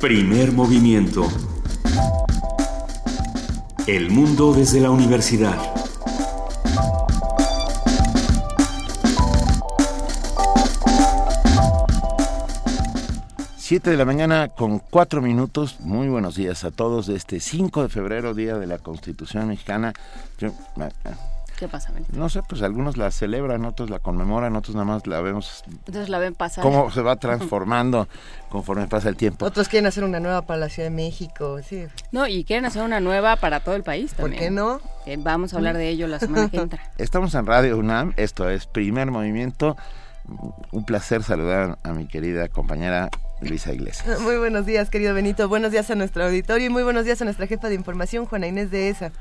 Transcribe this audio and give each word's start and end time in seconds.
Primer 0.00 0.52
movimiento. 0.52 1.26
El 3.88 4.10
mundo 4.10 4.52
desde 4.52 4.80
la 4.80 4.90
universidad. 4.90 5.58
Siete 13.56 13.90
de 13.90 13.96
la 13.96 14.04
mañana 14.04 14.46
con 14.46 14.78
cuatro 14.78 15.20
minutos. 15.20 15.80
Muy 15.80 16.06
buenos 16.06 16.36
días 16.36 16.62
a 16.62 16.70
todos 16.70 17.08
este 17.08 17.40
5 17.40 17.82
de 17.82 17.88
febrero, 17.88 18.34
Día 18.34 18.56
de 18.56 18.68
la 18.68 18.78
Constitución 18.78 19.48
Mexicana. 19.48 19.94
Yo, 20.38 20.52
¿Qué 21.58 21.66
pasa, 21.66 21.90
Benito? 21.90 22.12
No 22.16 22.28
sé, 22.28 22.40
pues 22.48 22.62
algunos 22.62 22.96
la 22.96 23.10
celebran, 23.10 23.64
otros 23.64 23.90
la 23.90 23.98
conmemoran, 23.98 24.54
otros 24.54 24.76
nada 24.76 24.84
más 24.84 25.08
la 25.08 25.20
vemos. 25.20 25.64
Entonces 25.66 26.08
la 26.08 26.20
ven 26.20 26.34
pasar. 26.34 26.62
Cómo 26.62 26.88
se 26.92 27.02
va 27.02 27.16
transformando 27.16 28.06
conforme 28.48 28.86
pasa 28.86 29.08
el 29.08 29.16
tiempo. 29.16 29.44
Otros 29.44 29.68
quieren 29.68 29.86
hacer 29.86 30.04
una 30.04 30.20
nueva 30.20 30.42
para 30.42 30.60
la 30.60 30.68
Ciudad 30.68 30.88
de 30.88 30.94
México, 30.94 31.58
sí. 31.62 31.86
No, 32.12 32.28
y 32.28 32.44
quieren 32.44 32.64
hacer 32.64 32.82
una 32.82 33.00
nueva 33.00 33.34
para 33.34 33.58
todo 33.58 33.74
el 33.74 33.82
país 33.82 34.14
¿Por 34.14 34.30
también. 34.30 34.40
qué 34.40 34.50
no? 34.50 34.80
Eh, 35.06 35.16
vamos 35.18 35.52
a 35.52 35.56
hablar 35.56 35.76
de 35.76 35.88
ello 35.88 36.06
la 36.06 36.20
semana 36.20 36.48
que 36.48 36.58
entra. 36.58 36.80
Estamos 36.98 37.34
en 37.34 37.44
Radio 37.44 37.76
UNAM, 37.76 38.12
esto 38.16 38.48
es 38.48 38.66
Primer 38.66 39.10
Movimiento. 39.10 39.76
Un 40.70 40.84
placer 40.84 41.24
saludar 41.24 41.78
a 41.82 41.92
mi 41.92 42.06
querida 42.06 42.48
compañera 42.48 43.08
Luisa 43.40 43.72
Iglesias. 43.72 44.20
Muy 44.20 44.36
buenos 44.36 44.66
días, 44.66 44.90
querido 44.90 45.14
Benito. 45.14 45.48
Buenos 45.48 45.72
días 45.72 45.90
a 45.90 45.94
nuestro 45.94 46.24
auditorio 46.24 46.66
y 46.66 46.70
muy 46.70 46.82
buenos 46.82 47.04
días 47.04 47.20
a 47.22 47.24
nuestra 47.24 47.46
jefa 47.46 47.68
de 47.68 47.74
información, 47.74 48.26
Juana 48.26 48.46
Inés 48.46 48.70
de 48.70 48.90
ESA. 48.90 49.12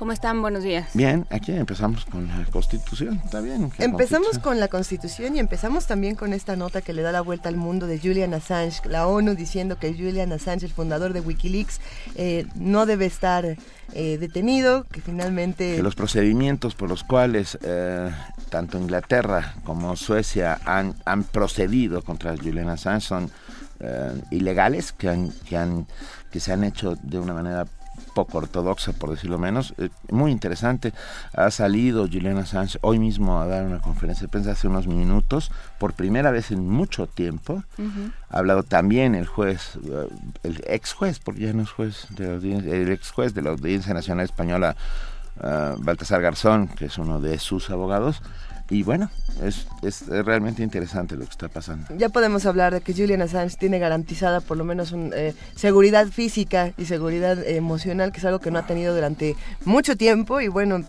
¿Cómo 0.00 0.12
están? 0.12 0.40
Buenos 0.40 0.62
días. 0.62 0.88
Bien, 0.94 1.26
aquí 1.28 1.52
empezamos 1.52 2.06
con 2.06 2.26
la 2.26 2.42
Constitución, 2.46 3.20
está 3.22 3.42
bien. 3.42 3.70
Empezamos 3.76 4.28
Constitución. 4.28 4.40
con 4.40 4.58
la 4.58 4.68
Constitución 4.68 5.36
y 5.36 5.40
empezamos 5.40 5.86
también 5.86 6.14
con 6.14 6.32
esta 6.32 6.56
nota 6.56 6.80
que 6.80 6.94
le 6.94 7.02
da 7.02 7.12
la 7.12 7.20
vuelta 7.20 7.50
al 7.50 7.56
mundo 7.56 7.86
de 7.86 7.98
Julian 7.98 8.32
Assange, 8.32 8.80
la 8.88 9.06
ONU 9.06 9.34
diciendo 9.34 9.78
que 9.78 9.92
Julian 9.92 10.32
Assange, 10.32 10.64
el 10.64 10.72
fundador 10.72 11.12
de 11.12 11.20
Wikileaks, 11.20 11.82
eh, 12.14 12.46
no 12.54 12.86
debe 12.86 13.04
estar 13.04 13.44
eh, 13.92 14.16
detenido, 14.18 14.84
que 14.84 15.02
finalmente... 15.02 15.76
que 15.76 15.82
los 15.82 15.96
procedimientos 15.96 16.74
por 16.74 16.88
los 16.88 17.04
cuales 17.04 17.58
eh, 17.60 18.10
tanto 18.48 18.78
Inglaterra 18.78 19.54
como 19.64 19.96
Suecia 19.96 20.58
han, 20.64 20.94
han 21.04 21.24
procedido 21.24 22.00
contra 22.00 22.34
Julian 22.38 22.70
Assange 22.70 23.06
son 23.06 23.30
eh, 23.80 24.18
ilegales, 24.30 24.92
que, 24.92 25.10
han, 25.10 25.30
que, 25.46 25.58
han, 25.58 25.86
que 26.30 26.40
se 26.40 26.54
han 26.54 26.64
hecho 26.64 26.96
de 27.02 27.18
una 27.18 27.34
manera 27.34 27.66
poco 28.14 28.38
ortodoxa, 28.38 28.92
por 28.92 29.10
decirlo 29.10 29.38
menos. 29.38 29.74
Eh, 29.78 29.90
muy 30.10 30.30
interesante. 30.30 30.92
Ha 31.34 31.50
salido 31.50 32.06
Julian 32.06 32.38
Assange 32.38 32.78
hoy 32.82 32.98
mismo 32.98 33.40
a 33.40 33.46
dar 33.46 33.64
una 33.64 33.80
conferencia 33.80 34.26
de 34.26 34.30
prensa 34.30 34.52
hace 34.52 34.68
unos 34.68 34.86
minutos, 34.86 35.50
por 35.78 35.94
primera 35.94 36.30
vez 36.30 36.50
en 36.50 36.68
mucho 36.68 37.06
tiempo. 37.06 37.62
Ha 38.30 38.38
hablado 38.38 38.62
también 38.62 39.14
el 39.14 39.26
juez, 39.26 39.78
eh, 39.84 40.08
el 40.42 40.62
ex 40.66 40.92
juez, 40.92 41.18
porque 41.18 41.42
ya 41.42 41.52
no 41.52 41.62
es 41.62 41.70
juez 41.70 42.06
de 42.10 42.26
la 42.26 42.34
audiencia, 42.34 42.74
el 42.74 42.92
ex 42.92 43.10
juez 43.10 43.34
de 43.34 43.42
la 43.42 43.50
Audiencia 43.50 43.94
Nacional 43.94 44.24
Española, 44.24 44.76
eh, 45.42 45.74
Baltasar 45.78 46.20
Garzón, 46.22 46.68
que 46.68 46.86
es 46.86 46.98
uno 46.98 47.20
de 47.20 47.38
sus 47.38 47.70
abogados. 47.70 48.22
Y 48.70 48.84
bueno, 48.84 49.10
es, 49.42 49.66
es 49.82 50.06
realmente 50.08 50.62
interesante 50.62 51.14
lo 51.16 51.24
que 51.24 51.30
está 51.30 51.48
pasando. 51.48 51.86
Ya 51.96 52.08
podemos 52.08 52.46
hablar 52.46 52.74
de 52.74 52.80
que 52.80 52.92
Julian 52.92 53.22
Assange 53.22 53.56
tiene 53.56 53.78
garantizada 53.78 54.40
por 54.40 54.56
lo 54.56 54.64
menos 54.64 54.92
un, 54.92 55.12
eh, 55.14 55.34
seguridad 55.56 56.06
física 56.08 56.72
y 56.76 56.84
seguridad 56.86 57.38
emocional, 57.46 58.12
que 58.12 58.18
es 58.18 58.24
algo 58.24 58.38
que 58.38 58.50
no 58.50 58.58
ha 58.58 58.66
tenido 58.66 58.94
durante 58.94 59.36
mucho 59.64 59.96
tiempo 59.96 60.40
y 60.40 60.48
bueno, 60.48 60.84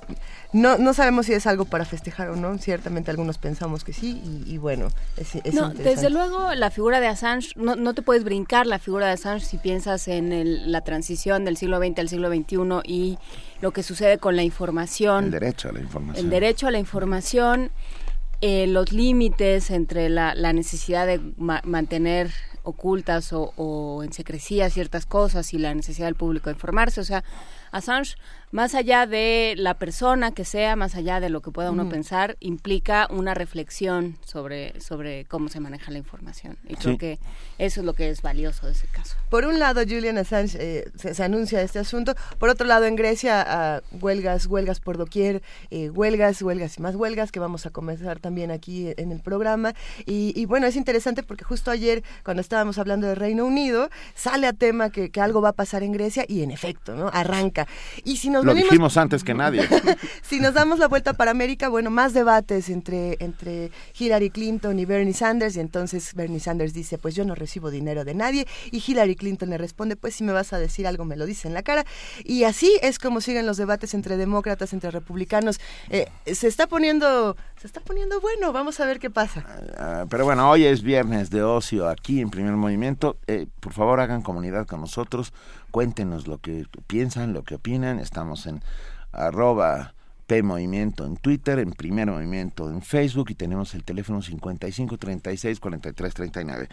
no, 0.54 0.78
no 0.78 0.94
sabemos 0.94 1.28
si 1.28 1.34
es 1.34 1.48
algo 1.48 1.66
para 1.66 1.86
festejar 1.86 2.30
o 2.30 2.36
no, 2.36 2.58
ciertamente 2.58 3.10
algunos 3.12 3.38
pensamos 3.38 3.84
que 3.86 3.94
sí 3.94 4.22
y, 4.46 4.54
y 4.54 4.58
bueno, 4.58 4.90
es, 5.18 5.36
es 5.36 5.54
No, 5.54 5.68
interesante. 5.72 5.84
desde 5.84 6.10
luego 6.10 6.54
la 6.56 6.70
figura 6.72 7.00
de 7.00 7.08
Assange, 7.08 7.50
no, 7.56 7.76
no 7.76 7.94
te 7.94 8.02
puedes 8.02 8.24
brincar 8.24 8.68
la 8.68 8.80
figura 8.80 9.08
de 9.08 9.14
Assange 9.14 9.46
si 9.46 9.58
piensas 9.58 10.08
en 10.10 10.32
el- 10.34 10.72
la 10.72 10.82
transición 10.82 11.46
del 11.46 11.56
siglo 11.58 11.80
XX 11.80 12.00
al 12.00 12.10
siglo 12.10 12.30
XXI 12.30 12.82
y 12.86 13.18
lo 13.62 13.72
que 13.72 13.84
sucede 13.84 14.18
con 14.18 14.36
la 14.36 14.44
información. 14.44 15.26
El 15.26 15.32
derecho 15.32 15.70
a 15.70 15.72
la 15.72 15.80
información. 15.80 16.26
el 16.26 16.30
derecho 16.32 16.68
a 16.68 16.72
la 16.72 16.80
información, 16.80 17.70
eh, 18.42 18.68
los 18.68 18.92
límites 18.92 19.70
entre 19.72 20.10
la, 20.10 20.36
la 20.36 20.54
necesidad 20.54 21.08
de 21.08 21.20
ma- 21.38 21.62
mantener 21.64 22.32
ocultas 22.64 23.34
o, 23.34 23.54
o 23.56 24.04
en 24.04 24.14
secrecía 24.14 24.70
ciertas 24.70 25.06
cosas 25.06 25.54
y 25.54 25.58
la 25.58 25.74
necesidad 25.74 26.08
del 26.08 26.16
público 26.16 26.50
de 26.50 26.56
informarse. 26.56 27.02
O 27.02 27.04
sea, 27.04 27.24
Assange, 27.72 28.16
más 28.52 28.76
allá 28.76 29.06
de 29.08 29.54
la 29.58 29.76
persona 29.76 30.32
que 30.32 30.46
sea, 30.46 30.76
más 30.76 30.96
allá 30.96 31.20
de 31.20 31.30
lo 31.30 31.42
que 31.42 31.52
pueda 31.52 31.72
uno 31.72 31.88
pensar, 31.90 32.38
implica 32.40 33.08
una 33.10 33.34
reflexión 33.34 34.18
sobre, 34.26 34.80
sobre 34.82 35.26
cómo 35.26 35.50
se 35.50 35.60
maneja 35.60 35.92
la 35.92 35.98
información. 35.98 36.58
Y 36.68 36.76
creo 36.76 36.94
Sí. 36.94 36.98
que 36.98 37.20
eso 37.58 37.80
es 37.82 37.86
lo 37.86 37.94
que 37.94 38.10
es 38.10 38.22
valioso 38.22 38.66
de 38.66 38.74
ese 38.74 38.88
caso. 38.88 39.16
Por 39.30 39.46
un 39.46 39.60
lado, 39.60 39.82
Julian 39.82 40.18
Assange 40.18 40.58
eh, 40.60 40.92
se, 40.96 41.14
se 41.14 41.24
anuncia 41.24 41.62
este 41.62 41.80
asunto. 41.80 42.14
Por 42.40 42.50
otro 42.50 42.68
lado, 42.68 42.86
en 42.86 42.96
Grecia, 42.96 43.44
ah, 43.48 43.82
huelgas, 44.02 44.48
huelgas 44.48 44.80
por 44.80 44.98
doquier, 44.98 45.42
eh, 45.70 45.90
huelgas, 45.90 46.42
huelgas 46.42 46.78
y 46.78 46.82
más 46.82 46.96
huelgas 46.96 47.32
que 47.32 47.40
vamos 47.40 47.66
a 47.66 47.70
comenzar 47.70 48.20
también 48.20 48.52
aquí 48.52 48.94
en 48.98 49.12
el 49.12 49.22
programa. 49.22 49.74
Y, 50.06 50.34
y 50.36 50.46
bueno, 50.46 50.68
es 50.68 50.76
interesante 50.76 51.24
porque 51.24 51.44
justo 51.46 51.72
ayer, 51.72 52.04
cuando 52.26 52.42
estábamos 52.42 52.78
hablando 52.78 53.08
de 53.08 53.16
Reino 53.16 53.46
Unido, 53.46 53.90
sale 54.16 54.48
a 54.48 54.54
tema 54.54 54.90
que, 54.90 55.10
que 55.10 55.22
algo 55.22 55.42
va 55.42 55.50
a 55.50 55.54
pasar 55.54 55.84
en 55.84 55.94
Grecia 55.94 56.26
y 56.28 56.44
en 56.44 56.52
efecto, 56.52 56.96
¿no? 56.96 57.10
Arranca. 57.14 57.68
Y 58.04 58.18
si 58.18 58.30
nos 58.30 58.41
Lo 58.46 58.54
venimos- 58.54 58.70
dijimos 58.72 58.98
antes 58.98 59.24
que 59.24 59.34
nadie. 59.34 59.68
si 60.22 60.40
nos 60.40 60.54
damos 60.54 60.80
la 60.80 60.88
vuelta 60.88 61.14
para 61.14 61.32
América, 61.32 61.70
bueno, 61.70 61.90
más 61.90 62.14
debates 62.14 62.70
entre, 62.70 63.18
entre 63.20 63.72
Hillary 63.98 64.30
Clinton 64.30 64.78
y 64.80 64.86
Bernie 64.86 65.14
Sanders, 65.14 65.56
y 65.56 65.60
entonces 65.60 66.14
Bernie 66.14 66.40
Sanders 66.40 66.74
dice, 66.74 66.98
pues 66.98 67.16
yo 67.16 67.26
no 67.26 67.36
recibo 67.36 67.72
dinero 67.72 68.04
de 68.06 68.14
nadie, 68.14 68.48
y 68.72 68.84
Hillary 68.86 69.16
Clinton 69.16 69.50
le 69.50 69.58
responde, 69.58 69.96
pues 69.96 70.16
si 70.16 70.24
me 70.24 70.32
vas 70.34 70.54
a 70.54 70.60
decir 70.60 70.88
algo, 70.88 71.06
me 71.06 71.16
lo 71.18 71.26
dice 71.26 71.48
en 71.48 71.54
la 71.54 71.64
cara, 71.64 71.86
y 72.24 72.44
así 72.44 72.78
es 72.82 73.00
como 73.00 73.22
siguen 73.22 73.46
los 73.46 73.58
debates 73.58 73.94
entre 73.94 74.18
demócratas, 74.18 74.74
entre 74.74 74.92
republicanos. 74.92 75.60
Eh, 75.90 76.08
se 76.34 76.48
está 76.48 76.68
poniendo, 76.68 77.36
se 77.60 77.68
está 77.68 77.82
poniendo 77.82 78.20
bueno, 78.22 78.52
vamos 78.54 78.80
a 78.80 78.86
ver 78.86 79.00
qué 79.00 79.10
pasa. 79.10 79.46
Ah, 79.78 80.06
pero 80.10 80.26
bueno, 80.26 80.50
hoy 80.50 80.66
es 80.66 80.82
viernes 80.84 81.30
de 81.30 81.44
ocio 81.44 81.88
aquí 81.90 82.22
en 82.22 82.30
Primer 82.30 82.54
Movimiento. 82.54 83.18
Eh, 83.28 83.48
por 83.60 83.74
favor, 83.74 84.00
hagan 84.00 84.22
comunidad 84.22 84.66
con 84.68 84.82
nosotros. 84.82 85.34
Cuéntenos 85.72 86.28
lo 86.28 86.40
que 86.40 86.66
piensan, 86.88 87.34
lo 87.34 87.44
que 87.44 87.56
opinan. 87.56 88.00
Estamos 88.00 88.46
en 88.46 88.62
arroba 89.12 89.94
P 90.32 90.38
en 90.38 91.18
Twitter, 91.18 91.60
en 91.60 91.72
Primer 91.72 92.10
Movimiento 92.10 92.70
en 92.70 92.82
Facebook 92.82 93.32
y 93.32 93.36
tenemos 93.36 93.74
el 93.76 93.84
teléfono 93.84 94.22
55 94.22 94.98
36 94.98 95.60
43 95.60 96.14
39. 96.14 96.70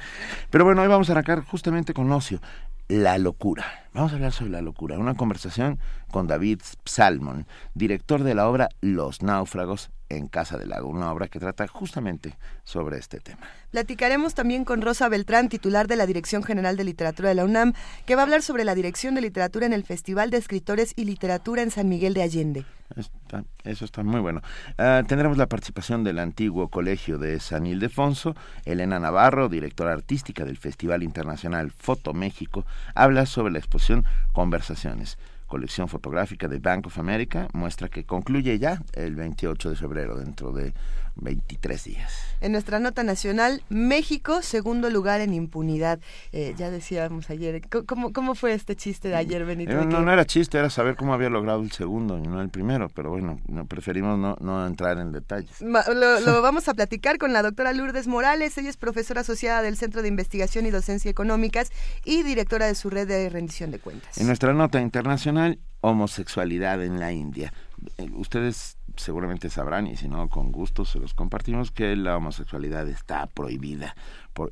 Pero 0.49 0.65
bueno, 0.65 0.83
hoy 0.83 0.87
vamos 0.87 1.09
a 1.09 1.13
arrancar 1.13 1.43
justamente 1.43 1.93
con 1.93 2.13
ocio. 2.13 2.41
La 2.87 3.19
locura. 3.19 3.67
Vamos 3.93 4.13
a 4.13 4.15
hablar 4.15 4.33
sobre 4.33 4.53
la 4.53 4.63
locura. 4.63 4.97
Una 4.97 5.15
conversación 5.15 5.81
con 6.13 6.29
David 6.29 6.61
Salmon, 6.85 7.47
director 7.75 8.23
de 8.23 8.37
la 8.37 8.49
obra 8.49 8.69
Los 8.81 9.23
Náufragos 9.23 9.91
en 10.09 10.29
Casa 10.29 10.57
del 10.59 10.71
Lago, 10.71 10.89
una 10.89 11.13
obra 11.13 11.29
que 11.29 11.39
trata 11.39 11.67
justamente 11.67 12.35
sobre 12.65 12.99
este 12.99 13.21
tema. 13.21 13.41
Platicaremos 13.71 14.35
también 14.35 14.65
con 14.65 14.81
Rosa 14.83 15.09
Beltrán, 15.09 15.49
titular 15.49 15.87
de 15.89 15.97
la 15.97 16.07
Dirección 16.07 16.43
General 16.43 16.77
de 16.77 16.85
Literatura 16.85 17.29
de 17.29 17.35
la 17.35 17.45
UNAM, 17.45 17.75
que 18.07 18.15
va 18.15 18.23
a 18.23 18.25
hablar 18.25 18.43
sobre 18.43 18.65
la 18.65 18.75
dirección 18.75 19.15
de 19.15 19.21
literatura 19.21 19.67
en 19.67 19.73
el 19.73 19.85
Festival 19.85 20.31
de 20.31 20.39
Escritores 20.39 20.93
y 20.97 21.05
Literatura 21.05 21.63
en 21.63 21.71
San 21.71 21.89
Miguel 21.89 22.15
de 22.15 22.23
Allende. 22.23 22.65
Está- 22.97 23.45
eso 23.65 23.85
está 23.85 24.03
muy 24.03 24.21
bueno. 24.21 24.41
Ah, 24.79 25.03
tendremos 25.07 25.37
la 25.37 25.47
participación 25.47 26.05
del 26.05 26.19
antiguo 26.19 26.69
colegio 26.69 27.19
de 27.19 27.39
San 27.39 27.67
Ildefonso, 27.67 28.35
Elena 28.65 28.99
Navarro, 28.99 29.51
directora 29.51 29.93
artística 29.93 30.47
del 30.47 30.57
Festival 30.57 31.03
Internacional 31.03 31.71
Foto 31.71 32.15
México, 32.15 32.65
habla 32.95 33.27
sobre 33.27 33.53
la 33.53 33.59
exposición 33.59 34.07
Conversaciones, 34.33 35.19
colección 35.49 35.89
fotográfica 35.89 36.47
de 36.47 36.61
Bank 36.61 36.87
of 36.87 36.99
America, 36.99 37.49
muestra 37.53 37.89
que 37.89 38.05
concluye 38.05 38.59
ya 38.61 38.81
el 38.93 39.17
28 39.17 39.71
de 39.71 39.77
febrero, 39.77 40.17
dentro 40.17 40.53
de 40.53 40.75
23 41.21 41.85
días. 41.85 42.13
En 42.41 42.53
nuestra 42.53 42.79
nota 42.79 43.03
nacional, 43.03 43.63
México, 43.69 44.43
segundo 44.43 44.91
lugar 44.91 45.21
en 45.21 45.35
impunidad. 45.35 45.99
Eh, 46.33 46.55
ya 46.57 46.71
decíamos 46.71 47.29
ayer, 47.31 47.61
¿cómo- 47.69 47.85
¿cómo, 47.87 48.13
¿cómo 48.13 48.35
fue 48.35 48.53
este 48.55 48.77
chiste 48.77 49.09
de 49.09 49.17
ayer, 49.17 49.45
Benito? 49.45 49.73
Eh, 49.73 49.75
no, 49.75 49.89
que- 49.89 50.05
no 50.05 50.13
era 50.13 50.25
chiste, 50.25 50.59
era 50.59 50.71
saber 50.71 50.95
cómo 50.97 51.13
había 51.15 51.29
logrado 51.31 51.61
el 51.63 51.73
segundo 51.73 52.17
y 52.19 52.23
no 52.23 52.41
el 52.41 52.49
primero, 52.49 52.89
pero 52.89 53.11
bueno, 53.11 53.41
no, 53.49 53.67
preferimos 53.67 54.19
no, 54.19 54.37
no 54.41 54.67
entrar 54.67 54.99
en 54.99 55.13
detalles. 55.13 55.61
Lo, 55.61 56.21
lo 56.21 56.43
vamos 56.43 56.69
a 56.69 56.75
platicar 56.75 57.19
con 57.19 57.33
la 57.33 57.43
doctora 57.43 57.73
Lourdes 57.73 58.07
Morales. 58.07 58.57
Ella 58.57 58.71
es 58.71 58.77
profesora 58.77 59.23
asociada 59.23 59.61
del 59.63 59.77
Centro 59.77 60.03
de 60.03 60.09
Investigación 60.09 60.65
y 60.67 60.71
Docencia 60.71 61.11
Económicas 61.11 61.71
y 62.05 62.23
directora 62.23 62.67
de 62.67 62.75
su 62.75 62.89
red 62.91 63.09
de 63.09 63.29
rendición 63.29 63.71
de 63.71 63.79
cuentas. 63.81 64.17
En 64.19 64.27
nuestra 64.29 64.55
nota 64.55 64.81
internacional, 64.81 65.59
homosexualidad 65.81 66.83
en 66.83 66.99
la 67.01 67.13
India. 67.13 67.53
Eh, 67.99 68.09
Ustedes 68.15 68.78
seguramente 68.99 69.51
sabrán 69.51 69.87
y 69.87 69.97
si 69.97 70.09
no 70.09 70.29
con 70.29 70.53
gusto 70.53 70.85
se 70.85 70.99
los 70.99 71.15
compartimos 71.15 71.71
que 71.71 71.97
la 71.97 72.17
homosexualidad 72.17 72.89
está 72.89 73.27
prohibida 73.27 73.95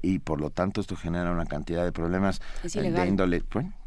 y 0.02 0.18
por 0.18 0.40
lo 0.40 0.50
tanto 0.50 0.80
esto 0.80 0.96
genera 0.96 1.30
una 1.30 1.46
cantidad 1.46 1.84
de 1.84 1.92
problemas 1.92 2.40
de 2.62 3.06
índole 3.06 3.42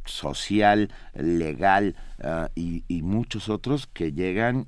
social, 0.06 0.92
legal 1.14 1.96
ah, 2.24 2.50
y, 2.56 2.84
y, 2.88 3.02
muchos 3.02 3.50
otros 3.50 3.88
que 3.88 4.12
llegan 4.12 4.68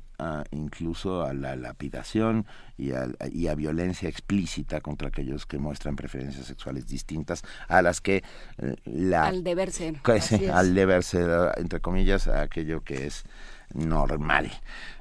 incluso 0.52 1.24
a 1.24 1.34
la 1.34 1.56
lapidación 1.56 2.46
y 2.78 2.92
a, 2.92 3.08
y 3.32 3.48
a, 3.48 3.56
violencia 3.56 4.08
explícita 4.08 4.82
contra 4.82 5.08
aquellos 5.08 5.46
que 5.46 5.58
muestran 5.58 5.96
preferencias 5.96 6.46
sexuales 6.46 6.88
distintas 6.88 7.44
a 7.68 7.82
las 7.82 8.02
que 8.02 8.24
eh, 8.58 8.76
la... 8.86 9.26
Al 9.26 9.44
deber 9.44 9.72
ser. 9.72 9.96
al 10.54 10.76
deber 10.76 11.04
ser, 11.04 11.52
entre 11.58 11.80
comillas, 11.80 12.28
a 12.28 12.42
aquello 12.42 12.84
que 12.84 13.08
es 13.08 13.24
normal. 13.74 14.52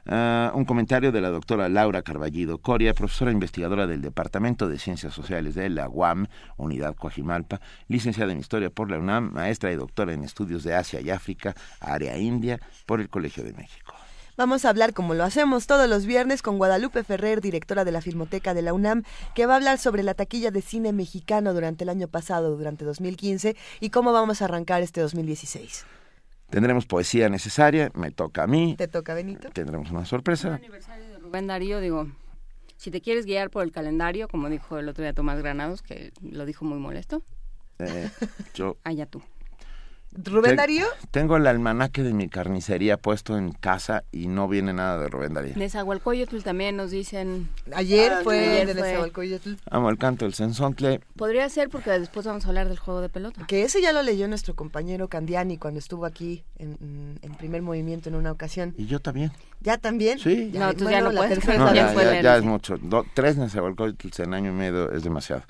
Ah, 0.07 0.53
un 0.55 0.65
comentario 0.65 1.13
de 1.13 1.21
la 1.21 1.31
doctora 1.31 1.69
Laura 1.69 2.03
Carballido 2.03 2.59
Coria, 2.59 2.95
profesora 2.95 3.33
investigadora 3.33 3.87
del 3.87 4.03
Departamento 4.03 4.69
de 4.69 4.79
Ciencias 4.79 5.15
Sociales 5.15 5.55
de 5.55 5.69
la 5.69 5.89
UAM, 5.89 6.27
Unidad 6.57 6.95
Coajimalpa, 6.97 7.61
licenciada 7.89 8.33
en 8.33 8.41
Historia 8.41 8.71
por 8.71 8.91
la 8.91 8.99
UNAM, 8.99 9.33
maestra 9.33 9.71
y 9.73 9.77
doctora 9.77 10.13
en 10.13 10.25
Estudios 10.25 10.65
de 10.65 10.75
Asia 10.75 11.01
y 11.01 11.11
África, 11.11 11.55
área 11.81 12.17
India, 12.19 12.61
por 12.87 13.01
el 13.01 13.09
Colegio 13.09 13.45
de 13.45 13.53
México. 13.53 13.95
Vamos 14.37 14.65
a 14.65 14.71
hablar, 14.71 14.95
como 14.95 15.13
lo 15.13 15.25
hacemos 15.25 15.67
todos 15.67 15.87
los 15.87 16.07
viernes, 16.07 16.41
con 16.41 16.57
Guadalupe 16.57 17.05
Ferrer, 17.05 17.43
directora 17.43 17.85
de 17.85 17.93
la 17.93 18.01
Filmoteca 18.01 18.55
de 18.55 18.63
la 18.63 18.73
UNAM, 18.73 19.03
que 19.35 19.45
va 19.45 19.53
a 19.53 19.57
hablar 19.57 19.77
sobre 19.77 20.03
la 20.03 20.15
taquilla 20.15 20.51
de 20.51 20.63
cine 20.63 20.95
mexicano 20.95 21.53
durante 21.53 21.85
el 21.85 21.91
año 21.91 22.09
pasado, 22.09 22.57
durante 22.57 22.87
2015, 22.87 23.55
y 23.81 23.91
cómo 23.91 24.13
vamos 24.13 24.41
a 24.41 24.47
arrancar 24.47 24.83
este 24.83 25.03
2016. 25.03 25.85
Tendremos 26.51 26.87
poesía 26.87 27.29
necesaria, 27.29 27.91
me 27.95 28.11
toca 28.11 28.43
a 28.43 28.47
mí. 28.47 28.75
Te 28.77 28.89
toca, 28.89 29.15
Benito. 29.15 29.49
Tendremos 29.51 29.91
una 29.91 30.05
sorpresa. 30.05 30.49
El 30.49 30.55
aniversario 30.55 31.09
de 31.09 31.19
Rubén 31.19 31.47
Darío, 31.47 31.81
digo, 31.81 32.09
si 32.77 32.91
te 32.91 33.01
quieres 33.01 33.25
guiar 33.25 33.51
por 33.51 33.63
el 33.63 33.73
calendario, 33.73 34.27
como 34.27 34.49
dijo 34.49 34.79
el 34.79 34.89
otro 34.89 35.03
día 35.03 35.13
Tomás 35.13 35.39
Granados, 35.39 35.83
que 35.83 36.13
lo 36.23 36.47
dijo 36.47 36.65
muy 36.65 36.79
molesto. 36.79 37.23
Eh, 37.79 38.11
yo. 38.55 38.77
Allá 38.85 39.07
tú. 39.07 39.23
¿Rubén 40.13 40.57
Darío? 40.57 40.87
Tengo 41.13 41.37
el 41.37 41.47
almanaque 41.47 42.03
de 42.03 42.13
mi 42.13 42.29
carnicería 42.29 42.97
puesto 42.97 43.39
en 43.39 43.53
casa 43.53 44.03
y 44.11 44.27
no 44.27 44.49
viene 44.49 44.73
nada 44.73 44.99
de 44.99 45.09
Rubén 45.09 45.35
Darío. 45.35 45.55
Nezahualcóyotl 45.57 46.43
también 46.43 46.77
nos 46.77 46.91
dicen. 46.91 47.49
Ayer 47.73 48.25
fue 48.25 48.65
de 48.67 48.75
Nezahualcóyotl. 48.75 49.55
Amo 49.71 49.89
el 49.89 49.99
canto 49.99 50.25
del 50.25 50.35
sensontle. 50.35 51.01
Podría 51.17 51.49
ser 51.49 51.69
porque 51.69 51.91
después 51.91 52.27
vamos 52.27 52.45
a 52.45 52.49
hablar 52.49 52.69
del 52.69 52.79
juego 52.79 53.01
de 53.01 53.09
pelota. 53.09 53.47
Que 53.47 53.63
ese 53.63 53.81
ya 53.81 53.93
lo 53.93 54.03
leyó 54.03 54.27
nuestro 54.27 54.55
compañero 54.55 55.09
Candiani 55.09 55.59
cuando 55.59 55.79
estuvo 55.79 56.05
aquí 56.07 56.43
en, 56.59 57.19
primer 57.39 57.63
movimiento 57.63 58.09
en 58.09 58.17
una 58.17 58.33
ocasión. 58.33 58.75
Y 58.77 58.87
yo 58.87 58.99
también. 59.01 59.31
¿Ya 59.61 59.79
también? 59.79 60.19
Sí. 60.19 60.51
no, 60.53 60.75
tú 60.75 60.91
ya 60.91 61.01
no 61.01 61.13
puedes. 61.13 61.39
ya, 61.45 62.37
es 62.37 62.43
mucho. 62.43 62.79
tres 63.15 63.37
Nezahualcóyotl 63.37 64.23
en 64.23 64.35
año 64.35 64.51
y 64.51 64.55
medio 64.55 64.91
es 64.91 65.05
demasiado. 65.05 65.43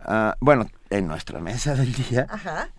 Ah, 0.00 0.36
bueno, 0.40 0.70
en 0.90 1.06
nuestra 1.06 1.40
mesa 1.40 1.74
del 1.74 1.92
día 1.92 2.26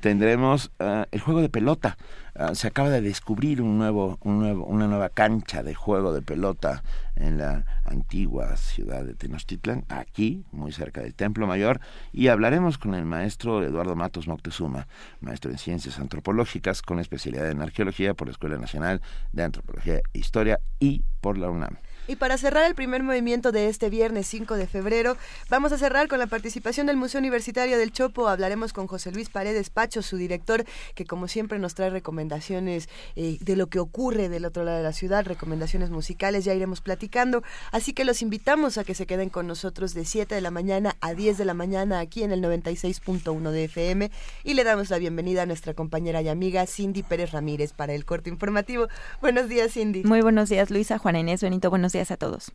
tendremos 0.01 0.71
ah, 0.79 1.07
el 1.11 1.21
juego 1.21 1.41
de 1.41 1.49
pelota. 1.49 1.97
Ah, 2.35 2.55
se 2.55 2.67
acaba 2.67 2.89
de 2.89 3.01
descubrir 3.01 3.61
un 3.61 3.77
nuevo, 3.77 4.17
un 4.21 4.39
nuevo, 4.39 4.65
una 4.65 4.87
nueva 4.87 5.09
cancha 5.09 5.63
de 5.63 5.73
juego 5.73 6.13
de 6.13 6.21
pelota 6.21 6.83
en 7.15 7.37
la 7.37 7.65
antigua 7.85 8.55
ciudad 8.57 9.03
de 9.03 9.15
Tenochtitlan, 9.15 9.85
aquí, 9.89 10.45
muy 10.51 10.71
cerca 10.71 11.01
del 11.01 11.13
Templo 11.13 11.47
Mayor, 11.47 11.81
y 12.13 12.27
hablaremos 12.27 12.77
con 12.77 12.95
el 12.95 13.05
maestro 13.05 13.63
Eduardo 13.63 13.95
Matos 13.95 14.27
Moctezuma, 14.27 14.87
maestro 15.19 15.51
en 15.51 15.57
ciencias 15.57 15.99
antropológicas 15.99 16.81
con 16.81 16.99
especialidad 16.99 17.49
en 17.49 17.61
arqueología 17.61 18.13
por 18.13 18.27
la 18.27 18.31
Escuela 18.31 18.57
Nacional 18.57 19.01
de 19.33 19.43
Antropología 19.43 19.95
e 19.95 20.03
Historia 20.13 20.59
y 20.79 21.03
por 21.19 21.37
la 21.37 21.49
UNAM. 21.49 21.77
Y 22.07 22.15
para 22.15 22.37
cerrar 22.37 22.65
el 22.65 22.75
primer 22.75 23.03
movimiento 23.03 23.51
de 23.51 23.69
este 23.69 23.89
viernes 23.89 24.25
5 24.27 24.55
de 24.55 24.67
febrero, 24.67 25.17
vamos 25.49 25.71
a 25.71 25.77
cerrar 25.77 26.07
con 26.07 26.17
la 26.19 26.27
participación 26.27 26.87
del 26.87 26.97
Museo 26.97 27.19
Universitario 27.19 27.77
del 27.77 27.91
Chopo. 27.91 28.27
Hablaremos 28.27 28.73
con 28.73 28.87
José 28.87 29.11
Luis 29.11 29.29
Paredes 29.29 29.69
Pacho, 29.69 30.01
su 30.01 30.17
director, 30.17 30.65
que 30.95 31.05
como 31.05 31.27
siempre 31.27 31.59
nos 31.59 31.75
trae 31.75 31.91
recomendaciones 31.91 32.89
eh, 33.15 33.37
de 33.39 33.55
lo 33.55 33.67
que 33.67 33.79
ocurre 33.79 34.29
del 34.29 34.45
otro 34.45 34.63
lado 34.63 34.77
de 34.77 34.83
la 34.83 34.93
ciudad, 34.93 35.25
recomendaciones 35.25 35.91
musicales, 35.91 36.43
ya 36.43 36.53
iremos 36.55 36.81
platicando. 36.81 37.43
Así 37.71 37.93
que 37.93 38.03
los 38.03 38.21
invitamos 38.21 38.77
a 38.77 38.83
que 38.83 38.95
se 38.95 39.05
queden 39.05 39.29
con 39.29 39.45
nosotros 39.45 39.93
de 39.93 40.03
7 40.03 40.33
de 40.33 40.41
la 40.41 40.51
mañana 40.51 40.97
a 41.01 41.13
10 41.13 41.37
de 41.37 41.45
la 41.45 41.53
mañana 41.53 41.99
aquí 41.99 42.23
en 42.23 42.31
el 42.31 42.41
96.1 42.41 43.51
de 43.51 43.63
FM 43.65 44.11
y 44.43 44.53
le 44.55 44.63
damos 44.63 44.89
la 44.89 44.97
bienvenida 44.97 45.43
a 45.43 45.45
nuestra 45.45 45.75
compañera 45.75 46.21
y 46.21 46.29
amiga 46.29 46.65
Cindy 46.65 47.03
Pérez 47.03 47.31
Ramírez 47.31 47.73
para 47.73 47.93
el 47.93 48.05
corte 48.05 48.29
informativo. 48.29 48.87
Buenos 49.21 49.47
días, 49.49 49.73
Cindy. 49.73 50.03
Muy 50.03 50.21
buenos 50.21 50.49
días, 50.49 50.71
Luisa, 50.71 50.97
Juana 50.97 51.19
Inés, 51.19 51.41
Benito, 51.41 51.69
buenos 51.69 51.90
días 51.91 52.11
a 52.11 52.17
todos. 52.17 52.51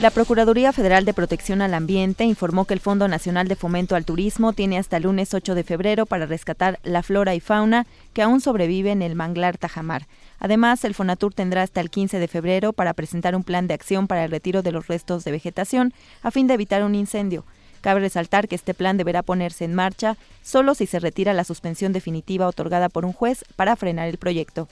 La 0.00 0.08
Procuraduría 0.08 0.72
Federal 0.72 1.04
de 1.04 1.12
Protección 1.12 1.60
al 1.60 1.74
Ambiente 1.74 2.24
informó 2.24 2.64
que 2.64 2.72
el 2.72 2.80
Fondo 2.80 3.06
Nacional 3.06 3.48
de 3.48 3.54
Fomento 3.54 3.94
al 3.94 4.06
Turismo 4.06 4.54
tiene 4.54 4.78
hasta 4.78 4.96
el 4.96 5.02
lunes 5.02 5.34
8 5.34 5.54
de 5.54 5.62
febrero 5.62 6.06
para 6.06 6.24
rescatar 6.24 6.80
la 6.84 7.02
flora 7.02 7.34
y 7.34 7.40
fauna 7.40 7.86
que 8.14 8.22
aún 8.22 8.40
sobrevive 8.40 8.92
en 8.92 9.02
el 9.02 9.14
manglar 9.14 9.58
Tajamar. 9.58 10.06
Además, 10.38 10.86
el 10.86 10.94
Fonatur 10.94 11.34
tendrá 11.34 11.60
hasta 11.60 11.82
el 11.82 11.90
15 11.90 12.18
de 12.18 12.28
febrero 12.28 12.72
para 12.72 12.94
presentar 12.94 13.36
un 13.36 13.44
plan 13.44 13.66
de 13.66 13.74
acción 13.74 14.06
para 14.06 14.24
el 14.24 14.30
retiro 14.30 14.62
de 14.62 14.72
los 14.72 14.86
restos 14.86 15.22
de 15.24 15.32
vegetación 15.32 15.92
a 16.22 16.30
fin 16.30 16.46
de 16.46 16.54
evitar 16.54 16.82
un 16.82 16.94
incendio. 16.94 17.44
Cabe 17.80 18.00
resaltar 18.00 18.48
que 18.48 18.54
este 18.54 18.74
plan 18.74 18.96
deberá 18.96 19.22
ponerse 19.22 19.64
en 19.64 19.74
marcha 19.74 20.16
solo 20.42 20.74
si 20.74 20.86
se 20.86 21.00
retira 21.00 21.34
la 21.34 21.44
suspensión 21.44 21.92
definitiva 21.92 22.46
otorgada 22.46 22.88
por 22.88 23.04
un 23.04 23.12
juez 23.12 23.44
para 23.56 23.76
frenar 23.76 24.08
el 24.08 24.18
proyecto. 24.18 24.68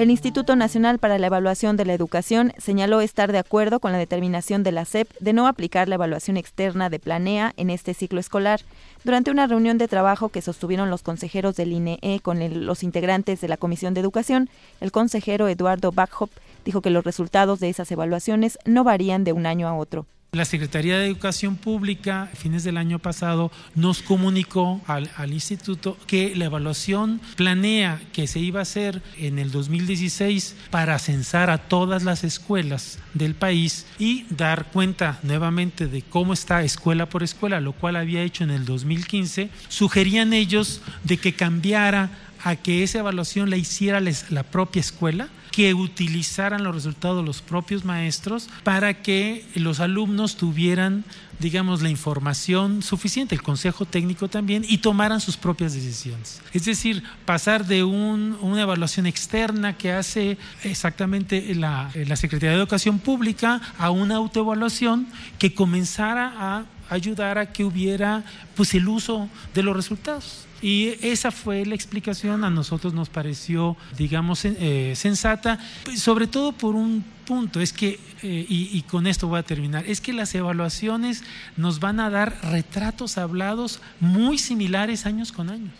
El 0.00 0.10
Instituto 0.10 0.56
Nacional 0.56 0.98
para 0.98 1.18
la 1.18 1.26
Evaluación 1.26 1.76
de 1.76 1.84
la 1.84 1.92
Educación 1.92 2.54
señaló 2.56 3.02
estar 3.02 3.32
de 3.32 3.38
acuerdo 3.38 3.80
con 3.80 3.92
la 3.92 3.98
determinación 3.98 4.62
de 4.62 4.72
la 4.72 4.86
SEP 4.86 5.10
de 5.20 5.34
no 5.34 5.46
aplicar 5.46 5.90
la 5.90 5.96
evaluación 5.96 6.38
externa 6.38 6.88
de 6.88 6.98
Planea 6.98 7.52
en 7.58 7.68
este 7.68 7.92
ciclo 7.92 8.18
escolar. 8.18 8.62
Durante 9.04 9.30
una 9.30 9.46
reunión 9.46 9.76
de 9.76 9.88
trabajo 9.88 10.30
que 10.30 10.40
sostuvieron 10.40 10.88
los 10.88 11.02
consejeros 11.02 11.54
del 11.56 11.72
INEE 11.72 12.20
con 12.22 12.38
los 12.64 12.82
integrantes 12.82 13.42
de 13.42 13.48
la 13.48 13.58
Comisión 13.58 13.92
de 13.92 14.00
Educación, 14.00 14.48
el 14.80 14.90
consejero 14.90 15.48
Eduardo 15.48 15.92
Backhop 15.92 16.30
dijo 16.64 16.80
que 16.80 16.88
los 16.88 17.04
resultados 17.04 17.60
de 17.60 17.68
esas 17.68 17.92
evaluaciones 17.92 18.58
no 18.64 18.84
varían 18.84 19.22
de 19.22 19.34
un 19.34 19.44
año 19.44 19.68
a 19.68 19.74
otro. 19.74 20.06
La 20.32 20.44
Secretaría 20.44 20.96
de 20.96 21.06
Educación 21.06 21.56
Pública, 21.56 22.22
a 22.22 22.36
fines 22.36 22.62
del 22.62 22.76
año 22.76 23.00
pasado, 23.00 23.50
nos 23.74 24.00
comunicó 24.00 24.80
al, 24.86 25.32
instituto 25.32 25.96
que 26.06 26.36
la 26.36 26.44
evaluación 26.44 27.20
planea 27.34 28.00
que 28.12 28.28
se 28.28 28.38
iba 28.38 28.60
a 28.60 28.62
hacer 28.62 29.02
en 29.18 29.40
el 29.40 29.50
2016 29.50 30.54
para 30.70 31.00
censar 31.00 31.50
a 31.50 31.58
todas 31.58 32.04
las 32.04 32.22
escuelas 32.22 33.00
del 33.12 33.34
país 33.34 33.86
y 33.98 34.24
dar 34.30 34.70
cuenta 34.70 35.18
nuevamente 35.24 35.88
de 35.88 36.02
cómo 36.02 36.32
está 36.32 36.62
escuela 36.62 37.06
por 37.06 37.24
escuela, 37.24 37.60
lo 37.60 37.72
cual 37.72 37.96
había 37.96 38.22
hecho 38.22 38.44
en 38.44 38.50
el 38.50 38.64
2015. 38.64 39.50
Sugerían 39.66 40.32
ellos 40.32 40.80
de 41.02 41.16
que 41.16 41.34
cambiara 41.34 42.08
a 42.44 42.54
que 42.54 42.84
esa 42.84 43.00
evaluación 43.00 43.50
la 43.50 43.56
hiciera 43.56 44.00
la 44.00 44.42
propia 44.44 44.78
escuela, 44.78 45.28
que 45.50 45.74
utilizaran 45.74 46.64
los 46.64 46.74
resultados 46.74 47.24
los 47.24 47.42
propios 47.42 47.84
maestros 47.84 48.48
para 48.64 49.02
que 49.02 49.44
los 49.54 49.80
alumnos 49.80 50.36
tuvieran 50.36 51.04
digamos, 51.40 51.80
la 51.80 51.88
información 51.88 52.82
suficiente, 52.82 53.34
el 53.34 53.42
consejo 53.42 53.86
técnico 53.86 54.28
también, 54.28 54.64
y 54.68 54.78
tomaran 54.78 55.20
sus 55.20 55.36
propias 55.36 55.72
decisiones. 55.72 56.40
Es 56.52 56.66
decir, 56.66 57.02
pasar 57.24 57.66
de 57.66 57.82
una 57.82 58.60
evaluación 58.60 59.06
externa 59.06 59.76
que 59.76 59.90
hace 59.90 60.36
exactamente 60.62 61.54
la, 61.54 61.90
la 61.94 62.16
Secretaría 62.16 62.50
de 62.50 62.58
Educación 62.58 62.98
Pública 62.98 63.60
a 63.78 63.90
una 63.90 64.16
autoevaluación 64.16 65.08
que 65.38 65.54
comenzara 65.54 66.32
a 66.36 66.64
ayudar 66.90 67.38
a 67.38 67.52
que 67.52 67.64
hubiera 67.64 68.24
pues 68.54 68.74
el 68.74 68.88
uso 68.88 69.28
de 69.54 69.62
los 69.62 69.74
resultados. 69.74 70.46
Y 70.62 70.94
esa 71.00 71.30
fue 71.30 71.64
la 71.64 71.74
explicación, 71.74 72.44
a 72.44 72.50
nosotros 72.50 72.92
nos 72.92 73.08
pareció, 73.08 73.78
digamos, 73.96 74.44
eh, 74.44 74.92
sensata, 74.94 75.58
sobre 75.96 76.26
todo 76.26 76.52
por 76.52 76.74
un 76.74 77.02
punto, 77.24 77.60
es 77.60 77.72
que, 77.72 77.98
eh, 78.22 78.44
y, 78.46 78.82
con 78.82 79.06
esto 79.06 79.28
voy 79.28 79.38
a 79.38 79.42
terminar, 79.42 79.84
es 79.86 80.02
que 80.02 80.12
las 80.12 80.34
evaluaciones 80.34 81.22
nos 81.56 81.80
van 81.80 81.98
a 81.98 82.10
dar 82.10 82.36
retratos 82.50 83.16
hablados 83.16 83.80
muy 84.00 84.36
similares 84.36 85.06
años 85.06 85.32
con 85.32 85.48
años. 85.48 85.72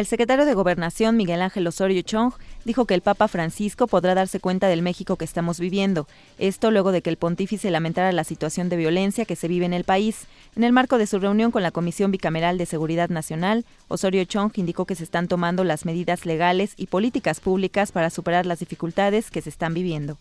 El 0.00 0.06
secretario 0.06 0.46
de 0.46 0.54
Gobernación, 0.54 1.18
Miguel 1.18 1.42
Ángel 1.42 1.66
Osorio 1.66 2.00
Chong, 2.00 2.32
dijo 2.64 2.86
que 2.86 2.94
el 2.94 3.02
Papa 3.02 3.28
Francisco 3.28 3.86
podrá 3.86 4.14
darse 4.14 4.40
cuenta 4.40 4.66
del 4.66 4.80
México 4.80 5.16
que 5.16 5.26
estamos 5.26 5.60
viviendo. 5.60 6.08
Esto 6.38 6.70
luego 6.70 6.90
de 6.90 7.02
que 7.02 7.10
el 7.10 7.18
pontífice 7.18 7.70
lamentara 7.70 8.10
la 8.12 8.24
situación 8.24 8.70
de 8.70 8.78
violencia 8.78 9.26
que 9.26 9.36
se 9.36 9.46
vive 9.46 9.66
en 9.66 9.74
el 9.74 9.84
país. 9.84 10.26
En 10.56 10.64
el 10.64 10.72
marco 10.72 10.96
de 10.96 11.06
su 11.06 11.18
reunión 11.18 11.50
con 11.50 11.62
la 11.62 11.70
Comisión 11.70 12.12
Bicameral 12.12 12.56
de 12.56 12.64
Seguridad 12.64 13.10
Nacional, 13.10 13.66
Osorio 13.88 14.24
Chong 14.24 14.52
indicó 14.56 14.86
que 14.86 14.94
se 14.94 15.04
están 15.04 15.28
tomando 15.28 15.64
las 15.64 15.84
medidas 15.84 16.24
legales 16.24 16.72
y 16.78 16.86
políticas 16.86 17.40
públicas 17.40 17.92
para 17.92 18.08
superar 18.08 18.46
las 18.46 18.60
dificultades 18.60 19.30
que 19.30 19.42
se 19.42 19.50
están 19.50 19.74
viviendo. 19.74 20.16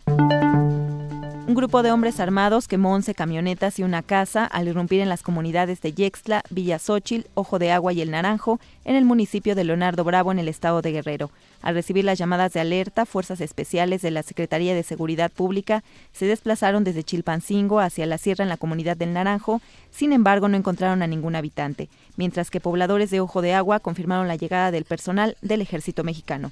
Un 1.50 1.56
grupo 1.56 1.82
de 1.82 1.92
hombres 1.92 2.20
armados 2.20 2.68
quemó 2.68 2.94
11 2.94 3.16
camionetas 3.16 3.80
y 3.80 3.84
una 3.84 4.04
casa 4.04 4.46
al 4.46 4.68
irrumpir 4.68 5.02
en 5.02 5.10
las 5.10 5.24
comunidades 5.24 5.82
de 5.82 5.94
Yextla, 5.94 6.44
Villa 6.52 6.78
Xochitl, 6.78 7.28
Ojo 7.34 7.58
de 7.58 7.72
Agua 7.72 7.92
y 7.92 8.02
El 8.02 8.12
Naranjo, 8.12 8.60
en 8.86 8.96
el 8.96 9.04
municipio 9.04 9.56
de 9.56 9.64
Leonardo 9.64 10.04
Bravo, 10.04 10.32
en 10.32 10.38
el 10.38 10.48
estado 10.48 10.84
de 10.84 10.92
Guerrero. 10.92 11.32
Al 11.64 11.74
recibir 11.74 12.06
las 12.06 12.20
llamadas 12.20 12.54
de 12.54 12.60
alerta, 12.60 13.08
fuerzas 13.08 13.42
especiales 13.42 14.04
de 14.04 14.12
la 14.12 14.22
Secretaría 14.22 14.76
de 14.76 14.84
Seguridad 14.84 15.32
Pública 15.32 15.84
se 16.14 16.28
desplazaron 16.28 16.84
desde 16.84 17.04
Chilpancingo 17.04 17.80
hacia 17.80 18.06
la 18.06 18.20
sierra 18.20 18.44
en 18.44 18.50
la 18.50 18.58
comunidad 18.58 18.96
del 18.96 19.14
Naranjo, 19.14 19.60
sin 19.90 20.14
embargo 20.14 20.50
no 20.50 20.56
encontraron 20.56 21.02
a 21.02 21.08
ningún 21.08 21.36
habitante, 21.36 21.90
mientras 22.16 22.52
que 22.52 22.60
pobladores 22.60 23.10
de 23.10 23.22
Ojo 23.22 23.42
de 23.42 23.56
Agua 23.56 23.80
confirmaron 23.80 24.28
la 24.28 24.36
llegada 24.36 24.70
del 24.70 24.86
personal 24.86 25.36
del 25.42 25.62
ejército 25.62 26.04
mexicano. 26.04 26.52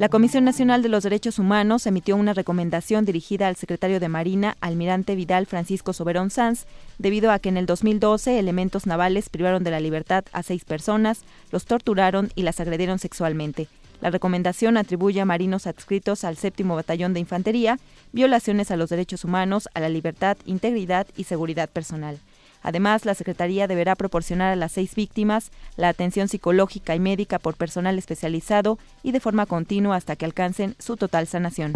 La 0.00 0.08
Comisión 0.08 0.44
Nacional 0.44 0.80
de 0.82 0.88
los 0.88 1.02
Derechos 1.02 1.38
Humanos 1.38 1.86
emitió 1.86 2.16
una 2.16 2.32
recomendación 2.32 3.04
dirigida 3.04 3.48
al 3.48 3.56
secretario 3.56 4.00
de 4.00 4.08
Marina, 4.08 4.56
almirante 4.62 5.14
Vidal 5.14 5.44
Francisco 5.44 5.92
Soberón 5.92 6.30
Sanz, 6.30 6.64
debido 6.96 7.30
a 7.30 7.38
que 7.38 7.50
en 7.50 7.58
el 7.58 7.66
2012 7.66 8.38
elementos 8.38 8.86
navales 8.86 9.28
privaron 9.28 9.62
de 9.62 9.72
la 9.72 9.78
libertad 9.78 10.24
a 10.32 10.42
seis 10.42 10.64
personas, 10.64 11.24
los 11.52 11.66
torturaron 11.66 12.30
y 12.34 12.44
las 12.44 12.60
agredieron 12.60 12.98
sexualmente. 12.98 13.68
La 14.00 14.08
recomendación 14.08 14.78
atribuye 14.78 15.20
a 15.20 15.26
marinos 15.26 15.66
adscritos 15.66 16.24
al 16.24 16.38
séptimo 16.38 16.76
batallón 16.76 17.12
de 17.12 17.20
infantería 17.20 17.78
violaciones 18.12 18.70
a 18.70 18.78
los 18.78 18.88
derechos 18.88 19.26
humanos, 19.26 19.68
a 19.74 19.80
la 19.80 19.90
libertad, 19.90 20.38
integridad 20.46 21.08
y 21.14 21.24
seguridad 21.24 21.68
personal. 21.68 22.18
Además, 22.62 23.04
la 23.04 23.14
Secretaría 23.14 23.66
deberá 23.66 23.94
proporcionar 23.94 24.52
a 24.52 24.56
las 24.56 24.72
seis 24.72 24.94
víctimas 24.94 25.50
la 25.76 25.88
atención 25.88 26.28
psicológica 26.28 26.94
y 26.94 27.00
médica 27.00 27.38
por 27.38 27.56
personal 27.56 27.98
especializado 27.98 28.78
y 29.02 29.12
de 29.12 29.20
forma 29.20 29.46
continua 29.46 29.96
hasta 29.96 30.16
que 30.16 30.24
alcancen 30.24 30.74
su 30.78 30.96
total 30.96 31.26
sanación. 31.26 31.72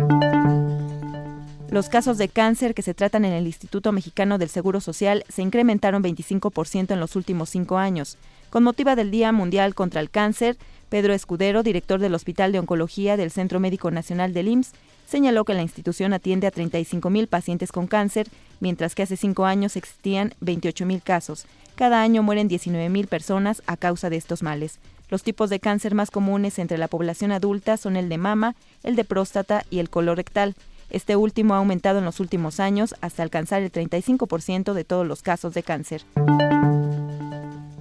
Los 1.70 1.88
casos 1.88 2.18
de 2.18 2.28
cáncer 2.28 2.72
que 2.72 2.82
se 2.82 2.94
tratan 2.94 3.24
en 3.24 3.32
el 3.32 3.46
Instituto 3.46 3.90
Mexicano 3.90 4.38
del 4.38 4.48
Seguro 4.48 4.80
Social 4.80 5.24
se 5.28 5.42
incrementaron 5.42 6.04
25% 6.04 6.92
en 6.92 7.00
los 7.00 7.16
últimos 7.16 7.50
cinco 7.50 7.78
años. 7.78 8.16
Con 8.50 8.62
motivo 8.62 8.94
del 8.94 9.10
Día 9.10 9.32
Mundial 9.32 9.74
contra 9.74 10.00
el 10.00 10.08
Cáncer, 10.08 10.56
Pedro 10.88 11.14
Escudero, 11.14 11.64
director 11.64 11.98
del 11.98 12.14
Hospital 12.14 12.52
de 12.52 12.60
Oncología 12.60 13.16
del 13.16 13.32
Centro 13.32 13.58
Médico 13.58 13.90
Nacional 13.90 14.32
del 14.32 14.46
IMSS, 14.46 14.72
señaló 15.14 15.44
que 15.44 15.54
la 15.54 15.62
institución 15.62 16.12
atiende 16.12 16.48
a 16.48 16.52
35.000 16.52 17.28
pacientes 17.28 17.70
con 17.70 17.86
cáncer, 17.86 18.26
mientras 18.58 18.96
que 18.96 19.04
hace 19.04 19.16
cinco 19.16 19.44
años 19.44 19.76
existían 19.76 20.34
28.000 20.40 21.00
casos. 21.04 21.46
Cada 21.76 22.02
año 22.02 22.24
mueren 22.24 22.48
19.000 22.48 23.06
personas 23.06 23.62
a 23.68 23.76
causa 23.76 24.10
de 24.10 24.16
estos 24.16 24.42
males. 24.42 24.80
Los 25.10 25.22
tipos 25.22 25.50
de 25.50 25.60
cáncer 25.60 25.94
más 25.94 26.10
comunes 26.10 26.58
entre 26.58 26.78
la 26.78 26.88
población 26.88 27.30
adulta 27.30 27.76
son 27.76 27.94
el 27.96 28.08
de 28.08 28.18
mama, 28.18 28.56
el 28.82 28.96
de 28.96 29.04
próstata 29.04 29.64
y 29.70 29.78
el 29.78 29.88
colorectal. 29.88 30.56
Este 30.90 31.14
último 31.14 31.54
ha 31.54 31.58
aumentado 31.58 32.00
en 32.00 32.06
los 32.06 32.18
últimos 32.18 32.58
años 32.58 32.96
hasta 33.00 33.22
alcanzar 33.22 33.62
el 33.62 33.70
35% 33.70 34.72
de 34.72 34.82
todos 34.82 35.06
los 35.06 35.22
casos 35.22 35.54
de 35.54 35.62
cáncer. 35.62 36.02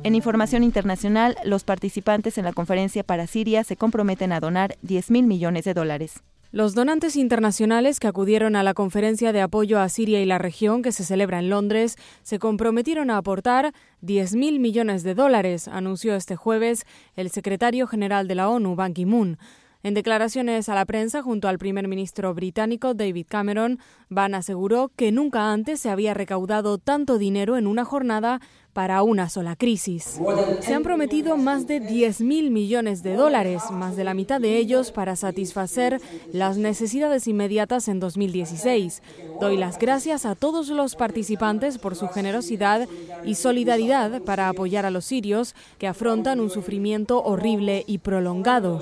En 0.03 0.13
información 0.13 0.63
internacional, 0.63 1.35
los 1.45 1.63
participantes 1.63 2.37
en 2.37 2.45
la 2.45 2.53
conferencia 2.53 3.03
para 3.03 3.25
Siria 3.25 3.63
se 3.63 3.75
comprometen 3.75 4.33
a 4.33 4.39
donar 4.39 4.77
10 4.83 5.09
mil 5.09 5.25
millones 5.25 5.65
de 5.65 5.73
dólares. 5.73 6.21
Los 6.53 6.75
donantes 6.75 7.15
internacionales 7.15 7.99
que 7.99 8.05
acudieron 8.05 8.55
a 8.55 8.61
la 8.61 8.75
conferencia 8.75 9.33
de 9.33 9.41
apoyo 9.41 9.79
a 9.79 9.89
Siria 9.89 10.21
y 10.21 10.25
la 10.27 10.37
región 10.37 10.83
que 10.83 10.91
se 10.91 11.03
celebra 11.03 11.39
en 11.39 11.49
Londres 11.49 11.95
se 12.21 12.37
comprometieron 12.37 13.09
a 13.09 13.17
aportar 13.17 13.73
10.000 14.03 14.59
millones 14.59 15.01
de 15.01 15.15
dólares, 15.15 15.67
anunció 15.67 16.13
este 16.13 16.35
jueves 16.35 16.85
el 17.15 17.31
secretario 17.31 17.87
general 17.87 18.27
de 18.27 18.35
la 18.35 18.49
ONU, 18.49 18.75
Ban 18.75 18.93
Ki-moon. 18.93 19.39
En 19.81 19.95
declaraciones 19.95 20.69
a 20.69 20.75
la 20.75 20.85
prensa 20.85 21.23
junto 21.23 21.47
al 21.47 21.57
primer 21.57 21.87
ministro 21.87 22.35
británico 22.35 22.93
David 22.93 23.25
Cameron, 23.27 23.79
Ban 24.09 24.35
aseguró 24.35 24.91
que 24.95 25.11
nunca 25.11 25.51
antes 25.51 25.79
se 25.79 25.89
había 25.89 26.13
recaudado 26.13 26.77
tanto 26.77 27.17
dinero 27.17 27.57
en 27.57 27.65
una 27.65 27.83
jornada 27.83 28.41
para 28.73 29.03
una 29.03 29.29
sola 29.29 29.55
crisis. 29.55 30.19
Se 30.61 30.73
han 30.73 30.83
prometido 30.83 31.37
más 31.37 31.67
de 31.67 31.79
10 31.79 32.21
mil 32.21 32.51
millones 32.51 33.03
de 33.03 33.15
dólares, 33.15 33.63
más 33.71 33.95
de 33.95 34.03
la 34.03 34.13
mitad 34.13 34.41
de 34.41 34.57
ellos 34.57 34.91
para 34.91 35.15
satisfacer 35.15 36.01
las 36.31 36.57
necesidades 36.57 37.27
inmediatas 37.27 37.87
en 37.87 37.99
2016. 37.99 39.01
Doy 39.39 39.57
las 39.57 39.77
gracias 39.77 40.25
a 40.25 40.35
todos 40.35 40.69
los 40.69 40.95
participantes 40.95 41.77
por 41.77 41.95
su 41.95 42.07
generosidad 42.07 42.87
y 43.23 43.35
solidaridad 43.35 44.21
para 44.23 44.49
apoyar 44.49 44.85
a 44.85 44.91
los 44.91 45.05
sirios 45.05 45.55
que 45.77 45.87
afrontan 45.87 46.39
un 46.39 46.49
sufrimiento 46.49 47.23
horrible 47.23 47.83
y 47.87 47.99
prolongado. 47.99 48.81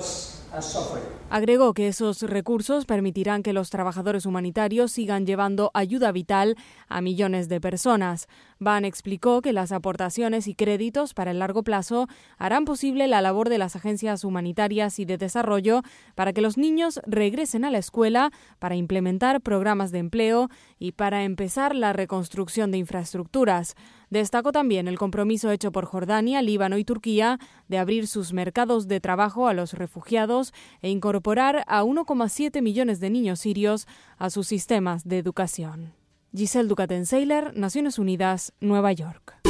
Agregó 1.30 1.72
que 1.72 1.88
esos 1.88 2.20
recursos 2.22 2.84
permitirán 2.84 3.42
que 3.42 3.54
los 3.54 3.70
trabajadores 3.70 4.26
humanitarios 4.26 4.92
sigan 4.92 5.24
llevando 5.24 5.70
ayuda 5.72 6.12
vital 6.12 6.56
a 6.88 7.00
millones 7.00 7.48
de 7.48 7.58
personas. 7.58 8.28
Van 8.58 8.84
explicó 8.84 9.40
que 9.40 9.54
las 9.54 9.72
aportaciones 9.72 10.46
y 10.46 10.54
créditos 10.54 11.14
para 11.14 11.30
el 11.30 11.38
largo 11.38 11.62
plazo 11.62 12.06
harán 12.36 12.66
posible 12.66 13.08
la 13.08 13.22
labor 13.22 13.48
de 13.48 13.56
las 13.56 13.76
agencias 13.76 14.24
humanitarias 14.24 14.98
y 14.98 15.06
de 15.06 15.16
desarrollo 15.16 15.82
para 16.14 16.34
que 16.34 16.42
los 16.42 16.58
niños 16.58 17.00
regresen 17.06 17.64
a 17.64 17.70
la 17.70 17.78
escuela, 17.78 18.30
para 18.58 18.76
implementar 18.76 19.40
programas 19.40 19.90
de 19.90 20.00
empleo 20.00 20.50
y 20.78 20.92
para 20.92 21.24
empezar 21.24 21.74
la 21.74 21.94
reconstrucción 21.94 22.70
de 22.70 22.78
infraestructuras. 22.78 23.74
Destacó 24.12 24.52
también 24.52 24.88
el 24.88 24.98
compromiso 24.98 25.50
hecho 25.50 25.72
por 25.72 25.86
Jordania, 25.86 26.42
Líbano 26.42 26.76
y 26.76 26.84
Turquía 26.84 27.38
de 27.68 27.78
abrir 27.78 28.06
sus 28.06 28.34
mercados 28.34 28.86
de 28.86 29.00
trabajo 29.00 29.48
a 29.48 29.54
los 29.54 29.72
refugiados 29.72 30.52
e 30.82 30.90
incorporar 30.90 31.64
a 31.66 31.82
1,7 31.82 32.60
millones 32.60 33.00
de 33.00 33.08
niños 33.08 33.40
sirios 33.40 33.86
a 34.18 34.28
sus 34.28 34.48
sistemas 34.48 35.08
de 35.08 35.16
educación. 35.16 35.94
Giselle 36.36 36.68
Ducaten-Seiler, 36.68 37.54
Naciones 37.54 37.98
Unidas, 37.98 38.52
Nueva 38.60 38.92
York. 38.92 39.40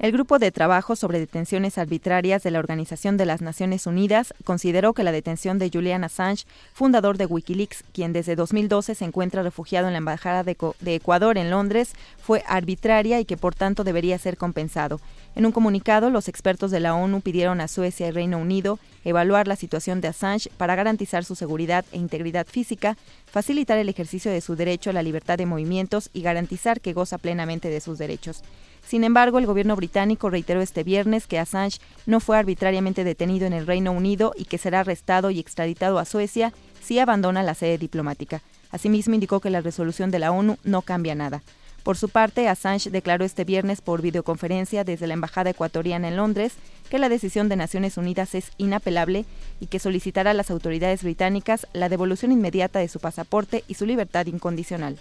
El 0.00 0.10
Grupo 0.10 0.40
de 0.40 0.50
Trabajo 0.50 0.96
sobre 0.96 1.20
Detenciones 1.20 1.78
Arbitrarias 1.78 2.42
de 2.42 2.50
la 2.50 2.58
Organización 2.58 3.16
de 3.16 3.26
las 3.26 3.40
Naciones 3.40 3.86
Unidas 3.86 4.34
consideró 4.42 4.92
que 4.92 5.04
la 5.04 5.12
detención 5.12 5.60
de 5.60 5.70
Julian 5.72 6.02
Assange, 6.02 6.46
fundador 6.72 7.16
de 7.16 7.26
Wikileaks, 7.26 7.84
quien 7.92 8.12
desde 8.12 8.34
2012 8.34 8.96
se 8.96 9.04
encuentra 9.04 9.44
refugiado 9.44 9.86
en 9.86 9.92
la 9.92 9.98
Embajada 9.98 10.42
de, 10.42 10.56
Ecuador 10.94 11.38
en 11.38 11.48
Londres, 11.48 11.92
fue 12.20 12.42
arbitraria 12.48 13.20
y 13.20 13.24
que 13.24 13.36
por 13.36 13.54
tanto 13.54 13.84
debería 13.84 14.18
ser 14.18 14.36
compensado. 14.36 15.00
En 15.36 15.46
un 15.46 15.52
comunicado, 15.52 16.10
los 16.10 16.28
expertos 16.28 16.72
de 16.72 16.80
la 16.80 16.96
ONU 16.96 17.20
pidieron 17.20 17.60
a 17.60 17.68
Suecia 17.68 18.08
y 18.08 18.10
Reino 18.10 18.38
Unido 18.38 18.80
evaluar 19.04 19.46
la 19.46 19.56
situación 19.56 20.00
de 20.00 20.08
Assange 20.08 20.50
para 20.56 20.74
garantizar 20.74 21.24
su 21.24 21.36
seguridad 21.36 21.84
e 21.92 21.98
integridad 21.98 22.48
física, 22.48 22.96
facilitar 23.26 23.78
el 23.78 23.88
ejercicio 23.88 24.30
de 24.32 24.40
su 24.40 24.56
derecho 24.56 24.90
a 24.90 24.92
la 24.92 25.02
libertad 25.04 25.38
de 25.38 25.46
movimientos 25.46 26.10
y 26.12 26.22
garantizar 26.22 26.80
que 26.80 26.94
goza 26.94 27.16
plenamente 27.16 27.68
de 27.68 27.80
sus 27.80 27.96
derechos. 27.98 28.42
Sin 28.86 29.04
embargo, 29.04 29.38
el 29.38 29.46
gobierno 29.46 29.76
británico 29.76 30.30
reiteró 30.30 30.60
este 30.60 30.84
viernes 30.84 31.26
que 31.26 31.38
Assange 31.38 31.78
no 32.06 32.20
fue 32.20 32.36
arbitrariamente 32.36 33.04
detenido 33.04 33.46
en 33.46 33.52
el 33.52 33.66
Reino 33.66 33.92
Unido 33.92 34.32
y 34.36 34.44
que 34.44 34.58
será 34.58 34.80
arrestado 34.80 35.30
y 35.30 35.38
extraditado 35.38 35.98
a 35.98 36.04
Suecia 36.04 36.52
si 36.82 36.98
abandona 36.98 37.42
la 37.42 37.54
sede 37.54 37.78
diplomática. 37.78 38.42
Asimismo, 38.70 39.14
indicó 39.14 39.40
que 39.40 39.50
la 39.50 39.60
resolución 39.60 40.10
de 40.10 40.18
la 40.18 40.32
ONU 40.32 40.58
no 40.64 40.82
cambia 40.82 41.14
nada. 41.14 41.42
Por 41.84 41.98
su 41.98 42.08
parte, 42.08 42.48
Assange 42.48 42.90
declaró 42.90 43.26
este 43.26 43.44
viernes 43.44 43.82
por 43.82 44.00
videoconferencia 44.00 44.84
desde 44.84 45.06
la 45.06 45.14
Embajada 45.14 45.50
ecuatoriana 45.50 46.08
en 46.08 46.16
Londres 46.16 46.54
que 46.88 46.98
la 46.98 47.10
decisión 47.10 47.50
de 47.50 47.56
Naciones 47.56 47.98
Unidas 47.98 48.34
es 48.34 48.52
inapelable 48.56 49.26
y 49.60 49.66
que 49.66 49.78
solicitará 49.78 50.30
a 50.30 50.34
las 50.34 50.50
autoridades 50.50 51.02
británicas 51.02 51.66
la 51.74 51.90
devolución 51.90 52.32
inmediata 52.32 52.78
de 52.78 52.88
su 52.88 53.00
pasaporte 53.00 53.64
y 53.68 53.74
su 53.74 53.84
libertad 53.84 54.24
incondicional. 54.26 54.98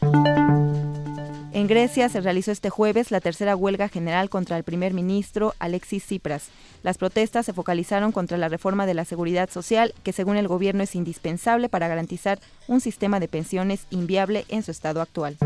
En 1.53 1.67
Grecia 1.67 2.09
se 2.09 2.19
realizó 2.19 2.51
este 2.51 2.69
jueves 2.69 3.11
la 3.11 3.21
tercera 3.21 3.55
huelga 3.55 3.87
general 3.87 4.29
contra 4.29 4.57
el 4.57 4.63
primer 4.63 4.93
ministro 4.93 5.53
Alexis 5.59 6.03
Tsipras. 6.03 6.49
Las 6.81 6.97
protestas 6.97 7.45
se 7.45 7.53
focalizaron 7.53 8.11
contra 8.11 8.37
la 8.37 8.49
reforma 8.49 8.85
de 8.85 8.95
la 8.95 9.05
seguridad 9.05 9.49
social, 9.49 9.93
que 10.03 10.11
según 10.11 10.35
el 10.35 10.49
gobierno 10.49 10.83
es 10.83 10.95
indispensable 10.95 11.69
para 11.69 11.87
garantizar 11.87 12.39
un 12.67 12.81
sistema 12.81 13.21
de 13.21 13.29
pensiones 13.29 13.85
inviable 13.89 14.45
en 14.49 14.63
su 14.63 14.71
estado 14.71 14.99
actual. 14.99 15.37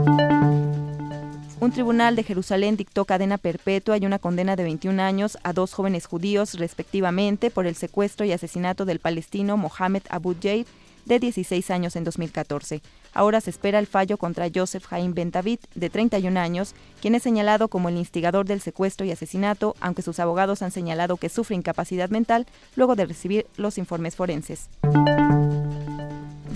Un 1.60 1.72
tribunal 1.72 2.16
de 2.16 2.24
Jerusalén 2.24 2.78
dictó 2.78 3.06
cadena 3.06 3.40
perpetua 3.40 3.98
y 3.98 4.06
una 4.06 4.20
condena 4.20 4.56
de 4.56 4.64
21 4.64 5.02
años 5.02 5.40
a 5.44 5.54
dos 5.54 5.74
jóvenes 5.74 6.06
judíos, 6.06 6.54
respectivamente, 6.54 7.50
por 7.50 7.66
el 7.66 7.76
secuestro 7.76 8.28
y 8.28 8.32
asesinato 8.32 8.86
del 8.86 9.00
palestino 9.00 9.58
Mohamed 9.58 10.04
Abu 10.10 10.36
Jaid 10.40 10.68
de 11.06 11.20
16 11.20 11.72
años 11.72 11.96
en 11.96 12.04
2014. 12.04 12.82
Ahora 13.14 13.42
se 13.42 13.50
espera 13.50 13.80
el 13.80 13.88
fallo 13.88 14.18
contra 14.18 14.50
Joseph 14.54 14.86
Haim 14.92 15.16
Ben 15.16 15.32
David, 15.32 15.60
de 15.74 15.90
31 15.90 16.40
años, 16.40 16.76
quien 17.02 17.16
es 17.16 17.24
señalado 17.24 17.70
como 17.70 17.90
el 17.90 17.98
instigador 17.98 18.46
del 18.46 18.62
secuestro 18.62 19.08
y 19.08 19.12
asesinato, 19.12 19.76
aunque 19.80 20.04
sus 20.04 20.20
abogados 20.20 20.62
han 20.62 20.72
señalado 20.72 21.18
que 21.18 21.30
sufre 21.30 21.56
incapacidad 21.56 22.10
mental 22.10 22.46
luego 22.76 22.96
de 22.96 23.06
recibir 23.06 23.48
los 23.56 23.80
informes 23.80 24.16
forenses. 24.16 24.70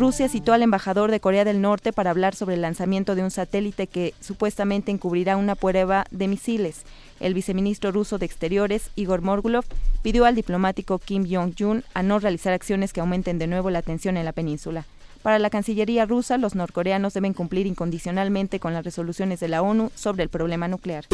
Rusia 0.02 0.28
citó 0.28 0.54
al 0.54 0.64
embajador 0.64 1.12
de 1.12 1.20
Corea 1.20 1.46
del 1.46 1.62
Norte 1.62 1.94
para 1.94 2.10
hablar 2.10 2.34
sobre 2.34 2.56
el 2.56 2.62
lanzamiento 2.64 3.14
de 3.14 3.22
un 3.22 3.30
satélite 3.30 3.86
que 3.86 4.16
supuestamente 4.20 4.90
encubrirá 4.90 5.38
una 5.38 5.54
prueba 5.54 6.06
de 6.10 6.28
misiles. 6.28 6.86
El 7.20 7.36
viceministro 7.36 7.92
ruso 7.92 8.18
de 8.18 8.26
Exteriores, 8.26 8.90
Igor 8.96 9.22
Morgulov, 9.22 9.64
pidió 10.02 10.26
al 10.26 10.34
diplomático 10.34 10.98
Kim 10.98 11.28
Jong-un 11.30 11.84
a 11.94 12.02
no 12.02 12.18
realizar 12.18 12.52
acciones 12.52 12.94
que 12.94 13.00
aumenten 13.00 13.38
de 13.38 13.46
nuevo 13.46 13.70
la 13.70 13.84
tensión 13.84 14.18
en 14.18 14.26
la 14.26 14.32
península. 14.32 14.86
Para 15.22 15.38
la 15.38 15.52
Cancillería 15.52 16.08
rusa, 16.08 16.40
los 16.40 16.56
norcoreanos 16.56 17.14
deben 17.14 17.36
cumplir 17.36 17.68
incondicionalmente 17.68 18.60
con 18.60 18.74
las 18.74 18.84
resoluciones 18.84 19.40
de 19.40 19.50
la 19.50 19.62
ONU 19.62 19.92
sobre 19.94 20.24
el 20.24 20.30
problema 20.30 20.68
nuclear. 20.68 21.06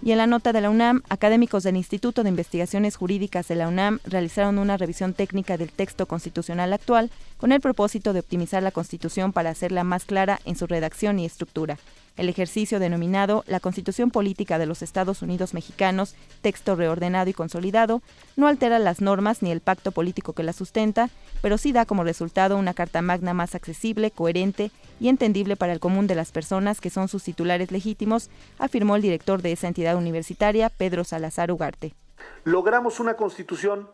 Y 0.00 0.12
en 0.12 0.18
la 0.18 0.26
nota 0.26 0.52
de 0.52 0.60
la 0.60 0.70
UNAM, 0.70 1.02
académicos 1.08 1.64
del 1.64 1.76
Instituto 1.76 2.22
de 2.22 2.28
Investigaciones 2.28 2.96
Jurídicas 2.96 3.48
de 3.48 3.56
la 3.56 3.68
UNAM 3.68 3.98
realizaron 4.04 4.58
una 4.58 4.76
revisión 4.76 5.12
técnica 5.12 5.56
del 5.56 5.72
texto 5.72 6.06
constitucional 6.06 6.72
actual 6.72 7.10
con 7.36 7.50
el 7.50 7.60
propósito 7.60 8.12
de 8.12 8.20
optimizar 8.20 8.62
la 8.62 8.70
Constitución 8.70 9.32
para 9.32 9.50
hacerla 9.50 9.82
más 9.82 10.04
clara 10.04 10.40
en 10.44 10.56
su 10.56 10.66
redacción 10.66 11.18
y 11.18 11.26
estructura. 11.26 11.78
El 12.18 12.28
ejercicio 12.28 12.80
denominado 12.80 13.44
La 13.46 13.60
Constitución 13.60 14.10
Política 14.10 14.58
de 14.58 14.66
los 14.66 14.82
Estados 14.82 15.22
Unidos 15.22 15.54
Mexicanos, 15.54 16.16
texto 16.42 16.74
reordenado 16.74 17.30
y 17.30 17.32
consolidado, 17.32 18.02
no 18.34 18.48
altera 18.48 18.80
las 18.80 19.00
normas 19.00 19.40
ni 19.40 19.52
el 19.52 19.60
pacto 19.60 19.92
político 19.92 20.32
que 20.32 20.42
la 20.42 20.52
sustenta, 20.52 21.10
pero 21.42 21.58
sí 21.58 21.70
da 21.70 21.86
como 21.86 22.02
resultado 22.02 22.56
una 22.56 22.74
Carta 22.74 23.02
Magna 23.02 23.34
más 23.34 23.54
accesible, 23.54 24.10
coherente 24.10 24.72
y 24.98 25.08
entendible 25.08 25.54
para 25.54 25.72
el 25.72 25.78
común 25.78 26.08
de 26.08 26.16
las 26.16 26.32
personas 26.32 26.80
que 26.80 26.90
son 26.90 27.06
sus 27.06 27.22
titulares 27.22 27.70
legítimos, 27.70 28.30
afirmó 28.58 28.96
el 28.96 29.02
director 29.02 29.40
de 29.40 29.52
esa 29.52 29.68
entidad 29.68 29.94
universitaria, 29.94 30.70
Pedro 30.70 31.04
Salazar 31.04 31.52
Ugarte. 31.52 31.94
Logramos 32.42 32.98
una 32.98 33.14
constitución 33.14 33.88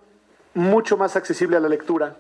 mucho 0.54 0.97
más 0.97 1.14
accesible 1.16 1.59
a 1.59 1.61
la 1.61 1.69
lectura, 1.69 2.16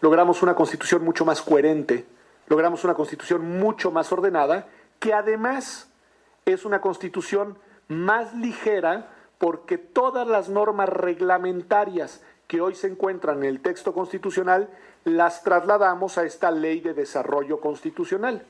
logramos 0.00 0.42
una 0.42 0.54
constitución 0.54 1.04
mucho 1.04 1.26
más 1.26 1.42
coherente, 1.42 2.06
logramos 2.48 2.84
una 2.84 2.94
constitución 2.94 3.58
mucho 3.60 3.90
más 3.90 4.10
ordenada 4.12 4.66
que 5.02 5.12
además 5.12 5.88
es 6.46 6.64
una 6.64 6.80
constitución 6.80 7.58
más 7.88 8.34
ligera 8.34 9.10
porque 9.38 9.76
todas 9.76 10.28
las 10.28 10.48
normas 10.48 10.88
reglamentarias 10.88 12.22
que 12.46 12.60
hoy 12.60 12.76
se 12.76 12.86
encuentran 12.86 13.38
en 13.38 13.46
el 13.46 13.60
texto 13.60 13.94
constitucional 13.94 14.70
las 15.02 15.42
trasladamos 15.42 16.18
a 16.18 16.22
esta 16.22 16.52
ley 16.52 16.80
de 16.80 16.94
desarrollo 16.94 17.58
constitucional, 17.58 18.46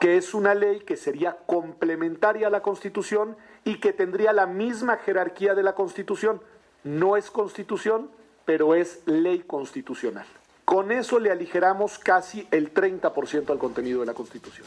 que 0.00 0.16
es 0.16 0.32
una 0.32 0.54
ley 0.54 0.80
que 0.80 0.96
sería 0.96 1.36
complementaria 1.44 2.46
a 2.46 2.50
la 2.50 2.62
constitución 2.62 3.36
y 3.62 3.78
que 3.78 3.92
tendría 3.92 4.32
la 4.32 4.46
misma 4.46 4.96
jerarquía 4.96 5.54
de 5.54 5.62
la 5.62 5.74
constitución. 5.74 6.40
No 6.84 7.18
es 7.18 7.30
constitución, 7.30 8.10
pero 8.46 8.74
es 8.74 9.02
ley 9.04 9.40
constitucional. 9.40 10.24
Con 10.64 10.90
eso 10.90 11.18
le 11.18 11.30
aligeramos 11.30 11.98
casi 11.98 12.48
el 12.50 12.72
30% 12.72 13.50
al 13.50 13.58
contenido 13.58 14.00
de 14.00 14.06
la 14.06 14.14
constitución. 14.14 14.66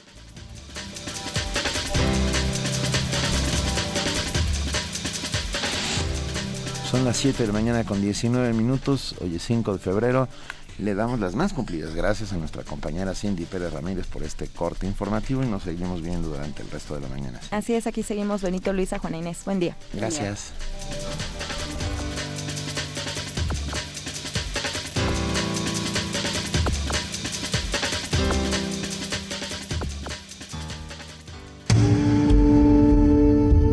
Son 6.95 7.03
las 7.03 7.17
7 7.17 7.43
de 7.43 7.47
la 7.47 7.51
mañana 7.51 7.83
con 7.83 8.01
19 8.01 8.53
minutos, 8.53 9.15
hoy 9.19 9.35
es 9.35 9.43
5 9.43 9.73
de 9.73 9.79
febrero. 9.79 10.29
Le 10.77 10.95
damos 10.95 11.19
las 11.19 11.35
más 11.35 11.51
cumplidas 11.51 11.93
gracias 11.93 12.31
a 12.31 12.37
nuestra 12.37 12.63
compañera 12.63 13.13
Cindy 13.13 13.43
Pérez 13.43 13.73
Ramírez 13.73 14.07
por 14.07 14.23
este 14.23 14.47
corte 14.47 14.87
informativo 14.87 15.43
y 15.43 15.45
nos 15.45 15.63
seguimos 15.63 16.01
viendo 16.01 16.29
durante 16.29 16.61
el 16.61 16.71
resto 16.71 16.95
de 16.95 17.01
la 17.01 17.09
mañana. 17.09 17.41
Así 17.51 17.73
es, 17.73 17.85
aquí 17.85 18.01
seguimos 18.01 18.41
Benito 18.41 18.71
Luisa, 18.71 18.97
Juana 18.97 19.17
Inés. 19.17 19.41
Buen 19.43 19.59
día. 19.59 19.75
Gracias. 19.91 20.53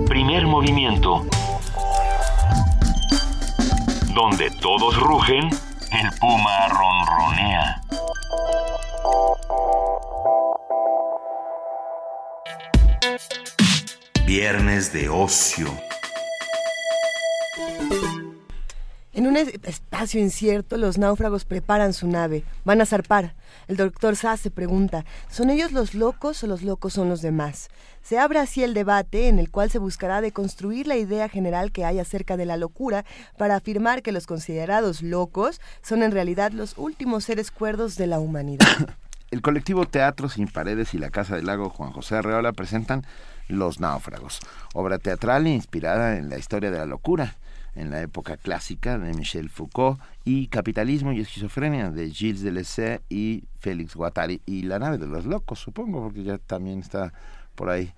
Primer 0.09 0.45
movimiento. 0.49 1.25
Donde 4.15 4.51
todos 4.51 4.99
rugen, 5.01 5.49
el 5.91 6.11
puma 6.21 6.69
ronronea. 6.69 7.81
Viernes 14.27 14.93
de 14.93 15.09
ocio. 15.09 15.69
En 19.15 19.27
un 19.27 19.37
espacio 19.37 20.19
incierto, 20.23 20.79
los 20.79 20.97
náufragos 20.97 21.45
preparan 21.45 21.93
su 21.93 22.09
nave. 22.09 22.45
Van 22.65 22.81
a 22.81 22.87
zarpar. 22.87 23.35
El 23.69 23.77
doctor 23.77 24.17
Sass 24.17 24.41
se 24.41 24.51
pregunta, 24.51 25.05
¿son 25.29 25.51
ellos 25.51 25.73
los 25.73 25.95
locos 25.95 26.43
o 26.43 26.47
los 26.47 26.63
locos 26.63 26.95
son 26.95 27.11
los 27.11 27.21
demás? 27.21 27.69
Se 28.03 28.19
abre 28.19 28.39
así 28.39 28.65
el 28.65 28.73
debate 28.73 29.29
en 29.29 29.39
el 29.39 29.51
cual 29.51 29.71
se 29.71 29.79
buscará 29.79 30.23
deconstruir 30.23 30.87
la 30.87 30.97
idea 30.97 31.29
general 31.29 31.73
que 31.73 31.85
hay 31.85 31.99
acerca 31.99 32.39
de 32.39 32.47
la 32.47 32.57
locura 32.57 33.05
para 33.37 33.57
afirmar 33.57 34.01
que 34.01 34.13
los 34.13 34.27
considerados 34.27 35.03
locos 35.03 35.61
son 35.83 36.03
en 36.03 36.13
realidad 36.13 36.53
los 36.53 36.79
últimos 36.79 37.25
seres 37.25 37.51
cuerdos 37.51 37.97
de 37.97 38.07
la 38.07 38.19
humanidad. 38.19 38.67
El 39.31 39.43
colectivo 39.43 39.85
Teatro 39.87 40.31
Sin 40.31 40.49
Paredes 40.49 40.95
y 40.95 40.99
la 40.99 41.11
Casa 41.11 41.37
del 41.37 41.47
Lago 41.47 41.69
Juan 41.69 41.93
José 41.93 42.17
Arreola 42.17 42.53
presentan 42.53 43.05
Los 43.49 43.79
Náufragos, 43.79 44.41
obra 44.75 44.99
teatral 44.99 45.47
inspirada 45.47 46.17
en 46.17 46.29
la 46.31 46.39
historia 46.39 46.71
de 46.71 46.79
la 46.79 46.87
locura 46.87 47.37
en 47.75 47.91
la 47.91 48.01
época 48.03 48.37
clásica 48.37 48.99
de 48.99 49.13
Michel 49.15 49.49
Foucault 49.49 50.01
y 50.25 50.49
Capitalismo 50.49 51.13
y 51.13 51.21
Esquizofrenia 51.21 51.91
de 51.91 52.11
Gilles 52.11 52.43
Deleuze 52.43 53.01
y 53.09 53.45
Félix 53.59 53.95
Guattari 53.95 54.41
y 54.47 54.63
La 54.63 54.79
nave 54.79 54.99
de 54.99 55.07
los 55.07 55.25
locos, 55.25 55.59
supongo, 55.59 56.03
porque 56.03 56.23
ya 56.23 56.39
también 56.39 56.81
está 56.81 57.13
por 57.55 57.71
ahí 57.71 57.93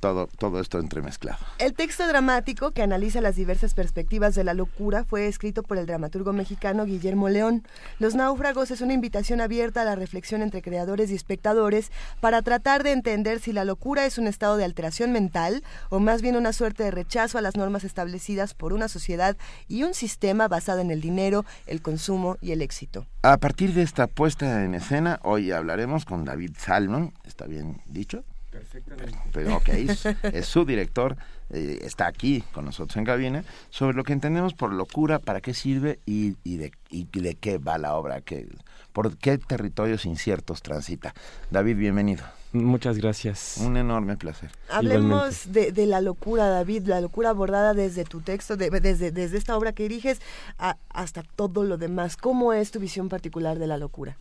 todo, 0.00 0.26
todo 0.26 0.60
esto 0.60 0.78
entremezclado. 0.78 1.38
El 1.58 1.74
texto 1.74 2.06
dramático 2.08 2.72
que 2.72 2.82
analiza 2.82 3.20
las 3.20 3.36
diversas 3.36 3.74
perspectivas 3.74 4.34
de 4.34 4.44
la 4.44 4.54
locura 4.54 5.04
fue 5.04 5.28
escrito 5.28 5.62
por 5.62 5.78
el 5.78 5.86
dramaturgo 5.86 6.32
mexicano 6.32 6.86
Guillermo 6.86 7.28
León. 7.28 7.62
Los 7.98 8.14
náufragos 8.14 8.70
es 8.70 8.80
una 8.80 8.94
invitación 8.94 9.40
abierta 9.40 9.82
a 9.82 9.84
la 9.84 9.94
reflexión 9.94 10.42
entre 10.42 10.62
creadores 10.62 11.10
y 11.10 11.14
espectadores 11.14 11.92
para 12.20 12.42
tratar 12.42 12.82
de 12.82 12.92
entender 12.92 13.40
si 13.40 13.52
la 13.52 13.64
locura 13.64 14.06
es 14.06 14.18
un 14.18 14.26
estado 14.26 14.56
de 14.56 14.64
alteración 14.64 15.12
mental 15.12 15.62
o 15.90 16.00
más 16.00 16.22
bien 16.22 16.36
una 16.36 16.52
suerte 16.52 16.82
de 16.84 16.90
rechazo 16.90 17.38
a 17.38 17.42
las 17.42 17.56
normas 17.56 17.84
establecidas 17.84 18.54
por 18.54 18.72
una 18.72 18.88
sociedad 18.88 19.36
y 19.68 19.82
un 19.82 19.94
sistema 19.94 20.48
basado 20.48 20.80
en 20.80 20.90
el 20.90 21.00
dinero, 21.00 21.44
el 21.66 21.82
consumo 21.82 22.38
y 22.40 22.52
el 22.52 22.62
éxito. 22.62 23.06
A 23.22 23.36
partir 23.36 23.74
de 23.74 23.82
esta 23.82 24.06
puesta 24.06 24.64
en 24.64 24.74
escena, 24.74 25.20
hoy 25.22 25.52
hablaremos 25.52 26.04
con 26.04 26.24
David 26.24 26.52
Salmon, 26.58 27.12
¿está 27.24 27.46
bien 27.46 27.80
dicho? 27.86 28.24
Perfectamente. 28.60 29.18
Pero 29.32 29.56
ok, 29.56 29.68
es, 29.68 30.06
es 30.06 30.46
su 30.46 30.64
director, 30.66 31.16
eh, 31.48 31.78
está 31.82 32.06
aquí 32.06 32.44
con 32.52 32.66
nosotros 32.66 32.96
en 32.98 33.04
cabina, 33.04 33.42
sobre 33.70 33.96
lo 33.96 34.04
que 34.04 34.12
entendemos 34.12 34.52
por 34.52 34.72
locura, 34.72 35.18
para 35.18 35.40
qué 35.40 35.54
sirve 35.54 35.98
y, 36.04 36.36
y, 36.44 36.58
de, 36.58 36.72
y 36.90 37.04
de 37.04 37.34
qué 37.36 37.56
va 37.56 37.78
la 37.78 37.94
obra, 37.94 38.20
que, 38.20 38.46
por 38.92 39.16
qué 39.16 39.38
territorios 39.38 40.04
inciertos 40.04 40.60
transita. 40.60 41.14
David, 41.50 41.76
bienvenido. 41.76 42.24
Muchas 42.52 42.98
gracias. 42.98 43.58
Un 43.58 43.76
enorme 43.76 44.16
placer. 44.16 44.50
Hablemos 44.68 45.52
de, 45.52 45.72
de, 45.72 45.86
la 45.86 46.00
locura, 46.00 46.48
David, 46.48 46.82
la 46.86 47.00
locura 47.00 47.30
abordada 47.30 47.74
desde 47.74 48.04
tu 48.04 48.20
texto, 48.20 48.56
de, 48.56 48.68
desde, 48.70 49.10
desde 49.12 49.38
esta 49.38 49.56
obra 49.56 49.72
que 49.72 49.84
diriges 49.84 50.20
a, 50.58 50.76
hasta 50.90 51.22
todo 51.22 51.64
lo 51.64 51.78
demás. 51.78 52.16
¿Cómo 52.16 52.52
es 52.52 52.72
tu 52.72 52.80
visión 52.80 53.08
particular 53.08 53.58
de 53.58 53.68
la 53.68 53.78
locura? 53.78 54.16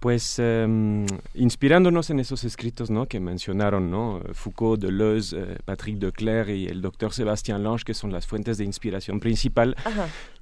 Pues 0.00 0.38
um, 0.38 1.06
inspirándonos 1.34 2.10
en 2.10 2.20
esos 2.20 2.44
escritos 2.44 2.88
¿no? 2.88 3.06
que 3.06 3.18
mencionaron. 3.18 4.22
Foucault, 4.32 4.80
Deleuze, 4.80 5.36
eh, 5.36 5.58
Patrick 5.64 5.98
Declerc 5.98 6.50
y 6.50 6.66
el 6.66 6.80
doctor 6.80 7.12
Sébastien 7.12 7.64
Lange, 7.64 7.84
que 7.84 7.94
son 7.94 8.12
las 8.12 8.26
fuentes 8.26 8.58
de 8.58 8.64
inspiración 8.64 9.18
principal. 9.18 9.76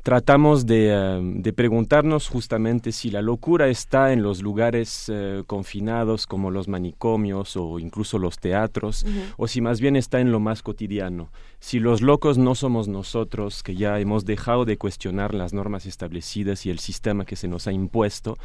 Tratamos 0.07 0.67
de, 0.67 0.95
uh, 0.95 1.43
de, 1.43 1.53
preguntarnos 1.53 2.29
justamente 2.29 2.93
si 2.93 3.11
la 3.11 3.23
locura 3.23 3.67
está 3.67 4.13
en 4.13 4.23
los 4.23 4.41
lugares 4.41 5.09
uh, 5.09 5.43
confinados 5.47 6.29
como 6.29 6.53
los 6.53 6.69
manicomios 6.69 7.57
o 7.57 7.81
incluso 7.81 8.17
los 8.17 8.39
teatros, 8.39 9.03
uh 9.03 9.09
-huh. 9.09 9.35
o 9.37 9.49
si 9.49 9.61
más 9.61 9.81
bien 9.81 9.97
está 9.97 10.21
en 10.21 10.31
lo 10.31 10.39
más 10.39 10.63
cotidiano. 10.63 11.33
Si 11.59 11.81
los 11.81 12.03
locos 12.03 12.39
no 12.39 12.55
somos 12.55 12.87
nosotros, 12.87 13.65
que 13.65 13.75
ya 13.75 13.99
hemos 13.99 14.25
dejado 14.25 14.65
de 14.65 14.77
cuestionar 14.77 15.35
las 15.35 15.53
normas 15.53 15.87
establecidas 15.87 16.67
y 16.67 16.71
el 16.71 16.79
sistema 16.79 17.25
que 17.25 17.35
se 17.35 17.49
nos 17.49 17.67
ha 17.67 17.73
impuesto, 17.73 18.37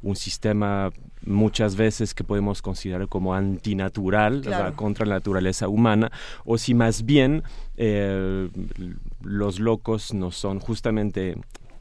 un 0.00 0.16
sistema 0.16 0.90
muchas 1.24 1.76
veces 1.76 2.14
que 2.14 2.24
podemos 2.24 2.62
considerar 2.62 3.08
como 3.08 3.34
antinatural, 3.34 4.42
claro. 4.42 4.56
o 4.56 4.66
sea, 4.68 4.76
contra 4.76 5.06
la 5.06 5.16
naturaleza 5.16 5.68
humana, 5.68 6.10
o 6.44 6.58
si 6.58 6.74
más 6.74 7.04
bien 7.04 7.42
eh, 7.76 8.48
los 9.22 9.60
locos 9.60 10.14
no 10.14 10.30
son 10.30 10.60
justamente 10.60 11.36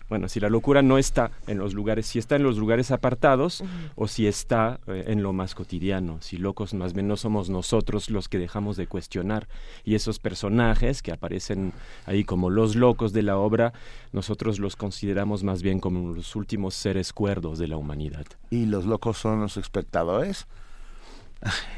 bueno, 0.10 0.28
si 0.28 0.40
la 0.40 0.50
locura 0.50 0.82
no 0.82 0.98
está 0.98 1.32
en 1.48 1.58
los 1.60 1.74
lugares, 1.74 2.08
si 2.08 2.20
está 2.20 2.36
en 2.36 2.44
los 2.44 2.58
lugares 2.58 2.92
apartados 2.92 3.62
uh 3.62 3.66
-huh. 3.66 3.92
o 3.96 4.08
si 4.08 4.28
está 4.28 4.80
eh, 4.88 5.06
en 5.08 5.24
lo 5.24 5.34
más 5.34 5.56
cotidiano, 5.56 6.18
si 6.22 6.38
locos 6.38 6.74
más 6.74 6.94
bien 6.94 7.08
no 7.08 7.16
somos 7.16 7.50
nosotros 7.50 8.10
los 8.10 8.28
que 8.28 8.40
dejamos 8.40 8.76
de 8.76 8.88
cuestionar 8.88 9.48
y 9.84 9.96
esos 9.96 10.20
personajes 10.20 11.02
que 11.02 11.12
aparecen 11.12 11.74
ahí 12.06 12.24
como 12.24 12.50
los 12.50 12.76
locos 12.76 13.14
de 13.14 13.22
la 13.24 13.38
obra, 13.38 13.74
nosotros 14.12 14.60
los 14.60 14.76
consideramos 14.76 15.44
más 15.44 15.62
bien 15.62 15.80
como 15.80 16.14
los 16.14 16.36
últimos 16.36 16.74
seres 16.74 17.14
cuerdos 17.14 17.60
de 17.60 17.68
la 17.68 17.78
humanidad. 17.78 18.26
¿Y 18.50 18.66
los 18.66 18.86
locos 18.86 19.18
son 19.18 19.42
los 19.42 19.58
espectadores? 19.58 20.48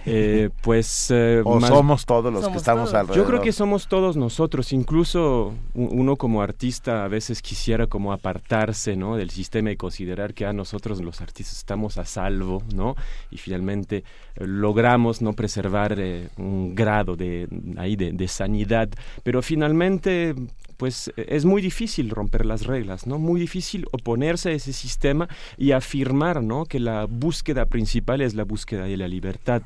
Eh, 0.06 0.50
pues... 0.62 1.12
Eh, 1.12 1.42
o 1.46 1.62
somos 1.62 2.06
todos 2.06 2.34
los 2.34 2.48
que 2.48 2.58
estamos 2.58 2.94
alrededor. 2.94 3.18
Yo 3.18 3.26
creo 3.26 3.42
que 3.42 3.52
somos 3.52 3.88
todos 3.88 4.18
nosotros, 4.18 4.74
incluso 4.74 5.54
uno 5.74 6.16
como 6.16 6.42
artista 6.42 7.04
a 7.04 7.08
veces 7.08 7.42
quisiera 7.42 7.88
como 7.88 8.14
apartarse, 8.14 8.96
¿no? 8.96 9.16
Del 9.16 9.30
sistema 9.30 9.72
y 9.72 9.76
considerar 9.76 10.34
que 10.34 10.46
a 10.46 10.54
nosotros 10.54 11.02
los 11.02 11.22
artistas 11.22 11.58
estamos 11.58 11.98
a 11.98 12.06
salvo, 12.06 12.64
¿no? 12.74 12.96
Y 13.30 13.38
finalmente 13.38 13.98
eh, 13.98 14.04
logramos 14.48 15.22
no 15.22 15.34
preservar 15.34 15.98
un 16.38 16.74
grado 16.76 17.16
de, 17.16 17.48
ahí 17.78 17.96
de, 17.96 18.12
de 18.12 18.28
sanidad, 18.28 18.90
pero 19.24 19.42
finalmente 19.42 20.36
pues 20.82 21.14
es 21.16 21.46
muy 21.46 21.62
difícil 21.62 22.10
romper 22.10 22.44
las 22.44 22.66
reglas, 22.66 23.06
¿no? 23.06 23.20
Muy 23.20 23.40
difícil 23.40 23.86
oponerse 23.92 24.50
a 24.50 24.54
ese 24.54 24.74
sistema 24.74 25.30
y 25.56 25.74
afirmar, 25.74 26.42
¿no? 26.42 26.66
Que 26.66 26.80
la 26.80 27.06
búsqueda 27.06 27.68
principal 27.68 28.20
es 28.20 28.34
la 28.34 28.46
búsqueda 28.46 28.86
de 28.86 28.98
la 28.98 29.08
libertad 29.08 29.62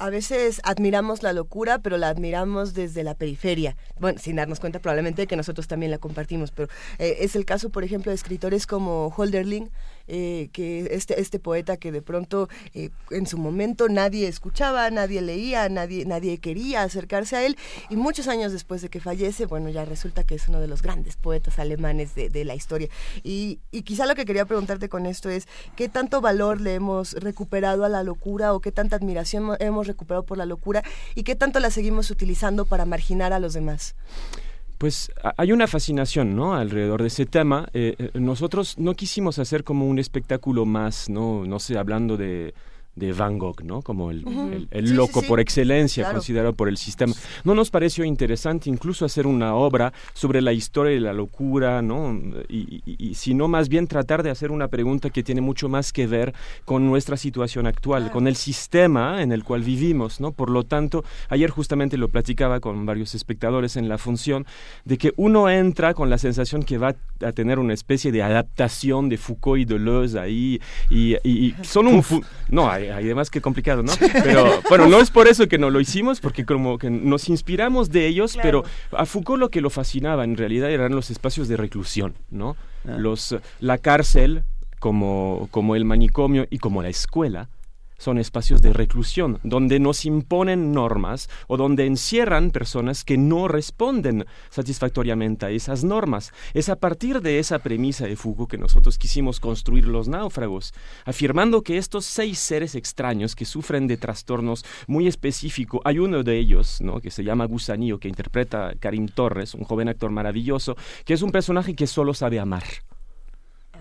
a 0.00 0.10
veces 0.10 0.60
admiramos 0.62 1.24
la 1.24 1.32
locura, 1.32 1.80
pero 1.80 1.96
la 1.96 2.08
admiramos 2.08 2.72
desde 2.72 3.02
la 3.02 3.14
periferia. 3.14 3.76
Bueno, 3.98 4.20
sin 4.20 4.36
darnos 4.36 4.60
cuenta 4.60 4.78
probablemente 4.78 5.22
de 5.22 5.26
que 5.26 5.36
nosotros 5.36 5.66
también 5.66 5.90
la 5.90 5.98
compartimos, 5.98 6.52
pero 6.52 6.68
eh, 6.98 7.16
es 7.20 7.34
el 7.34 7.44
caso, 7.44 7.70
por 7.70 7.82
ejemplo, 7.82 8.10
de 8.10 8.14
escritores 8.14 8.66
como 8.66 9.08
Holderling, 9.08 9.70
eh, 10.08 10.48
que 10.52 10.88
este, 10.90 11.20
este 11.20 11.38
poeta 11.38 11.76
que 11.76 11.92
de 11.92 12.02
pronto 12.02 12.48
eh, 12.74 12.90
en 13.10 13.26
su 13.26 13.38
momento 13.38 13.88
nadie 13.88 14.26
escuchaba, 14.28 14.90
nadie 14.90 15.20
leía, 15.20 15.68
nadie, 15.68 16.04
nadie 16.04 16.38
quería 16.38 16.82
acercarse 16.82 17.36
a 17.36 17.46
él, 17.46 17.56
y 17.90 17.96
muchos 17.96 18.28
años 18.28 18.52
después 18.52 18.82
de 18.82 18.88
que 18.88 19.00
fallece, 19.00 19.46
bueno, 19.46 19.68
ya 19.68 19.84
resulta 19.84 20.24
que 20.24 20.34
es 20.34 20.48
uno 20.48 20.60
de 20.60 20.68
los 20.68 20.82
grandes 20.82 21.16
poetas 21.16 21.58
alemanes 21.58 22.14
de, 22.14 22.28
de 22.28 22.44
la 22.44 22.54
historia. 22.54 22.88
Y, 23.22 23.60
y 23.70 23.82
quizá 23.82 24.06
lo 24.06 24.14
que 24.14 24.24
quería 24.24 24.44
preguntarte 24.44 24.88
con 24.88 25.06
esto 25.06 25.30
es, 25.30 25.46
¿qué 25.76 25.88
tanto 25.88 26.20
valor 26.20 26.60
le 26.60 26.74
hemos 26.74 27.12
recuperado 27.12 27.84
a 27.84 27.88
la 27.88 28.02
locura 28.02 28.54
o 28.54 28.60
qué 28.60 28.72
tanta 28.72 28.96
admiración 28.96 29.56
hemos 29.60 29.86
recuperado 29.86 30.24
por 30.24 30.38
la 30.38 30.46
locura 30.46 30.82
y 31.14 31.22
qué 31.22 31.36
tanto 31.36 31.60
la 31.60 31.70
seguimos 31.70 32.10
utilizando 32.10 32.64
para 32.64 32.84
marginar 32.84 33.32
a 33.32 33.38
los 33.38 33.52
demás? 33.52 33.94
Pues 34.78 35.10
hay 35.36 35.50
una 35.50 35.66
fascinación, 35.66 36.36
¿no? 36.36 36.54
Alrededor 36.54 37.02
de 37.02 37.08
ese 37.08 37.26
tema. 37.26 37.68
Eh, 37.74 37.96
eh, 37.98 38.10
nosotros 38.14 38.78
no 38.78 38.94
quisimos 38.94 39.40
hacer 39.40 39.64
como 39.64 39.88
un 39.88 39.98
espectáculo 39.98 40.64
más, 40.66 41.10
¿no? 41.10 41.44
No 41.44 41.58
sé, 41.58 41.76
hablando 41.76 42.16
de 42.16 42.54
de 42.98 43.12
Van 43.12 43.38
Gogh, 43.38 43.62
¿no? 43.62 43.82
Como 43.82 44.10
el, 44.10 44.68
el, 44.70 44.94
loco 44.94 45.22
por 45.22 45.40
excelencia, 45.40 46.10
considerado 46.10 46.52
por 46.52 46.68
el 46.68 46.76
sistema. 46.76 47.14
No 47.44 47.54
nos 47.54 47.70
pareció 47.70 48.04
interesante 48.04 48.68
incluso 48.68 49.04
hacer 49.04 49.26
una 49.26 49.54
obra 49.54 49.92
sobre 50.14 50.42
la 50.42 50.52
historia 50.52 50.92
de 50.92 51.00
la 51.00 51.12
locura, 51.12 51.82
¿no? 51.82 52.18
Y, 52.48 53.14
sino 53.14 53.48
más 53.48 53.68
bien 53.68 53.86
tratar 53.86 54.22
de 54.22 54.30
hacer 54.30 54.50
una 54.50 54.68
pregunta 54.68 55.10
que 55.10 55.22
tiene 55.22 55.40
mucho 55.40 55.68
más 55.68 55.92
que 55.92 56.06
ver 56.06 56.34
con 56.64 56.86
nuestra 56.86 57.16
situación 57.16 57.66
actual, 57.66 58.10
con 58.10 58.26
el 58.26 58.36
sistema 58.36 59.22
en 59.22 59.32
el 59.32 59.44
cual 59.44 59.62
vivimos, 59.62 60.20
¿no? 60.20 60.32
Por 60.32 60.50
lo 60.50 60.64
tanto, 60.64 61.04
ayer 61.28 61.50
justamente 61.50 61.96
lo 61.96 62.08
platicaba 62.08 62.60
con 62.60 62.86
varios 62.86 63.14
espectadores 63.14 63.76
en 63.76 63.88
la 63.88 63.98
función, 63.98 64.46
de 64.84 64.98
que 64.98 65.12
uno 65.16 65.48
entra 65.48 65.94
con 65.94 66.10
la 66.10 66.18
sensación 66.18 66.62
que 66.62 66.78
va 66.78 66.94
a 67.24 67.32
tener 67.32 67.58
una 67.58 67.74
especie 67.74 68.12
de 68.12 68.22
adaptación 68.22 69.08
de 69.08 69.16
Foucault 69.16 69.60
y 69.60 69.64
Deleuze 69.64 70.18
ahí, 70.18 70.60
y, 70.90 71.54
son 71.62 71.86
un... 71.88 72.04
No, 72.48 72.70
hay, 72.70 72.88
además 72.88 73.30
qué 73.30 73.40
complicado, 73.40 73.82
¿no? 73.82 73.92
Pero 74.24 74.60
bueno, 74.68 74.86
no 74.86 74.98
es 75.00 75.10
por 75.10 75.28
eso 75.28 75.48
que 75.48 75.58
no 75.58 75.70
lo 75.70 75.80
hicimos, 75.80 76.20
porque 76.20 76.44
como 76.44 76.78
que 76.78 76.90
nos 76.90 77.28
inspiramos 77.28 77.90
de 77.90 78.06
ellos, 78.06 78.38
pero 78.42 78.64
a 78.92 79.06
Foucault 79.06 79.40
lo 79.40 79.50
que 79.50 79.60
lo 79.60 79.70
fascinaba 79.70 80.24
en 80.24 80.36
realidad 80.36 80.70
eran 80.70 80.94
los 80.94 81.10
espacios 81.10 81.48
de 81.48 81.56
reclusión, 81.56 82.14
¿no? 82.30 82.56
Ah. 82.86 82.96
Los, 82.98 83.36
la 83.60 83.78
cárcel 83.78 84.44
como, 84.78 85.48
como 85.50 85.76
el 85.76 85.84
manicomio 85.84 86.46
y 86.50 86.58
como 86.58 86.82
la 86.82 86.88
escuela 86.88 87.48
son 87.98 88.18
espacios 88.18 88.62
de 88.62 88.72
reclusión, 88.72 89.40
donde 89.42 89.80
nos 89.80 90.06
imponen 90.06 90.72
normas 90.72 91.28
o 91.48 91.56
donde 91.56 91.84
encierran 91.84 92.50
personas 92.50 93.04
que 93.04 93.18
no 93.18 93.48
responden 93.48 94.24
satisfactoriamente 94.48 95.44
a 95.44 95.50
esas 95.50 95.84
normas. 95.84 96.32
Es 96.54 96.68
a 96.68 96.76
partir 96.76 97.20
de 97.20 97.38
esa 97.38 97.58
premisa 97.58 98.06
de 98.06 98.16
Foucault 98.16 98.50
que 98.50 98.56
nosotros 98.56 98.96
quisimos 98.98 99.40
construir 99.40 99.86
los 99.86 100.08
náufragos, 100.08 100.72
afirmando 101.04 101.62
que 101.62 101.76
estos 101.76 102.04
seis 102.04 102.38
seres 102.38 102.74
extraños 102.74 103.34
que 103.34 103.44
sufren 103.44 103.86
de 103.86 103.96
trastornos 103.96 104.64
muy 104.86 105.06
específicos, 105.06 105.80
hay 105.84 105.98
uno 105.98 106.22
de 106.22 106.38
ellos, 106.38 106.80
que 107.02 107.10
se 107.10 107.24
llama 107.24 107.46
Gusanillo, 107.46 107.98
que 107.98 108.08
interpreta 108.08 108.72
Karim 108.78 109.08
Torres, 109.08 109.54
un 109.54 109.64
joven 109.64 109.88
actor 109.88 110.10
maravilloso, 110.10 110.76
que 111.04 111.14
es 111.14 111.22
un 111.22 111.32
personaje 111.32 111.74
que 111.74 111.86
solo 111.86 112.14
sabe 112.14 112.38
amar. 112.38 112.64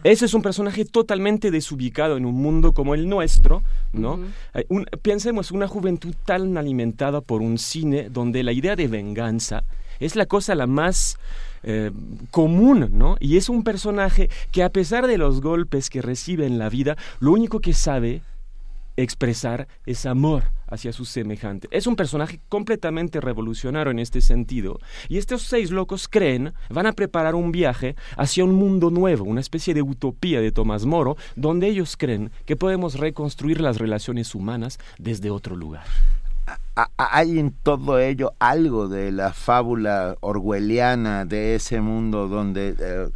Ese 0.04 0.26
es 0.26 0.34
un 0.34 0.42
personaje 0.42 0.86
totalmente 0.86 1.52
desubicado 1.52 2.18
en 2.18 2.26
un 2.26 2.36
mundo 2.36 2.72
como 2.72 2.96
el 2.96 3.10
nuestro, 3.10 3.64
¿no? 3.94 4.20
pensemos, 5.02 5.52
una 5.52 5.68
juventud 5.68 6.16
tan 6.26 6.58
alimentada 6.58 7.22
por 7.22 7.42
un 7.42 7.58
cine 7.58 8.10
donde 8.10 8.44
la 8.44 8.52
idea 8.52 8.76
de 8.76 8.88
venganza 8.88 9.64
es 10.00 10.16
la 10.16 10.26
cosa 10.26 10.56
la 10.56 10.68
más 10.68 11.18
eh, 11.64 11.92
común, 12.32 12.90
¿no? 12.94 13.18
Y 13.20 13.38
es 13.38 13.50
un 13.50 13.64
personaje 13.64 14.30
que 14.52 14.64
a 14.64 14.70
pesar 14.70 15.08
de 15.08 15.18
los 15.18 15.42
golpes 15.42 15.90
que 15.90 16.02
recibe 16.02 16.46
en 16.46 16.60
la 16.60 16.70
vida, 16.70 16.96
lo 17.20 17.32
único 17.32 17.60
que 17.60 17.74
sabe 17.74 18.22
expresar 18.98 19.68
es 19.86 20.06
amor 20.06 20.52
hacia 20.68 20.92
su 20.92 21.06
semejante. 21.06 21.68
Es 21.72 21.88
un 21.88 21.96
personaje 21.96 22.42
completamente 22.50 23.22
revolucionario 23.22 23.92
en 23.92 24.00
este 24.00 24.22
sentido. 24.22 24.80
Y 25.08 25.18
estos 25.18 25.44
seis 25.44 25.72
locos 25.72 26.08
creen, 26.08 26.54
van 26.70 26.88
a 26.88 26.94
preparar 26.94 27.36
un 27.36 27.52
viaje 27.52 27.96
hacia 28.18 28.44
un 28.44 28.54
mundo 28.54 28.90
nuevo, 28.90 29.24
una 29.24 29.40
especie 29.40 29.74
de 29.74 29.82
utopía 29.82 30.42
de 30.42 30.52
Tomás 30.52 30.86
Moro, 30.86 31.16
donde 31.36 31.68
ellos 31.68 31.96
creen 31.96 32.32
que 32.46 32.58
podemos 32.58 32.96
reconstruir 32.96 33.62
las 33.62 33.78
relaciones 33.78 34.36
humanas 34.36 34.80
desde 34.98 35.30
otro 35.30 35.56
lugar. 35.56 35.86
Hay 36.98 37.40
en 37.40 37.52
todo 37.52 38.00
ello 38.00 38.34
algo 38.40 38.88
de 38.88 39.12
la 39.12 39.34
fábula 39.34 40.16
orwelliana 40.22 41.26
de 41.26 41.56
ese 41.56 41.82
mundo 41.82 42.28
donde... 42.28 42.76
Eh, 42.80 43.10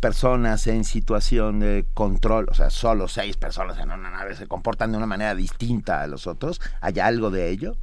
personas 0.00 0.66
en 0.66 0.84
situación 0.84 1.60
de 1.60 1.86
control, 1.94 2.46
o 2.50 2.54
sea, 2.54 2.70
solo 2.70 3.08
seis 3.08 3.36
personas 3.36 3.78
en 3.78 3.90
una 3.90 4.10
nave 4.10 4.36
se 4.36 4.46
comportan 4.46 4.92
de 4.92 4.98
una 4.98 5.06
manera 5.06 5.34
distinta 5.34 6.02
a 6.02 6.06
los 6.06 6.26
otros, 6.26 6.60
¿hay 6.80 6.98
algo 6.98 7.30
de 7.30 7.50
ello? 7.50 7.76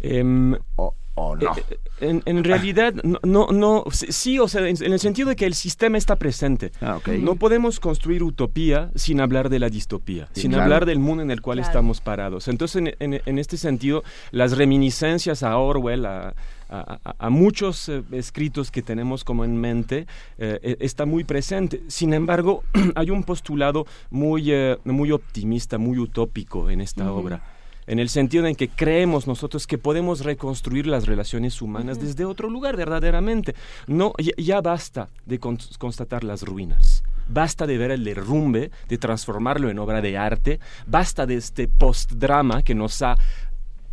Em, 0.00 0.56
o, 0.76 0.94
no? 1.36 1.52
Eh, 2.00 2.20
en, 2.24 2.44
realidad, 2.44 2.92
no, 3.22 3.46
no, 3.52 3.84
sí, 3.92 4.38
o 4.38 4.48
sea, 4.48 4.66
en, 4.68 4.76
el 4.82 4.98
sentido 4.98 5.28
de 5.28 5.36
que 5.36 5.46
el 5.46 5.54
sistema 5.54 5.96
está 5.96 6.16
presente. 6.16 6.72
Ah, 6.80 6.98
no 7.20 7.36
podemos 7.36 7.78
construir 7.78 8.22
utopía 8.22 8.90
sin 8.96 9.20
hablar 9.20 9.48
de 9.48 9.60
la 9.60 9.70
distopía, 9.70 10.28
sin 10.32 10.54
hablar 10.54 10.86
del 10.86 10.98
mundo 10.98 11.22
en 11.22 11.30
el 11.30 11.40
cual 11.40 11.60
estamos 11.60 12.00
parados. 12.00 12.48
Entonces, 12.48 12.94
en, 12.98 13.38
este 13.38 13.56
sentido, 13.56 14.02
las 14.32 14.56
reminiscencias 14.56 15.42
a 15.42 15.56
Orwell, 15.56 16.04
a, 16.04 16.34
a, 16.80 17.30
muchos 17.30 17.88
eh, 17.88 18.02
escritos 18.12 18.70
que 18.70 18.82
tenemos 18.82 19.24
como 19.24 19.44
en 19.44 19.56
mente 19.56 20.06
eh, 20.38 20.58
e, 20.62 20.76
está 20.80 21.06
muy 21.06 21.24
presente. 21.24 21.82
Sin 21.88 22.14
embargo, 22.14 22.62
hay 22.94 23.10
un 23.10 23.22
postulado 23.22 23.86
muy, 24.10 24.50
eh, 24.50 24.78
muy 24.84 25.12
optimista, 25.12 25.78
muy 25.78 25.98
utópico 25.98 26.70
en 26.70 26.80
esta 26.80 27.12
obra 27.12 27.42
en 27.86 27.98
el 27.98 28.08
sentido 28.08 28.46
en 28.46 28.56
que 28.56 28.68
creemos 28.68 29.26
nosotros 29.26 29.66
que 29.66 29.78
podemos 29.78 30.24
reconstruir 30.24 30.86
las 30.86 31.06
relaciones 31.06 31.60
humanas 31.60 32.00
desde 32.00 32.24
otro 32.24 32.48
lugar 32.48 32.76
verdaderamente. 32.76 33.54
No, 33.86 34.14
ya, 34.38 34.62
basta 34.62 35.08
de 35.26 35.38
constatar 35.38 36.24
las 36.24 36.42
ruinas. 36.42 37.04
Basta 37.28 37.66
de 37.66 37.78
ver 37.78 37.90
el 37.90 38.04
derrumbe, 38.04 38.70
de 38.88 38.98
transformarlo 38.98 39.70
en 39.70 39.78
obra 39.78 40.00
de 40.02 40.16
arte, 40.16 40.60
basta 40.86 41.26
de 41.26 41.36
este 41.36 41.68
postdrama 41.68 42.62
que 42.62 42.74
nos 42.74 43.00
ha 43.02 43.16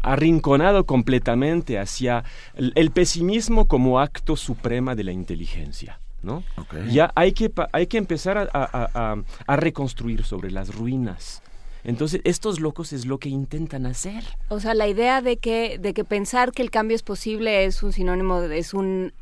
arrinconado 0.01 0.85
completamente 0.85 1.79
hacia 1.79 2.23
el, 2.55 2.91
pesimismo 2.91 3.67
como 3.67 3.99
acto 3.99 4.35
suprema 4.35 4.95
de 4.95 5.03
la 5.03 5.11
inteligencia. 5.11 5.99
¿no? 6.23 6.43
Ya 6.91 7.11
hay 7.15 7.31
que, 7.33 7.51
hay 7.71 7.87
que 7.87 7.97
empezar 7.97 8.49
a, 8.53 9.55
reconstruir 9.57 10.23
sobre 10.23 10.51
las 10.51 10.73
ruinas. 10.73 11.41
Entonces, 11.83 12.21
estos 12.25 12.59
locos 12.59 12.93
es 12.93 13.07
lo 13.07 13.17
que 13.17 13.29
intentan 13.29 13.87
hacer. 13.87 14.23
O 14.49 14.59
sea, 14.59 14.75
la 14.75 14.87
idea 14.87 15.21
de 15.21 15.37
que, 15.37 15.79
de 15.79 15.95
que 15.95 16.03
pensar 16.03 16.51
que 16.51 16.61
el 16.61 16.69
cambio 16.69 16.95
es 16.95 17.01
posible 17.01 17.65
es 17.65 17.81
un 17.81 17.91
sinónimo, 17.91 18.41
es 18.41 18.75
un 18.75 19.13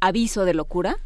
aviso 0.00 0.44
de 0.44 0.54
locura. 0.54 0.98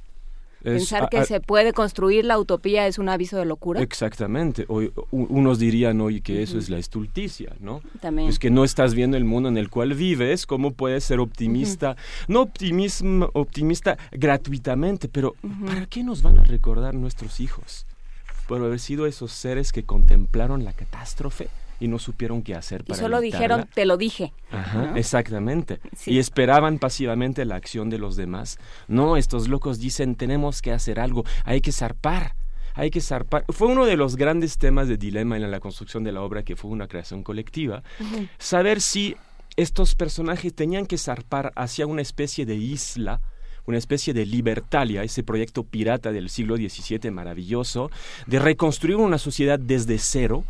Pensar 0.63 1.09
que 1.09 1.25
se 1.25 1.41
puede 1.41 1.73
construir 1.73 2.25
la 2.25 2.39
utopía 2.39 2.87
es 2.87 2.99
un 2.99 3.09
aviso 3.09 3.37
de 3.37 3.45
locura. 3.45 3.81
Exactamente. 3.81 4.65
Hoy, 4.69 4.93
unos 5.11 5.59
dirían 5.59 6.01
hoy 6.01 6.21
que 6.21 6.43
eso 6.43 6.59
es 6.59 6.71
la 6.71 6.79
estulticia, 6.79 7.55
¿no? 7.61 7.83
También. 8.01 8.29
Es 8.29 8.39
que 8.39 8.51
no 8.51 8.65
estás 8.65 8.95
viendo 8.95 9.17
el 9.17 9.25
mundo 9.25 9.49
en 9.49 9.59
el 9.59 9.71
cual 9.71 9.95
vives, 9.95 10.47
cómo 10.47 10.73
puedes 10.73 11.05
ser 11.05 11.21
optimista, 11.21 11.97
no 12.29 12.43
optimismo, 12.43 13.31
optimista 13.33 13.99
gratuitamente, 14.13 15.09
pero 15.09 15.35
¿para 15.67 15.87
qué 15.87 16.03
nos 16.03 16.23
van 16.23 16.39
a 16.39 16.45
recordar 16.45 16.95
nuestros 16.95 17.41
hijos? 17.41 17.87
Por 18.47 18.63
haber 18.63 18.81
sido 18.81 19.07
esos 19.07 19.33
seres 19.33 19.73
que 19.73 19.85
contemplaron 19.85 20.65
la 20.65 20.73
catástrofe 20.73 21.49
y 21.83 21.89
no 21.89 21.99
supieron 21.99 22.43
qué 22.43 22.55
hacer 22.55 22.85
para 22.85 22.97
Y 22.97 23.01
solo 23.01 23.21
dijeron, 23.21 23.69
te 23.75 23.87
lo 23.87 23.97
dije. 23.97 24.33
Ajá, 24.53 24.93
exactamente. 24.95 25.81
Y 26.07 26.21
esperaban 26.21 26.79
pasivamente 26.79 27.45
la 27.45 27.57
acción 27.57 27.91
de 27.91 27.99
los 27.99 28.15
demás. 28.15 28.61
No, 28.87 29.17
estos 29.17 29.49
locos 29.49 29.81
dicen, 29.81 30.15
tenemos 30.15 30.63
que 30.63 30.71
hacer 30.71 31.01
algo, 31.01 31.25
hay 31.45 31.61
que 31.61 31.73
zarpar. 31.73 32.37
hay 32.75 32.91
que 32.91 33.01
zarpar. 33.01 33.45
Fue 33.49 33.67
uno 33.67 33.85
de 33.85 33.97
los 33.97 34.15
grandes 34.15 34.59
temas 34.59 34.87
de 34.87 34.97
dilema 34.97 35.37
en 35.37 35.51
la 35.51 35.59
construcción 35.59 36.05
de 36.05 36.13
la 36.13 36.23
obra, 36.23 36.45
que 36.45 36.55
fue 36.55 36.71
una 36.71 36.87
creación 36.87 37.25
colectiva. 37.25 37.83
Saber 38.39 38.81
si 38.81 39.17
estos 39.57 39.97
personajes 39.97 40.55
tenían 40.55 40.87
que 40.87 40.99
zarpar 40.99 41.53
hacia 41.57 41.89
una 41.89 42.01
especie 42.01 42.47
de 42.47 42.55
isla, 42.55 43.21
una 43.67 43.79
especie 43.79 44.15
de 44.15 44.25
libertalia, 44.25 45.03
ese 45.03 45.25
proyecto 45.25 45.65
pirata 45.65 46.13
del 46.13 46.31
siglo 46.31 46.57
XVII 46.57 47.11
maravilloso, 47.11 47.91
de 48.29 48.39
reconstruir 48.39 48.97
una 48.99 49.19
sociedad 49.19 49.59
desde 49.59 49.99
cero, 49.99 50.45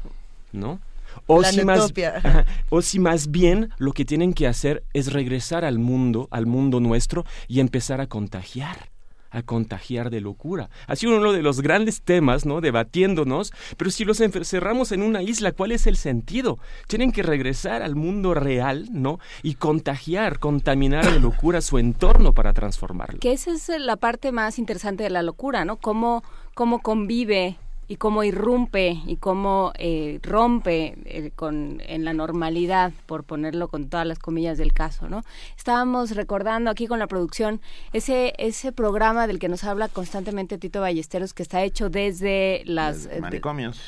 ¿no? 0.53 0.79
O 1.27 1.43
si, 1.45 1.65
más, 1.65 1.93
o 2.71 2.83
si 2.83 2.99
más 2.99 3.31
bien 3.31 3.71
lo 3.79 3.93
que 3.93 4.05
tienen 4.05 4.33
que 4.33 4.47
hacer 4.47 4.85
es 4.93 5.13
regresar 5.13 5.65
al 5.65 5.79
mundo, 5.79 6.29
al 6.31 6.47
mundo 6.47 6.81
nuestro, 6.81 7.25
y 7.49 7.61
empezar 7.61 8.01
a 8.01 8.07
contagiar 8.07 8.93
a 9.33 9.43
contagiar 9.43 10.11
de 10.11 10.21
locura. 10.21 10.71
Ha 10.87 10.95
sido 10.95 11.17
uno 11.17 11.33
de 11.33 11.43
los 11.43 11.61
grandes 11.63 12.03
temas, 12.03 12.47
¿no? 12.47 12.61
Debatiéndonos, 12.61 13.53
pero 13.77 13.91
si 13.91 14.05
los 14.05 14.21
encerramos 14.21 14.93
en 14.93 15.03
una 15.03 15.23
isla, 15.23 15.53
¿cuál 15.53 15.73
es 15.73 15.87
el 15.87 15.97
sentido? 15.97 16.59
Tienen 16.87 17.13
que 17.13 17.23
regresar 17.23 17.83
al 17.83 17.97
mundo 17.97 18.35
real, 18.35 18.89
¿no? 18.93 19.19
Y 19.43 19.55
contagiar, 19.55 20.39
contaminar 20.39 21.11
de 21.11 21.19
locura 21.19 21.61
su 21.61 21.79
entorno 21.79 22.33
para 22.33 22.53
transformarlo. 22.53 23.21
Que 23.21 23.33
esa 23.33 23.53
es 23.53 23.69
la 23.69 23.97
parte 23.97 24.33
más 24.33 24.59
interesante 24.59 25.03
de 25.03 25.11
la 25.11 25.23
locura, 25.23 25.65
¿no? 25.65 25.77
Cómo, 25.77 26.23
cómo 26.55 26.81
convive 26.81 27.57
y 27.93 27.97
cómo 27.97 28.25
irrumpe 28.25 29.03
y 29.05 29.17
cómo 29.17 29.75
eh, 29.77 30.19
rompe 30.23 30.95
eh, 31.05 31.31
con, 31.37 31.83
en 31.87 32.07
la 32.07 32.15
normalidad, 32.15 32.91
por 33.05 33.23
ponerlo 33.23 33.69
con 33.69 33.91
todas 33.91 34.07
las 34.07 34.19
comillas 34.19 34.57
del 34.57 34.73
caso, 34.73 35.11
¿no? 35.11 35.25
Estábamos 35.59 36.13
recordando 36.17 36.71
aquí 36.71 36.87
con 36.87 36.99
la 36.99 37.07
producción 37.07 37.61
ese 37.93 38.33
ese 38.39 38.73
programa 38.73 39.27
del 39.27 39.39
que 39.39 39.51
nos 39.51 39.65
habla 39.65 39.89
constantemente 39.89 40.57
Tito 40.57 40.81
Ballesteros 40.81 41.35
que 41.35 41.43
está 41.43 41.63
hecho 41.65 41.91
desde 41.91 42.63
las 42.65 43.05
eh, 43.05 43.21
manicomios. 43.21 43.79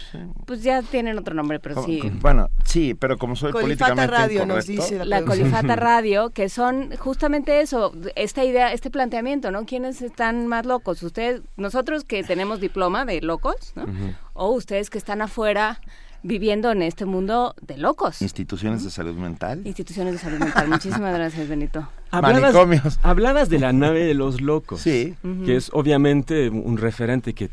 Pues 0.45 0.63
ya 0.63 0.83
tienen 0.83 1.17
otro 1.17 1.35
nombre, 1.35 1.59
pero 1.59 1.83
sí. 1.83 2.03
Bueno, 2.21 2.51
sí, 2.63 2.93
pero 2.93 3.17
como 3.17 3.37
soy 3.37 3.53
Colifata 3.53 3.95
políticamente 3.95 4.17
Radio 4.19 4.45
nos 4.45 4.67
dice 4.67 4.99
la, 4.99 5.21
la 5.21 5.25
Colifata 5.25 5.77
Radio, 5.77 6.29
que 6.29 6.51
son 6.51 6.95
justamente 6.99 7.63
eso, 7.63 7.95
esta 8.17 8.45
idea, 8.45 8.71
este 8.75 8.91
planteamiento, 8.91 9.51
¿no? 9.51 9.65
¿Quiénes 9.65 10.03
están 10.03 10.47
más 10.47 10.67
locos? 10.67 11.03
Ustedes, 11.03 11.41
nosotros 11.57 12.05
que 12.05 12.23
tenemos 12.23 12.61
diploma 12.61 13.07
de 13.07 13.23
locos, 13.23 13.73
¿no? 13.77 13.94
O 14.33 14.51
ustedes 14.51 14.91
que 14.91 14.99
están 14.99 15.23
afuera 15.23 15.81
viviendo 16.23 16.73
en 16.73 16.83
este 16.83 17.05
mundo 17.05 17.55
de 17.61 17.77
locos. 17.77 18.23
Instituciones 18.23 18.83
de 18.83 18.91
salud 18.91 19.15
mental. 19.15 19.61
Instituciones 19.65 20.15
de 20.15 20.19
salud 20.19 20.39
mental. 20.39 20.69
Muchísimas 20.69 21.15
gracias, 21.19 21.49
Benito. 21.49 21.87
Hablabas, 22.11 22.99
hablabas 23.03 23.49
de 23.49 23.59
la 23.59 23.73
nave 23.73 24.05
de 24.05 24.15
los 24.15 24.41
locos. 24.41 24.81
Sí. 24.81 25.15
Que 25.45 25.57
es 25.57 25.71
obviamente 25.73 26.49
un 26.49 26.79
referente 26.79 27.35
que 27.35 27.51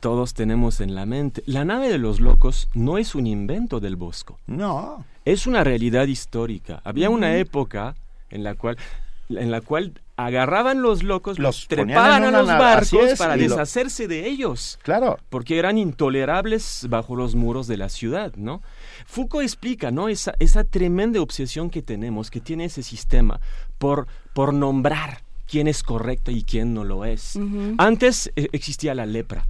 todos 0.00 0.34
tenemos 0.34 0.80
en 0.80 0.94
la 0.94 1.06
mente. 1.06 1.42
La 1.46 1.64
nave 1.64 1.88
de 1.88 1.98
los 1.98 2.20
locos 2.20 2.68
no 2.74 2.98
es 2.98 3.14
un 3.14 3.26
invento 3.26 3.80
del 3.80 3.96
Bosco. 3.96 4.38
No. 4.46 5.04
Es 5.24 5.46
una 5.46 5.64
realidad 5.64 6.06
histórica. 6.06 6.82
Había 6.84 7.08
una 7.08 7.36
época 7.36 7.94
en 8.30 8.44
la 8.44 8.54
cual 8.54 8.76
en 9.30 9.50
la 9.50 9.60
cual 9.60 10.00
agarraban 10.26 10.82
los 10.82 11.02
locos, 11.02 11.38
los 11.38 11.66
trepaban 11.68 12.24
a 12.24 12.30
los 12.30 12.46
barcos 12.46 13.18
para 13.18 13.36
deshacerse 13.36 14.08
de 14.08 14.28
ellos. 14.28 14.78
Claro. 14.82 15.18
Porque 15.28 15.58
eran 15.58 15.78
intolerables 15.78 16.86
bajo 16.88 17.16
los 17.16 17.34
muros 17.34 17.66
de 17.66 17.76
la 17.76 17.88
ciudad, 17.88 18.34
¿no? 18.36 18.62
Foucault 19.06 19.44
explica, 19.44 19.90
¿no? 19.90 20.08
Esa, 20.08 20.34
esa 20.38 20.64
tremenda 20.64 21.20
obsesión 21.20 21.70
que 21.70 21.82
tenemos, 21.82 22.30
que 22.30 22.40
tiene 22.40 22.66
ese 22.66 22.82
sistema, 22.82 23.40
por, 23.78 24.06
por 24.34 24.52
nombrar 24.54 25.22
quién 25.46 25.66
es 25.68 25.82
correcto 25.82 26.30
y 26.30 26.44
quién 26.44 26.74
no 26.74 26.84
lo 26.84 27.04
es. 27.04 27.38
Antes 27.78 28.32
eh, 28.36 28.48
existía 28.52 28.94
la 28.94 29.06
lepra 29.06 29.46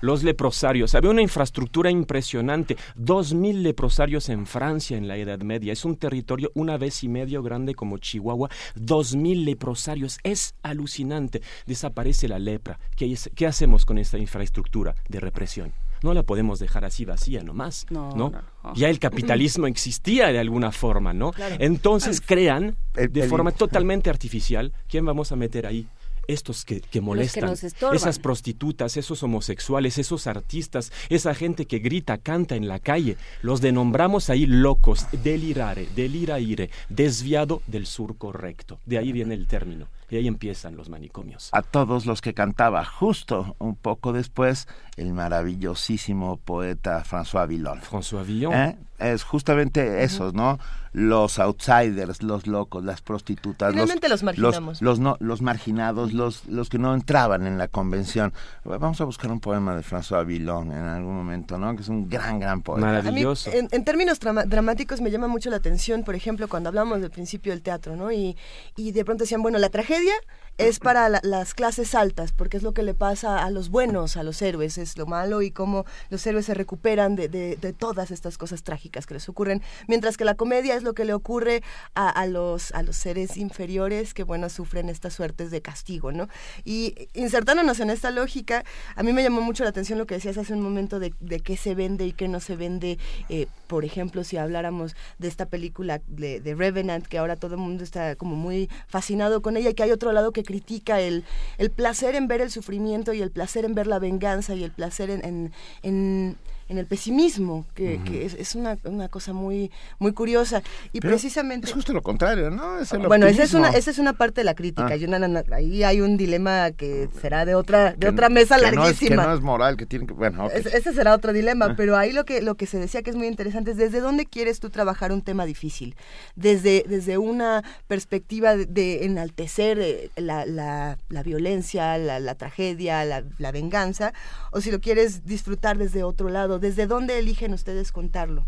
los 0.00 0.22
leprosarios. 0.22 0.94
Había 0.94 1.10
una 1.10 1.22
infraestructura 1.22 1.90
impresionante. 1.90 2.76
Dos 2.94 3.34
mil 3.34 3.62
leprosarios 3.62 4.28
en 4.28 4.46
Francia 4.46 4.96
en 4.96 5.08
la 5.08 5.16
Edad 5.16 5.40
Media. 5.40 5.72
Es 5.72 5.84
un 5.84 5.96
territorio 5.96 6.50
una 6.54 6.76
vez 6.76 7.02
y 7.04 7.08
medio 7.08 7.42
grande 7.42 7.74
como 7.74 7.98
Chihuahua. 7.98 8.50
Dos 8.74 9.14
mil 9.16 9.44
leprosarios. 9.44 10.18
Es 10.22 10.54
alucinante. 10.62 11.42
Desaparece 11.66 12.28
la 12.28 12.38
lepra. 12.38 12.78
¿Qué, 12.96 13.16
¿Qué, 13.34 13.46
hacemos 13.46 13.84
con 13.84 13.98
esta 13.98 14.18
infraestructura 14.18 14.94
de 15.08 15.20
represión? 15.20 15.72
No 16.02 16.14
la 16.14 16.22
podemos 16.22 16.58
dejar 16.58 16.84
así 16.84 17.04
vacía 17.04 17.42
nomás, 17.42 17.86
¿no? 17.90 18.32
Ya 18.74 18.88
el 18.88 18.98
capitalismo 18.98 19.66
existía 19.66 20.28
de 20.28 20.38
alguna 20.38 20.72
forma, 20.72 21.12
¿no? 21.12 21.32
Entonces 21.58 22.20
crean 22.20 22.76
de 22.94 23.22
forma 23.28 23.52
totalmente 23.52 24.10
artificial 24.10 24.72
quién 24.88 25.04
vamos 25.04 25.32
a 25.32 25.36
meter 25.36 25.66
ahí 25.66 25.88
estos 26.28 26.64
que, 26.64 26.80
que 26.80 27.00
molestan, 27.00 27.54
esas 27.92 28.18
prostitutas, 28.18 28.96
esos 28.96 29.22
homosexuales, 29.22 29.98
esos 29.98 30.26
artistas, 30.26 30.92
esa 31.08 31.34
gente 31.34 31.66
que 31.66 31.78
grita, 31.78 32.18
canta 32.18 32.56
en 32.56 32.68
la 32.68 32.78
calle, 32.78 33.16
los 33.42 33.60
denombramos 33.60 34.30
ahí 34.30 34.46
locos, 34.46 35.06
delirare, 35.22 35.88
deliraire, 35.94 36.70
desviado 36.88 37.62
del 37.66 37.86
sur 37.86 38.16
correcto. 38.16 38.78
De 38.86 38.98
ahí 38.98 39.12
viene 39.12 39.34
el 39.34 39.46
término. 39.46 39.88
Y 40.08 40.16
ahí 40.16 40.28
empiezan 40.28 40.76
los 40.76 40.88
manicomios. 40.88 41.48
A 41.52 41.62
todos 41.62 42.06
los 42.06 42.20
que 42.20 42.34
cantaba 42.34 42.84
justo 42.84 43.56
un 43.58 43.74
poco 43.74 44.12
después 44.12 44.68
el 44.96 45.12
maravillosísimo 45.12 46.38
poeta 46.38 47.04
François 47.04 47.46
Villon. 47.46 47.80
François 47.80 48.24
Villon. 48.24 48.54
¿Eh? 48.54 48.78
Es 48.98 49.24
justamente 49.24 50.04
esos, 50.04 50.32
¿no? 50.32 50.58
Los 50.94 51.38
outsiders, 51.38 52.22
los 52.22 52.46
locos, 52.46 52.82
las 52.82 53.02
prostitutas. 53.02 53.74
Realmente 53.74 54.08
los, 54.08 54.22
marginamos. 54.22 54.80
Los, 54.80 54.98
no, 54.98 55.18
los 55.20 55.42
marginados, 55.42 56.14
los, 56.14 56.46
los 56.46 56.70
que 56.70 56.78
no 56.78 56.94
entraban 56.94 57.46
en 57.46 57.58
la 57.58 57.68
convención. 57.68 58.32
Vamos 58.64 58.98
a 59.02 59.04
buscar 59.04 59.30
un 59.30 59.40
poema 59.40 59.76
de 59.76 59.82
François 59.82 60.24
Villon 60.24 60.72
en 60.72 60.84
algún 60.84 61.14
momento, 61.14 61.58
¿no? 61.58 61.76
Que 61.76 61.82
es 61.82 61.90
un 61.90 62.08
gran, 62.08 62.40
gran 62.40 62.62
poeta. 62.62 62.86
Maravilloso. 62.86 63.50
en, 63.52 63.68
en, 63.70 63.84
términos 63.84 64.18
dramáticos 64.18 65.02
me 65.02 65.10
llama 65.10 65.28
mucho 65.28 65.50
la 65.50 65.56
atención, 65.56 66.02
por 66.02 66.14
ejemplo, 66.14 66.48
cuando 66.48 66.70
hablamos 66.70 67.02
del 67.02 67.10
principio 67.10 67.52
del 67.52 67.60
teatro, 67.60 67.96
¿no? 67.96 68.10
Y, 68.10 68.34
y 68.76 68.92
de 68.92 69.04
pronto 69.04 69.24
decían, 69.24 69.42
bueno, 69.42 69.58
la 69.58 69.68
tragedia 69.68 69.95
tragedia 69.96 70.20
es 70.58 70.78
para 70.78 71.08
las 71.22 71.54
clases 71.54 71.94
altas, 71.94 72.32
porque 72.32 72.56
es 72.56 72.62
lo 72.62 72.72
que 72.72 72.82
le 72.82 72.94
pasa 72.94 73.44
a 73.44 73.50
los 73.50 73.68
buenos, 73.68 74.16
a 74.16 74.22
los 74.22 74.40
héroes, 74.40 74.78
es 74.78 74.96
lo 74.96 75.06
malo 75.06 75.42
y 75.42 75.50
cómo 75.50 75.84
los 76.08 76.26
héroes 76.26 76.46
se 76.46 76.54
recuperan 76.54 77.14
de, 77.14 77.28
de, 77.28 77.72
todas 77.72 78.10
estas 78.10 78.38
cosas 78.38 78.62
trágicas 78.62 79.06
que 79.06 79.14
les 79.14 79.28
ocurren, 79.28 79.62
mientras 79.86 80.16
que 80.16 80.24
la 80.24 80.34
comedia 80.34 80.74
es 80.74 80.82
lo 80.82 80.94
que 80.94 81.04
le 81.04 81.12
ocurre 81.12 81.62
a, 81.94 82.08
a, 82.08 82.26
los, 82.26 82.72
a 82.72 82.82
los 82.82 82.96
seres 82.96 83.36
inferiores 83.36 84.14
que, 84.14 84.22
bueno, 84.22 84.48
sufren 84.48 84.88
estas 84.88 85.12
suertes 85.12 85.50
de 85.50 85.60
castigo, 85.60 86.10
¿no? 86.10 86.28
Y 86.64 86.94
insertándonos 87.12 87.80
en 87.80 87.90
esta 87.90 88.10
lógica, 88.10 88.64
a 88.94 89.02
mí 89.02 89.12
me 89.12 89.22
llamó 89.22 89.42
mucho 89.42 89.62
la 89.62 89.70
atención 89.70 89.98
lo 89.98 90.06
que 90.06 90.14
decías 90.14 90.38
hace 90.38 90.54
un 90.54 90.62
momento 90.62 90.98
de, 90.98 91.12
de 91.20 91.40
qué 91.40 91.56
se 91.58 91.74
vende 91.74 92.06
y 92.06 92.12
qué 92.12 92.28
no 92.28 92.40
se 92.40 92.56
vende, 92.56 92.98
eh, 93.28 93.46
por 93.66 93.84
ejemplo, 93.84 94.24
si 94.24 94.38
habláramos 94.38 94.96
de 95.18 95.28
esta 95.28 95.46
película 95.46 96.00
de, 96.06 96.40
de 96.40 96.54
Revenant, 96.54 97.06
que 97.06 97.18
ahora 97.18 97.36
todo 97.36 97.56
el 97.56 97.60
mundo 97.60 97.84
está 97.84 98.16
como 98.16 98.36
muy 98.36 98.70
fascinado 98.86 99.42
con 99.42 99.58
ella, 99.58 99.70
y 99.70 99.74
que 99.74 99.82
hay 99.82 99.90
otro 99.90 100.12
lado 100.12 100.32
que 100.32 100.45
critica 100.46 101.00
el, 101.00 101.24
el 101.58 101.70
placer 101.70 102.14
en 102.14 102.28
ver 102.28 102.40
el 102.40 102.50
sufrimiento 102.50 103.12
y 103.12 103.20
el 103.20 103.30
placer 103.30 103.66
en 103.66 103.74
ver 103.74 103.86
la 103.86 103.98
venganza 103.98 104.54
y 104.54 104.64
el 104.64 104.70
placer 104.70 105.10
en, 105.10 105.22
en 105.24 105.52
en 105.82 106.38
el 106.78 106.86
pesimismo, 106.86 107.64
que, 107.74 108.00
es, 108.38 108.54
una, 108.54 108.76
una, 108.84 109.08
cosa 109.08 109.32
muy 109.32 109.70
muy 109.98 110.12
curiosa. 110.12 110.62
Y 110.92 111.00
precisamente... 111.00 111.68
Es 111.68 111.72
justo 111.72 111.92
lo 111.92 112.02
contrario, 112.02 112.50
¿no? 112.50 112.78
bueno, 113.06 113.26
esa 113.26 113.44
es, 113.44 113.54
una, 113.54 113.68
esa 113.70 113.90
es 113.90 113.98
una 113.98 114.14
parte 114.14 114.40
de 114.40 114.44
la 114.44 114.54
crítica. 114.54 114.88
Ah. 114.88 115.54
ahí 115.54 115.84
hay 115.84 116.00
un 116.00 116.16
dilema 116.16 116.72
que 116.72 117.08
será 117.20 117.44
de 117.44 117.54
otra 117.54 117.92
de 117.92 118.08
otra 118.08 118.28
mesa 118.28 118.58
larguísima. 118.58 118.82
No 118.82 118.90
es, 118.90 118.98
que 118.98 119.16
no 119.28 119.34
es 119.34 119.40
moral, 119.40 119.76
que 119.76 119.86
tiene 119.86 120.06
que... 120.06 120.12
Bueno, 120.12 120.48
ese 120.50 120.92
será 120.92 121.14
otro 121.14 121.32
dilema, 121.32 121.66
ah. 121.66 121.74
pero 121.76 121.96
ahí 121.96 122.12
lo 122.12 122.24
que, 122.24 122.42
lo 122.42 122.56
que 122.56 122.66
se 122.66 122.78
decía 122.78 123.02
que 123.02 123.10
es 123.10 123.16
muy 123.16 123.28
interesante 123.28 123.70
es 123.70 123.76
desde 123.76 124.00
dónde 124.00 124.26
quieres 124.26 124.58
tú 124.58 124.70
trabajar 124.70 125.12
un 125.12 125.22
tema 125.22 125.46
difícil. 125.46 125.94
Desde, 126.34 126.84
desde 126.88 127.18
una 127.18 127.62
perspectiva 127.86 128.56
de, 128.56 129.04
enaltecer 129.04 129.78
eh, 129.78 130.10
la, 130.16 130.46
la, 130.46 130.98
la 131.08 131.22
violencia, 131.22 131.96
la, 131.98 132.18
la 132.18 132.34
tragedia, 132.34 133.04
la, 133.04 133.22
la 133.38 133.52
venganza, 133.52 134.12
o 134.50 134.60
si 134.60 134.70
lo 134.70 134.80
quieres 134.80 135.24
disfrutar 135.24 135.78
desde 135.78 136.02
otro 136.02 136.28
lado 136.28 136.55
¿Desde 136.58 136.86
dónde 136.86 137.18
eligen 137.18 137.52
ustedes 137.52 137.92
contarlo? 137.92 138.46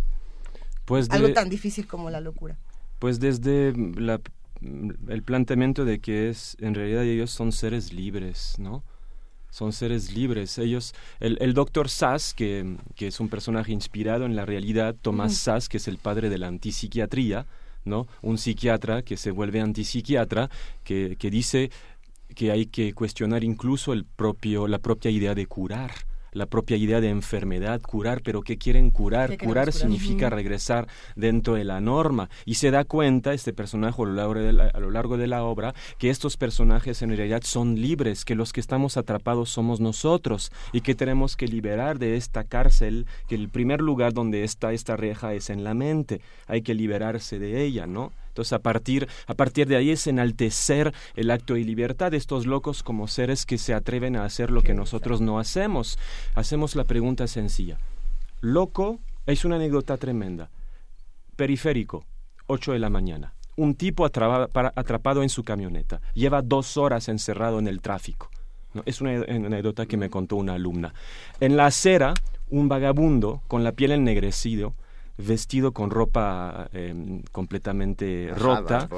Pues 0.85 1.11
Algo 1.11 1.33
tan 1.33 1.51
difícil 1.51 1.87
como 1.87 2.09
la 2.11 2.21
locura. 2.21 2.57
Pues 2.99 3.21
desde 3.21 3.69
el 3.69 5.23
planteamiento 5.23 5.85
de 5.85 6.01
que 6.01 6.31
es, 6.31 6.57
en 6.61 6.75
realidad 6.75 7.05
ellos 7.05 7.31
son 7.31 7.53
seres 7.53 7.93
libres, 7.93 8.55
¿no? 8.59 8.83
Son 9.51 9.73
seres 9.73 10.13
libres. 10.13 10.59
Ellos, 10.59 10.95
el, 11.21 11.55
doctor 11.55 11.89
Sass, 11.89 12.35
que, 12.35 12.77
es 12.99 13.21
un 13.21 13.29
personaje 13.29 13.73
inspirado 13.73 14.25
en 14.25 14.35
la 14.35 14.45
realidad, 14.45 14.97
Tomás 15.01 15.35
Sass, 15.35 15.69
que 15.69 15.77
es 15.77 15.89
el 15.89 15.99
padre 15.99 16.29
de 16.29 16.39
la 16.39 16.49
antipsiquiatría, 16.49 17.47
¿no? 17.85 18.07
Un 18.23 18.39
psiquiatra 18.39 19.03
que 19.03 19.17
se 19.17 19.31
vuelve 19.31 19.61
antipsiquiatra, 19.61 20.51
que, 20.85 21.17
que 21.19 21.31
dice 21.31 21.71
que 22.35 22.51
hay 22.51 22.67
que 22.67 22.93
cuestionar 22.93 23.45
incluso 23.45 23.93
el 23.93 24.05
propio, 24.05 24.69
la 24.69 24.79
propia 24.79 25.11
idea 25.11 25.35
de 25.35 25.47
curar 25.47 26.08
la 26.33 26.47
propia 26.47 26.77
idea 26.77 27.01
de 27.01 27.09
enfermedad, 27.09 27.81
curar, 27.83 28.23
pero 28.23 28.43
¿qué 28.43 28.59
quieren 28.59 28.91
curar? 28.91 29.39
curar, 29.39 29.73
significa 29.73 30.31
regresar 30.31 30.89
dentro 31.17 31.55
de 31.55 31.65
la 31.65 31.81
norma. 31.81 32.31
Y 32.45 32.55
se 32.55 32.71
da 32.71 32.85
cuenta 32.85 33.33
este 33.33 33.53
personaje 33.53 34.03
a 34.03 34.05
lo, 34.05 34.13
largo 34.13 34.35
de 34.35 34.53
la, 34.53 34.65
a 34.69 34.81
lo 34.81 34.91
largo 34.91 35.17
de 35.17 35.27
la 35.27 35.45
obra 35.45 35.75
que 35.99 36.11
estos 36.11 36.37
personajes 36.37 37.03
en 37.03 37.17
realidad 37.17 37.43
son 37.45 37.81
libres, 37.81 38.25
que 38.25 38.35
los 38.35 38.53
que 38.53 38.61
estamos 38.61 38.97
atrapados 38.97 39.51
somos 39.51 39.81
nosotros 39.81 40.53
y 40.73 40.81
que 40.81 40.95
tenemos 40.95 41.37
que 41.37 41.49
liberar 41.49 41.99
de 41.99 42.17
esta 42.17 42.45
cárcel, 42.45 43.07
que 43.29 43.35
el 43.35 43.49
primer 43.49 43.81
lugar 43.81 44.13
donde 44.13 44.45
está 44.45 44.73
esta 44.73 44.97
reja 44.97 45.35
es 45.35 45.51
en 45.51 45.65
la 45.65 45.75
mente. 45.75 46.21
Hay 46.47 46.63
que 46.63 46.75
liberarse 46.75 47.39
de 47.39 47.63
ella, 47.65 47.87
¿no? 47.87 48.13
Entonces, 48.39 48.53
a 48.53 48.61
partir, 48.61 49.09
a 49.27 49.35
partir 49.35 49.67
de 49.67 49.75
ahí 49.75 49.91
es 49.91 50.07
enaltecer 50.07 50.95
el 51.17 51.33
acto 51.33 51.55
de 51.55 51.65
libertad 51.65 52.13
de 52.13 52.19
estos 52.19 52.47
locos 52.47 52.85
como 52.85 53.09
seres 53.09 53.45
que 53.45 53.59
se 53.59 53.75
atreven 53.75 54.15
a 54.15 54.25
hacer 54.25 54.53
lo 54.53 54.63
que 54.63 54.75
nosotros 54.75 55.21
no 55.21 55.41
hacemos. 55.41 55.99
Hacemos 56.37 56.77
la 56.77 56.85
pregunta 56.85 57.27
sencilla. 57.27 57.79
Loco 58.41 59.01
es 59.27 59.45
una 59.45 59.57
anécdota 59.57 59.97
tremenda. 59.97 60.51
Periférico, 61.35 62.05
8 62.47 62.75
de 62.75 62.79
la 62.79 62.91
mañana. 62.91 63.35
Un 63.57 63.75
tipo 63.75 64.05
atrapado 64.05 65.25
en 65.25 65.29
su 65.29 65.43
camioneta. 65.43 66.01
Lleva 66.15 66.41
dos 66.41 66.77
horas 66.77 67.09
encerrado 67.09 67.59
en 67.59 67.67
el 67.67 67.81
tráfico. 67.81 68.31
Es 68.85 69.01
una 69.01 69.15
anécdota 69.15 69.87
que 69.87 69.97
me 69.97 70.11
contó 70.11 70.37
una 70.37 70.55
alumna. 70.55 70.95
En 71.41 71.57
la 71.57 71.67
acera, 71.67 72.15
un 72.51 72.69
vagabundo 72.69 73.43
con 73.49 73.65
la 73.65 73.73
piel 73.73 73.91
ennegrecido 73.91 74.75
vestido 75.19 75.73
con 75.73 75.91
ropa 75.91 76.71
em, 76.73 77.23
completamente 77.33 78.33
rota, 78.35 78.89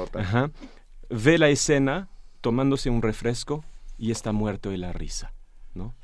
ve 1.09 1.37
la 1.37 1.49
escena 1.49 2.07
tomándose 2.39 2.89
un 2.89 3.01
refresco 3.01 3.65
y 3.97 4.11
está 4.11 4.31
muerto 4.31 4.69
de 4.69 4.77
la 4.77 4.93
risa, 4.93 5.33
¿no? 5.73 5.95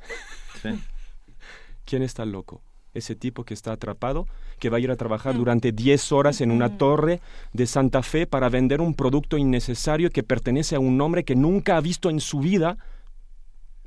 ¿Quién 1.84 2.02
está 2.02 2.24
loco? 2.26 2.60
Ese 2.94 3.14
tipo 3.14 3.44
que 3.44 3.54
está 3.54 3.72
atrapado, 3.72 4.26
que 4.58 4.70
va 4.70 4.78
a 4.78 4.80
ir 4.80 4.90
a 4.90 4.96
trabajar 4.96 5.34
mm. 5.34 5.38
durante 5.38 5.72
10 5.72 6.12
horas 6.12 6.40
en 6.40 6.50
una 6.50 6.68
mm. 6.68 6.78
torre 6.78 7.20
de 7.52 7.66
Santa 7.66 8.02
Fe 8.02 8.26
para 8.26 8.48
vender 8.48 8.80
un 8.80 8.94
producto 8.94 9.38
innecesario 9.38 10.10
que 10.10 10.22
pertenece 10.22 10.74
a 10.74 10.80
un 10.80 11.00
hombre 11.00 11.24
que 11.24 11.36
nunca 11.36 11.76
ha 11.76 11.80
visto 11.80 12.10
en 12.10 12.20
su 12.20 12.40
vida 12.40 12.76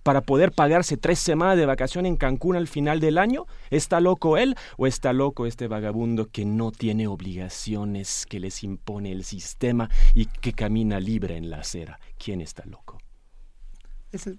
para 0.04 0.22
poder 0.22 0.52
pagarse 0.52 0.98
tres 0.98 1.20
semanas 1.20 1.58
de 1.58 1.66
vacación 1.66 2.06
en 2.06 2.18
Cancún 2.18 2.56
al 2.56 2.68
final 2.68 3.00
del 3.00 3.18
año? 3.18 3.46
¿Está 3.70 4.00
loco 4.00 4.38
él 4.38 4.56
o 4.78 4.88
está 4.88 5.14
loco 5.14 5.46
este 5.46 5.68
vagabundo 5.68 6.30
que 6.30 6.46
no 6.46 6.72
tiene 6.72 7.08
obligaciones 7.08 8.26
que 8.30 8.40
les 8.40 8.64
impone 8.64 9.12
el 9.12 9.24
sistema 9.24 9.90
y 10.14 10.26
que 10.26 10.54
camina 10.54 11.00
libre 11.00 11.38
en 11.38 11.50
la 11.50 11.60
acera? 11.60 12.00
¿Quién 12.18 12.42
está 12.42 12.66
loco? 12.66 12.98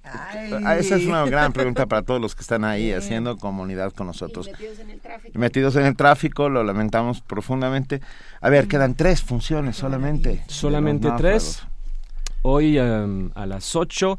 Ah, 0.05 0.77
esa 0.77 0.96
es 0.96 1.07
una 1.07 1.25
gran 1.25 1.53
pregunta 1.53 1.87
para 1.87 2.03
todos 2.03 2.20
los 2.20 2.35
que 2.35 2.42
están 2.42 2.62
ahí 2.64 2.92
haciendo 2.92 3.38
comunidad 3.38 3.92
con 3.92 4.07
nosotros. 4.07 4.46
metidos 4.46 4.79
en 4.81 4.90
el 4.90 5.01
tráfico. 5.01 5.38
Metidos 5.38 5.77
en 5.77 5.87
el 5.87 5.96
tráfico, 5.96 6.48
lo 6.51 6.62
lamentamos 6.62 7.22
profundamente. 7.22 8.03
A 8.42 8.51
ver, 8.51 8.68
quedan 8.68 8.94
tres 8.94 9.22
funciones 9.22 9.77
solamente. 9.77 10.44
Solamente 10.46 11.09
tres. 11.16 11.62
Hoy 12.42 12.77
em, 12.77 13.31
a 13.35 13.46
las 13.46 13.75
ocho 13.77 14.18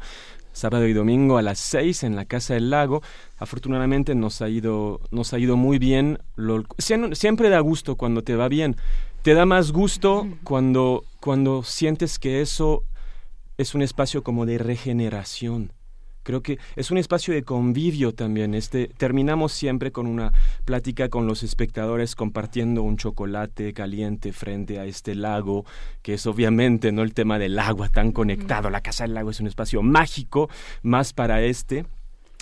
sábado 0.54 0.86
y 0.86 0.94
domingo 0.94 1.36
a 1.36 1.42
las 1.42 1.58
seis 1.58 2.02
en 2.02 2.16
la 2.16 2.24
Casa 2.24 2.54
del 2.54 2.70
Lago. 2.70 3.02
Afortunadamente 3.36 4.14
nos 4.14 4.40
ha 4.40 4.48
ido, 4.48 5.00
nos 5.10 5.34
ha 5.34 5.38
ido 5.38 5.58
muy 5.58 5.78
bien. 5.78 6.20
siempre 7.12 7.50
da 7.50 7.60
gusto 7.60 7.96
cuando 7.96 8.22
te 8.22 8.36
va 8.36 8.48
bien. 8.48 8.76
Te 9.20 9.34
da 9.34 9.44
más 9.44 9.72
gusto 9.72 10.26
cuando, 10.44 11.04
cuando 11.20 11.62
sientes 11.62 12.18
que 12.18 12.40
eso 12.40 12.84
es 13.58 13.74
un 13.74 13.82
espacio 13.82 14.22
como 14.22 14.46
de 14.46 14.58
regeneración 14.58 15.72
Creo 16.24 16.42
que 16.42 16.58
es 16.74 16.90
un 16.90 16.98
espacio 16.98 17.32
de 17.32 17.44
convivio 17.44 18.12
también. 18.12 18.54
Este, 18.54 18.88
terminamos 18.88 19.52
siempre 19.52 19.92
con 19.92 20.08
una 20.08 20.32
plática 20.64 21.08
con 21.08 21.28
los 21.28 21.44
espectadores 21.44 22.16
compartiendo 22.16 22.82
un 22.82 22.96
chocolate 22.96 23.72
caliente 23.72 24.32
frente 24.32 24.80
a 24.80 24.86
este 24.86 25.14
lago, 25.14 25.64
que 26.02 26.14
es 26.14 26.26
obviamente 26.26 26.90
no 26.90 27.02
el 27.02 27.14
tema 27.14 27.38
del 27.38 27.58
agua 27.58 27.88
tan 27.88 28.10
conectado. 28.10 28.70
La 28.70 28.80
casa 28.80 29.04
del 29.04 29.14
lago 29.14 29.30
es 29.30 29.38
un 29.38 29.46
espacio 29.46 29.82
mágico 29.82 30.50
más 30.82 31.12
para 31.12 31.42
este 31.42 31.86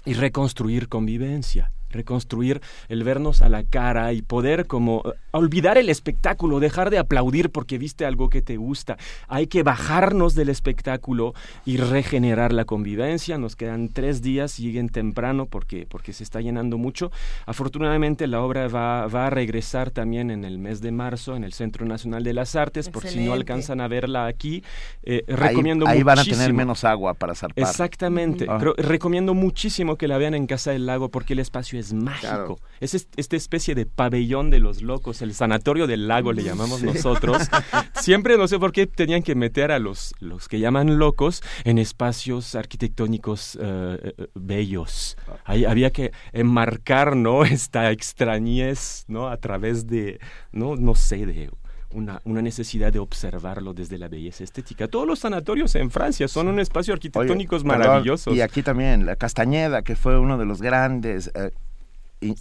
y 0.05 0.15
reconstruir 0.15 0.89
convivencia 0.89 1.73
reconstruir 1.93 2.61
el 2.89 3.05
vernos 3.05 3.43
a 3.43 3.49
la 3.49 3.65
cara 3.65 4.13
y 4.13 4.23
poder 4.23 4.67
como 4.67 5.03
eh, 5.05 5.13
olvidar 5.31 5.79
el 5.79 5.89
espectáculo, 5.89 6.61
dejar 6.61 6.91
de 6.91 6.99
aplaudir 6.99 7.51
porque 7.51 7.79
viste 7.79 8.05
algo 8.05 8.29
que 8.29 8.43
te 8.43 8.57
gusta. 8.57 8.97
Hay 9.29 9.47
que 9.47 9.63
bajarnos 9.63 10.35
del 10.35 10.49
espectáculo 10.49 11.35
y 11.65 11.77
regenerar 11.77 12.53
la 12.53 12.65
convivencia. 12.65 13.39
Nos 13.39 13.57
quedan 13.57 13.89
tres 13.89 14.23
días, 14.23 14.59
lleguen 14.59 14.89
temprano 14.89 15.47
porque, 15.47 15.87
porque 15.89 16.13
se 16.13 16.25
está 16.25 16.41
llenando 16.41 16.79
mucho. 16.79 17.11
Afortunadamente 17.47 18.27
la 18.27 18.41
obra 18.43 18.69
va, 18.69 19.07
va 19.07 19.27
a 19.29 19.31
regresar 19.31 19.91
también 19.91 20.31
en 20.31 20.45
el 20.45 20.59
mes 20.59 20.81
de 20.81 20.93
marzo 20.93 21.37
en 21.37 21.45
el 21.45 21.53
Centro 21.53 21.87
Nacional 21.87 22.25
de 22.25 22.35
las 22.35 22.57
Artes, 22.57 22.89
por 22.89 23.07
si 23.07 23.21
no 23.21 23.33
alcanzan 23.33 23.81
a 23.81 23.89
verla 23.89 24.27
aquí. 24.27 24.63
Eh, 25.03 25.25
recomiendo 25.27 25.87
ahí, 25.87 25.99
ahí 25.99 26.03
van 26.03 26.19
a 26.19 26.25
tener 26.25 26.53
menos 26.53 26.85
agua 26.85 27.15
para 27.15 27.35
zarpar. 27.35 27.63
Exactamente. 27.63 28.47
Ah. 28.49 28.59
recomiendo 28.77 29.35
muchísimo 29.35 29.97
que 29.97 30.09
la 30.09 30.19
vean 30.19 30.35
en 30.35 30.47
Casa 30.47 30.73
del 30.73 30.87
Lago 30.87 31.11
porque 31.11 31.33
el 31.35 31.39
espacio 31.39 31.79
es 31.79 31.82
mágico. 31.93 32.61
Es 32.81 32.95
esta 32.95 33.37
especie 33.37 33.75
de 33.75 33.87
pabellón 33.87 34.51
de 34.51 34.59
los 34.61 34.83
locos, 34.83 35.23
el 35.23 35.35
sanatorio 35.35 35.87
del 35.87 36.09
lago 36.09 36.33
le 36.33 36.43
llamamos 36.43 36.83
nosotros. 36.83 37.43
Siempre 38.01 38.37
no 38.37 38.49
sé 38.49 38.59
por 38.59 38.73
qué 38.73 38.87
tenían 38.87 39.23
que 39.23 39.35
meter 39.35 39.73
a 39.73 39.79
los, 39.79 40.15
los 40.21 40.49
que 40.49 40.59
llaman 40.59 40.99
locos 40.99 41.43
en 41.65 41.79
espacios 41.79 42.55
arquitectónicos 42.55 43.59
eh, 43.61 44.15
eh, 44.19 44.27
bellos. 44.35 45.17
Ahí 45.45 45.65
había 45.65 45.91
que 45.91 46.13
enmarcar, 46.33 47.17
¿no? 47.17 47.45
Esta 47.45 47.91
extrañez, 47.91 49.05
¿no? 49.09 49.29
A 49.29 49.37
través 49.37 49.87
de, 49.87 50.21
no, 50.53 50.77
no 50.77 50.95
sé, 50.95 51.27
de 51.27 51.51
una, 51.93 52.21
una, 52.25 52.43
necesidad 52.43 52.93
de 52.93 52.99
observarlo 52.99 53.75
desde 53.75 53.99
la 53.99 54.09
belleza 54.09 54.45
estética. 54.45 54.89
Todos 54.89 55.07
los 55.07 55.21
sanatorios 55.21 55.75
en 55.75 55.91
Francia 55.91 56.27
son 56.29 56.49
un 56.49 56.59
espacio 56.59 56.95
arquitectónico 56.95 57.59
maravilloso. 57.61 58.35
Y 58.35 58.41
aquí 58.41 58.63
también, 58.63 59.07
la 59.07 59.17
Castañeda, 59.17 59.83
que 59.83 59.97
fue 59.97 60.19
uno 60.19 60.39
de 60.39 60.47
los 60.47 60.63
grandes 60.63 61.31
eh, 61.35 61.51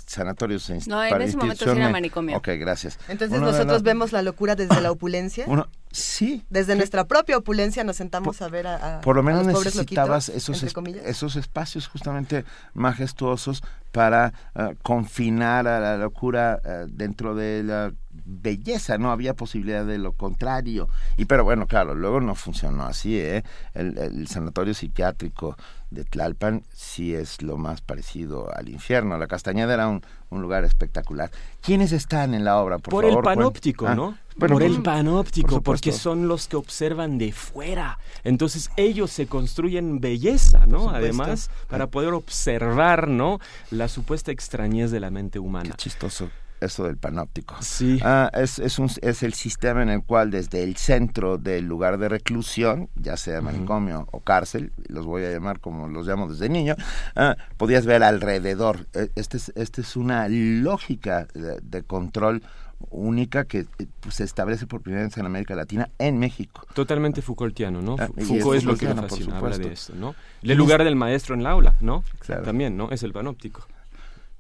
sanatorios 0.06 0.72
No, 0.88 1.04
en 1.04 1.22
ese 1.22 1.38
momento 1.38 1.72
era 1.72 1.90
manicomio. 1.90 2.38
Ok, 2.38 2.50
gracias. 2.60 3.00
Entonces 3.08 3.40
nosotros 3.42 3.84
vemos 3.84 4.12
la 4.12 4.22
locura 4.22 4.56
desde 4.56 4.80
la 4.82 4.92
opulencia. 4.92 5.46
Uno, 5.48 5.68
sí. 5.92 6.46
Desde 6.50 6.76
nuestra 6.76 7.06
propia 7.06 7.38
opulencia 7.38 7.84
nos 7.84 7.98
sentamos 7.98 8.42
a 8.42 8.50
ver 8.50 8.68
a, 8.68 9.02
Por 9.02 9.16
lo 9.16 9.24
menos 9.24 9.46
necesitabas 9.46 10.30
esos, 10.30 10.64
esos 10.64 11.36
espacios 11.36 11.88
justamente 11.88 12.46
majestuosos 12.74 13.64
para 13.92 14.34
eh, 14.56 14.76
confinar 14.82 15.68
a 15.68 15.80
la 15.80 15.98
locura 15.98 16.62
eh, 16.64 16.86
dentro 16.88 17.36
de 17.36 17.64
la 17.64 17.94
belleza, 18.10 18.98
no 18.98 19.12
había 19.12 19.34
posibilidad 19.34 19.86
de 19.86 19.98
lo 19.98 20.14
contrario. 20.14 20.88
Y 21.18 21.26
pero 21.26 21.44
bueno, 21.44 21.68
claro, 21.68 21.96
luego 21.96 22.22
no 22.22 22.36
funcionó 22.36 22.84
así, 22.84 23.18
¿eh? 23.20 23.44
el 23.74 24.28
sanatorio 24.28 24.74
psiquiátrico 24.74 25.58
de 25.92 26.06
Tlalpan 26.06 26.64
sí 26.74 27.14
es 27.14 27.42
lo 27.42 27.58
más 27.58 27.82
parecido 27.82 28.50
al 28.56 28.70
infierno. 28.70 29.18
La 29.18 29.28
Castañeda 29.28 29.74
era 29.74 29.88
un, 29.88 30.02
lugar 30.32 30.64
espectacular. 30.64 31.30
¿Quiénes 31.62 31.92
están 31.92 32.34
en 32.34 32.46
la 32.46 32.58
obra? 32.58 32.80
Por, 32.80 33.06
el 33.06 33.18
panóptico, 33.20 33.88
ah, 33.88 33.96
¿no? 33.96 34.18
por 34.40 34.64
el 34.64 34.82
panóptico, 34.82 35.62
porque 35.62 35.92
son 35.92 36.30
los 36.30 36.48
que 36.48 36.56
observan 36.56 37.18
de 37.18 37.34
fuera. 37.34 38.00
Entonces 38.24 38.72
ellos 38.78 39.12
se 39.12 39.28
construyen 39.28 40.00
belleza, 40.00 40.66
¿no? 40.66 40.90
Además, 40.90 41.52
para 41.68 41.88
poder 41.88 42.14
observar, 42.14 43.10
¿no? 43.10 43.40
La 43.70 43.90
supuesta 43.90 44.32
extrañez 44.32 44.90
de 44.92 45.02
la 45.02 45.12
mente 45.12 45.38
humana. 45.40 45.72
Qué 45.72 45.78
chistoso 45.78 46.30
eso 46.62 46.86
del 46.86 46.98
panóptico. 46.98 47.56
Sí. 47.60 48.00
Ah, 48.04 48.30
es, 48.34 48.60
es, 48.60 48.80
un, 48.80 48.90
es 49.02 49.24
el 49.24 49.34
sistema 49.34 49.84
en 49.84 49.90
el 49.90 50.04
cual 50.04 50.32
desde 50.32 50.64
el 50.64 50.78
centro 50.78 51.38
del 51.38 51.66
lugar 51.66 51.98
de 51.98 52.08
reclusión, 52.08 52.90
ya 52.96 53.18
sea 53.18 53.42
manicomio 53.42 54.08
o 54.12 54.22
cárcel, 54.22 54.72
los 54.88 55.06
voy 55.06 55.26
a 55.26 55.32
llamar 55.32 55.60
como 55.60 55.88
los 55.88 56.08
llamo 56.08 56.28
desde 56.28 56.50
niño, 56.50 56.76
ah, 57.16 57.36
podías 57.58 57.86
ver 57.86 58.04
alrededor. 58.04 58.88
E, 58.94 59.10
este 59.16 59.38
es, 59.38 59.52
este 59.56 59.82
es 59.82 59.96
una 59.96 60.28
lógica 60.30 61.28
de, 61.34 61.84
control 61.84 62.44
única 62.90 63.46
que 63.46 63.60
eh, 63.60 63.88
pues, 64.00 64.16
se 64.16 64.24
establece 64.24 64.68
por 64.68 64.82
primera 64.82 65.04
vez 65.04 65.18
en 65.18 65.26
América 65.26 65.56
Latina, 65.56 65.90
en 65.98 66.20
México. 66.20 66.68
Totalmente 66.74 67.22
Foucaultiano, 67.22 67.82
¿no? 67.82 67.96
Ah, 68.00 68.08
Foucault 68.08 68.58
es, 68.58 68.64
lo 68.64 68.76
que 68.78 68.86
lo 68.86 68.96
fascina, 68.96 69.42
de 69.42 69.74
esto, 69.74 69.94
¿no? 69.96 70.16
El 70.44 70.58
lugar 70.58 70.84
del 70.84 70.96
maestro 70.96 71.34
en 71.34 71.44
la 71.44 71.52
aula, 71.52 71.76
¿no? 71.82 72.04
Claro. 72.20 72.44
También, 72.44 72.78
¿no? 72.78 72.92
Es 72.92 73.04
el 73.04 73.14
panóptico 73.14 73.68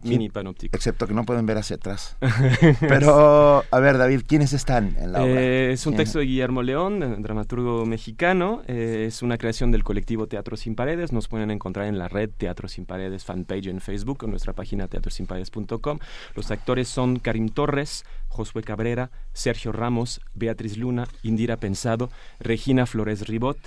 mini 0.04 0.30
panóptico. 0.30 0.76
Excepto 0.76 1.08
que 1.08 1.14
no 1.14 1.26
pueden 1.26 1.46
ver 1.46 1.58
hacia 1.58 1.76
atrás. 1.76 2.18
Pero, 2.80 3.64
a 3.70 3.80
ver, 3.80 3.98
David, 3.98 4.22
¿quiénes 4.28 4.54
están 4.54 4.96
en 5.00 5.14
la 5.14 5.24
obra? 5.24 5.42
Eh, 5.42 5.72
es 5.74 5.86
un 5.86 5.96
texto 5.96 6.20
de 6.20 6.26
Guillermo 6.26 6.64
León, 6.64 7.22
dramaturgo 7.22 7.86
mexicano. 7.86 8.62
Eh, 8.68 9.06
es 9.08 9.22
una 9.22 9.38
creación 9.38 9.72
del 9.72 9.84
colectivo 9.84 10.28
Teatro 10.28 10.58
Sin 10.58 10.76
Paredes. 10.76 11.12
Nos 11.12 11.28
pueden 11.28 11.52
encontrar 11.52 11.88
en 11.88 11.98
la 11.98 12.08
red 12.08 12.30
Teatro 12.30 12.68
Sin 12.68 12.86
Paredes 12.86 13.24
fanpage 13.26 13.68
en 13.68 13.82
Facebook 13.82 14.20
o 14.22 14.26
en 14.26 14.32
nuestra 14.32 14.54
página 14.54 14.88
teatrosinparedes.com. 14.88 16.00
Los 16.36 16.52
actores 16.52 16.88
son 16.88 17.20
Karim 17.20 17.50
Torres, 17.50 18.06
Josué 18.28 18.64
Cabrera, 18.64 19.12
Sergio 19.34 19.72
Ramos, 19.72 20.22
Beatriz 20.34 20.78
Luna, 20.78 21.08
Indira 21.24 21.58
Pensado, 21.58 22.10
Regina 22.40 22.86
Flores 22.86 23.28
Ribot. 23.28 23.58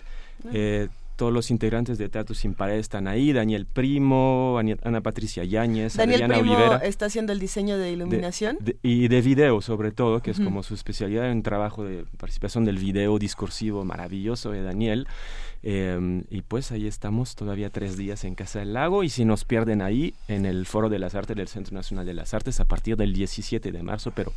Eh, 0.53 0.88
todos 1.16 1.33
los 1.33 1.50
integrantes 1.50 1.98
de 1.98 2.09
Teatro 2.09 2.35
Sin 2.35 2.55
Pared 2.55 2.79
están 2.79 3.09
ahí, 3.09 3.33
Daniel 3.33 3.66
Primo, 3.66 4.59
Ana 4.59 5.00
Patricia 5.00 5.44
Yáñez, 5.44 5.96
Daniel 5.96 6.22
Adriana 6.22 6.40
Primo 6.40 6.55
Olivera. 6.55 6.79
está 6.79 7.07
haciendo 7.07 7.33
el 7.33 7.38
diseño 7.38 7.79
de 7.79 7.92
iluminación. 7.92 8.59
y 8.83 9.09
de 9.09 9.20
video 9.22 9.61
sobre 9.61 9.92
todo, 9.92 10.20
que 10.20 10.31
es 10.31 10.40
como 10.40 10.62
su 10.62 10.74
especialidad 10.74 11.31
en 11.31 11.42
trabajo 11.42 11.85
de 11.85 12.05
participación 12.16 12.65
del 12.65 12.79
video 12.79 13.19
discursivo 13.19 13.85
maravilloso 13.85 14.50
de 14.50 14.62
Daniel. 14.62 15.06
Em, 15.62 16.25
y 16.29 16.42
pues 16.42 16.73
ahí 16.73 16.87
estamos 16.87 17.37
todavía 17.37 17.71
tres 17.71 17.96
días 17.96 18.25
en 18.25 18.35
Casa 18.35 18.58
del 18.58 18.75
Lago 18.75 19.02
y 19.02 19.08
si 19.08 19.25
nos 19.25 19.46
pierden 19.46 19.81
ahí 19.81 20.15
en 20.29 20.44
el 20.44 20.67
Foro 20.67 20.90
de 20.90 20.98
las 20.98 21.15
Artes 21.15 21.37
del 21.37 21.48
Centro 21.48 21.75
Nacional 21.75 22.04
de 22.04 22.12
las 22.12 22.35
Artes 22.35 22.60
a 22.60 22.67
partir 22.67 22.98
del 22.98 23.15
17 23.15 23.73
de 23.73 23.83
marzo, 23.83 24.12
pero 24.15 24.33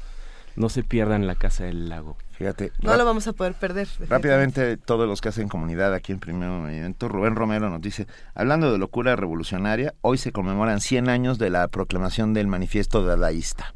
no 0.58 0.68
se 0.70 0.84
pierdan 0.84 1.26
la 1.28 1.36
Casa 1.36 1.64
del 1.64 1.88
Lago. 1.88 2.18
Fíjate. 2.32 2.72
No 2.82 2.96
lo 2.98 3.06
vamos 3.06 3.26
a 3.28 3.34
poder 3.34 3.54
perder. 3.54 3.88
Rápidamente, 4.10 4.76
todos 4.78 5.08
los 5.08 5.22
que 5.22 5.30
hacen 5.30 5.48
comunidad 5.48 5.94
aquí 5.94 6.12
en 6.12 6.20
Primer 6.20 6.50
Movimiento, 6.50 7.08
Rubén 7.08 7.36
Romero 7.36 7.70
nos 7.70 7.82
dice, 7.82 8.06
hablando 8.36 8.72
de 8.72 8.78
locura 8.78 9.16
revolucionaria, 9.16 9.94
hoy 10.02 10.18
se 10.18 10.32
conmemoran 10.32 10.82
100 10.82 11.10
años 11.10 11.38
de 11.40 11.50
la 11.50 11.68
proclamación 11.70 12.34
del 12.34 12.48
manifiesto 12.48 13.04
dadaísta. 13.06 13.74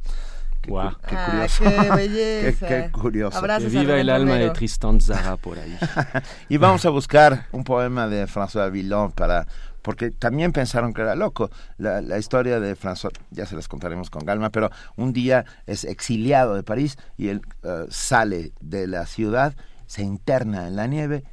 Qué, 0.61 0.69
Guau. 0.69 0.91
qué 1.07 1.15
Ah, 1.15 1.25
curioso. 1.31 1.63
qué 1.63 1.91
belleza. 1.95 2.67
Qué- 2.67 2.83
qué 2.85 2.91
curioso. 2.91 3.37
Abrazos 3.37 3.71
Que 3.71 3.77
a 3.79 3.81
viva 3.81 3.95
el 3.99 4.09
alma 4.11 4.35
de. 4.35 4.51
Tristan 4.51 5.01
Zara 5.01 5.37
por 5.37 5.57
ahí. 5.57 5.75
y 6.49 6.57
vamos 6.57 6.85
a 6.85 6.89
buscar 6.91 7.47
un 7.51 7.63
poema 7.63 8.07
de 8.07 8.27
François 8.27 8.69
Villon 8.71 9.11
para 9.11 9.47
porque 9.81 10.11
también 10.11 10.51
pensaron 10.51 10.93
que 10.93 11.01
era 11.01 11.15
loco. 11.15 11.49
La, 11.77 12.01
la 12.01 12.17
historia 12.17 12.59
de 12.59 12.75
François, 12.75 13.11
ya 13.31 13.45
se 13.45 13.55
las 13.55 13.67
contaremos 13.67 14.09
con 14.09 14.25
calma, 14.25 14.49
pero 14.49 14.69
un 14.95 15.13
día 15.13 15.45
es 15.65 15.83
exiliado 15.83 16.55
de 16.55 16.63
París 16.63 16.97
y 17.17 17.29
él 17.29 17.41
eh, 17.63 17.85
sale 17.89 18.51
de 18.61 18.87
la 18.87 19.05
ciudad, 19.05 19.55
se 19.87 20.03
interna 20.03 20.67
en 20.67 20.75
la 20.75 20.87
nieve 20.87 21.23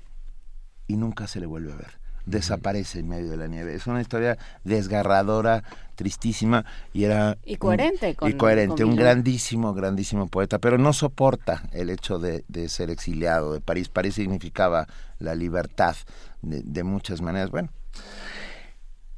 y 0.86 0.96
nunca 0.96 1.26
se 1.26 1.40
le 1.40 1.46
vuelve 1.46 1.72
a 1.72 1.76
ver. 1.76 1.98
Desaparece 2.26 2.98
en 2.98 3.08
medio 3.08 3.30
de 3.30 3.38
la 3.38 3.46
nieve. 3.46 3.74
Es 3.74 3.86
una 3.86 4.02
historia 4.02 4.36
desgarradora, 4.62 5.62
tristísima 5.94 6.64
y 6.92 7.04
era 7.04 7.38
Y 7.44 7.52
un- 7.52 7.58
coherente 7.58 8.14
con- 8.14 8.30
y 8.30 8.34
coherente, 8.34 8.82
con 8.82 8.90
un 8.92 8.96
grandísimo, 8.96 9.72
grandísimo 9.74 10.26
poeta, 10.28 10.58
pero 10.58 10.76
no 10.78 10.92
soporta 10.92 11.62
el 11.72 11.88
hecho 11.90 12.18
de, 12.18 12.44
de 12.48 12.68
ser 12.68 12.90
exiliado 12.90 13.52
de 13.54 13.60
París. 13.60 13.88
París 13.88 14.14
significaba 14.14 14.86
la 15.18 15.34
libertad 15.34 15.96
de, 16.42 16.62
de 16.62 16.82
muchas 16.84 17.20
maneras. 17.22 17.50
Bueno. 17.50 17.70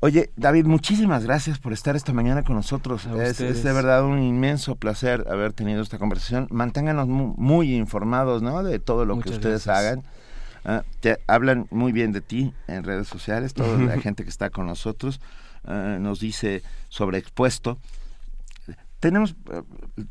Oye, 0.03 0.31
David, 0.37 0.65
muchísimas 0.65 1.25
gracias 1.25 1.59
por 1.59 1.75
estar 1.75 1.95
esta 1.95 2.15
mañana 2.15 2.43
con 2.43 2.57
nosotros. 2.57 3.07
Es, 3.19 3.41
es 3.41 3.63
de 3.63 3.73
verdad 3.75 4.03
un 4.05 4.23
inmenso 4.23 4.77
placer 4.77 5.27
haber 5.31 5.53
tenido 5.53 5.83
esta 5.83 5.99
conversación. 5.99 6.49
Manténganos 6.51 7.07
mu- 7.07 7.35
muy, 7.37 7.75
informados 7.75 8.41
¿no? 8.41 8.63
de 8.63 8.79
todo 8.79 9.05
lo 9.05 9.19
que 9.21 9.29
ustedes 9.29 9.67
gracias. 9.67 9.69
hagan. 9.79 10.05
Ah, 10.65 10.85
te 11.01 11.19
hablan 11.27 11.67
muy 11.71 11.93
bien 11.93 12.13
de 12.13 12.23
ti 12.23 12.55
en 12.67 12.83
redes 12.85 13.09
sociales, 13.09 13.53
toda 13.53 13.77
la 13.79 13.99
gente 14.01 14.25
que 14.25 14.31
está 14.31 14.49
con 14.49 14.67
nosotros 14.67 15.21
ah, 15.65 15.99
nos 16.01 16.19
dice 16.21 16.63
sobre 16.89 17.19
expuesto. 17.19 17.79
Tenemos 19.01 19.35
eh, 19.53 19.63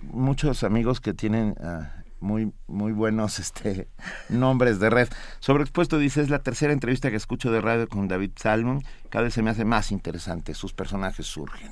muchos 0.04 0.64
amigos 0.64 1.00
que 1.02 1.14
tienen 1.16 1.56
ah, 1.64 1.94
muy 2.20 2.52
muy 2.68 2.92
buenos 2.92 3.40
este 3.40 3.88
nombres 4.30 4.80
de 4.80 4.90
red. 4.90 5.08
Sobre 5.40 5.64
expuesto 5.64 5.98
dice 5.98 6.22
es 6.22 6.30
la 6.30 6.40
tercera 6.44 6.74
entrevista 6.74 7.10
que 7.10 7.16
escucho 7.18 7.52
de 7.52 7.62
radio 7.62 7.88
con 7.88 8.08
David 8.08 8.32
Salmon. 8.36 8.84
Cada 9.10 9.24
vez 9.26 9.34
se 9.34 9.42
me 9.42 9.50
hace 9.50 9.66
más 9.66 9.92
interesante. 9.92 10.54
Sus 10.54 10.74
personajes 10.74 11.26
surgen 11.26 11.72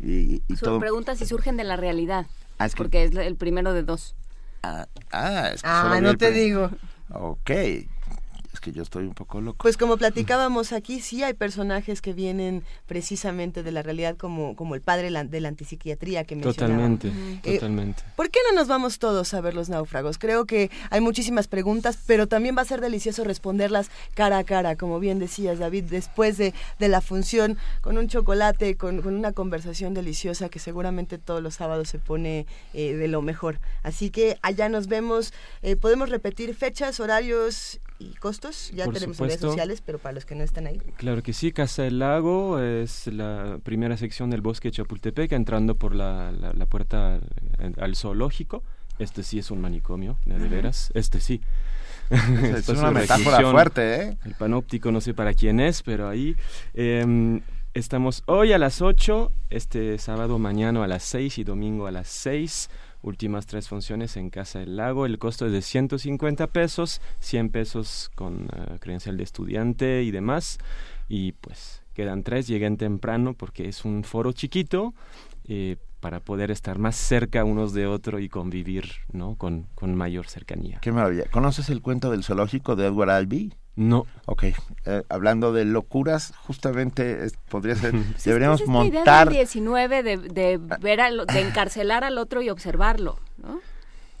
y, 0.00 0.42
y 0.48 0.56
Su 0.56 0.64
todo. 0.64 0.78
pregunta 0.80 1.16
si 1.16 1.26
surgen 1.26 1.56
de 1.56 1.64
la 1.64 1.76
realidad, 1.76 2.26
Ah, 2.58 2.66
es 2.66 2.74
que- 2.74 2.78
porque 2.82 3.04
es 3.04 3.14
el 3.14 3.36
primero 3.36 3.72
de 3.72 3.82
dos. 3.82 4.14
Ah, 4.62 4.86
ah, 5.12 5.50
es 5.54 5.62
que 5.62 5.68
Ah, 5.68 5.82
solo 5.94 6.00
no 6.00 6.16
te 6.16 6.32
digo. 6.32 6.70
Ok, 7.10 7.50
es 8.58 8.60
que 8.60 8.72
yo 8.72 8.82
estoy 8.82 9.04
un 9.04 9.14
poco 9.14 9.40
loco. 9.40 9.58
Pues 9.62 9.76
como 9.76 9.96
platicábamos 9.96 10.72
aquí, 10.72 11.00
sí 11.00 11.22
hay 11.22 11.34
personajes 11.34 12.02
que 12.02 12.12
vienen 12.12 12.64
precisamente 12.86 13.62
de 13.62 13.70
la 13.70 13.82
realidad, 13.82 14.16
como, 14.16 14.56
como 14.56 14.74
el 14.74 14.80
padre 14.80 15.10
de 15.10 15.40
la 15.40 15.48
antipsiquiatría 15.48 16.24
que 16.24 16.34
mencionaba. 16.34 16.74
Totalmente, 16.98 17.12
Eh, 17.44 17.54
totalmente. 17.54 18.02
¿Por 18.16 18.30
qué 18.30 18.40
no 18.50 18.56
nos 18.58 18.66
vamos 18.66 18.98
todos 18.98 19.32
a 19.32 19.40
ver 19.40 19.54
los 19.54 19.68
náufragos? 19.68 20.18
Creo 20.18 20.44
que 20.44 20.70
hay 20.90 21.00
muchísimas 21.00 21.46
preguntas, 21.46 21.98
pero 22.06 22.26
también 22.26 22.56
va 22.56 22.62
a 22.62 22.64
ser 22.64 22.80
delicioso 22.80 23.22
responderlas 23.22 23.90
cara 24.14 24.38
a 24.38 24.44
cara, 24.44 24.74
como 24.76 24.98
bien 24.98 25.18
decías, 25.20 25.58
David, 25.58 25.84
después 25.84 26.36
de, 26.36 26.52
de 26.80 26.88
la 26.88 27.00
función, 27.00 27.56
con 27.80 27.96
un 27.96 28.08
chocolate, 28.08 28.76
con, 28.76 29.02
con 29.02 29.14
una 29.14 29.32
conversación 29.32 29.94
deliciosa 29.94 30.48
que 30.48 30.58
seguramente 30.58 31.18
todos 31.18 31.42
los 31.42 31.54
sábados 31.54 31.88
se 31.88 31.98
pone 31.98 32.46
eh, 32.74 32.94
de 32.94 33.06
lo 33.08 33.22
mejor. 33.22 33.60
Así 33.84 34.10
que 34.10 34.36
allá 34.42 34.68
nos 34.68 34.88
vemos. 34.88 35.32
Eh, 35.62 35.76
Podemos 35.76 36.08
repetir 36.10 36.54
fechas, 36.56 36.98
horarios 36.98 37.78
y 37.98 38.14
costos. 38.14 38.70
Ya 38.74 38.84
Por 38.84 38.94
tenemos 38.94 39.18
en 39.18 39.24
redes 39.24 39.34
supuesto. 39.40 39.48
sociales, 39.48 39.82
pero 39.84 39.98
para 39.98 40.12
los 40.14 40.24
que 40.24 40.34
no 40.34 40.44
están 40.44 40.66
ahí. 40.66 40.78
Claro 40.96 41.22
que 41.22 41.32
sí, 41.32 41.52
Casa 41.52 41.82
del 41.82 41.98
Lago 41.98 42.58
es 42.60 43.06
la 43.08 43.58
primera 43.62 43.96
sección 43.96 44.30
del 44.30 44.40
bosque 44.40 44.68
de 44.68 44.72
Chapultepec, 44.72 45.32
entrando 45.32 45.74
por 45.76 45.94
la, 45.94 46.30
la- 46.32 46.52
la 46.52 46.66
puerta 46.66 47.14
al, 47.58 47.74
al 47.78 47.96
zoológico. 47.96 48.62
Este 48.98 49.22
sí 49.22 49.38
es 49.38 49.50
un 49.50 49.60
manicomio, 49.60 50.18
de, 50.26 50.38
de 50.38 50.48
veras. 50.48 50.90
Este 50.94 51.20
sí. 51.20 51.40
Es 52.10 52.68
una 52.70 52.90
metáfora 52.90 53.36
reclusión. 53.36 53.50
fuerte, 53.52 54.02
¿eh? 54.02 54.18
El 54.24 54.34
panóptico 54.34 54.90
no 54.90 55.00
sé 55.00 55.12
para 55.14 55.34
quién 55.34 55.60
es, 55.60 55.82
pero 55.82 56.08
ahí 56.08 56.34
em, 56.74 57.42
estamos 57.74 58.22
hoy 58.26 58.52
a 58.54 58.58
las 58.58 58.80
8, 58.80 59.30
este 59.50 59.98
sábado 59.98 60.38
mañana 60.38 60.82
a 60.82 60.86
las 60.88 61.02
6 61.04 61.38
y 61.38 61.44
domingo 61.44 61.86
a 61.86 61.90
las 61.90 62.08
6. 62.08 62.70
Últimas 63.02 63.46
tres 63.46 63.68
funciones 63.68 64.16
en 64.16 64.30
Casa 64.30 64.58
del 64.58 64.76
Lago. 64.76 65.06
El 65.06 65.18
costo 65.18 65.46
es 65.46 65.52
de 65.52 65.62
150 65.62 66.48
pesos, 66.48 67.00
100 67.20 67.50
pesos 67.50 68.10
con 68.14 68.48
eh, 68.52 68.78
credencial 68.80 69.16
de 69.16 69.22
estudiante 69.22 70.02
y 70.02 70.10
demás. 70.10 70.58
Y 71.08 71.32
pues 71.32 71.82
quedan 71.94 72.22
tres, 72.22 72.46
lleguen 72.46 72.76
temprano 72.76 73.34
porque 73.34 73.68
es 73.68 73.84
un 73.84 74.04
foro 74.04 74.32
chiquito 74.32 74.94
eh, 75.44 75.76
para 76.00 76.20
poder 76.20 76.50
estar 76.50 76.78
más 76.78 76.96
cerca 76.96 77.44
unos 77.44 77.72
de 77.72 77.86
otro 77.86 78.18
y 78.18 78.28
convivir 78.28 78.90
¿no? 79.12 79.36
con, 79.36 79.66
con 79.74 79.94
mayor 79.94 80.28
cercanía. 80.28 80.78
Qué 80.80 80.92
maravilla. 80.92 81.24
¿Conoces 81.30 81.70
el 81.70 81.82
cuento 81.82 82.10
del 82.10 82.24
zoológico 82.24 82.76
de 82.76 82.86
Edward 82.86 83.10
Albee? 83.10 83.50
No. 83.78 84.06
Ok, 84.26 84.42
eh, 84.86 85.02
hablando 85.08 85.52
de 85.52 85.64
locuras, 85.64 86.32
justamente 86.36 87.24
es- 87.24 87.34
podría 87.48 87.76
ser, 87.76 87.92
Pues 88.12 88.24
deberíamos 88.24 88.60
es 88.60 88.66
que 88.66 88.72
es 88.72 88.76
esta 88.76 88.86
idea 88.88 88.98
montar... 89.00 89.28
del 89.28 89.36
19 89.36 90.02
de, 90.02 90.16
de 90.16 90.58
ver 90.80 91.00
al- 91.00 91.26
de 91.26 91.40
encarcelar 91.40 92.02
al 92.02 92.18
otro 92.18 92.42
y 92.42 92.50
observarlo, 92.50 93.20
¿no? 93.36 93.60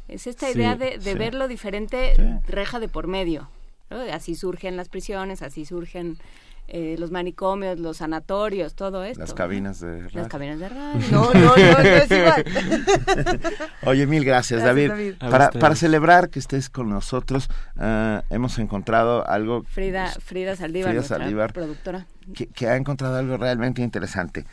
Es 0.06 0.26
esta 0.28 0.46
Sí, 0.46 0.52
idea 0.56 0.76
de, 0.76 0.98
de 0.98 1.12
sí. 1.12 1.18
ver 1.18 1.34
lo 1.34 1.48
diferente, 1.48 2.14
Sí. 2.14 2.22
reja 2.50 2.78
de 2.78 2.88
por 2.88 3.08
medio. 3.08 3.48
¿no? 3.90 4.00
Así 4.12 4.36
surgen 4.36 4.76
las 4.76 4.88
prisiones, 4.88 5.42
así 5.42 5.64
surgen 5.64 6.18
eh, 6.70 6.96
los 6.98 7.10
manicomios, 7.10 7.80
los 7.80 7.96
sanatorios, 7.96 8.74
todo 8.74 9.02
esto. 9.02 9.20
Las 9.20 9.30
¿no? 9.30 9.34
cabinas 9.34 9.80
de 9.80 10.02
radio. 10.02 10.10
Las 10.20 10.28
cabinas 10.28 10.58
de 10.58 10.68
radio. 10.68 11.00
No, 11.10 11.32
no, 11.32 11.40
no, 11.40 11.56
no 11.56 11.78
es 11.78 12.10
igual. 12.10 12.44
Oye, 13.86 14.06
mil 14.06 14.24
gracias, 14.24 14.60
Gracias, 14.60 14.88
David. 14.88 14.88
David. 14.90 15.30
Para, 15.30 15.50
para 15.50 15.74
celebrar 15.74 16.28
que 16.28 16.38
estés 16.38 16.68
con 16.68 16.90
nosotros, 16.90 17.48
ah, 17.76 18.22
hemos 18.30 18.58
encontrado 18.58 19.26
algo 19.26 19.62
Frida, 19.64 20.12
Frida 20.20 20.56
Saldívar, 20.56 20.90
Frida 20.90 21.02
Saldívar. 21.02 21.52
productora. 21.54 22.06
que, 22.34 22.46
que 22.48 22.68
ha 22.68 22.76
encontrado 22.76 23.16
algo 23.16 23.38
realmente 23.38 23.80
interesante. 23.82 24.44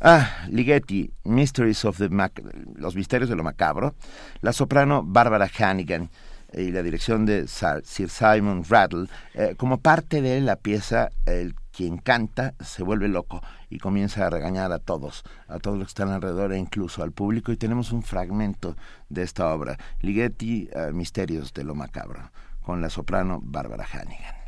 Ah, 0.00 0.46
Ligeti, 0.48 1.12
Mysteries 1.24 1.84
of 1.84 1.98
the 1.98 2.08
Mac 2.08 2.42
Los 2.76 2.96
Misterios 2.96 3.28
de 3.28 3.36
lo 3.36 3.42
Macabro, 3.42 3.94
la 4.40 4.54
soprano 4.54 5.02
Barbara 5.04 5.50
Hannigan 5.58 6.08
y 6.52 6.70
la 6.70 6.82
dirección 6.82 7.26
de 7.26 7.46
Sir 7.46 8.10
Simon 8.10 8.64
Rattle, 8.68 9.06
eh, 9.34 9.54
como 9.56 9.78
parte 9.78 10.22
de 10.22 10.40
la 10.40 10.56
pieza, 10.56 11.10
el 11.26 11.54
quien 11.72 11.98
canta 11.98 12.54
se 12.60 12.82
vuelve 12.82 13.08
loco 13.08 13.40
y 13.68 13.78
comienza 13.78 14.26
a 14.26 14.30
regañar 14.30 14.72
a 14.72 14.78
todos, 14.78 15.22
a 15.48 15.58
todos 15.58 15.78
los 15.78 15.86
que 15.86 15.90
están 15.90 16.10
alrededor 16.10 16.52
e 16.52 16.58
incluso 16.58 17.02
al 17.02 17.12
público 17.12 17.52
y 17.52 17.56
tenemos 17.56 17.92
un 17.92 18.02
fragmento 18.02 18.76
de 19.08 19.22
esta 19.22 19.54
obra, 19.54 19.78
Ligeti, 20.00 20.68
eh, 20.72 20.92
Misterios 20.92 21.54
de 21.54 21.64
lo 21.64 21.74
Macabro, 21.74 22.30
con 22.62 22.80
la 22.82 22.90
soprano 22.90 23.40
Barbara 23.42 23.86
Hannigan. 23.90 24.39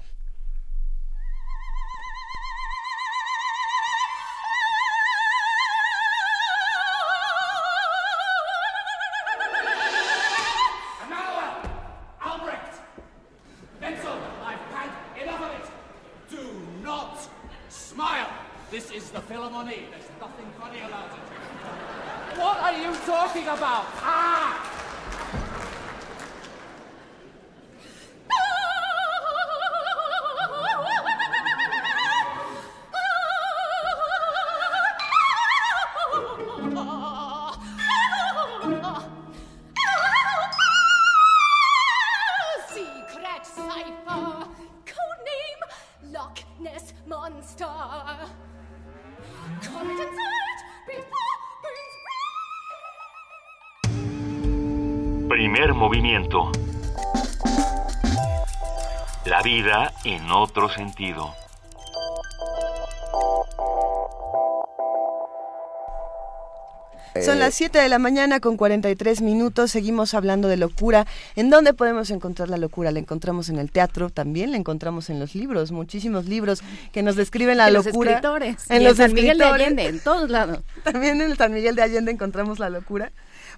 Philharmonie. 19.32 19.88
There's 19.88 20.10
nothing 20.20 20.44
funny 20.60 20.80
about 20.80 21.06
it. 21.06 22.38
What 22.38 22.58
are 22.58 22.76
you 22.76 22.94
talking 23.06 23.44
about? 23.44 23.86
Ah! 24.04 24.41
En 60.32 60.38
otro 60.38 60.68
sentido. 60.70 61.34
Son 67.22 67.36
Eh, 67.36 67.40
las 67.40 67.52
7 67.52 67.78
de 67.78 67.90
la 67.90 67.98
mañana 67.98 68.40
con 68.40 68.56
43 68.56 69.20
minutos. 69.20 69.70
Seguimos 69.70 70.14
hablando 70.14 70.48
de 70.48 70.56
locura. 70.56 71.06
¿En 71.36 71.50
dónde 71.50 71.74
podemos 71.74 72.08
encontrar 72.10 72.48
la 72.48 72.56
locura? 72.56 72.90
La 72.90 72.98
encontramos 73.00 73.50
en 73.50 73.58
el 73.58 73.70
teatro, 73.70 74.08
también 74.08 74.50
la 74.50 74.56
encontramos 74.56 75.10
en 75.10 75.20
los 75.20 75.34
libros. 75.34 75.72
Muchísimos 75.72 76.24
libros 76.24 76.62
que 76.92 77.02
nos 77.02 77.14
describen 77.16 77.58
la 77.58 77.68
En 77.68 77.74
los 77.74 77.84
locura. 77.84 78.12
escritores. 78.12 78.56
En 78.70 78.80
Y 78.80 78.84
los 78.86 78.96
San 78.96 79.12
Miguel 79.12 79.36
de 79.36 79.44
escritores. 79.44 79.66
Allende, 79.66 79.86
en 79.88 80.00
todos 80.00 80.30
lados. 80.30 80.60
También 80.84 81.20
en 81.20 81.30
el 81.32 81.36
San 81.36 81.52
Miguel 81.52 81.76
de 81.76 81.82
Allende 81.82 82.12
encontramos 82.12 82.58
la 82.58 82.70
locura. 82.70 83.12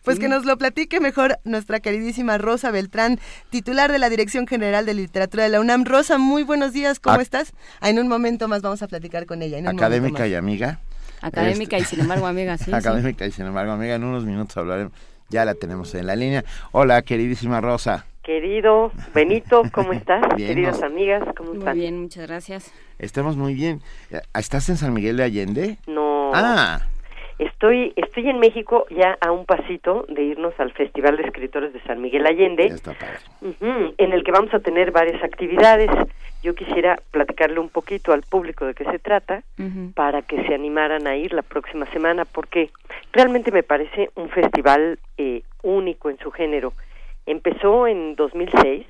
Pues 0.05 0.18
que 0.18 0.28
nos 0.28 0.44
lo 0.44 0.59
platique 0.59 1.00
mejor 1.00 1.38
nuestra 1.44 1.80
queridísima 1.80 2.36
Rosa 2.36 2.70
Beltrán, 2.70 3.18
titular 3.48 3.90
de 3.90 3.98
la 3.98 4.11
Dirección 4.11 4.46
General 4.46 4.84
de 4.84 4.92
Literatura 4.92 5.44
de 5.44 5.48
la 5.48 5.61
UNAM. 5.61 5.84
Rosa, 5.86 6.18
muy 6.18 6.42
buenos 6.42 6.74
días, 6.74 7.00
¿cómo 7.00 7.20
estás? 7.20 7.55
Ah, 7.80 7.88
en 7.88 7.98
un 7.98 8.09
momento 8.09 8.46
más 8.46 8.61
vamos 8.61 8.82
a 8.82 8.86
platicar 8.88 9.24
con 9.24 9.40
ella. 9.40 9.57
en 9.57 9.64
un 9.66 9.76
momento 9.76 9.84
Académica 9.86 10.26
y 10.26 10.34
amiga. 10.34 10.78
Académica 11.22 11.78
y 11.78 11.84
sin 11.84 12.00
embargo 12.00 12.26
amiga, 12.26 12.59
sí, 12.59 12.64
sí. 12.66 12.74
Académica 12.74 13.24
y 13.26 13.32
sin 13.32 13.46
embargo 13.46 13.72
amiga. 13.72 13.94
En 13.94 14.05
unos 14.05 14.26
minutos 14.26 14.55
hablaremos. 14.59 14.92
Ya 15.30 15.46
la 15.46 15.55
tenemos 15.55 15.94
en 15.94 16.07
la 16.07 16.16
línea. 16.16 16.44
Hola, 16.72 17.00
queridísima 17.00 17.62
Rosa. 17.62 18.05
Querido 18.22 18.92
Benito, 19.14 19.62
¿cómo 19.72 19.92
estás? 19.94 20.20
Bien, 20.36 20.48
Queridas 20.50 20.74
nos- 20.80 20.82
amigas, 20.82 21.22
¿cómo 21.34 21.50
Muy 21.50 21.59
están? 21.61 21.74
bien, 21.78 21.98
muchas 22.02 22.26
gracias. 22.26 22.70
Estamos 22.98 23.36
muy 23.38 23.55
bien. 23.55 23.80
¿Estás 24.38 24.68
en 24.68 24.76
San 24.76 24.92
Miguel 24.92 25.16
de 25.16 25.22
Allende? 25.24 25.78
No, 25.86 26.30
Ah, 26.34 26.82
estoy, 27.39 27.93
estoy 27.97 28.28
en 28.28 28.39
México 28.39 28.87
ya 28.91 29.16
a 29.20 29.32
un 29.32 29.45
pasito 29.45 30.05
de 30.09 30.22
irnos 30.22 30.55
al 30.59 30.72
Festival 30.72 31.16
de 31.16 31.24
Escritores 31.24 31.72
de 31.72 31.80
San 31.82 32.01
Miguel 32.01 32.26
Allende, 32.26 32.66
está 32.66 32.93
padre. 32.95 33.18
ujú, 33.41 33.95
en 33.99 34.12
el 34.12 34.24
que 34.24 34.32
vamos 34.32 34.53
a 34.55 34.61
tener 34.61 34.91
varias 34.91 35.22
actividades. 35.22 35.91
Yo 36.43 36.55
quisiera 36.55 37.01
platicarle 37.11 37.59
un 37.59 37.70
poquito 37.70 38.12
al 38.12 38.22
público 38.22 38.66
de 38.66 38.74
qué 38.74 38.85
se 38.85 38.99
trata 38.99 39.43
para 39.95 40.20
que 40.20 40.45
se 40.47 40.55
animaran 40.55 41.07
a 41.07 41.16
ir 41.16 41.32
la 41.32 41.41
próxima 41.41 41.87
semana, 41.87 42.26
porque 42.26 42.68
realmente 43.12 43.51
me 43.51 43.62
parece 43.62 44.11
un 44.14 44.28
festival 44.28 44.99
eh, 45.16 45.43
único 45.62 46.11
en 46.11 46.18
su 46.18 46.30
género. 46.30 46.74
Empezó 47.24 47.87
en 47.87 48.14
2006 48.14 48.87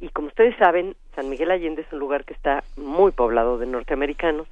y 0.00 0.08
como 0.08 0.28
ustedes 0.28 0.56
saben, 0.56 0.96
San 1.14 1.28
Miguel 1.28 1.50
Allende 1.50 1.82
es 1.82 1.92
un 1.92 1.98
lugar 1.98 2.24
que 2.24 2.32
está 2.32 2.64
muy 2.76 3.12
poblado 3.12 3.58
de 3.58 3.66
norteamericanos 3.66 4.46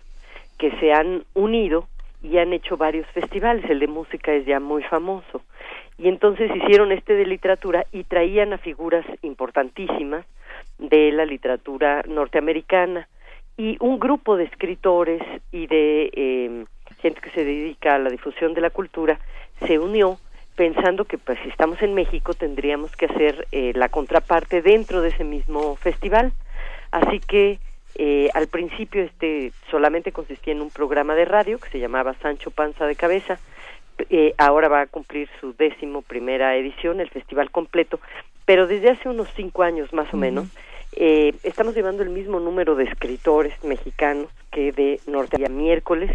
que 0.58 0.70
se 0.78 0.92
han 0.92 1.24
unido 1.32 1.88
y 2.22 2.38
han 2.38 2.52
hecho 2.52 2.76
varios 2.76 3.06
festivales. 3.08 3.68
El 3.68 3.80
de 3.80 3.86
música 3.86 4.32
es 4.32 4.46
ya 4.46 4.60
muy 4.60 4.82
famoso. 4.82 5.42
Y 5.98 6.08
entonces 6.08 6.50
hicieron 6.54 6.92
este 6.92 7.14
de 7.14 7.26
literatura 7.26 7.86
y 7.92 8.04
traían 8.04 8.52
a 8.52 8.58
figuras 8.58 9.04
importantísimas 9.22 10.24
de 10.78 11.12
la 11.12 11.24
literatura 11.24 12.02
norteamericana 12.08 13.08
y 13.56 13.76
un 13.80 13.98
grupo 13.98 14.36
de 14.36 14.44
escritores 14.44 15.22
y 15.52 15.66
de 15.66 16.10
eh, 16.14 16.64
gente 17.00 17.20
que 17.20 17.30
se 17.30 17.44
dedica 17.44 17.94
a 17.94 17.98
la 17.98 18.08
difusión 18.08 18.54
de 18.54 18.62
la 18.62 18.70
cultura 18.70 19.20
se 19.66 19.78
unió 19.78 20.18
pensando 20.56 21.04
que 21.04 21.18
pues 21.18 21.38
si 21.42 21.50
estamos 21.50 21.80
en 21.82 21.94
México 21.94 22.32
tendríamos 22.32 22.96
que 22.96 23.06
hacer 23.06 23.46
eh, 23.52 23.72
la 23.74 23.88
contraparte 23.88 24.62
dentro 24.62 25.02
de 25.02 25.10
ese 25.10 25.24
mismo 25.24 25.76
festival 25.76 26.32
así 26.90 27.20
que 27.20 27.58
eh, 27.96 28.30
al 28.34 28.48
principio 28.48 29.02
este 29.02 29.52
solamente 29.70 30.12
consistía 30.12 30.52
en 30.52 30.60
un 30.60 30.70
programa 30.70 31.14
de 31.14 31.24
radio 31.24 31.58
que 31.58 31.68
se 31.70 31.78
llamaba 31.78 32.14
Sancho 32.22 32.50
Panza 32.50 32.86
de 32.86 32.96
Cabeza 32.96 33.38
eh, 34.08 34.34
ahora 34.38 34.68
va 34.68 34.82
a 34.82 34.86
cumplir 34.86 35.28
su 35.40 35.52
décimo 35.54 36.02
primera 36.02 36.56
edición, 36.56 37.00
el 37.00 37.10
festival 37.10 37.50
completo, 37.50 38.00
pero 38.46 38.66
desde 38.66 38.90
hace 38.90 39.08
unos 39.08 39.28
cinco 39.36 39.62
años 39.62 39.92
más 39.92 40.12
o 40.14 40.16
menos 40.16 40.48
eh, 40.96 41.34
estamos 41.42 41.74
llevando 41.74 42.02
el 42.02 42.10
mismo 42.10 42.40
número 42.40 42.74
de 42.74 42.84
escritores 42.84 43.52
mexicanos 43.62 44.28
que 44.50 44.72
de 44.72 45.00
norte 45.06 45.44
a 45.44 45.48
miércoles. 45.48 46.10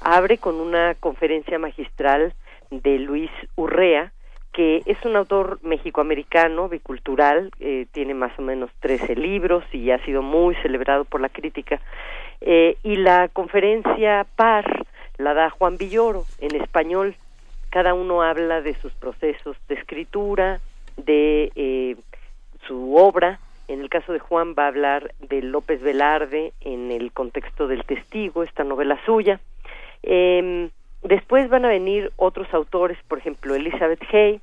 Abre 0.00 0.38
con 0.38 0.56
una 0.56 0.94
conferencia 0.94 1.58
magistral 1.58 2.34
de 2.70 2.98
Luis 2.98 3.30
Urrea, 3.56 4.12
que 4.52 4.82
es 4.86 5.02
un 5.04 5.16
autor 5.16 5.58
mexicoamericano, 5.62 6.68
bicultural, 6.68 7.50
eh, 7.60 7.86
tiene 7.92 8.14
más 8.14 8.36
o 8.38 8.42
menos 8.42 8.70
13 8.80 9.14
libros 9.14 9.64
y 9.72 9.90
ha 9.90 10.04
sido 10.04 10.22
muy 10.22 10.54
celebrado 10.56 11.04
por 11.04 11.20
la 11.20 11.28
crítica. 11.28 11.80
Eh, 12.40 12.76
y 12.82 12.96
la 12.96 13.28
conferencia 13.28 14.26
par 14.36 14.86
la 15.18 15.34
da 15.34 15.50
Juan 15.50 15.76
Villoro 15.76 16.24
en 16.38 16.54
español. 16.56 17.16
Cada 17.70 17.94
uno 17.94 18.22
habla 18.22 18.62
de 18.62 18.74
sus 18.76 18.92
procesos 18.92 19.56
de 19.68 19.74
escritura, 19.74 20.60
de 20.96 21.52
eh, 21.54 21.96
su 22.66 22.96
obra. 22.96 23.40
En 23.66 23.80
el 23.80 23.90
caso 23.90 24.12
de 24.12 24.18
Juan 24.18 24.54
va 24.58 24.64
a 24.64 24.68
hablar 24.68 25.12
de 25.20 25.42
López 25.42 25.82
Velarde 25.82 26.52
en 26.60 26.90
el 26.90 27.12
contexto 27.12 27.66
del 27.66 27.84
testigo, 27.84 28.42
esta 28.42 28.64
novela 28.64 28.98
suya. 29.04 29.40
Eh, 30.02 30.70
después 31.02 31.48
van 31.48 31.64
a 31.64 31.68
venir 31.68 32.12
otros 32.16 32.52
autores, 32.52 32.98
por 33.08 33.18
ejemplo, 33.18 33.54
Elizabeth 33.54 34.02
Hay 34.12 34.40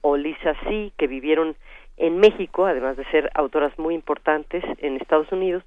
o 0.00 0.16
Lisa 0.16 0.54
C., 0.64 0.92
que 0.96 1.06
vivieron 1.06 1.56
en 1.96 2.18
México, 2.18 2.66
además 2.66 2.96
de 2.96 3.04
ser 3.06 3.30
autoras 3.34 3.78
muy 3.78 3.94
importantes 3.94 4.62
en 4.78 4.96
Estados 4.96 5.30
Unidos. 5.32 5.64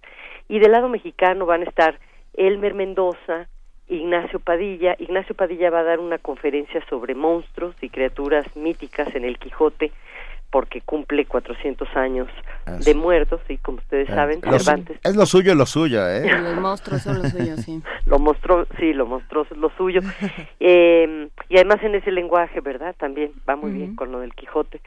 Y 0.47 0.59
del 0.59 0.71
lado 0.71 0.89
mexicano 0.89 1.45
van 1.45 1.61
a 1.61 1.65
estar 1.65 1.99
Elmer 2.33 2.73
Mendoza, 2.73 3.47
Ignacio 3.87 4.39
Padilla. 4.39 4.95
Ignacio 4.99 5.35
Padilla 5.35 5.71
va 5.71 5.79
a 5.79 5.83
dar 5.83 5.99
una 5.99 6.19
conferencia 6.19 6.83
sobre 6.89 7.15
monstruos 7.15 7.75
y 7.81 7.89
criaturas 7.89 8.55
míticas 8.55 9.13
en 9.15 9.25
el 9.25 9.39
Quijote 9.39 9.91
porque 10.51 10.81
cumple 10.81 11.25
400 11.25 11.87
años 11.95 12.27
Así. 12.65 12.85
de 12.91 12.95
muertos 12.97 13.39
y 13.49 13.57
como 13.57 13.77
ustedes 13.77 14.07
saben, 14.07 14.39
Lo 14.43 14.53
su- 14.57 14.65
Cervantes 14.65 14.99
es 15.03 15.15
lo 15.15 15.25
suyo, 15.25 15.53
lo 15.55 15.65
suyo, 15.65 16.07
¿eh? 16.09 16.23
Los 16.41 16.55
monstruos 16.55 17.01
son 17.03 17.21
los 17.21 17.31
suyos, 17.31 17.59
sí. 17.61 17.81
lo 18.05 18.19
mostró, 18.19 18.65
sí, 18.79 18.93
lo 18.93 19.05
mostró 19.05 19.43
es 19.43 19.51
lo 19.57 19.69
suyo. 19.77 20.01
Eh, 20.59 21.29
y 21.47 21.55
además 21.55 21.81
en 21.83 21.95
ese 21.95 22.11
lenguaje, 22.11 22.59
¿verdad? 22.61 22.95
También 22.97 23.31
va 23.49 23.55
muy 23.55 23.71
bien 23.71 23.95
con 23.95 24.11
lo 24.11 24.19
del 24.19 24.33
Quijote. 24.33 24.81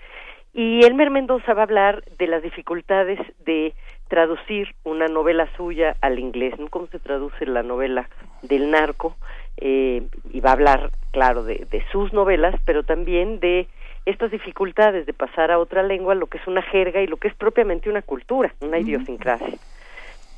Y 0.54 0.84
Elmer 0.84 1.10
Mendoza 1.10 1.54
va 1.54 1.62
a 1.62 1.64
hablar 1.64 2.04
de 2.18 2.26
las 2.26 2.42
dificultades 2.42 3.18
de 3.46 3.74
traducir 4.08 4.74
una 4.84 5.08
novela 5.08 5.48
suya 5.56 5.96
al 6.02 6.18
inglés, 6.18 6.58
¿no? 6.58 6.68
¿Cómo 6.68 6.88
se 6.88 6.98
traduce 6.98 7.46
la 7.46 7.62
novela 7.62 8.08
del 8.42 8.70
narco? 8.70 9.16
Eh, 9.56 10.02
y 10.30 10.40
va 10.40 10.50
a 10.50 10.52
hablar, 10.54 10.90
claro, 11.12 11.42
de, 11.44 11.66
de 11.70 11.82
sus 11.90 12.12
novelas, 12.12 12.54
pero 12.66 12.82
también 12.82 13.40
de 13.40 13.66
estas 14.06 14.30
dificultades 14.30 15.06
de 15.06 15.12
pasar 15.12 15.50
a 15.50 15.58
otra 15.58 15.82
lengua, 15.82 16.14
lo 16.14 16.26
que 16.26 16.38
es 16.38 16.46
una 16.46 16.62
jerga 16.62 17.00
y 17.02 17.06
lo 17.06 17.16
que 17.16 17.28
es 17.28 17.34
propiamente 17.34 17.88
una 17.90 18.02
cultura, 18.02 18.52
una 18.60 18.78
idiosincrasia. 18.78 19.58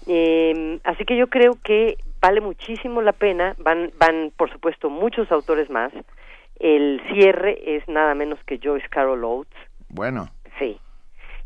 Eh, 0.06 0.78
así 0.84 1.04
que 1.04 1.16
yo 1.16 1.28
creo 1.28 1.56
que 1.62 1.96
vale 2.20 2.40
muchísimo 2.40 3.00
la 3.02 3.12
pena. 3.12 3.54
Van, 3.58 3.90
van, 3.98 4.32
por 4.36 4.50
supuesto, 4.50 4.90
muchos 4.90 5.30
autores 5.32 5.70
más. 5.70 5.92
El 6.60 7.00
cierre 7.12 7.76
es 7.76 7.86
nada 7.88 8.14
menos 8.14 8.38
que 8.44 8.60
Joyce 8.62 8.88
Carol 8.88 9.24
Oates. 9.24 9.58
Bueno, 9.88 10.28
Sí. 10.58 10.78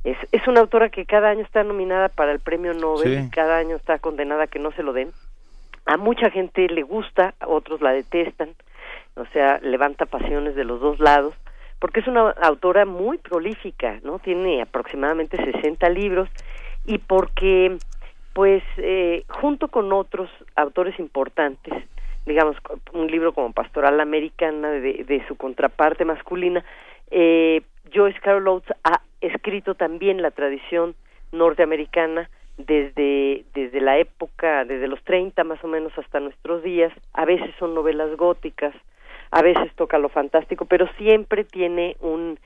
Es, 0.05 0.17
es 0.33 0.47
una 0.47 0.61
autora 0.61 0.91
que 0.91 1.07
cada 1.07 1.31
año 1.31 1.41
está 1.43 1.65
nominada 1.65 2.09
para 2.09 2.31
el 2.31 2.41
premio 2.41 2.73
Nobel, 2.75 3.25
Sí. 3.25 3.31
cada 3.31 3.57
año 3.59 3.75
está 3.77 3.99
condenada 3.99 4.45
a 4.45 4.47
que 4.47 4.59
no 4.59 4.71
se 4.73 4.83
lo 4.83 4.93
den. 4.93 5.13
A 5.87 5.97
mucha 5.97 6.31
gente 6.31 6.69
le 6.69 6.83
gusta, 6.83 7.35
a 7.41 7.49
otros 7.49 7.81
la 7.81 7.93
detestan, 7.93 8.51
o 9.17 9.25
sea, 9.33 9.59
levanta 9.63 10.07
pasiones 10.07 10.55
de 10.55 10.65
los 10.65 10.81
dos 10.81 11.01
lados, 11.01 11.35
porque 11.79 12.01
es 12.01 12.07
una 12.07 12.31
autora 12.31 12.85
muy 12.85 13.19
prolífica, 13.19 14.01
¿no? 14.03 14.19
Tiene 14.19 14.63
aproximadamente 14.63 15.37
60 15.37 15.89
libros 15.91 16.29
y 16.87 16.99
porque, 16.99 17.79
pues, 18.33 18.63
eh, 18.79 19.25
junto 19.29 19.69
con 19.69 19.93
otros 19.93 20.31
autores 20.57 20.99
importantes, 20.99 21.75
digamos, 22.27 22.57
un 22.93 23.07
libro 23.07 23.33
como 23.33 23.53
Pastoral 23.53 24.01
Americana 24.01 24.71
de, 24.71 25.05
de 25.05 25.25
su 25.29 25.37
contraparte 25.37 26.05
masculina, 26.05 26.65
eh, 27.11 27.63
Joyce 27.93 28.21
Carol 28.21 28.49
Oates 28.49 28.77
ha 28.85 29.01
escrito 29.21 29.75
también 29.75 30.23
la 30.23 30.31
tradición 30.31 30.95
norteamericana 31.33 32.29
desde, 32.59 33.45
desde 33.55 33.81
la 33.81 33.99
época, 33.99 34.65
desde 34.65 34.89
los 34.89 35.03
30 35.05 35.43
más 35.45 35.63
o 35.65 35.69
menos 35.69 35.97
hasta 35.97 36.21
nuestros 36.21 36.63
días. 36.63 36.93
A 37.15 37.25
veces 37.25 37.51
son 37.59 37.75
novelas 37.75 38.15
góticas, 38.17 38.75
a 39.31 39.43
veces 39.43 39.73
toca 39.75 39.99
lo 39.99 40.09
fantástico, 40.09 40.65
pero 40.65 40.89
siempre 40.99 41.45
tiene 41.45 41.97
un, 42.01 42.39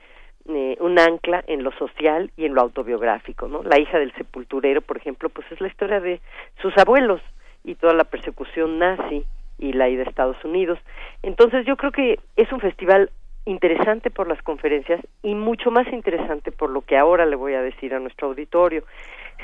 eh, 0.49 0.77
un 0.79 0.99
ancla 0.99 1.43
en 1.47 1.63
lo 1.63 1.71
social 1.73 2.31
y 2.37 2.45
en 2.45 2.53
lo 2.53 2.61
autobiográfico, 2.61 3.47
¿no? 3.47 3.63
La 3.63 3.79
hija 3.79 3.99
del 3.99 4.13
sepulturero, 4.13 4.81
por 4.81 4.97
ejemplo, 4.97 5.29
pues 5.29 5.49
es 5.51 5.61
la 5.61 5.67
historia 5.67 5.99
de 5.99 6.19
sus 6.61 6.77
abuelos 6.77 7.21
y 7.63 7.75
toda 7.75 7.93
la 7.93 8.03
persecución 8.03 8.79
nazi 8.79 9.25
y 9.57 9.73
la 9.73 9.89
ida 9.89 10.03
a 10.03 10.09
Estados 10.09 10.43
Unidos. 10.43 10.79
Entonces 11.21 11.65
yo 11.65 11.77
creo 11.77 11.91
que 11.91 12.19
es 12.35 12.51
un 12.51 12.59
festival 12.59 13.09
interesante 13.45 14.09
por 14.09 14.27
las 14.27 14.41
conferencias 14.41 15.01
y 15.21 15.35
mucho 15.35 15.71
más 15.71 15.87
interesante 15.91 16.51
por 16.51 16.69
lo 16.69 16.81
que 16.81 16.97
ahora 16.97 17.25
le 17.25 17.35
voy 17.35 17.53
a 17.53 17.61
decir 17.61 17.93
a 17.93 17.99
nuestro 17.99 18.29
auditorio. 18.29 18.83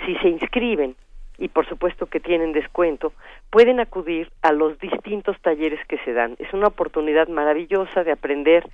Si 0.05 0.15
se 0.15 0.29
inscriben 0.29 0.95
y 1.39 1.47
por 1.47 1.67
supuesto 1.67 2.05
que 2.05 2.19
tienen 2.19 2.51
descuento, 2.51 3.13
pueden 3.49 3.79
acudir 3.79 4.29
a 4.41 4.51
los 4.51 4.77
distintos 4.79 5.39
talleres 5.41 5.79
que 5.87 5.97
se 5.99 6.13
dan. 6.13 6.35
Es 6.39 6.53
una 6.53 6.67
oportunidad 6.67 7.27
maravillosa 7.27 8.03
de 8.03 8.11
aprender 8.11 8.69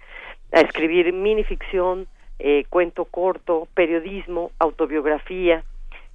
a 0.51 0.61
escribir 0.61 1.13
minificción, 1.13 2.07
eh, 2.39 2.65
cuento 2.69 3.05
corto, 3.05 3.67
periodismo, 3.73 4.51
autobiografía, 4.59 5.63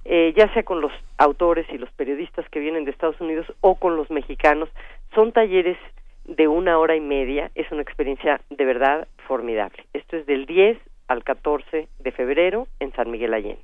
eh, 0.03 0.33
ya 0.35 0.51
sea 0.53 0.63
con 0.63 0.81
los 0.81 0.91
autores 1.17 1.65
y 1.71 1.77
los 1.77 1.91
periodistas 1.91 2.47
que 2.49 2.59
vienen 2.59 2.85
de 2.85 2.91
Estados 2.91 3.19
Unidos 3.21 3.51
o 3.61 3.75
con 3.75 3.95
los 3.95 4.09
mexicanos. 4.11 4.69
Son 5.15 5.31
talleres 5.31 5.77
de 6.25 6.47
una 6.47 6.77
hora 6.77 6.95
y 6.95 7.01
media, 7.01 7.51
es 7.55 7.71
una 7.71 7.81
experiencia 7.81 8.41
de 8.49 8.65
verdad 8.65 9.07
formidable. 9.27 9.85
Esto 9.93 10.17
es 10.17 10.25
del 10.25 10.45
10 10.45 10.77
al 11.07 11.23
14 11.23 11.87
de 11.99 12.11
febrero 12.11 12.67
en 12.79 12.93
San 12.93 13.11
Miguel 13.11 13.33
Allende. 13.33 13.63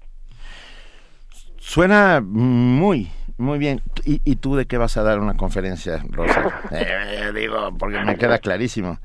Suena 1.60 2.22
muy, 2.22 3.10
muy 3.38 3.60
bien. 3.60 3.82
¿Y, 4.06 4.22
¿Y, 4.24 4.38
tú 4.38 4.56
de 4.56 4.66
qué 4.66 4.78
vas 4.78 4.98
a 4.98 5.04
dar 5.04 5.20
una 5.20 5.36
conferencia, 5.36 6.04
Rosa? 6.10 6.62
eh, 6.72 7.32
digo, 7.34 7.76
porque 7.78 8.00
me 8.00 8.18
queda 8.18 8.40
clarísimo. 8.40 9.00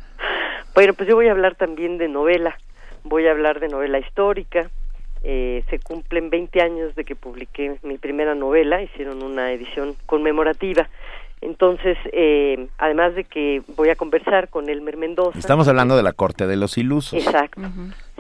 Bueno, 0.74 0.94
pues 0.94 1.09
yo 1.09 1.16
voy 1.16 1.28
a 1.28 1.32
hablar 1.32 1.55
también 1.55 1.98
de 1.98 2.09
novela. 2.09 2.57
Voy 3.05 3.26
a 3.26 3.32
hablar 3.32 3.61
de 3.61 3.68
novela 3.68 3.98
histórica. 3.98 4.70
Eh, 5.24 5.62
se 5.70 5.78
cumplen 5.78 6.30
20 6.30 6.61
años 6.62 6.94
de 6.94 7.05
que 7.05 7.14
publiqué 7.14 7.78
mi 7.82 7.98
primera 7.98 8.34
novela. 8.34 8.82
Hicieron 8.82 9.22
una 9.22 9.53
edición 9.53 9.94
conmemorativa. 10.07 10.88
Entonces, 11.42 11.98
eh, 12.12 12.68
además 12.78 13.14
de 13.16 13.24
que 13.24 13.62
voy 13.76 13.88
a 13.88 13.96
conversar 13.96 14.48
con 14.48 14.68
Elmer 14.68 14.96
Mendoza. 14.96 15.38
Estamos 15.38 15.66
hablando 15.66 15.96
de 15.96 16.05
la 16.05 16.12
corte 16.12 16.46
de 16.46 16.57
los 16.57 16.78
ilusos. 16.78 17.24
Exacto, 17.24 17.61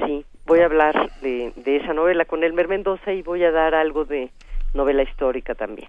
sí. 0.04 0.21
Voy 0.46 0.60
a 0.60 0.66
hablar 0.66 1.10
de, 1.20 1.52
de 1.56 1.76
esa 1.76 1.94
novela 1.94 2.24
con 2.24 2.44
Elmer 2.44 2.68
Mendoza 2.68 3.12
y 3.12 3.22
voy 3.22 3.44
a 3.44 3.50
dar 3.50 3.74
algo 3.74 4.04
de 4.04 4.30
novela 4.74 5.02
histórica 5.02 5.54
también. 5.54 5.88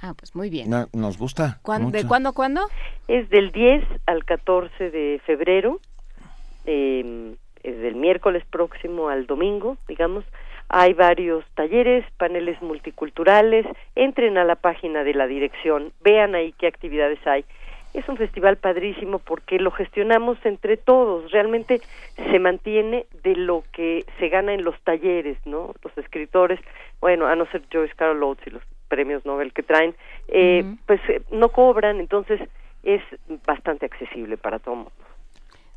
Ah, 0.00 0.14
pues 0.16 0.34
muy 0.36 0.48
bien. 0.48 0.70
No, 0.70 0.86
nos 0.92 1.18
gusta. 1.18 1.58
¿Cuándo, 1.62 1.90
¿De 1.90 2.06
cuándo 2.06 2.30
a 2.30 2.32
cuándo? 2.32 2.60
Es 3.08 3.28
del 3.30 3.50
10 3.50 3.84
al 4.06 4.24
14 4.24 4.90
de 4.90 5.20
febrero, 5.26 5.80
eh, 6.66 7.34
es 7.62 7.78
del 7.80 7.96
miércoles 7.96 8.44
próximo 8.48 9.08
al 9.08 9.26
domingo, 9.26 9.76
digamos. 9.88 10.24
Hay 10.68 10.92
varios 10.92 11.44
talleres, 11.54 12.04
paneles 12.18 12.60
multiculturales. 12.60 13.66
Entren 13.94 14.36
a 14.38 14.44
la 14.44 14.54
página 14.54 15.02
de 15.02 15.14
la 15.14 15.26
dirección, 15.26 15.92
vean 16.02 16.34
ahí 16.34 16.52
qué 16.58 16.66
actividades 16.66 17.18
hay. 17.26 17.44
Es 17.94 18.08
un 18.08 18.16
festival 18.16 18.56
padrísimo 18.56 19.18
porque 19.18 19.58
lo 19.58 19.70
gestionamos 19.70 20.38
entre 20.44 20.76
todos. 20.76 21.30
Realmente 21.30 21.80
se 22.16 22.38
mantiene 22.38 23.06
de 23.22 23.34
lo 23.34 23.64
que 23.72 24.04
se 24.18 24.28
gana 24.28 24.54
en 24.54 24.64
los 24.64 24.78
talleres, 24.82 25.38
¿no? 25.46 25.74
Los 25.82 25.96
escritores, 25.98 26.60
bueno, 27.00 27.26
a 27.26 27.34
no 27.34 27.46
ser 27.46 27.62
Joyce 27.72 27.94
Carol 27.96 28.22
Oates 28.22 28.46
y 28.46 28.50
los 28.50 28.62
premios 28.88 29.24
Nobel 29.24 29.52
que 29.52 29.62
traen, 29.62 29.94
eh, 30.28 30.62
uh 30.64 30.66
-huh. 30.66 30.78
pues 30.86 31.00
eh, 31.08 31.22
no 31.30 31.50
cobran, 31.50 32.00
entonces 32.00 32.40
es 32.82 33.02
bastante 33.46 33.86
accesible 33.86 34.36
para 34.36 34.58
todo 34.58 34.74
mundo. 34.76 34.92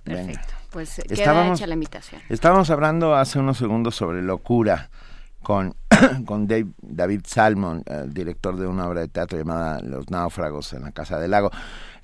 Perfecto, 0.04 0.54
pues 0.72 0.96
queda 0.96 1.14
estábamos, 1.14 1.60
hecha 1.60 1.68
la 1.68 1.74
invitación. 1.76 2.22
Estábamos 2.30 2.70
hablando 2.72 3.16
hace 3.16 3.38
unos 3.38 3.58
segundos 3.58 3.96
sobre 3.96 4.22
locura 4.24 4.90
con, 5.44 5.76
con 6.26 6.48
Dave, 6.48 6.68
David 6.82 7.22
Salmon, 7.26 7.84
el 7.86 8.14
director 8.14 8.56
de 8.56 8.66
una 8.66 8.88
obra 8.88 9.02
de 9.02 9.08
teatro 9.10 9.38
llamada 9.38 9.80
Los 9.82 10.10
náufragos 10.10 10.74
en 10.74 10.84
la 10.84 10.92
Casa 10.92 11.20
del 11.20 11.32
Lago. 11.32 11.52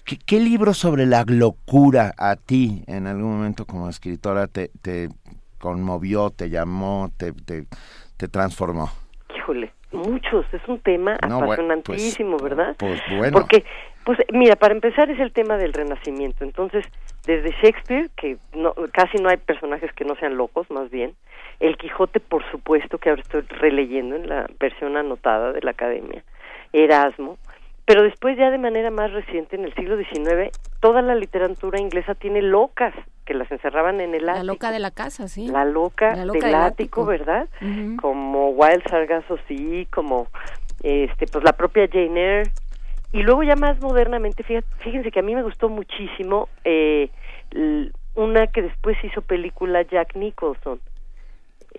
¿Qué, 0.08 0.18
¿Qué, 0.26 0.39
libro 0.39 0.74
sobre 0.74 1.05
la 1.05 1.26
locura 1.28 2.14
a 2.18 2.38
ti 2.38 2.82
en 2.88 3.08
algún 3.08 3.36
momento 3.36 3.66
como 3.66 3.89
escritora 3.89 4.47
te, 4.47 4.72
te 4.82 5.10
conmovió, 5.60 6.30
te 6.30 6.49
llamó, 6.49 7.12
te, 7.18 7.34
te, 7.34 7.66
te 8.16 8.28
transformó? 8.30 8.89
Híjole, 9.36 9.74
muchos, 9.91 10.45
es 10.53 10.66
un 10.70 10.80
tema 10.80 11.18
no, 11.28 11.39
apasionantísimo, 11.39 12.38
pues, 12.38 12.43
¿verdad? 12.43 12.76
Pues 12.80 13.01
bueno. 13.18 13.34
Porque, 13.34 13.66
pues 14.05 14.18
mira, 14.32 14.55
para 14.55 14.74
empezar 14.74 15.12
es 15.12 15.20
el 15.20 15.34
tema 15.34 15.58
del 15.58 15.74
renacimiento, 15.74 16.45
entonces 16.45 16.86
desde 17.26 17.51
Shakespeare, 17.62 18.10
que 18.16 18.38
no, 18.55 18.74
casi 18.93 19.18
no 19.18 19.28
hay 19.28 19.36
personajes 19.36 19.91
que 19.91 20.05
no 20.05 20.16
sean 20.16 20.38
locos, 20.38 20.72
más 20.72 20.89
bien, 20.89 21.16
el 21.60 21.76
Quijote, 21.76 22.22
por 22.22 22.49
supuesto, 22.49 22.97
que 22.97 23.10
ahora 23.10 23.24
estoy 23.24 23.41
releyendo 23.41 24.16
en 24.16 24.30
la 24.30 24.49
versión 24.58 24.95
anotada 24.95 25.51
de 25.51 25.62
la 25.64 25.72
Academia, 25.72 26.24
Erasmo, 26.72 27.38
pero 27.88 28.04
después 28.04 28.38
ya 28.38 28.52
de 28.52 28.58
manera 28.58 28.92
más 28.92 29.14
reciente, 29.14 29.56
en 29.56 29.64
el 29.64 29.74
siglo 29.74 29.96
XIX, 29.96 30.52
toda 30.82 31.02
la 31.02 31.16
literatura 31.16 31.80
inglesa 31.80 32.16
tiene 32.16 32.42
locas 32.42 32.94
que 33.26 33.34
las 33.34 33.50
encerraban 33.50 34.02
en 34.02 34.14
el 34.14 34.28
ático. 34.28 34.38
La 34.38 34.44
loca 34.44 34.72
de 34.72 34.80
la 34.80 34.92
casa, 34.92 35.30
sí. 35.30 35.48
La 35.48 35.64
loca, 35.64 36.14
la 36.14 36.26
loca 36.26 36.40
del, 36.40 36.48
del, 36.48 36.56
ático, 36.56 37.06
¿verdad? 37.06 37.48
Uh 37.62 37.66
-huh. 37.66 38.02
Como 38.02 38.50
Wild 38.50 38.84
Sargasso, 38.90 39.38
sí, 39.48 39.88
como 39.90 40.28
este, 40.84 41.28
pues 41.28 41.46
la 41.46 41.54
propia 41.54 41.88
Jane 41.90 42.20
Eyre. 42.20 42.52
Y 43.14 43.24
luego 43.24 43.44
ya 43.44 43.56
más 43.56 43.80
modernamente, 43.80 44.44
fíjate, 44.44 44.68
fíjense 44.80 45.10
que 45.10 45.20
a 45.22 45.24
mí 45.24 45.34
me 45.34 45.44
gustó 45.44 45.70
muchísimo 45.70 46.50
eh, 46.66 47.10
una 48.16 48.48
que 48.48 48.64
después 48.64 48.98
hizo 49.02 49.22
película 49.22 49.84
Jack 49.84 50.14
Nicholson. 50.18 50.82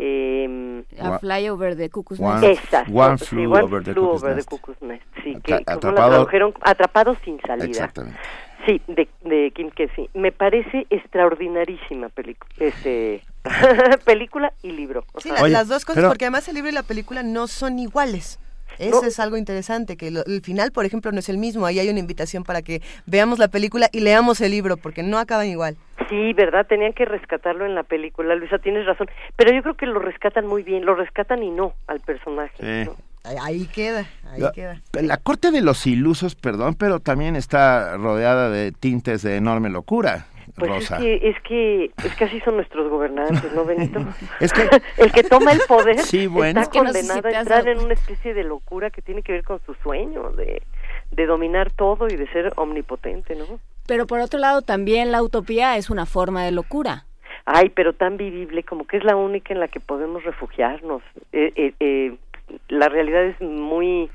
Eh, 0.01 0.85
a 1.01 1.19
Fly 1.19 1.49
Over 1.49 1.77
the 1.77 1.91
Cuckoo's 1.91 2.21
Nest. 2.21 2.45
Exacto. 2.45 2.93
One 2.93 3.19
Flew, 3.19 3.41
sí, 3.41 3.47
one 3.47 3.63
over, 3.63 3.83
the 3.83 3.93
flew 3.93 4.05
cuckoo's 4.05 4.23
over 4.23 4.35
nest. 4.37 4.49
the 4.49 4.57
Cuckoo's 4.57 4.83
Nest. 4.83 5.03
Sí, 5.25 5.37
que, 5.43 5.55
atrapado, 5.55 5.93
la 5.93 6.07
tradujeron 6.09 6.55
atrapado 6.61 7.17
sin 7.25 7.41
salida. 7.41 7.67
Exactamente. 7.67 8.19
Sí, 8.65 8.81
de, 8.87 9.09
de 9.25 9.51
Kim 9.55 9.71
Kesey. 9.71 10.09
Me 10.15 10.31
parece 10.31 10.87
extraordinarísima 10.91 12.11
película. 12.11 12.51
Este, 12.59 13.25
película 14.05 14.53
y 14.63 14.71
libro. 14.71 15.05
O 15.15 15.21
sea, 15.21 15.37
sí, 15.37 15.43
Oye, 15.43 15.53
las 15.53 15.69
dos 15.69 15.85
cosas, 15.85 15.97
pero... 15.97 16.09
porque 16.09 16.27
además 16.27 16.49
el 16.49 16.55
libro 16.55 16.71
y 16.71 16.75
la 16.75 16.83
película 16.83 17.23
no 17.23 17.49
son 17.49 17.79
iguales. 17.79 18.39
Eso 18.79 19.03
no. 19.03 19.09
es 19.09 19.19
algo 19.21 19.37
interesante, 19.37 19.97
que 19.97 20.11
lo, 20.11 20.25
el 20.25 20.41
final, 20.43 20.73
por 20.73 20.85
ejemplo, 20.85 21.13
no 21.13 21.19
es 21.19 21.29
el 21.29 21.39
mismo. 21.39 21.67
Ahí 21.67 21.79
hay 21.79 21.89
una 21.89 21.99
invitación 21.99 22.45
para 22.45 22.63
que 22.63 22.81
veamos 23.07 23.39
la 23.39 23.49
película 23.49 23.89
y 23.93 24.01
leamos 24.01 24.41
el 24.41 24.51
libro, 24.51 24.77
porque 24.77 25.03
no 25.03 25.19
acaban 25.19 25.47
igual. 25.47 25.77
Sí, 26.09 26.33
¿verdad? 26.33 26.67
Tenían 26.67 26.93
que 26.93 27.05
rescatarlo 27.05 27.67
en 27.67 27.75
la 27.75 27.83
película. 27.83 28.35
Luisa, 28.35 28.59
tienes 28.59 28.87
razón. 28.87 29.09
Pero 29.37 29.55
yo 29.55 29.63
creo 29.63 29.75
que 29.77 29.87
lo 29.87 29.99
rescatan 29.99 30.47
muy 30.47 30.63
bien. 30.63 30.85
Lo 30.85 30.95
rescatan 30.95 31.43
y 31.43 31.51
no 31.51 31.75
al 31.87 32.01
personaje. 32.01 32.55
Sí. 32.59 32.91
¿no? 32.91 32.97
Ahí 33.43 33.67
queda, 33.67 34.09
ahí 34.31 34.41
la, 34.41 34.53
queda. 34.53 34.81
La 34.93 35.19
corte 35.19 35.51
de 35.51 35.61
los 35.61 35.87
ilusos, 35.87 36.35
perdón, 36.35 36.77
pero 36.77 37.01
también 37.01 37.37
está 37.37 37.97
rodeada 37.97 38.49
de 38.49 38.73
tintes 38.73 39.23
de 39.23 39.37
enorme 39.37 39.69
locura. 39.69 40.27
Pues 40.57 40.71
Rosa. 40.71 40.97
es 40.97 41.03
que, 41.03 41.29
es 41.29 41.41
que 41.41 41.91
es 42.05 42.15
que 42.17 42.25
así 42.25 42.41
son 42.41 42.57
nuestros 42.57 42.89
gobernantes, 42.89 43.53
¿no, 43.55 43.65
Benito? 43.65 44.01
es 44.41 44.53
que 44.53 44.69
el 44.99 45.13
que 45.13 45.23
toma 45.25 45.53
el 45.53 45.61
poder 45.67 45.99
sí, 46.01 46.27
bueno. 46.27 46.61
está 46.61 46.79
condenado 46.79 47.23
no 47.23 47.23
sé 47.23 47.31
si 47.31 47.37
a 47.37 47.41
entrar 47.41 47.69
en 47.69 47.79
una 47.79 47.95
especie 47.95 48.35
de 48.35 48.45
locura 48.45 48.91
que 48.91 49.03
tiene 49.03 49.23
que 49.23 49.33
ver 49.33 49.45
con 49.45 49.61
su 49.67 49.75
sueño 49.75 50.31
de, 50.33 50.63
de 51.11 51.27
dominar 51.27 51.71
todo 51.71 52.09
y 52.09 52.17
de 52.17 52.27
ser 52.29 52.53
omnipotente, 52.57 53.35
¿no? 53.35 53.61
Pero 53.87 54.07
por 54.07 54.21
otro 54.21 54.39
lado 54.39 54.63
también 54.63 55.13
la 55.13 55.23
utopía 55.23 55.77
es 55.77 55.91
una 55.91 56.07
forma 56.07 56.45
de 56.45 56.53
locura. 56.53 57.07
Ay, 57.47 57.71
pero 57.71 57.95
tan 57.95 58.19
vivible 58.19 58.63
como 58.63 58.87
que 58.87 58.99
es 58.99 59.05
la 59.05 59.17
única 59.17 59.55
en 59.55 59.61
la 59.61 59.69
que 59.69 59.81
podemos 59.81 60.23
refugiarnos. 60.25 61.03
Eh, 61.33 61.53
eh, 61.57 61.73
eh, 61.81 62.17
la 62.69 62.89
realidad 62.89 63.25
es 63.25 63.41
muy 63.41 64.11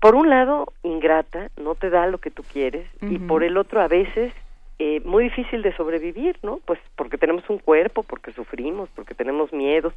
por 0.00 0.14
un 0.14 0.28
lado 0.28 0.72
ingrata 0.82 1.48
no 1.56 1.74
te 1.74 1.88
da 1.88 2.06
lo 2.06 2.18
que 2.18 2.30
tú 2.30 2.42
quieres 2.42 2.86
uh 3.00 3.06
-huh. 3.06 3.12
y 3.14 3.18
por 3.18 3.42
el 3.42 3.56
otro 3.56 3.80
a 3.80 3.88
veces 3.88 4.34
eh, 4.78 5.00
muy 5.04 5.24
difícil 5.24 5.62
de 5.62 5.74
sobrevivir 5.76 6.38
no 6.42 6.60
pues 6.64 6.80
porque 6.96 7.18
tenemos 7.18 7.48
un 7.48 7.58
cuerpo 7.58 8.02
porque 8.02 8.32
sufrimos 8.32 8.88
porque 8.94 9.14
tenemos 9.14 9.52
miedos 9.52 9.94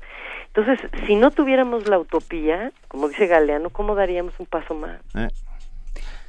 entonces 0.47 0.79
si 1.05 1.15
no 1.15 1.31
tuviéramos 1.31 1.87
la 1.87 1.99
utopía 1.99 2.71
como 2.87 3.09
dice 3.09 3.27
Galeano 3.27 3.69
cómo 3.69 3.95
daríamos 3.95 4.33
un 4.39 4.45
paso 4.45 4.73
más 4.73 4.99
eh. 5.15 5.29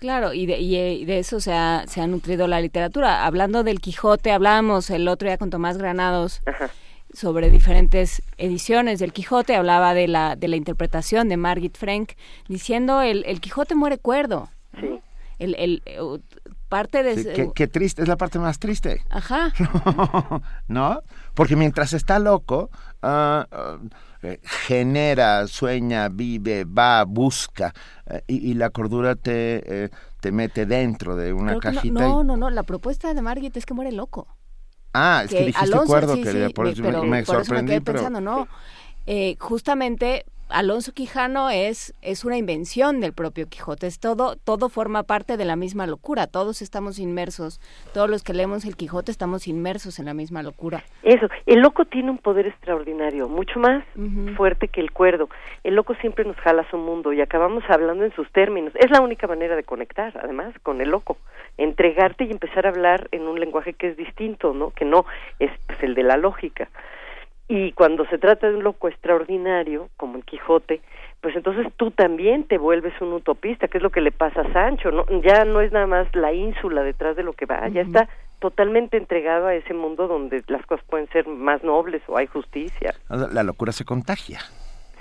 Claro, 0.01 0.33
y 0.33 0.47
de, 0.47 0.59
y 0.61 1.05
de 1.05 1.19
eso 1.19 1.41
se 1.41 1.53
ha, 1.53 1.83
se 1.89 2.01
ha 2.01 2.07
nutrido 2.07 2.47
la 2.47 2.61
literatura. 2.61 3.27
Hablando 3.27 3.65
del 3.65 3.81
Quijote, 3.81 4.31
hablábamos 4.31 4.91
el 4.91 5.09
otro 5.09 5.27
día 5.27 5.39
con 5.39 5.51
Tomás 5.51 5.77
Granados 5.77 6.41
Ajá 6.47 6.71
sobre 7.13 7.51
diferentes 7.51 8.23
ediciones 8.37 8.99
del 8.99 9.13
Quijote, 9.13 9.57
hablaba 9.57 9.95
de 9.95 10.09
la, 10.09 10.37
de 10.37 10.49
la 10.49 10.57
interpretación 10.57 11.29
de 11.29 11.37
Margit 11.37 11.77
Frank, 11.77 12.13
diciendo 12.49 13.01
el, 13.03 13.25
el 13.27 13.41
Quijote 13.41 13.75
muere 13.75 13.99
cuerdo. 13.99 14.49
Sí. 14.79 15.01
El, 15.39 15.55
el, 15.55 15.83
parte 16.69 17.03
de... 17.03 17.17
Sí, 17.17 17.29
qué, 17.35 17.51
qué, 17.55 17.69
triste, 17.69 18.03
es 18.03 18.09
la 18.09 18.17
parte 18.17 18.39
más 18.39 18.59
triste. 18.59 19.03
Ajá. 19.11 19.53
¿No? 20.69 21.03
Porque 21.35 21.57
mientras 21.57 21.93
está 21.93 22.19
loco, 22.19 22.71
uh, 23.03 23.09
uh, 23.09 23.89
genera, 24.67 25.47
sueña, 25.47 26.09
vive, 26.09 26.65
va, 26.65 27.05
busca, 27.05 27.73
eh, 28.07 28.23
y, 28.27 28.51
y, 28.51 28.55
la 28.55 28.71
cordura 28.71 29.15
te, 29.15 29.85
eh, 29.85 29.91
te 30.21 30.33
mete 30.33 30.67
dentro 30.67 31.17
de 31.17 31.33
una 31.33 31.59
cajita. 31.59 32.01
No, 32.01 32.23
no, 32.23 32.23
y... 32.23 32.27
no, 32.27 32.37
no, 32.37 32.51
la 32.51 32.63
propuesta 32.65 33.15
de 33.15 33.23
Margit 33.23 33.57
es 33.57 33.65
que 33.65 33.75
muere 33.75 33.93
loco. 33.93 34.27
Ah, 34.93 35.23
es 35.25 35.31
que, 35.31 35.39
que 35.39 35.45
dijiste 35.47 35.65
Alonso, 35.67 35.87
cuerdo, 35.87 36.15
sí, 36.17 36.23
querida, 36.23 36.49
sí, 36.49 36.53
por 36.53 36.67
eso 36.67 36.83
me, 36.83 36.91
me 37.03 37.23
por 37.23 37.37
sorprendí. 37.37 37.73
Eso 37.73 37.81
me 37.81 37.81
quedé 37.81 37.81
pensando, 37.81 38.19
pero... 38.19 38.37
no, 38.37 38.49
eh, 39.07 39.37
justamente 39.39 40.27
Alonso 40.51 40.93
Quijano 40.95 41.51
es, 41.51 41.95
es 42.01 42.25
una 42.25 42.39
invención 42.39 43.01
del 43.01 43.13
propio 43.13 43.49
Quijote, 43.49 43.87
es 43.87 44.01
todo, 44.01 44.37
todo 44.37 44.71
forma 44.71 45.03
parte 45.03 45.37
de 45.37 45.45
la 45.45 45.57
misma 45.57 45.87
locura, 45.87 46.27
todos 46.27 46.63
estamos 46.63 46.99
inmersos, 46.99 47.61
todos 47.93 48.09
los 48.09 48.23
que 48.23 48.33
leemos 48.33 48.65
el 48.65 48.75
Quijote 48.75 49.11
estamos 49.11 49.47
inmersos 49.47 49.99
en 49.99 50.07
la 50.07 50.15
misma 50.15 50.43
locura. 50.43 50.83
Eso, 51.03 51.29
el 51.45 51.61
loco 51.61 51.85
tiene 51.85 52.11
un 52.11 52.17
poder 52.17 52.47
extraordinario, 52.47 53.29
mucho 53.29 53.61
más 53.61 53.85
uh 53.95 54.01
-huh. 54.01 54.37
fuerte 54.37 54.69
que 54.69 54.81
el 54.81 54.91
cuerdo, 54.91 55.29
el 55.65 55.75
loco 55.75 55.95
siempre 55.97 56.25
nos 56.25 56.37
jala 56.37 56.63
a 56.63 56.71
su 56.71 56.79
mundo 56.79 57.13
y 57.13 57.21
acabamos 57.21 57.63
hablando 57.69 58.07
en 58.07 58.15
sus 58.15 58.31
términos, 58.33 58.73
es 58.77 58.91
la 58.91 59.03
única 59.03 59.27
manera 59.27 59.55
de 59.55 59.65
conectar, 59.65 60.19
además, 60.23 60.55
con 60.63 60.81
el 60.81 60.89
loco, 60.89 61.19
entregarte 61.59 62.25
y 62.25 62.31
empezar 62.31 62.65
a 62.65 62.71
hablar 62.71 63.09
en 63.13 63.29
un 63.29 63.39
lenguaje 63.39 63.75
que 63.75 63.89
es 63.89 63.99
distinto, 63.99 64.55
¿no? 64.55 64.71
Que 64.71 64.87
no 64.87 65.05
es 65.41 65.51
pues, 65.67 65.83
el 65.83 65.95
de 65.95 66.05
la 66.05 66.17
lógica 66.17 66.71
Y 67.49 67.73
cuando 67.73 68.05
se 68.07 68.19
trata 68.19 68.49
de 68.49 68.57
un 68.57 68.63
loco 68.63 68.89
extraordinario, 68.89 69.89
como 69.97 70.19
el 70.19 70.25
Quijote, 70.25 70.83
pues 71.21 71.35
entonces 71.35 71.67
tú 71.77 71.91
también 71.91 72.45
te 72.45 72.59
vuelves 72.59 72.93
un 73.01 73.13
utopista, 73.15 73.69
que 73.69 73.79
es 73.79 73.83
lo 73.83 73.91
que 73.91 74.03
le 74.03 74.13
pasa 74.13 74.43
a 74.43 74.53
Sancho, 74.53 74.91
¿no? 74.91 75.07
Ya 75.23 75.45
no 75.45 75.61
es 75.63 75.73
nada 75.73 75.87
más 75.87 76.15
la 76.15 76.33
ínsula 76.33 76.83
detrás 76.83 77.17
de 77.17 77.23
lo 77.23 77.33
que 77.33 77.47
va, 77.47 77.67
ya 77.69 77.81
está 77.81 78.09
totalmente 78.39 78.97
entregado 78.97 79.47
a 79.47 79.55
ese 79.55 79.75
mundo 79.75 80.07
donde 80.07 80.45
las 80.47 80.65
cosas 80.67 80.85
pueden 80.87 81.09
ser 81.09 81.27
más 81.27 81.65
nobles 81.65 82.03
o 82.07 82.17
hay 82.17 82.27
justicia. 82.27 82.95
La 83.09 83.43
locura 83.43 83.73
se 83.73 83.85
contagia. 83.85 84.41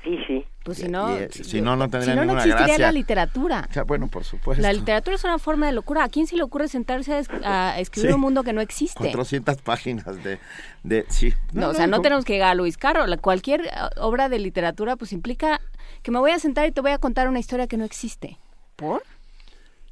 Sí, 0.04 0.24
sí. 0.26 0.46
Pues 0.68 0.80
si 0.80 0.90
no, 0.90 1.08
si 1.32 1.62
no, 1.62 1.76
no 1.78 1.90
tendría 1.90 2.02
si 2.02 2.10
no, 2.10 2.16
no 2.18 2.22
ninguna 2.24 2.42
existiría 2.42 2.68
gracia. 2.68 2.86
la 2.88 2.92
literatura. 2.92 3.66
O 3.70 3.74
sea, 3.74 3.84
bueno, 3.84 4.08
por 4.10 4.24
supuesto. 4.26 4.62
La 4.62 4.74
literatura 4.74 5.16
es 5.16 5.24
una 5.24 5.40
forma 5.40 5.66
de 5.66 5.72
locura. 5.72 6.04
¿A 6.04 6.10
quién 6.10 6.28
se 6.28 6.36
le 6.36 6.44
ocurre 6.44 6.68
sentarse 6.68 7.14
a, 7.14 7.20
es- 7.20 7.30
a 7.46 7.80
escribir 7.80 8.10
Sí. 8.12 8.16
un 8.16 8.20
mundo 8.22 8.44
que 8.44 8.52
no 8.52 8.60
existe? 8.60 9.00
400 9.00 9.62
páginas 9.62 10.22
de... 10.24 10.40
de 10.84 11.06
sí. 11.08 11.34
No, 11.54 11.70
o 11.70 11.74
sea, 11.74 11.88
no 11.88 12.02
tenemos 12.02 12.26
que 12.26 12.34
llegar 12.34 12.52
a 12.52 12.56
Luis 12.56 12.78
Carro. 12.78 13.08
La- 13.08 13.16
cualquier 13.18 13.62
eh, 13.68 13.70
obra 13.98 14.28
de 14.28 14.40
literatura 14.40 14.98
pues 14.98 15.14
implica 15.14 15.62
que 16.04 16.12
me 16.12 16.20
voy 16.20 16.32
a 16.32 16.40
sentar 16.40 16.68
y 16.68 16.72
te 16.74 16.82
voy 16.82 16.92
a 16.92 16.98
contar 16.98 17.30
una 17.30 17.40
historia 17.40 17.68
que 17.68 17.78
no 17.78 17.86
existe. 17.86 18.38
¿Por? 18.76 19.02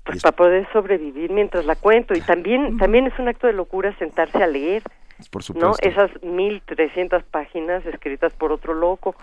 Pues 0.04 0.22
para 0.22 0.36
poder 0.36 0.68
sobrevivir 0.74 1.32
mientras 1.32 1.66
la 1.66 1.76
cuento. 1.76 2.14
Y 2.14 2.22
también, 2.34 2.78
también 2.78 3.08
es 3.08 3.18
un 3.18 3.28
acto 3.30 3.48
de 3.48 3.54
locura 3.54 3.98
sentarse 3.98 4.44
a 4.44 4.48
leer. 4.48 4.84
Por 5.32 5.44
supuesto. 5.44 5.70
¿no? 5.70 5.90
Esas 5.90 6.12
1300 6.24 7.24
páginas 7.24 7.86
escritas 7.86 8.34
por 8.34 8.52
otro 8.52 8.74
loco, 8.74 9.16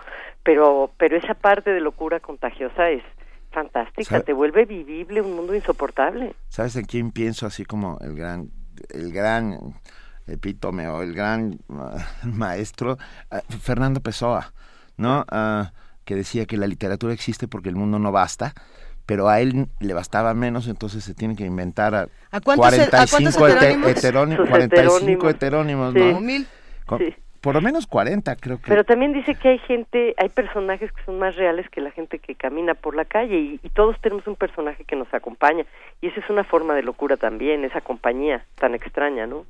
pero 0.43 0.91
pero 0.97 1.17
esa 1.17 1.33
parte 1.35 1.71
de 1.71 1.81
locura 1.81 2.19
contagiosa 2.19 2.89
es 2.89 3.03
fantástica, 3.51 4.09
¿Sabe? 4.09 4.23
te 4.23 4.33
vuelve 4.33 4.65
vivible 4.65 5.21
un 5.21 5.35
mundo 5.35 5.55
insoportable. 5.55 6.35
¿Sabes 6.49 6.75
en 6.75 6.85
quién 6.85 7.11
pienso 7.11 7.45
así 7.45 7.63
como 7.63 7.99
el 8.01 8.15
gran, 8.15 8.49
el 8.89 9.13
gran 9.13 9.57
epítome 10.27 10.87
o 10.87 11.01
el 11.01 11.13
gran 11.13 11.59
ah, 11.69 11.97
maestro? 12.23 12.97
Ah, 13.29 13.41
Fernando 13.61 14.01
Pessoa, 14.01 14.53
¿no? 14.97 15.23
Ah, 15.29 15.71
que 16.03 16.15
decía 16.15 16.45
que 16.45 16.57
la 16.57 16.67
literatura 16.67 17.13
existe 17.13 17.47
porque 17.47 17.69
el 17.69 17.75
mundo 17.75 17.99
no 17.99 18.11
basta, 18.11 18.53
pero 19.05 19.27
a 19.29 19.39
él 19.41 19.67
le 19.79 19.93
bastaba 19.93 20.33
menos, 20.33 20.67
entonces 20.67 21.03
se 21.03 21.13
tiene 21.13 21.35
que 21.35 21.45
inventar 21.45 21.93
a, 21.95 22.07
¿A 22.31 22.39
cuántos- 22.41 22.65
a 22.67 22.69
45 22.69 23.39
cuántos 23.39 23.61
hete- 23.61 23.89
heterónimos? 23.89 23.89
heteróni- 23.91 24.35
Sus 24.37 24.49
45 24.49 25.29
heterónimos. 25.29 25.35
heterónimos, 25.35 25.93
Sí. 25.93 25.99
¿no? 25.99 26.05
Como 26.07 26.21
mil. 26.21 26.47
Con- 26.85 26.99
Sí. 26.99 27.15
Por 27.41 27.55
lo 27.55 27.61
menos 27.61 27.87
40, 27.87 28.37
creo 28.37 28.55
que. 28.61 28.69
Pero 28.69 28.85
también 28.85 29.11
dice 29.11 29.35
que 29.35 29.49
hay 29.49 29.59
gente, 29.59 30.15
hay 30.17 30.29
personajes 30.29 30.93
que 30.93 31.03
son 31.03 31.19
más 31.19 31.35
reales 31.35 31.69
que 31.69 31.81
la 31.81 31.91
gente 31.91 32.19
que 32.19 32.35
camina 32.35 32.73
por 32.73 32.95
la 32.95 33.03
calle 33.03 33.35
y, 33.37 33.59
y 33.61 33.67
todos 33.67 33.99
tenemos 33.99 34.25
un 34.27 34.37
personaje 34.37 34.85
que 34.85 34.95
nos 34.95 35.13
acompaña 35.13 35.65
y 35.99 36.07
esa 36.07 36.21
es 36.21 36.29
una 36.29 36.45
forma 36.45 36.73
de 36.73 36.83
locura 36.83 37.17
también, 37.17 37.65
esa 37.65 37.81
compañía 37.81 38.45
tan 38.55 38.75
extraña, 38.75 39.27
¿no? 39.27 39.45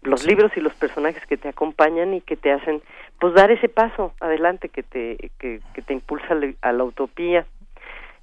Los 0.00 0.24
libros 0.26 0.52
y 0.56 0.60
los 0.60 0.72
personajes 0.72 1.22
que 1.26 1.36
te 1.36 1.50
acompañan 1.50 2.14
y 2.14 2.22
que 2.22 2.38
te 2.38 2.50
hacen 2.50 2.80
pues 3.20 3.34
dar 3.34 3.50
ese 3.50 3.68
paso 3.68 4.14
adelante 4.20 4.70
que 4.70 4.82
te 4.82 5.30
que, 5.38 5.60
que 5.74 5.82
te 5.82 5.92
impulsa 5.92 6.28
a 6.32 6.68
a 6.70 6.72
la 6.72 6.84
utopía. 6.84 7.44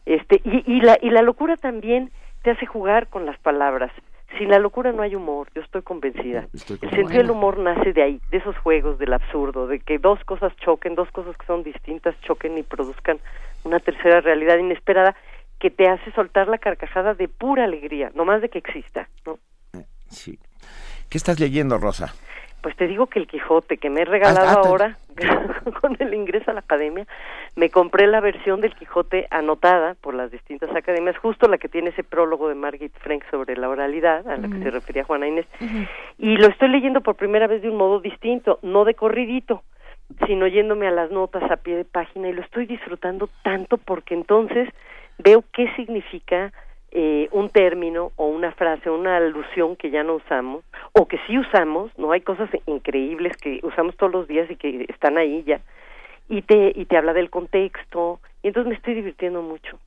Este 0.06 0.41
y, 0.43 0.64
y 0.72 0.82
la 0.82 0.97
y 1.01 1.10
la 1.10 1.22
locura 1.22 1.58
también 1.58 2.12
te 2.43 2.51
hace 2.51 2.66
jugar 2.66 3.08
con 3.08 3.26
las 3.26 3.38
palabras. 3.39 3.91
Sin 4.38 4.49
la 4.49 4.60
locura 4.60 4.91
no 4.91 5.01
hay 5.01 5.16
humor, 5.16 5.47
yo 5.56 5.62
estoy 5.62 5.82
convencida. 5.82 6.47
El 6.53 6.89
sentido 6.89 7.22
del 7.22 7.32
humor 7.32 7.58
nace 7.58 7.93
de 7.93 8.03
ahí, 8.03 8.22
de 8.32 8.38
esos 8.38 8.58
juegos 8.58 8.99
del 8.99 9.14
absurdo, 9.14 9.68
de 9.68 9.80
que 9.80 9.97
dos 9.97 10.20
cosas 10.26 10.53
choquen, 10.58 10.95
dos 10.95 11.10
cosas 11.12 11.38
que 11.38 11.45
son 11.45 11.64
distintas 11.64 12.20
choquen 12.22 12.58
y 12.58 12.64
produzcan 12.64 13.20
una 13.64 13.80
tercera 13.80 14.22
realidad 14.22 14.58
inesperada 14.58 15.16
que 15.60 15.70
te 15.70 15.88
hace 15.88 16.12
soltar 16.12 16.47
la 16.47 16.58
carcajada 16.58 17.14
de 17.14 17.28
pura 17.30 17.64
alegría, 17.64 18.12
no 18.14 18.26
más 18.26 18.41
de 18.41 18.49
que 18.49 18.60
exista, 18.60 19.08
¿no? 19.26 19.39
Sí. 20.10 20.38
¿Qué 21.10 21.18
estás 21.18 21.39
leyendo, 21.39 21.78
Rosa? 21.78 22.14
Pues 22.66 22.76
te 22.78 22.88
digo 22.88 23.05
que 23.05 23.20
el 23.20 23.28
Quijote 23.28 23.78
que 23.78 23.91
me 23.91 24.01
he 24.01 24.05
regalado 24.05 24.47
Ah, 24.47 24.53
ah, 24.55 24.68
ahora 24.68 24.97
con 25.82 25.95
el 25.99 26.16
ingreso 26.16 26.49
a 26.49 26.55
la 26.55 26.61
academia, 26.61 27.05
me 27.55 27.70
compré 27.70 28.07
la 28.07 28.22
versión 28.22 28.59
del 28.59 28.74
Quijote 28.74 29.28
anotada 29.30 29.93
por 30.01 30.16
las 30.16 30.32
distintas 30.32 30.76
academias, 30.76 31.16
justo 31.20 31.47
la 31.47 31.59
que 31.59 31.70
tiene 31.70 31.91
ese 31.91 32.03
prólogo 32.03 32.49
de 32.49 32.55
Margit 32.55 32.91
Frank 32.97 33.24
sobre 33.30 33.55
la 33.55 33.70
oralidad, 33.70 34.28
a 34.28 34.38
la 34.38 34.47
que 34.47 34.63
se 34.63 34.72
refería 34.72 35.03
Juana 35.03 35.28
Inés, 35.28 35.45
y 36.18 36.38
lo 36.38 36.47
estoy 36.47 36.70
leyendo 36.70 37.01
por 37.01 37.13
primera 37.13 37.45
vez 37.45 37.61
de 37.61 37.70
un 37.70 37.78
modo 37.78 37.99
distinto, 37.99 38.57
no 38.63 38.84
de 38.84 38.95
corridito, 38.95 39.61
sino 40.26 40.47
yéndome 40.47 40.88
a 40.88 40.91
las 40.91 41.11
notas 41.11 41.43
a 41.51 41.57
pie 41.57 41.76
de 41.76 41.86
página 41.86 42.30
y 42.30 42.34
lo 42.34 42.41
estoy 42.41 42.66
disfrutando 42.66 43.30
tanto 43.43 43.78
porque 43.78 44.16
entonces 44.16 44.70
veo 45.20 45.43
qué 45.53 45.72
significa 45.76 46.51
eh, 46.98 47.28
un 47.32 47.50
término 47.50 48.14
o 48.16 48.28
una 48.28 48.54
frase, 48.54 48.89
una 48.89 49.18
alusión 49.18 49.76
que 49.76 49.89
ya 49.91 50.02
no 50.04 50.16
usamos 50.16 50.64
o 50.93 51.08
que 51.08 51.20
sí 51.28 51.38
usamos, 51.38 51.91
no 51.98 52.14
hay 52.14 52.22
cosas 52.22 52.50
increíbles 52.66 53.36
que 53.36 53.60
usamos 53.64 53.98
todos 53.98 54.14
los 54.14 54.28
días 54.30 54.50
y 54.50 54.56
que 54.56 54.86
están 54.88 55.18
ahí 55.18 55.43
ya 55.43 55.60
y 56.30 56.41
te 56.41 56.72
y 56.74 56.86
te 56.86 56.98
habla 56.98 57.12
del 57.12 57.30
contexto 57.30 58.22
y 58.41 58.48
entonces 58.48 58.70
me 58.70 58.76
estoy 58.76 58.96
divirtiendo 58.96 59.41
mucho. 59.41 59.78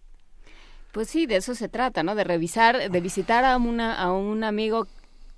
Pues 0.92 1.08
sí, 1.08 1.26
de 1.26 1.36
eso 1.36 1.54
se 1.54 1.68
trata, 1.68 2.02
¿no? 2.02 2.14
De 2.14 2.24
revisar, 2.24 2.90
de 2.90 3.00
visitar 3.00 3.44
a, 3.44 3.56
una, 3.56 3.94
a 3.94 4.12
un 4.12 4.44
amigo 4.44 4.86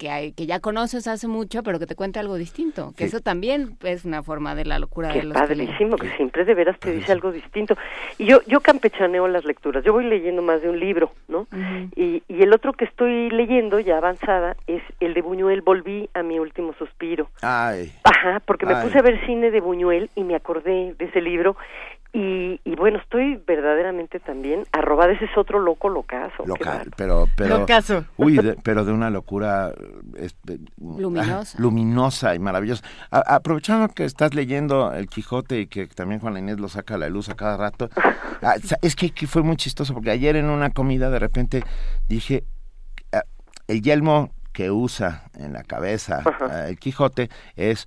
que, 0.00 0.08
hay, 0.10 0.32
que 0.32 0.46
ya 0.46 0.60
conoces 0.60 1.06
hace 1.06 1.28
mucho, 1.28 1.62
pero 1.62 1.78
que 1.78 1.86
te 1.86 1.94
cuente 1.94 2.18
algo 2.18 2.36
distinto. 2.36 2.92
Que 2.96 3.04
Sí. 3.04 3.08
eso 3.08 3.20
también 3.20 3.76
es 3.82 4.06
una 4.06 4.22
forma 4.22 4.54
de 4.54 4.64
la 4.64 4.78
locura 4.78 5.12
que 5.12 5.18
de 5.18 5.24
los 5.26 5.34
padrísimo, 5.34 5.96
que 5.96 6.08
siempre 6.16 6.46
de 6.46 6.54
veras 6.54 6.78
te 6.80 6.90
dice 6.90 7.12
algo 7.12 7.30
distinto. 7.30 7.76
Y 8.16 8.24
yo, 8.24 8.40
yo 8.46 8.60
campechaneo 8.60 9.28
las 9.28 9.44
lecturas, 9.44 9.84
yo 9.84 9.92
voy 9.92 10.06
leyendo 10.06 10.40
más 10.40 10.62
de 10.62 10.70
un 10.70 10.80
libro, 10.80 11.12
¿no? 11.28 11.46
y, 11.94 12.22
y 12.28 12.42
el 12.42 12.52
otro 12.54 12.72
que 12.72 12.86
estoy 12.86 13.28
leyendo, 13.30 13.78
ya 13.78 13.98
avanzada, 13.98 14.56
es 14.66 14.82
el 15.00 15.12
de 15.12 15.20
Buñuel, 15.20 15.60
Volví 15.60 16.08
a 16.14 16.22
mi 16.22 16.38
último 16.38 16.72
suspiro. 16.78 17.28
Ay. 17.42 17.92
Ajá, 18.04 18.40
porque 18.46 18.64
me 18.64 18.74
Ay. 18.74 18.84
puse 18.86 18.98
a 18.98 19.02
ver 19.02 19.20
cine 19.26 19.50
de 19.50 19.60
Buñuel 19.60 20.08
y 20.14 20.24
me 20.24 20.34
acordé 20.34 20.94
de 20.98 21.04
ese 21.04 21.20
libro. 21.20 21.56
Y, 22.12 22.60
y 22.64 22.74
bueno, 22.74 22.98
estoy 22.98 23.40
verdaderamente 23.46 24.18
también 24.18 24.64
arrobada, 24.72 25.12
ese 25.12 25.26
es 25.26 25.38
otro 25.38 25.60
loco 25.60 25.88
locazo. 25.88 26.44
Local, 26.44 26.90
pero, 26.96 27.28
pero, 27.36 27.58
Locazo. 27.60 28.04
uy, 28.16 28.36
de- 28.36 28.56
pero 28.64 28.84
de 28.84 28.92
una 28.92 29.10
locura 29.10 29.72
este, 30.16 30.58
Luminosa. 30.80 31.56
ah, 31.56 31.60
luminosa 31.62 32.34
y 32.34 32.40
maravillosa. 32.40 32.82
A- 33.12 33.36
aprovechando 33.36 33.88
que 33.94 34.04
estás 34.04 34.34
leyendo 34.34 34.92
El 34.92 35.06
Quijote 35.08 35.60
y 35.60 35.66
que 35.68 35.86
también 35.86 36.20
Juan 36.20 36.36
Inés 36.36 36.58
lo 36.58 36.68
saca 36.68 36.96
a 36.96 36.98
la 36.98 37.08
luz 37.08 37.28
a 37.28 37.34
cada 37.36 37.56
rato, 37.56 37.88
ah, 38.42 38.54
es 38.82 38.96
que, 38.96 39.10
que 39.10 39.28
fue 39.28 39.42
muy 39.44 39.54
chistoso 39.56 39.94
porque 39.94 40.10
ayer 40.10 40.34
en 40.34 40.50
una 40.50 40.70
comida 40.70 41.10
de 41.10 41.18
repente 41.20 41.62
dije, 42.08 42.42
ah, 43.12 43.22
el 43.68 43.82
yelmo 43.82 44.30
que 44.52 44.72
usa 44.72 45.30
en 45.38 45.52
la 45.52 45.62
cabeza 45.62 46.24
ah, 46.40 46.66
el 46.68 46.76
Quijote 46.76 47.30
es 47.54 47.86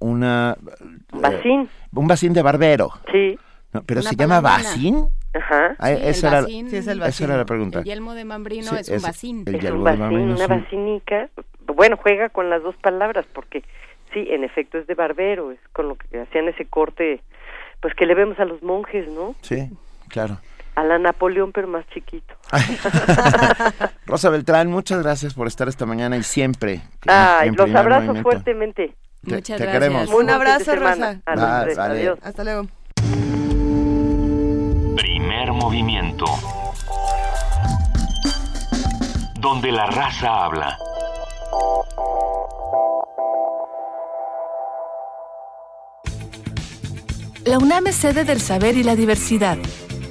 una... 0.00 0.54
eh, 0.60 0.84
Bacín. 1.12 1.68
un 1.94 2.06
bacín 2.06 2.34
de 2.34 2.42
barbero. 2.42 2.90
Sí. 3.10 3.38
No, 3.74 3.82
pero 3.82 4.00
Una 4.00 4.10
se 4.10 4.16
llama 4.16 4.40
bacín. 4.40 5.08
Ajá. 5.34 5.74
Ah, 5.80 5.88
Sí, 5.88 5.92
el 5.94 6.02
esa, 6.04 6.28
era. 6.28 6.42
Sí, 6.44 6.60
es 6.66 6.72
esa 6.72 6.92
el 6.92 7.00
bacín. 7.00 7.26
era 7.26 7.36
la 7.36 7.44
pregunta. 7.44 7.80
El 7.80 7.84
yelmo 7.84 8.14
de 8.14 8.24
Mambrino 8.24 8.70
Sí, 8.70 8.76
es 8.78 8.88
un 8.88 9.02
bacín. 9.02 9.42
el 9.46 9.54
Es 9.56 9.70
un 9.70 9.82
bacín, 9.84 10.02
una 10.30 10.36
sí. 10.36 10.46
basinica. 10.46 11.28
Bueno, 11.66 11.96
juega 12.00 12.28
con 12.28 12.48
las 12.50 12.62
dos 12.62 12.76
palabras 12.76 13.26
porque 13.34 13.64
sí, 14.12 14.26
en 14.30 14.44
efecto 14.44 14.78
es 14.78 14.86
de 14.86 14.94
barbero, 14.94 15.50
es 15.50 15.58
con 15.72 15.88
lo 15.88 15.96
que 15.96 16.20
hacían 16.20 16.46
ese 16.48 16.64
corte, 16.66 17.20
pues 17.80 17.94
que 17.94 18.06
le 18.06 18.14
vemos 18.14 18.38
a 18.38 18.44
los 18.44 18.62
monjes, 18.62 19.08
¿no? 19.08 19.34
Sí, 19.42 19.68
claro. 20.08 20.38
A 20.76 20.84
la 20.84 20.98
Napoleón, 20.98 21.50
pero 21.52 21.66
más 21.68 21.84
chiquito. 21.88 22.34
Rosa 24.06 24.28
Beltrán, 24.30 24.70
muchas 24.70 25.02
gracias 25.02 25.34
por 25.34 25.46
estar 25.46 25.68
esta 25.68 25.86
mañana 25.86 26.16
y 26.16 26.22
siempre. 26.22 26.80
Ay, 27.06 27.48
en 27.48 27.56
los 27.56 27.74
abrazo 27.74 28.06
movimiento. 28.06 28.22
fuertemente. 28.30 28.94
Te- 29.24 29.34
Muchas 29.34 29.56
te 29.58 29.64
gracias. 29.64 29.72
queremos. 29.72 30.08
Un 30.14 30.30
abrazo, 30.30 30.76
Rosa. 30.76 31.20
vale. 31.26 31.74
Adiós. 31.76 32.18
Hasta 32.22 32.44
luego. 32.44 32.66
Primer 35.44 35.62
movimiento. 35.62 36.24
Donde 39.38 39.72
la 39.72 39.84
raza 39.84 40.42
habla. 40.42 40.78
La 47.44 47.58
UNAM 47.58 47.88
es 47.88 47.96
sede 47.96 48.24
del 48.24 48.40
saber 48.40 48.78
y 48.78 48.84
la 48.84 48.96
diversidad. 48.96 49.58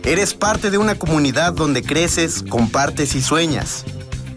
Eres 0.04 0.36
parte 0.36 0.70
de 0.70 0.78
una 0.78 0.94
comunidad 0.94 1.54
donde 1.54 1.82
creces, 1.82 2.44
compartes 2.48 3.16
y 3.16 3.22
sueñas. 3.24 3.86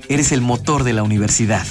Eres 0.08 0.32
el 0.32 0.40
motor 0.40 0.82
de 0.82 0.94
la 0.94 1.02
universidad. 1.02 1.66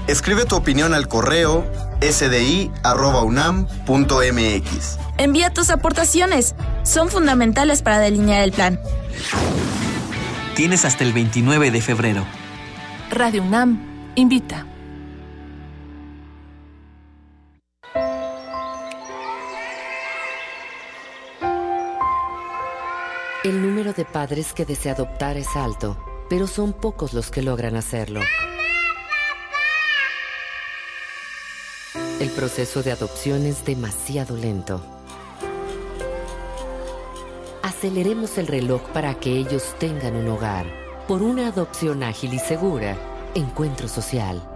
Escribe 0.09 0.47
tu 0.47 0.57
opinión 0.57 0.95
al 0.95 1.07
correo 1.07 1.65
sdi.unam.mx. 2.01 2.73
Envía 5.17 5.55
tus 5.55 5.71
aportaciones. 5.71 6.57
Son 6.83 7.09
fundamentales 7.09 7.83
para 7.83 8.01
delinear 8.01 8.43
el 8.43 8.51
plan. 8.51 8.81
Tienes 10.57 10.85
hasta 10.85 11.05
el 11.05 11.13
29 11.13 11.71
de 11.71 11.81
febrero. 11.81 12.25
Radio 13.13 13.45
UNAM 13.45 13.79
invita. 14.17 14.67
Número 23.87 24.05
de 24.05 24.13
padres 24.13 24.53
que 24.53 24.65
desea 24.65 24.95
adoptar 24.95 25.37
es 25.37 25.55
alto, 25.55 25.97
pero 26.29 26.49
son 26.49 26.73
pocos 26.73 27.15
los 27.15 27.31
que 27.31 27.41
logran 27.41 27.77
hacerlo. 27.77 28.21
El 32.19 32.31
proceso 32.31 32.83
de 32.83 32.91
adopción 32.91 33.47
es 33.47 33.65
demasiado 33.65 34.37
lento. 34.37 34.81
Aceleremos 37.63 38.39
el 38.39 38.49
reloj 38.49 38.83
para 38.93 39.15
que 39.21 39.31
ellos 39.31 39.77
tengan 39.79 40.17
un 40.17 40.27
hogar. 40.31 40.67
Por 41.07 41.23
una 41.23 41.47
adopción 41.47 42.03
ágil 42.03 42.35
y 42.35 42.41
segura, 42.41 42.97
Encuentro 43.37 43.87
Social. 43.87 44.56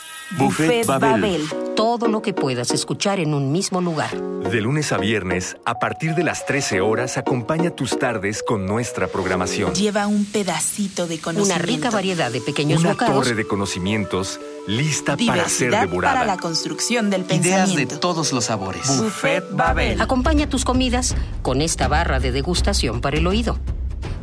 Buffet 0.37 0.85
Babel. 0.85 1.43
Todo 1.75 2.07
lo 2.07 2.21
que 2.21 2.33
puedas 2.33 2.71
escuchar 2.71 3.19
en 3.19 3.33
un 3.33 3.51
mismo 3.51 3.81
lugar. 3.81 4.15
De 4.15 4.61
lunes 4.61 4.91
a 4.91 4.97
viernes, 4.97 5.57
a 5.65 5.79
partir 5.79 6.15
de 6.15 6.23
las 6.23 6.45
13 6.45 6.81
horas, 6.81 7.17
acompaña 7.17 7.71
tus 7.71 7.97
tardes 7.99 8.43
con 8.43 8.65
nuestra 8.65 9.07
programación. 9.07 9.73
Lleva 9.73 10.07
un 10.07 10.25
pedacito 10.25 11.07
de 11.07 11.15
Una 11.15 11.23
conocimiento. 11.23 11.65
rica 11.65 11.89
variedad 11.89 12.31
de 12.31 12.41
pequeños 12.41 12.81
Una 12.81 12.91
bocados. 12.93 13.15
torre 13.23 13.35
de 13.35 13.45
conocimientos 13.47 14.39
lista 14.67 15.17
para 15.17 15.47
ser 15.49 15.69
Diversidad 15.69 15.81
devorada. 15.81 16.13
para 16.19 16.25
la 16.27 16.37
construcción 16.37 17.09
del 17.09 17.21
Ideas 17.21 17.41
de 17.41 17.49
pensamiento. 17.51 17.99
todos 17.99 18.31
los 18.31 18.45
sabores. 18.45 18.87
Buffet 18.97 19.43
Babel. 19.51 19.99
Acompaña 20.01 20.47
tus 20.47 20.63
comidas 20.65 21.15
con 21.41 21.61
esta 21.61 21.87
barra 21.87 22.19
de 22.19 22.31
degustación 22.31 23.01
para 23.01 23.17
el 23.17 23.27
oído. 23.27 23.57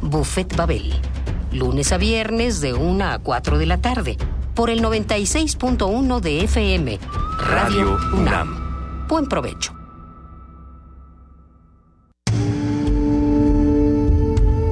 Buffet 0.00 0.54
Babel. 0.56 0.94
Lunes 1.52 1.92
a 1.92 1.96
viernes 1.98 2.60
de 2.60 2.74
1 2.74 3.04
a 3.04 3.18
4 3.18 3.58
de 3.58 3.66
la 3.66 3.78
tarde. 3.78 4.16
Por 4.58 4.70
el 4.70 4.82
96.1 4.82 6.18
de 6.18 6.40
FM. 6.42 6.98
Radio, 7.38 7.96
UNAM. 8.12 9.06
Buen 9.06 9.26
provecho. 9.26 9.72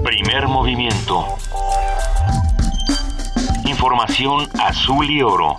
Primer 0.03 0.49
movimiento. 0.49 1.27
Información 3.65 4.49
azul 4.59 5.09
y 5.09 5.23
oro. 5.23 5.57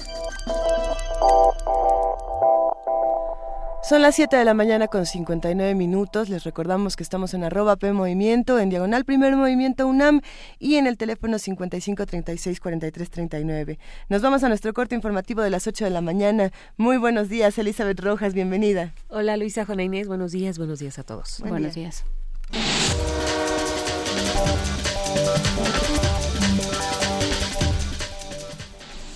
Son 3.87 4.01
las 4.01 4.15
7 4.15 4.35
de 4.35 4.43
la 4.43 4.53
mañana 4.53 4.89
con 4.89 5.05
59 5.05 5.73
minutos. 5.73 6.27
Les 6.27 6.43
recordamos 6.43 6.97
que 6.97 7.03
estamos 7.03 7.33
en 7.33 7.45
arroba 7.45 7.77
P 7.77 7.93
Movimiento, 7.93 8.59
en 8.59 8.69
diagonal 8.69 9.05
Primer 9.05 9.37
Movimiento 9.37 9.87
UNAM 9.87 10.19
y 10.59 10.75
en 10.75 10.87
el 10.87 10.97
teléfono 10.97 11.39
55 11.39 12.05
36 12.05 12.59
43 12.59 13.09
39. 13.09 13.79
Nos 14.09 14.21
vamos 14.21 14.43
a 14.43 14.49
nuestro 14.49 14.73
corte 14.73 14.93
informativo 14.95 15.41
de 15.41 15.51
las 15.51 15.67
8 15.67 15.85
de 15.85 15.91
la 15.91 16.01
mañana. 16.01 16.51
Muy 16.75 16.97
buenos 16.97 17.29
días, 17.29 17.57
Elizabeth 17.57 18.01
Rojas, 18.01 18.33
bienvenida. 18.33 18.93
Hola 19.07 19.37
Luisa, 19.37 19.63
Juana 19.63 19.83
Inés, 19.83 20.09
buenos 20.09 20.33
días, 20.33 20.57
buenos 20.57 20.79
días 20.79 20.99
a 20.99 21.03
todos. 21.03 21.39
Buen 21.39 21.51
Buenos 21.51 21.75
día. 21.75 21.83
días. 21.83 22.03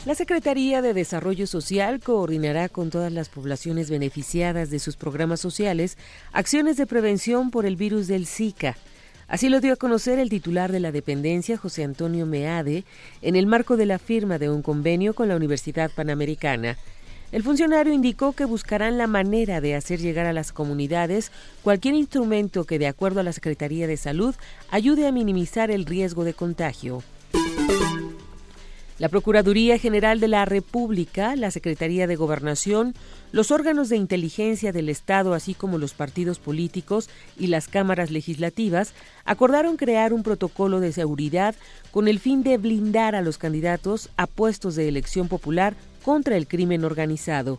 La 0.03 0.15
Secretaría 0.15 0.81
de 0.81 0.95
Desarrollo 0.95 1.45
Social 1.45 1.99
coordinará 1.99 2.69
con 2.69 2.89
todas 2.89 3.11
las 3.11 3.29
poblaciones 3.29 3.91
beneficiadas 3.91 4.71
de 4.71 4.79
sus 4.79 4.97
programas 4.97 5.39
sociales 5.39 5.95
acciones 6.33 6.75
de 6.77 6.87
prevención 6.87 7.51
por 7.51 7.67
el 7.67 7.75
virus 7.75 8.07
del 8.07 8.25
Zika. 8.25 8.75
Así 9.27 9.47
lo 9.47 9.61
dio 9.61 9.73
a 9.73 9.75
conocer 9.75 10.17
el 10.17 10.29
titular 10.29 10.71
de 10.71 10.79
la 10.79 10.91
dependencia, 10.91 11.55
José 11.55 11.83
Antonio 11.83 12.25
Meade, 12.25 12.83
en 13.21 13.35
el 13.35 13.45
marco 13.45 13.77
de 13.77 13.85
la 13.85 13.99
firma 13.99 14.39
de 14.39 14.49
un 14.49 14.63
convenio 14.63 15.13
con 15.13 15.27
la 15.27 15.35
Universidad 15.35 15.91
Panamericana. 15.91 16.77
El 17.31 17.43
funcionario 17.43 17.93
indicó 17.93 18.33
que 18.33 18.45
buscarán 18.45 18.97
la 18.97 19.05
manera 19.05 19.61
de 19.61 19.75
hacer 19.75 19.99
llegar 19.99 20.25
a 20.25 20.33
las 20.33 20.51
comunidades 20.51 21.31
cualquier 21.61 21.93
instrumento 21.93 22.65
que, 22.65 22.79
de 22.79 22.87
acuerdo 22.87 23.19
a 23.19 23.23
la 23.23 23.33
Secretaría 23.33 23.85
de 23.85 23.97
Salud, 23.97 24.33
ayude 24.71 25.07
a 25.07 25.11
minimizar 25.11 25.69
el 25.69 25.85
riesgo 25.85 26.23
de 26.23 26.33
contagio. 26.33 27.03
La 29.01 29.09
Procuraduría 29.09 29.79
General 29.79 30.19
de 30.19 30.27
la 30.27 30.45
República, 30.45 31.35
la 31.35 31.49
Secretaría 31.49 32.05
de 32.05 32.15
Gobernación, 32.15 32.93
los 33.31 33.49
órganos 33.49 33.89
de 33.89 33.97
inteligencia 33.97 34.71
del 34.71 34.89
Estado, 34.89 35.33
así 35.33 35.55
como 35.55 35.79
los 35.79 35.95
partidos 35.95 36.37
políticos 36.37 37.09
y 37.35 37.47
las 37.47 37.67
cámaras 37.67 38.11
legislativas, 38.11 38.93
acordaron 39.25 39.75
crear 39.75 40.13
un 40.13 40.21
protocolo 40.21 40.79
de 40.79 40.91
seguridad 40.91 41.55
con 41.89 42.07
el 42.07 42.19
fin 42.19 42.43
de 42.43 42.59
blindar 42.59 43.15
a 43.15 43.23
los 43.23 43.39
candidatos 43.39 44.11
a 44.17 44.27
puestos 44.27 44.75
de 44.75 44.87
elección 44.87 45.27
popular 45.27 45.73
contra 46.03 46.37
el 46.37 46.45
crimen 46.45 46.85
organizado. 46.85 47.57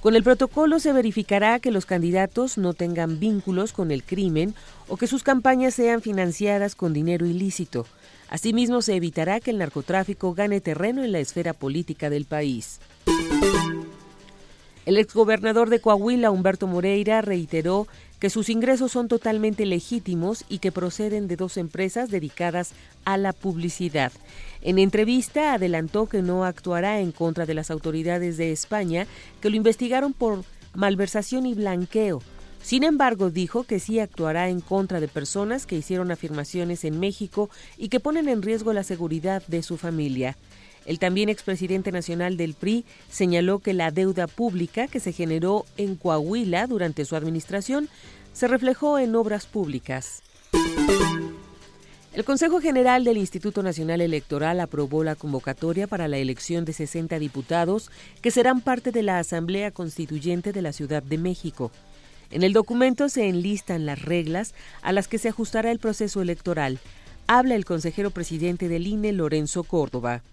Con 0.00 0.16
el 0.16 0.24
protocolo 0.24 0.80
se 0.80 0.92
verificará 0.92 1.60
que 1.60 1.70
los 1.70 1.86
candidatos 1.86 2.58
no 2.58 2.74
tengan 2.74 3.20
vínculos 3.20 3.72
con 3.72 3.92
el 3.92 4.02
crimen 4.02 4.56
o 4.88 4.96
que 4.96 5.06
sus 5.06 5.22
campañas 5.22 5.74
sean 5.74 6.02
financiadas 6.02 6.74
con 6.74 6.92
dinero 6.92 7.26
ilícito. 7.26 7.86
Asimismo, 8.28 8.82
se 8.82 8.94
evitará 8.96 9.40
que 9.40 9.50
el 9.50 9.58
narcotráfico 9.58 10.34
gane 10.34 10.60
terreno 10.60 11.04
en 11.04 11.12
la 11.12 11.20
esfera 11.20 11.52
política 11.52 12.10
del 12.10 12.24
país. 12.24 12.80
El 14.86 14.98
exgobernador 14.98 15.70
de 15.70 15.80
Coahuila, 15.80 16.30
Humberto 16.30 16.66
Moreira, 16.66 17.22
reiteró 17.22 17.86
que 18.20 18.30
sus 18.30 18.48
ingresos 18.48 18.92
son 18.92 19.08
totalmente 19.08 19.66
legítimos 19.66 20.44
y 20.48 20.58
que 20.58 20.72
proceden 20.72 21.26
de 21.26 21.36
dos 21.36 21.56
empresas 21.56 22.10
dedicadas 22.10 22.72
a 23.04 23.16
la 23.16 23.32
publicidad. 23.32 24.12
En 24.60 24.78
entrevista 24.78 25.54
adelantó 25.54 26.06
que 26.06 26.22
no 26.22 26.44
actuará 26.44 27.00
en 27.00 27.12
contra 27.12 27.46
de 27.46 27.54
las 27.54 27.70
autoridades 27.70 28.36
de 28.36 28.52
España 28.52 29.06
que 29.40 29.50
lo 29.50 29.56
investigaron 29.56 30.12
por 30.12 30.44
malversación 30.74 31.46
y 31.46 31.54
blanqueo. 31.54 32.22
Sin 32.64 32.82
embargo, 32.82 33.28
dijo 33.28 33.64
que 33.64 33.78
sí 33.78 34.00
actuará 34.00 34.48
en 34.48 34.62
contra 34.62 34.98
de 34.98 35.06
personas 35.06 35.66
que 35.66 35.76
hicieron 35.76 36.10
afirmaciones 36.10 36.84
en 36.84 36.98
México 36.98 37.50
y 37.76 37.90
que 37.90 38.00
ponen 38.00 38.26
en 38.26 38.40
riesgo 38.40 38.72
la 38.72 38.84
seguridad 38.84 39.42
de 39.48 39.62
su 39.62 39.76
familia. 39.76 40.38
El 40.86 40.98
también 40.98 41.28
expresidente 41.28 41.92
nacional 41.92 42.38
del 42.38 42.54
PRI 42.54 42.86
señaló 43.10 43.58
que 43.58 43.74
la 43.74 43.90
deuda 43.90 44.26
pública 44.26 44.88
que 44.88 44.98
se 44.98 45.12
generó 45.12 45.66
en 45.76 45.96
Coahuila 45.96 46.66
durante 46.66 47.04
su 47.04 47.16
administración 47.16 47.90
se 48.32 48.48
reflejó 48.48 48.98
en 48.98 49.14
obras 49.14 49.44
públicas. 49.44 50.22
El 52.14 52.24
Consejo 52.24 52.62
General 52.62 53.04
del 53.04 53.18
Instituto 53.18 53.62
Nacional 53.62 54.00
Electoral 54.00 54.58
aprobó 54.60 55.04
la 55.04 55.16
convocatoria 55.16 55.86
para 55.86 56.08
la 56.08 56.16
elección 56.16 56.64
de 56.64 56.72
60 56.72 57.18
diputados 57.18 57.90
que 58.22 58.30
serán 58.30 58.62
parte 58.62 58.90
de 58.90 59.02
la 59.02 59.18
Asamblea 59.18 59.70
Constituyente 59.70 60.52
de 60.52 60.62
la 60.62 60.72
Ciudad 60.72 61.02
de 61.02 61.18
México. 61.18 61.70
En 62.34 62.42
el 62.42 62.52
documento 62.52 63.08
se 63.08 63.28
enlistan 63.28 63.86
las 63.86 64.02
reglas 64.02 64.56
a 64.82 64.90
las 64.90 65.06
que 65.06 65.18
se 65.18 65.28
ajustará 65.28 65.70
el 65.70 65.78
proceso 65.78 66.20
electoral. 66.20 66.80
Habla 67.28 67.54
el 67.54 67.64
consejero 67.64 68.10
presidente 68.10 68.66
del 68.66 68.88
INE, 68.88 69.12
Lorenzo 69.12 69.62
Córdoba. 69.62 70.24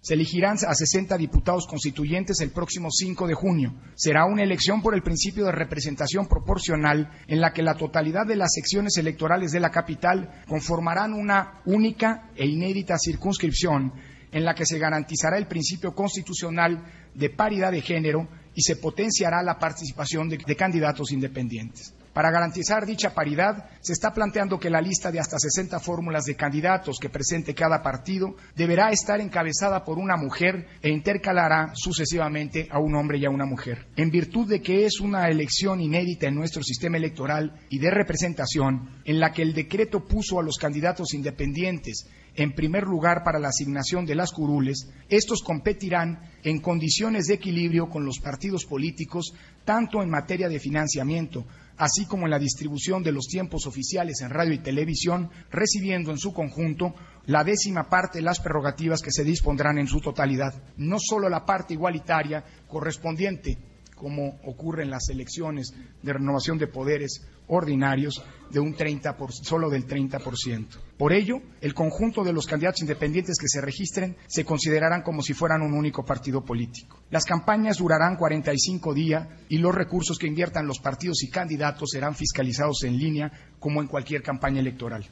Se 0.00 0.14
elegirán 0.14 0.56
a 0.64 0.72
60 0.72 1.18
diputados 1.18 1.66
constituyentes 1.66 2.40
el 2.42 2.52
próximo 2.52 2.92
5 2.92 3.26
de 3.26 3.34
junio. 3.34 3.74
Será 3.96 4.26
una 4.26 4.44
elección 4.44 4.80
por 4.80 4.94
el 4.94 5.02
principio 5.02 5.46
de 5.46 5.50
representación 5.50 6.28
proporcional 6.28 7.10
en 7.26 7.40
la 7.40 7.52
que 7.52 7.64
la 7.64 7.74
totalidad 7.74 8.24
de 8.24 8.36
las 8.36 8.52
secciones 8.54 8.96
electorales 8.96 9.50
de 9.50 9.58
la 9.58 9.72
capital 9.72 10.44
conformarán 10.46 11.12
una 11.12 11.60
única 11.66 12.30
e 12.36 12.46
inédita 12.46 12.96
circunscripción 12.98 13.94
en 14.30 14.44
la 14.44 14.54
que 14.54 14.64
se 14.64 14.78
garantizará 14.78 15.38
el 15.38 15.48
principio 15.48 15.92
constitucional 15.92 16.84
de 17.14 17.30
paridad 17.30 17.72
de 17.72 17.80
género 17.80 18.28
y 18.58 18.62
se 18.62 18.74
potenciará 18.74 19.40
la 19.40 19.56
participación 19.56 20.28
de, 20.28 20.56
candidatos 20.56 21.12
independientes. 21.12 21.94
Para 22.12 22.32
garantizar 22.32 22.84
dicha 22.84 23.14
paridad, 23.14 23.70
se 23.80 23.92
está 23.92 24.12
planteando 24.12 24.58
que 24.58 24.68
la 24.68 24.80
lista 24.80 25.12
de 25.12 25.20
hasta 25.20 25.38
60 25.38 25.78
fórmulas 25.78 26.24
de 26.24 26.34
candidatos 26.34 26.98
que 27.00 27.08
presente 27.08 27.54
cada 27.54 27.80
partido 27.84 28.34
deberá 28.56 28.90
estar 28.90 29.20
encabezada 29.20 29.84
por 29.84 29.96
una 29.96 30.16
mujer 30.16 30.66
e 30.82 30.90
intercalará 30.90 31.70
sucesivamente 31.74 32.66
a 32.72 32.80
un 32.80 32.96
hombre 32.96 33.18
y 33.18 33.26
a 33.26 33.30
una 33.30 33.46
mujer. 33.46 33.86
En 33.94 34.10
virtud 34.10 34.48
de 34.48 34.60
que 34.60 34.86
es 34.86 34.98
una 34.98 35.28
elección 35.28 35.80
inédita 35.80 36.26
en 36.26 36.34
nuestro 36.34 36.64
sistema 36.64 36.96
electoral 36.96 37.60
y 37.68 37.78
de 37.78 37.92
representación, 37.92 38.90
en 39.04 39.20
la 39.20 39.30
que 39.30 39.42
el 39.42 39.54
decreto 39.54 40.04
puso 40.04 40.40
a 40.40 40.42
los 40.42 40.56
candidatos 40.56 41.14
independientes 41.14 42.08
en 42.38 42.52
primer 42.52 42.84
lugar 42.84 43.24
para 43.24 43.40
la 43.40 43.48
asignación 43.48 44.06
de 44.06 44.14
las 44.14 44.30
curules, 44.30 44.88
estos 45.08 45.42
competirán 45.42 46.20
en 46.44 46.60
condiciones 46.60 47.26
de 47.26 47.34
equilibrio 47.34 47.88
con 47.88 48.04
los 48.04 48.20
partidos 48.20 48.64
políticos, 48.64 49.34
tanto 49.64 50.00
en 50.02 50.08
materia 50.08 50.48
de 50.48 50.60
financiamiento, 50.60 51.44
así 51.76 52.06
como 52.06 52.26
en 52.26 52.30
la 52.30 52.38
distribución 52.38 53.02
de 53.02 53.10
los 53.10 53.26
tiempos 53.26 53.66
oficiales 53.66 54.20
en 54.20 54.30
radio 54.30 54.54
y 54.54 54.58
televisión, 54.58 55.30
recibiendo 55.50 56.12
en 56.12 56.18
su 56.18 56.32
conjunto 56.32 56.94
la 57.26 57.42
décima 57.42 57.88
parte 57.88 58.18
de 58.18 58.24
las 58.24 58.38
prerrogativas 58.38 59.02
que 59.02 59.10
se 59.10 59.24
dispondrán 59.24 59.76
en 59.78 59.88
su 59.88 60.00
totalidad, 60.00 60.54
no 60.76 60.98
solo 61.00 61.28
la 61.28 61.44
parte 61.44 61.74
igualitaria 61.74 62.44
correspondiente 62.68 63.58
como 63.98 64.38
ocurre 64.44 64.84
en 64.84 64.90
las 64.90 65.08
elecciones 65.08 65.74
de 66.02 66.12
renovación 66.12 66.56
de 66.58 66.68
poderes 66.68 67.26
ordinarios, 67.48 68.22
de 68.50 68.60
un 68.60 68.74
30 68.74 69.16
por, 69.16 69.32
solo 69.32 69.68
del 69.68 69.86
30%. 69.86 70.66
Por 70.96 71.12
ello, 71.12 71.36
el 71.60 71.74
conjunto 71.74 72.22
de 72.22 72.32
los 72.32 72.46
candidatos 72.46 72.82
independientes 72.82 73.38
que 73.38 73.48
se 73.48 73.60
registren 73.60 74.16
se 74.26 74.44
considerarán 74.44 75.02
como 75.02 75.22
si 75.22 75.34
fueran 75.34 75.62
un 75.62 75.74
único 75.74 76.04
partido 76.04 76.44
político. 76.44 77.00
Las 77.10 77.24
campañas 77.24 77.78
durarán 77.78 78.16
45 78.16 78.94
días 78.94 79.26
y 79.48 79.58
los 79.58 79.74
recursos 79.74 80.18
que 80.18 80.26
inviertan 80.26 80.66
los 80.66 80.78
partidos 80.78 81.22
y 81.22 81.30
candidatos 81.30 81.90
serán 81.90 82.14
fiscalizados 82.14 82.84
en 82.84 82.98
línea 82.98 83.32
como 83.58 83.80
en 83.80 83.88
cualquier 83.88 84.22
campaña 84.22 84.60
electoral. 84.60 85.04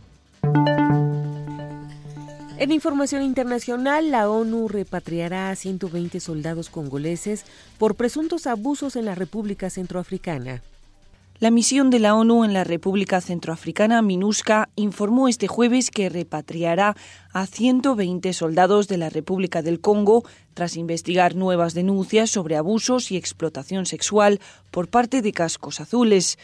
En 2.59 2.72
información 2.72 3.22
internacional, 3.22 4.11
la 4.11 4.30
ONU 4.30 4.68
repatriará 4.68 5.50
a 5.50 5.57
120 5.57 6.20
soldados 6.20 6.70
congoleses 6.70 7.44
por 7.76 7.96
presuntos 7.96 8.46
abusos 8.46 8.96
en 8.96 9.04
la 9.04 9.14
República 9.14 9.68
Centroafricana. 9.68 10.62
La 11.38 11.50
misión 11.50 11.90
de 11.90 11.98
la 11.98 12.14
ONU 12.14 12.44
en 12.44 12.54
la 12.54 12.64
República 12.64 13.20
Centroafricana, 13.20 14.00
MINUSCA, 14.00 14.70
informó 14.74 15.28
este 15.28 15.48
jueves 15.48 15.90
que 15.90 16.09
repatriará 16.09 16.96
a 17.34 17.46
120 17.46 18.32
soldados 18.32 18.88
de 18.88 18.96
la 18.96 19.11
República 19.11 19.61
del 19.61 19.80
Congo 19.82 20.24
tras 20.54 20.78
investigar 20.78 21.34
nuevas 21.34 21.74
denuncias 21.74 22.30
sobre 22.30 22.57
abusos 22.57 23.12
y 23.12 23.18
explotación 23.18 23.84
sexual 23.84 24.40
por 24.70 24.88
parte 24.88 25.20
de 25.20 25.32
cascos 25.32 25.78
azules. 25.78 26.38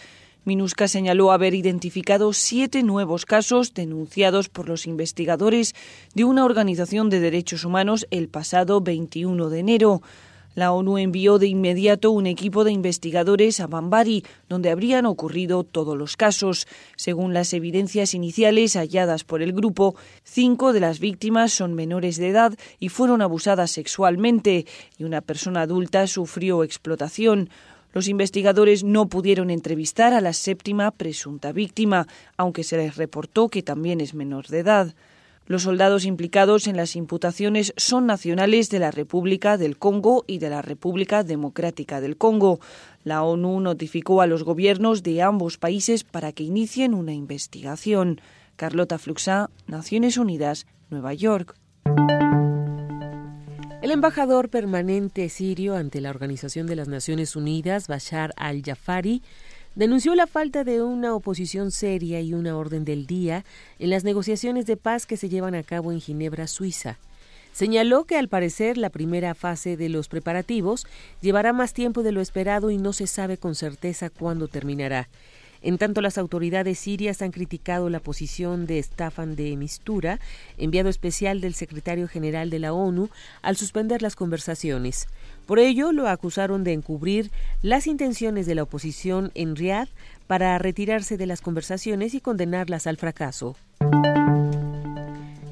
MINUSCA 0.44 0.88
señaló 0.88 1.30
haber 1.30 1.54
identificado 1.54 2.32
siete 2.32 2.82
nuevos 2.82 3.26
casos 3.26 3.74
denunciados 3.74 4.48
por 4.48 4.68
los 4.68 4.88
investigadores 4.88 5.74
de 6.14 6.24
una 6.24 6.44
organización 6.44 7.10
de 7.10 7.20
derechos 7.20 7.64
humanos 7.64 8.08
el 8.10 8.28
pasado 8.28 8.80
21 8.80 9.50
de 9.50 9.58
enero. 9.60 10.02
La 10.54 10.72
ONU 10.72 10.98
envió 10.98 11.38
de 11.38 11.46
inmediato 11.46 12.10
un 12.10 12.26
equipo 12.26 12.64
de 12.64 12.72
investigadores 12.72 13.60
a 13.60 13.68
Bambari, 13.68 14.24
donde 14.48 14.70
habrían 14.70 15.06
ocurrido 15.06 15.64
todos 15.64 15.96
los 15.96 16.16
casos. 16.16 16.66
Según 16.96 17.32
las 17.32 17.54
evidencias 17.54 18.12
iniciales 18.12 18.74
halladas 18.74 19.24
por 19.24 19.42
el 19.42 19.52
grupo, 19.52 19.94
cinco 20.24 20.72
de 20.72 20.80
las 20.80 20.98
víctimas 20.98 21.52
son 21.52 21.72
menores 21.72 22.16
de 22.18 22.28
edad 22.28 22.52
y 22.80 22.90
fueron 22.90 23.22
abusadas 23.22 23.70
sexualmente, 23.70 24.66
y 24.98 25.04
una 25.04 25.22
persona 25.22 25.62
adulta 25.62 26.06
sufrió 26.06 26.64
explotación. 26.64 27.48
Los 27.92 28.08
investigadores 28.08 28.84
no 28.84 29.06
pudieron 29.06 29.50
entrevistar 29.50 30.14
a 30.14 30.20
la 30.20 30.32
séptima 30.32 30.90
presunta 30.90 31.52
víctima, 31.52 32.06
aunque 32.36 32.64
se 32.64 32.76
les 32.76 32.96
reportó 32.96 33.48
que 33.48 33.62
también 33.62 34.00
es 34.00 34.14
menor 34.14 34.48
de 34.48 34.60
edad. 34.60 34.94
Los 35.46 35.62
soldados 35.62 36.04
implicados 36.04 36.66
en 36.68 36.76
las 36.76 36.94
imputaciones 36.94 37.74
son 37.76 38.06
nacionales 38.06 38.70
de 38.70 38.78
la 38.78 38.90
República 38.90 39.58
del 39.58 39.76
Congo 39.76 40.24
y 40.26 40.38
de 40.38 40.48
la 40.48 40.62
República 40.62 41.24
Democrática 41.24 42.00
del 42.00 42.16
Congo. 42.16 42.60
La 43.04 43.24
ONU 43.24 43.60
notificó 43.60 44.22
a 44.22 44.26
los 44.26 44.44
gobiernos 44.44 45.02
de 45.02 45.20
ambos 45.20 45.58
países 45.58 46.04
para 46.04 46.32
que 46.32 46.44
inicien 46.44 46.94
una 46.94 47.12
investigación. 47.12 48.20
Carlota 48.56 48.98
Fluxá, 48.98 49.50
Naciones 49.66 50.16
Unidas, 50.16 50.66
Nueva 50.90 51.12
York. 51.12 51.56
El 53.82 53.90
embajador 53.90 54.48
permanente 54.48 55.28
sirio 55.28 55.74
ante 55.74 56.00
la 56.00 56.10
Organización 56.10 56.68
de 56.68 56.76
las 56.76 56.86
Naciones 56.86 57.34
Unidas, 57.34 57.88
Bashar 57.88 58.32
al-Jafari, 58.36 59.22
denunció 59.74 60.14
la 60.14 60.28
falta 60.28 60.62
de 60.62 60.82
una 60.82 61.16
oposición 61.16 61.72
seria 61.72 62.20
y 62.20 62.32
una 62.32 62.56
orden 62.56 62.84
del 62.84 63.08
día 63.08 63.44
en 63.80 63.90
las 63.90 64.04
negociaciones 64.04 64.66
de 64.66 64.76
paz 64.76 65.04
que 65.04 65.16
se 65.16 65.28
llevan 65.28 65.56
a 65.56 65.64
cabo 65.64 65.90
en 65.90 66.00
Ginebra, 66.00 66.46
Suiza. 66.46 66.98
Señaló 67.52 68.04
que 68.04 68.16
al 68.16 68.28
parecer 68.28 68.78
la 68.78 68.88
primera 68.88 69.34
fase 69.34 69.76
de 69.76 69.88
los 69.88 70.06
preparativos 70.06 70.86
llevará 71.20 71.52
más 71.52 71.72
tiempo 71.72 72.04
de 72.04 72.12
lo 72.12 72.20
esperado 72.20 72.70
y 72.70 72.78
no 72.78 72.92
se 72.92 73.08
sabe 73.08 73.36
con 73.36 73.56
certeza 73.56 74.10
cuándo 74.10 74.46
terminará. 74.46 75.08
En 75.62 75.78
tanto, 75.78 76.00
las 76.00 76.18
autoridades 76.18 76.78
sirias 76.78 77.22
han 77.22 77.30
criticado 77.30 77.88
la 77.88 78.00
posición 78.00 78.66
de 78.66 78.82
Staffan 78.82 79.36
de 79.36 79.56
Mistura, 79.56 80.18
enviado 80.58 80.88
especial 80.88 81.40
del 81.40 81.54
secretario 81.54 82.08
general 82.08 82.50
de 82.50 82.58
la 82.58 82.72
ONU, 82.72 83.10
al 83.42 83.56
suspender 83.56 84.02
las 84.02 84.16
conversaciones. 84.16 85.06
Por 85.46 85.60
ello, 85.60 85.92
lo 85.92 86.08
acusaron 86.08 86.64
de 86.64 86.72
encubrir 86.72 87.30
las 87.62 87.86
intenciones 87.86 88.46
de 88.46 88.56
la 88.56 88.64
oposición 88.64 89.30
en 89.34 89.54
Riad 89.54 89.88
para 90.26 90.58
retirarse 90.58 91.16
de 91.16 91.26
las 91.26 91.40
conversaciones 91.40 92.14
y 92.14 92.20
condenarlas 92.20 92.88
al 92.88 92.96
fracaso. 92.96 93.54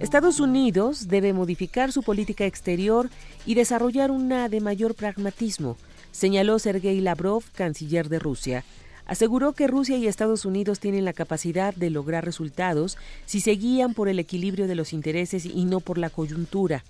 Estados 0.00 0.40
Unidos 0.40 1.06
debe 1.06 1.32
modificar 1.32 1.92
su 1.92 2.02
política 2.02 2.46
exterior 2.46 3.10
y 3.46 3.54
desarrollar 3.54 4.10
una 4.10 4.48
de 4.48 4.60
mayor 4.60 4.96
pragmatismo, 4.96 5.76
señaló 6.10 6.58
Sergei 6.58 7.00
Lavrov, 7.00 7.44
canciller 7.54 8.08
de 8.08 8.18
Rusia 8.18 8.64
aseguró 9.10 9.54
que 9.54 9.66
Rusia 9.66 9.96
y 9.96 10.06
Estados 10.06 10.44
Unidos 10.44 10.78
tienen 10.78 11.04
la 11.04 11.12
capacidad 11.12 11.74
de 11.74 11.90
lograr 11.90 12.24
resultados 12.24 12.96
si 13.26 13.40
se 13.40 13.50
guían 13.50 13.92
por 13.92 14.08
el 14.08 14.20
equilibrio 14.20 14.68
de 14.68 14.76
los 14.76 14.92
intereses 14.92 15.44
y 15.46 15.64
no 15.64 15.80
por 15.80 15.98
la 15.98 16.10
coyuntura. 16.10 16.84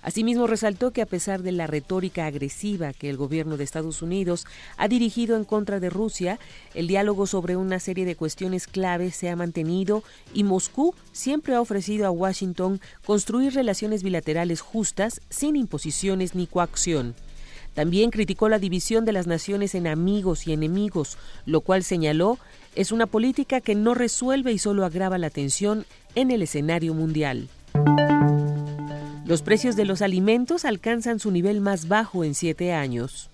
Asimismo, 0.00 0.46
resaltó 0.46 0.92
que 0.92 1.02
a 1.02 1.06
pesar 1.06 1.42
de 1.42 1.52
la 1.52 1.66
retórica 1.66 2.24
agresiva 2.24 2.94
que 2.94 3.10
el 3.10 3.18
gobierno 3.18 3.58
de 3.58 3.64
Estados 3.64 4.00
Unidos 4.00 4.46
ha 4.78 4.88
dirigido 4.88 5.36
en 5.36 5.44
contra 5.44 5.80
de 5.80 5.90
Rusia, 5.90 6.38
el 6.74 6.86
diálogo 6.86 7.26
sobre 7.26 7.56
una 7.56 7.78
serie 7.78 8.06
de 8.06 8.16
cuestiones 8.16 8.66
clave 8.66 9.10
se 9.10 9.28
ha 9.28 9.36
mantenido 9.36 10.02
y 10.32 10.44
Moscú 10.44 10.94
siempre 11.12 11.54
ha 11.54 11.60
ofrecido 11.60 12.06
a 12.06 12.10
Washington 12.10 12.80
construir 13.04 13.52
relaciones 13.52 14.02
bilaterales 14.02 14.62
justas 14.62 15.20
sin 15.28 15.56
imposiciones 15.56 16.34
ni 16.34 16.46
coacción. 16.46 17.14
También 17.80 18.10
criticó 18.10 18.50
la 18.50 18.58
división 18.58 19.06
de 19.06 19.12
las 19.14 19.26
naciones 19.26 19.74
en 19.74 19.86
amigos 19.86 20.46
y 20.46 20.52
enemigos, 20.52 21.16
lo 21.46 21.62
cual 21.62 21.82
señaló 21.82 22.38
es 22.74 22.92
una 22.92 23.06
política 23.06 23.62
que 23.62 23.74
no 23.74 23.94
resuelve 23.94 24.52
y 24.52 24.58
solo 24.58 24.84
agrava 24.84 25.16
la 25.16 25.30
tensión 25.30 25.86
en 26.14 26.30
el 26.30 26.42
escenario 26.42 26.92
mundial. 26.92 27.48
Los 29.24 29.40
precios 29.40 29.76
de 29.76 29.86
los 29.86 30.02
alimentos 30.02 30.66
alcanzan 30.66 31.20
su 31.20 31.30
nivel 31.30 31.62
más 31.62 31.88
bajo 31.88 32.22
en 32.22 32.34
siete 32.34 32.74
años. 32.74 33.30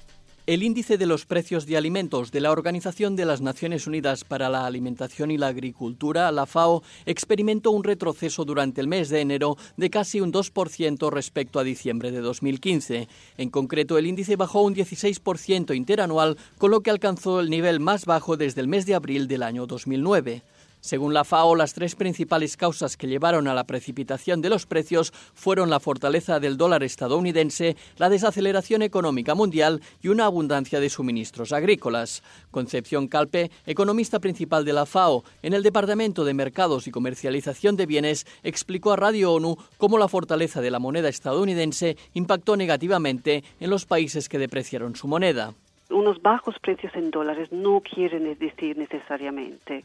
El 0.46 0.62
índice 0.62 0.96
de 0.96 1.06
los 1.06 1.26
precios 1.26 1.66
de 1.66 1.76
alimentos 1.76 2.30
de 2.30 2.40
la 2.40 2.52
Organización 2.52 3.16
de 3.16 3.24
las 3.24 3.40
Naciones 3.40 3.88
Unidas 3.88 4.22
para 4.22 4.48
la 4.48 4.64
Alimentación 4.64 5.32
y 5.32 5.38
la 5.38 5.48
Agricultura, 5.48 6.30
la 6.30 6.46
FAO, 6.46 6.84
experimentó 7.04 7.72
un 7.72 7.82
retroceso 7.82 8.44
durante 8.44 8.80
el 8.80 8.86
mes 8.86 9.08
de 9.08 9.22
enero 9.22 9.56
de 9.76 9.90
casi 9.90 10.20
un 10.20 10.32
2% 10.32 11.10
respecto 11.10 11.58
a 11.58 11.64
diciembre 11.64 12.12
de 12.12 12.20
2015. 12.20 13.08
En 13.38 13.50
concreto, 13.50 13.98
el 13.98 14.06
índice 14.06 14.36
bajó 14.36 14.62
un 14.62 14.76
16% 14.76 15.74
interanual, 15.74 16.36
con 16.58 16.70
lo 16.70 16.80
que 16.80 16.90
alcanzó 16.90 17.40
el 17.40 17.50
nivel 17.50 17.80
más 17.80 18.04
bajo 18.04 18.36
desde 18.36 18.60
el 18.60 18.68
mes 18.68 18.86
de 18.86 18.94
abril 18.94 19.26
del 19.26 19.42
año 19.42 19.66
2009. 19.66 20.44
Según 20.86 21.14
la 21.14 21.24
FAO, 21.24 21.56
las 21.56 21.74
tres 21.74 21.96
principales 21.96 22.56
causas 22.56 22.96
que 22.96 23.08
llevaron 23.08 23.48
a 23.48 23.54
la 23.54 23.64
precipitación 23.64 24.40
de 24.40 24.50
los 24.50 24.66
precios 24.66 25.12
fueron 25.34 25.68
la 25.68 25.80
fortaleza 25.80 26.38
del 26.38 26.56
dólar 26.56 26.84
estadounidense, 26.84 27.76
la 27.96 28.08
desaceleración 28.08 28.82
económica 28.82 29.34
mundial 29.34 29.80
y 30.00 30.06
una 30.06 30.26
abundancia 30.26 30.78
de 30.78 30.88
suministros 30.88 31.52
agrícolas. 31.52 32.22
Concepción 32.52 33.08
Calpe, 33.08 33.50
economista 33.66 34.20
principal 34.20 34.64
de 34.64 34.74
la 34.74 34.86
FAO 34.86 35.24
en 35.42 35.54
el 35.54 35.64
Departamento 35.64 36.24
de 36.24 36.34
Mercados 36.34 36.86
y 36.86 36.92
Comercialización 36.92 37.74
de 37.74 37.86
Bienes, 37.86 38.24
explicó 38.44 38.92
a 38.92 38.96
Radio 38.96 39.32
ONU 39.32 39.56
cómo 39.78 39.98
la 39.98 40.06
fortaleza 40.06 40.60
de 40.60 40.70
la 40.70 40.78
moneda 40.78 41.08
estadounidense 41.08 41.96
impactó 42.14 42.56
negativamente 42.56 43.42
en 43.58 43.70
los 43.70 43.86
países 43.86 44.28
que 44.28 44.38
depreciaron 44.38 44.94
su 44.94 45.08
moneda. 45.08 45.52
Unos 45.90 46.22
bajos 46.22 46.54
precios 46.60 46.94
en 46.94 47.10
dólares 47.10 47.50
no 47.50 47.80
quieren 47.80 48.38
decir 48.38 48.78
necesariamente 48.78 49.84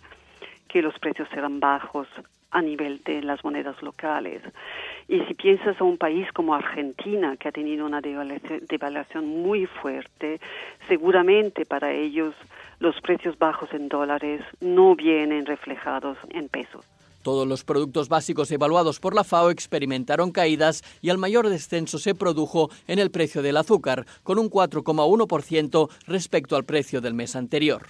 que 0.72 0.82
los 0.82 0.98
precios 1.00 1.28
serán 1.30 1.60
bajos 1.60 2.08
a 2.52 2.62
nivel 2.62 3.02
de 3.04 3.22
las 3.22 3.44
monedas 3.44 3.82
locales. 3.82 4.42
Y 5.08 5.20
si 5.22 5.34
piensas 5.34 5.80
a 5.80 5.84
un 5.84 5.98
país 5.98 6.28
como 6.34 6.54
Argentina, 6.54 7.36
que 7.38 7.50
ha 7.50 7.52
tenido 7.52 7.86
una 7.86 8.02
devaluación 8.02 9.26
muy 9.42 9.66
fuerte, 9.66 10.40
seguramente 10.88 11.66
para 11.66 11.92
ellos 11.92 12.36
los 12.80 13.00
precios 13.02 13.38
bajos 13.38 13.74
en 13.74 13.90
dólares 13.90 14.42
no 14.60 14.96
vienen 14.96 15.46
reflejados 15.46 16.18
en 16.30 16.50
pesos. 16.50 16.86
Todos 17.22 17.48
los 17.48 17.64
productos 17.64 18.10
básicos 18.10 18.52
evaluados 18.52 19.00
por 19.00 19.14
la 19.14 19.24
FAO 19.24 19.52
experimentaron 19.52 20.32
caídas 20.32 20.84
y 21.02 21.10
el 21.10 21.20
mayor 21.20 21.50
descenso 21.50 22.00
se 22.00 22.16
produjo 22.16 22.70
en 22.88 22.98
el 22.98 23.12
precio 23.12 23.44
del 23.44 23.58
azúcar, 23.58 24.06
con 24.24 24.40
un 24.40 24.50
4,1% 24.50 25.90
respecto 26.08 26.56
al 26.56 26.64
precio 26.64 27.00
del 27.00 27.14
mes 27.14 27.36
anterior. 27.36 27.84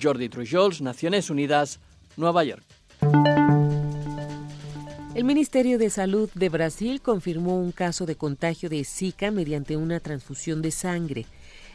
Jordi 0.00 0.28
Trujols, 0.28 0.80
Naciones 0.80 1.30
Unidas, 1.30 1.80
Nueva 2.18 2.44
York. 2.44 2.64
El 5.14 5.24
Ministerio 5.24 5.78
de 5.78 5.88
Salud 5.88 6.28
de 6.34 6.48
Brasil 6.48 7.00
confirmó 7.00 7.58
un 7.58 7.72
caso 7.72 8.06
de 8.06 8.16
contagio 8.16 8.68
de 8.68 8.84
Zika 8.84 9.30
mediante 9.30 9.76
una 9.76 10.00
transfusión 10.00 10.60
de 10.60 10.70
sangre. 10.70 11.26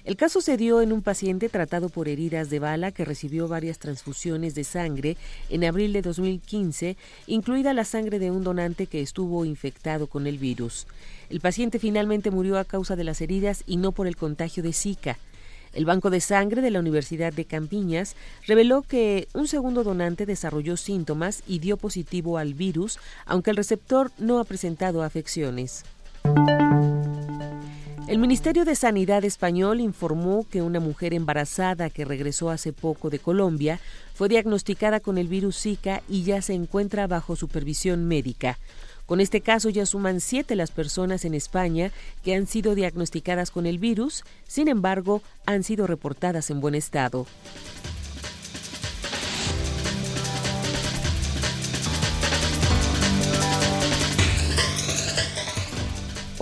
El 0.03 0.17
caso 0.17 0.41
se 0.41 0.57
dio 0.57 0.81
en 0.81 0.91
un 0.91 1.01
paciente 1.01 1.47
tratado 1.47 1.87
por 1.87 2.09
heridas 2.09 2.49
de 2.49 2.59
bala 2.59 2.91
que 2.91 3.05
recibió 3.05 3.47
varias 3.47 3.79
transfusiones 3.79 4.53
de 4.53 4.65
sangre 4.65 5.15
en 5.49 5.63
abril 5.63 5.93
de 5.93 6.01
2015, 6.01 6.97
incluida 7.27 7.73
la 7.73 7.85
sangre 7.85 8.19
de 8.19 8.29
un 8.29 8.43
donante 8.43 8.87
que 8.87 9.01
estuvo 9.01 9.45
infectado 9.45 10.07
con 10.07 10.27
el 10.27 10.37
virus. 10.37 10.87
El 11.29 11.39
paciente 11.39 11.79
finalmente 11.79 12.31
murió 12.31 12.57
a 12.57 12.65
causa 12.65 12.97
de 12.97 13.05
las 13.05 13.21
heridas 13.21 13.63
y 13.65 13.77
no 13.77 13.93
por 13.93 14.07
el 14.07 14.17
contagio 14.17 14.61
de 14.61 14.73
Zika. 14.73 15.17
El 15.74 15.86
Banco 15.86 16.11
de 16.11 16.21
Sangre 16.21 16.61
de 16.61 16.69
la 16.69 16.80
Universidad 16.80 17.34
de 17.34 17.45
Campiñas 17.45 18.15
reveló 18.45 18.84
que 18.84 19.28
un 19.34 19.47
segundo 19.47 19.84
donante 19.84 20.26
desarrolló 20.26 20.78
síntomas 20.78 21.43
y 21.47 21.59
dio 21.59 21.78
positivo 21.78 22.38
al 22.38 22.53
virus, 22.53 22.99
aunque 23.26 23.49
el 23.49 23.57
receptor 23.57 24.11
no 24.19 24.39
ha 24.39 24.43
presentado 24.43 25.01
afecciones. 25.01 25.84
El 28.07 28.19
Ministerio 28.19 28.65
de 28.65 28.76
Sanidad 28.76 29.24
español 29.24 29.80
informó 29.80 30.45
que 30.47 30.61
una 30.61 30.80
mujer 30.80 31.15
embarazada 31.15 31.89
que 31.89 32.05
regresó 32.05 32.51
hace 32.51 32.71
poco 32.71 33.09
de 33.09 33.17
Colombia 33.17 33.80
fue 34.13 34.30
diagnosticada 34.30 34.99
con 34.99 35.17
el 35.17 35.28
virus 35.28 35.57
Zika 35.59 36.03
y 36.07 36.24
ya 36.24 36.41
se 36.43 36.53
encuentra 36.53 37.07
bajo 37.07 37.36
supervisión 37.36 38.07
médica. 38.07 38.59
Con 39.05 39.19
este 39.19 39.41
caso 39.41 39.69
ya 39.69 39.85
suman 39.85 40.21
siete 40.21 40.55
las 40.55 40.71
personas 40.71 41.25
en 41.25 41.33
España 41.33 41.91
que 42.23 42.35
han 42.35 42.47
sido 42.47 42.75
diagnosticadas 42.75 43.51
con 43.51 43.65
el 43.65 43.79
virus, 43.79 44.23
sin 44.47 44.67
embargo, 44.67 45.21
han 45.45 45.63
sido 45.63 45.87
reportadas 45.87 46.49
en 46.49 46.61
buen 46.61 46.75
estado. 46.75 47.25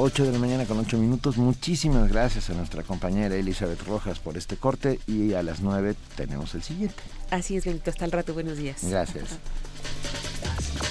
8 0.03 0.26
de 0.26 0.32
la 0.32 0.39
mañana 0.39 0.66
con 0.66 0.80
8 0.80 0.97
minutos. 0.97 1.38
Muchísimas 1.38 2.09
gracias 2.09 2.49
a 2.49 2.53
nuestra 2.53 2.82
compañera 2.82 3.36
Elizabeth 3.36 3.84
Rojas 3.84 4.18
por 4.18 4.36
este 4.36 4.57
corte 4.57 4.99
y 5.05 5.34
a 5.34 5.43
las 5.43 5.62
9 5.62 5.95
tenemos 6.16 6.55
el 6.55 6.64
siguiente. 6.64 6.95
Así 7.30 7.55
es, 7.55 7.66
Benito. 7.66 7.91
Hasta 7.91 8.05
el 8.05 8.12
rato. 8.12 8.34
Buenos 8.34 8.57
días. 8.57 8.84
Gracias. 8.84 9.38
Primer 10.01 10.91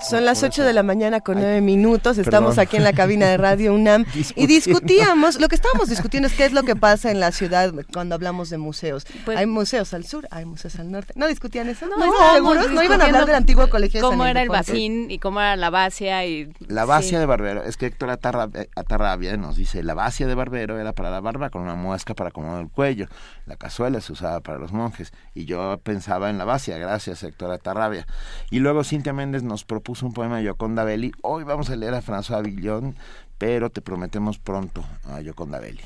Son 0.00 0.24
las 0.24 0.42
8 0.42 0.64
de 0.64 0.72
la 0.72 0.82
mañana 0.82 1.20
con 1.20 1.36
9 1.38 1.60
minutos. 1.60 2.18
Estamos 2.18 2.58
aquí 2.58 2.76
en 2.76 2.84
la 2.84 2.92
cabina 2.92 3.26
de 3.26 3.36
Radio 3.36 3.74
UNAM 3.74 4.04
y 4.36 4.46
discutíamos, 4.46 5.40
lo 5.40 5.48
que 5.48 5.54
estábamos 5.54 5.88
discutiendo 5.88 6.28
es 6.28 6.34
qué 6.34 6.44
es 6.44 6.52
lo 6.52 6.62
que 6.62 6.76
pasa 6.76 7.10
en 7.10 7.20
la 7.20 7.32
ciudad 7.32 7.72
cuando 7.92 8.14
hablamos 8.14 8.50
de 8.50 8.58
museos. 8.58 9.06
Pues 9.24 9.36
hay 9.36 9.46
museos 9.46 9.92
al 9.94 10.04
sur, 10.04 10.26
hay 10.30 10.44
museos 10.44 10.78
al 10.78 10.90
norte. 10.90 11.12
¿No 11.16 11.26
discutían 11.26 11.68
eso? 11.68 11.86
No, 11.86 11.96
¿No, 11.98 12.12
seguros? 12.34 12.70
¿No 12.70 12.82
iban 12.82 13.00
a 13.00 13.04
hablar 13.06 13.26
del 13.26 13.34
antiguo 13.34 13.68
colegio 13.68 14.00
de 14.00 14.06
¿Cómo 14.08 14.24
era 14.24 14.42
el 14.42 14.48
bacín 14.48 15.10
y 15.10 15.18
cómo 15.18 15.40
era 15.40 15.56
la 15.56 15.70
bacia? 15.70 16.24
Y, 16.24 16.52
La 16.66 16.84
bacia 16.84 17.10
sí. 17.10 17.16
de 17.16 17.26
Barbero, 17.26 17.62
es 17.64 17.76
que 17.76 17.86
Héctor 17.86 18.10
Atarra- 18.10 18.50
eh, 18.54 18.68
Atarrabia 18.76 19.36
nos 19.36 19.56
dice, 19.56 19.82
la 19.82 19.94
bacia 19.94 20.26
de 20.26 20.34
Barbero 20.34 20.78
era 20.78 20.92
para 20.92 21.10
la 21.10 21.20
barba 21.20 21.50
con 21.50 21.62
una 21.62 21.74
muesca 21.74 22.14
para 22.14 22.30
acomodar 22.30 22.62
el 22.62 22.70
cuello, 22.70 23.06
la 23.46 23.56
cazuela 23.56 24.00
se 24.00 24.12
usaba 24.12 24.40
para 24.40 24.58
los 24.58 24.72
monjes, 24.72 25.12
y 25.34 25.44
yo 25.44 25.78
pensaba 25.82 26.30
en 26.30 26.38
la 26.38 26.44
bacia, 26.44 26.78
gracias 26.78 27.22
Héctor 27.22 27.50
Atarrabia. 27.52 28.06
Y 28.50 28.60
luego 28.60 28.84
Cintia 28.84 29.12
Méndez 29.12 29.42
nos 29.42 29.57
propuso 29.64 30.06
un 30.06 30.12
poema 30.12 30.38
de 30.38 30.44
Yoconda 30.44 30.84
Belli, 30.84 31.12
hoy 31.22 31.44
vamos 31.44 31.70
a 31.70 31.76
leer 31.76 31.94
a 31.94 32.02
François 32.02 32.42
Villon, 32.42 32.94
pero 33.38 33.70
te 33.70 33.80
prometemos 33.80 34.38
pronto 34.38 34.84
a 35.04 35.20
Yoconda 35.20 35.60
Belli. 35.60 35.82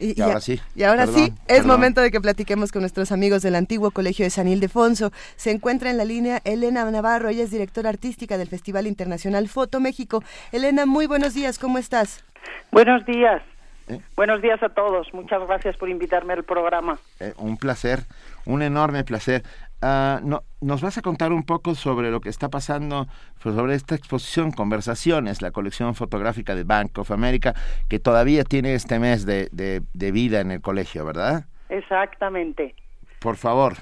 Y, 0.00 0.20
ahora 0.20 0.40
sí. 0.40 0.60
Y 0.74 0.84
ahora 0.84 1.06
Perdón, 1.06 1.20
sí, 1.20 1.32
es 1.48 1.58
perdón. 1.58 1.66
momento 1.66 2.00
de 2.00 2.10
que 2.10 2.20
platiquemos 2.20 2.70
con 2.70 2.82
nuestros 2.82 3.10
amigos 3.10 3.42
del 3.42 3.56
antiguo 3.56 3.90
colegio 3.90 4.24
de 4.24 4.30
San 4.30 4.46
Ildefonso. 4.46 5.10
Se 5.36 5.50
encuentra 5.50 5.90
en 5.90 5.96
la 5.96 6.04
línea 6.04 6.40
Elena 6.44 6.88
Navarro, 6.90 7.28
ella 7.28 7.42
es 7.42 7.50
directora 7.50 7.88
artística 7.88 8.38
del 8.38 8.48
Festival 8.48 8.86
Internacional 8.86 9.48
Foto 9.48 9.80
México. 9.80 10.22
Elena, 10.52 10.86
muy 10.86 11.06
buenos 11.06 11.34
días, 11.34 11.58
¿cómo 11.58 11.78
estás? 11.78 12.24
Buenos 12.70 13.04
días. 13.06 13.42
¿Eh? 13.88 14.00
Buenos 14.16 14.42
días 14.42 14.62
a 14.62 14.68
todos. 14.68 15.12
Muchas 15.14 15.44
gracias 15.46 15.76
por 15.76 15.88
invitarme 15.88 16.34
al 16.34 16.44
programa. 16.44 16.98
Eh, 17.20 17.32
un 17.38 17.56
placer, 17.56 18.00
un 18.44 18.62
enorme 18.62 19.02
placer. 19.02 19.42
Ah, 19.80 20.20
no, 20.24 20.42
nos 20.60 20.82
vas 20.82 20.98
a 20.98 21.02
contar 21.02 21.32
un 21.32 21.44
poco 21.44 21.74
sobre 21.76 22.10
lo 22.10 22.20
que 22.20 22.28
está 22.30 22.48
pasando, 22.48 23.06
pues, 23.42 23.54
sobre 23.54 23.74
esta 23.74 23.94
exposición, 23.94 24.50
Conversaciones, 24.50 25.40
la 25.40 25.52
colección 25.52 25.94
fotográfica 25.94 26.54
de 26.56 26.64
Bank 26.64 26.98
of 26.98 27.10
America, 27.12 27.54
que 27.88 28.00
todavía 28.00 28.42
tiene 28.44 28.74
este 28.74 28.98
mes 28.98 29.24
de, 29.24 29.48
de- 29.52 29.82
de 29.94 30.12
vida 30.12 30.40
en 30.40 30.50
el 30.50 30.60
colegio, 30.60 31.04
¿verdad? 31.04 31.44
Exactamente, 31.68 32.74
Por 33.20 33.36
favor. 33.36 33.74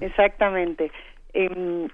exactamente. 0.00 0.92
Em, 1.32 1.88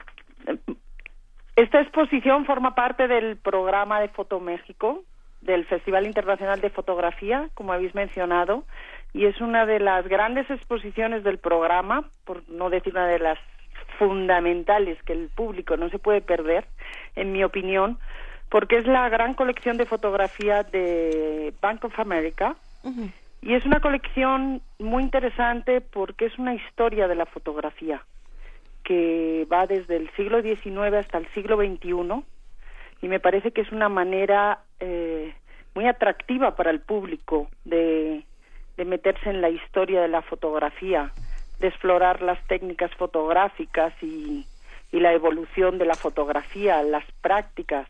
esta 1.56 1.80
exposición 1.80 2.46
forma 2.46 2.74
parte 2.74 3.06
del 3.06 3.36
programa 3.36 4.00
de 4.00 4.08
Foto 4.08 4.40
México, 4.40 5.04
del 5.40 5.64
Festival 5.66 6.06
Internacional 6.06 6.60
de 6.60 6.70
Fotografía, 6.70 7.48
como 7.54 7.72
habéis 7.72 7.94
mencionado, 7.94 8.64
y 9.12 9.26
es 9.26 9.40
una 9.40 9.66
de 9.66 9.80
las 9.80 10.06
grandes 10.06 10.48
exposiciones 10.50 11.24
del 11.24 11.38
programa, 11.38 12.08
por 12.24 12.48
no 12.48 12.70
decir 12.70 12.92
una 12.92 13.06
de 13.06 13.18
las 13.18 13.38
fundamentales 13.98 15.02
que 15.02 15.12
el 15.12 15.28
público 15.28 15.76
no 15.76 15.90
se 15.90 15.98
puede 15.98 16.20
perder, 16.20 16.66
en 17.16 17.32
mi 17.32 17.44
opinión, 17.44 17.98
porque 18.48 18.78
es 18.78 18.86
la 18.86 19.08
gran 19.08 19.34
colección 19.34 19.76
de 19.76 19.86
fotografía 19.86 20.62
de 20.62 21.52
Bank 21.60 21.84
of 21.84 21.98
America, 21.98 22.56
y 23.42 23.54
es 23.54 23.64
una 23.64 23.80
colección 23.80 24.62
muy 24.78 25.02
interesante 25.02 25.80
porque 25.80 26.26
es 26.26 26.38
una 26.38 26.54
historia 26.54 27.08
de 27.08 27.14
la 27.14 27.26
fotografía 27.26 28.02
que 28.84 29.46
va 29.50 29.66
desde 29.66 29.96
el 29.96 30.10
siglo 30.16 30.42
XIX 30.42 30.94
hasta 30.94 31.18
el 31.18 31.26
siglo 31.34 31.56
XXI 31.56 32.24
y 33.02 33.08
me 33.08 33.20
parece 33.20 33.50
que 33.52 33.60
es 33.60 33.72
una 33.72 33.88
manera 33.88 34.60
eh, 34.78 35.34
muy 35.74 35.86
atractiva 35.86 36.56
para 36.56 36.70
el 36.70 36.80
público 36.80 37.48
de, 37.64 38.24
de 38.80 38.86
meterse 38.86 39.28
en 39.28 39.42
la 39.42 39.50
historia 39.50 40.00
de 40.00 40.08
la 40.08 40.22
fotografía, 40.22 41.12
de 41.58 41.68
explorar 41.68 42.22
las 42.22 42.42
técnicas 42.46 42.90
fotográficas 42.94 43.92
y, 44.00 44.46
y 44.90 45.00
la 45.00 45.12
evolución 45.12 45.76
de 45.76 45.84
la 45.84 45.96
fotografía, 45.96 46.82
las 46.82 47.04
prácticas, 47.20 47.86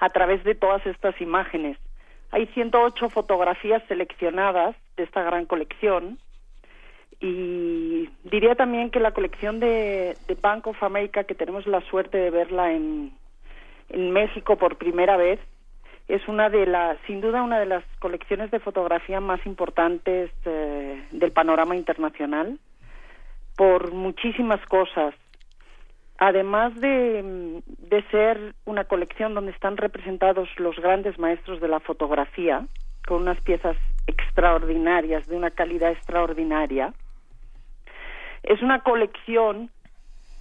a 0.00 0.10
través 0.10 0.42
de 0.42 0.56
todas 0.56 0.84
estas 0.86 1.20
imágenes. 1.20 1.78
Hay 2.32 2.48
108 2.48 3.10
fotografías 3.10 3.80
seleccionadas 3.86 4.74
de 4.96 5.04
esta 5.04 5.22
gran 5.22 5.46
colección 5.46 6.18
y 7.20 8.10
diría 8.24 8.56
también 8.56 8.90
que 8.90 8.98
la 8.98 9.12
colección 9.12 9.60
de, 9.60 10.16
de 10.26 10.34
Bank 10.34 10.66
of 10.66 10.82
America, 10.82 11.22
que 11.22 11.36
tenemos 11.36 11.64
la 11.68 11.80
suerte 11.82 12.18
de 12.18 12.30
verla 12.30 12.72
en, 12.72 13.12
en 13.90 14.10
México 14.10 14.56
por 14.58 14.78
primera 14.78 15.16
vez, 15.16 15.38
es 16.08 16.26
una 16.28 16.50
de 16.50 16.66
las, 16.66 16.98
sin 17.06 17.20
duda, 17.20 17.42
una 17.42 17.58
de 17.58 17.66
las 17.66 17.84
colecciones 17.98 18.50
de 18.50 18.60
fotografía 18.60 19.20
más 19.20 19.44
importantes 19.46 20.30
eh, 20.44 21.02
del 21.12 21.32
panorama 21.32 21.76
internacional 21.76 22.58
por 23.56 23.92
muchísimas 23.92 24.64
cosas. 24.66 25.14
Además 26.18 26.78
de, 26.80 27.22
mm, 27.22 27.88
de 27.88 28.02
ser 28.10 28.54
una 28.66 28.84
colección 28.84 29.34
donde 29.34 29.52
están 29.52 29.76
representados 29.76 30.48
los 30.58 30.76
grandes 30.76 31.18
maestros 31.18 31.60
de 31.60 31.68
la 31.68 31.80
fotografía, 31.80 32.66
con 33.06 33.22
unas 33.22 33.40
piezas 33.40 33.76
extraordinarias, 34.06 35.26
de 35.26 35.36
una 35.36 35.50
calidad 35.50 35.90
extraordinaria, 35.90 36.92
es 38.42 38.60
una 38.60 38.80
colección 38.80 39.70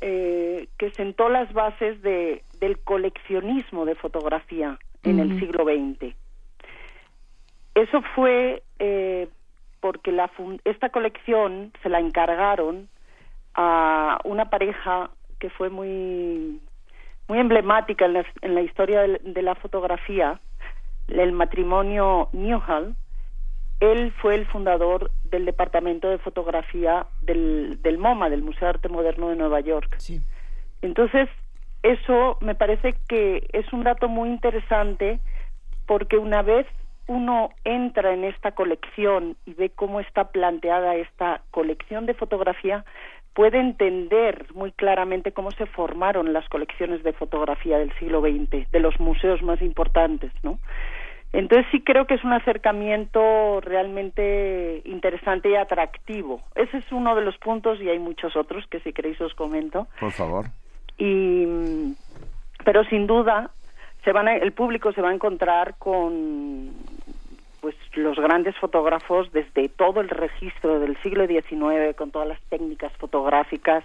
eh, 0.01 0.68
que 0.78 0.91
sentó 0.91 1.30
las 1.30 1.51
bases 1.53 2.01
de, 2.01 2.43
del 2.59 2.78
coleccionismo 2.80 3.86
de 3.86 3.95
fotografía 3.95 4.78
en 5.04 5.20
el 5.20 5.39
siglo 5.39 5.66
XX. 5.66 6.16
Eso 7.75 8.01
fue 8.16 8.63
eh, 8.80 9.28
porque 9.80 10.12
la 10.12 10.30
esta 10.63 10.89
colección 10.89 11.74
se 11.82 11.89
la 11.89 12.00
encargaron 12.00 12.88
a 13.55 14.20
una 14.24 14.50
pareja 14.50 15.09
que 15.39 15.50
fue 15.50 15.70
muy 15.70 16.62
muy 17.28 17.39
emblemática 17.39 18.05
en 18.05 18.13
la, 18.13 18.25
en 18.42 18.55
la 18.55 18.62
historia 18.62 19.01
de, 19.01 19.20
de 19.24 19.42
la 19.42 19.55
fotografía, 19.55 20.39
el 21.08 21.32
matrimonio 21.32 22.30
Newhall. 22.34 22.96
Él 23.80 24.13
fue 24.21 24.36
el 24.36 24.46
fundador 24.46 25.12
del 25.25 25.46
departamento 25.46 26.09
de 26.09 26.17
fotografía 26.17 27.05
del, 27.21 27.82
del 27.82 27.97
MoMA, 27.97 28.30
del 28.30 28.43
Museo 28.43 28.62
de 28.62 28.70
Arte 28.70 28.89
Moderno 28.89 29.30
de 29.30 29.36
Nueva 29.36 29.59
York. 29.59 29.97
Entonces, 30.82 31.30
eso 31.84 32.38
me 32.42 32.55
parece 32.55 32.96
que 33.08 33.47
es 33.51 33.72
un 33.74 33.84
dato 33.84 34.08
muy 34.08 34.30
interesante 34.30 35.20
porque 35.86 36.18
una 36.18 36.42
vez 36.42 36.66
uno 37.08 37.50
entra 37.66 38.14
en 38.14 38.24
esta 38.24 38.54
colección 38.54 39.36
y 39.46 39.54
ve 39.54 39.70
cómo 39.70 40.00
está 40.00 40.32
planteada 40.32 40.96
esta 40.96 41.42
colección 41.51 42.05
de 42.05 42.14
fotografía, 42.14 42.86
puede 43.34 43.60
entender 43.60 44.46
muy 44.54 44.72
claramente 44.72 45.34
cómo 45.34 45.51
se 45.51 45.66
formaron 45.66 46.32
las 46.32 46.47
colecciones 46.47 47.04
de 47.04 47.14
fotografía 47.14 47.78
del 47.78 47.93
siglo 48.00 48.22
XX, 48.22 48.72
de 48.72 48.80
los 48.80 49.00
museos 49.00 49.42
más 49.42 49.62
importantes, 49.62 50.32
¿no? 50.43 50.60
Entonces 51.34 51.66
sí 51.72 51.82
creo 51.82 52.05
que 52.05 52.14
es 52.14 52.24
un 52.24 52.32
acercamiento 52.32 53.60
realmente 53.62 54.84
interesante 54.86 55.50
y 55.50 55.55
atractivo. 55.55 56.42
Ese 56.54 56.78
es 56.78 56.92
uno 56.92 57.16
de 57.16 57.24
los 57.24 57.38
puntos 57.39 57.82
y 57.82 57.89
hay 57.89 57.97
muchos 57.97 58.36
otros 58.36 58.66
que 58.68 58.80
si 58.82 58.93
queréis 58.93 59.20
os 59.20 59.34
comento. 59.34 59.88
Por 60.00 60.12
favor. 60.12 60.46
Y 60.97 61.95
pero 62.63 62.83
sin 62.86 63.07
duda 63.07 63.51
se 64.03 64.11
van 64.11 64.28
el 64.28 64.51
público 64.51 64.91
se 64.93 65.01
va 65.01 65.09
a 65.09 65.13
encontrar 65.13 65.75
con 65.78 66.71
pues 67.61 67.75
los 67.95 68.17
grandes 68.17 68.55
fotógrafos 68.57 69.32
desde 69.32 69.70
todo 69.70 70.01
el 70.01 70.09
registro 70.09 70.79
del 70.79 70.97
siglo 70.97 71.25
XIX 71.28 71.95
con 71.95 72.11
todas 72.11 72.28
las 72.28 72.41
técnicas 72.49 72.91
fotográficas 72.97 73.83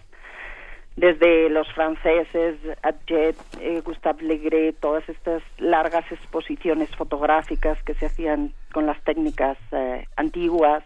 desde 0.98 1.48
los 1.48 1.72
franceses, 1.74 2.56
Adjet, 2.82 3.36
eh, 3.60 3.80
Gustave 3.84 4.24
Legret, 4.24 4.76
todas 4.80 5.08
estas 5.08 5.44
largas 5.58 6.04
exposiciones 6.10 6.90
fotográficas 6.96 7.80
que 7.84 7.94
se 7.94 8.06
hacían 8.06 8.52
con 8.72 8.86
las 8.86 9.00
técnicas 9.04 9.56
eh, 9.70 10.06
antiguas, 10.16 10.82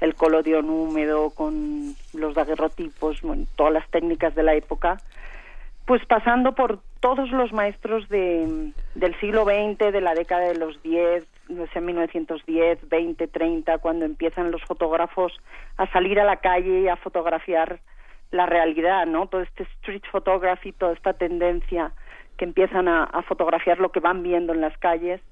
el 0.00 0.14
colodión 0.16 0.68
húmedo 0.68 1.30
con 1.30 1.94
los 2.12 2.34
daguerrotipos, 2.34 3.22
todas 3.56 3.72
las 3.72 3.88
técnicas 3.88 4.34
de 4.34 4.42
la 4.42 4.54
época, 4.54 4.98
pues 5.88 6.04
pasando 6.04 6.52
por 6.52 6.80
todos 7.00 7.30
los 7.30 7.50
maestros 7.50 8.06
de, 8.10 8.72
del 8.94 9.18
siglo 9.20 9.44
XX, 9.44 9.90
de 9.90 10.02
la 10.02 10.12
década 10.12 10.48
de 10.48 10.58
los 10.58 10.82
10, 10.82 11.24
no 11.48 11.66
sé, 11.68 11.80
1910, 11.80 12.86
20, 12.90 13.26
30, 13.26 13.78
cuando 13.78 14.04
empiezan 14.04 14.50
los 14.50 14.62
fotógrafos 14.64 15.32
a 15.78 15.90
salir 15.90 16.20
a 16.20 16.26
la 16.26 16.36
calle 16.36 16.82
y 16.82 16.88
a 16.88 16.96
fotografiar 16.96 17.80
la 18.30 18.44
realidad, 18.44 19.06
¿no? 19.06 19.28
Todo 19.28 19.40
este 19.40 19.62
street 19.62 20.02
photography, 20.12 20.72
toda 20.72 20.92
esta 20.92 21.14
tendencia 21.14 21.92
que 22.36 22.44
empiezan 22.44 22.86
a, 22.86 23.06
fotografiar 23.26 23.78
lo 23.78 23.90
que 23.90 24.00
van 24.00 24.22
viendo 24.22 24.52
en 24.52 24.60
las 24.60 24.76
calles, 24.76 25.22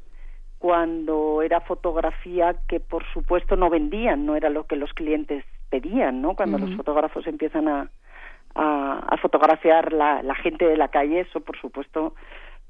cuando 0.59 1.43
era 1.43 1.61
fotografía 1.61 2.57
que 2.67 2.81
por 2.81 3.05
supuesto 3.13 3.57
no 3.57 3.69
vendían, 3.69 4.25
no 4.25 4.37
era 4.37 4.49
lo 4.49 4.65
que 4.67 4.77
los 4.77 4.95
clientes 4.95 5.45
pedían, 5.69 6.23
¿no? 6.23 6.35
Cuando 6.35 6.57
los 6.57 6.75
fotógrafos 6.77 7.27
empiezan 7.27 7.69
a, 7.69 7.91
a, 8.57 9.17
fotografiar 9.21 9.93
la, 9.93 10.23
la, 10.23 10.35
gente 10.35 10.67
de 10.67 10.77
la 10.77 10.89
calle, 10.89 11.21
eso 11.21 11.41
por 11.41 11.59
supuesto 11.59 12.15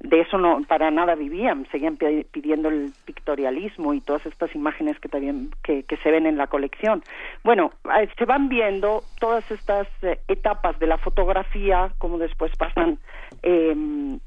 de 0.01 0.21
eso 0.21 0.37
no 0.37 0.61
para 0.69 0.91
nada 0.91 1.15
vivían, 1.15 1.67
seguían 1.71 1.97
pidiendo 1.97 2.69
el 2.69 2.93
pictorialismo 3.05 3.95
y 3.95 4.01
todas 4.01 4.25
estas 4.27 4.55
imágenes 4.55 4.99
que 5.01 5.09
también 5.09 5.51
que, 5.63 5.85
se 6.03 6.11
ven 6.11 6.27
en 6.27 6.37
la 6.37 6.47
colección. 6.47 7.03
Bueno, 7.43 7.73
eh, 7.99 8.09
se 8.19 8.25
van 8.25 8.49
viendo 8.49 9.03
todas 9.19 9.51
estas 9.51 9.89
eh, 10.03 10.21
etapas 10.29 10.79
de 10.79 10.87
la 10.87 10.99
fotografía, 10.99 11.93
como 11.99 12.19
después 12.19 12.53
pasan 12.57 12.99
em, 13.43 14.21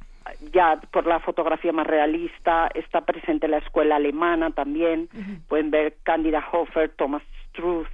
ya 0.52 0.80
por 0.92 1.06
la 1.06 1.20
fotografía 1.20 1.72
más 1.72 1.88
realista, 1.88 2.70
está 2.74 3.02
presente 3.02 3.48
la 3.48 3.58
escuela 3.58 3.98
alemana 3.98 4.52
también, 4.52 5.08
pueden 5.48 5.72
ver 5.72 5.98
Candida 6.04 6.44
Hofer, 6.52 6.90
Thomas 6.96 7.24
Struth, 7.50 7.88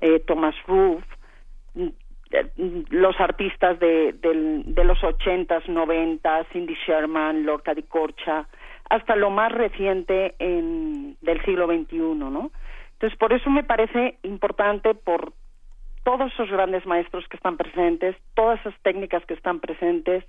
eh, 0.00 0.20
Thomas 0.20 0.54
Ruff, 0.66 1.04
los 2.90 3.20
artistas 3.20 3.78
de, 3.80 4.12
de 4.12 4.84
los 4.84 5.02
ochentas, 5.02 5.68
noventas, 5.68 6.46
Cindy 6.52 6.76
Sherman, 6.86 7.44
Lorca 7.44 7.74
di 7.74 7.82
Corcha, 7.82 8.46
hasta 8.88 9.16
lo 9.16 9.30
más 9.30 9.52
reciente 9.52 10.34
en, 10.38 11.16
del 11.20 11.42
siglo 11.44 11.66
XXI, 11.66 11.96
¿no? 11.96 12.50
Entonces, 12.92 13.18
por 13.18 13.32
eso 13.32 13.48
me 13.50 13.64
parece 13.64 14.18
importante 14.22 14.94
por 14.94 15.32
todos 16.04 16.32
esos 16.32 16.50
grandes 16.50 16.84
maestros 16.86 17.26
que 17.28 17.36
están 17.36 17.56
presentes, 17.56 18.16
todas 18.34 18.60
esas 18.60 18.78
técnicas 18.82 19.24
que 19.26 19.34
están 19.34 19.60
presentes, 19.60 20.24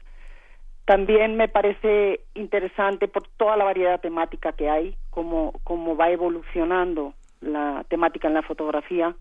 también 0.86 1.36
me 1.38 1.48
parece 1.48 2.22
interesante 2.34 3.08
por 3.08 3.28
toda 3.38 3.58
la 3.58 3.64
variedad 3.64 4.00
temática 4.00 4.54
que 4.54 4.70
hay, 4.70 4.96
cómo, 5.10 5.54
cómo 5.64 5.96
va 5.96 6.10
evolucionando 6.10 7.14
la 7.42 7.84
temática 7.90 8.28
en 8.28 8.36
la 8.36 8.42
fotografía 8.42 9.16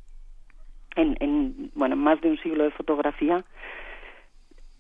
en, 0.97 1.17
en 1.21 1.71
bueno 1.75 1.97
más 1.97 2.21
de 2.21 2.31
un 2.31 2.39
siglo 2.39 2.65
de 2.65 2.71
fotografía. 2.71 3.45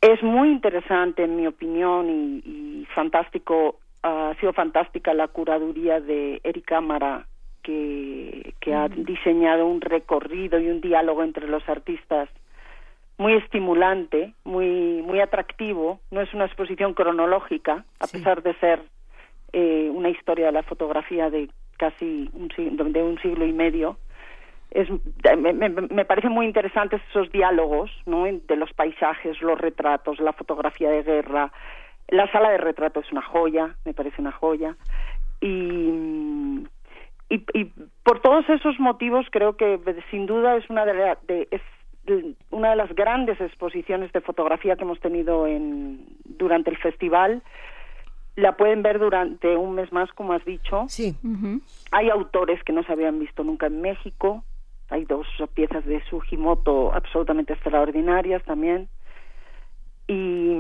Es 0.01 0.23
muy 0.23 0.51
interesante 0.51 1.25
en 1.25 1.37
mi 1.37 1.47
opinión 1.47 2.09
y, 2.09 2.87
fantástico 2.95 3.79
ha 4.03 4.35
sido 4.41 4.53
fantástica 4.55 5.13
la 5.13 5.29
curaduría 5.29 6.01
de 6.01 6.41
Eric 6.43 6.65
Cámara 6.65 7.27
que, 7.63 8.55
que 8.61 8.75
ha 8.75 8.89
diseñado 8.89 9.67
un 9.67 9.83
recorrido 9.83 10.59
y 10.59 10.69
un 10.69 10.81
diálogo 10.81 11.23
entre 11.23 11.47
los 11.47 11.69
artistas 11.69 12.31
muy 13.19 13.35
estimulante, 13.35 14.33
muy 14.45 15.03
muy 15.03 15.21
atractivo. 15.21 16.01
No 16.11 16.23
es 16.23 16.33
una 16.33 16.47
exposición 16.47 16.95
cronológica, 16.95 17.85
a 18.01 18.07
pesar 18.07 18.43
de 18.43 18.55
ser 18.55 18.83
eh, 19.53 19.91
una 19.93 20.09
historia 20.09 20.47
de 20.47 20.53
la 20.53 20.63
fotografía 20.63 21.29
de 21.29 21.51
casi 21.77 22.31
un, 22.33 22.49
de 22.93 23.03
un 23.03 23.19
siglo 23.21 23.45
y 23.45 23.53
medio 23.53 23.99
es, 24.71 24.89
me, 25.37 25.53
me, 25.53 26.05
parece 26.05 26.29
muy 26.29 26.47
interesantes 26.47 27.01
esos 27.11 27.31
diálogos 27.33 27.91
¿no? 28.07 28.25
de 28.25 28.57
los 28.57 28.73
paisajes, 28.73 29.41
los 29.43 29.61
retratos, 29.61 30.21
la 30.21 30.33
fotografía 30.33 30.91
de 30.91 31.03
guerra. 31.03 31.53
La 32.09 32.31
sala 32.31 32.51
de 32.51 32.59
retrato 32.59 33.01
es 33.01 33.11
una 33.11 33.23
joya, 33.23 33.77
me 33.85 33.95
parece 33.95 34.21
una 34.21 34.33
joya. 34.33 34.77
Y, 35.41 35.93
y, 37.29 37.65
por 38.05 38.21
todos 38.21 38.49
esos 38.49 38.79
motivos 38.79 39.27
creo 39.31 39.57
que 39.57 39.81
sin 40.11 40.27
duda 40.27 40.57
es 40.57 40.69
una 40.71 40.85
de, 40.85 41.17
de, 41.27 41.49
es 41.51 41.63
una 42.51 42.71
de 42.71 42.77
las 42.77 42.95
grandes 42.95 43.41
exposiciones 43.41 44.13
de 44.13 44.21
fotografía 44.21 44.77
que 44.77 44.83
hemos 44.83 45.01
tenido 45.01 45.47
en, 45.47 46.07
durante 46.25 46.71
el 46.71 46.77
festival. 46.77 47.43
La 48.37 48.57
pueden 48.57 48.83
ver 48.83 48.99
durante 49.01 49.57
un 49.57 49.75
mes 49.75 49.93
más, 49.93 50.11
como 50.13 50.33
has 50.33 50.45
dicho. 50.45 50.85
Sí. 50.89 51.17
Hay 51.91 52.09
autores 52.11 52.63
que 52.65 52.73
no 52.73 52.85
se 52.85 52.93
habían 52.93 53.19
visto 53.19 53.43
nunca 53.43 53.67
en 53.67 53.81
México 53.81 54.45
hay 54.91 55.05
dos 55.05 55.27
piezas 55.55 55.85
de 55.87 56.03
Sugimoto 56.11 56.93
absolutamente 56.93 57.53
extraordinarias 57.55 58.43
también. 58.45 58.89
Y, 60.07 60.53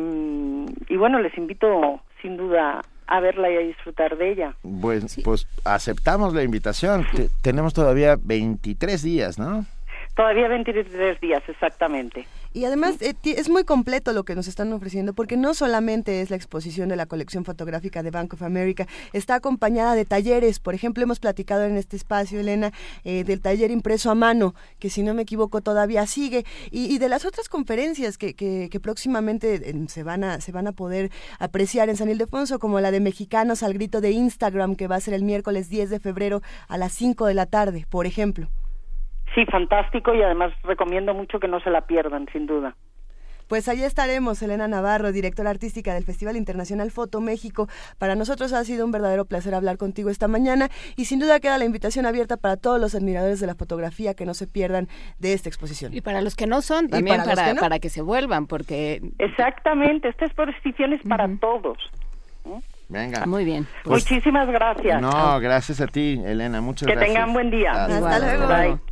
y 0.89 0.97
bueno, 0.97 1.19
les 1.19 1.37
invito 1.37 2.01
sin 2.23 2.37
duda 2.37 2.83
a 3.11 3.21
verla 3.21 3.51
y 3.51 3.57
a 3.57 3.61
disfrutar 3.61 4.17
de 4.17 4.31
ella. 4.31 4.55
Bueno, 4.63 5.07
pues 5.25 5.47
aceptamos 5.65 6.33
la 6.33 6.45
invitación. 6.45 7.05
tenemos 7.43 7.75
todavía 7.75 8.17
23 8.23 9.03
días, 9.03 9.39
¿no? 9.39 9.67
Todavía 10.15 10.49
23 10.49 11.21
días, 11.21 11.43
exactamente. 11.49 12.27
Y 12.53 12.65
además 12.65 13.01
eh, 13.01 13.15
es 13.23 13.49
muy 13.49 13.63
completo 13.63 14.13
lo 14.13 14.25
que 14.25 14.35
nos 14.35 14.49
están 14.49 14.73
ofreciendo 14.73 15.13
porque 15.13 15.37
no 15.37 15.55
solamente 15.55 16.21
es 16.21 16.31
la 16.31 16.37
exposición 16.37 16.89
de 16.89 16.97
la 16.97 17.07
colección 17.07 17.45
fotográfica 17.45 18.03
de 18.03 18.11
Bank 18.11 18.35
of 18.35 18.43
America, 18.43 18.89
está 19.13 19.37
acompañada 19.37 19.95
de 19.95 20.05
talleres. 20.05 20.59
Por 20.59 20.75
ejemplo, 20.75 21.05
hemos 21.05 21.21
platicado 21.21 21.65
en 21.65 21.77
este 21.77 21.97
espacio, 21.97 22.41
Elena, 22.41 22.73
eh, 23.05 23.23
del 23.23 23.41
taller 23.41 23.71
impreso 23.71 24.11
a 24.11 24.17
mano, 24.17 24.55
que 24.81 24.91
si 24.91 25.05
no 25.05 25.15
me 25.15 25.23
equivoco 25.23 25.61
todavía 25.61 26.05
sigue, 26.07 26.45
y, 26.73 26.99
de 26.99 27.09
las 27.09 27.25
otras 27.25 27.49
conferencias 27.49 28.19
que, 28.19 28.35
que, 28.35 28.81
próximamente 28.81 29.71
eh, 29.71 29.75
se, 29.89 30.03
van 30.03 30.25
a, 30.25 30.41
se 30.41 30.51
van 30.51 30.67
a 30.67 30.73
poder 30.73 31.11
apreciar 31.39 31.89
en 31.89 31.97
San 31.97 32.11
Ildefonso, 32.11 32.59
como 32.59 32.81
la 32.81 32.91
de 32.91 32.99
Mexicanos 32.99 33.63
al 33.63 33.75
Grito 33.75 34.01
de 34.01 34.11
Instagram, 34.11 34.75
que 34.75 34.89
va 34.89 34.97
a 34.97 35.01
ser 35.01 35.15
el 35.15 35.23
miércoles 35.23 35.69
10 35.69 35.89
de 35.89 36.01
febrero 36.01 36.43
a 36.69 36.79
las 36.79 36.93
5 36.93 37.27
de 37.27 37.35
la 37.35 37.47
tarde, 37.47 37.87
por 37.89 38.07
ejemplo. 38.07 38.49
Sí, 39.35 39.45
fantástico 39.47 40.15
y 40.15 40.23
además 40.23 40.53
recomiendo 40.63 41.15
mucho 41.15 41.39
que 41.39 41.49
no 41.49 41.61
se 41.61 41.71
la 41.71 41.83
pierdan, 41.83 42.27
sin 42.33 42.47
duda. 42.47 42.75
Pues 43.51 43.69
allí 43.69 43.83
estaremos, 43.83 44.41
Elena 44.43 44.69
Navarro, 44.69 45.11
directora 45.11 45.51
artística 45.51 45.93
del 45.93 46.05
Festival 46.05 46.37
Internacional 46.37 46.93
Foto 46.93 47.21
México. 47.21 47.67
Para 47.99 48.15
nosotros 48.15 48.53
ha 48.53 48.63
sido 48.63 48.85
un 48.85 48.93
verdadero 48.93 49.25
placer 49.25 49.57
hablar 49.57 49.77
contigo 49.77 50.09
esta 50.09 50.29
mañana 50.29 50.69
y 50.95 51.07
sin 51.07 51.19
duda 51.19 51.41
queda 51.41 51.59
la 51.59 51.65
invitación 51.65 52.07
abierta 52.07 52.37
para 52.37 52.57
todos 52.57 52.81
los 52.81 52.95
admiradores 52.95 53.41
de 53.41 53.49
la 53.49 53.57
fotografía 53.57 54.15
que 54.15 54.25
no 54.25 54.35
se 54.35 54.47
pierdan 54.47 54.87
de 55.19 55.33
esta 55.33 55.49
exposición. 55.49 55.93
Y 55.93 56.01
para 56.01 56.23
los 56.23 56.37
que 56.37 56.47
no 56.47 56.63
son, 56.63 56.89
también 56.89 57.17
para, 57.25 57.81
que, 57.81 57.89
se 57.89 58.03
vuelvan, 58.03 58.47
porque... 58.47 59.01
Exactamente, 59.19 60.11
esta 60.11 60.27
exposición 60.27 60.93
es 60.93 61.03
para 61.03 61.29
todos. 61.41 61.79
Venga. 62.89 63.27
Muy 63.27 63.45
bien. 63.45 63.67
Pues 63.83 64.05
Muchísimas 64.05 64.49
gracias. 64.49 65.03
No, 65.03 65.41
gracias 65.41 65.81
a 65.81 65.89
ti, 65.89 66.21
Elena. 66.25 66.61
Muchas 66.61 66.87
gracias. 66.87 67.05
Que 67.05 67.13
tengan 67.13 67.33
buen 67.33 67.51
día. 67.51 67.73
Hasta, 67.73 68.19
luego. 68.19 68.47
Primer 68.47 68.90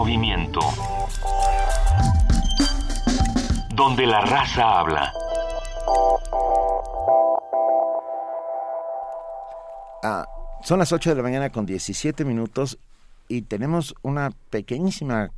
movimiento. 0.00 0.60
Donde 3.74 4.06
la 4.06 4.22
raza 4.22 4.80
habla. 4.80 5.12
Ah, 10.02 10.26
son 10.62 10.78
las 10.78 10.90
8 10.90 11.10
de 11.10 11.16
la 11.16 11.22
mañana 11.22 11.50
con 11.50 11.66
17 11.66 12.24
minutos 12.24 12.78
y 13.28 13.42
tenemos 13.42 13.94
una 14.00 14.30
pequeñísima 14.48 15.32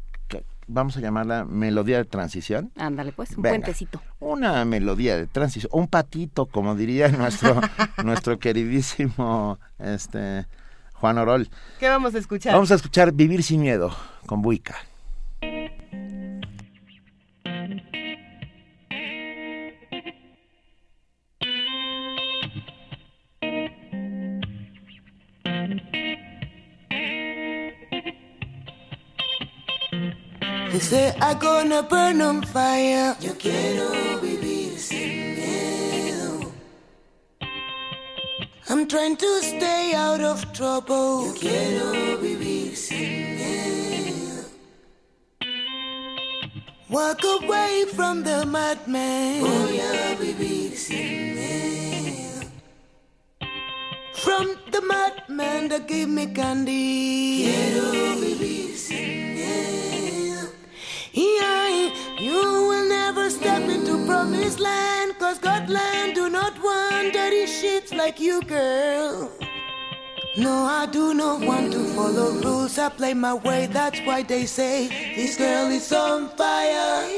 vamos 0.68 0.96
a 0.96 1.00
llamarla 1.00 1.44
melodía 1.44 1.98
de 1.98 2.04
transición. 2.04 2.70
Ándale, 2.76 3.10
pues, 3.10 3.30
un 3.36 3.42
Venga. 3.42 3.56
puentecito. 3.56 4.00
Una 4.20 4.64
melodía 4.64 5.16
de 5.16 5.26
transición, 5.26 5.70
un 5.74 5.88
patito, 5.88 6.46
como 6.46 6.76
diría 6.76 7.08
nuestro, 7.18 7.60
nuestro 8.04 8.38
queridísimo 8.38 9.58
este, 9.80 10.46
Juan 11.02 11.18
Orol. 11.18 11.48
¿Qué 11.80 11.88
vamos 11.88 12.14
a 12.14 12.18
escuchar? 12.18 12.52
Vamos 12.52 12.70
a 12.70 12.76
escuchar 12.76 13.10
Vivir 13.10 13.42
sin 13.42 13.60
miedo 13.60 13.90
con 14.24 14.40
Buica. 14.40 14.76
They 30.70 30.78
say 30.78 31.12
I'm 31.20 31.38
gonna 31.40 31.82
burn 31.82 32.22
on 32.22 32.42
fire. 32.44 33.16
Yo 33.20 33.36
quiero 33.38 34.20
vivir 34.20 34.78
sin 34.78 35.11
I'm 38.72 38.88
trying 38.88 39.16
to 39.18 39.42
stay 39.42 39.92
out 39.94 40.22
of 40.22 40.50
trouble. 40.54 41.26
Yo 41.26 41.34
quiero 41.34 42.16
vivir 42.16 42.74
sin 42.74 43.36
miedo. 43.36 44.48
Walk 46.88 47.22
away 47.22 47.84
from 47.94 48.22
the 48.24 48.46
madman. 48.46 49.42
Voy 49.42 49.78
a 49.78 50.16
vivir 50.16 50.74
sin 50.74 51.36
miedo. 51.36 52.48
From 54.14 54.56
the 54.70 54.80
madman 54.80 55.68
that 55.68 55.86
gave 55.86 56.08
me 56.08 56.28
candy. 56.28 57.44
Quiero 57.44 58.16
vivir 58.24 58.74
sin 58.74 59.34
miedo. 59.36 60.48
Yeah, 61.12 61.81
you 62.22 62.42
will 62.68 62.88
never 62.88 63.28
step 63.30 63.68
into 63.68 64.06
promised 64.06 64.60
land. 64.60 65.18
Cause 65.18 65.38
Godland 65.40 66.14
do 66.14 66.30
not 66.30 66.54
want 66.62 67.12
dirty 67.12 67.46
shits 67.46 67.92
like 67.96 68.20
you, 68.20 68.40
girl. 68.42 69.30
No, 70.36 70.64
I 70.64 70.86
do 70.86 71.14
not 71.14 71.40
want 71.40 71.72
to 71.72 71.84
follow 71.94 72.30
rules. 72.30 72.78
I 72.78 72.88
play 72.90 73.12
my 73.12 73.34
way, 73.34 73.66
that's 73.66 73.98
why 74.06 74.22
they 74.22 74.46
say 74.46 74.88
this 75.16 75.36
girl 75.36 75.66
is 75.66 75.92
on 75.92 76.28
fire. 76.36 77.08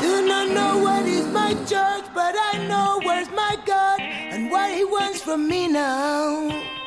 Do 0.00 0.26
not 0.26 0.48
know 0.48 0.78
what 0.78 1.06
is 1.06 1.26
my 1.28 1.54
church, 1.70 2.06
but 2.12 2.34
I 2.50 2.66
know 2.68 3.00
where's 3.04 3.30
my 3.30 3.56
God 3.64 4.00
and 4.00 4.50
what 4.50 4.70
He 4.72 4.84
wants 4.84 5.22
from 5.22 5.48
me 5.48 5.68
now. 5.68 6.79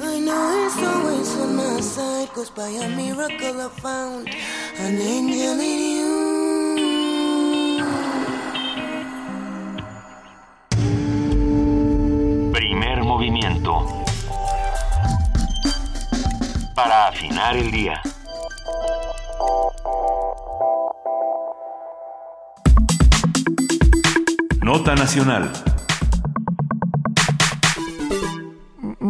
I 0.00 0.20
know 0.20 0.68
He's 0.68 0.78
always 0.86 1.36
on 1.38 1.56
my 1.56 1.80
side, 1.80 2.28
cause 2.28 2.50
by 2.50 2.68
a 2.68 2.88
miracle 2.94 3.60
I 3.60 3.68
found 3.80 4.28
an 4.78 4.98
angel 4.98 5.58
in 5.60 5.78
you. 5.96 6.18
Primer 12.52 13.02
movimiento. 13.02 14.04
Para 16.74 17.08
afinar 17.08 17.56
el 17.56 17.70
día. 17.72 18.00
Nota 24.62 24.94
Nacional. 24.94 25.50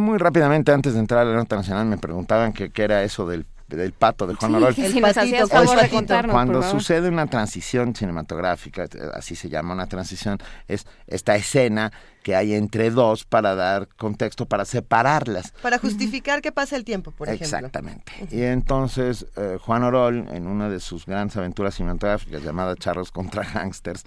Muy 0.09 0.17
rápidamente, 0.17 0.73
antes 0.73 0.95
de 0.95 1.01
entrar 1.01 1.21
a 1.21 1.25
la 1.27 1.37
nota 1.37 1.57
nacional, 1.57 1.85
me 1.85 1.99
preguntaban 1.99 2.55
que 2.55 2.71
qué 2.71 2.85
era 2.85 3.03
eso 3.03 3.27
del, 3.27 3.45
del 3.67 3.93
pato 3.93 4.27
de 4.27 4.35
Juan 4.37 4.75
Sí, 4.75 5.03
hacías 5.05 5.51
favor 5.51 5.83
de 5.83 5.89
contarnos, 5.91 6.33
Cuando 6.33 6.63
sucede 6.63 7.11
una 7.11 7.27
transición 7.27 7.95
cinematográfica, 7.95 8.85
eh, 8.85 8.89
así 9.13 9.37
se 9.37 9.51
llama 9.51 9.75
una 9.75 9.87
transición, 9.87 10.39
es 10.67 10.87
esta 11.07 11.37
escena 11.37 11.93
que 12.23 12.35
hay 12.37 12.55
entre 12.55 12.91
dos 12.91 13.25
para 13.25 13.55
dar 13.55 13.89
contexto, 13.97 14.47
para 14.47 14.65
separarlas. 14.65 15.53
Para 15.63 15.79
justificar 15.79 16.43
que 16.43 16.53
pasa 16.53 16.77
el 16.77 16.85
tiempo, 16.85 17.11
por 17.11 17.29
ejemplo. 17.29 17.47
Exactamente. 17.47 18.13
Y 18.31 18.43
entonces 18.43 19.27
eh, 19.37 19.59
Juan 19.61 19.83
Orol, 19.85 20.29
en 20.31 20.47
una 20.47 20.69
de 20.69 20.81
sus 20.81 21.07
grandes 21.07 21.37
aventuras 21.37 21.75
cinematográficas 21.75 22.43
llamada 22.43 22.75
Charros 22.77 23.11
contra 23.13 23.43
Gangsters, 23.43 24.05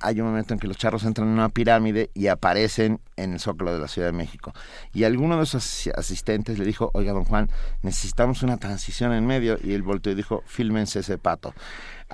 hay 0.00 0.20
un 0.20 0.28
momento 0.28 0.54
en 0.54 0.60
que 0.60 0.66
los 0.66 0.76
charros 0.76 1.04
entran 1.04 1.28
en 1.28 1.34
una 1.34 1.48
pirámide 1.48 2.10
y 2.14 2.26
aparecen 2.28 3.00
en 3.16 3.34
el 3.34 3.40
zócalo 3.40 3.72
de 3.72 3.78
la 3.78 3.88
Ciudad 3.88 4.08
de 4.08 4.12
México. 4.12 4.52
Y 4.92 5.04
alguno 5.04 5.38
de 5.38 5.46
sus 5.46 5.62
asi- 5.64 5.90
asistentes 5.94 6.58
le 6.58 6.64
dijo, 6.64 6.90
oiga, 6.94 7.12
don 7.12 7.24
Juan, 7.24 7.48
necesitamos 7.82 8.42
una 8.42 8.56
transición 8.56 9.12
en 9.12 9.26
medio. 9.26 9.58
Y 9.62 9.74
él 9.74 9.82
volteó 9.82 10.12
y 10.12 10.14
dijo, 10.16 10.42
fílmense 10.46 11.00
ese 11.00 11.18
pato. 11.18 11.54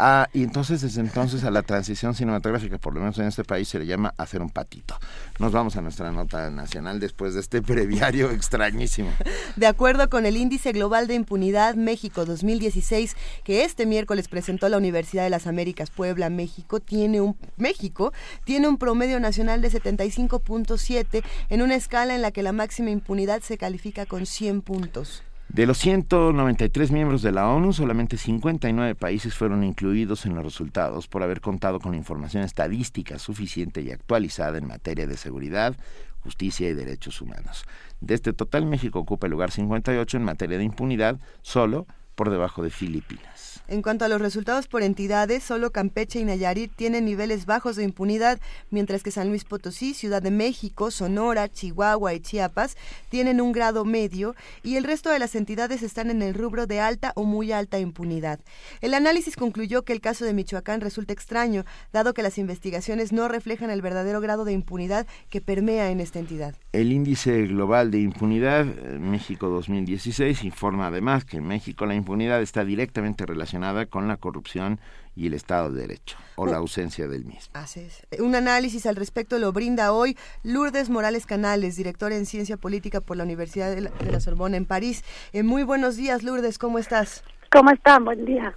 Ah, 0.00 0.28
y 0.32 0.44
entonces 0.44 0.80
desde 0.80 1.00
entonces 1.00 1.42
a 1.42 1.50
la 1.50 1.62
transición 1.62 2.14
cinematográfica, 2.14 2.78
por 2.78 2.94
lo 2.94 3.00
menos 3.00 3.18
en 3.18 3.26
este 3.26 3.42
país, 3.42 3.68
se 3.68 3.80
le 3.80 3.86
llama 3.86 4.14
hacer 4.16 4.40
un 4.40 4.50
patito. 4.50 4.96
Nos 5.40 5.50
vamos 5.50 5.76
a 5.76 5.82
nuestra 5.82 6.12
nota 6.12 6.50
nacional 6.50 7.00
después 7.00 7.34
de 7.34 7.40
este 7.40 7.60
breviario 7.68 8.30
extrañísimo. 8.30 9.10
De 9.56 9.66
acuerdo 9.66 10.08
con 10.08 10.24
el 10.24 10.36
Índice 10.36 10.70
Global 10.70 11.08
de 11.08 11.14
Impunidad 11.14 11.74
México 11.74 12.24
2016, 12.24 13.16
que 13.42 13.64
este 13.64 13.86
miércoles 13.86 14.28
presentó 14.28 14.68
la 14.68 14.76
Universidad 14.76 15.24
de 15.24 15.30
las 15.30 15.48
Américas 15.48 15.90
Puebla, 15.90 16.30
México, 16.30 16.80
tiene 16.80 17.20
un 17.20 17.36
México 17.56 18.12
tiene 18.44 18.68
un 18.68 18.78
promedio 18.78 19.20
nacional 19.20 19.60
de 19.60 19.70
75.7 19.70 21.22
en 21.50 21.62
una 21.62 21.74
escala 21.74 22.14
en 22.14 22.22
la 22.22 22.30
que 22.30 22.42
la 22.42 22.52
máxima 22.52 22.90
impunidad 22.90 23.42
se 23.42 23.58
califica 23.58 24.06
con 24.06 24.26
100 24.26 24.62
puntos. 24.62 25.22
De 25.48 25.66
los 25.66 25.78
193 25.78 26.90
miembros 26.90 27.22
de 27.22 27.32
la 27.32 27.48
ONU, 27.48 27.72
solamente 27.72 28.18
59 28.18 28.94
países 28.94 29.34
fueron 29.34 29.64
incluidos 29.64 30.26
en 30.26 30.34
los 30.34 30.44
resultados 30.44 31.08
por 31.08 31.22
haber 31.22 31.40
contado 31.40 31.80
con 31.80 31.94
información 31.94 32.42
estadística 32.42 33.18
suficiente 33.18 33.80
y 33.80 33.90
actualizada 33.90 34.58
en 34.58 34.66
materia 34.66 35.06
de 35.06 35.16
seguridad, 35.16 35.74
justicia 36.20 36.68
y 36.68 36.74
derechos 36.74 37.22
humanos. 37.22 37.64
De 38.00 38.14
este 38.14 38.34
total, 38.34 38.66
México 38.66 38.98
ocupa 38.98 39.26
el 39.26 39.30
lugar 39.30 39.50
58 39.50 40.18
en 40.18 40.24
materia 40.24 40.58
de 40.58 40.64
impunidad, 40.64 41.18
solo 41.40 41.86
por 42.14 42.28
debajo 42.28 42.62
de 42.62 42.70
Filipinas. 42.70 43.47
En 43.70 43.82
cuanto 43.82 44.06
a 44.06 44.08
los 44.08 44.22
resultados 44.22 44.66
por 44.66 44.82
entidades, 44.82 45.44
solo 45.44 45.72
Campeche 45.72 46.18
y 46.18 46.24
Nayarit 46.24 46.72
tienen 46.74 47.04
niveles 47.04 47.44
bajos 47.44 47.76
de 47.76 47.84
impunidad, 47.84 48.40
mientras 48.70 49.02
que 49.02 49.10
San 49.10 49.28
Luis 49.28 49.44
Potosí, 49.44 49.92
Ciudad 49.92 50.22
de 50.22 50.30
México, 50.30 50.90
Sonora, 50.90 51.50
Chihuahua 51.50 52.14
y 52.14 52.20
Chiapas 52.20 52.78
tienen 53.10 53.42
un 53.42 53.52
grado 53.52 53.84
medio 53.84 54.34
y 54.62 54.76
el 54.76 54.84
resto 54.84 55.10
de 55.10 55.18
las 55.18 55.34
entidades 55.34 55.82
están 55.82 56.08
en 56.08 56.22
el 56.22 56.32
rubro 56.32 56.66
de 56.66 56.80
alta 56.80 57.12
o 57.14 57.24
muy 57.24 57.52
alta 57.52 57.78
impunidad. 57.78 58.40
El 58.80 58.94
análisis 58.94 59.36
concluyó 59.36 59.82
que 59.82 59.92
el 59.92 60.00
caso 60.00 60.24
de 60.24 60.32
Michoacán 60.32 60.80
resulta 60.80 61.12
extraño, 61.12 61.66
dado 61.92 62.14
que 62.14 62.22
las 62.22 62.38
investigaciones 62.38 63.12
no 63.12 63.28
reflejan 63.28 63.68
el 63.68 63.82
verdadero 63.82 64.22
grado 64.22 64.46
de 64.46 64.54
impunidad 64.54 65.06
que 65.28 65.42
permea 65.42 65.90
en 65.90 66.00
esta 66.00 66.18
entidad. 66.18 66.54
El 66.72 66.90
índice 66.90 67.46
global 67.46 67.90
de 67.90 68.00
impunidad 68.00 68.66
eh, 68.66 68.98
México 68.98 69.50
2016 69.50 70.42
informa 70.44 70.86
además 70.86 71.26
que 71.26 71.36
en 71.36 71.46
México 71.46 71.84
la 71.84 71.94
impunidad 71.94 72.40
está 72.40 72.64
directamente 72.64 73.26
relacionada 73.26 73.57
con 73.88 74.08
la 74.08 74.16
corrupción 74.16 74.80
y 75.16 75.26
el 75.26 75.34
Estado 75.34 75.72
de 75.72 75.80
Derecho, 75.80 76.16
o 76.36 76.46
la 76.46 76.58
ausencia 76.58 77.08
del 77.08 77.24
mismo. 77.24 77.50
Así 77.54 77.80
es. 77.80 78.06
Un 78.20 78.36
análisis 78.36 78.86
al 78.86 78.94
respecto 78.94 79.38
lo 79.38 79.52
brinda 79.52 79.92
hoy 79.92 80.16
Lourdes 80.44 80.90
Morales 80.90 81.26
Canales, 81.26 81.76
directora 81.76 82.16
en 82.16 82.24
Ciencia 82.24 82.56
Política 82.56 83.00
por 83.00 83.16
la 83.16 83.24
Universidad 83.24 83.74
de 83.74 83.80
la, 83.80 83.90
de 83.90 84.12
la 84.12 84.20
Sorbona 84.20 84.56
en 84.56 84.64
París. 84.64 85.04
Eh, 85.32 85.42
muy 85.42 85.64
buenos 85.64 85.96
días, 85.96 86.22
Lourdes, 86.22 86.58
¿cómo 86.58 86.78
estás? 86.78 87.24
¿Cómo 87.50 87.70
están? 87.70 88.04
Buen 88.04 88.24
día. 88.24 88.56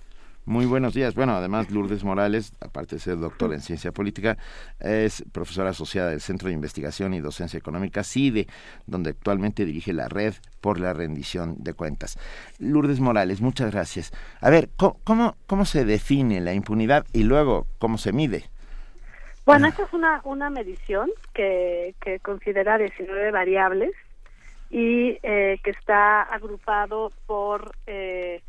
Muy 0.51 0.65
buenos 0.65 0.93
días. 0.93 1.15
Bueno, 1.15 1.31
además 1.31 1.71
Lourdes 1.71 2.03
Morales, 2.03 2.53
aparte 2.59 2.97
de 2.97 2.99
ser 2.99 3.17
doctora 3.17 3.53
en 3.53 3.61
ciencia 3.61 3.93
política, 3.93 4.37
es 4.81 5.23
profesora 5.31 5.69
asociada 5.69 6.09
del 6.09 6.19
Centro 6.19 6.49
de 6.49 6.53
Investigación 6.53 7.13
y 7.13 7.21
Docencia 7.21 7.57
Económica 7.57 8.03
CIDE, 8.03 8.47
donde 8.85 9.11
actualmente 9.11 9.63
dirige 9.63 9.93
la 9.93 10.09
red 10.09 10.33
por 10.59 10.77
la 10.77 10.91
rendición 10.91 11.55
de 11.63 11.73
cuentas. 11.73 12.19
Lourdes 12.59 12.99
Morales, 12.99 13.39
muchas 13.39 13.71
gracias. 13.71 14.11
A 14.41 14.49
ver, 14.49 14.67
¿cómo, 14.75 14.99
cómo, 15.05 15.37
cómo 15.47 15.63
se 15.63 15.85
define 15.85 16.41
la 16.41 16.53
impunidad 16.53 17.05
y 17.13 17.23
luego 17.23 17.65
cómo 17.79 17.97
se 17.97 18.11
mide? 18.11 18.43
Bueno, 19.45 19.67
esta 19.67 19.83
es 19.83 19.93
una, 19.93 20.19
una 20.25 20.49
medición 20.49 21.11
que, 21.33 21.95
que 22.01 22.19
considera 22.19 22.77
19 22.77 23.31
variables 23.31 23.91
y 24.69 25.17
eh, 25.23 25.61
que 25.63 25.71
está 25.71 26.23
agrupado 26.23 27.13
por 27.25 27.71
eh, 27.87 28.41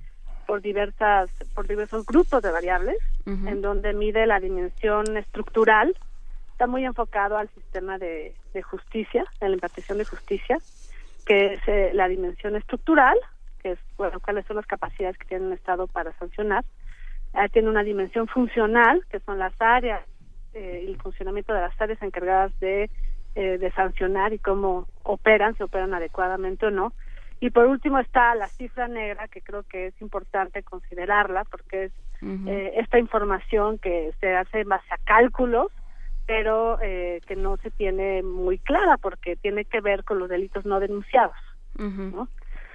por 0.53 0.61
diversas 0.61 1.31
por 1.55 1.67
diversos 1.67 2.05
grupos 2.05 2.43
de 2.43 2.51
variables 2.51 2.99
en 3.25 3.63
donde 3.63 3.95
mide 3.95 4.27
la 4.27 4.39
dimensión 4.39 5.17
estructural 5.17 5.97
está 6.51 6.67
muy 6.67 6.85
enfocado 6.85 7.39
al 7.39 7.49
sistema 7.49 7.97
de, 7.97 8.35
de 8.53 8.63
justicia 8.63 9.25
en 9.41 9.49
la 9.49 9.55
impartición 9.55 9.97
de 9.97 10.05
justicia 10.05 10.59
que 11.25 11.55
es 11.55 11.61
eh, 11.69 11.93
la 11.95 12.07
dimensión 12.07 12.55
estructural 12.55 13.19
que 13.63 13.71
es 13.73 13.79
bueno 13.97 14.21
cuáles 14.21 14.45
son 14.45 14.57
las 14.57 14.67
capacidades 14.67 15.17
que 15.17 15.25
tiene 15.25 15.47
un 15.47 15.55
estado 15.55 15.87
para 15.87 16.13
sancionar 16.19 16.65
Eh, 17.35 17.49
tiene 17.49 17.71
una 17.71 17.83
dimensión 17.83 18.27
funcional 18.29 18.97
que 19.11 19.21
son 19.21 19.39
las 19.39 19.55
áreas 19.59 20.03
eh, 20.53 20.85
el 20.87 20.97
funcionamiento 20.99 21.55
de 21.55 21.63
las 21.63 21.81
áreas 21.81 22.03
encargadas 22.03 22.53
de, 22.61 22.91
eh, 23.41 23.57
de 23.57 23.71
sancionar 23.73 24.35
y 24.35 24.39
cómo 24.39 24.87
operan, 25.03 25.57
si 25.57 25.63
operan 25.63 25.95
adecuadamente 25.95 26.67
o 26.67 26.71
no. 26.71 26.93
Y 27.43 27.51
por 27.51 27.67
último 27.67 27.99
está 27.99 28.37
la 28.37 28.47
cifra 28.47 28.87
negra, 28.87 29.27
que 29.27 29.41
creo 29.41 29.65
que 29.65 29.89
es 29.89 30.01
importante 30.01 30.63
considerarla, 30.63 31.43
porque 31.43 31.87
es 31.87 31.93
eh, 32.47 32.75
esta 32.77 33.01
información 33.01 33.79
que 33.79 34.13
se 34.21 34.37
hace 34.37 34.61
en 34.61 34.69
base 34.69 34.87
a 34.93 34.99
cálculos, 34.99 35.73
pero 36.25 36.79
eh, 36.81 37.21
que 37.27 37.35
no 37.35 37.57
se 37.57 37.73
tiene 37.73 38.23
muy 38.23 38.59
clara, 38.59 38.97
porque 38.97 39.35
tiene 39.35 39.65
que 39.65 39.81
ver 39.81 40.05
con 40.05 40.21
los 40.21 40.29
delitos 40.29 40.65
no 40.65 40.79
denunciados. 40.79 41.35
¿no? 41.77 42.29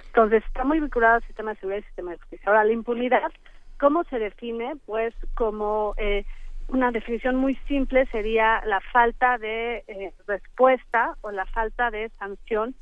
Entonces, 0.08 0.44
está 0.46 0.64
muy 0.64 0.80
vinculado 0.80 1.14
al 1.14 1.22
sistema 1.22 1.54
de 1.54 1.60
seguridad 1.60 1.80
y 1.80 1.86
sistema 1.86 2.10
de 2.10 2.18
justicia. 2.18 2.48
Ahora, 2.48 2.64
la 2.64 2.72
impunidad, 2.74 3.32
¿cómo 3.80 4.04
se 4.04 4.18
define? 4.18 4.74
Pues 4.84 5.14
como 5.32 5.94
eh, 5.96 6.26
una 6.68 6.90
definición 6.90 7.36
muy 7.36 7.54
simple 7.68 8.04
sería 8.12 8.62
la 8.66 8.80
falta 8.92 9.38
de 9.38 9.82
eh, 9.88 10.12
respuesta 10.26 11.14
o 11.22 11.30
la 11.30 11.46
falta 11.46 11.90
de 11.90 12.10
sanción 12.18 12.74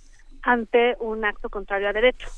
ante 0.47 0.97
un 1.01 1.24
acto 1.24 1.51
contrario 1.51 1.89
a 1.89 1.93
derecho. 1.93 2.28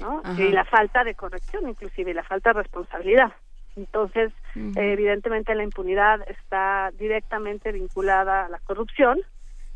¿no? 0.00 0.22
Y 0.38 0.50
la 0.50 0.64
falta 0.64 1.04
de 1.04 1.14
corrección, 1.14 1.68
inclusive, 1.68 2.10
y 2.10 2.14
la 2.14 2.24
falta 2.24 2.50
de 2.50 2.62
responsabilidad. 2.62 3.32
Entonces, 3.76 4.32
eh, 4.56 4.72
evidentemente 4.74 5.54
la 5.54 5.62
impunidad 5.62 6.28
está 6.28 6.90
directamente 6.98 7.72
vinculada 7.72 8.46
a 8.46 8.48
la 8.48 8.58
corrupción 8.60 9.20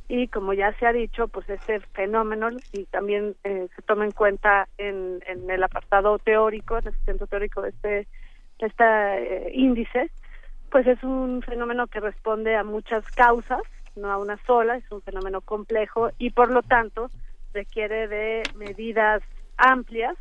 y 0.09 0.29
como 0.29 0.53
ya 0.53 0.73
se 0.75 0.87
ha 0.87 0.93
dicho, 0.93 1.29
pues 1.29 1.49
ese 1.49 1.81
fenómeno 1.93 2.49
y 2.73 2.85
también 2.87 3.37
eh, 3.45 3.69
se 3.75 3.83
toma 3.83 4.05
en 4.05 4.13
cuenta 4.13 4.69
en, 4.79 5.23
en 5.27 5.51
el 5.51 5.63
apartado 5.63 6.19
teórico, 6.19 6.79
en 6.79 6.89
el 6.89 6.95
centro 7.05 7.27
teórico 7.27 7.63
de 7.63 7.71
este, 7.71 7.89
de 7.89 8.67
este 8.67 8.85
eh, 8.85 9.51
índice, 9.55 10.11
pues 10.71 10.87
es 10.87 11.03
un 11.03 11.43
fenómeno 11.43 11.87
que 11.87 12.01
responde 12.01 12.57
a 12.57 12.65
muchas 12.65 13.05
causas, 13.13 13.63
no 13.97 14.11
a 14.13 14.19
una 14.19 14.39
sola, 14.47 14.77
es 14.77 14.85
un 14.91 15.03
fenómeno 15.03 15.41
complejo 15.41 16.11
y 16.19 16.31
por 16.31 16.51
lo 16.51 16.63
tanto 16.63 17.11
requiere 17.53 18.09
de 18.09 18.43
medidas 18.55 19.23
amplias 19.57 20.15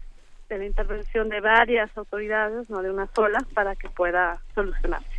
de 0.50 0.58
la 0.60 0.66
intervención 0.66 1.30
de 1.30 1.42
varias 1.42 1.96
autoridades, 1.98 2.70
no 2.70 2.82
de 2.82 2.92
una 2.92 3.08
sola, 3.16 3.40
para 3.54 3.76
que 3.76 3.90
pueda 3.90 4.40
solucionarse. 4.54 5.10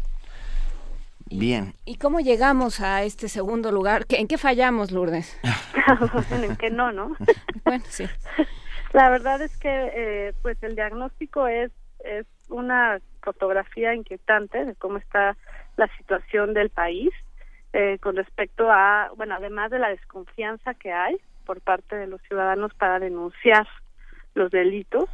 Bien. 1.29 1.75
¿Y 1.85 1.97
cómo 1.97 2.21
llegamos 2.21 2.81
a 2.81 3.03
este 3.03 3.29
segundo 3.29 3.73
lugar? 3.73 4.07
¿Qué- 4.07 4.21
¿En 4.21 4.29
qué 4.29 4.39
fallamos, 4.39 4.93
Lourdes? 4.93 5.39
en 6.31 6.57
que 6.57 6.71
no, 6.71 6.93
¿no? 6.93 7.17
bueno, 7.65 7.85
sí. 7.89 8.05
La 8.93 9.11
verdad 9.11 9.43
es 9.43 9.57
que 9.59 9.69
eh, 9.95 10.33
pues 10.43 10.63
el 10.63 10.75
diagnóstico 10.77 11.47
es 11.49 11.71
es 12.05 12.27
una 12.49 13.01
fotografía 13.23 13.93
inquietante 13.95 14.65
de 14.65 14.77
cómo 14.77 14.99
está 14.99 15.37
la 15.77 15.89
situación 15.97 16.55
del 16.55 16.71
país 16.71 17.11
eh, 17.79 17.99
con 17.99 18.17
respecto 18.17 18.71
a, 18.73 19.11
bueno, 19.19 19.35
además 19.35 19.71
de 19.71 19.79
la 19.79 19.91
desconfianza 19.91 20.73
que 20.73 20.95
hay 20.95 21.19
por 21.45 21.61
parte 21.61 21.95
de 21.95 22.07
los 22.07 22.23
ciudadanos 22.23 22.73
para 22.73 22.99
denunciar 22.99 23.69
los 24.33 24.51
delitos, 24.51 25.11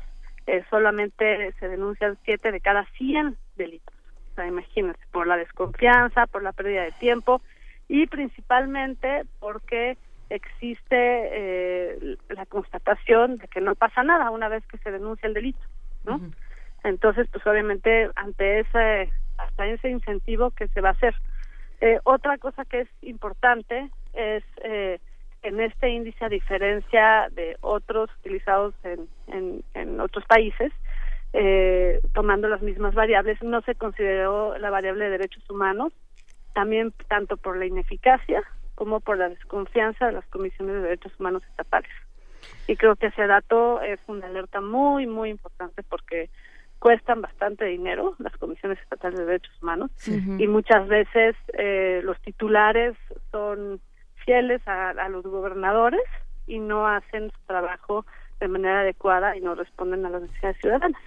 eh, 0.47 0.63
solamente 0.71 1.53
se 1.59 1.67
denuncian 1.67 2.17
siete 2.25 2.53
de 2.53 2.61
cada 2.61 2.85
100 2.99 3.37
delitos. 3.57 3.93
O 4.31 4.35
sea, 4.37 4.47
imagínense, 4.47 5.01
por 5.11 5.27
la 5.27 5.37
desconfianza, 5.39 6.29
por 6.29 6.45
la 6.45 6.53
pérdida 6.53 6.85
de 6.85 6.93
tiempo 6.93 7.43
y 7.89 8.07
principalmente 8.07 9.25
porque 9.41 9.99
existe 10.31 10.95
eh, 10.97 12.17
la 12.29 12.47
constatación 12.47 13.39
de 13.39 13.49
que 13.49 13.61
no 13.61 13.75
pasa 13.75 14.05
nada 14.05 14.31
una 14.31 14.49
vez 14.49 14.65
que 14.69 14.79
se 14.79 14.93
denuncia 14.93 15.27
el 15.27 15.35
delito, 15.35 15.67
¿no? 16.05 16.21
Entonces, 16.85 17.27
pues 17.33 17.45
obviamente 17.45 18.09
ante 18.15 18.61
ese 18.61 19.11
hasta 19.37 19.67
ese 19.67 19.91
incentivo 19.91 20.53
que 20.53 20.69
se 20.69 20.81
va 20.81 20.91
a 20.91 20.93
hacer. 20.93 21.17
Eh, 21.83 21.99
otra 22.05 22.39
cosa 22.39 22.65
que 22.65 22.83
es 22.83 22.89
importante 23.03 23.91
es 24.15 24.45
eh, 24.63 25.01
en 25.43 25.61
este 25.61 25.89
índice 25.89 26.25
a 26.25 26.29
diferencia 26.29 27.29
de 27.33 27.57
otros 27.61 28.09
utilizados 28.21 28.73
en, 28.85 29.09
en, 29.27 29.65
en 29.75 29.99
otros 29.99 30.25
países, 30.27 30.71
eh, 31.33 32.01
tomando 32.15 32.47
las 32.47 32.63
mismas 32.63 32.95
variables, 32.95 33.43
no 33.43 33.63
se 33.63 33.75
consideró 33.75 34.57
la 34.59 34.71
variable 34.71 35.07
de 35.07 35.11
derechos 35.11 35.43
humanos, 35.51 35.93
también 36.55 36.95
tanto 37.09 37.37
por 37.37 37.57
la 37.57 37.67
ineficacia 37.67 38.45
como 38.77 39.01
por 39.01 39.19
la 39.19 39.29
desconfianza 39.31 40.07
de 40.07 40.13
las 40.13 40.27
comisiones 40.27 40.77
de 40.77 40.83
derechos 40.83 41.13
humanos 41.19 41.43
estatales. 41.51 41.91
Y 42.69 42.77
creo 42.77 42.95
que 42.95 43.07
ese 43.07 43.27
dato 43.27 43.81
es 43.83 43.99
una 44.07 44.29
alerta 44.29 44.61
muy, 44.61 45.09
muy 45.09 45.31
importante 45.31 45.83
porque 45.83 46.31
cuestan 46.83 47.23
bastante 47.23 47.65
dinero 47.67 48.17
las 48.19 48.37
comisiones 48.39 48.77
estatales 48.81 49.17
de 49.21 49.25
derechos 49.25 49.55
humanos 49.63 49.93
y 50.05 50.49
muchas 50.49 50.89
veces 50.89 51.37
eh, 51.57 52.01
los 52.03 52.21
titulares 52.23 52.97
son 53.31 53.81
fieles 54.25 54.61
a, 54.67 54.91
a 54.91 55.09
los 55.09 55.23
gobernadores 55.23 56.03
y 56.49 56.59
no 56.59 56.89
hacen 56.89 57.31
su 57.31 57.47
trabajo 57.47 58.05
de 58.41 58.49
manera 58.49 58.81
adecuada 58.81 59.37
y 59.37 59.41
no 59.41 59.55
responden 59.55 60.05
a 60.07 60.11
las 60.11 60.23
necesidades 60.23 60.57
ciudadanas. 60.61 61.01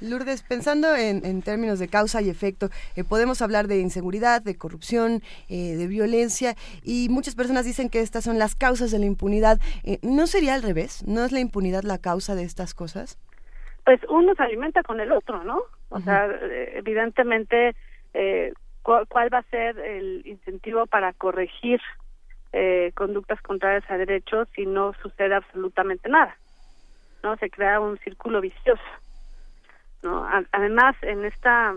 Lourdes, 0.00 0.42
pensando 0.42 0.94
en, 0.94 1.24
en 1.24 1.40
términos 1.40 1.78
de 1.78 1.88
causa 1.88 2.20
y 2.20 2.28
efecto, 2.28 2.68
eh, 2.94 3.02
podemos 3.02 3.40
hablar 3.40 3.66
de 3.66 3.80
inseguridad, 3.80 4.42
de 4.42 4.56
corrupción, 4.58 5.22
eh, 5.48 5.74
de 5.74 5.86
violencia, 5.86 6.54
y 6.82 7.08
muchas 7.08 7.34
personas 7.34 7.64
dicen 7.64 7.88
que 7.88 8.00
estas 8.00 8.24
son 8.24 8.38
las 8.38 8.54
causas 8.54 8.90
de 8.90 8.98
la 8.98 9.06
impunidad. 9.06 9.58
Eh, 9.84 9.98
¿No 10.02 10.26
sería 10.26 10.54
al 10.54 10.62
revés? 10.62 11.02
¿No 11.06 11.24
es 11.24 11.32
la 11.32 11.40
impunidad 11.40 11.82
la 11.82 11.96
causa 11.96 12.34
de 12.34 12.44
estas 12.44 12.74
cosas? 12.74 13.18
Pues 13.84 14.00
uno 14.08 14.34
se 14.34 14.42
alimenta 14.42 14.82
con 14.82 15.00
el 15.00 15.12
otro, 15.12 15.44
¿no? 15.44 15.62
O 15.90 16.00
sea, 16.00 16.26
evidentemente, 16.74 17.76
eh, 18.14 18.52
cu- 18.82 19.04
¿cuál 19.08 19.32
va 19.32 19.38
a 19.38 19.50
ser 19.50 19.78
el 19.78 20.22
incentivo 20.24 20.86
para 20.86 21.12
corregir 21.12 21.80
eh, 22.52 22.92
conductas 22.94 23.40
contrarias 23.42 23.84
a 23.90 23.98
derechos 23.98 24.48
si 24.54 24.64
no 24.66 24.94
sucede 25.02 25.34
absolutamente 25.34 26.08
nada? 26.08 26.36
¿No? 27.22 27.36
Se 27.36 27.50
crea 27.50 27.80
un 27.80 27.98
círculo 27.98 28.40
vicioso, 28.40 28.82
¿no? 30.02 30.24
A- 30.24 30.44
Además, 30.52 30.96
en 31.02 31.24
esta 31.24 31.76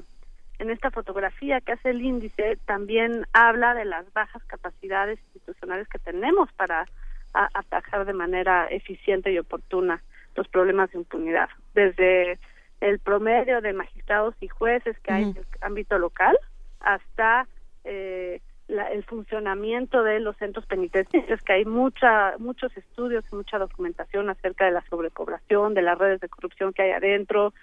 en 0.60 0.72
esta 0.72 0.90
fotografía 0.90 1.62
que 1.62 1.74
hace 1.74 1.92
el 1.92 2.02
índice 2.02 2.58
también 2.66 3.28
habla 3.32 3.76
de 3.76 3.86
las 3.86 4.12
bajas 4.14 4.44
capacidades 4.46 5.20
institucionales 5.26 5.88
que 5.88 6.00
tenemos 6.00 6.52
para 6.54 6.88
atajar 7.34 8.06
de 8.06 8.14
manera 8.14 8.66
eficiente 8.66 9.32
y 9.32 9.38
oportuna 9.38 10.02
los 10.38 10.48
problemas 10.48 10.92
de 10.92 11.00
impunidad, 11.00 11.50
desde 11.74 12.40
el 12.80 13.00
promedio 13.00 13.60
de 13.60 13.74
magistrados 13.74 14.36
y 14.40 14.48
jueces 14.48 14.98
que 15.00 15.12
hay 15.12 15.24
en 15.24 15.38
el 15.38 15.46
ámbito 15.62 15.98
local 16.00 16.38
hasta 16.80 17.48
eh, 17.84 18.40
la- 18.68 18.92
el 18.92 19.04
funcionamiento 19.06 20.04
de 20.04 20.20
los 20.20 20.36
centros 20.38 20.66
penitenciarios, 20.66 21.42
que 21.42 21.54
hay 21.54 21.66
mucha, 21.66 22.36
muchos 22.38 22.76
estudios 22.78 23.24
y 23.32 23.36
mucha 23.36 23.58
documentación 23.58 24.30
acerca 24.30 24.66
de 24.66 24.72
la 24.72 24.84
sobrepoblación, 24.90 25.74
de 25.74 25.82
las 25.82 25.98
redes 25.98 26.20
de 26.20 26.28
corrupción 26.30 26.74
que 26.74 26.82
hay 26.84 26.92
adentro, 26.92 27.54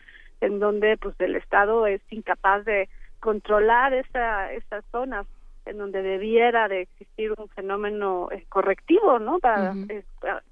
en 0.41 0.59
donde 0.61 0.97
pues 0.97 1.15
el 1.21 1.37
Estado 1.37 1.87
es 1.87 2.01
incapaz 2.11 2.65
de 2.65 2.89
controlar 3.21 3.93
esa, 3.95 4.53
esas 4.53 4.85
zonas 4.91 5.27
en 5.67 5.79
donde 5.79 6.03
debiera 6.03 6.69
de 6.69 6.83
existir 6.83 7.33
un 7.37 7.49
fenómeno 7.49 8.29
eh, 8.31 8.45
correctivo, 8.49 9.19
¿no? 9.19 9.39
Para 9.39 9.75
eh, 9.89 10.05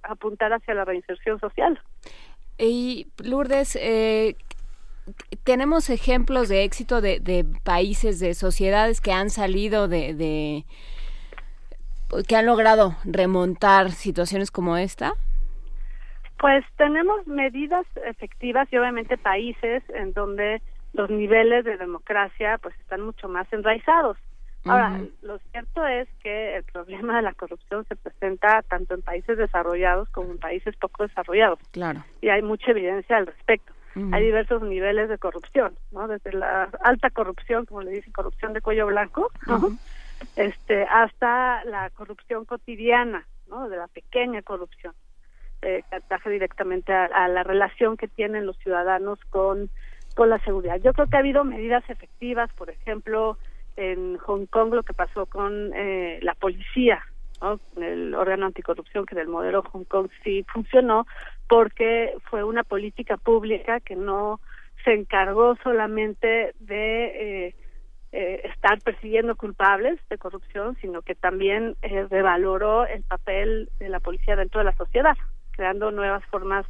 apuntar 0.03 0.53
hacia 0.53 0.75
la 0.75 0.85
reinserción 0.85 1.39
social. 1.39 1.81
Y 2.59 3.09
Lourdes, 3.23 3.77
eh, 3.77 4.37
tenemos 5.45 5.91
ejemplos 5.91 6.49
de 6.49 6.65
éxito 6.65 7.01
de, 7.01 7.21
de 7.21 7.45
países, 7.65 8.21
de 8.21 8.35
sociedades 8.35 9.01
que 9.01 9.13
han 9.13 9.31
salido 9.31 9.89
de, 9.89 10.15
de 10.15 10.65
que 12.27 12.37
han 12.37 12.47
logrado 12.47 12.95
remontar 13.05 13.91
situaciones 13.91 14.51
como 14.51 14.77
esta. 14.77 15.13
Pues 16.39 16.65
tenemos 16.77 17.27
medidas 17.27 17.87
efectivas 18.07 18.69
y 18.73 18.77
obviamente 18.77 19.17
países 19.17 19.83
en 19.91 20.13
donde 20.13 20.61
los 20.93 21.09
niveles 21.09 21.65
de 21.65 21.77
democracia 21.77 22.59
pues 22.59 22.75
están 22.81 23.01
mucho 23.03 23.29
más 23.29 23.51
enraizados. 23.53 24.19
Ahora, 24.65 25.01
lo 25.23 25.39
cierto 25.51 25.87
es 25.87 26.09
que 26.23 26.57
el 26.57 26.65
problema 26.65 27.17
de 27.17 27.23
la 27.23 27.35
corrupción 27.35 27.85
se 27.89 27.97
presenta 27.97 28.63
tanto 28.63 28.95
en 28.95 29.03
países 29.03 29.37
desarrollados 29.37 30.09
como 30.11 30.31
en 30.31 30.39
países 30.39 30.77
poco 30.77 31.03
desarrollados. 31.03 31.59
Claro. 31.73 32.05
Y 32.21 32.29
hay 32.29 32.43
mucha 32.43 32.71
evidencia 32.71 33.17
al 33.17 33.27
respecto. 33.27 33.73
Hay 34.13 34.25
diversos 34.25 34.63
niveles 34.63 35.11
de 35.11 35.19
corrupción, 35.19 35.75
¿no? 35.91 36.09
Desde 36.09 36.33
la 36.33 36.71
alta 36.81 37.11
corrupción, 37.11 37.67
como 37.67 37.83
le 37.83 37.91
dicen, 37.91 38.11
corrupción 38.13 38.55
de 38.55 38.63
cuello 38.63 38.87
blanco, 38.87 39.31
¿no? 39.47 39.77
Este, 40.37 40.85
hasta 40.85 41.63
la 41.65 41.91
corrupción 41.91 42.47
cotidiana, 42.47 43.27
¿no? 43.49 43.69
De 43.69 43.77
la 43.77 43.89
pequeña 43.89 44.41
corrupción 44.41 44.95
eh, 45.61 45.83
que 45.91 45.97
ataja 45.97 46.31
directamente 46.31 46.95
a, 46.95 47.05
a 47.05 47.29
la 47.29 47.43
relación 47.43 47.99
que 47.99 48.09
tienen 48.09 48.47
los 48.47 48.57
ciudadanos 48.59 49.19
con, 49.29 49.69
con 50.15 50.31
la 50.31 50.39
seguridad. 50.39 50.81
Yo 50.83 50.95
creo 50.95 51.09
que 51.09 51.17
ha 51.17 51.21
habido 51.21 51.45
medidas 51.45 51.85
efectivas, 51.91 52.51
por 52.55 52.71
ejemplo, 52.71 53.37
en 53.77 54.19
Hong 54.19 54.47
Kong 54.47 54.75
lo 54.75 54.83
que 54.83 54.95
pasó 54.95 55.27
con 55.27 55.73
eh, 55.75 56.19
la 56.23 56.35
policía, 56.35 57.03
¿no? 57.41 57.61
El 57.77 58.15
órgano 58.15 58.47
anticorrupción, 58.47 59.07
que 59.07 59.15
del 59.15 59.29
modelo 59.29 59.63
Hong 59.63 59.85
Kong 59.85 60.09
sí 60.23 60.45
funcionó, 60.53 61.07
porque 61.49 62.15
fue 62.31 62.45
una 62.45 62.65
política 62.65 63.17
pública 63.17 63.81
que 63.81 63.97
no 63.97 64.41
se 64.85 64.95
encargó 64.95 65.57
solamente 65.63 66.55
de 66.59 67.47
eh, 67.47 67.55
eh, 68.13 68.43
estar 68.45 68.79
persiguiendo 68.83 69.37
culpables 69.37 69.99
de 70.11 70.19
corrupción, 70.19 70.77
sino 70.81 71.03
que 71.03 71.15
también 71.15 71.77
eh, 71.83 72.07
revaloró 72.11 72.87
el 72.87 73.03
papel 73.05 73.71
de 73.79 73.89
la 73.89 74.01
policía 74.01 74.37
dentro 74.37 74.61
de 74.61 74.67
la 74.67 74.77
sociedad. 74.77 75.17
creando 75.53 75.91
nuevas 75.91 76.25
formas 76.27 76.67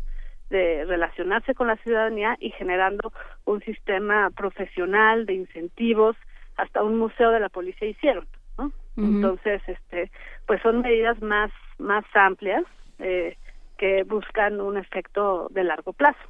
de 0.50 0.84
relacionarse 0.84 1.54
con 1.54 1.68
la 1.68 1.76
ciudadanía 1.76 2.36
y 2.38 2.50
generando 2.50 3.12
un 3.44 3.60
sistema 3.62 4.30
profesional 4.30 5.24
de 5.24 5.34
incentivos, 5.34 6.16
hasta 6.56 6.82
un 6.82 6.98
museo 6.98 7.30
de 7.30 7.40
la 7.40 7.48
policía 7.48 7.88
hicieron, 7.88 8.26
¿no? 8.58 8.72
Entonces, 8.96 9.62
este, 9.66 10.10
pues 10.46 10.60
son 10.62 10.82
medidas 10.82 11.20
más 11.22 11.50
más 11.78 12.04
amplias 12.14 12.64
eh, 12.98 13.36
que 13.78 14.04
buscan 14.04 14.60
un 14.60 14.76
efecto 14.76 15.48
de 15.50 15.64
largo 15.64 15.92
plazo. 15.92 16.20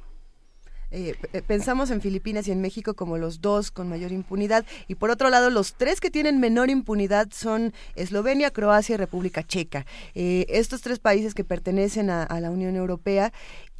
Eh, 0.95 1.15
pensamos 1.47 1.89
en 1.89 2.01
Filipinas 2.01 2.47
y 2.47 2.51
en 2.51 2.61
México 2.61 2.93
como 2.93 3.17
los 3.17 3.41
dos 3.41 3.71
con 3.71 3.89
mayor 3.89 4.11
impunidad 4.11 4.63
y 4.87 4.93
por 4.93 5.09
otro 5.09 5.31
lado 5.31 5.49
los 5.49 5.73
tres 5.73 5.99
que 5.99 6.11
tienen 6.11 6.39
menor 6.39 6.69
impunidad 6.69 7.29
son 7.31 7.73
Eslovenia, 7.95 8.51
Croacia 8.51 8.93
y 8.93 8.97
República 8.97 9.41
Checa. 9.41 9.87
Eh, 10.13 10.45
estos 10.49 10.81
tres 10.81 10.99
países 10.99 11.33
que 11.33 11.43
pertenecen 11.43 12.11
a, 12.11 12.27
la 12.39 12.51
Unión 12.51 12.75
Europea 12.75 13.33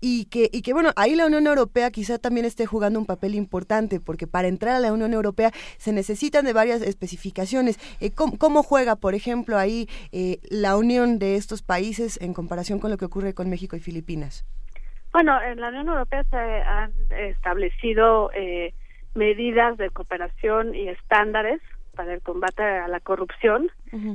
y 0.05 0.25
que, 0.25 0.49
y 0.51 0.63
que 0.63 0.73
bueno, 0.73 0.89
ahí 0.97 1.15
la 1.15 1.27
Unión 1.27 1.47
Europea 1.47 1.89
quizá 1.89 2.19
también 2.19 2.45
esté 2.45 2.65
jugando 2.65 2.99
un 2.99 3.05
papel 3.05 3.35
importante, 3.35 4.01
porque 4.01 4.27
para 4.27 4.49
entrar 4.49 4.75
a 4.75 4.81
la 4.81 4.91
Unión 4.91 5.13
Europea 5.13 5.51
se 5.77 5.93
necesitan 5.93 6.43
de 6.43 6.51
varias 6.51 6.81
especificaciones. 6.81 7.79
Eh, 8.01 8.11
¿cómo, 8.11 8.63
juega, 8.63 8.97
por 8.97 9.15
ejemplo, 9.15 9.57
ahí 9.57 9.87
la 10.49 10.75
unión 10.75 11.19
de 11.19 11.37
estos 11.37 11.63
países 11.63 12.21
en 12.21 12.33
comparación 12.33 12.79
con 12.79 12.91
lo 12.91 12.97
que 12.97 13.05
ocurre 13.05 13.33
con 13.33 13.49
México 13.49 13.77
y 13.77 13.79
Filipinas? 13.79 14.45
Bueno, 15.13 15.41
en 15.41 15.61
la 15.61 15.69
Unión 15.69 15.87
Europea 15.87 16.25
se 16.25 16.37
han 16.37 16.91
establecido 17.11 18.29
eh, 18.33 18.73
medidas 19.15 19.77
de 19.77 19.89
cooperación 19.89 20.75
y 20.75 20.89
estándares 20.89 21.61
para 21.95 22.13
el 22.13 22.21
combate 22.21 22.63
a 22.63 22.87
la 22.87 22.99
corrupción 22.99 23.69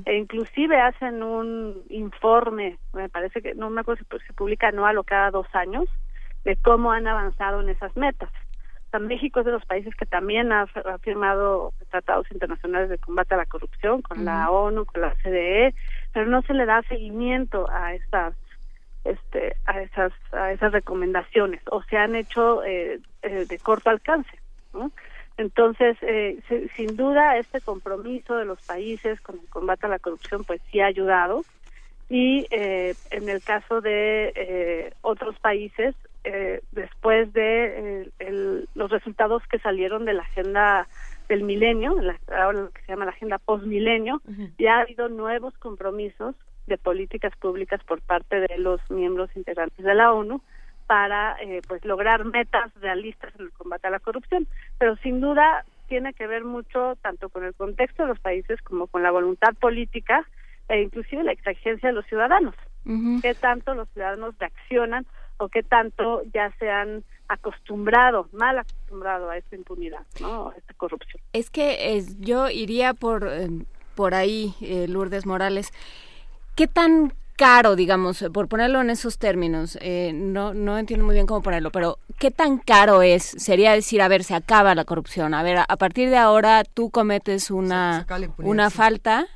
e 0.05 0.17
inclusive 0.17 0.81
hacen 0.81 1.23
un 1.23 1.83
informe, 1.89 2.79
me 2.93 3.09
parece 3.09 3.41
que 3.41 3.55
no 3.55 3.71
me 3.71 3.81
acuerdo 3.81 4.05
si 4.05 4.27
se 4.27 4.33
publica 4.33 4.69
anual 4.69 4.99
o 4.99 5.05
cada 5.05 5.31
dos 5.31 5.47
años, 5.55 5.89
de 6.45 6.57
cómo 6.57 6.93
han 6.93 7.07
avanzado 7.07 7.61
en 7.61 7.69
esas 7.69 7.97
metas. 7.97 8.31
México 9.01 9.41
es 9.41 9.47
de 9.47 9.53
los 9.53 9.65
países 9.67 9.95
que 9.95 10.07
también 10.07 10.51
ha, 10.51 10.67
firmado 11.03 11.73
tratados 11.91 12.27
internacionales 12.33 12.89
de 12.89 12.99
combate 12.99 13.35
a 13.35 13.37
la 13.37 13.47
corrupción 13.47 14.03
con 14.03 14.25
la 14.25 14.51
ONU, 14.51 14.87
con 14.87 15.03
la 15.03 15.15
CDE, 15.23 15.75
pero 16.13 16.27
no 16.27 16.43
se 16.43 16.55
le 16.55 16.67
da 16.67 16.83
seguimiento 16.83 17.71
a 17.71 17.95
estas 17.95 18.35
este, 19.05 19.57
a 19.67 19.81
esas 19.81 20.13
a 20.33 20.53
esas 20.53 20.73
recomendaciones 20.73 21.63
o 21.71 21.83
se 21.83 21.97
han 21.97 22.17
hecho 22.17 22.65
eh, 22.65 23.01
eh, 23.23 23.47
de 23.49 23.59
corto 23.59 23.91
alcance 23.91 24.37
entonces 25.39 25.97
eh, 26.03 26.41
sin 26.77 26.97
duda 26.97 27.39
este 27.39 27.61
compromiso 27.61 28.37
de 28.37 28.45
los 28.45 28.61
países 28.63 29.21
con 29.21 29.39
el 29.39 29.49
combate 29.49 29.87
a 29.87 29.91
la 29.91 29.99
corrupción 29.99 30.45
pues 30.45 30.61
sí 30.71 30.81
ha 30.81 30.87
ayudado. 30.87 31.45
Y 32.11 32.47
en 32.51 33.29
el 33.29 33.43
caso 33.43 33.83
de 33.83 34.95
otros 35.03 35.39
países 35.41 35.95
después 36.73 37.31
de 37.35 38.11
los 38.75 38.91
resultados 38.91 39.43
que 39.51 39.59
salieron 39.59 40.07
de 40.07 40.15
la 40.15 40.23
agenda 40.23 40.89
del 41.29 41.43
milenio, 41.43 41.97
ahora 42.29 42.63
lo 42.63 42.71
que 42.71 42.81
se 42.83 42.93
llama 42.93 43.05
la 43.05 43.11
agenda 43.11 43.39
postmilenio, 43.39 44.23
ya 44.59 44.77
ha 44.77 44.81
habido 44.81 45.09
nuevos 45.09 45.53
compromisos 45.59 46.35
de 46.67 46.79
políticas 46.79 47.35
públicas 47.37 47.83
por 47.85 48.01
parte 48.01 48.41
de 48.41 48.59
los 48.59 48.81
miembros 48.91 49.31
integrantes 49.37 49.85
de 49.85 49.95
la 49.95 50.13
ONU 50.13 50.41
para 50.89 51.37
eh, 51.41 51.63
pues 51.69 51.85
lograr 51.85 52.25
metas 52.25 52.73
realistas 52.81 53.33
en 53.39 53.47
el 53.47 53.53
combate 53.53 53.87
a 53.87 53.91
la 53.91 54.01
corrupción 54.01 54.49
pero 54.79 54.97
sin 54.97 55.21
duda 55.21 55.65
tiene 55.87 56.13
que 56.15 56.27
ver 56.27 56.45
mucho 56.45 56.97
tanto 57.03 57.29
con 57.29 57.45
el 57.45 57.55
contexto 57.55 58.03
de 58.03 58.09
los 58.09 58.19
países 58.19 58.61
como 58.63 58.89
con 58.89 59.05
la 59.05 59.13
voluntad 59.13 59.55
política 59.61 60.27
e 60.69 60.83
inclusive 60.83 61.23
la 61.23 61.33
exigencia 61.33 61.91
de 61.91 61.95
los 61.95 62.07
ciudadanos 62.07 62.57
qué 63.23 63.35
tanto 63.35 63.75
los 63.75 63.89
ciudadanos 63.91 64.35
reaccionan 64.39 65.07
o 65.37 65.49
qué 65.49 65.63
tanto 65.63 66.23
ya 66.33 66.53
se 66.59 66.71
han 66.71 67.05
acostumbrado, 67.29 68.29
mal 68.33 68.59
acostumbrado 68.59 69.31
a 69.31 69.37
esta 69.37 69.57
impunidad, 69.57 70.01
¿no? 70.21 70.49
A 70.49 70.55
esta 70.57 70.75
corrupción. 70.75 71.23
Es 71.33 71.51
que 71.51 71.97
es, 71.97 72.19
yo 72.19 72.49
iría 72.49 72.95
por, 72.95 73.29
eh, 73.29 73.49
por 73.95 74.15
ahí, 74.15 74.55
eh, 74.61 74.89
Lourdes 74.89 75.27
Morales. 75.27 75.73
¿Qué 76.57 76.67
tan 76.67 77.13
caro, 77.39 77.77
digamos, 77.77 78.25
por 78.35 78.49
ponerlo 78.49 78.81
en 78.81 78.91
esos 78.91 79.17
términos, 79.17 79.79
eh, 79.81 80.11
no, 80.13 80.53
no 80.53 80.77
entiendo 80.77 81.07
muy 81.07 81.15
bien 81.15 81.25
cómo 81.25 81.41
ponerlo, 81.41 81.71
pero 81.71 82.01
¿qué 82.19 82.33
tan 82.33 82.59
caro 82.59 83.01
es? 83.01 83.23
Sería 83.23 83.73
decir, 83.73 84.03
a 84.03 84.09
ver, 84.09 84.25
se 84.25 84.35
acaba 84.35 84.75
la 84.75 84.85
corrupción, 84.85 85.35
a 85.35 85.45
ver, 85.45 85.59
a, 85.67 85.77
partir 85.77 86.11
de 86.11 86.17
ahora 86.17 86.65
tú 86.65 86.91
cometes 86.91 87.53
una, 87.53 88.07
una 88.39 88.71
falta 88.71 89.29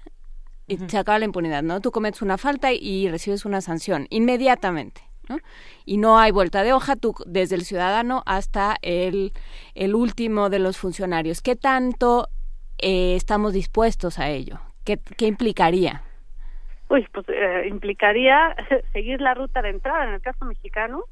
y 0.67 0.79
se 0.79 0.99
acaba 0.99 1.21
la 1.21 1.27
impunidad, 1.27 1.63
¿no? 1.63 1.81
Tú 1.81 1.93
cometes 1.93 2.23
una 2.23 2.39
falta 2.39 2.73
y 2.73 3.09
recibes 3.09 3.45
una 3.45 3.61
sanción 3.61 4.09
inmediatamente. 4.11 5.03
¿no? 5.29 5.39
Y 5.85 5.99
no 5.99 6.19
hay 6.19 6.33
vuelta 6.33 6.65
de 6.65 6.73
hoja, 6.73 6.97
tú 6.97 7.15
desde 7.25 7.55
el 7.55 7.65
ciudadano 7.65 8.25
hasta 8.27 8.77
el, 8.83 9.33
el 9.75 9.95
último 9.95 10.51
de 10.51 10.59
los 10.59 10.77
funcionarios. 10.77 11.41
¿Qué 11.41 11.55
tanto 11.55 12.29
eh, 12.79 13.15
estamos 13.15 13.53
dispuestos 13.53 14.19
a 14.19 14.29
ello? 14.29 14.59
¿Qué, 14.83 14.99
qué 14.99 15.29
implicaría? 15.29 16.03
Uy, 16.93 17.09
pues 17.11 17.27
eh, 17.31 17.65
implicaría 17.69 18.55
seguir 18.93 19.23
la 19.23 19.33
ruta 19.33 19.63
de 19.63 19.71
entrada 19.71 20.05
en 20.05 20.13
el 20.13 20.21
caso 20.21 20.45
mexicano, 20.45 21.05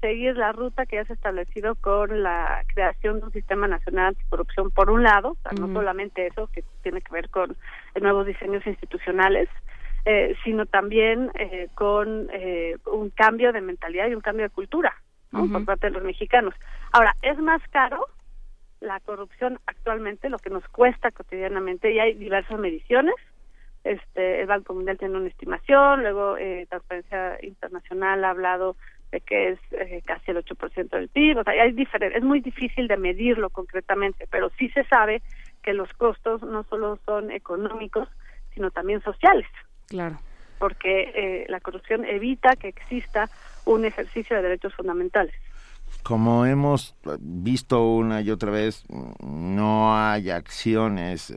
seguir 0.00 0.36
la 0.36 0.50
ruta 0.50 0.86
que 0.86 0.96
ya 0.96 1.04
se 1.04 1.12
ha 1.12 1.14
establecido 1.14 1.76
con 1.76 2.24
la 2.24 2.64
creación 2.66 3.20
de 3.20 3.26
un 3.26 3.32
sistema 3.32 3.68
nacional 3.68 4.08
anticorrupción 4.08 4.72
por 4.72 4.90
un 4.90 5.04
lado, 5.04 5.36
no 5.56 5.72
solamente 5.72 6.26
eso 6.26 6.48
que 6.48 6.64
tiene 6.82 7.00
que 7.00 7.12
ver 7.12 7.30
con 7.30 7.56
nuevos 8.00 8.26
diseños 8.26 8.66
institucionales, 8.66 9.48
eh, 10.04 10.34
sino 10.42 10.66
también 10.66 11.30
eh, 11.34 11.68
con 11.74 12.28
eh, 12.32 12.78
un 12.86 13.10
cambio 13.10 13.52
de 13.52 13.60
mentalidad 13.60 14.08
y 14.08 14.16
un 14.16 14.22
cambio 14.22 14.46
de 14.46 14.50
cultura 14.50 14.96
por 15.30 15.64
parte 15.64 15.86
de 15.86 15.92
los 15.92 16.02
mexicanos. 16.02 16.54
Ahora, 16.90 17.14
es 17.22 17.38
más 17.38 17.62
caro 17.70 18.08
la 18.80 18.98
corrupción 18.98 19.60
actualmente, 19.66 20.28
lo 20.28 20.38
que 20.38 20.50
nos 20.50 20.66
cuesta 20.70 21.12
cotidianamente, 21.12 21.92
y 21.92 22.00
hay 22.00 22.14
diversas 22.14 22.58
mediciones, 22.58 23.14
este 23.84 24.40
el 24.42 24.46
Banco 24.46 24.74
Mundial 24.74 24.98
tiene 24.98 25.16
una 25.16 25.28
estimación, 25.28 26.02
luego 26.02 26.36
eh, 26.36 26.66
Transparencia 26.68 27.38
Internacional 27.42 28.24
ha 28.24 28.30
hablado 28.30 28.76
de 29.10 29.20
que 29.20 29.50
es 29.50 29.58
eh, 29.72 30.02
casi 30.04 30.30
el 30.30 30.44
8% 30.44 30.88
del 30.90 31.08
PIB, 31.08 31.38
o 31.38 31.44
sea, 31.44 31.52
hay 31.54 31.74
es 32.14 32.22
muy 32.22 32.40
difícil 32.40 32.86
de 32.86 32.96
medirlo 32.96 33.50
concretamente, 33.50 34.26
pero 34.30 34.50
sí 34.58 34.68
se 34.70 34.84
sabe 34.84 35.22
que 35.62 35.72
los 35.74 35.92
costos 35.94 36.42
no 36.42 36.62
solo 36.64 36.98
son 37.04 37.30
económicos, 37.30 38.08
sino 38.54 38.70
también 38.70 39.02
sociales. 39.02 39.48
Claro. 39.88 40.18
Porque 40.58 41.12
eh, 41.14 41.46
la 41.48 41.60
corrupción 41.60 42.04
evita 42.04 42.54
que 42.56 42.68
exista 42.68 43.28
un 43.64 43.84
ejercicio 43.84 44.36
de 44.36 44.42
derechos 44.42 44.74
fundamentales. 44.74 45.34
Como 46.02 46.46
hemos 46.46 46.94
visto 47.20 47.86
una 47.86 48.20
y 48.20 48.30
otra 48.30 48.50
vez, 48.50 48.84
no 49.20 49.96
hay 49.96 50.30
acciones 50.30 51.32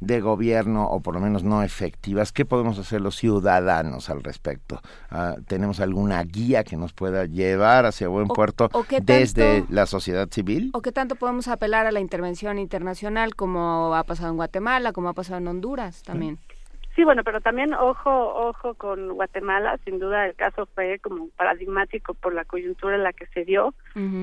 de 0.00 0.20
gobierno 0.20 0.86
o 0.86 1.00
por 1.00 1.14
lo 1.14 1.20
menos 1.20 1.42
no 1.42 1.62
efectivas. 1.62 2.32
¿Qué 2.32 2.44
podemos 2.44 2.78
hacer 2.78 3.00
los 3.00 3.16
ciudadanos 3.16 4.10
al 4.10 4.22
respecto? 4.22 4.80
Ah, 5.10 5.36
¿Tenemos 5.46 5.80
alguna 5.80 6.22
guía 6.22 6.64
que 6.64 6.76
nos 6.76 6.92
pueda 6.92 7.26
llevar 7.26 7.86
hacia 7.86 8.08
buen 8.08 8.28
puerto 8.28 8.70
desde 9.02 9.64
la 9.68 9.86
sociedad 9.86 10.28
civil? 10.30 10.70
¿O 10.74 10.82
qué 10.82 10.92
tanto 10.92 11.16
podemos 11.16 11.48
apelar 11.48 11.86
a 11.86 11.92
la 11.92 12.00
intervención 12.00 12.58
internacional 12.58 13.34
como 13.34 13.94
ha 13.94 14.04
pasado 14.04 14.30
en 14.30 14.36
Guatemala, 14.36 14.92
como 14.92 15.08
ha 15.08 15.14
pasado 15.14 15.38
en 15.38 15.48
Honduras 15.48 16.02
también? 16.02 16.38
Sí, 16.48 16.57
bueno, 17.04 17.22
pero 17.24 17.40
también 17.40 17.74
ojo, 17.74 18.10
ojo 18.10 18.74
con 18.74 19.08
Guatemala, 19.14 19.78
sin 19.84 19.98
duda 19.98 20.26
el 20.26 20.34
caso 20.34 20.66
fue 20.74 20.98
como 20.98 21.28
paradigmático 21.30 22.14
por 22.14 22.34
la 22.34 22.44
coyuntura 22.44 22.96
en 22.96 23.02
la 23.02 23.12
que 23.12 23.26
se 23.26 23.44
dio, 23.44 23.74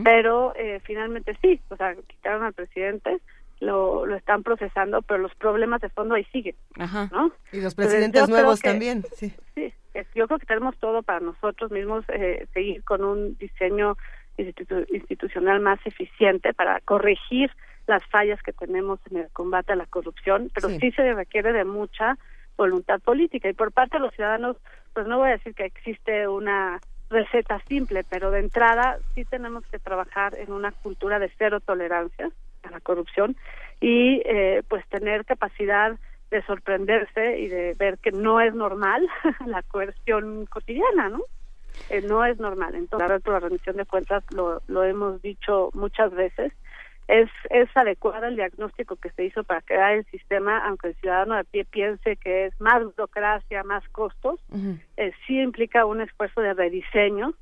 pero 0.04 0.54
eh, 0.56 0.82
finalmente 0.84 1.38
sí, 1.42 1.62
o 1.70 1.76
sea, 1.76 1.96
quitaron 2.08 2.44
al 2.44 2.54
presidente, 2.54 3.20
lo, 3.60 4.06
lo 4.06 4.16
están 4.16 4.44
procesando, 4.44 5.02
pero 5.02 5.20
los 5.20 5.34
problemas 5.36 5.82
de 5.82 5.90
fondo 5.90 6.16
ahí 6.16 6.26
siguen, 6.26 6.56
¿no? 7.12 7.32
Y 7.52 7.62
los 7.62 7.76
presidentes 7.76 8.28
nuevos 8.30 8.60
también, 8.60 9.04
sí. 9.16 9.34
Sí, 9.56 9.74
yo 10.14 10.28
creo 10.28 10.40
que 10.40 10.46
tenemos 10.46 10.78
todo 10.78 11.04
para 11.04 11.20
nosotros 11.20 11.72
mismos 11.72 12.04
eh, 12.10 12.48
seguir 12.54 12.84
con 12.84 13.04
un 13.04 13.38
diseño 13.38 13.96
institucional 14.38 15.62
más 15.62 15.80
eficiente 15.86 16.54
para 16.54 16.82
corregir 16.82 17.50
las 17.88 18.04
fallas 18.08 18.42
que 18.42 18.52
tenemos 18.52 19.00
en 19.10 19.18
el 19.18 19.30
combate 19.32 19.74
a 19.74 19.76
la 19.76 19.86
corrupción, 19.86 20.52
pero 20.54 20.70
sí. 20.70 20.92
se 20.92 21.14
requiere 21.14 21.54
de 21.54 21.64
mucha 21.64 22.18
voluntad 22.57 22.99
política 23.02 23.49
y 23.49 23.53
por 23.53 23.72
parte 23.72 23.98
de 23.98 24.03
los 24.03 24.14
ciudadanos, 24.14 24.57
pues 24.94 25.07
no 25.07 25.18
voy 25.18 25.30
a 25.30 25.34
decir 25.34 25.53
que 25.53 25.65
existe 25.65 26.27
una 26.27 26.80
receta 27.10 27.61
simple, 27.68 28.03
pero 28.10 28.32
de 28.32 28.40
entrada 28.40 28.98
sí 29.14 29.26
tenemos 29.26 29.65
que 29.68 29.80
trabajar 29.80 30.38
en 30.38 30.52
una 30.52 30.72
cultura 30.72 31.19
de 31.19 31.32
cero 31.38 31.60
tolerancia 31.60 32.30
a 32.64 32.72
la 32.72 32.80
corrupción 32.80 33.36
y 33.80 34.22
eh, 34.26 34.64
pues 34.68 34.86
tener 34.88 35.26
capacidad 35.26 35.98
de 36.32 36.41
sorprenderse 36.44 37.40
y 37.40 37.48
de 37.48 37.76
ver 37.77 37.99
que 37.99 38.11
no 38.11 38.41
es 38.41 38.53
normal 38.56 39.07
la 39.45 39.61
coerción 39.61 40.45
cotidiana, 40.48 41.10
¿no? 41.10 41.22
Eh, 41.90 42.02
no 42.02 42.26
es 42.26 42.40
normal. 42.40 42.73
Entonces, 42.76 43.22
la 43.26 43.40
rendición 43.40 43.76
de 43.77 43.86
cuentas 43.86 44.23
lo, 44.32 44.61
lo 44.68 44.84
hemos 44.84 45.22
dicho 45.22 45.69
muchas 45.73 46.11
veces 46.11 46.53
es, 47.07 47.30
es 47.49 47.69
adecuado 47.76 48.26
el 48.26 48.36
diagnóstico 48.36 48.95
que 48.95 49.11
se 49.11 49.26
hizo 49.26 49.44
para 49.44 49.61
crear 49.61 49.94
el 49.94 50.06
sistema, 50.06 50.65
aunque 50.65 50.90
el 50.90 50.95
ciudadano 50.95 51.36
de 51.36 51.44
pie 51.44 51.65
piense 51.65 52.15
que 52.18 52.48
es 52.48 52.60
más 52.60 52.84
burocracia, 52.84 53.64
más 53.64 53.88
costos, 53.90 54.40
eh, 54.98 55.11
sí 55.26 55.40
implica 55.40 55.86
un 55.86 56.02
esfuerzo 56.02 56.41
de 56.41 56.53
rediseño, 56.53 57.34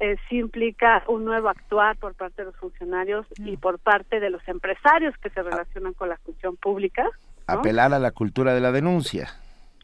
eh, 0.00 0.16
sí 0.28 0.38
implica 0.38 1.04
un 1.06 1.24
nuevo 1.24 1.48
actuar 1.48 1.96
por 1.96 2.14
parte 2.14 2.42
de 2.42 2.46
los 2.46 2.56
funcionarios 2.56 3.24
y 3.38 3.56
por 3.56 3.78
parte 3.78 4.18
de 4.18 4.30
los 4.30 4.46
empresarios 4.48 5.16
que 5.18 5.30
se 5.30 5.42
relacionan 5.42 5.92
con 5.92 6.08
la 6.08 6.16
función 6.16 6.56
pública. 6.56 7.08
Apelar 7.46 7.94
a 7.94 8.00
la 8.00 8.10
cultura 8.10 8.54
de 8.54 8.60
la 8.60 8.72
denuncia. 8.72 9.28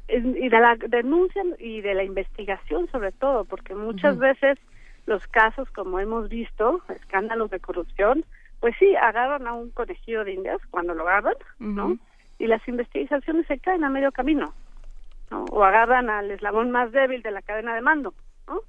Y 0.08 0.48
de 0.48 0.58
la 0.58 0.74
denuncia 0.88 1.42
y 1.58 1.82
de 1.82 1.94
la 1.94 2.02
investigación 2.02 2.90
sobre 2.90 3.12
todo, 3.12 3.44
porque 3.44 3.74
muchas 3.74 4.18
veces 4.18 4.58
los 5.06 5.24
casos, 5.28 5.68
como 5.70 6.00
hemos 6.00 6.28
visto, 6.28 6.82
escándalos 6.88 7.50
de 7.50 7.60
corrupción, 7.60 8.24
pues 8.60 8.74
sí, 8.78 8.94
agarran 8.96 9.46
a 9.46 9.52
un 9.52 9.70
conejillo 9.70 10.24
de 10.24 10.32
indias 10.32 10.60
cuando 10.70 10.94
lo 10.94 11.08
agarran, 11.08 11.34
¿no? 11.58 11.96
Y 12.38 12.46
las 12.46 12.66
investigaciones 12.68 13.46
se 13.46 13.58
caen 13.58 13.84
a 13.84 13.90
medio 13.90 14.12
camino, 14.12 14.52
¿no? 15.30 15.44
O 15.50 15.64
agarran 15.64 16.10
al 16.10 16.30
eslabón 16.30 16.70
más 16.70 16.90
débil 16.92 17.22
de 17.22 17.30
la 17.30 17.42
cadena 17.42 17.74
de 17.74 17.80
mando, 17.80 18.14
¿no? 18.46 18.60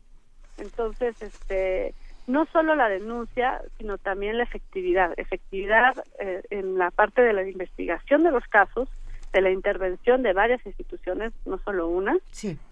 Entonces, 0.57 1.21
este, 1.21 1.93
no 2.27 2.45
solo 2.47 2.75
la 2.75 2.89
denuncia, 2.89 3.61
sino 3.77 3.97
también 3.97 4.37
la 4.37 4.43
efectividad. 4.43 5.13
Efectividad 5.17 5.95
eh, 6.19 6.43
en 6.51 6.77
la 6.77 6.91
parte 6.91 7.21
de 7.21 7.33
la 7.33 7.47
investigación 7.47 8.23
de 8.23 8.31
los 8.31 8.45
casos, 8.45 8.87
de 9.33 9.41
la 9.41 9.49
intervención 9.51 10.21
de 10.21 10.33
varias 10.33 10.63
instituciones, 10.65 11.33
no 11.45 11.57
solo 11.59 11.87
una, 11.87 12.17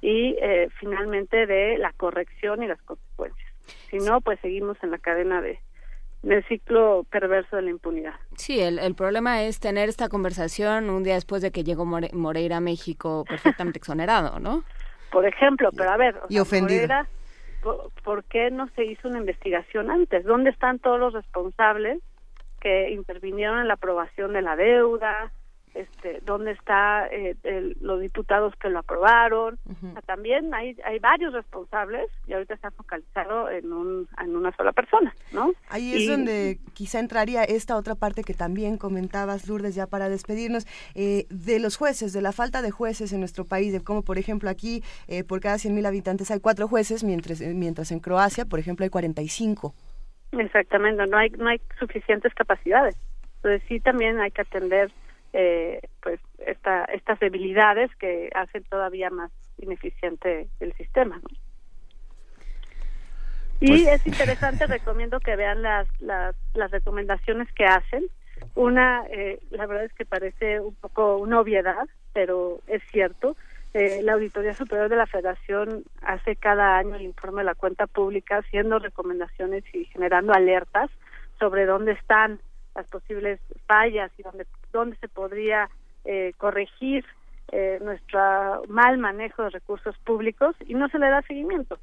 y 0.02 0.36
eh, 0.42 0.70
finalmente 0.80 1.46
de 1.46 1.78
la 1.78 1.94
corrección 1.94 2.64
y 2.64 2.68
las 2.68 2.82
consecuencias. 2.82 3.48
Si 3.90 3.98
no, 3.98 4.22
pues 4.22 4.40
seguimos 4.40 4.78
en 4.84 4.92
la 4.92 4.98
cadena 4.98 5.42
de, 5.42 5.60
del 6.24 6.44
ciclo 6.46 7.06
perverso 7.10 7.56
de 7.56 7.62
la 7.64 7.70
impunidad. 7.70 8.14
Sí, 8.36 8.60
el, 8.60 8.80
el 8.80 8.96
problema 8.96 9.44
es 9.44 9.60
tener 9.60 9.90
esta 9.90 10.10
conversación 10.10 10.90
un 10.90 11.04
día 11.04 11.14
después 11.14 11.42
de 11.42 11.52
que 11.52 11.64
llegó 11.64 11.86
Moreira 11.86 12.58
a 12.58 12.62
México 12.62 13.24
perfectamente 13.28 13.78
exonerado, 13.80 14.40
¿no? 14.40 14.64
Por 15.12 15.26
ejemplo, 15.26 15.70
pero 15.76 15.90
a 15.92 15.98
ver, 15.98 16.20
y 16.30 16.40
ofendido. 16.40 16.82
Moreira, 16.82 17.08
¿por, 17.62 17.92
¿por 18.04 18.24
qué 18.26 18.52
no 18.52 18.68
se 18.76 18.86
hizo 18.86 19.08
una 19.08 19.20
investigación 19.20 19.90
antes? 19.90 20.26
¿Dónde 20.26 20.50
están 20.50 20.80
todos 20.80 21.00
los 21.00 21.14
responsables 21.14 22.00
que 22.60 22.92
intervinieron 22.92 23.60
en 23.60 23.68
la 23.68 23.76
aprobación 23.76 24.34
de 24.34 24.42
la 24.42 24.56
deuda? 24.56 25.32
Este, 25.82 26.20
dónde 26.26 26.52
está 26.52 27.08
eh, 27.08 27.36
el- 27.44 27.78
los 27.82 28.00
diputados 28.02 28.54
que 28.56 28.70
lo 28.70 28.80
aprobaron. 28.80 29.60
O 29.68 29.92
sea, 29.94 30.02
también 30.02 30.54
hay, 30.54 30.78
hay 30.84 31.00
varios 31.00 31.34
responsables 31.34 32.10
y 32.28 32.34
ahorita 32.34 32.54
está 32.56 32.72
focalizado 32.72 33.50
en, 33.50 33.72
un, 33.72 34.08
en 34.22 34.36
una 34.36 34.56
sola 34.56 34.72
persona, 34.72 35.14
¿no? 35.32 35.52
Ahí 35.70 35.94
es 35.94 36.02
Y- 36.04 36.08
donde 36.08 36.60
quizá 36.74 37.00
entraría 37.00 37.44
esta 37.44 37.76
otra 37.76 37.96
parte 37.96 38.24
que 38.24 38.34
también 38.34 38.78
comentabas, 38.78 39.48
Lourdes, 39.48 39.76
ya 39.76 39.88
para 39.88 40.10
despedirnos, 40.10 40.66
eh, 40.96 41.26
de 41.30 41.60
los 41.60 41.78
jueces, 41.78 42.14
de 42.14 42.22
la 42.22 42.32
falta 42.32 42.62
de 42.62 42.72
jueces 42.72 43.14
en 43.14 43.20
nuestro 43.20 43.46
país, 43.46 43.72
de 43.74 43.84
cómo, 43.84 44.02
por 44.04 44.18
ejemplo, 44.18 44.50
aquí 44.50 44.84
eh, 45.08 45.24
por 45.24 45.40
cada 45.42 45.58
100.000 45.58 45.86
habitantes 45.86 46.32
hay 46.32 46.40
cuatro 46.40 46.68
jueces, 46.68 47.04
mientras, 47.04 47.42
eh, 47.42 47.54
mientras 47.54 47.92
en 47.92 48.00
Croacia, 48.00 48.46
por 48.46 48.60
ejemplo, 48.60 48.84
hay 48.84 48.90
45. 48.90 49.74
Exactamente, 50.34 51.06
no 51.08 51.18
hay, 51.18 51.30
no 51.32 51.48
hay 51.48 51.62
suficientes 51.80 52.34
capacidades. 52.34 52.96
Entonces 53.38 53.62
sí 53.68 53.80
también 53.80 54.20
hay 54.20 54.32
que 54.32 54.42
atender 54.42 54.92
eh, 55.40 55.82
pues 56.02 56.20
esta, 56.40 56.86
estas 56.86 57.20
debilidades 57.20 57.96
que 57.98 58.32
hacen 58.34 58.64
todavía 58.64 59.12
más 59.12 59.32
ineficiente 59.60 60.48
el 60.60 60.74
sistema. 60.74 61.18
¿no? 61.18 61.30
Y 63.60 63.68
Pues- 63.68 63.88
es 63.88 64.08
interesante, 64.08 64.66
recomiendo 64.68 65.20
que 65.20 65.36
vean 65.36 65.62
las, 65.62 65.88
las, 66.02 66.36
las 66.56 66.72
recomendaciones 66.72 67.52
que 67.54 67.66
hacen. 67.66 68.06
Una, 68.56 69.06
eh, 69.12 69.40
la 69.52 69.68
verdad 69.68 69.86
es 69.86 69.94
que 69.94 70.06
parece 70.06 70.60
un 70.60 70.74
poco 70.74 71.18
una 71.18 71.40
obviedad, 71.40 71.88
pero 72.14 72.60
es 72.66 72.82
cierto. 72.92 73.36
Eh, 73.76 74.02
la 74.02 74.14
Auditoría 74.14 74.56
Superior 74.56 74.90
de 74.90 74.96
la 74.96 75.06
Federación 75.06 75.84
hace 76.02 76.36
cada 76.36 76.80
año 76.80 76.96
el 76.96 77.04
informe 77.04 77.42
de 77.42 77.46
la 77.46 77.54
cuenta 77.56 77.86
pública, 77.86 78.38
haciendo 78.38 78.80
recomendaciones 78.80 79.64
y 79.72 79.86
generando 79.86 80.34
alertas 80.34 80.90
sobre 81.38 81.68
dónde 81.68 81.92
están 81.92 82.40
las 82.74 82.88
posibles 82.88 83.40
fallas 83.68 84.12
y 84.18 84.24
dónde, 84.24 84.48
dónde 84.74 84.98
se 84.98 85.08
podría 85.08 85.70
eh, 86.06 86.34
corregir 86.38 87.06
eh, 87.52 87.80
nuestro 87.82 88.64
mal 88.68 88.98
manejo 88.98 89.44
de 89.44 89.50
recursos 89.52 89.98
públicos 90.00 90.56
y 90.66 90.74
no 90.74 90.88
se 90.90 91.00
le 91.00 91.10
da 91.10 91.22
seguimiento. 91.24 91.80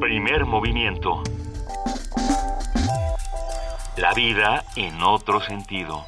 Primer 0.00 0.44
movimiento. 0.44 1.22
La 3.96 4.12
vida 4.14 4.64
en 4.76 5.00
otro 5.02 5.40
sentido. 5.40 6.04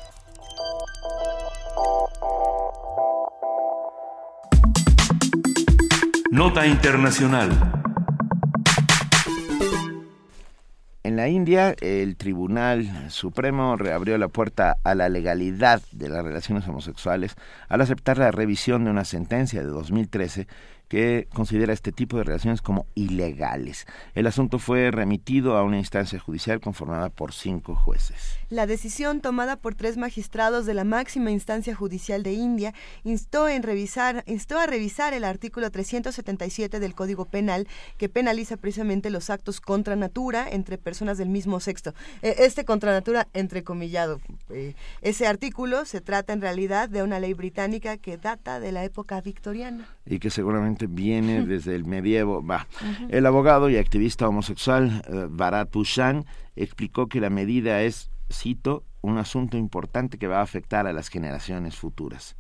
Nota 6.31 6.67
Internacional. 6.67 7.51
En 11.05 11.17
la 11.17 11.29
India, 11.29 11.77
el 11.81 12.17
Tribunal 12.17 13.11
Supremo 13.11 13.77
reabrió 13.77 14.19
la 14.19 14.29
puerta 14.29 14.79
a 14.83 14.95
la 14.95 15.09
legalidad 15.09 15.83
de 15.93 16.09
las 16.09 16.25
relaciones 16.25 16.67
homosexuales 16.67 17.37
al 17.69 17.83
aceptar 17.83 18.19
la 18.19 18.33
revisión 18.33 18.85
de 18.85 18.91
una 18.91 19.05
sentencia 19.05 19.61
de 19.61 19.69
2013 19.69 20.49
que 20.89 21.29
considera 21.33 21.73
este 21.73 21.93
tipo 21.93 22.17
de 22.17 22.25
relaciones 22.25 22.63
como 22.63 22.87
ilegales. 22.95 23.87
El 24.15 24.27
asunto 24.27 24.59
fue 24.59 24.91
remitido 24.91 25.57
a 25.57 25.63
una 25.63 25.79
instancia 25.79 26.19
judicial 26.19 26.61
conformada 26.61 27.11
por 27.11 27.33
cinco 27.33 27.75
jueces. 27.75 28.39
La 28.51 28.67
decisión 28.67 29.21
tomada 29.21 29.57
por 29.57 29.75
tres 29.75 29.97
magistrados 29.97 30.67
de 30.67 30.75
la 30.75 30.85
máxima 30.85 31.31
instancia 31.31 31.75
judicial 31.75 32.23
de 32.23 32.33
India 32.35 32.75
instó, 33.03 33.49
en 33.49 33.63
revisar, 33.63 34.23
instó 34.27 34.59
a 34.59 34.67
revisar 34.67 35.15
el 35.15 35.25
artículo 35.25 35.71
377 35.71 36.81
del 36.81 36.95
Código 36.95 37.25
Penal 37.25 37.67
que 37.97 38.09
penaliza 38.09 38.57
precisamente 38.57 39.11
los 39.11 39.31
actos 39.31 39.61
contra 39.61 39.97
natura 39.97 40.47
entre 40.51 40.79
personas 40.79 41.19
del 41.19 41.29
mismo 41.29 41.61
sexo. 41.61 41.95
Eh, 42.23 42.35
Este 42.39 42.65
contra 42.65 42.93
natura 42.93 43.29
entrecomillado. 43.33 44.21
eh, 44.51 44.75
Ese 45.03 45.27
artículo 45.27 45.85
se 45.85 46.01
trata 46.01 46.33
en 46.33 46.41
realidad 46.41 46.89
de 46.89 47.03
una 47.03 47.21
ley 47.21 47.35
británica 47.35 47.97
que 47.97 48.17
data 48.17 48.61
de 48.61 48.73
la 48.73 48.85
época 48.85 49.21
victoriana. 49.21 49.89
y 50.07 50.19
que 50.19 50.29
seguramente 50.31 50.87
viene 50.87 51.47
desde 51.47 51.75
el 51.75 51.85
medievo. 51.87 52.45
Va. 52.45 52.67
El 53.09 53.25
abogado 53.25 53.71
y 53.71 53.79
activista 53.79 54.29
homosexual 54.29 55.03
eh, 55.09 55.27
Bharat 55.31 55.73
Bhushan 55.73 56.27
explicó 56.57 57.09
que 57.09 57.21
la 57.21 57.31
medida 57.31 57.83
es, 57.83 58.11
cito, 58.31 58.85
un 59.01 59.19
asunto 59.19 59.57
importante 59.57 60.19
que 60.19 60.27
va 60.27 60.39
a 60.39 60.43
afectar 60.43 60.87
a 60.87 60.93
las 60.93 61.09
generaciones 61.09 61.77
futuras. 61.77 62.37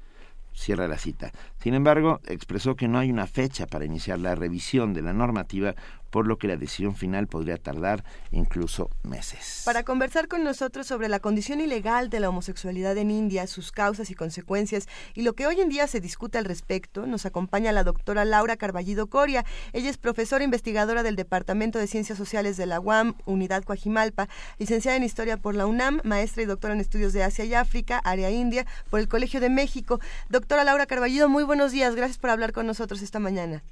Cierra 0.54 0.86
la 0.86 0.98
cita. 0.98 1.32
Sin 1.58 1.74
embargo, 1.74 2.20
expresó 2.26 2.76
que 2.76 2.86
no 2.86 2.98
hay 2.98 3.10
una 3.10 3.26
fecha 3.26 3.66
para 3.66 3.84
iniciar 3.84 4.20
la 4.20 4.36
revisión 4.36 4.94
de 4.94 5.02
la 5.02 5.12
normativa 5.12 5.74
por 6.14 6.28
lo 6.28 6.38
que 6.38 6.46
la 6.46 6.56
decisión 6.56 6.94
final 6.94 7.26
podría 7.26 7.56
tardar 7.56 8.04
incluso 8.30 8.88
meses. 9.02 9.62
Para 9.64 9.82
conversar 9.82 10.28
con 10.28 10.44
nosotros 10.44 10.86
sobre 10.86 11.08
la 11.08 11.18
condición 11.18 11.60
ilegal 11.60 12.08
de 12.08 12.20
la 12.20 12.28
homosexualidad 12.28 12.96
en 12.98 13.10
India, 13.10 13.48
sus 13.48 13.72
causas 13.72 14.10
y 14.10 14.14
consecuencias 14.14 14.86
y 15.14 15.22
lo 15.22 15.32
que 15.32 15.48
hoy 15.48 15.60
en 15.60 15.68
día 15.68 15.88
se 15.88 16.00
discute 16.00 16.38
al 16.38 16.44
respecto, 16.44 17.04
nos 17.08 17.26
acompaña 17.26 17.72
la 17.72 17.82
doctora 17.82 18.24
Laura 18.24 18.56
Carballido 18.56 19.08
Coria. 19.08 19.44
Ella 19.72 19.90
es 19.90 19.98
profesora 19.98 20.44
investigadora 20.44 21.02
del 21.02 21.16
Departamento 21.16 21.80
de 21.80 21.88
Ciencias 21.88 22.16
Sociales 22.16 22.56
de 22.56 22.66
la 22.66 22.78
UAM, 22.78 23.16
Unidad 23.24 23.64
Coajimalpa, 23.64 24.28
licenciada 24.60 24.96
en 24.96 25.02
Historia 25.02 25.36
por 25.36 25.56
la 25.56 25.66
UNAM, 25.66 26.00
maestra 26.04 26.44
y 26.44 26.46
doctora 26.46 26.74
en 26.74 26.80
Estudios 26.80 27.12
de 27.12 27.24
Asia 27.24 27.44
y 27.44 27.54
África, 27.54 27.98
área 28.04 28.30
India, 28.30 28.66
por 28.88 29.00
el 29.00 29.08
Colegio 29.08 29.40
de 29.40 29.50
México. 29.50 29.98
Doctora 30.28 30.62
Laura 30.62 30.86
Carballido, 30.86 31.28
muy 31.28 31.42
buenos 31.42 31.72
días. 31.72 31.96
Gracias 31.96 32.18
por 32.18 32.30
hablar 32.30 32.52
con 32.52 32.68
nosotros 32.68 33.02
esta 33.02 33.18
mañana. 33.18 33.64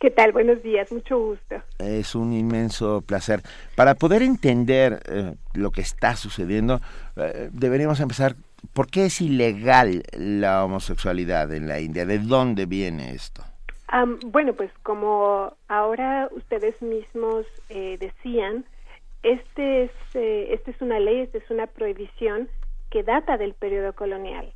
¿Qué 0.00 0.10
tal? 0.12 0.30
Buenos 0.30 0.62
días, 0.62 0.92
mucho 0.92 1.18
gusto. 1.18 1.56
Es 1.88 2.14
un 2.14 2.32
inmenso 2.32 3.02
placer. 3.02 3.42
Para 3.74 3.94
poder 3.94 4.22
entender 4.22 5.00
eh, 5.06 5.34
lo 5.54 5.70
que 5.70 5.80
está 5.80 6.16
sucediendo, 6.16 6.80
eh, 7.16 7.48
deberíamos 7.52 8.00
empezar. 8.00 8.36
¿Por 8.72 8.90
qué 8.90 9.06
es 9.06 9.20
ilegal 9.20 10.02
la 10.12 10.64
homosexualidad 10.64 11.52
en 11.52 11.68
la 11.68 11.80
India? 11.80 12.04
¿De 12.06 12.18
dónde 12.18 12.66
viene 12.66 13.12
esto? 13.12 13.44
bueno, 14.26 14.52
pues 14.52 14.70
como 14.82 15.54
ahora 15.66 16.28
ustedes 16.32 16.80
mismos 16.82 17.46
eh, 17.70 17.96
decían, 17.98 18.66
este 19.22 19.84
es, 19.84 19.90
este 20.12 20.72
es 20.72 20.82
una 20.82 21.00
ley, 21.00 21.20
esta 21.20 21.38
es 21.38 21.50
una 21.50 21.66
prohibición 21.66 22.50
que 22.90 23.02
data 23.02 23.38
del 23.38 23.54
periodo 23.54 23.94
colonial 23.94 24.52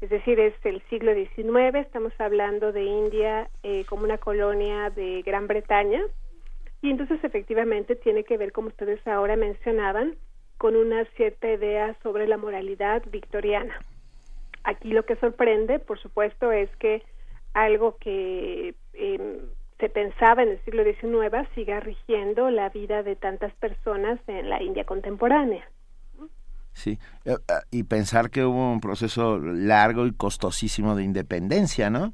es 0.00 0.10
decir, 0.10 0.38
es 0.38 0.54
el 0.64 0.80
siglo 0.88 1.12
XIX, 1.12 1.74
estamos 1.74 2.12
hablando 2.18 2.70
de 2.70 2.84
India 2.84 3.48
eh, 3.64 3.84
como 3.88 4.04
una 4.04 4.18
colonia 4.18 4.90
de 4.90 5.22
Gran 5.22 5.48
Bretaña, 5.48 6.00
y 6.82 6.90
entonces 6.90 7.22
efectivamente 7.24 7.96
tiene 7.96 8.24
que 8.24 8.36
ver, 8.36 8.52
como 8.52 8.68
ustedes 8.68 9.04
ahora 9.06 9.36
mencionaban, 9.36 10.16
con 10.58 10.76
una 10.76 11.04
cierta 11.16 11.50
idea 11.50 11.96
sobre 12.02 12.26
la 12.26 12.36
moralidad 12.36 13.02
victoriana. 13.10 13.74
Aquí 14.64 14.90
lo 14.90 15.04
que 15.04 15.16
sorprende, 15.16 15.78
por 15.78 15.98
supuesto, 16.00 16.52
es 16.52 16.68
que 16.76 17.02
algo 17.54 17.96
que 17.98 18.74
em, 18.92 19.38
se 19.78 19.88
pensaba 19.88 20.42
en 20.42 20.50
el 20.50 20.64
siglo 20.64 20.82
XIX 20.84 21.48
siga 21.54 21.80
rigiendo 21.80 22.50
la 22.50 22.68
vida 22.68 23.02
de 23.02 23.16
tantas 23.16 23.54
personas 23.54 24.18
en 24.26 24.50
la 24.50 24.62
India 24.62 24.84
contemporánea. 24.84 25.64
Sí, 26.72 26.98
eh, 27.24 27.32
eh, 27.32 27.52
y 27.70 27.84
pensar 27.84 28.30
que 28.30 28.44
hubo 28.44 28.70
un 28.72 28.80
proceso 28.80 29.38
largo 29.38 30.06
y 30.06 30.12
costosísimo 30.12 30.94
de 30.94 31.02
independencia, 31.02 31.90
¿no? 31.90 32.12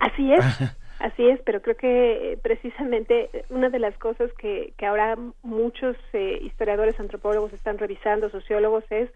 Así 0.00 0.32
es, 0.32 0.44
así 1.02 1.28
es, 1.28 1.40
pero 1.42 1.60
creo 1.62 1.76
que 1.76 2.32
eh, 2.32 2.36
precisamente 2.36 3.44
una 3.50 3.68
de 3.68 3.78
las 3.78 3.96
cosas 3.98 4.30
que, 4.38 4.72
que 4.76 4.86
ahora 4.86 5.16
muchos 5.42 5.96
historiadores, 6.12 6.98
antropólogos 6.98 7.52
están 7.52 7.78
revisando, 7.78 8.30
sociólogos, 8.30 8.84
es 8.90 9.10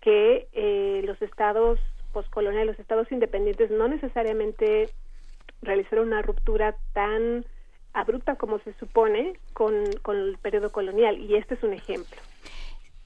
que 0.00 1.02
los 1.04 1.20
estados 1.22 1.80
postcoloniales, 2.12 2.68
los 2.68 2.78
estados 2.78 3.10
independientes, 3.10 3.70
no 3.70 3.88
necesariamente 3.88 4.90
realizaron 5.62 6.08
una 6.08 6.22
ruptura 6.22 6.76
tan 6.92 7.44
abrupta 7.94 8.36
como 8.36 8.58
se 8.58 8.74
supone 8.74 9.34
con, 9.52 9.72
con 10.02 10.16
el 10.16 10.38
periodo 10.38 10.70
colonial, 10.70 11.18
y 11.18 11.36
este 11.36 11.54
es 11.54 11.62
un 11.62 11.72
ejemplo. 11.72 12.20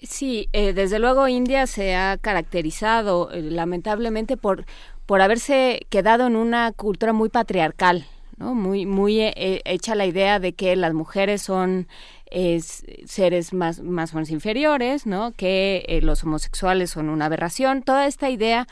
Sí, 0.00 0.48
eh, 0.52 0.72
desde 0.72 0.98
luego 0.98 1.26
India 1.26 1.66
se 1.66 1.96
ha 1.96 2.18
caracterizado 2.18 3.30
eh, 3.32 3.42
lamentablemente 3.42 4.36
por, 4.36 4.64
por 5.08 5.22
haberse 5.22 5.86
quedado 5.88 6.26
en 6.26 6.36
una 6.36 6.70
cultura 6.72 7.14
muy 7.14 7.30
patriarcal, 7.30 8.04
¿no? 8.36 8.54
Muy, 8.54 8.84
muy 8.84 9.22
eh, 9.22 9.62
hecha 9.64 9.94
la 9.94 10.04
idea 10.04 10.38
de 10.38 10.52
que 10.52 10.76
las 10.76 10.92
mujeres 10.92 11.40
son 11.40 11.88
seres 12.30 13.54
más, 13.54 13.80
más 13.80 14.30
inferiores, 14.30 15.06
¿no? 15.06 15.32
Que 15.34 15.98
los 16.02 16.24
homosexuales 16.24 16.90
son 16.90 17.08
una 17.08 17.24
aberración. 17.24 17.82
Toda 17.82 18.06
esta 18.06 18.28
idea 18.28 18.66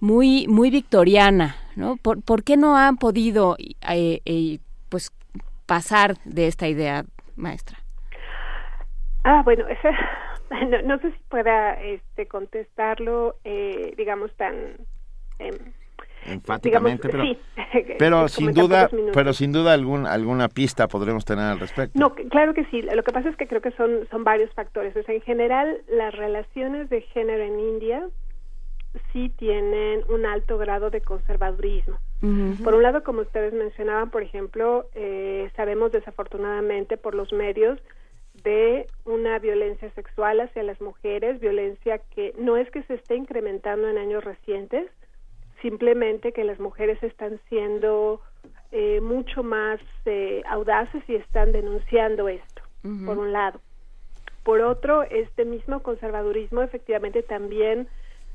muy, 0.00 0.46
muy 0.48 0.70
victoriana, 0.70 1.56
¿no? 1.76 1.98
¿Por, 1.98 2.42
qué 2.42 2.56
no 2.56 2.74
han 2.74 2.96
podido, 2.96 3.58
pues, 4.88 5.12
pasar 5.66 6.14
de 6.24 6.46
esta 6.46 6.68
idea, 6.68 7.04
maestra? 7.36 7.76
Ah, 9.24 9.42
bueno, 9.44 9.68
esa 9.68 9.90
no, 10.84 10.98
sé 11.00 11.12
si 11.12 11.18
pueda 11.28 11.74
este, 11.74 12.26
contestarlo, 12.28 13.36
eh, 13.44 13.92
digamos, 13.98 14.34
tan... 14.36 14.54
Enfáticamente 16.26 17.08
pero, 17.08 17.24
pero 17.98 18.28
sin 18.28 18.52
duda 18.52 18.88
pero 19.12 19.32
sin 19.32 19.52
duda 19.52 19.72
algún, 19.72 20.06
alguna 20.06 20.48
pista 20.48 20.88
podremos 20.88 21.24
tener 21.24 21.44
al 21.44 21.60
respecto. 21.60 21.98
No 21.98 22.14
claro 22.14 22.54
que 22.54 22.64
sí. 22.66 22.82
Lo 22.82 23.02
que 23.02 23.12
pasa 23.12 23.28
es 23.28 23.36
que 23.36 23.46
creo 23.46 23.60
que 23.60 23.72
son 23.72 24.06
son 24.10 24.24
varios 24.24 24.52
factores. 24.54 24.94
En 24.96 25.20
general 25.22 25.82
las 25.88 26.14
relaciones 26.14 26.88
de 26.90 27.02
género 27.02 27.42
en 27.42 27.58
India 27.58 28.08
sí 29.12 29.30
tienen 29.30 30.04
un 30.10 30.26
alto 30.26 30.58
grado 30.58 30.90
de 30.90 31.00
conservadurismo. 31.00 31.98
Por 32.62 32.74
un 32.74 32.84
lado 32.84 33.02
como 33.02 33.22
ustedes 33.22 33.52
mencionaban 33.52 34.10
por 34.10 34.22
ejemplo 34.22 34.86
eh, 34.94 35.50
sabemos 35.56 35.90
desafortunadamente 35.90 36.96
por 36.96 37.16
los 37.16 37.32
medios 37.32 37.80
de 38.44 38.86
una 39.04 39.38
violencia 39.38 39.90
sexual 39.94 40.40
hacia 40.40 40.62
las 40.62 40.80
mujeres, 40.80 41.40
violencia 41.40 41.98
que 42.14 42.34
no 42.38 42.56
es 42.56 42.70
que 42.70 42.82
se 42.84 42.94
esté 42.94 43.16
incrementando 43.16 43.88
en 43.88 43.98
años 43.98 44.24
recientes, 44.24 44.90
simplemente 45.62 46.32
que 46.32 46.44
las 46.44 46.60
mujeres 46.60 47.02
están 47.02 47.40
siendo 47.48 48.20
eh, 48.72 49.00
mucho 49.00 49.42
más 49.42 49.80
eh, 50.04 50.42
audaces 50.46 51.02
y 51.08 51.14
están 51.14 51.52
denunciando 51.52 52.28
esto, 52.28 52.62
por 53.06 53.18
un 53.18 53.32
lado. 53.32 53.60
Por 54.42 54.60
otro, 54.60 55.04
este 55.04 55.44
mismo 55.44 55.82
conservadurismo 55.82 56.62
efectivamente 56.62 57.22
también 57.22 57.86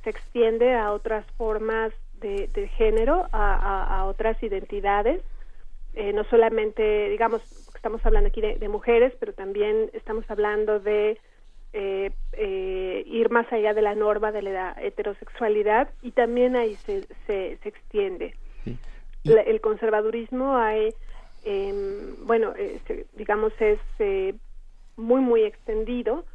se 0.04 0.10
extiende 0.12 0.74
a 0.74 0.94
otras 0.94 1.26
formas 1.38 1.92
de, 2.22 2.72
género, 2.78 3.28
a, 3.32 4.06
otras 4.06 4.42
identidades, 4.42 5.22
eh, 5.94 6.14
no 6.14 6.24
solamente, 6.26 7.10
digamos, 7.10 7.42
estamos 7.76 8.04
hablando 8.06 8.30
aquí 8.30 8.42
de, 8.42 8.70
mujeres, 8.70 9.14
pero 9.20 9.34
también 9.34 9.90
estamos 9.94 10.26
hablando 10.30 10.80
de 10.80 11.20
eh, 11.80 12.12
eh, 12.34 13.04
ir 13.06 13.30
más 13.30 13.46
allá 13.54 13.76
de 13.76 13.84
la 13.84 13.94
norma 13.94 14.32
de 14.32 14.42
la 14.42 14.76
heterosexualidad 14.82 15.90
y 16.02 16.10
también 16.10 16.56
ahí 16.56 16.74
se, 16.74 17.04
se, 17.28 17.60
extiende. 17.64 18.34
el 19.24 19.62
conservadurismo 19.62 20.58
hay, 20.58 20.90
em, 21.46 22.16
bueno, 22.26 22.56
este, 22.58 23.06
digamos, 23.16 23.54
es 23.60 23.78
eh, 24.00 24.34
muy, 24.96 25.22
muy 25.22 25.44
extendido 25.44 26.26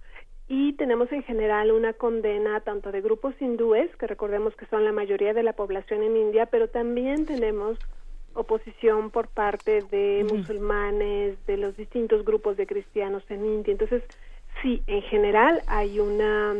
y 0.46 0.74
tenemos 0.74 1.10
en 1.10 1.24
general 1.24 1.72
una 1.72 1.92
condena 1.92 2.60
tanto 2.60 2.92
de 2.92 3.00
grupos 3.00 3.34
hindúes, 3.40 3.90
que 3.96 4.06
recordemos 4.06 4.54
que 4.54 4.66
son 4.66 4.84
la 4.84 4.92
mayoría 4.92 5.34
de 5.34 5.42
la 5.42 5.54
población 5.54 6.04
en 6.04 6.16
India, 6.16 6.46
pero 6.46 6.68
también 6.68 7.26
tenemos 7.26 7.80
oposición 8.34 9.10
por 9.10 9.26
parte 9.26 9.82
de 9.90 10.24
musulmanes, 10.30 11.36
de 11.46 11.56
los 11.56 11.76
distintos 11.76 12.24
grupos 12.24 12.56
de 12.56 12.68
cristianos 12.68 13.24
en 13.28 13.44
India. 13.44 13.72
Entonces, 13.72 14.04
sí, 14.62 14.82
en 14.86 15.02
general 15.02 15.62
hay 15.66 15.98
una 15.98 16.54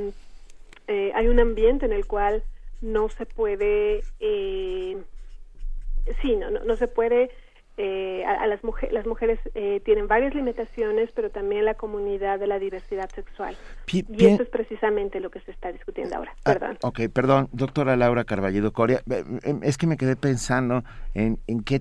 eh, 0.88 1.12
hay 1.14 1.28
un 1.28 1.40
ambiente 1.40 1.86
en 1.86 1.92
el 1.92 2.06
cual 2.06 2.42
no 2.80 3.08
se 3.08 3.24
puede, 3.24 4.02
eh, 4.20 4.96
sí, 6.20 6.36
no, 6.36 6.50
no, 6.50 6.64
no 6.64 6.76
se 6.76 6.88
puede 6.88 7.30
eh, 7.78 8.22
a, 8.26 8.46
las, 8.46 8.62
mujeres 8.62 8.92
las 8.92 9.06
mujeres 9.06 9.40
eh, 9.54 9.80
tienen 9.82 10.06
varias 10.06 10.34
limitaciones, 10.34 11.10
pero 11.14 11.30
también 11.30 11.64
la 11.64 11.72
comunidad 11.74 12.38
de 12.38 12.46
la 12.46 12.58
diversidad 12.58 13.08
sexual. 13.14 13.56
y 13.90 14.26
eso 14.26 14.42
es 14.42 14.48
precisamente 14.50 15.20
lo 15.20 15.30
que 15.30 15.40
se 15.40 15.52
está 15.52 15.72
discutiendo 15.72 16.16
ahora. 16.16 16.34
Ah, 16.44 16.52
perdón. 16.52 16.78
ok, 16.82 17.00
perdón, 17.12 17.48
doctora 17.52 17.96
Laura 17.96 18.24
Carballido 18.24 18.72
Coria. 18.72 19.00
Em, 19.42 19.60
es 19.62 19.78
que 19.78 19.86
me 19.86 19.96
quedé 19.96 20.16
pensando 20.16 20.84
en, 21.14 21.38
en 21.46 21.62
qué 21.62 21.80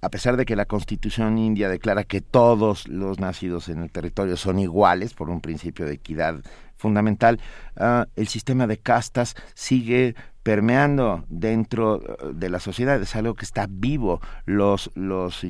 a 0.00 0.08
pesar 0.10 0.36
de 0.36 0.44
que 0.44 0.56
la 0.56 0.66
constitución 0.66 1.38
india 1.38 1.68
declara 1.68 2.04
que 2.04 2.20
todos 2.20 2.88
los 2.88 3.20
nacidos 3.20 3.68
en 3.68 3.82
el 3.82 3.90
territorio 3.90 4.36
son 4.36 4.58
iguales 4.58 5.14
por 5.14 5.30
un 5.30 5.40
principio 5.40 5.86
de 5.86 5.94
equidad 5.94 6.42
fundamental, 6.76 7.40
ah, 7.76 8.06
el 8.16 8.28
sistema 8.28 8.66
de 8.66 8.78
castas 8.78 9.36
sigue 9.54 10.14
permeando 10.42 11.24
dentro 11.28 12.02
eh, 12.02 12.32
de 12.34 12.50
la 12.50 12.60
sociedad, 12.60 13.00
es 13.00 13.14
algo 13.16 13.34
que 13.34 13.44
está 13.44 13.66
vivo. 13.68 14.20
Los, 14.44 14.90
los, 14.94 15.46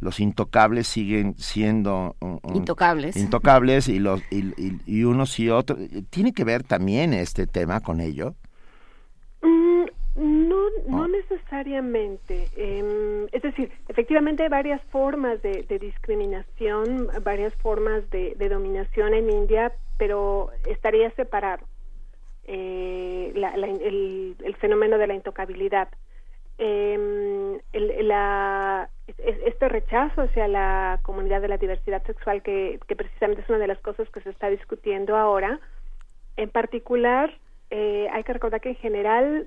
los 0.00 0.20
intocables 0.20 0.88
siguen 0.88 1.36
siendo 1.38 2.16
intocables. 2.52 3.16
intocables 3.16 3.88
y, 3.88 3.98
los, 3.98 4.20
y, 4.30 5.04
unos 5.04 5.38
y 5.38 5.48
otros. 5.48 5.78
¿Tiene 6.10 6.32
que 6.32 6.44
ver 6.44 6.64
también 6.64 7.14
este 7.14 7.46
tema 7.46 7.80
con 7.80 8.00
ello? 8.00 8.34
Mm, 9.42 9.84
No, 10.14 10.68
no 10.86 11.08
necesariamente. 11.08 12.48
Em, 12.56 13.26
es 13.32 13.42
decir, 13.42 13.72
efectivamente 13.88 14.42
hay 14.42 14.48
varias 14.50 14.82
formas 14.90 15.40
de, 15.42 15.64
discriminación, 15.78 17.08
varias 17.22 17.54
formas 17.56 18.08
de, 18.10 18.34
dominación 18.48 19.14
en 19.14 19.30
India, 19.30 19.72
pero 19.98 20.50
estaría 20.68 21.10
separado 21.12 21.66
eh, 22.44 23.32
el, 23.34 24.56
fenómeno 24.56 24.98
de 24.98 25.06
la 25.06 25.14
intocabilidad. 25.14 25.88
Em, 26.58 27.58
este 27.72 29.68
rechazo 29.68 30.22
hacia 30.22 30.46
la 30.46 31.00
comunidad 31.02 31.40
de 31.40 31.48
la 31.48 31.56
diversidad 31.56 32.04
sexual, 32.04 32.42
que, 32.42 32.78
que 32.86 32.96
precisamente 32.96 33.42
es 33.42 33.48
una 33.48 33.58
de 33.58 33.66
las 33.66 33.78
cosas 33.78 34.08
que 34.10 34.20
se 34.20 34.30
está 34.30 34.50
discutiendo 34.50 35.16
ahora, 35.16 35.58
en 36.36 36.50
particular, 36.50 37.34
eh, 37.70 38.08
hay 38.12 38.24
que 38.24 38.32
recordar 38.32 38.60
que 38.60 38.70
en 38.70 38.76
general 38.76 39.46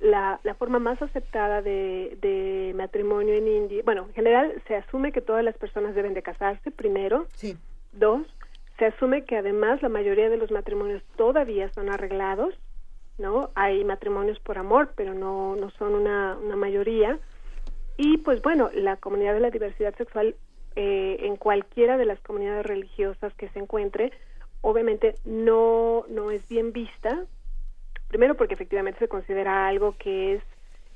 la, 0.00 0.40
la 0.42 0.54
forma 0.54 0.78
más 0.78 1.00
aceptada 1.00 1.62
de, 1.62 2.18
de, 2.20 2.72
matrimonio 2.74 3.34
en 3.34 3.48
India, 3.48 3.82
bueno, 3.84 4.06
en 4.08 4.14
general 4.14 4.62
se 4.66 4.76
asume 4.76 5.12
que 5.12 5.20
todas 5.20 5.44
las 5.44 5.56
personas 5.56 5.94
deben 5.94 6.14
de 6.14 6.22
casarse, 6.22 6.70
primero. 6.70 7.26
Sí. 7.34 7.56
Dos, 7.92 8.26
se 8.78 8.86
asume 8.86 9.24
que 9.24 9.36
además 9.36 9.82
la 9.82 9.88
mayoría 9.88 10.28
de 10.28 10.36
los 10.36 10.50
matrimonios 10.50 11.02
todavía 11.16 11.72
son 11.72 11.90
arreglados, 11.90 12.54
¿no? 13.18 13.50
Hay 13.54 13.84
matrimonios 13.84 14.40
por 14.40 14.58
amor, 14.58 14.92
pero 14.96 15.14
no, 15.14 15.54
no 15.56 15.70
son 15.70 15.94
una, 15.94 16.36
una 16.42 16.56
mayoría. 16.56 17.18
Y 17.96 18.18
pues 18.18 18.42
bueno, 18.42 18.70
la 18.74 18.96
comunidad 18.96 19.34
de 19.34 19.40
la 19.40 19.50
diversidad 19.50 19.94
sexual 19.96 20.34
eh, 20.74 21.18
en 21.20 21.36
cualquiera 21.36 21.96
de 21.96 22.04
las 22.04 22.18
comunidades 22.20 22.66
religiosas 22.66 23.32
que 23.34 23.48
se 23.50 23.60
encuentre, 23.60 24.12
obviamente 24.60 25.14
no, 25.24 26.04
no 26.08 26.32
es 26.32 26.46
bien 26.48 26.72
vista, 26.72 27.24
primero 28.14 28.36
porque 28.36 28.54
efectivamente 28.54 29.00
se 29.00 29.08
considera 29.08 29.66
algo 29.66 29.96
que 29.98 30.34
es 30.34 30.42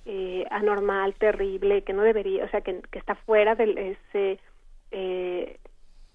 eh, 0.07 0.45
anormal, 0.53 1.15
terrible, 1.15 1.83
que 1.83 1.93
no 1.93 2.03
debería, 2.03 2.45
o 2.45 2.49
sea, 2.49 2.61
que, 2.61 2.81
está 2.93 3.17
fuera 3.17 3.57
del 3.57 3.77
ese 3.77 4.39
eh, 4.93 5.57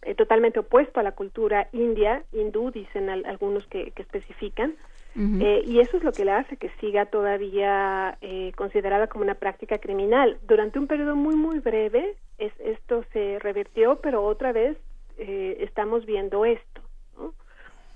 eh, 0.03 0.15
totalmente 0.15 0.59
opuesto 0.59 1.01
a 1.01 1.03
la 1.03 1.11
cultura 1.11 1.67
india, 1.73 2.23
hindú, 2.31 2.71
dicen 2.71 3.09
algunos 3.09 3.67
que, 3.67 3.91
que 3.91 4.01
especifican, 4.01 4.75
y 5.15 5.79
eso 5.79 5.97
es 5.97 6.03
lo 6.03 6.11
que 6.13 6.25
le 6.25 6.31
hace 6.31 6.57
que 6.57 6.71
siga 6.79 7.05
todavía 7.05 8.17
considerada 8.55 9.07
como 9.07 9.25
una 9.25 9.35
práctica 9.35 9.77
criminal. 9.77 10.39
Durante 10.47 10.79
un 10.79 10.87
periodo 10.87 11.15
muy, 11.15 11.35
muy 11.35 11.59
breve, 11.59 12.15
es, 12.39 12.53
esto 12.61 13.03
se 13.11 13.37
revirtió, 13.39 13.99
pero 14.01 14.23
otra 14.23 14.53
vez 14.53 14.75
estamos 15.17 16.05
viendo 16.07 16.45
esto. 16.45 16.72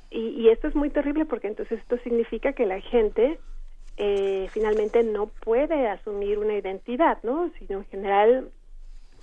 Y, 0.09 0.29
y, 0.29 0.49
esto 0.49 0.67
es 0.67 0.75
muy 0.75 0.89
terrible 0.89 1.25
porque 1.25 1.47
entonces 1.47 1.79
esto 1.79 1.97
significa 1.99 2.53
que 2.53 2.65
la 2.65 2.79
gente 2.79 3.39
eh, 3.97 4.47
finalmente 4.53 5.03
no 5.03 5.27
puede 5.27 5.87
asumir 5.87 6.39
una 6.39 6.55
identidad, 6.55 7.17
¿no? 7.23 7.51
Sino 7.59 7.79
en 7.79 7.85
general, 7.85 8.49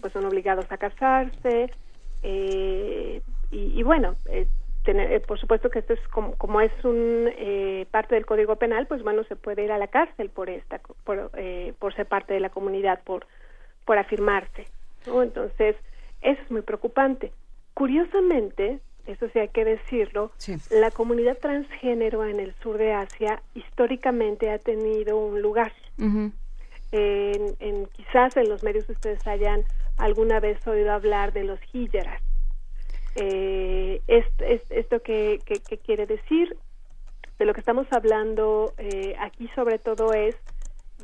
pues 0.00 0.12
son 0.12 0.26
obligados 0.26 0.70
a 0.70 0.76
casarse 0.76 1.70
eh, 2.22 3.22
y, 3.50 3.82
bueno, 3.84 4.16
eh, 4.26 4.46
tener, 4.84 5.22
por 5.22 5.38
supuesto 5.38 5.70
que 5.70 5.78
esto 5.78 5.92
es 5.92 6.08
como, 6.08 6.34
como 6.36 6.60
es 6.60 6.72
un 6.84 7.30
parte 7.90 8.16
del 8.16 8.26
Código 8.26 8.56
Penal, 8.56 8.86
pues 8.86 9.02
bueno, 9.02 9.22
se 9.24 9.36
puede 9.36 9.64
ir 9.64 9.72
a 9.72 9.78
la 9.78 9.86
cárcel 9.86 10.28
por 10.28 10.50
esta, 10.50 10.80
por, 11.04 11.30
por 11.78 11.94
ser 11.94 12.06
parte 12.06 12.34
de 12.34 12.40
la 12.40 12.50
comunidad, 12.50 13.00
por 13.04 13.26
por 13.84 13.98
afirmarse, 13.98 14.66
¿no? 15.06 15.22
Entonces 15.22 15.76
eso 16.22 16.40
es 16.42 16.50
muy 16.50 16.62
preocupante. 16.62 17.32
Curiosamente, 17.74 18.80
eso 19.06 19.28
sí 19.32 19.38
hay 19.38 19.48
que 19.48 19.64
decirlo, 19.64 20.32
la 20.70 20.90
comunidad 20.90 21.38
transgénero 21.38 22.24
en 22.24 22.40
el 22.40 22.54
sur 22.62 22.78
de 22.78 22.92
Asia 22.92 23.42
históricamente 23.54 24.50
ha 24.50 24.58
tenido 24.58 25.18
un 25.18 25.42
lugar. 25.42 25.72
en, 26.92 27.86
quizás 27.92 28.36
en 28.36 28.48
los 28.48 28.62
medios 28.62 28.88
ustedes 28.88 29.26
hayan 29.26 29.64
alguna 29.98 30.40
vez 30.40 30.66
oído 30.66 30.92
hablar 30.92 31.32
de 31.32 31.44
los 31.44 31.60
hijeras. 31.72 32.20
Eh, 33.16 34.00
esto, 34.08 35.02
que, 35.02 35.38
quiere 35.84 36.06
decir, 36.06 36.56
de 37.38 37.44
lo 37.44 37.54
que 37.54 37.60
estamos 37.60 37.86
hablando 37.92 38.74
eh, 38.78 39.14
aquí 39.20 39.48
sobre 39.54 39.78
todo 39.78 40.12
es 40.12 40.36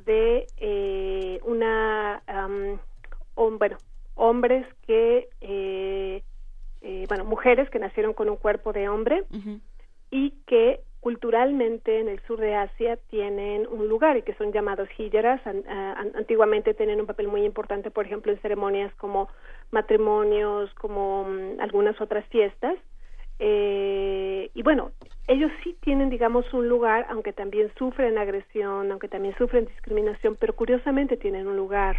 de 0.04 0.46
eh, 0.56 1.40
una, 1.44 2.22
bueno, 3.36 3.76
hombres 4.14 4.66
que 4.86 5.28
eh, 6.82 7.04
bueno, 7.08 7.24
mujeres 7.24 7.68
que 7.70 7.78
nacieron 7.78 8.14
con 8.14 8.28
un 8.28 8.36
cuerpo 8.36 8.72
de 8.72 8.88
hombre 8.88 9.24
y 10.10 10.30
que 10.46 10.80
culturalmente 11.00 11.98
en 12.00 12.08
el 12.08 12.20
sur 12.26 12.38
de 12.38 12.54
Asia 12.54 12.98
tienen 13.08 13.66
un 13.66 13.88
lugar 13.88 14.16
y 14.18 14.22
que 14.22 14.34
son 14.34 14.52
llamados 14.52 14.88
hijeras. 14.98 15.40
antiguamente 16.14 16.74
tenían 16.74 17.00
un 17.00 17.06
papel 17.06 17.28
muy 17.28 17.44
importante, 17.44 17.90
por 17.90 18.06
ejemplo, 18.06 18.32
en 18.32 18.40
ceremonias 18.40 18.94
como 18.96 19.28
matrimonios, 19.70 20.72
como 20.74 21.24
mm, 21.24 21.60
algunas 21.60 22.00
otras 22.00 22.26
fiestas. 22.26 22.76
Eh, 23.38 24.50
y 24.52 24.62
bueno, 24.62 24.92
ellos 25.26 25.50
sí 25.64 25.74
tienen, 25.80 26.10
digamos, 26.10 26.52
un 26.52 26.68
lugar, 26.68 27.06
aunque 27.08 27.32
también 27.32 27.72
sufren 27.78 28.18
agresión, 28.18 28.90
aunque 28.90 29.08
también 29.08 29.34
sufren 29.38 29.64
discriminación, 29.64 30.36
pero 30.38 30.54
curiosamente 30.54 31.16
tienen 31.16 31.46
un 31.46 31.56
lugar 31.56 31.96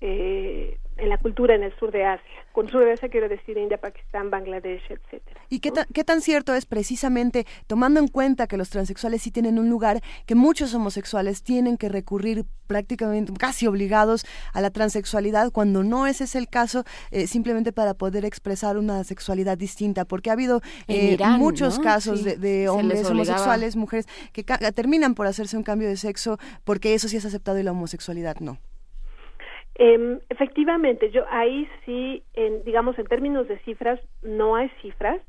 eh, 0.00 0.78
en 0.98 1.08
la 1.08 1.18
cultura 1.18 1.54
en 1.54 1.62
el 1.62 1.76
sur 1.78 1.92
de 1.92 2.04
Asia. 2.04 2.24
Con 2.52 2.70
sur 2.70 2.84
de 2.84 2.92
Asia 2.92 3.08
quiero 3.08 3.28
decir 3.28 3.58
India, 3.58 3.78
Pakistán, 3.78 4.30
Bangladesh, 4.30 4.82
etcétera. 4.88 5.40
¿Y 5.50 5.60
qué, 5.60 5.70
qué 5.92 6.04
tan 6.04 6.22
cierto 6.22 6.54
es 6.54 6.64
precisamente, 6.64 7.46
tomando 7.66 8.00
en 8.00 8.08
cuenta 8.08 8.46
que 8.46 8.56
los 8.56 8.70
transexuales 8.70 9.22
sí 9.22 9.30
tienen 9.30 9.58
un 9.58 9.68
lugar, 9.68 10.00
que 10.24 10.34
muchos 10.34 10.72
homosexuales 10.74 11.42
tienen 11.42 11.76
que 11.76 11.88
recurrir 11.90 12.46
prácticamente, 12.66 13.32
casi 13.34 13.66
obligados 13.66 14.24
a 14.54 14.60
la 14.60 14.70
transexualidad, 14.70 15.52
cuando 15.52 15.82
no 15.82 16.06
ese 16.06 16.24
es 16.24 16.34
el 16.34 16.48
caso, 16.48 16.84
eh, 17.10 17.26
simplemente 17.26 17.72
para 17.72 17.94
poder 17.94 18.24
expresar 18.24 18.78
una 18.78 19.04
sexualidad 19.04 19.58
distinta? 19.58 20.06
Porque 20.06 20.30
ha 20.30 20.32
habido 20.32 20.62
eh, 20.88 21.18
muchos 21.38 21.78
casos 21.78 22.24
de, 22.24 22.68
hombres 22.70 23.04
homosexuales, 23.04 23.76
mujeres, 23.76 24.06
que 24.32 24.44
terminan 24.44 25.14
por 25.14 25.26
hacerse 25.26 25.56
un 25.56 25.62
cambio 25.62 25.88
de 25.88 25.96
sexo 25.96 26.38
porque 26.64 26.94
eso 26.94 27.08
sí 27.08 27.18
es 27.18 27.24
aceptado 27.26 27.58
y 27.58 27.62
la 27.62 27.72
homosexualidad 27.72 28.36
no. 28.40 28.58
Eh, 29.78 30.18
efectivamente, 30.30 31.10
yo 31.10 31.24
ahí 31.28 31.68
sí, 31.84 32.22
en, 32.34 32.64
digamos, 32.64 32.98
en 32.98 33.06
términos 33.06 33.46
de 33.46 33.58
cifras, 33.60 34.00
no 34.22 34.56
hay 34.56 34.70
cifras. 34.82 35.20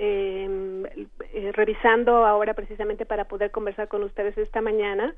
Em, 0.00 0.86
eh, 0.86 1.50
revisando 1.54 2.24
ahora 2.24 2.54
precisamente 2.54 3.04
para 3.04 3.24
poder 3.24 3.50
conversar 3.50 3.88
con 3.88 4.04
ustedes 4.04 4.38
esta 4.38 4.60
mañana, 4.60 5.12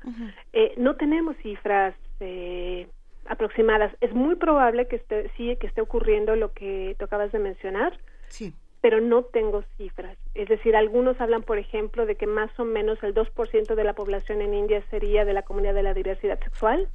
eh, 0.53 0.73
no 0.75 0.95
tenemos 0.95 1.37
cifras 1.43 1.93
eh, 2.19 2.87
aproximadas. 3.27 3.95
Es 4.01 4.11
muy 4.11 4.35
probable 4.37 4.87
que 4.87 4.95
esté, 4.95 5.29
sí, 5.37 5.55
que 5.57 5.67
esté 5.67 5.81
ocurriendo 5.81 6.35
lo 6.35 6.53
que 6.53 6.95
tú 6.97 7.05
acabas 7.05 7.31
de 7.31 7.39
mencionar. 7.39 7.99
Sí 8.29 8.53
pero 8.81 8.99
no 8.99 9.21
tengo 9.25 9.63
cifras. 9.77 10.17
Es 10.33 10.49
decir, 10.49 10.75
algunos 10.75 11.21
hablan, 11.21 11.43
por 11.43 11.59
ejemplo, 11.59 12.07
de 12.07 12.15
que 12.15 12.25
más 12.25 12.49
o 12.59 12.65
menos 12.65 12.97
el 13.03 13.13
2% 13.13 13.75
de 13.75 13.83
la 13.83 13.93
población 13.93 14.41
en 14.41 14.55
India 14.55 14.81
sería 14.89 15.23
de 15.23 15.33
la 15.33 15.43
comunidad 15.43 15.75
de 15.75 15.83
la 15.83 15.93
diversidad 15.93 16.39
sexual 16.39 16.89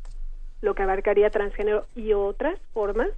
lo 0.61 0.75
que 0.75 0.83
abarcaría 0.83 1.31
transgénero 1.31 1.87
y 1.95 2.13
otras 2.13 2.59
formas. 2.73 3.09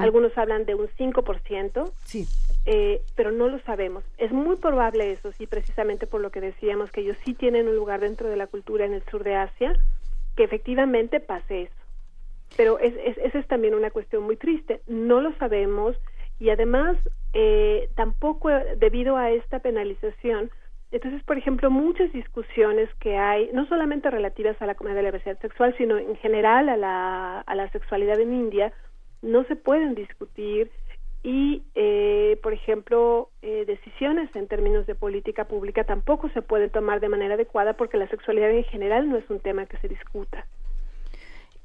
Algunos 0.00 0.36
hablan 0.38 0.64
de 0.64 0.74
un 0.74 0.88
5%, 0.88 1.92
sí. 2.02 2.26
Eh, 2.64 3.02
pero 3.14 3.30
no 3.30 3.46
lo 3.48 3.58
sabemos. 3.60 4.04
Es 4.16 4.32
muy 4.32 4.56
probable 4.56 5.12
eso, 5.12 5.32
sí, 5.32 5.46
precisamente 5.46 6.06
por 6.06 6.22
lo 6.22 6.30
que 6.30 6.40
decíamos, 6.40 6.90
que 6.90 7.02
ellos 7.02 7.18
sí 7.26 7.34
tienen 7.34 7.68
un 7.68 7.76
lugar 7.76 8.00
dentro 8.00 8.30
de 8.30 8.36
la 8.36 8.46
cultura 8.46 8.86
en 8.86 8.94
el 8.94 9.02
sur 9.04 9.22
de 9.22 9.34
Asia, 9.34 9.78
que 10.34 10.44
efectivamente 10.44 11.20
pase 11.20 11.64
eso. 11.64 11.74
Pero 12.56 12.78
es, 12.78 12.94
es, 13.04 13.18
esa 13.18 13.38
es 13.38 13.46
también 13.46 13.74
una 13.74 13.90
cuestión 13.90 14.22
muy 14.22 14.36
triste. 14.36 14.80
No 14.86 15.20
lo 15.20 15.36
sabemos 15.36 15.94
y 16.40 16.48
además 16.48 16.96
eh, 17.34 17.90
tampoco 17.94 18.48
debido 18.78 19.16
a 19.16 19.30
esta 19.30 19.58
penalización, 19.58 20.50
entonces, 20.92 21.22
por 21.24 21.36
ejemplo, 21.36 21.70
muchas 21.70 22.12
discusiones 22.12 22.88
que 23.00 23.16
hay, 23.16 23.50
no 23.52 23.66
solamente 23.66 24.10
relativas 24.10 24.60
a 24.62 24.66
la 24.66 24.74
comunidad 24.74 24.98
de 24.98 25.02
la 25.02 25.08
diversidad 25.08 25.40
sexual, 25.40 25.74
sino 25.76 25.98
en 25.98 26.16
general 26.16 26.68
a 26.68 26.76
la, 26.76 27.40
a 27.40 27.54
la 27.54 27.70
sexualidad 27.70 28.20
en 28.20 28.32
India, 28.32 28.72
no 29.22 29.44
se 29.44 29.56
pueden 29.56 29.94
discutir 29.94 30.70
y, 31.22 31.64
eh, 31.74 32.38
por 32.40 32.52
ejemplo, 32.52 33.30
eh, 33.42 33.64
decisiones 33.66 34.34
en 34.36 34.46
términos 34.46 34.86
de 34.86 34.94
política 34.94 35.46
pública 35.46 35.82
tampoco 35.82 36.28
se 36.30 36.40
pueden 36.40 36.70
tomar 36.70 37.00
de 37.00 37.08
manera 37.08 37.34
adecuada 37.34 37.72
porque 37.72 37.96
la 37.96 38.08
sexualidad 38.08 38.50
en 38.50 38.62
general 38.64 39.08
no 39.08 39.16
es 39.16 39.28
un 39.28 39.40
tema 39.40 39.66
que 39.66 39.76
se 39.78 39.88
discuta. 39.88 40.46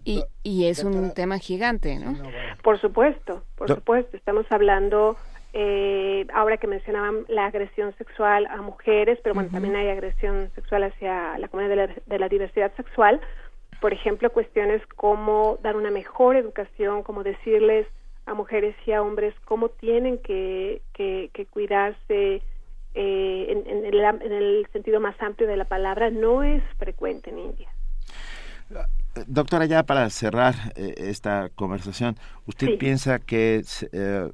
Y, 0.04 0.24
y 0.42 0.66
es 0.66 0.84
un 0.84 1.14
tema 1.14 1.38
gigante, 1.38 2.00
¿no? 2.00 2.16
Por 2.64 2.82
supuesto, 2.82 3.44
por 3.56 3.68
supuesto. 3.68 4.18
Estamos 4.18 4.48
hablando 4.50 5.16
eh, 5.54 6.28
ahora 6.34 6.58
que 6.58 6.68
mencionaban 6.68 7.26
la 7.28 7.48
agresión 7.48 7.94
sexual 7.98 8.48
a 8.48 8.62
mujeres, 8.62 9.20
pero 9.22 9.36
bueno, 9.36 9.50
también 9.52 9.76
hay 9.76 9.90
agresión 9.90 10.50
sexual 10.56 10.84
hacia 10.84 11.38
la 11.38 11.50
comunidad 11.50 11.90
de 12.06 12.20
la, 12.20 12.30
diversidad 12.30 12.72
sexual. 12.76 13.20
Por 13.82 13.92
ejemplo, 13.92 14.32
cuestiones 14.32 14.82
como 14.96 15.60
dar 15.62 15.76
una 15.76 15.92
mejor 15.92 16.38
educación, 16.38 17.04
como 17.04 17.24
decirles 17.24 17.86
a 18.26 18.34
mujeres 18.34 18.76
y 18.86 18.94
a 18.94 19.02
hombres 19.02 19.34
cómo 19.44 19.70
tienen 19.70 20.20
que, 20.20 20.82
que, 20.94 21.30
cuidarse 21.50 22.42
eh, 22.94 23.64
en, 23.66 23.86
el, 23.86 24.00
en, 24.00 24.32
el, 24.32 24.68
sentido 24.72 25.02
más 25.02 25.22
amplio 25.22 25.50
de 25.50 25.58
la 25.58 25.66
palabra, 25.66 26.12
no 26.12 26.44
es 26.44 26.64
frecuente 26.78 27.30
en 27.30 27.40
India. 27.40 27.68
doctora, 29.28 29.66
ya 29.66 29.84
para 29.84 30.10
cerrar 30.10 30.54
eh, 30.76 30.94
esta 30.98 31.50
conversación, 31.56 32.16
¿usted 32.46 32.68
Sí. 32.68 32.78
piensa 32.78 33.20
que 33.20 33.64
eh, 33.92 34.30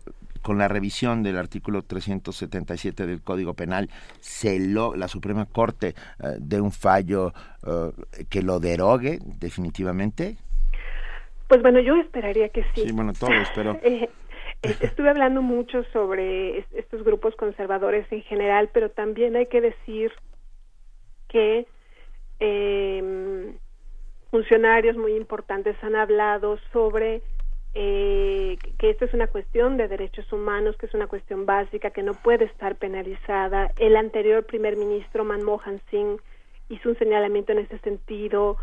con 0.47 0.57
la 0.57 0.69
revisión 0.69 1.23
del 1.23 1.37
artículo 1.37 1.81
377 1.81 3.05
del 3.05 3.21
Código 3.21 3.53
Penal, 3.53 3.89
se 4.21 4.59
lo, 4.61 4.95
la 4.95 5.09
Suprema 5.09 5.45
Corte 5.45 5.89
eh, 5.89 6.37
de 6.39 6.61
un 6.61 6.71
fallo 6.71 7.33
eh, 7.67 7.91
que 8.29 8.41
lo 8.41 8.61
derogue 8.61 9.19
definitivamente? 9.39 10.37
Pues 11.49 11.61
bueno, 11.61 11.81
yo 11.81 11.97
esperaría 11.97 12.47
que 12.47 12.63
sí. 12.73 12.83
Sí, 12.85 12.91
bueno, 12.93 13.11
todos, 13.11 13.51
pero... 13.53 13.77
Eh, 14.63 14.73
estuve 14.81 15.09
hablando 15.09 15.41
mucho 15.41 15.83
sobre 15.93 16.59
es- 16.59 16.65
estos 16.73 17.03
grupos 17.03 17.35
conservadores 17.35 18.09
en 18.11 18.23
general, 18.23 18.69
pero 18.73 18.89
también 18.89 19.35
hay 19.35 19.47
que 19.47 19.61
decir 19.61 20.11
que 21.27 21.67
eh, 22.39 23.53
funcionarios 24.31 24.97
muy 24.97 25.15
importantes 25.15 25.75
han 25.83 25.95
hablado 25.95 26.57
sobre 26.73 27.21
eh, 27.79 28.57
que 28.79 28.89
esta 28.89 29.05
es 29.05 29.13
una 29.13 29.27
cuestión 29.27 29.77
de 29.77 29.87
derechos 29.87 30.33
humanos, 30.33 30.75
que 30.77 30.87
es 30.87 30.93
una 30.95 31.05
cuestión 31.05 31.45
básica, 31.45 31.91
que 31.91 32.01
no 32.01 32.15
puede 32.15 32.45
estar 32.45 32.75
penalizada. 32.77 33.71
El 33.77 33.95
anterior 33.95 34.43
primer 34.47 34.75
ministro 34.77 35.23
Manmohan 35.23 35.79
Singh 35.91 36.19
hizo 36.69 36.89
un 36.89 36.97
señalamiento 36.97 37.51
en 37.51 37.59
ese 37.59 37.77
sentido, 37.79 38.57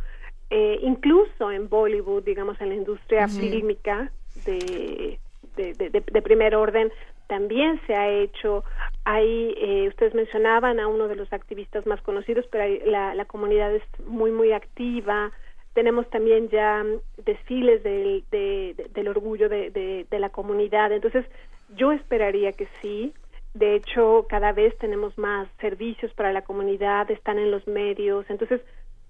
eh, 0.50 0.78
incluso 0.82 1.52
en 1.52 1.68
Bollywood, 1.68 2.24
digamos, 2.24 2.60
en 2.60 2.70
la 2.70 2.74
industria 2.74 3.26
Ujú. 3.26 3.36
fílmica 3.38 4.10
de, 4.34 5.20
de, 5.56 5.74
de- 5.74 5.90
de- 5.90 6.04
de 6.12 6.22
primer 6.22 6.56
orden, 6.56 6.92
también 7.28 7.80
se 7.86 7.94
ha 7.94 8.10
hecho. 8.10 8.64
Hay, 9.04 9.54
eh, 9.58 9.86
ustedes 9.88 10.12
mencionaban 10.14 10.80
a 10.80 10.88
uno 10.88 11.06
de 11.06 11.14
los 11.16 11.32
activistas 11.32 11.86
más 11.86 12.02
conocidos, 12.02 12.46
pero 12.50 12.64
hay- 12.64 12.80
la, 12.84 13.14
la 13.14 13.26
comunidad 13.26 13.72
es 13.72 13.84
muy, 14.06 14.32
muy 14.32 14.50
activa. 14.52 15.30
Tenemos 15.74 16.08
también 16.10 16.48
ya 16.48 16.84
desfiles 17.18 17.82
del, 17.82 18.24
de- 18.30 18.74
de- 18.76 18.88
del 18.94 19.08
orgullo 19.08 19.48
de, 19.48 19.70
de- 19.70 20.06
de 20.10 20.18
la 20.18 20.30
comunidad. 20.30 20.92
Entonces, 20.92 21.26
yo 21.68 21.92
esperaría 21.92 22.52
que 22.52 22.68
sí. 22.80 23.14
De 23.54 23.76
hecho, 23.76 24.26
cada 24.28 24.52
vez 24.52 24.76
tenemos 24.78 25.16
más 25.18 25.48
servicios 25.60 26.12
para 26.14 26.32
la 26.32 26.42
comunidad, 26.42 27.10
están 27.10 27.38
en 27.38 27.50
los 27.50 27.66
medios. 27.66 28.24
Entonces, 28.30 28.60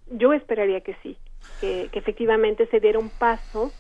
yo 0.07 0.32
esperaría 0.32 0.81
que 0.82 0.97
sí, 1.03 1.19
que, 1.61 1.89
que 1.93 1.99
efectivamente 1.99 2.66
se 2.69 2.81
diera 2.81 2.99
un 2.99 3.11
paso 3.11 3.74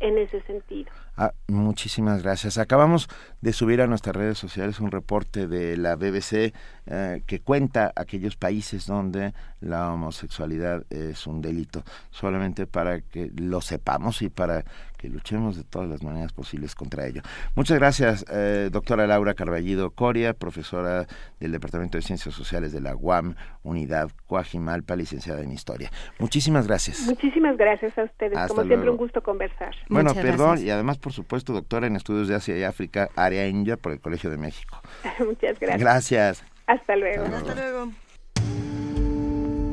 en 0.00 0.18
ese 0.18 0.40
sentido. 0.42 0.92
Ah, 1.22 1.34
muchísimas 1.48 2.22
gracias. 2.22 2.56
Acabamos 2.56 3.06
de 3.42 3.52
subir 3.52 3.82
a 3.82 3.86
nuestras 3.86 4.16
redes 4.16 4.38
sociales 4.38 4.80
un 4.80 4.90
reporte 4.90 5.46
de 5.46 5.76
la 5.76 5.94
BBC 5.94 6.54
eh, 6.86 7.22
que 7.26 7.40
cuenta 7.42 7.92
aquellos 7.94 8.36
países 8.36 8.86
donde 8.86 9.34
la 9.60 9.92
homosexualidad 9.92 10.86
es 10.88 11.26
un 11.26 11.42
delito, 11.42 11.84
solamente 12.10 12.66
para 12.66 13.02
que 13.02 13.30
lo 13.36 13.60
sepamos 13.60 14.22
y 14.22 14.30
para 14.30 14.64
que 15.00 15.08
luchemos 15.08 15.56
de 15.56 15.64
todas 15.64 15.88
las 15.88 16.02
maneras 16.02 16.32
posibles 16.32 16.74
contra 16.74 17.06
ello. 17.06 17.22
Muchas 17.54 17.78
gracias, 17.78 18.26
eh, 18.30 18.68
doctora 18.70 19.06
Laura 19.06 19.32
Carballido 19.32 19.92
Coria, 19.92 20.34
profesora 20.34 21.06
del 21.38 21.52
Departamento 21.52 21.96
de 21.96 22.02
Ciencias 22.02 22.34
Sociales 22.34 22.72
de 22.72 22.82
la 22.82 22.94
UAM, 22.94 23.34
Unidad 23.62 24.10
Coajimalpa, 24.26 24.96
licenciada 24.96 25.40
en 25.40 25.52
Historia. 25.52 25.90
Muchísimas 26.18 26.66
gracias. 26.66 27.00
Muchísimas 27.06 27.56
gracias 27.56 27.96
a 27.96 28.04
ustedes. 28.04 28.36
Hasta 28.36 28.48
Como 28.48 28.62
siempre, 28.62 28.76
luego. 28.84 28.92
un 28.92 28.98
gusto 28.98 29.22
conversar. 29.22 29.74
Bueno, 29.88 30.14
perdón, 30.14 30.58
y 30.62 30.68
además, 30.68 30.98
por 30.98 31.12
supuesto, 31.12 31.54
doctora 31.54 31.86
en 31.86 31.96
estudios 31.96 32.28
de 32.28 32.34
Asia 32.34 32.58
y 32.58 32.64
África, 32.64 33.08
área 33.16 33.48
India 33.48 33.78
por 33.78 33.92
el 33.92 34.00
Colegio 34.00 34.28
de 34.28 34.36
México. 34.36 34.82
Muchas 35.18 35.58
gracias. 35.58 35.80
Gracias. 35.80 36.44
Hasta 36.66 36.94
luego. 36.96 37.24
Hasta 37.24 37.54
luego. 37.54 37.90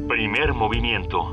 Primer 0.08 0.54
movimiento. 0.54 1.30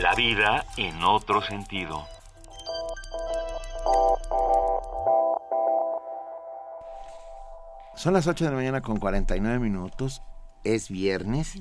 La 0.00 0.14
vida 0.14 0.64
en 0.78 1.02
otro 1.04 1.42
sentido. 1.42 2.06
Son 7.96 8.14
las 8.14 8.26
8 8.26 8.44
de 8.44 8.50
la 8.50 8.56
mañana 8.56 8.80
con 8.80 8.96
49 8.96 9.58
minutos. 9.58 10.22
Es 10.64 10.88
viernes. 10.88 11.56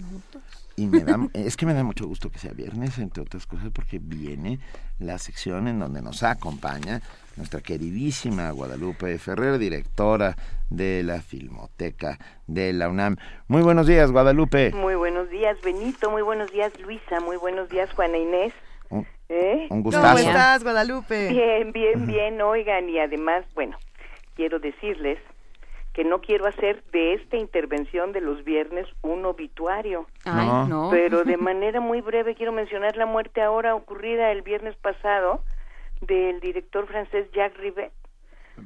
Y 0.78 0.88
me 0.88 1.02
da, 1.02 1.18
es 1.34 1.58
que 1.58 1.66
me 1.66 1.74
da 1.74 1.84
mucho 1.84 2.08
gusto 2.08 2.32
que 2.32 2.40
sea 2.40 2.54
viernes, 2.54 2.98
entre 3.00 3.24
otras 3.24 3.46
cosas, 3.46 3.72
porque 3.74 4.00
viene 4.00 4.62
la 5.00 5.18
sección 5.18 5.68
en 5.68 5.80
donde 5.80 6.02
nos 6.02 6.24
acompaña 6.24 7.02
nuestra 7.40 7.62
queridísima 7.62 8.52
Guadalupe 8.52 9.18
Ferrer, 9.18 9.58
directora 9.58 10.36
de 10.70 11.04
la 11.04 11.22
Filmoteca 11.22 12.20
de 12.48 12.74
la 12.74 12.90
UNAM. 12.90 13.16
Muy 13.48 13.62
buenos 13.62 13.88
días, 13.88 14.12
Guadalupe. 14.12 14.72
Muy 14.72 14.96
buenos 14.96 15.30
días, 15.30 15.58
Benito. 15.64 16.12
Muy 16.12 16.22
buenos 16.22 16.52
días, 16.52 16.78
Luisa. 16.82 17.22
Muy 17.22 17.38
buenos 17.38 17.70
días, 17.70 17.90
Juana 17.94 18.18
Inés. 18.18 18.54
Un, 18.90 19.08
¿Eh? 19.30 19.62
un 19.64 19.68
¿Cómo 19.70 19.84
gustazo. 19.84 20.18
estás, 20.20 20.64
Guadalupe? 20.64 21.30
Bien, 21.30 21.72
bien, 21.72 22.06
bien. 22.06 22.42
Oigan, 22.42 22.90
y 22.90 23.00
además, 23.00 23.46
bueno, 23.56 23.78
quiero 24.36 24.60
decirles 24.60 25.18
que 25.94 26.04
no 26.04 26.20
quiero 26.20 26.46
hacer 26.46 26.84
de 26.92 27.14
esta 27.14 27.38
intervención 27.38 28.12
de 28.12 28.20
los 28.20 28.44
viernes 28.44 28.86
un 29.02 29.26
obituario. 29.26 30.08
Ay, 30.26 30.46
No. 30.46 30.68
no. 30.68 30.90
Pero 30.92 31.24
de 31.24 31.38
manera 31.50 31.80
muy 31.80 32.02
breve 32.02 32.36
quiero 32.36 32.52
mencionar 32.52 32.98
la 32.98 33.06
muerte 33.06 33.42
ahora 33.42 33.76
ocurrida 33.76 34.30
el 34.34 34.42
viernes 34.42 34.76
pasado 34.76 35.42
del 36.02 36.40
director 36.40 36.88
francés 36.88 37.28
Jacques 37.34 37.60
Rivet, 37.60 37.92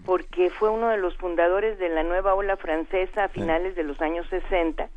porque 0.06 0.50
fue 0.50 0.70
uno 0.70 0.90
de 0.90 0.98
los 0.98 1.16
fundadores 1.18 1.78
de 1.80 1.90
la 1.90 2.04
nueva 2.04 2.34
ola 2.36 2.58
francesa 2.58 3.26
a 3.26 3.30
finales 3.30 3.76
de 3.76 3.84
los 3.84 4.02
años 4.02 4.26
60, 4.30 4.88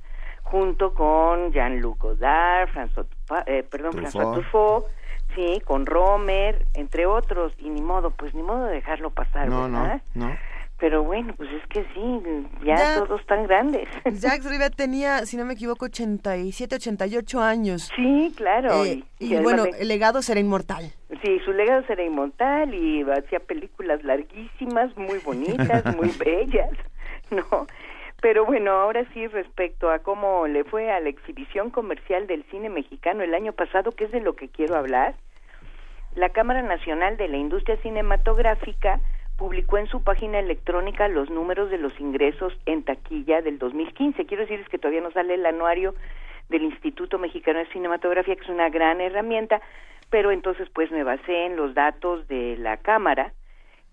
junto 0.42 0.94
con 0.94 1.52
Jean-Luc 1.52 1.98
Godard, 2.00 2.68
François, 2.70 3.06
eh, 3.46 3.62
perdón, 3.68 3.92
Truffaut. 3.92 4.12
François 4.14 4.32
Truffaut, 4.34 4.86
sí, 5.34 5.60
con 5.64 5.86
Romer, 5.86 6.64
entre 6.74 7.06
otros, 7.06 7.52
y 7.58 7.68
ni 7.68 7.82
modo, 7.82 8.10
pues 8.12 8.34
ni 8.34 8.42
modo 8.42 8.64
de 8.66 8.74
dejarlo 8.76 9.10
pasar, 9.10 9.48
No, 9.48 9.68
no, 9.68 9.82
¿verdad? 9.82 10.02
no. 10.14 10.36
Pero 10.78 11.02
bueno, 11.04 11.32
pues 11.38 11.48
es 11.52 11.66
que 11.68 11.84
sí, 11.94 12.20
ya, 12.64 12.74
Ya. 12.76 12.94
todos 12.98 13.24
tan 13.26 13.44
grandes. 13.46 13.88
Jacques 14.04 14.44
Rivet 14.44 14.76
tenía, 14.76 15.24
si 15.24 15.38
no 15.38 15.46
me 15.46 15.54
equivoco, 15.54 15.86
87, 15.86 16.74
88 16.76 17.40
años. 17.40 17.90
Sí, 17.96 18.34
claro. 18.36 18.84
Eh, 18.84 19.02
y- 19.18 19.34
y 19.34 19.40
bueno, 19.40 19.64
el 19.64 19.88
legado 19.88 20.20
será 20.20 20.38
inmortal. 20.38 20.92
Sí, 21.22 21.38
su 21.46 21.52
legado 21.52 21.82
será 21.86 22.04
inmortal 22.04 22.74
y 22.74 23.02
hacía 23.10 23.40
películas 23.40 24.04
larguísimas, 24.04 24.94
muy 24.98 25.18
bonitas, 25.20 25.82
muy 25.96 26.10
bellas, 26.18 26.70
¿no? 27.30 27.66
Pero 28.20 28.44
bueno, 28.44 28.72
ahora 28.72 29.04
sí 29.14 29.26
respecto 29.28 29.90
a 29.90 30.00
cómo 30.00 30.46
le 30.46 30.64
fue 30.64 30.90
a 30.90 31.00
la 31.00 31.08
exhibición 31.08 31.70
comercial 31.70 32.26
del 32.26 32.44
cine 32.50 32.68
mexicano 32.68 33.22
el 33.22 33.34
año 33.34 33.52
pasado, 33.52 33.92
que 33.92 34.04
es 34.04 34.10
de 34.12 34.20
lo 34.20 34.36
que 34.36 34.48
quiero 34.48 34.76
hablar, 34.76 35.14
la 36.14 36.30
Cámara 36.30 36.62
Nacional 36.62 37.16
de 37.16 37.28
la 37.28 37.36
Industria 37.36 37.76
Cinematográfica 37.82 39.00
publicó 39.36 39.78
en 39.78 39.86
su 39.86 40.02
página 40.02 40.38
electrónica 40.38 41.08
los 41.08 41.30
números 41.30 41.70
de 41.70 41.78
los 41.78 41.98
ingresos 42.00 42.52
en 42.66 42.82
taquilla 42.82 43.42
del 43.42 43.58
2015. 43.58 44.24
Quiero 44.26 44.42
decirles 44.44 44.68
que 44.68 44.78
todavía 44.78 45.02
no 45.02 45.10
sale 45.12 45.34
el 45.34 45.44
anuario 45.46 45.94
del 46.48 46.62
Instituto 46.62 47.18
Mexicano 47.18 47.58
de 47.58 47.66
Cinematografía, 47.66 48.36
que 48.36 48.42
es 48.44 48.48
una 48.48 48.70
gran 48.70 49.00
herramienta, 49.00 49.60
pero 50.10 50.30
entonces 50.30 50.68
pues 50.70 50.90
me 50.90 51.02
basé 51.04 51.46
en 51.46 51.56
los 51.56 51.74
datos 51.74 52.26
de 52.28 52.56
la 52.56 52.76
Cámara 52.78 53.32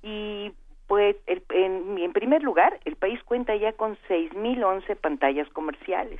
y 0.02 0.52
pues 0.88 1.16
el- 1.28 1.44
en, 1.50 1.98
en 1.98 2.14
primer 2.14 2.44
lugar 2.44 2.80
el 2.86 2.96
país 2.96 3.22
cuenta 3.24 3.56
ya 3.56 3.74
con 3.74 3.98
6.011 4.08 4.96
pantallas 4.98 5.50
comerciales 5.50 6.20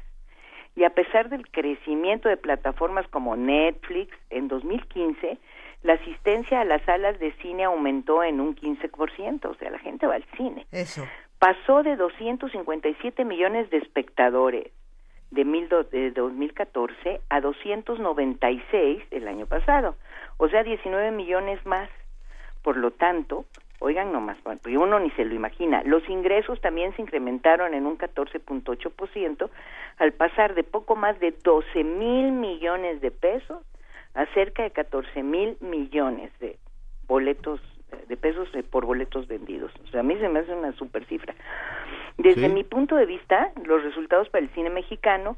y 0.76 0.86
a 0.86 0.90
pesar 0.90 1.30
del 1.30 1.48
crecimiento 1.50 2.30
de 2.30 2.38
plataformas 2.38 3.08
como 3.10 3.36
Netflix 3.36 4.12
en 4.32 4.48
2015 4.48 5.38
la 5.84 5.94
asistencia 5.94 6.62
a 6.62 6.66
las 6.66 6.82
salas 6.84 7.20
de 7.20 7.32
cine 7.42 7.66
aumentó 7.66 8.24
en 8.24 8.40
un 8.40 8.56
15%, 8.56 9.46
o 9.46 9.54
sea, 9.56 9.70
la 9.70 9.80
gente 9.80 10.08
va 10.08 10.16
al 10.16 10.26
cine. 10.38 10.66
Eso. 10.72 11.06
Pasó 11.40 11.84
de 11.84 11.96
257 11.98 13.26
millones 13.26 13.70
de 13.70 13.78
espectadores 13.78 14.72
de, 15.32 15.44
mil 15.46 15.68
do- 15.68 15.84
de 15.84 16.12
2014 16.12 17.20
a 17.30 17.42
296 17.42 19.04
el 19.12 19.28
año 19.28 19.46
pasado, 19.46 19.96
o 20.38 20.48
sea, 20.48 20.64
19 20.64 21.12
millones 21.12 21.66
más. 21.66 21.90
Por 22.62 22.78
lo 22.78 22.92
tanto, 22.92 23.44
oigan 23.80 24.14
nomás, 24.14 24.38
porque 24.42 24.78
uno 24.78 25.00
ni 25.00 25.10
se 25.12 25.26
lo 25.26 25.36
imagina, 25.36 25.82
los 25.84 26.08
ingresos 26.08 26.62
también 26.62 26.96
se 26.96 27.02
incrementaron 27.02 27.74
en 27.74 27.86
un 27.86 27.98
14.8% 27.98 29.50
al 29.98 30.14
pasar 30.14 30.56
de 30.56 30.64
poco 30.64 30.96
más 30.96 31.20
de 31.20 31.32
12 31.44 31.84
mil 31.84 32.32
millones 32.32 33.02
de 33.02 33.12
pesos 33.12 33.62
a 34.14 34.26
cerca 34.34 34.64
de 34.64 34.72
14 34.72 35.24
mil 35.24 35.58
millones 35.62 36.32
de 36.40 36.58
boletos 37.08 37.60
eh, 37.92 37.98
de 38.08 38.18
pesos 38.18 38.48
por 38.70 38.86
boletos 38.86 39.28
vendidos. 39.28 39.72
O 39.84 39.88
sea, 39.88 40.02
a 40.02 40.04
mí 40.04 40.16
se 40.18 40.30
me 40.30 40.40
hace 40.40 40.54
una 40.54 40.72
super 40.74 41.06
cifra. 41.06 41.34
Desde 42.18 42.48
Sí. 42.48 42.54
mi 42.54 42.64
punto 42.64 42.96
de 42.96 43.06
vista, 43.06 43.52
los 43.66 43.84
resultados 43.84 44.30
para 44.30 44.44
el 44.44 44.50
cine 44.52 44.70
mexicano 44.70 45.38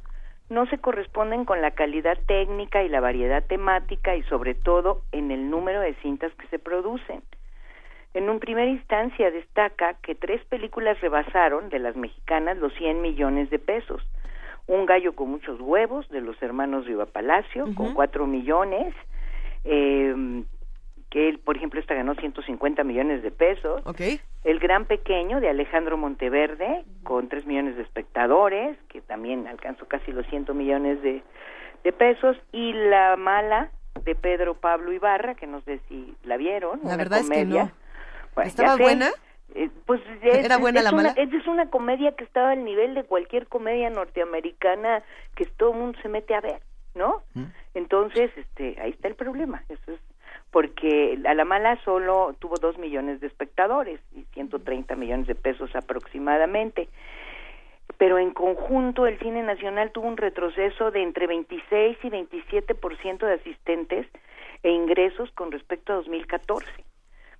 no 0.49 0.68
se 0.68 0.77
corresponden 0.77 1.45
con 1.45 1.61
la 1.61 1.72
calidad 1.72 2.18
técnica 2.27 2.84
y 2.84 2.89
la 2.89 2.99
variedad 2.99 3.43
temática 3.43 4.15
y 4.15 4.23
sobre 4.23 4.53
todo 4.53 5.02
en 5.11 5.31
el 5.31 5.49
número 5.49 5.81
de 5.81 5.95
cintas 5.95 6.31
que 6.35 6.47
se 6.47 6.60
producen. 6.60 7.23
En 8.14 8.30
un 8.30 8.39
primera 8.39 8.69
instancia 8.69 9.31
destaca 9.31 9.95
que 10.02 10.15
tres 10.15 10.43
películas 10.45 11.02
rebasaron 11.02 11.69
de 11.69 11.80
las 11.80 11.95
mexicanas 11.95 12.57
los 12.57 12.73
100 12.76 13.02
millones 13.02 13.49
de 13.49 13.60
pesos. 13.60 14.02
Un 14.68 14.86
gallo 14.86 15.14
con 15.14 15.30
muchos 15.30 15.60
huevos 15.62 16.08
de 16.10 16.22
los 16.22 16.42
hermanos 16.42 16.86
Riva 16.86 17.06
Palacio, 17.06 17.66
con 17.76 17.94
cuatro 17.94 18.26
millones. 18.26 18.94
Eh, 19.64 20.44
que 21.10 21.30
él, 21.30 21.40
por 21.40 21.56
ejemplo, 21.56 21.80
esta 21.80 21.94
ganó 21.94 22.14
150 22.16 22.84
millones 22.84 23.24
de 23.24 23.32
pesos. 23.32 23.82
El 24.44 24.60
Gran 24.60 24.86
Pequeño 24.86 25.40
de 25.40 25.50
Alejandro 25.50 25.98
Monteverde, 25.98 26.84
con 27.04 27.30
3 27.30 27.46
millones 27.46 27.78
de 27.78 27.84
espectadores, 27.84 28.78
que 28.90 29.02
también 29.02 29.48
alcanzó 29.48 29.88
casi 29.88 30.12
los 30.12 30.28
100 30.28 30.46
millones 30.56 31.02
de, 31.02 31.24
de 31.84 31.92
pesos. 31.94 32.36
Y 32.52 32.74
La 32.74 33.16
Mala 33.16 33.72
de 34.04 34.14
Pedro 34.14 34.56
Pablo 34.56 34.92
Ibarra, 34.92 35.36
que 35.36 35.48
no 35.48 35.62
sé 35.62 35.80
si 35.88 36.16
la 36.24 36.38
vieron. 36.38 36.80
La 36.84 36.88
una 36.90 36.98
verdad 36.98 37.20
es 37.20 37.30
que 37.30 37.34
comedia. 37.40 37.64
no. 37.64 37.72
Bueno, 38.36 38.48
¿Estaba 38.50 38.76
sé. 38.76 38.84
Eh, 39.53 39.69
pues 39.85 40.01
es, 40.23 40.45
¿Era 40.45 40.57
buena 40.57 40.80
es 40.80 40.85
La 40.85 40.91
una, 40.91 41.03
Mala? 41.03 41.22
es 41.22 41.34
es 41.34 41.47
una 41.47 41.69
comedia 41.69 42.15
que 42.15 42.23
estaba 42.23 42.51
al 42.51 42.63
nivel 42.63 42.95
de 42.95 43.03
cualquier 43.03 43.47
comedia 43.47 43.89
norteamericana 43.89 45.03
que 45.35 45.45
todo 45.45 45.72
el 45.73 45.80
mundo 45.80 45.99
se 46.01 46.09
mete 46.09 46.34
a 46.34 46.41
ver, 46.41 46.61
¿no? 46.95 47.23
Entonces, 47.73 48.31
este, 48.35 48.77
ahí 48.81 48.91
está 48.91 49.07
el 49.07 49.15
problema. 49.15 49.63
Eso 49.69 49.91
es 49.91 49.99
porque 50.51 51.19
a 51.27 51.34
la 51.34 51.43
mala 51.43 51.77
solo 51.84 52.34
tuvo 52.39 52.55
dos 52.55 52.77
millones 52.77 53.19
de 53.19 53.27
espectadores 53.27 53.99
y 54.15 54.23
130 54.34 54.95
millones 54.95 55.27
de 55.27 55.35
pesos 55.35 55.76
aproximadamente. 55.76 56.88
Pero 57.97 58.17
en 58.19 58.31
conjunto 58.31 59.05
el 59.05 59.19
cine 59.19 59.43
nacional 59.43 59.91
tuvo 59.91 60.07
un 60.07 60.15
retroceso 60.15 60.91
de 60.91 61.03
entre 61.03 61.27
26 61.27 61.97
y 62.03 62.09
27% 62.09 63.26
de 63.26 63.34
asistentes 63.34 64.07
e 64.63 64.69
ingresos 64.72 65.30
con 65.31 65.51
respecto 65.51 65.91
a 65.91 65.97
2014 65.97 66.65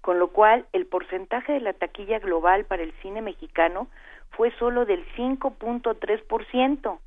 con 0.06 0.20
lo 0.20 0.28
cual 0.28 0.68
el 0.72 0.86
porcentaje 0.86 1.54
de 1.54 1.62
la 1.62 1.74
taquilla 1.74 2.20
global 2.20 2.66
para 2.66 2.84
el 2.84 2.92
cine 3.02 3.24
mexicano 3.24 3.88
fue 4.30 4.52
solo 4.60 4.86
del 4.86 5.04
5.3% 5.16 7.00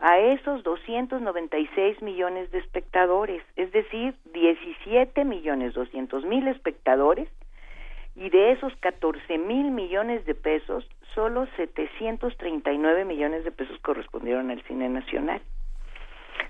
a 0.00 0.18
esos 0.18 0.64
296 0.64 2.02
millones 2.02 2.50
de 2.50 2.58
espectadores, 2.58 3.40
es 3.54 3.70
decir, 3.70 4.16
17 4.32 5.24
millones 5.24 5.74
200 5.74 6.24
mil 6.24 6.48
espectadores 6.48 7.28
y 8.16 8.30
de 8.30 8.50
esos 8.50 8.74
14 8.80 9.38
mil 9.38 9.70
millones 9.70 10.26
de 10.26 10.34
pesos, 10.34 10.84
solo 11.14 11.46
739 11.54 13.04
millones 13.04 13.44
de 13.44 13.52
pesos 13.52 13.78
correspondieron 13.78 14.50
al 14.50 14.60
cine 14.62 14.88
nacional. 14.88 15.40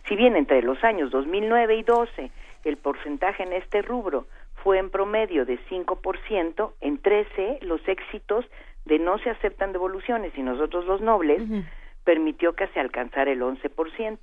Si 0.09 0.17
bien 0.17 0.35
entre 0.35 0.63
los 0.63 0.83
años 0.83 1.11
2009 1.11 1.77
y 1.77 1.83
12 1.83 2.31
el 2.65 2.79
porcentaje 2.79 3.43
en 3.43 3.53
este 3.53 3.83
rubro 3.83 4.25
fue 4.65 4.79
en 4.79 4.91
promedio 4.91 5.45
de 5.45 5.59
5%, 5.69 6.73
en 6.81 6.99
13 6.99 7.59
los 7.63 7.87
éxitos 7.87 8.45
de 8.87 8.99
no 8.99 9.19
se 9.19 9.31
aceptan 9.31 9.73
devoluciones 9.73 10.33
y 10.37 10.43
nosotros 10.43 10.85
los 10.87 11.01
nobles 11.01 11.43
permitió 12.03 12.55
que 12.55 12.67
se 12.69 12.81
alcanzara 12.81 13.31
el 13.31 13.41
11%. 13.43 14.19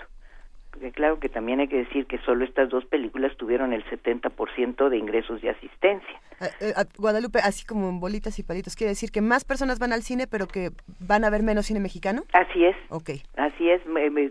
Porque 0.72 0.92
claro 0.94 1.20
que 1.20 1.28
también 1.28 1.60
hay 1.60 1.68
que 1.68 1.80
decir 1.80 2.06
que 2.06 2.18
solo 2.20 2.46
estas 2.46 2.70
dos 2.70 2.86
películas 2.86 3.36
tuvieron 3.36 3.74
el 3.74 3.84
70% 3.90 4.88
de 4.90 4.98
ingresos 4.98 5.42
de 5.42 5.50
asistencia. 5.50 6.22
Eh, 6.40 6.46
eh, 6.62 6.74
a- 6.78 6.86
Guadalupe, 6.98 7.40
así 7.40 7.66
como 7.66 7.90
en 7.90 8.00
bolitas 8.00 8.40
y 8.40 8.44
palitos, 8.44 8.76
quiere 8.78 8.92
decir 8.92 9.12
que 9.12 9.20
más 9.22 9.44
personas 9.44 9.80
van 9.80 9.92
al 9.92 10.02
cine, 10.02 10.28
pero 10.28 10.48
que 10.48 10.70
van 11.00 11.26
a 11.26 11.30
ver 11.30 11.44
menos 11.44 11.66
cine 11.66 11.82
mexicano. 11.82 12.24
Así 12.34 12.64
es. 12.64 12.76
Ok. 12.90 13.10
Así 13.36 13.70
es, 13.70 13.82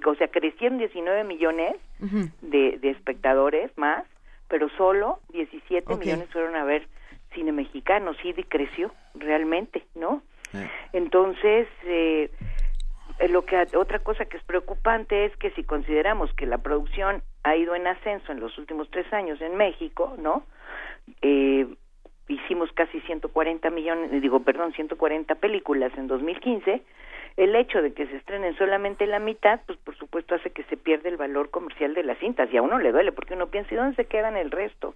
o 0.06 0.14
sea, 0.14 0.28
crecieron 0.28 0.78
19 0.78 1.24
millones 1.24 1.74
de, 2.40 2.78
de 2.80 2.90
espectadores 2.90 3.70
más, 3.76 4.04
pero 4.50 4.68
solo 4.76 5.20
17 5.32 5.90
Ok. 5.90 6.00
millones 6.00 6.28
fueron 6.30 6.56
a 6.56 6.64
ver 6.64 6.86
cine 7.32 7.52
mexicano, 7.52 8.12
sí 8.20 8.34
creció 8.48 8.92
realmente, 9.14 9.86
¿no? 9.94 10.22
Entonces, 10.92 11.68
eh, 11.84 12.28
eh, 13.20 13.28
lo 13.28 13.44
que 13.44 13.56
otra 13.76 14.00
cosa 14.00 14.24
que 14.24 14.36
es 14.36 14.42
preocupante 14.42 15.24
es 15.26 15.36
que 15.36 15.52
si 15.52 15.62
consideramos 15.62 16.32
que 16.34 16.44
la 16.46 16.58
producción 16.58 17.22
ha 17.44 17.54
ido 17.54 17.76
en 17.76 17.86
ascenso 17.86 18.32
en 18.32 18.40
los 18.40 18.58
últimos 18.58 18.90
tres 18.90 19.10
años 19.12 19.40
en 19.40 19.56
México, 19.56 20.14
¿no? 20.18 20.42
Eh, 21.22 21.66
hicimos 22.26 22.70
casi 22.72 23.00
140 23.02 23.70
millones, 23.70 24.10
digo, 24.20 24.40
perdón, 24.42 24.72
140 24.72 25.36
películas 25.36 25.92
en 25.96 26.08
2015. 26.08 26.82
El 27.36 27.54
hecho 27.56 27.80
de 27.82 27.92
que 27.92 28.06
se 28.06 28.16
estrenen 28.16 28.56
solamente 28.56 29.06
la 29.06 29.18
mitad, 29.18 29.60
pues 29.66 29.78
por 29.78 29.96
supuesto 29.96 30.34
hace 30.34 30.50
que 30.50 30.64
se 30.64 30.76
pierda 30.76 31.08
el 31.08 31.16
valor 31.16 31.50
comercial 31.50 31.94
de 31.94 32.02
las 32.02 32.18
cintas 32.18 32.52
y 32.52 32.56
a 32.56 32.62
uno 32.62 32.78
le 32.78 32.92
duele 32.92 33.12
porque 33.12 33.34
uno 33.34 33.48
piensa, 33.48 33.74
¿y 33.74 33.76
dónde 33.76 33.96
se 33.96 34.04
quedan 34.06 34.36
el 34.36 34.50
resto? 34.50 34.94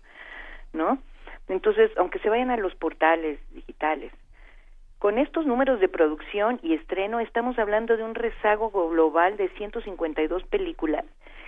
¿No? 0.72 0.98
Entonces, 1.48 1.90
aunque 1.96 2.18
se 2.18 2.28
vayan 2.28 2.50
a 2.50 2.56
los 2.56 2.74
portales 2.74 3.38
digitales, 3.52 4.12
con 4.98 5.18
estos 5.18 5.44
números 5.44 5.80
de 5.80 5.88
producción 5.88 6.58
y 6.62 6.74
estreno 6.74 7.20
estamos 7.20 7.58
hablando 7.58 7.96
de 7.96 8.04
un 8.04 8.14
rezago 8.14 8.70
global 8.88 9.36
de 9.36 9.50
152 9.50 10.44
películas 10.44 11.04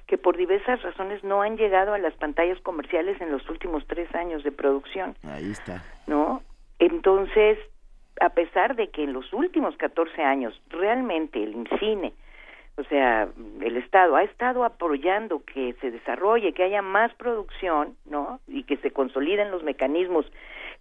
que 0.06 0.18
por 0.18 0.36
diversas 0.36 0.82
razones 0.82 1.24
no 1.24 1.42
han 1.42 1.56
llegado 1.56 1.94
a 1.94 1.98
las 1.98 2.14
pantallas 2.14 2.60
comerciales 2.60 3.20
en 3.20 3.32
los 3.32 3.48
últimos 3.48 3.86
tres 3.86 4.14
años 4.14 4.44
de 4.44 4.52
producción, 4.52 5.16
Ahí 5.24 5.50
está. 5.50 5.82
¿no? 6.06 6.42
Entonces, 6.78 7.58
a 8.20 8.30
pesar 8.30 8.76
de 8.76 8.88
que 8.88 9.04
en 9.04 9.12
los 9.12 9.32
últimos 9.32 9.76
14 9.76 10.22
años 10.22 10.60
realmente 10.70 11.42
el 11.42 11.68
cine, 11.78 12.12
o 12.78 12.84
sea, 12.84 13.28
el 13.62 13.76
Estado 13.78 14.16
ha 14.16 14.22
estado 14.22 14.62
apoyando 14.62 15.42
que 15.44 15.74
se 15.80 15.90
desarrolle, 15.90 16.52
que 16.52 16.62
haya 16.62 16.82
más 16.82 17.12
producción, 17.14 17.96
¿no? 18.04 18.38
Y 18.46 18.64
que 18.64 18.76
se 18.78 18.90
consoliden 18.90 19.50
los 19.50 19.62
mecanismos 19.62 20.26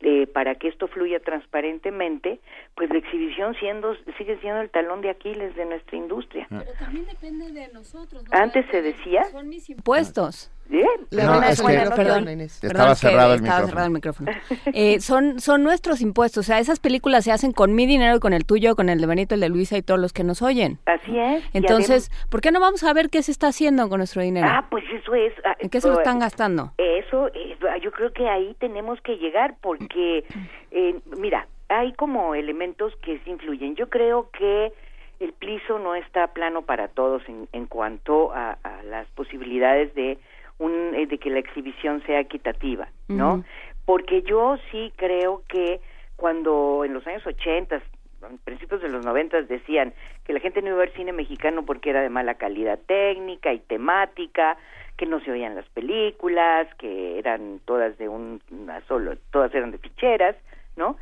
eh, 0.02 0.28
para 0.28 0.56
que 0.56 0.68
esto 0.68 0.90
fluya 0.90 1.22
transparentemente, 1.22 2.42
pues 2.76 2.90
la 2.90 2.98
exhibición 2.98 3.56
siendo 3.56 3.96
sigue 4.18 4.38
siendo 4.40 4.60
el 4.60 4.70
talón 4.70 5.00
de 5.00 5.10
Aquiles 5.10 5.56
de 5.56 5.66
nuestra 5.66 5.96
industria. 5.96 6.48
Pero 6.50 6.74
también 6.78 7.06
depende 7.06 7.50
de 7.52 7.70
nosotros. 7.72 8.26
Antes 8.32 8.66
se 8.72 8.82
decía, 8.82 9.24
Son 9.26 9.48
mis 9.48 9.70
impuestos. 9.70 10.52
Bien. 10.68 10.88
Le 11.12 11.24
No, 11.24 11.42
es 11.44 11.62
que- 11.62 11.68
perdón, 11.96 12.28
Inés. 12.30 12.58
perdón, 12.60 12.76
Estaba 12.78 12.92
es 12.94 13.02
que 13.02 13.08
cerrado 13.08 13.34
el 13.34 13.40
estaba 13.40 13.60
micrófono. 13.62 13.68
cerrado 13.68 13.88
el 13.88 13.94
micrófono. 13.94 14.32
Eh, 14.74 15.00
son, 15.00 15.40
son 15.40 15.64
nuestros 15.64 16.02
impuestos, 16.02 16.46
o 16.46 16.48
sea, 16.48 16.60
esas 16.60 16.80
películas 16.80 17.24
se 17.24 17.32
hacen 17.32 17.52
con 17.52 17.76
mi 17.76 17.86
dinero 17.86 18.16
y 18.16 18.20
con 18.20 18.34
el 18.34 18.46
tuyo, 18.46 18.76
con 18.76 18.90
el 18.90 19.00
de 19.00 19.08
Benito, 19.08 19.36
el 19.36 19.42
de 19.42 19.50
Luisa 19.50 19.78
y 19.78 19.82
todos 19.84 20.00
los 20.00 20.12
que 20.12 20.24
nos 20.24 20.42
oyen. 20.42 20.80
Así 20.86 21.18
es. 21.18 21.44
Entonces, 21.54 22.12
¿por 22.30 22.42
qué 22.42 22.52
no 22.52 22.60
vamos 22.60 22.84
a 22.84 22.94
ver 22.94 23.10
qué 23.10 23.22
se 23.22 23.32
está 23.32 23.48
haciendo 23.48 23.88
con 23.90 24.00
nuestro 24.00 24.22
dinero? 24.24 24.48
Ah, 24.50 24.66
pues 24.70 24.84
eso 24.92 25.14
es. 25.14 25.34
ah, 25.46 25.56
¿En 25.60 25.70
qué 25.70 25.80
se 25.82 25.88
lo 25.88 25.94
pues, 25.96 26.06
están 26.06 26.20
gastando? 26.20 26.74
Eso, 26.78 27.28
es, 27.28 27.58
ah, 27.70 27.78
yo 27.78 27.92
creo 27.92 28.12
que 28.12 28.28
ahí 28.28 28.56
tenemos 28.60 29.00
que 29.02 29.18
llegar 29.18 29.56
porque, 29.62 30.26
eh, 30.72 31.00
mira, 31.18 31.48
hay 31.70 31.94
como 31.94 32.36
elementos 32.36 32.94
que 33.04 33.20
sí 33.24 33.30
influyen. 33.32 33.76
Yo 33.76 33.90
creo 33.90 34.30
que 34.38 34.74
el 35.20 35.32
pliso 35.34 35.80
no 35.80 35.96
está 35.96 36.28
plano 36.34 36.64
para 36.64 36.88
todos 36.90 37.22
en, 37.30 37.48
en 37.54 37.68
cuanto 37.68 38.34
a, 38.34 38.58
a 38.64 38.84
las 38.84 39.08
posibilidades 39.12 39.94
de 39.96 40.18
un 40.60 40.94
eh, 40.96 41.06
de 41.08 41.18
que 41.18 41.30
la 41.30 41.40
exhibición 41.40 42.02
sea 42.06 42.20
equitativa, 42.20 42.88
¿no? 43.08 43.44
Porque 43.86 44.22
yo 44.24 44.58
sí 44.72 44.92
creo 44.96 45.44
que 45.48 45.80
cuando 46.16 46.84
en 46.86 46.94
los 46.94 47.06
años 47.08 47.26
80, 47.26 47.82
en 48.30 48.38
principios 48.40 48.82
de 48.82 48.90
los 48.90 49.06
90 49.06 49.44
decían 49.44 49.94
que 50.24 50.34
la 50.34 50.40
gente 50.40 50.62
no 50.62 50.70
iba 50.70 50.78
a 50.78 50.80
ver 50.80 50.94
cine 50.94 51.12
mexicano 51.14 51.66
porque 51.66 51.90
era 51.92 52.02
de 52.02 52.10
mala 52.10 52.36
calidad 52.36 52.80
técnica 52.88 53.54
y 53.54 53.60
temática, 53.60 54.58
que 54.98 55.06
no 55.06 55.20
se 55.20 55.32
oían 55.32 55.56
las 55.56 55.68
películas, 55.70 56.68
que 56.76 57.20
eran 57.20 57.60
todas 57.66 57.98
de 57.98 58.08
un 58.08 58.42
una 58.50 58.82
solo, 58.88 59.16
todas 59.32 59.54
eran 59.54 59.72
de 59.72 59.78
ficheras, 59.78 60.36
¿no? 60.78 60.98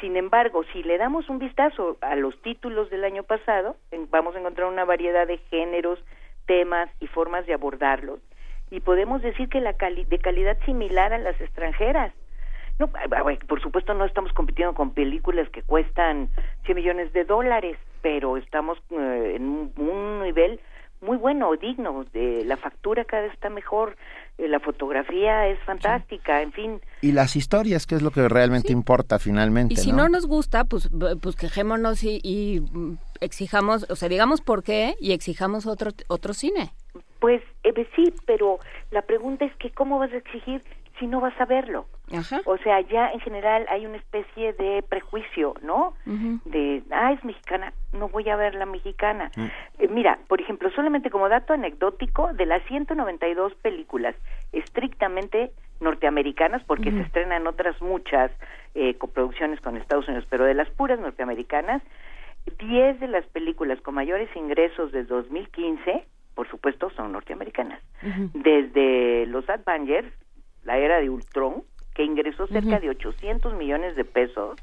Sin 0.00 0.16
embargo, 0.16 0.62
si 0.72 0.82
le 0.82 0.98
damos 0.98 1.30
un 1.30 1.38
vistazo 1.38 1.96
a 2.02 2.16
los 2.16 2.38
títulos 2.42 2.90
del 2.90 3.04
año 3.04 3.22
pasado, 3.22 3.76
en- 3.92 4.10
vamos 4.10 4.34
a 4.34 4.40
encontrar 4.40 4.66
una 4.68 4.84
variedad 4.84 5.26
de 5.26 5.38
géneros, 5.50 5.98
temas 6.46 6.90
y 7.00 7.06
formas 7.06 7.46
de 7.46 7.54
abordarlos 7.54 8.20
y 8.76 8.80
podemos 8.80 9.22
decir 9.22 9.48
que 9.48 9.60
la 9.60 9.72
cali- 9.72 10.04
de 10.04 10.18
calidad 10.18 10.58
similar 10.66 11.12
a 11.14 11.18
las 11.18 11.40
extranjeras. 11.40 12.12
No, 12.78 12.90
por 13.48 13.62
supuesto 13.62 13.94
no 13.94 14.04
estamos 14.04 14.32
compitiendo 14.34 14.74
con 14.74 14.90
películas 14.92 15.48
que 15.48 15.62
cuestan 15.62 16.28
100 16.66 16.76
millones 16.76 17.12
de 17.14 17.24
dólares, 17.24 17.78
pero 18.02 18.36
estamos 18.36 18.76
eh, 18.90 19.32
en 19.36 19.44
un, 19.48 19.72
un 19.78 20.22
nivel 20.24 20.60
muy 21.00 21.16
bueno, 21.16 21.50
digno, 21.56 22.04
de 22.12 22.44
la 22.44 22.56
factura 22.56 23.04
cada 23.04 23.22
vez 23.24 23.32
está 23.32 23.48
mejor, 23.48 23.96
eh, 24.38 24.48
la 24.48 24.60
fotografía 24.60 25.46
es 25.46 25.58
fantástica, 25.60 26.42
en 26.42 26.52
fin, 26.52 26.80
Y 27.02 27.12
las 27.12 27.36
historias, 27.36 27.86
que 27.86 27.94
es 27.94 28.02
lo 28.02 28.10
que 28.10 28.28
realmente 28.28 28.72
importa 28.72 29.18
finalmente, 29.18 29.74
Y 29.74 29.76
si 29.76 29.90
¿no? 29.92 29.98
no 29.98 30.08
nos 30.10 30.26
gusta, 30.26 30.64
pues, 30.64 30.90
pues 31.22 31.36
quejémonos 31.36 32.02
y, 32.02 32.18
y, 32.22 32.60
mm, 32.60 32.96
exijamos, 33.20 33.86
o 33.90 33.96
sea, 33.96 34.08
digamos 34.08 34.40
por 34.42 34.62
qué 34.62 34.94
y 35.00 35.12
exijamos 35.12 35.66
otro, 35.66 35.90
otro 36.08 36.32
cine. 36.34 36.72
Pues 37.18 37.42
eh, 37.64 37.86
sí, 37.94 38.12
pero 38.26 38.58
la 38.90 39.02
pregunta 39.02 39.44
es 39.44 39.54
que 39.56 39.70
cómo 39.70 39.98
vas 39.98 40.12
a 40.12 40.16
exigir 40.16 40.62
si 40.98 41.06
no 41.06 41.20
vas 41.20 41.38
a 41.40 41.44
verlo. 41.44 41.86
O 42.44 42.56
sea, 42.58 42.80
ya 42.82 43.10
en 43.10 43.20
general 43.20 43.66
hay 43.68 43.84
una 43.84 43.96
especie 43.96 44.52
de 44.52 44.82
prejuicio, 44.88 45.54
¿no? 45.62 45.94
De, 46.44 46.82
ah, 46.90 47.12
es 47.12 47.24
mexicana, 47.24 47.72
no 47.92 48.08
voy 48.08 48.28
a 48.28 48.36
ver 48.36 48.54
la 48.54 48.64
mexicana. 48.64 49.30
Eh, 49.78 49.88
mira, 49.88 50.18
por 50.28 50.40
ejemplo, 50.40 50.70
solamente 50.70 51.10
como 51.10 51.28
dato 51.28 51.52
anecdótico, 51.52 52.32
de 52.32 52.46
las 52.46 52.62
192 52.64 53.54
películas 53.56 54.14
estrictamente 54.52 55.50
norteamericanas, 55.80 56.62
porque 56.64 56.90
se 56.90 57.00
estrenan 57.00 57.46
otras 57.46 57.80
muchas 57.82 58.30
eh, 58.74 58.94
coproducciones 58.96 59.60
con 59.60 59.76
Estados 59.76 60.06
Unidos, 60.06 60.26
pero 60.30 60.44
de 60.44 60.54
las 60.54 60.70
puras 60.70 61.00
norteamericanas, 61.00 61.82
10 62.58 63.00
de 63.00 63.08
las 63.08 63.26
películas 63.26 63.80
con 63.80 63.94
mayores 63.94 64.34
ingresos 64.36 64.92
de 64.92 65.04
2015, 65.04 66.06
por 66.36 66.48
supuesto, 66.48 66.90
son 66.90 67.12
norteamericanas. 67.12 67.82
Desde 68.34 69.26
Los 69.26 69.48
Avengers, 69.48 70.06
la 70.64 70.76
era 70.76 71.00
de 71.00 71.08
Ultron, 71.08 71.64
que 71.94 72.04
ingresó 72.04 72.46
cerca 72.46 72.78
de 72.78 72.90
800 72.90 73.54
millones 73.54 73.96
de 73.96 74.04
pesos, 74.04 74.56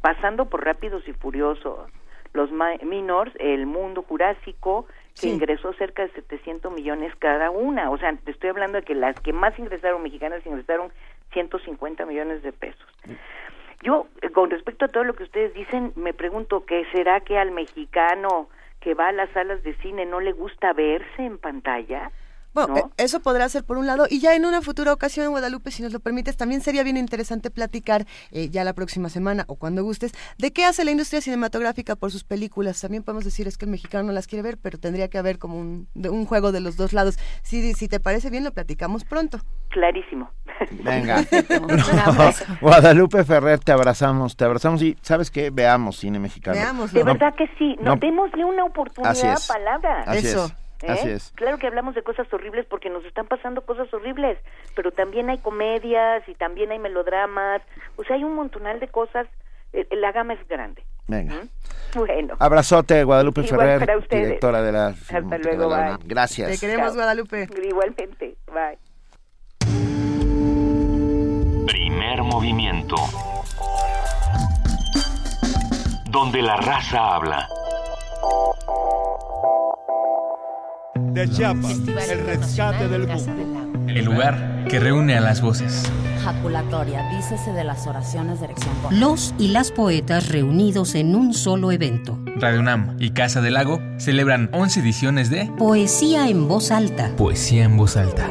pasando 0.00 0.46
por 0.46 0.64
Rápidos 0.64 1.06
y 1.06 1.12
Furiosos, 1.12 1.90
Los 2.32 2.50
Minors, 2.50 3.32
El 3.38 3.66
Mundo 3.66 4.02
Jurásico, 4.02 4.86
que 5.20 5.28
ingresó 5.28 5.74
cerca 5.74 6.02
de 6.02 6.12
700 6.12 6.72
millones 6.72 7.14
cada 7.18 7.50
una. 7.50 7.90
O 7.90 7.98
sea, 7.98 8.16
te 8.16 8.30
estoy 8.30 8.48
hablando 8.48 8.78
de 8.78 8.84
que 8.84 8.94
las 8.94 9.20
que 9.20 9.34
más 9.34 9.56
ingresaron 9.58 10.02
mexicanas 10.02 10.44
ingresaron 10.46 10.90
150 11.32 12.06
millones 12.06 12.42
de 12.42 12.52
pesos. 12.52 12.86
Yo, 13.82 14.06
eh, 14.22 14.30
con 14.30 14.50
respecto 14.50 14.86
a 14.86 14.88
todo 14.88 15.04
lo 15.04 15.14
que 15.14 15.24
ustedes 15.24 15.52
dicen, 15.52 15.92
me 15.96 16.14
pregunto 16.14 16.64
¿qué 16.64 16.86
será 16.92 17.20
que 17.20 17.38
al 17.38 17.50
mexicano 17.50 18.48
que 18.84 18.92
va 18.92 19.08
a 19.08 19.12
las 19.12 19.30
salas 19.30 19.62
de 19.62 19.74
cine 19.76 20.04
no 20.04 20.20
le 20.20 20.32
gusta 20.32 20.74
verse 20.74 21.24
en 21.24 21.38
pantalla. 21.38 22.12
Bueno, 22.54 22.76
eh, 22.76 22.84
eso 22.96 23.20
podrá 23.20 23.48
ser 23.48 23.64
por 23.64 23.76
un 23.76 23.86
lado. 23.86 24.06
Y 24.08 24.20
ya 24.20 24.34
en 24.34 24.46
una 24.46 24.62
futura 24.62 24.92
ocasión, 24.92 25.30
Guadalupe, 25.30 25.70
si 25.70 25.82
nos 25.82 25.92
lo 25.92 26.00
permites, 26.00 26.36
también 26.36 26.60
sería 26.60 26.82
bien 26.82 26.96
interesante 26.96 27.50
platicar 27.50 28.06
eh, 28.30 28.48
ya 28.48 28.64
la 28.64 28.72
próxima 28.72 29.08
semana 29.08 29.44
o 29.48 29.56
cuando 29.56 29.82
gustes, 29.82 30.12
de 30.38 30.52
qué 30.52 30.64
hace 30.64 30.84
la 30.84 30.92
industria 30.92 31.20
cinematográfica 31.20 31.96
por 31.96 32.10
sus 32.10 32.24
películas. 32.24 32.80
También 32.80 33.02
podemos 33.02 33.24
decir 33.24 33.48
es 33.48 33.58
que 33.58 33.64
el 33.64 33.70
mexicano 33.70 34.04
no 34.04 34.12
las 34.12 34.26
quiere 34.26 34.42
ver, 34.42 34.58
pero 34.58 34.78
tendría 34.78 35.08
que 35.08 35.18
haber 35.18 35.38
como 35.38 35.58
un, 35.58 35.88
un 35.94 36.26
juego 36.26 36.52
de 36.52 36.60
los 36.60 36.76
dos 36.76 36.92
lados. 36.92 37.18
Si, 37.42 37.74
si 37.74 37.88
te 37.88 38.00
parece 38.00 38.30
bien, 38.30 38.44
lo 38.44 38.52
platicamos 38.52 39.04
pronto. 39.04 39.40
Clarísimo. 39.70 40.30
Venga. 40.70 41.24
Guadalupe 42.60 43.24
Ferrer, 43.24 43.58
te 43.58 43.72
abrazamos, 43.72 44.36
te 44.36 44.44
abrazamos 44.44 44.82
y 44.82 44.96
¿sabes 45.02 45.30
qué? 45.30 45.50
Veamos 45.50 45.96
cine 45.98 46.18
mexicano. 46.18 46.56
Veamos. 46.56 46.92
De 46.92 47.02
verdad 47.02 47.34
que 47.34 47.48
sí. 47.58 47.76
No, 47.80 47.96
démosle 47.96 48.44
una 48.44 48.64
oportunidad, 48.64 49.38
palabra. 49.48 50.04
Eso. 50.14 50.50
Así 50.88 51.10
es. 51.10 51.32
Claro 51.36 51.58
que 51.58 51.66
hablamos 51.66 51.94
de 51.94 52.02
cosas 52.02 52.32
horribles 52.32 52.66
porque 52.66 52.90
nos 52.90 53.04
están 53.04 53.26
pasando 53.26 53.62
cosas 53.62 53.92
horribles, 53.92 54.38
pero 54.74 54.92
también 54.92 55.30
hay 55.30 55.38
comedias 55.38 56.28
y 56.28 56.34
también 56.34 56.70
hay 56.70 56.78
melodramas, 56.78 57.62
o 57.96 58.04
sea, 58.04 58.16
hay 58.16 58.24
un 58.24 58.34
montonal 58.34 58.80
de 58.80 58.88
cosas, 58.88 59.26
eh, 59.72 59.86
la 59.92 60.12
gama 60.12 60.34
es 60.34 60.48
grande. 60.48 60.84
Venga. 61.06 61.34
Bueno. 61.94 62.34
Abrazote, 62.38 63.04
Guadalupe 63.04 63.42
Ferrer, 63.42 63.86
directora 64.10 64.62
de 64.62 64.72
la... 64.72 64.86
Hasta 64.86 65.20
luego, 65.20 65.68
bye. 65.68 65.96
Gracias. 66.04 66.52
Te 66.52 66.66
queremos, 66.66 66.94
Guadalupe. 66.94 67.48
Igualmente, 67.62 68.36
bye. 68.46 68.78
Primer 71.66 72.22
movimiento. 72.22 72.96
Donde 76.10 76.42
la 76.42 76.56
raza 76.56 77.16
habla. 77.16 77.48
De 81.00 81.28
Chiapas, 81.28 81.80
el 82.08 82.24
rescate 82.24 82.88
del 82.88 83.08
mundo. 83.08 83.72
El 83.88 84.04
lugar 84.04 84.64
que 84.68 84.78
reúne 84.78 85.16
a 85.16 85.20
las 85.20 85.40
voces. 85.40 85.82
Jaculatoria, 86.22 87.02
dícese 87.10 87.52
de 87.52 87.64
las 87.64 87.86
oraciones 87.86 88.38
de 88.38 88.46
erección. 88.46 88.72
Los 88.90 89.34
y 89.38 89.48
las 89.48 89.72
poetas 89.72 90.28
reunidos 90.28 90.94
en 90.94 91.16
un 91.16 91.34
solo 91.34 91.72
evento. 91.72 92.18
Radio 92.36 92.60
UNAM 92.60 92.96
y 93.00 93.10
Casa 93.10 93.40
del 93.40 93.54
Lago 93.54 93.80
celebran 93.98 94.48
11 94.52 94.80
ediciones 94.80 95.30
de 95.30 95.50
Poesía 95.58 96.28
en 96.28 96.48
voz 96.48 96.70
alta. 96.70 97.10
Poesía 97.16 97.64
en 97.64 97.76
voz 97.76 97.96
alta. 97.96 98.30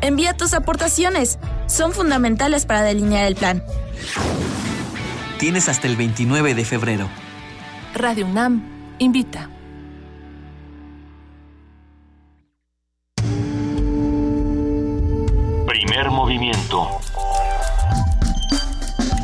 Envía 0.00 0.34
tus 0.34 0.54
aportaciones. 0.54 1.38
Son 1.66 1.92
fundamentales 1.92 2.66
para 2.66 2.82
delinear 2.82 3.26
el 3.26 3.34
plan. 3.34 3.62
Tienes 5.38 5.68
hasta 5.68 5.86
el 5.86 5.96
29 5.96 6.54
de 6.54 6.64
febrero. 6.64 7.08
Radio 7.94 8.26
UNAM 8.26 8.62
invita. 8.98 9.50
Primer 15.66 16.10
movimiento. 16.10 17.00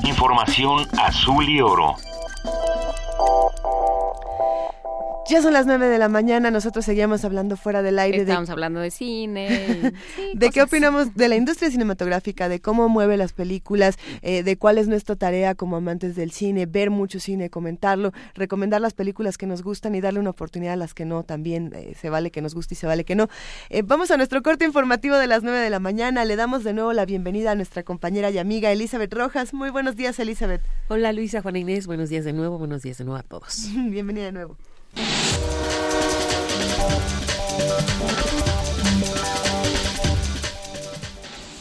Información 0.04 0.86
azul 0.98 1.48
y 1.48 1.60
oro. 1.60 1.96
Ya 5.30 5.40
son 5.40 5.52
las 5.52 5.66
nueve 5.66 5.86
de 5.86 5.98
la 5.98 6.08
mañana, 6.08 6.50
nosotros 6.50 6.84
seguíamos 6.84 7.24
hablando 7.24 7.56
fuera 7.56 7.80
del 7.80 8.00
aire. 8.00 8.18
Estamos 8.18 8.50
hablando 8.50 8.80
de 8.80 8.90
cine. 8.90 9.92
de 10.34 10.50
qué 10.50 10.62
opinamos 10.62 11.14
de 11.14 11.28
la 11.28 11.36
industria 11.36 11.70
cinematográfica, 11.70 12.48
de 12.48 12.60
cómo 12.60 12.88
mueve 12.88 13.16
las 13.16 13.32
películas, 13.32 13.98
eh, 14.22 14.42
de 14.42 14.56
cuál 14.56 14.78
es 14.78 14.88
nuestra 14.88 15.14
tarea 15.14 15.54
como 15.54 15.76
amantes 15.76 16.16
del 16.16 16.32
cine, 16.32 16.66
ver 16.66 16.90
mucho 16.90 17.20
cine, 17.20 17.50
comentarlo, 17.50 18.12
recomendar 18.34 18.80
las 18.80 18.94
películas 18.94 19.38
que 19.38 19.46
nos 19.46 19.62
gustan 19.62 19.94
y 19.94 20.00
darle 20.00 20.18
una 20.18 20.30
oportunidad 20.30 20.74
a 20.74 20.76
las 20.76 20.92
que 20.92 21.04
no, 21.04 21.22
también 21.22 21.72
eh, 21.72 21.94
se 21.98 22.10
vale 22.10 22.32
que 22.32 22.42
nos 22.42 22.54
guste 22.54 22.74
y 22.74 22.76
se 22.76 22.88
vale 22.88 23.04
que 23.04 23.14
no. 23.14 23.28
Eh, 23.70 23.82
vamos 23.82 24.10
a 24.10 24.16
nuestro 24.16 24.42
corte 24.42 24.64
informativo 24.64 25.16
de 25.16 25.28
las 25.28 25.44
nueve 25.44 25.60
de 25.60 25.70
la 25.70 25.78
mañana, 25.78 26.24
le 26.24 26.34
damos 26.34 26.64
de 26.64 26.72
nuevo 26.72 26.92
la 26.92 27.06
bienvenida 27.06 27.52
a 27.52 27.54
nuestra 27.54 27.84
compañera 27.84 28.30
y 28.30 28.38
amiga 28.38 28.72
Elizabeth 28.72 29.14
Rojas. 29.14 29.54
Muy 29.54 29.70
buenos 29.70 29.94
días, 29.94 30.18
Elizabeth. 30.18 30.62
Hola 30.88 31.12
Luisa, 31.12 31.42
Juana 31.42 31.60
Inés, 31.60 31.86
buenos 31.86 32.08
días 32.08 32.24
de 32.24 32.32
nuevo, 32.32 32.58
buenos 32.58 32.82
días 32.82 32.98
de 32.98 33.04
nuevo 33.04 33.20
a 33.20 33.22
todos. 33.22 33.68
Bienvenida 33.88 34.24
de 34.24 34.32
nuevo. 34.32 34.56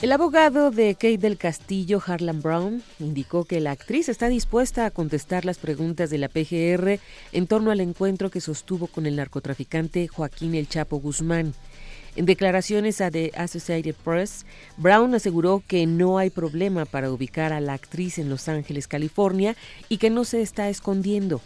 El 0.01 0.11
abogado 0.11 0.71
de 0.71 0.95
Kate 0.95 1.19
del 1.19 1.37
Castillo, 1.37 2.01
Harlan 2.03 2.41
Brown, 2.41 2.81
indicó 2.99 3.45
que 3.45 3.59
la 3.59 3.69
actriz 3.69 4.09
está 4.09 4.29
dispuesta 4.29 4.87
a 4.87 4.89
contestar 4.89 5.45
las 5.45 5.59
preguntas 5.59 6.09
de 6.09 6.17
la 6.17 6.27
PGR 6.27 6.99
en 7.31 7.45
torno 7.45 7.69
al 7.69 7.81
encuentro 7.81 8.31
que 8.31 8.41
sostuvo 8.41 8.87
con 8.87 9.05
el 9.05 9.15
narcotraficante 9.17 10.07
Joaquín 10.07 10.55
El 10.55 10.67
Chapo 10.67 10.97
Guzmán. 10.97 11.53
En 12.15 12.25
declaraciones 12.25 12.99
a 12.99 13.11
The 13.11 13.31
Associated 13.35 13.93
Press, 14.03 14.47
Brown 14.75 15.13
aseguró 15.13 15.61
que 15.67 15.85
no 15.85 16.17
hay 16.17 16.31
problema 16.31 16.85
para 16.85 17.11
ubicar 17.11 17.53
a 17.53 17.61
la 17.61 17.73
actriz 17.73 18.17
en 18.17 18.27
Los 18.27 18.49
Ángeles, 18.49 18.87
California, 18.87 19.55
y 19.87 19.99
que 19.99 20.09
no 20.09 20.25
se 20.25 20.41
está 20.41 20.67
escondiendo. 20.67 21.41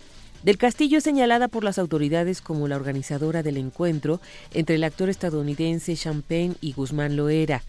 Del 0.45 0.59
Castillo 0.59 0.99
es 0.99 1.03
señalada 1.03 1.47
por 1.47 1.63
las 1.63 1.79
autoridades 1.79 2.39
como 2.39 2.67
la 2.67 2.75
organizadora 2.75 3.41
del 3.41 3.57
encuentro 3.57 4.21
entre 4.53 4.75
el 4.75 4.83
actor 4.83 5.09
estadounidense 5.09 5.95
Champagne 5.95 6.53
y 6.61 6.73
Guzmán 6.73 7.15
Loera. 7.15 7.63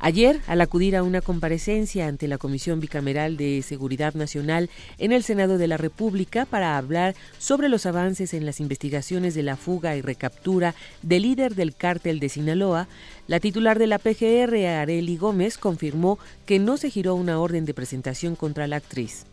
Ayer, 0.00 0.40
al 0.48 0.60
acudir 0.60 0.96
a 0.96 1.04
una 1.04 1.20
comparecencia 1.20 2.08
ante 2.08 2.26
la 2.26 2.36
Comisión 2.36 2.80
Bicameral 2.80 3.36
de 3.36 3.62
Seguridad 3.62 4.14
Nacional 4.14 4.68
en 4.98 5.12
el 5.12 5.22
Senado 5.22 5.58
de 5.58 5.68
la 5.68 5.76
República 5.76 6.44
para 6.44 6.76
hablar 6.76 7.14
sobre 7.38 7.68
los 7.68 7.86
avances 7.86 8.34
en 8.34 8.44
las 8.44 8.58
investigaciones 8.58 9.36
de 9.36 9.44
la 9.44 9.54
fuga 9.54 9.94
y 9.94 10.02
recaptura 10.02 10.74
del 11.02 11.22
líder 11.22 11.54
del 11.54 11.76
cártel 11.76 12.18
de 12.18 12.30
Sinaloa, 12.30 12.88
la 13.28 13.38
titular 13.38 13.78
de 13.78 13.86
la 13.86 14.00
PGR, 14.00 14.66
Areli 14.66 15.16
Gómez, 15.16 15.56
confirmó 15.56 16.18
que 16.46 16.58
no 16.58 16.78
se 16.78 16.90
giró 16.90 17.14
una 17.14 17.38
orden 17.38 17.64
de 17.64 17.74
presentación 17.74 18.34
contra 18.34 18.66
la 18.66 18.74
actriz. 18.74 19.24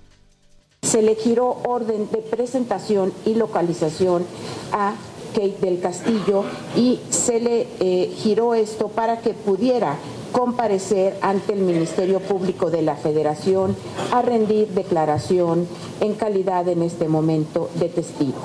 Se 0.86 1.02
le 1.02 1.16
giró 1.16 1.58
orden 1.66 2.08
de 2.12 2.20
presentación 2.20 3.12
y 3.26 3.34
localización 3.34 4.24
a 4.72 4.94
Kate 5.34 5.58
del 5.60 5.82
Castillo 5.82 6.44
y 6.76 7.00
se 7.10 7.40
le 7.40 7.68
eh, 7.80 8.14
giró 8.16 8.54
esto 8.54 8.88
para 8.88 9.20
que 9.20 9.34
pudiera 9.34 9.98
comparecer 10.32 11.18
ante 11.22 11.54
el 11.54 11.62
Ministerio 11.62 12.20
Público 12.20 12.70
de 12.70 12.84
la 12.84 12.96
Federación 12.96 13.76
a 14.12 14.22
rendir 14.22 14.68
declaración 14.70 15.68
en 16.02 16.14
calidad 16.14 16.68
en 16.68 16.84
este 16.84 17.08
momento 17.08 17.70
de 17.76 17.90
testigo. 17.90 18.38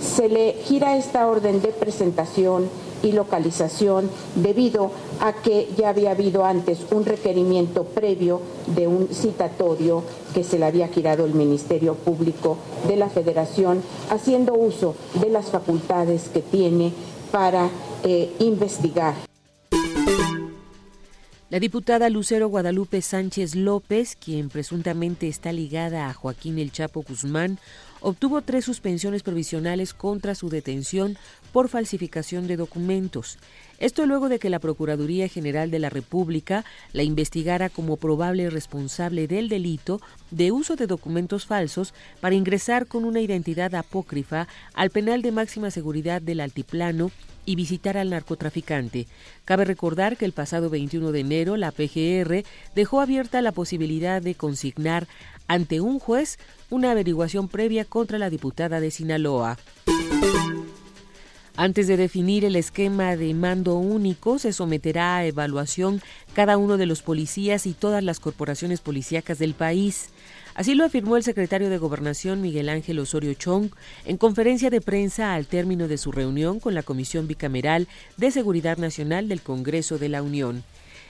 Se 0.00 0.28
le 0.28 0.52
gira 0.64 0.96
esta 0.96 1.26
orden 1.26 1.62
de 1.62 1.68
presentación 1.68 2.68
y 3.02 3.12
localización 3.12 4.10
debido 4.34 4.90
a 5.20 5.32
que 5.32 5.68
ya 5.76 5.90
había 5.90 6.12
habido 6.12 6.44
antes 6.44 6.78
un 6.90 7.04
requerimiento 7.04 7.84
previo 7.84 8.40
de 8.74 8.86
un 8.86 9.08
citatorio 9.08 10.02
que 10.34 10.44
se 10.44 10.58
le 10.58 10.66
había 10.66 10.88
girado 10.88 11.24
el 11.24 11.34
Ministerio 11.34 11.94
Público 11.94 12.58
de 12.86 12.96
la 12.96 13.08
Federación 13.08 13.82
haciendo 14.10 14.54
uso 14.54 14.94
de 15.20 15.30
las 15.30 15.46
facultades 15.46 16.28
que 16.28 16.40
tiene 16.40 16.92
para 17.30 17.68
eh, 18.04 18.32
investigar. 18.40 19.14
La 21.50 21.60
diputada 21.60 22.10
Lucero 22.10 22.48
Guadalupe 22.48 23.00
Sánchez 23.00 23.54
López, 23.54 24.16
quien 24.16 24.50
presuntamente 24.50 25.28
está 25.28 25.50
ligada 25.50 26.10
a 26.10 26.12
Joaquín 26.12 26.58
El 26.58 26.72
Chapo 26.72 27.02
Guzmán, 27.02 27.58
obtuvo 28.02 28.42
tres 28.42 28.66
suspensiones 28.66 29.22
provisionales 29.22 29.94
contra 29.94 30.34
su 30.34 30.50
detención 30.50 31.16
por 31.52 31.68
falsificación 31.68 32.46
de 32.46 32.56
documentos. 32.56 33.38
Esto 33.78 34.06
luego 34.06 34.28
de 34.28 34.38
que 34.38 34.50
la 34.50 34.58
Procuraduría 34.58 35.28
General 35.28 35.70
de 35.70 35.78
la 35.78 35.88
República 35.88 36.64
la 36.92 37.04
investigara 37.04 37.68
como 37.68 37.96
probable 37.96 38.50
responsable 38.50 39.28
del 39.28 39.48
delito 39.48 40.00
de 40.30 40.50
uso 40.50 40.74
de 40.74 40.86
documentos 40.86 41.46
falsos 41.46 41.94
para 42.20 42.34
ingresar 42.34 42.86
con 42.86 43.04
una 43.04 43.20
identidad 43.20 43.74
apócrifa 43.74 44.48
al 44.74 44.90
penal 44.90 45.22
de 45.22 45.32
máxima 45.32 45.70
seguridad 45.70 46.20
del 46.20 46.40
Altiplano 46.40 47.12
y 47.48 47.54
visitar 47.54 47.96
al 47.96 48.10
narcotraficante. 48.10 49.06
Cabe 49.46 49.64
recordar 49.64 50.16
que 50.18 50.26
el 50.26 50.32
pasado 50.32 50.68
21 50.68 51.12
de 51.12 51.20
enero 51.20 51.56
la 51.56 51.70
PGR 51.70 52.44
dejó 52.74 53.00
abierta 53.00 53.40
la 53.40 53.52
posibilidad 53.52 54.20
de 54.20 54.34
consignar 54.34 55.08
ante 55.46 55.80
un 55.80 55.98
juez 55.98 56.38
una 56.68 56.90
averiguación 56.90 57.48
previa 57.48 57.86
contra 57.86 58.18
la 58.18 58.28
diputada 58.28 58.80
de 58.80 58.90
Sinaloa. 58.90 59.56
Antes 61.60 61.88
de 61.88 61.96
definir 61.96 62.44
el 62.44 62.54
esquema 62.54 63.16
de 63.16 63.34
mando 63.34 63.74
único, 63.78 64.38
se 64.38 64.52
someterá 64.52 65.16
a 65.16 65.26
evaluación 65.26 66.00
cada 66.32 66.56
uno 66.56 66.76
de 66.76 66.86
los 66.86 67.02
policías 67.02 67.66
y 67.66 67.72
todas 67.72 68.04
las 68.04 68.20
corporaciones 68.20 68.80
policíacas 68.80 69.40
del 69.40 69.54
país. 69.54 70.10
Así 70.54 70.76
lo 70.76 70.84
afirmó 70.84 71.16
el 71.16 71.24
secretario 71.24 71.68
de 71.68 71.78
Gobernación 71.78 72.42
Miguel 72.42 72.68
Ángel 72.68 73.00
Osorio 73.00 73.34
Chong 73.34 73.70
en 74.04 74.18
conferencia 74.18 74.70
de 74.70 74.80
prensa 74.80 75.34
al 75.34 75.46
término 75.46 75.88
de 75.88 75.98
su 75.98 76.12
reunión 76.12 76.60
con 76.60 76.74
la 76.74 76.84
Comisión 76.84 77.26
Bicameral 77.26 77.88
de 78.16 78.30
Seguridad 78.30 78.76
Nacional 78.76 79.28
del 79.28 79.42
Congreso 79.42 79.98
de 79.98 80.10
la 80.10 80.22
Unión. 80.22 80.62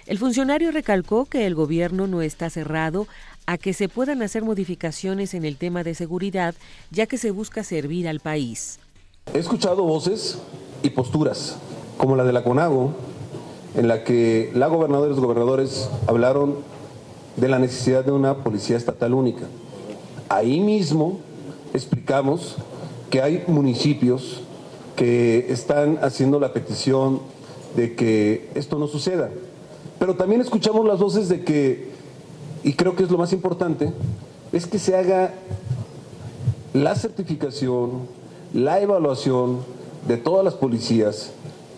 El 0.07 0.17
funcionario 0.17 0.71
recalcó 0.71 1.27
que 1.27 1.47
el 1.47 1.55
gobierno 1.55 2.07
no 2.07 2.23
está 2.23 2.49
cerrado 2.49 3.07
a 3.45 3.59
que 3.59 3.75
se 3.75 3.91
puedan 3.91 4.23
hacer 4.23 4.45
modificaciones 4.45 5.35
en 5.35 5.45
el 5.45 5.59
tema 5.59 5.85
de 5.85 5.95
seguridad, 5.95 6.55
ya 6.91 7.05
que 7.05 7.19
se 7.19 7.33
busca 7.33 7.65
servir 7.65 8.09
al 8.09 8.21
país. 8.21 8.79
He 9.35 9.39
escuchado 9.39 9.83
voces 9.85 10.39
y 10.83 10.91
posturas, 10.91 11.57
como 11.99 12.17
la 12.17 12.25
de 12.25 12.33
la 12.33 12.43
CONAGO, 12.43 12.93
en 13.77 13.87
la 13.87 14.03
que 14.03 14.51
la 14.55 14.69
gobernadora 14.69 15.09
y 15.09 15.11
los 15.11 15.21
gobernadores 15.21 15.91
hablaron 16.07 16.57
de 17.37 17.49
la 17.49 17.59
necesidad 17.59 18.05
de 18.05 18.13
una 18.13 18.39
policía 18.39 18.77
estatal 18.77 19.15
única. 19.15 19.47
Ahí 20.29 20.61
mismo 20.61 21.21
explicamos 21.75 22.57
que 23.11 23.23
hay 23.23 23.45
municipios 23.47 24.41
que 24.97 25.47
están 25.53 25.99
haciendo 26.03 26.41
la 26.41 26.53
petición 26.53 27.21
de 27.77 27.95
que 27.95 28.49
esto 28.55 28.79
no 28.79 28.89
suceda. 28.89 29.31
Pero 29.99 30.17
también 30.17 30.41
escuchamos 30.41 30.87
las 30.87 30.99
voces 30.99 31.29
de 31.29 31.45
que, 31.45 31.91
y 32.65 32.73
creo 32.73 32.97
que 32.97 33.05
es 33.05 33.11
lo 33.11 33.19
más 33.19 33.33
importante, 33.33 33.93
es 34.53 34.67
que 34.67 34.79
se 34.79 34.97
haga 34.97 35.35
la 36.73 36.95
certificación, 36.95 38.18
la 38.53 38.81
evaluación 38.81 39.59
de 40.07 40.17
todas 40.17 40.45
las 40.45 40.55
policías 40.55 41.33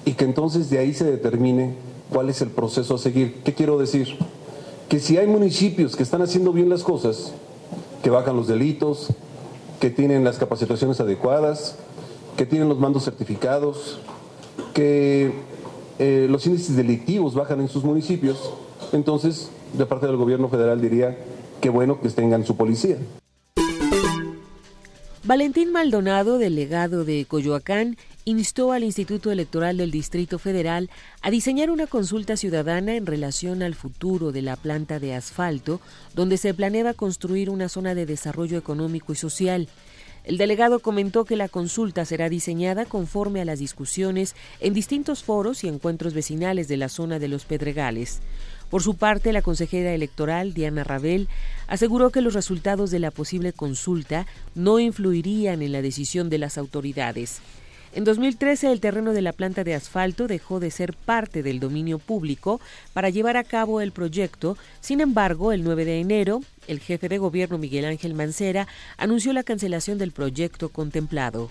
y 0.04 0.12
que 0.12 0.24
entonces 0.24 0.70
de 0.70 0.78
ahí 0.78 0.94
se 0.94 1.04
determine 1.04 1.74
cuál 2.10 2.28
es 2.28 2.40
el 2.42 2.48
proceso 2.48 2.94
a 2.94 2.98
seguir. 2.98 3.42
¿Qué 3.44 3.54
quiero 3.54 3.78
decir? 3.78 4.18
que 4.90 4.98
si 4.98 5.16
hay 5.18 5.28
municipios 5.28 5.94
que 5.94 6.02
están 6.02 6.20
haciendo 6.20 6.52
bien 6.52 6.68
las 6.68 6.82
cosas, 6.82 7.32
que 8.02 8.10
bajan 8.10 8.34
los 8.34 8.48
delitos, 8.48 9.10
que 9.78 9.88
tienen 9.88 10.24
las 10.24 10.36
capacitaciones 10.36 10.98
adecuadas, 10.98 11.76
que 12.36 12.44
tienen 12.44 12.68
los 12.68 12.80
mandos 12.80 13.04
certificados, 13.04 14.00
que 14.74 15.32
eh, 16.00 16.26
los 16.28 16.44
índices 16.44 16.74
delictivos 16.74 17.36
bajan 17.36 17.60
en 17.60 17.68
sus 17.68 17.84
municipios, 17.84 18.52
entonces 18.90 19.50
de 19.74 19.86
parte 19.86 20.08
del 20.08 20.16
gobierno 20.16 20.48
federal 20.48 20.80
diría 20.80 21.16
que 21.60 21.70
bueno 21.70 22.00
que 22.00 22.08
tengan 22.08 22.44
su 22.44 22.56
policía. 22.56 22.98
Valentín 25.30 25.70
Maldonado, 25.70 26.38
delegado 26.38 27.04
de 27.04 27.24
Coyoacán, 27.24 27.96
instó 28.24 28.72
al 28.72 28.82
Instituto 28.82 29.30
Electoral 29.30 29.76
del 29.76 29.92
Distrito 29.92 30.40
Federal 30.40 30.90
a 31.22 31.30
diseñar 31.30 31.70
una 31.70 31.86
consulta 31.86 32.36
ciudadana 32.36 32.96
en 32.96 33.06
relación 33.06 33.62
al 33.62 33.76
futuro 33.76 34.32
de 34.32 34.42
la 34.42 34.56
planta 34.56 34.98
de 34.98 35.14
asfalto, 35.14 35.80
donde 36.16 36.36
se 36.36 36.52
planeaba 36.52 36.94
construir 36.94 37.48
una 37.48 37.68
zona 37.68 37.94
de 37.94 38.06
desarrollo 38.06 38.58
económico 38.58 39.12
y 39.12 39.16
social. 39.16 39.68
El 40.24 40.36
delegado 40.36 40.80
comentó 40.80 41.24
que 41.24 41.36
la 41.36 41.48
consulta 41.48 42.04
será 42.04 42.28
diseñada 42.28 42.84
conforme 42.84 43.40
a 43.40 43.44
las 43.44 43.60
discusiones 43.60 44.34
en 44.58 44.74
distintos 44.74 45.22
foros 45.22 45.62
y 45.62 45.68
encuentros 45.68 46.12
vecinales 46.12 46.66
de 46.66 46.76
la 46.76 46.88
zona 46.88 47.20
de 47.20 47.28
los 47.28 47.44
Pedregales. 47.44 48.20
Por 48.70 48.82
su 48.82 48.94
parte, 48.94 49.32
la 49.32 49.42
consejera 49.42 49.92
electoral, 49.92 50.54
Diana 50.54 50.84
Rabel, 50.84 51.28
aseguró 51.66 52.10
que 52.10 52.20
los 52.20 52.34
resultados 52.34 52.90
de 52.90 53.00
la 53.00 53.10
posible 53.10 53.52
consulta 53.52 54.26
no 54.54 54.78
influirían 54.78 55.60
en 55.60 55.72
la 55.72 55.82
decisión 55.82 56.30
de 56.30 56.38
las 56.38 56.56
autoridades. 56.56 57.40
En 57.92 58.04
2013 58.04 58.70
el 58.70 58.80
terreno 58.80 59.12
de 59.12 59.22
la 59.22 59.32
planta 59.32 59.64
de 59.64 59.74
asfalto 59.74 60.28
dejó 60.28 60.60
de 60.60 60.70
ser 60.70 60.94
parte 60.94 61.42
del 61.42 61.58
dominio 61.58 61.98
público 61.98 62.60
para 62.92 63.10
llevar 63.10 63.36
a 63.36 63.42
cabo 63.42 63.80
el 63.80 63.90
proyecto. 63.90 64.56
Sin 64.80 65.00
embargo, 65.00 65.50
el 65.50 65.64
9 65.64 65.84
de 65.84 66.00
enero, 66.00 66.40
el 66.68 66.78
jefe 66.78 67.08
de 67.08 67.18
gobierno 67.18 67.58
Miguel 67.58 67.84
Ángel 67.84 68.14
Mancera 68.14 68.68
anunció 68.96 69.32
la 69.32 69.42
cancelación 69.42 69.98
del 69.98 70.12
proyecto 70.12 70.68
contemplado. 70.68 71.50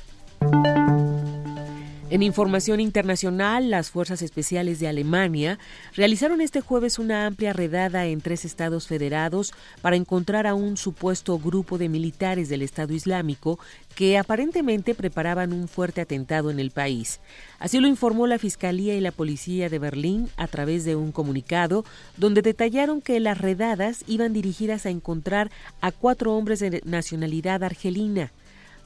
En 2.12 2.24
información 2.24 2.80
internacional, 2.80 3.70
las 3.70 3.92
Fuerzas 3.92 4.24
Especiales 4.24 4.80
de 4.80 4.88
Alemania 4.88 5.60
realizaron 5.94 6.42
este 6.42 6.60
jueves 6.60 6.98
una 6.98 7.28
amplia 7.28 7.54
redada 7.54 8.08
en 8.08 8.20
tres 8.20 8.46
estados 8.46 8.88
federados 8.88 9.54
para 9.84 9.96
encontrar 9.96 10.48
a 10.48 10.56
un 10.56 10.76
supuesto 10.76 11.38
grupo 11.38 11.78
de 11.78 11.88
militares 11.88 12.50
del 12.50 12.64
Estado 12.64 12.96
Islámico 12.96 13.60
que 13.94 14.18
aparentemente 14.18 14.96
preparaban 14.96 15.54
un 15.54 15.68
fuerte 15.68 16.02
atentado 16.02 16.50
en 16.50 16.60
el 16.60 16.72
país. 16.72 17.20
Así 17.60 17.80
lo 17.80 17.88
informó 17.88 18.26
la 18.26 18.40
Fiscalía 18.40 18.96
y 18.96 19.02
la 19.02 19.12
Policía 19.12 19.70
de 19.70 19.78
Berlín 19.78 20.30
a 20.36 20.48
través 20.48 20.86
de 20.86 20.96
un 20.96 21.12
comunicado 21.12 21.86
donde 22.18 22.42
detallaron 22.42 23.02
que 23.02 23.20
las 23.20 23.38
redadas 23.38 24.04
iban 24.08 24.34
dirigidas 24.34 24.88
a 24.88 24.90
encontrar 24.90 25.52
a 25.80 25.92
cuatro 25.92 26.34
hombres 26.34 26.60
de 26.60 26.82
nacionalidad 26.86 27.64
argelina. 27.64 28.32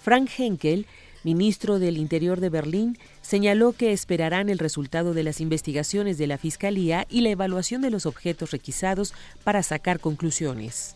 Frank 0.03 0.29
Henkel 0.37 0.85
ministro 1.23 1.79
del 1.79 1.97
Interior 1.97 2.39
de 2.39 2.49
Berlín, 2.49 2.97
señaló 3.21 3.73
que 3.73 3.91
esperarán 3.91 4.49
el 4.49 4.59
resultado 4.59 5.13
de 5.13 5.23
las 5.23 5.41
investigaciones 5.41 6.17
de 6.17 6.27
la 6.27 6.37
Fiscalía 6.37 7.05
y 7.09 7.21
la 7.21 7.29
evaluación 7.29 7.81
de 7.81 7.89
los 7.89 8.05
objetos 8.05 8.51
requisados 8.51 9.13
para 9.43 9.63
sacar 9.63 9.99
conclusiones. 9.99 10.95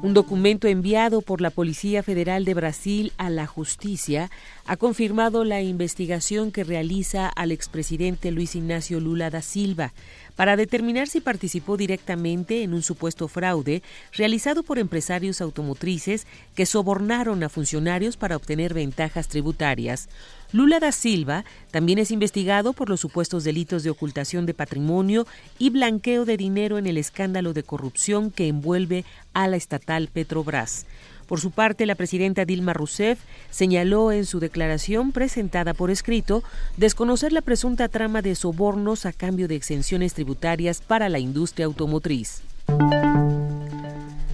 Un 0.00 0.14
documento 0.14 0.68
enviado 0.68 1.22
por 1.22 1.40
la 1.40 1.50
Policía 1.50 2.04
Federal 2.04 2.44
de 2.44 2.54
Brasil 2.54 3.12
a 3.18 3.30
la 3.30 3.48
justicia 3.48 4.30
ha 4.64 4.76
confirmado 4.76 5.42
la 5.42 5.60
investigación 5.60 6.52
que 6.52 6.62
realiza 6.62 7.26
al 7.26 7.50
expresidente 7.50 8.30
Luis 8.30 8.54
Ignacio 8.54 9.00
Lula 9.00 9.28
da 9.28 9.42
Silva 9.42 9.92
para 10.36 10.54
determinar 10.54 11.08
si 11.08 11.20
participó 11.20 11.76
directamente 11.76 12.62
en 12.62 12.74
un 12.74 12.82
supuesto 12.82 13.26
fraude 13.26 13.82
realizado 14.12 14.62
por 14.62 14.78
empresarios 14.78 15.40
automotrices 15.40 16.28
que 16.54 16.64
sobornaron 16.64 17.42
a 17.42 17.48
funcionarios 17.48 18.16
para 18.16 18.36
obtener 18.36 18.74
ventajas 18.74 19.26
tributarias. 19.26 20.08
Lula 20.50 20.80
da 20.80 20.92
Silva 20.92 21.44
también 21.70 21.98
es 21.98 22.10
investigado 22.10 22.72
por 22.72 22.88
los 22.88 23.00
supuestos 23.00 23.44
delitos 23.44 23.82
de 23.82 23.90
ocultación 23.90 24.46
de 24.46 24.54
patrimonio 24.54 25.26
y 25.58 25.68
blanqueo 25.68 26.24
de 26.24 26.38
dinero 26.38 26.78
en 26.78 26.86
el 26.86 26.96
escándalo 26.96 27.52
de 27.52 27.62
corrupción 27.62 28.30
que 28.30 28.48
envuelve 28.48 29.04
a 29.34 29.46
la 29.46 29.56
estatal 29.56 30.08
Petrobras. 30.08 30.86
Por 31.26 31.40
su 31.40 31.50
parte, 31.50 31.84
la 31.84 31.94
presidenta 31.94 32.46
Dilma 32.46 32.72
Rousseff 32.72 33.18
señaló 33.50 34.10
en 34.10 34.24
su 34.24 34.40
declaración 34.40 35.12
presentada 35.12 35.74
por 35.74 35.90
escrito 35.90 36.42
desconocer 36.78 37.32
la 37.32 37.42
presunta 37.42 37.88
trama 37.88 38.22
de 38.22 38.34
sobornos 38.34 39.04
a 39.04 39.12
cambio 39.12 39.48
de 39.48 39.56
exenciones 39.56 40.14
tributarias 40.14 40.80
para 40.80 41.10
la 41.10 41.18
industria 41.18 41.66
automotriz. 41.66 42.40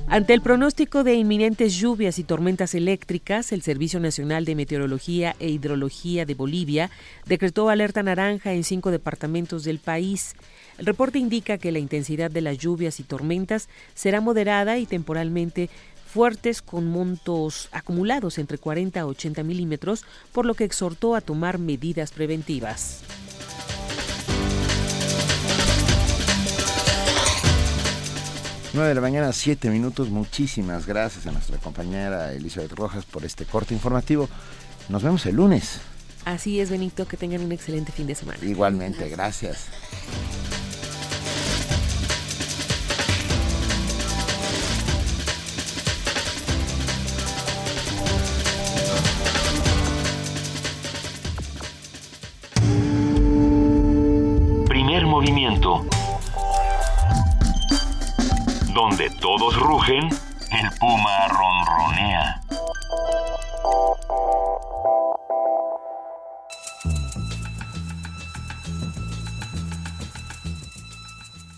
Ante 0.06 0.34
el 0.34 0.42
pronóstico 0.42 1.02
de 1.02 1.14
inminentes 1.14 1.74
lluvias 1.76 2.18
y 2.18 2.24
tormentas 2.24 2.74
eléctricas, 2.74 3.52
el 3.52 3.62
Servicio 3.62 3.98
Nacional 4.00 4.44
de 4.44 4.54
Meteorología 4.54 5.34
e 5.40 5.48
Hidrología 5.48 6.26
de 6.26 6.34
Bolivia 6.34 6.90
decretó 7.24 7.70
alerta 7.70 8.02
naranja 8.02 8.52
en 8.52 8.64
cinco 8.64 8.90
departamentos 8.90 9.64
del 9.64 9.78
país. 9.78 10.36
El 10.78 10.86
reporte 10.86 11.18
indica 11.18 11.56
que 11.56 11.72
la 11.72 11.78
intensidad 11.78 12.30
de 12.30 12.42
las 12.42 12.58
lluvias 12.58 13.00
y 13.00 13.02
tormentas 13.02 13.68
será 13.94 14.20
moderada 14.20 14.78
y 14.78 14.84
temporalmente 14.86 15.70
fuertes 16.06 16.60
con 16.60 16.86
montos 16.86 17.68
acumulados 17.72 18.38
entre 18.38 18.58
40 18.58 19.00
a 19.00 19.06
80 19.06 19.42
milímetros, 19.42 20.04
por 20.32 20.44
lo 20.44 20.54
que 20.54 20.64
exhortó 20.64 21.16
a 21.16 21.22
tomar 21.22 21.58
medidas 21.58 22.12
preventivas. 22.12 23.02
Nueve 28.74 28.88
de 28.88 28.94
la 28.96 29.00
mañana, 29.00 29.32
siete 29.32 29.70
minutos. 29.70 30.10
Muchísimas 30.10 30.84
gracias 30.84 31.28
a 31.28 31.30
nuestra 31.30 31.58
compañera 31.58 32.32
Elizabeth 32.32 32.72
Rojas 32.72 33.04
por 33.04 33.24
este 33.24 33.44
corte 33.44 33.72
informativo. 33.72 34.28
Nos 34.88 35.04
vemos 35.04 35.24
el 35.26 35.36
lunes. 35.36 35.80
Así 36.24 36.58
es, 36.58 36.70
Benito, 36.70 37.06
que 37.06 37.16
tengan 37.16 37.42
un 37.42 37.52
excelente 37.52 37.92
fin 37.92 38.08
de 38.08 38.16
semana. 38.16 38.38
Igualmente, 38.42 39.08
gracias. 39.08 39.68
movimiento. 55.14 55.93
Donde 58.74 59.08
todos 59.20 59.56
rugen, 59.56 60.08
el 60.50 60.78
puma 60.80 61.28
ronronea. 61.28 62.40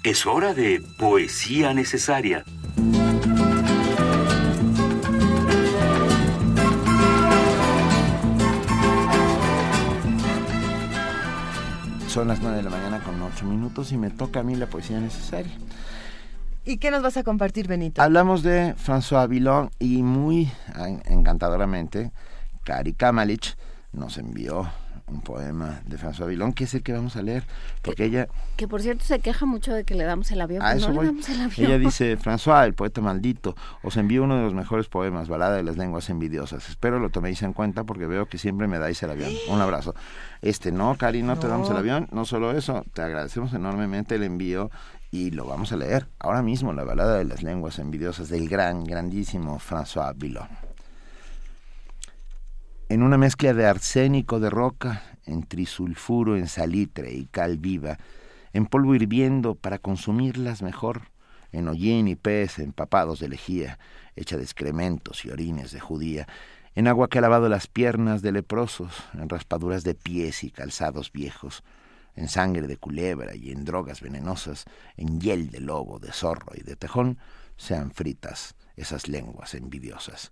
Es 0.02 0.26
hora 0.26 0.52
de 0.52 0.82
poesía 0.98 1.72
necesaria. 1.72 2.44
Son 12.08 12.28
las 12.28 12.40
9 12.40 12.58
de 12.58 12.62
la 12.62 12.70
mañana 12.70 13.02
con 13.02 13.22
8 13.22 13.46
minutos 13.46 13.90
y 13.92 13.96
me 13.96 14.10
toca 14.10 14.40
a 14.40 14.42
mí 14.42 14.54
la 14.54 14.66
poesía 14.66 15.00
necesaria. 15.00 15.52
¿Y 16.68 16.78
qué 16.78 16.90
nos 16.90 17.00
vas 17.00 17.16
a 17.16 17.22
compartir, 17.22 17.68
Benito? 17.68 18.02
Hablamos 18.02 18.42
de 18.42 18.74
François 18.74 19.28
Villon 19.28 19.70
y 19.78 20.02
muy 20.02 20.50
encantadoramente, 21.04 22.10
Cari 22.64 22.92
Kamalich 22.92 23.56
nos 23.92 24.18
envió 24.18 24.68
un 25.06 25.20
poema 25.20 25.80
de 25.86 25.96
François 25.96 26.26
Villon, 26.26 26.52
que 26.52 26.64
es 26.64 26.74
el 26.74 26.82
que 26.82 26.92
vamos 26.92 27.14
a 27.14 27.22
leer, 27.22 27.44
porque 27.82 28.06
ella... 28.06 28.26
Que 28.56 28.66
por 28.66 28.82
cierto 28.82 29.04
se 29.04 29.20
queja 29.20 29.46
mucho 29.46 29.72
de 29.72 29.84
que 29.84 29.94
le 29.94 30.02
damos 30.02 30.32
el 30.32 30.40
avión, 30.40 30.60
pero 30.66 30.92
no 30.92 31.02
le 31.02 31.06
damos 31.06 31.28
el 31.28 31.40
avión. 31.40 31.66
Ella 31.66 31.78
dice, 31.78 32.18
François, 32.18 32.64
el 32.64 32.74
poeta 32.74 33.00
maldito, 33.00 33.54
os 33.84 33.96
envío 33.96 34.24
uno 34.24 34.34
de 34.34 34.42
los 34.42 34.52
mejores 34.52 34.88
poemas, 34.88 35.28
Balada 35.28 35.54
de 35.54 35.62
las 35.62 35.76
Lenguas 35.76 36.10
Envidiosas. 36.10 36.68
Espero 36.68 36.98
lo 36.98 37.10
toméis 37.10 37.42
en 37.42 37.52
cuenta 37.52 37.84
porque 37.84 38.08
veo 38.08 38.26
que 38.26 38.38
siempre 38.38 38.66
me 38.66 38.80
dais 38.80 39.00
el 39.04 39.10
avión. 39.10 39.30
Un 39.48 39.60
abrazo. 39.60 39.94
Este, 40.42 40.72
no, 40.72 40.96
Cari, 40.96 41.22
no, 41.22 41.38
te 41.38 41.46
damos 41.46 41.70
el 41.70 41.76
avión, 41.76 42.08
no 42.10 42.24
solo 42.24 42.50
eso, 42.50 42.84
te 42.92 43.02
agradecemos 43.02 43.54
enormemente 43.54 44.16
el 44.16 44.24
envío 44.24 44.72
y 45.10 45.30
lo 45.30 45.46
vamos 45.46 45.72
a 45.72 45.76
leer 45.76 46.08
ahora 46.18 46.42
mismo, 46.42 46.72
la 46.72 46.84
Balada 46.84 47.18
de 47.18 47.24
las 47.24 47.42
Lenguas 47.42 47.78
Envidiosas 47.78 48.28
del 48.28 48.48
gran, 48.48 48.84
grandísimo 48.84 49.58
François 49.58 50.14
Villon. 50.16 50.48
En 52.88 53.02
una 53.02 53.18
mezcla 53.18 53.52
de 53.52 53.66
arsénico 53.66 54.38
de 54.38 54.50
roca, 54.50 55.02
en 55.24 55.42
trisulfuro, 55.42 56.36
en 56.36 56.46
salitre 56.46 57.12
y 57.12 57.26
cal 57.26 57.58
viva, 57.58 57.98
en 58.52 58.66
polvo 58.66 58.94
hirviendo 58.94 59.54
para 59.54 59.78
consumirlas 59.78 60.62
mejor, 60.62 61.02
en 61.52 61.68
hollín 61.68 62.08
y 62.08 62.16
pez 62.16 62.58
empapados 62.58 63.20
de 63.20 63.28
lejía, 63.28 63.78
hecha 64.14 64.36
de 64.36 64.44
excrementos 64.44 65.24
y 65.24 65.30
orines 65.30 65.72
de 65.72 65.80
judía, 65.80 66.26
en 66.74 66.88
agua 66.88 67.08
que 67.08 67.18
ha 67.18 67.22
lavado 67.22 67.48
las 67.48 67.66
piernas 67.66 68.22
de 68.22 68.32
leprosos, 68.32 68.92
en 69.14 69.28
raspaduras 69.28 69.82
de 69.82 69.94
pies 69.94 70.44
y 70.44 70.50
calzados 70.50 71.10
viejos, 71.10 71.64
en 72.16 72.28
sangre 72.28 72.66
de 72.66 72.78
culebra 72.78 73.36
y 73.36 73.52
en 73.52 73.64
drogas 73.64 74.00
venenosas, 74.00 74.64
en 74.96 75.20
hiel 75.20 75.50
de 75.50 75.60
lobo, 75.60 75.98
de 75.98 76.12
zorro 76.12 76.52
y 76.54 76.62
de 76.62 76.74
tejón, 76.74 77.18
sean 77.56 77.90
fritas 77.90 78.56
esas 78.74 79.08
lenguas 79.08 79.54
envidiosas. 79.54 80.30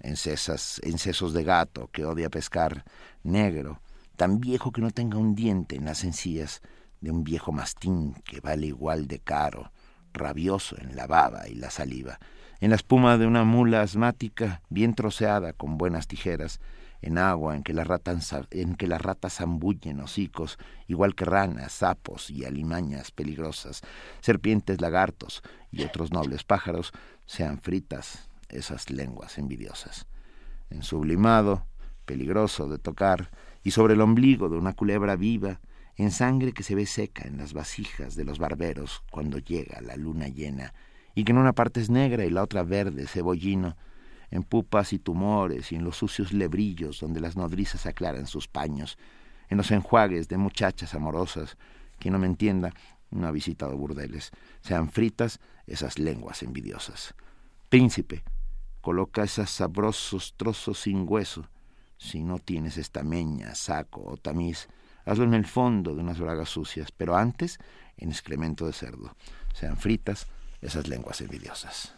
En, 0.00 0.16
sesos 0.16 1.32
de 1.32 1.44
gato 1.44 1.88
que 1.88 2.04
odia 2.04 2.30
pescar, 2.30 2.84
negro, 3.24 3.80
tan 4.16 4.38
viejo 4.38 4.70
que 4.70 4.80
no 4.80 4.90
tenga 4.90 5.18
un 5.18 5.34
diente 5.34 5.76
en 5.76 5.84
las 5.84 6.04
encías, 6.04 6.62
de 7.00 7.10
un 7.10 7.24
viejo 7.24 7.52
mastín 7.52 8.14
que 8.24 8.40
vale 8.40 8.66
igual 8.66 9.06
de 9.06 9.20
caro, 9.20 9.72
rabioso 10.12 10.76
en 10.80 10.96
la 10.96 11.06
baba 11.06 11.48
y 11.48 11.54
la 11.54 11.70
saliva, 11.70 12.18
en 12.60 12.70
la 12.70 12.76
espuma 12.76 13.18
de 13.18 13.26
una 13.26 13.44
mula 13.44 13.82
asmática 13.82 14.62
bien 14.68 14.94
troceada 14.94 15.52
con 15.52 15.78
buenas 15.78 16.08
tijeras, 16.08 16.60
en 17.02 17.18
agua 17.18 17.54
en 17.54 17.62
que 17.62 17.72
las 17.72 17.86
ratas, 17.86 18.34
en 18.50 18.74
que 18.74 18.86
las 18.86 19.00
ratas 19.00 19.34
zambullen 19.36 20.00
hocicos, 20.00 20.58
igual 20.86 21.14
que 21.14 21.24
ranas, 21.24 21.72
sapos 21.72 22.30
y 22.30 22.44
alimañas 22.44 23.10
peligrosas, 23.10 23.82
serpientes, 24.20 24.80
lagartos 24.80 25.42
y 25.70 25.84
otros 25.84 26.12
nobles 26.12 26.44
pájaros, 26.44 26.92
sean 27.26 27.60
fritas, 27.60 28.28
esas 28.48 28.90
lenguas 28.90 29.38
envidiosas. 29.38 30.06
En 30.70 30.82
sublimado, 30.82 31.66
peligroso 32.04 32.68
de 32.68 32.78
tocar, 32.78 33.30
y 33.62 33.70
sobre 33.72 33.94
el 33.94 34.00
ombligo 34.00 34.48
de 34.48 34.56
una 34.56 34.72
culebra 34.72 35.16
viva, 35.16 35.60
en 35.96 36.10
sangre 36.10 36.52
que 36.52 36.62
se 36.62 36.74
ve 36.74 36.86
seca 36.86 37.26
en 37.26 37.38
las 37.38 37.52
vasijas 37.52 38.14
de 38.14 38.24
los 38.24 38.38
barberos 38.38 39.02
cuando 39.10 39.38
llega 39.38 39.80
la 39.80 39.96
luna 39.96 40.28
llena, 40.28 40.72
y 41.14 41.24
que 41.24 41.32
en 41.32 41.38
una 41.38 41.52
parte 41.52 41.80
es 41.80 41.90
negra 41.90 42.24
y 42.24 42.30
la 42.30 42.42
otra 42.42 42.62
verde, 42.62 43.06
cebollino, 43.06 43.76
en 44.30 44.42
pupas 44.42 44.92
y 44.92 44.98
tumores 44.98 45.72
y 45.72 45.76
en 45.76 45.84
los 45.84 45.96
sucios 45.96 46.32
lebrillos 46.32 47.00
donde 47.00 47.20
las 47.20 47.36
nodrizas 47.36 47.86
aclaran 47.86 48.26
sus 48.26 48.48
paños, 48.48 48.98
en 49.48 49.56
los 49.56 49.70
enjuagues 49.70 50.28
de 50.28 50.36
muchachas 50.36 50.94
amorosas, 50.94 51.56
quien 51.98 52.12
no 52.12 52.18
me 52.18 52.26
entienda, 52.26 52.74
no 53.10 53.26
ha 53.26 53.30
visitado 53.30 53.76
burdeles, 53.76 54.30
sean 54.60 54.90
fritas 54.90 55.40
esas 55.66 55.98
lenguas 55.98 56.42
envidiosas. 56.42 57.14
Príncipe, 57.68 58.22
Coloca 58.80 59.24
esos 59.24 59.50
sabrosos 59.50 60.34
trozos 60.38 60.80
sin 60.80 61.04
hueso. 61.06 61.46
Si 61.98 62.22
no 62.22 62.38
tienes 62.38 62.78
estameña, 62.78 63.54
saco 63.54 64.02
o 64.02 64.16
tamiz, 64.16 64.68
hazlo 65.04 65.24
en 65.24 65.34
el 65.34 65.44
fondo 65.44 65.94
de 65.94 66.00
unas 66.00 66.18
bragas 66.18 66.48
sucias, 66.48 66.92
pero 66.92 67.16
antes 67.16 67.58
en 67.96 68.10
excremento 68.10 68.66
de 68.66 68.72
cerdo. 68.72 69.14
Sean 69.52 69.76
fritas 69.76 70.26
esas 70.62 70.88
lenguas 70.88 71.20
envidiosas. 71.20 71.97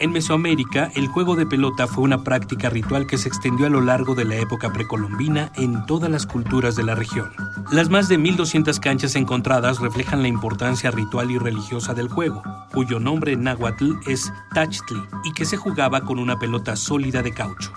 En 0.00 0.12
Mesoamérica, 0.12 0.92
el 0.94 1.08
juego 1.08 1.34
de 1.34 1.44
pelota 1.44 1.88
fue 1.88 2.04
una 2.04 2.22
práctica 2.22 2.70
ritual 2.70 3.08
que 3.08 3.18
se 3.18 3.28
extendió 3.28 3.66
a 3.66 3.70
lo 3.70 3.80
largo 3.80 4.14
de 4.14 4.24
la 4.24 4.36
época 4.36 4.72
precolombina 4.72 5.50
en 5.56 5.86
todas 5.86 6.08
las 6.08 6.24
culturas 6.24 6.76
de 6.76 6.84
la 6.84 6.94
región. 6.94 7.32
Las 7.72 7.88
más 7.88 8.08
de 8.08 8.16
1.200 8.16 8.78
canchas 8.78 9.16
encontradas 9.16 9.80
reflejan 9.80 10.22
la 10.22 10.28
importancia 10.28 10.92
ritual 10.92 11.32
y 11.32 11.38
religiosa 11.38 11.94
del 11.94 12.08
juego, 12.08 12.44
cuyo 12.72 13.00
nombre 13.00 13.32
en 13.32 13.42
náhuatl 13.42 13.94
es 14.06 14.32
Tachtli 14.54 15.02
y 15.24 15.32
que 15.32 15.44
se 15.44 15.56
jugaba 15.56 16.02
con 16.02 16.20
una 16.20 16.38
pelota 16.38 16.76
sólida 16.76 17.22
de 17.22 17.32
caucho. 17.32 17.72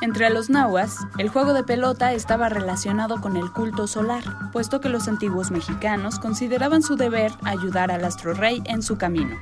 Entre 0.00 0.30
los 0.30 0.50
nahuas, 0.50 0.96
el 1.16 1.28
juego 1.28 1.52
de 1.52 1.62
pelota 1.62 2.12
estaba 2.12 2.48
relacionado 2.48 3.20
con 3.20 3.36
el 3.36 3.52
culto 3.52 3.86
solar, 3.86 4.24
puesto 4.50 4.80
que 4.80 4.88
los 4.88 5.06
antiguos 5.06 5.52
mexicanos 5.52 6.18
consideraban 6.18 6.82
su 6.82 6.96
deber 6.96 7.30
ayudar 7.44 7.92
al 7.92 8.04
astro 8.04 8.34
rey 8.34 8.62
en 8.64 8.82
su 8.82 8.98
camino. 8.98 9.36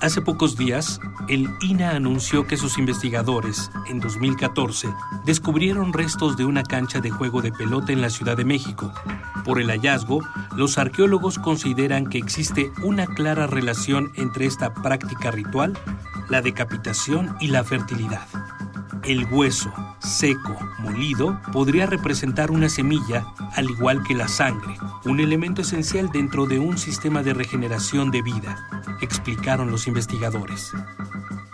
Hace 0.00 0.20
pocos 0.20 0.56
días, 0.56 1.00
el 1.28 1.48
INA 1.62 1.90
anunció 1.92 2.46
que 2.46 2.56
sus 2.56 2.78
investigadores, 2.78 3.70
en 3.88 3.98
2014, 3.98 4.88
descubrieron 5.24 5.92
restos 5.92 6.36
de 6.36 6.44
una 6.44 6.62
cancha 6.62 7.00
de 7.00 7.10
juego 7.10 7.40
de 7.40 7.50
pelota 7.50 7.92
en 7.92 8.02
la 8.02 8.10
Ciudad 8.10 8.36
de 8.36 8.44
México. 8.44 8.92
Por 9.44 9.60
el 9.60 9.70
hallazgo, 9.70 10.20
los 10.54 10.76
arqueólogos 10.76 11.38
consideran 11.38 12.06
que 12.06 12.18
existe 12.18 12.70
una 12.82 13.06
clara 13.06 13.46
relación 13.46 14.12
entre 14.16 14.46
esta 14.46 14.74
práctica 14.74 15.30
ritual, 15.30 15.78
la 16.28 16.42
decapitación 16.42 17.34
y 17.40 17.48
la 17.48 17.64
fertilidad. 17.64 18.26
El 19.06 19.24
hueso, 19.26 19.72
seco, 20.00 20.58
molido, 20.80 21.40
podría 21.52 21.86
representar 21.86 22.50
una 22.50 22.68
semilla, 22.68 23.24
al 23.54 23.70
igual 23.70 24.02
que 24.02 24.14
la 24.14 24.26
sangre, 24.26 24.76
un 25.04 25.20
elemento 25.20 25.62
esencial 25.62 26.10
dentro 26.10 26.46
de 26.46 26.58
un 26.58 26.76
sistema 26.76 27.22
de 27.22 27.32
regeneración 27.32 28.10
de 28.10 28.22
vida, 28.22 28.68
explicaron 29.00 29.70
los 29.70 29.86
investigadores. 29.86 30.72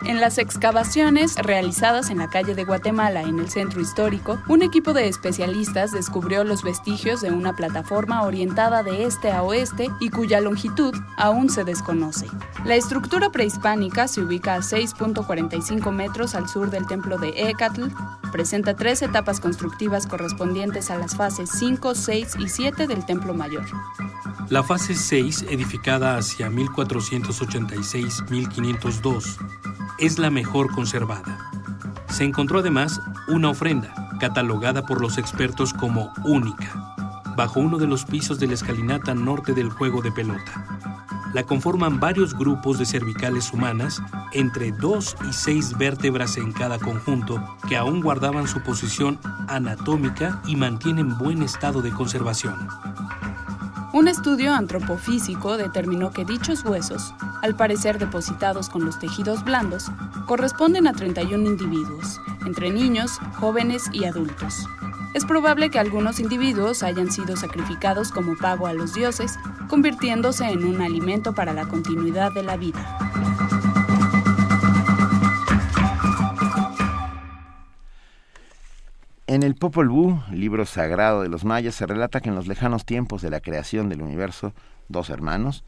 En 0.04 0.20
las 0.20 0.38
excavaciones 0.38 1.36
realizadas 1.36 2.10
en 2.10 2.18
la 2.18 2.28
calle 2.28 2.56
de 2.56 2.64
Guatemala, 2.64 3.22
en 3.22 3.38
el 3.38 3.48
centro 3.48 3.80
histórico, 3.80 4.36
un 4.48 4.62
equipo 4.62 4.92
de 4.92 5.06
especialistas 5.06 5.92
descubrió 5.92 6.42
los 6.42 6.64
vestigios 6.64 7.20
de 7.20 7.30
una 7.30 7.54
plataforma 7.54 8.24
orientada 8.24 8.82
de 8.82 9.04
este 9.04 9.30
a 9.30 9.44
oeste 9.44 9.90
y 10.00 10.10
cuya 10.10 10.40
longitud 10.40 10.92
aún 11.16 11.50
se 11.50 11.62
desconoce. 11.62 12.26
La 12.64 12.74
estructura 12.74 13.30
prehispánica 13.30 14.08
se 14.08 14.22
ubica 14.22 14.54
a 14.54 14.58
6.45 14.58 15.92
metros 15.92 16.34
al 16.34 16.48
sur 16.48 16.70
del 16.70 16.88
templo 16.88 17.18
de 17.18 17.50
Ecatl, 17.50 17.84
presenta 18.32 18.74
tres 18.74 19.02
etapas 19.02 19.38
constructivas 19.38 20.08
correspondientes 20.08 20.90
a 20.90 20.98
las 20.98 21.14
fases 21.14 21.48
5, 21.50 21.94
6 21.94 22.36
y 22.40 22.48
7 22.48 22.88
del 22.88 23.06
templo 23.06 23.34
mayor. 23.34 23.66
La 24.48 24.64
fase 24.64 24.94
6, 24.94 25.46
edificada 25.48 26.16
hacia 26.16 26.50
1486-1502, 26.50 29.38
es 29.98 30.19
la 30.19 30.31
mejor 30.31 30.70
conservada. 30.73 31.51
Se 32.09 32.24
encontró 32.24 32.59
además 32.59 33.01
una 33.28 33.51
ofrenda, 33.51 33.94
catalogada 34.20 34.85
por 34.85 35.01
los 35.01 35.19
expertos 35.19 35.73
como 35.73 36.12
única, 36.24 36.94
bajo 37.36 37.60
uno 37.60 37.78
de 37.78 37.86
los 37.86 38.05
pisos 38.05 38.39
de 38.39 38.47
la 38.47 38.55
escalinata 38.55 39.14
norte 39.14 39.52
del 39.52 39.70
juego 39.70 40.02
de 40.02 40.12
pelota. 40.12 40.66
La 41.32 41.44
conforman 41.44 41.98
varios 41.98 42.35
grupos 42.36 42.78
de 42.78 42.85
cervicales 42.85 43.52
humanas, 43.55 44.02
entre 44.32 44.70
dos 44.70 45.16
y 45.28 45.32
seis 45.32 45.77
vértebras 45.78 46.36
en 46.36 46.52
cada 46.52 46.78
conjunto, 46.78 47.43
que 47.69 47.77
aún 47.78 48.02
guardaban 48.02 48.47
su 48.47 48.60
posición 48.60 49.19
anatómica 49.48 50.43
y 50.47 50.56
mantienen 50.56 51.16
buen 51.16 51.43
estado 51.43 51.81
de 51.81 51.90
conservación. 51.90 52.69
Un 53.94 54.09
estudio 54.09 54.55
antropofísico 54.55 55.59
determinó 55.59 56.12
que 56.12 56.24
dichos 56.24 56.64
huesos, 56.64 57.12
al 57.43 57.55
parecer 57.55 57.98
depositados 57.98 58.70
con 58.70 58.86
los 58.86 58.98
tejidos 58.98 59.44
blandos, 59.44 59.90
corresponden 60.27 60.86
a 60.86 60.94
31 60.94 61.47
individuos, 61.47 62.19
entre 62.47 62.70
niños, 62.70 63.19
jóvenes 63.35 63.90
y 63.93 64.06
adultos. 64.06 64.66
Es 65.12 65.27
probable 65.27 65.69
que 65.69 65.78
algunos 65.78 66.20
individuos 66.20 66.82
hayan 66.82 67.12
sido 67.12 67.36
sacrificados 67.36 68.12
como 68.12 68.35
pago 68.39 68.66
a 68.66 68.73
los 68.73 68.94
dioses, 68.94 69.39
convirtiéndose 69.69 70.47
en 70.47 70.64
un 70.64 70.81
alimento 70.81 71.35
para 71.35 71.52
la 71.52 71.66
continuidad 71.66 72.32
de 72.32 72.44
la 72.44 72.56
vida. 72.56 72.98
En 79.28 79.44
el 79.44 79.55
Popol 79.55 79.89
Vuh, 79.89 80.20
libro 80.32 80.66
sagrado 80.66 81.23
de 81.23 81.28
los 81.28 81.44
mayas, 81.44 81.77
se 81.77 81.86
relata 81.86 82.20
que 82.20 82.28
en 82.28 82.35
los 82.35 82.49
lejanos 82.49 82.85
tiempos 82.85 83.23
de 83.23 83.31
la 83.31 83.40
creación 83.40 83.89
del 83.89 84.03
universo, 84.03 84.53
dos 84.89 85.11
hermanos, 85.11 85.65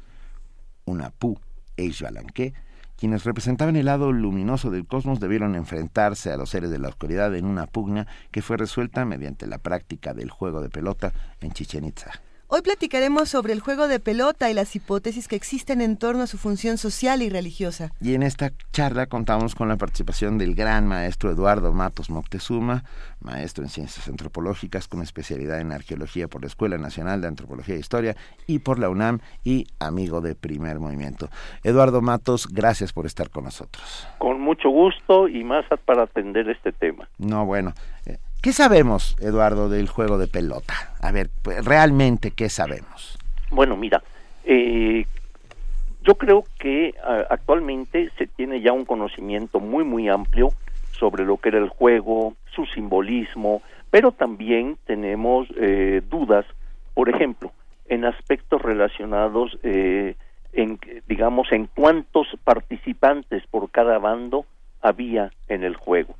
Unapu 0.87 1.39
e 1.77 1.85
Ixbalanque, 1.85 2.53
quienes 2.97 3.23
representaban 3.23 3.77
el 3.77 3.87
lado 3.87 4.11
luminoso 4.11 4.71
del 4.71 4.87
cosmos, 4.87 5.21
debieron 5.21 5.55
enfrentarse 5.55 6.33
a 6.33 6.37
los 6.37 6.51
seres 6.51 6.71
de 6.71 6.81
la 6.81 6.89
oscuridad 6.89 7.33
en 7.37 7.45
una 7.45 7.69
pugna 7.69 8.09
que 8.33 8.43
fue 8.43 8.57
resuelta 8.57 9.05
mediante 9.05 9.47
la 9.47 9.59
práctica 9.59 10.15
del 10.15 10.31
juego 10.31 10.61
de 10.61 10.69
pelota 10.69 11.13
en 11.41 11.53
Chichen 11.53 11.85
Itza. 11.85 12.24
Hoy 12.57 12.63
platicaremos 12.63 13.29
sobre 13.29 13.53
el 13.53 13.59
juego 13.59 13.89
de 13.89 13.99
pelota 13.99 14.49
y 14.49 14.55
las 14.55 14.77
hipótesis 14.77 15.27
que 15.27 15.35
existen 15.35 15.81
en 15.81 15.97
torno 15.97 16.23
a 16.23 16.29
su 16.29 16.39
función 16.39 16.79
social 16.79 17.21
y 17.21 17.29
religiosa. 17.29 17.91
Y 18.01 18.15
en 18.15 18.23
esta 18.23 18.53
charla 18.71 19.07
contamos 19.07 19.57
con 19.57 19.67
la 19.67 19.77
participación 19.77 20.39
del 20.39 20.55
gran 20.55 20.87
maestro 20.87 21.33
Eduardo 21.33 21.73
Matos 21.73 22.11
Moctezuma, 22.11 22.85
maestro 23.21 23.65
en 23.65 23.71
ciencias 23.71 24.07
antropológicas 24.07 24.87
con 24.87 25.03
especialidad 25.03 25.61
en 25.61 25.73
arqueología 25.73 26.29
por 26.29 26.43
la 26.43 26.47
Escuela 26.47 26.79
Nacional 26.79 27.21
de 27.21 27.27
Antropología 27.27 27.75
e 27.75 27.81
Historia 27.81 28.15
y 28.47 28.61
por 28.61 28.79
la 28.79 28.89
UNAM 28.89 29.19
y 29.43 29.67
amigo 29.81 30.21
de 30.21 30.37
Primer 30.37 30.79
Movimiento. 30.79 31.31
Eduardo 31.65 32.03
Matos, 32.03 32.47
gracias 32.47 32.93
por 32.93 33.07
estar 33.07 33.31
con 33.31 33.43
nosotros. 33.43 34.07
Con 34.19 34.41
mucho 34.41 34.69
gusto 34.69 35.27
y 35.27 35.43
más 35.43 35.65
para 35.85 36.05
atender 36.05 36.49
este 36.49 36.71
tema. 36.71 37.09
No, 37.19 37.47
bueno. 37.47 37.75
¿Qué 38.45 38.53
sabemos, 38.53 39.17
Eduardo, 39.23 39.71
del 39.71 39.89
juego 39.89 40.19
de 40.19 40.27
pelota? 40.27 40.75
A 41.01 41.13
ver, 41.13 41.31
pues, 41.41 41.65
realmente, 41.65 42.31
¿qué 42.31 42.51
sabemos? 42.51 43.17
Bueno, 43.51 43.75
mira, 43.75 44.03
eh, 44.45 45.07
yo 46.03 46.15
creo 46.17 46.45
que 46.59 46.95
actualmente 47.31 48.11
se 48.19 48.27
tiene 48.27 48.61
ya 48.61 48.73
un 48.73 48.85
conocimiento 48.85 49.61
muy, 49.61 49.83
muy 49.83 50.11
amplio 50.11 50.51
sobre 50.91 51.25
lo 51.25 51.39
que 51.39 51.49
era 51.49 51.59
el 51.59 51.71
juego, 51.71 52.35
su 52.55 52.67
simbolismo, 52.67 53.63
pero 53.91 54.13
también 54.13 54.77
tenemos 54.85 55.49
eh, 55.57 56.03
dudas, 56.11 56.45
por 56.93 57.09
ejemplo, 57.09 57.51
en 57.87 58.05
aspectos 58.05 58.61
relacionados, 58.61 59.59
eh, 59.63 60.17
en, 60.53 60.79
digamos, 61.09 61.51
en 61.51 61.67
cuántos 61.75 62.27
participantes 62.45 63.43
por 63.47 63.71
cada 63.71 63.99
bando 63.99 64.45
había 64.83 65.31
en 65.49 65.65
el 65.65 65.77
juego 65.77 66.15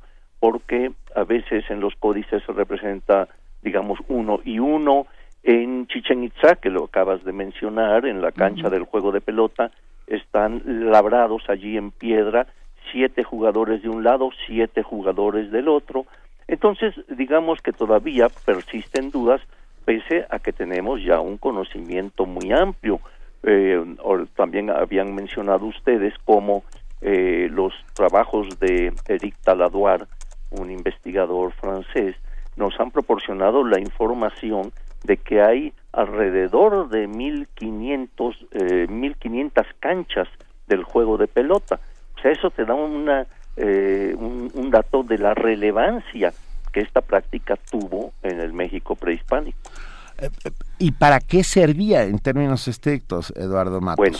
porque 0.45 0.91
a 1.15 1.23
veces 1.23 1.63
en 1.71 1.79
los 1.79 1.95
códices 1.95 2.43
se 2.45 2.53
representa, 2.53 3.27
digamos, 3.63 3.97
uno 4.09 4.41
y 4.45 4.59
uno. 4.59 5.07
En 5.41 5.87
Chichen 5.87 6.23
Itza, 6.23 6.57
que 6.57 6.69
lo 6.69 6.83
acabas 6.83 7.23
de 7.23 7.31
mencionar, 7.31 8.05
en 8.05 8.21
la 8.21 8.31
cancha 8.31 8.69
del 8.69 8.83
juego 8.83 9.11
de 9.11 9.21
pelota, 9.21 9.71
están 10.05 10.61
labrados 10.91 11.49
allí 11.49 11.77
en 11.77 11.89
piedra 11.89 12.45
siete 12.91 13.23
jugadores 13.23 13.81
de 13.81 13.89
un 13.89 14.03
lado, 14.03 14.29
siete 14.45 14.83
jugadores 14.83 15.49
del 15.51 15.67
otro. 15.67 16.05
Entonces, 16.47 16.93
digamos 17.09 17.59
que 17.63 17.73
todavía 17.73 18.27
persisten 18.45 19.09
dudas, 19.09 19.41
pese 19.83 20.27
a 20.29 20.37
que 20.37 20.53
tenemos 20.53 21.01
ya 21.03 21.21
un 21.21 21.39
conocimiento 21.39 22.27
muy 22.27 22.51
amplio. 22.51 22.99
Eh, 23.41 23.83
también 24.35 24.69
habían 24.69 25.15
mencionado 25.15 25.65
ustedes 25.65 26.13
cómo 26.23 26.63
eh, 27.01 27.47
los 27.49 27.73
trabajos 27.95 28.59
de 28.59 28.93
Eric 29.07 29.37
Taladoir 29.43 30.05
un 30.51 30.71
investigador 30.71 31.53
francés, 31.53 32.15
nos 32.55 32.79
han 32.79 32.91
proporcionado 32.91 33.63
la 33.65 33.79
información 33.79 34.71
de 35.03 35.17
que 35.17 35.41
hay 35.41 35.73
alrededor 35.91 36.89
de 36.89 37.07
1500 37.07 38.47
eh, 38.51 38.87
1500 38.89 39.65
canchas 39.79 40.27
del 40.67 40.83
juego 40.83 41.17
de 41.17 41.27
pelota. 41.27 41.79
O 42.17 42.21
sea, 42.21 42.31
eso 42.31 42.49
te 42.49 42.65
da 42.65 42.73
una 42.73 43.27
eh, 43.57 44.13
un, 44.17 44.69
dato 44.69 45.03
de 45.03 45.17
la 45.17 45.33
relevancia 45.33 46.33
que 46.73 46.81
esta 46.81 46.99
práctica 46.99 47.55
tuvo 47.55 48.11
en 48.21 48.41
el 48.41 48.51
México 48.51 48.97
prehispánico. 48.97 49.57
Eh, 50.17 50.29
eh, 50.43 50.51
¿Y 50.77 50.91
para 50.91 51.21
qué 51.21 51.43
servía 51.43 52.03
en 52.03 52.19
términos 52.19 52.67
estrictos, 52.67 53.31
Eduardo 53.37 53.79
Matos? 53.79 53.97
Bueno, 53.97 54.17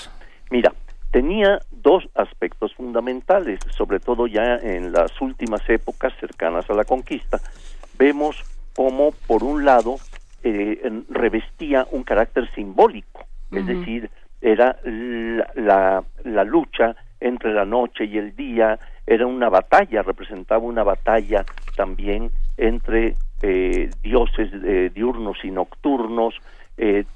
mira, 0.51 0.73
tenía 1.15 1.61
dos 1.71 2.03
aspectos 2.13 2.73
fundamentales, 2.73 3.61
sobre 3.77 4.01
todo 4.01 4.27
ya 4.27 4.57
en 4.57 4.91
las 4.91 5.21
últimas 5.21 5.61
épocas 5.69 6.11
cercanas 6.19 6.69
a 6.69 6.73
la 6.73 6.83
conquista. 6.83 7.39
Vemos 7.97 8.43
cómo, 8.75 9.13
por 9.25 9.41
un 9.41 9.63
lado, 9.63 9.95
eh, 10.43 10.91
revestía 11.07 11.87
un 11.91 12.03
carácter 12.03 12.51
simbólico, 12.53 13.23
es 13.49 13.65
decir, 13.65 14.09
era 14.41 14.77
la, 14.83 16.03
la, 16.25 16.43
lucha 16.43 16.97
entre 17.21 17.53
la 17.53 17.63
noche 17.63 18.03
y 18.03 18.17
el 18.17 18.35
día, 18.35 18.77
era 19.07 19.25
una 19.25 19.47
batalla, 19.47 20.01
representaba 20.01 20.65
una 20.65 20.83
batalla 20.83 21.45
también 21.77 22.29
entre 22.57 23.15
eh, 23.41 23.89
dioses 24.03 24.51
eh, 24.65 24.91
diurnos 24.93 25.37
y 25.45 25.51
nocturnos, 25.51 26.35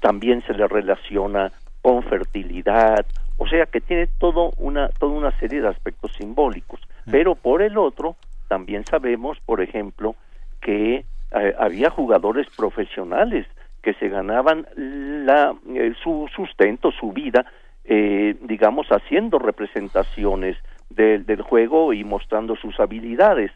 también 0.00 0.42
se 0.46 0.54
le 0.54 0.66
relaciona 0.66 1.52
con 1.82 2.02
fertilidad, 2.02 3.04
o 3.42 3.46
sea 3.48 3.64
que 3.66 3.80
tiene 3.80 4.06
todo 4.18 4.52
una, 4.58 4.88
toda 5.00 5.12
una 5.12 5.32
serie 5.40 5.60
de 5.62 5.68
aspectos 5.68 6.12
simbólicos. 6.18 6.78
Pero 7.10 7.34
por 7.34 7.62
el 7.62 7.76
otro, 7.78 8.14
también 8.48 8.84
sabemos, 8.90 9.38
por 9.46 9.60
ejemplo, 9.60 10.14
que 10.60 11.04
eh, 11.32 11.54
había 11.58 11.88
jugadores 11.90 12.46
profesionales 12.54 13.46
que 13.82 13.94
se 13.94 14.08
ganaban 14.10 14.66
la, 14.76 15.54
eh, 15.74 15.94
su 16.02 16.28
sustento, 16.36 16.92
su 16.92 17.12
vida, 17.12 17.46
eh, 17.84 18.36
digamos, 18.42 18.86
haciendo 18.90 19.38
representaciones 19.38 20.56
del 20.90 21.40
juego 21.42 21.92
y 21.92 22.04
mostrando 22.04 22.56
sus 22.56 22.78
habilidades. 22.78 23.50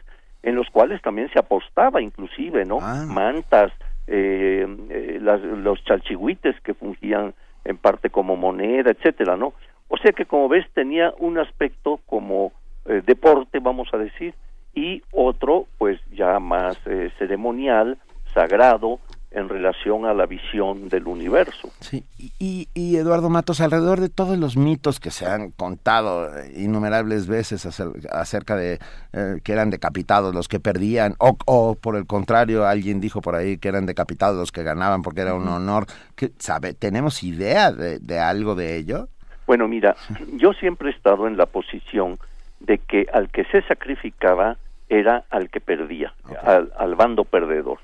en 0.47 0.53
los 0.55 0.69
cuales 0.69 1.01
también 1.01 1.27
se 1.33 1.39
apostaba 1.39 1.99
inclusive, 2.03 2.65
¿no? 2.65 2.77
Ah. 2.79 3.03
Mantas, 3.07 3.71
eh, 4.05 4.67
eh, 4.91 5.17
las- 5.19 5.41
los 5.41 5.83
chalchihuites 5.85 6.61
que 6.61 6.75
fungían 6.75 7.33
en 7.63 7.77
parte 7.77 8.11
como 8.11 8.35
moneda, 8.35 8.91
etcétera, 8.91 9.35
¿no? 9.37 9.53
O 9.87 9.97
sea 9.97 10.11
que 10.11 10.25
como 10.25 10.49
ves 10.49 10.65
tenía 10.73 11.13
un 11.19 11.37
aspecto 11.37 11.99
como 12.05 12.51
eh, 12.85 13.01
deporte, 13.05 13.59
vamos 13.59 13.89
a 13.93 13.97
decir, 13.97 14.33
y 14.73 15.01
otro 15.11 15.67
pues 15.77 15.99
ya 16.11 16.39
más 16.39 16.77
eh, 16.85 17.11
ceremonial, 17.17 17.97
sagrado 18.33 18.99
en 19.31 19.49
relación 19.49 20.05
a 20.05 20.13
la 20.13 20.25
visión 20.27 20.87
del 20.87 21.07
universo. 21.07 21.69
Sí, 21.81 22.05
y, 22.39 22.69
y 22.73 22.95
Eduardo 22.95 23.29
Matos, 23.29 23.59
alrededor 23.59 23.99
de 23.99 24.07
todos 24.07 24.37
los 24.37 24.55
mitos 24.55 25.01
que 25.01 25.11
se 25.11 25.25
han 25.25 25.51
contado 25.51 26.33
eh, 26.37 26.53
innumerables 26.55 27.27
veces 27.27 27.65
acer- 27.65 28.07
acerca 28.11 28.55
de 28.55 28.79
eh, 29.11 29.41
que 29.43 29.51
eran 29.51 29.71
decapitados 29.71 30.33
los 30.33 30.47
que 30.47 30.61
perdían, 30.61 31.15
o, 31.19 31.37
o 31.45 31.75
por 31.75 31.97
el 31.97 32.05
contrario, 32.07 32.65
alguien 32.65 33.01
dijo 33.01 33.19
por 33.21 33.35
ahí 33.35 33.57
que 33.57 33.67
eran 33.67 33.85
decapitados 33.85 34.37
los 34.37 34.53
que 34.53 34.63
ganaban 34.63 35.01
porque 35.01 35.21
era 35.21 35.33
un 35.33 35.47
honor, 35.49 35.85
que, 36.15 36.31
¿sabe? 36.39 36.73
¿tenemos 36.73 37.21
idea 37.21 37.73
de, 37.73 37.99
de 37.99 38.19
algo 38.19 38.55
de 38.55 38.77
ello? 38.77 39.09
Bueno, 39.47 39.67
mira, 39.67 39.95
yo 40.33 40.53
siempre 40.53 40.89
he 40.89 40.93
estado 40.93 41.27
en 41.27 41.37
la 41.37 41.45
posición 41.45 42.17
de 42.59 42.79
que 42.79 43.05
al 43.11 43.29
que 43.29 43.45
se 43.45 43.61
sacrificaba 43.63 44.57
era 44.89 45.23
al 45.29 45.49
que 45.49 45.59
perdía, 45.59 46.13
al, 46.43 46.71
al 46.77 46.95
bando 46.95 47.25
perdedor. 47.25 47.79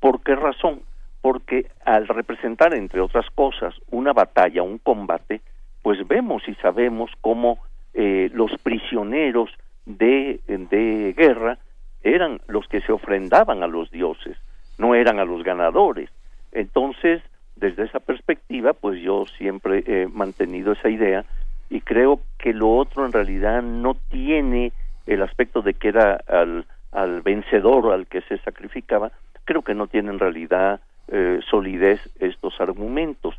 ¿Por 0.00 0.22
qué 0.22 0.36
razón? 0.36 0.82
Porque 1.22 1.66
al 1.84 2.06
representar, 2.06 2.74
entre 2.74 3.00
otras 3.00 3.28
cosas, 3.30 3.74
una 3.90 4.12
batalla, 4.12 4.62
un 4.62 4.78
combate, 4.78 5.40
pues 5.82 6.06
vemos 6.06 6.42
y 6.48 6.54
sabemos 6.56 7.10
cómo 7.20 7.58
eh, 7.94 8.30
los 8.32 8.50
prisioneros 8.62 9.50
de, 9.86 10.40
de 10.46 11.14
guerra 11.16 11.58
eran 12.02 12.40
los 12.46 12.66
que 12.68 12.80
se 12.80 12.92
ofrendaban 12.92 13.62
a 13.62 13.66
los 13.66 13.90
dioses, 13.90 14.36
no 14.78 14.94
eran 14.94 15.18
a 15.18 15.24
los 15.24 15.42
ganadores. 15.42 16.10
Entonces, 16.52 17.22
desde 17.56 17.84
esa 17.84 18.00
perspectiva, 18.00 18.72
pues 18.74 19.00
yo 19.00 19.24
siempre 19.38 19.82
he 19.86 20.06
mantenido 20.06 20.72
esa 20.72 20.88
idea 20.88 21.24
y 21.68 21.80
creo 21.80 22.20
que 22.38 22.52
lo 22.52 22.70
otro 22.76 23.04
en 23.06 23.12
realidad 23.12 23.62
no 23.62 23.94
tiene 24.10 24.72
el 25.06 25.22
aspecto 25.22 25.62
de 25.62 25.74
que 25.74 25.88
era 25.88 26.20
al, 26.28 26.66
al 26.92 27.22
vencedor 27.22 27.92
al 27.92 28.06
que 28.06 28.20
se 28.22 28.38
sacrificaba, 28.38 29.10
creo 29.44 29.62
que 29.62 29.74
no 29.74 29.86
tiene 29.86 30.10
en 30.10 30.18
realidad 30.18 30.80
eh, 31.08 31.40
solidez 31.48 32.00
estos 32.20 32.60
argumentos. 32.60 33.36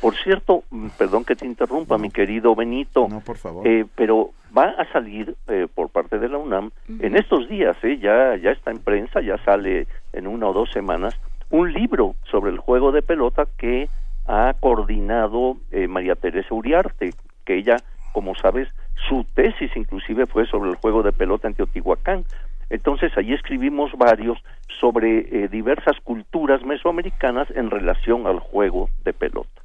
Por 0.00 0.14
cierto, 0.16 0.62
mm, 0.70 0.88
perdón 0.96 1.24
que 1.24 1.34
te 1.34 1.44
interrumpa, 1.44 1.98
mi 1.98 2.10
querido 2.10 2.54
Benito, 2.54 3.08
por 3.26 3.36
favor. 3.36 3.66
eh, 3.66 3.84
pero 3.96 4.30
va 4.56 4.70
a 4.78 4.90
salir 4.92 5.34
eh, 5.48 5.66
por 5.74 5.90
parte 5.90 6.18
de 6.20 6.28
la 6.28 6.38
UNAM 6.38 6.70
en 6.88 7.16
estos 7.16 7.48
días, 7.48 7.76
eh, 7.82 7.98
ya, 7.98 8.36
ya 8.36 8.52
está 8.52 8.70
en 8.70 8.78
prensa, 8.78 9.20
ya 9.20 9.36
sale 9.44 9.88
en 10.12 10.26
una 10.28 10.46
o 10.46 10.52
dos 10.52 10.70
semanas, 10.70 11.18
un 11.50 11.72
libro 11.72 12.14
sobre 12.30 12.50
el 12.50 12.58
juego 12.58 12.92
de 12.92 13.02
pelota 13.02 13.46
que 13.56 13.88
ha 14.26 14.54
coordinado 14.60 15.56
eh, 15.70 15.88
María 15.88 16.14
Teresa 16.14 16.54
Uriarte, 16.54 17.14
que 17.44 17.56
ella, 17.56 17.76
como 18.12 18.34
sabes, 18.34 18.68
su 19.08 19.24
tesis 19.34 19.74
inclusive 19.74 20.26
fue 20.26 20.46
sobre 20.46 20.70
el 20.70 20.76
juego 20.76 21.02
de 21.02 21.12
pelota 21.12 21.48
en 21.48 21.54
Teotihuacán. 21.54 22.24
Entonces 22.70 23.12
allí 23.16 23.32
escribimos 23.32 23.92
varios 23.96 24.38
sobre 24.80 25.44
eh, 25.44 25.48
diversas 25.48 25.98
culturas 26.04 26.62
mesoamericanas 26.62 27.50
en 27.52 27.70
relación 27.70 28.26
al 28.26 28.40
juego 28.40 28.90
de 29.04 29.14
pelota. 29.14 29.62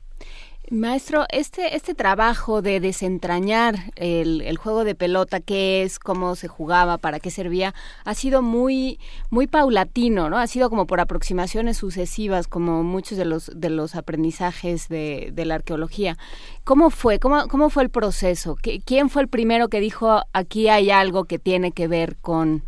Maestro, 0.72 1.26
este, 1.30 1.76
este 1.76 1.94
trabajo 1.94 2.62
de 2.62 2.80
desentrañar 2.80 3.76
el, 3.96 4.42
el 4.42 4.58
juego 4.58 4.86
de 4.86 4.96
pelota, 4.96 5.40
qué 5.42 5.84
es, 5.84 6.00
cómo 6.00 6.36
se 6.36 6.48
jugaba, 6.48 6.98
para 6.98 7.20
qué 7.20 7.30
servía, 7.32 7.74
ha 8.06 8.14
sido 8.14 8.42
muy, 8.42 8.98
muy 9.30 9.46
paulatino, 9.48 10.30
¿no? 10.30 10.38
Ha 10.38 10.48
sido 10.48 10.70
como 10.70 10.88
por 10.88 11.00
aproximaciones 11.02 11.78
sucesivas, 11.78 12.48
como 12.48 12.82
muchos 12.84 13.18
de 13.18 13.26
los, 13.26 13.52
de 13.54 13.70
los 13.70 13.96
aprendizajes 13.96 14.88
de, 14.88 15.30
de 15.34 15.46
la 15.46 15.56
arqueología. 15.56 16.18
¿Cómo 16.64 16.90
fue? 16.90 17.20
¿Cómo, 17.20 17.48
cómo 17.50 17.70
fue 17.70 17.84
el 17.84 17.90
proceso? 17.90 18.56
¿Qué- 18.56 18.80
¿Quién 18.84 19.10
fue 19.10 19.22
el 19.24 19.28
primero 19.28 19.68
que 19.68 19.82
dijo 19.82 20.22
aquí 20.32 20.70
hay 20.70 20.90
algo 20.92 21.26
que 21.26 21.40
tiene 21.40 21.74
que 21.74 21.88
ver 21.90 22.16
con, 22.16 22.64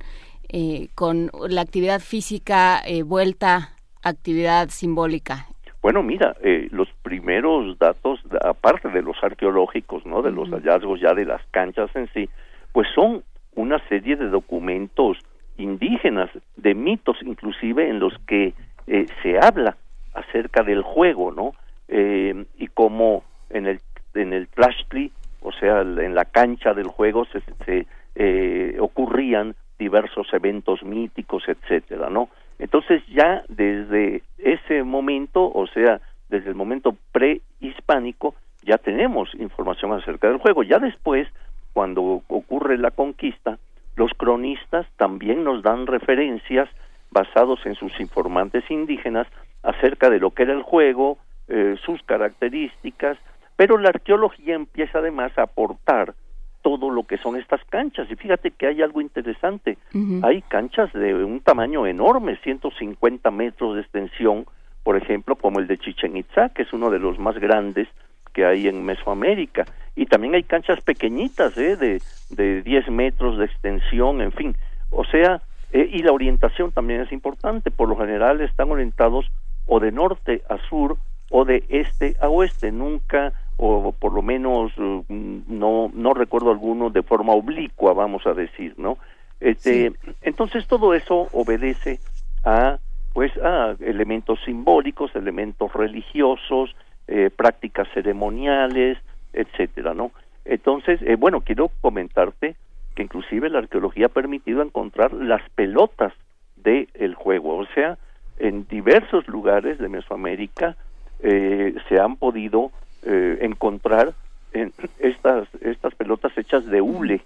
eh, 0.49 0.89
con 0.95 1.31
la 1.47 1.61
actividad 1.61 2.01
física 2.01 2.81
eh, 2.85 3.03
vuelta 3.03 3.71
actividad 4.03 4.69
simbólica? 4.69 5.47
Bueno, 5.81 6.03
mira, 6.03 6.35
eh, 6.43 6.67
los 6.71 6.87
primeros 7.05 7.77
datos, 7.77 8.19
aparte 8.43 8.89
de 8.89 9.03
los 9.03 9.15
arqueológicos, 9.23 10.03
¿no? 10.07 10.23
De 10.23 10.31
los 10.31 10.49
hallazgos 10.49 10.99
ya 10.99 11.13
de 11.13 11.23
las 11.23 11.41
canchas 11.51 11.95
en 11.95 12.09
sí, 12.13 12.27
pues 12.71 12.87
son 12.95 13.23
una 13.53 13.77
serie 13.87 14.15
de 14.15 14.27
documentos 14.27 15.19
indígenas, 15.57 16.31
de 16.57 16.73
mitos 16.73 17.17
inclusive 17.21 17.87
en 17.87 17.99
los 17.99 18.17
que 18.27 18.55
eh, 18.87 19.05
se 19.21 19.37
habla 19.37 19.77
acerca 20.15 20.63
del 20.63 20.81
juego, 20.81 21.31
¿no? 21.31 21.53
Eh, 21.87 22.45
y 22.57 22.67
cómo 22.69 23.23
en 23.51 23.67
el 23.67 23.79
en 24.15 24.33
el 24.33 24.47
Tlachtli, 24.47 25.11
o 25.41 25.51
sea, 25.51 25.81
en 25.81 26.15
la 26.15 26.25
cancha 26.25 26.73
del 26.73 26.87
juego 26.87 27.25
se, 27.25 27.41
se 27.65 27.85
eh, 28.15 28.77
ocurrían 28.79 29.55
diversos 29.77 30.27
eventos 30.33 30.81
míticos, 30.83 31.43
etcétera, 31.47 32.09
¿no? 32.09 32.29
Entonces 32.57 33.03
ya 33.07 33.43
desde 33.49 34.23
ese 34.37 34.83
momento, 34.83 35.51
o 35.53 35.67
sea, 35.67 35.99
desde 36.29 36.49
el 36.49 36.55
momento 36.55 36.95
prehispánico, 37.11 38.35
ya 38.63 38.77
tenemos 38.77 39.33
información 39.35 39.93
acerca 39.93 40.27
del 40.27 40.37
juego. 40.37 40.63
Ya 40.63 40.79
después, 40.79 41.27
cuando 41.73 42.23
ocurre 42.27 42.77
la 42.77 42.91
conquista, 42.91 43.59
los 43.95 44.11
cronistas 44.13 44.87
también 44.97 45.43
nos 45.43 45.61
dan 45.61 45.87
referencias 45.87 46.69
basados 47.11 47.65
en 47.65 47.75
sus 47.75 47.97
informantes 47.99 48.69
indígenas 48.69 49.27
acerca 49.63 50.09
de 50.09 50.19
lo 50.19 50.31
que 50.31 50.43
era 50.43 50.53
el 50.53 50.63
juego, 50.63 51.17
eh, 51.47 51.75
sus 51.85 52.01
características, 52.03 53.17
pero 53.55 53.77
la 53.77 53.89
arqueología 53.89 54.55
empieza 54.55 54.99
además 54.99 55.31
a 55.37 55.43
aportar 55.43 56.13
todo 56.61 56.89
lo 56.89 57.03
que 57.03 57.17
son 57.17 57.37
estas 57.37 57.63
canchas. 57.65 58.09
Y 58.09 58.15
fíjate 58.15 58.49
que 58.49 58.65
hay 58.65 58.81
algo 58.81 58.99
interesante. 58.99 59.77
Hay 60.23 60.41
canchas 60.41 60.91
de 60.93 61.13
un 61.13 61.39
tamaño 61.39 61.85
enorme, 61.85 62.37
150 62.37 63.29
metros 63.29 63.75
de 63.75 63.81
extensión, 63.81 64.45
por 64.85 64.97
ejemplo, 64.97 65.35
como 65.35 65.59
el 65.59 65.65
de 65.65 65.79
Chichen 65.79 66.15
Itza, 66.15 66.49
que 66.49 66.61
es 66.61 66.71
uno 66.71 66.91
de 66.91 66.99
los 66.99 67.17
más 67.17 67.39
grandes 67.39 67.87
que 68.33 68.45
hay 68.45 68.67
en 68.67 68.85
Mesoamérica. 68.85 69.65
Y 69.95 70.05
también 70.05 70.35
hay 70.35 70.43
canchas 70.43 70.79
pequeñitas, 70.81 71.57
¿eh? 71.57 71.75
de, 71.75 72.03
de 72.29 72.61
10 72.61 72.89
metros 72.91 73.39
de 73.39 73.45
extensión, 73.45 74.21
en 74.21 74.31
fin. 74.31 74.55
O 74.91 75.03
sea, 75.03 75.41
eh, 75.71 75.89
y 75.91 76.03
la 76.03 76.11
orientación 76.11 76.71
también 76.71 77.01
es 77.01 77.11
importante. 77.11 77.71
Por 77.71 77.89
lo 77.89 77.97
general 77.97 78.41
están 78.41 78.69
orientados 78.69 79.25
o 79.65 79.79
de 79.79 79.91
norte 79.91 80.43
a 80.51 80.59
sur 80.69 80.97
o 81.31 81.45
de 81.45 81.63
este 81.69 82.15
a 82.21 82.29
oeste. 82.29 82.71
Nunca 82.71 83.33
o 83.57 83.91
por 83.91 84.13
lo 84.13 84.21
menos 84.21 84.71
eh, 84.77 85.03
no 85.09 85.89
no 85.91 86.13
recuerdo 86.13 86.51
alguno 86.51 86.91
de 86.91 87.03
forma 87.03 87.33
oblicua 87.33 87.93
vamos 87.93 88.27
a 88.27 88.33
decir 88.33 88.73
no 88.77 88.97
este 89.39 89.93
entonces 90.21 90.67
todo 90.67 90.93
eso 90.93 91.29
obedece 91.31 91.99
a 92.43 92.79
pues 93.15 93.31
a 93.37 93.75
elementos 93.79 94.39
simbólicos 94.45 95.15
elementos 95.15 95.73
religiosos 95.73 96.75
eh, 97.07 97.31
prácticas 97.35 97.87
ceremoniales 97.93 98.97
etcétera 99.31 99.93
no 99.93 100.11
entonces 100.43 101.01
eh, 101.01 101.15
bueno 101.15 101.41
quiero 101.41 101.71
comentarte 101.79 102.55
que 102.93 103.03
inclusive 103.03 103.49
la 103.49 103.59
arqueología 103.59 104.07
ha 104.07 104.09
permitido 104.09 104.61
encontrar 104.61 105.13
las 105.13 105.41
pelotas 105.51 106.13
del 106.57 106.89
el 106.93 107.15
juego 107.15 107.55
o 107.57 107.65
sea 107.67 107.97
en 108.37 108.67
diversos 108.67 109.27
lugares 109.29 109.79
de 109.79 109.87
Mesoamérica 109.87 110.75
eh, 111.21 111.73
se 111.87 111.99
han 111.99 112.17
podido 112.17 112.71
eh, 113.03 113.37
encontrar 113.41 114.13
en 114.51 114.73
estas 114.99 115.47
estas 115.61 115.95
pelotas 115.95 116.37
hechas 116.37 116.65
de 116.65 116.81
hule, 116.81 117.21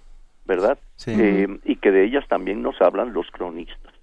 ¿verdad? 0.46 0.78
Sí. 0.96 1.12
Eh, 1.18 1.58
y 1.64 1.76
que 1.76 1.90
de 1.90 2.04
ellas 2.04 2.26
también 2.28 2.62
nos 2.62 2.80
hablan 2.80 3.12
los 3.12 3.30
cronistas. 3.30 3.94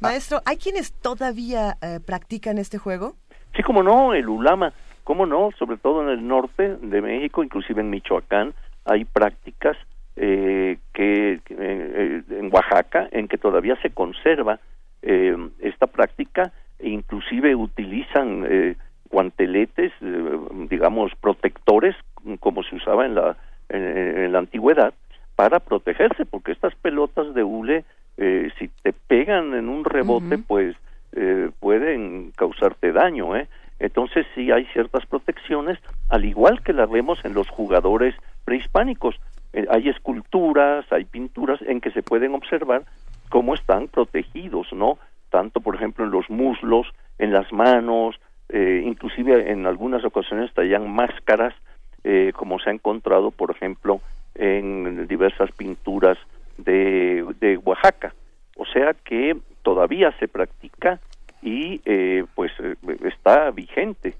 Maestro, 0.00 0.40
¿hay 0.46 0.56
quienes 0.56 0.92
todavía 0.92 1.76
eh, 1.82 1.98
practican 2.04 2.58
este 2.58 2.78
juego? 2.78 3.14
Sí, 3.56 3.62
como 3.62 3.82
no, 3.82 4.14
el 4.14 4.28
ulama, 4.28 4.72
cómo 5.02 5.26
no, 5.26 5.50
sobre 5.58 5.76
todo 5.76 6.02
en 6.02 6.10
el 6.10 6.26
norte 6.26 6.76
de 6.76 7.02
México, 7.02 7.42
inclusive 7.42 7.80
en 7.80 7.90
Michoacán, 7.90 8.54
hay 8.84 9.04
prácticas 9.04 9.76
eh, 10.16 10.78
que 10.92 11.40
que, 11.44 11.56
eh, 11.58 12.22
en 12.30 12.50
Oaxaca 12.52 13.08
en 13.10 13.28
que 13.28 13.38
todavía 13.38 13.76
se 13.82 13.90
conserva 13.90 14.60
eh, 15.02 15.36
esta 15.60 15.86
práctica 15.86 16.52
e 16.78 16.90
inclusive 16.90 17.54
utilizan 17.54 18.44
eh, 18.48 18.76
guanteletes, 19.10 19.92
eh, 20.00 20.38
digamos 20.68 21.12
protectores, 21.20 21.96
como 22.40 22.62
se 22.62 22.76
usaba 22.76 23.06
en 23.06 23.14
la 23.14 23.36
en, 23.68 23.82
en 23.82 24.32
la 24.32 24.38
antigüedad, 24.38 24.94
para 25.36 25.60
protegerse, 25.60 26.24
porque 26.24 26.52
estas 26.52 26.74
pelotas 26.76 27.34
de 27.34 27.44
hule, 27.44 27.84
eh, 28.18 28.50
si 28.58 28.68
te 28.82 28.92
pegan 28.92 29.54
en 29.54 29.68
un 29.68 29.84
rebote, 29.84 30.38
pues 30.38 30.76
eh, 31.12 31.50
pueden 31.60 32.32
causarte 32.36 32.92
daño, 32.92 33.36
¿eh? 33.36 33.48
Entonces 33.78 34.26
sí 34.34 34.50
hay 34.50 34.66
ciertas 34.66 35.06
protecciones, 35.06 35.78
al 36.08 36.24
igual 36.24 36.62
que 36.62 36.72
las 36.72 36.90
vemos 36.90 37.24
en 37.24 37.32
los 37.32 37.48
jugadores 37.48 38.14
prehispánicos. 38.44 39.14
Eh, 39.52 39.66
hay 39.70 39.88
esculturas, 39.88 40.84
hay 40.90 41.04
pinturas 41.04 41.62
en 41.62 41.80
que 41.80 41.92
se 41.92 42.02
pueden 42.02 42.34
observar 42.34 42.82
cómo 43.28 43.54
están 43.54 43.86
protegidos, 43.86 44.72
¿no? 44.72 44.98
Tanto, 45.30 45.60
por 45.60 45.76
ejemplo, 45.76 46.04
en 46.04 46.10
los 46.10 46.28
muslos, 46.28 46.88
en 47.18 47.32
las 47.32 47.52
manos, 47.52 48.18
eh, 48.48 48.82
inclusive 48.84 49.52
en 49.52 49.66
algunas 49.66 50.04
ocasiones 50.04 50.52
traían 50.54 50.90
máscaras, 50.90 51.54
eh, 52.02 52.32
como 52.34 52.58
se 52.58 52.70
ha 52.70 52.72
encontrado, 52.72 53.30
por 53.30 53.50
ejemplo, 53.52 54.00
en 54.34 55.06
diversas 55.06 55.52
pinturas 55.52 56.18
de, 56.58 57.24
de 57.40 57.56
Oaxaca. 57.58 58.14
O 58.56 58.66
sea 58.66 58.94
que 58.94 59.36
todavía 59.62 60.12
se 60.18 60.28
practica 60.28 61.00
y 61.42 61.80
eh, 61.84 62.24
pues 62.34 62.52
eh, 62.60 62.76
está 63.04 63.50
vigente. 63.50 64.14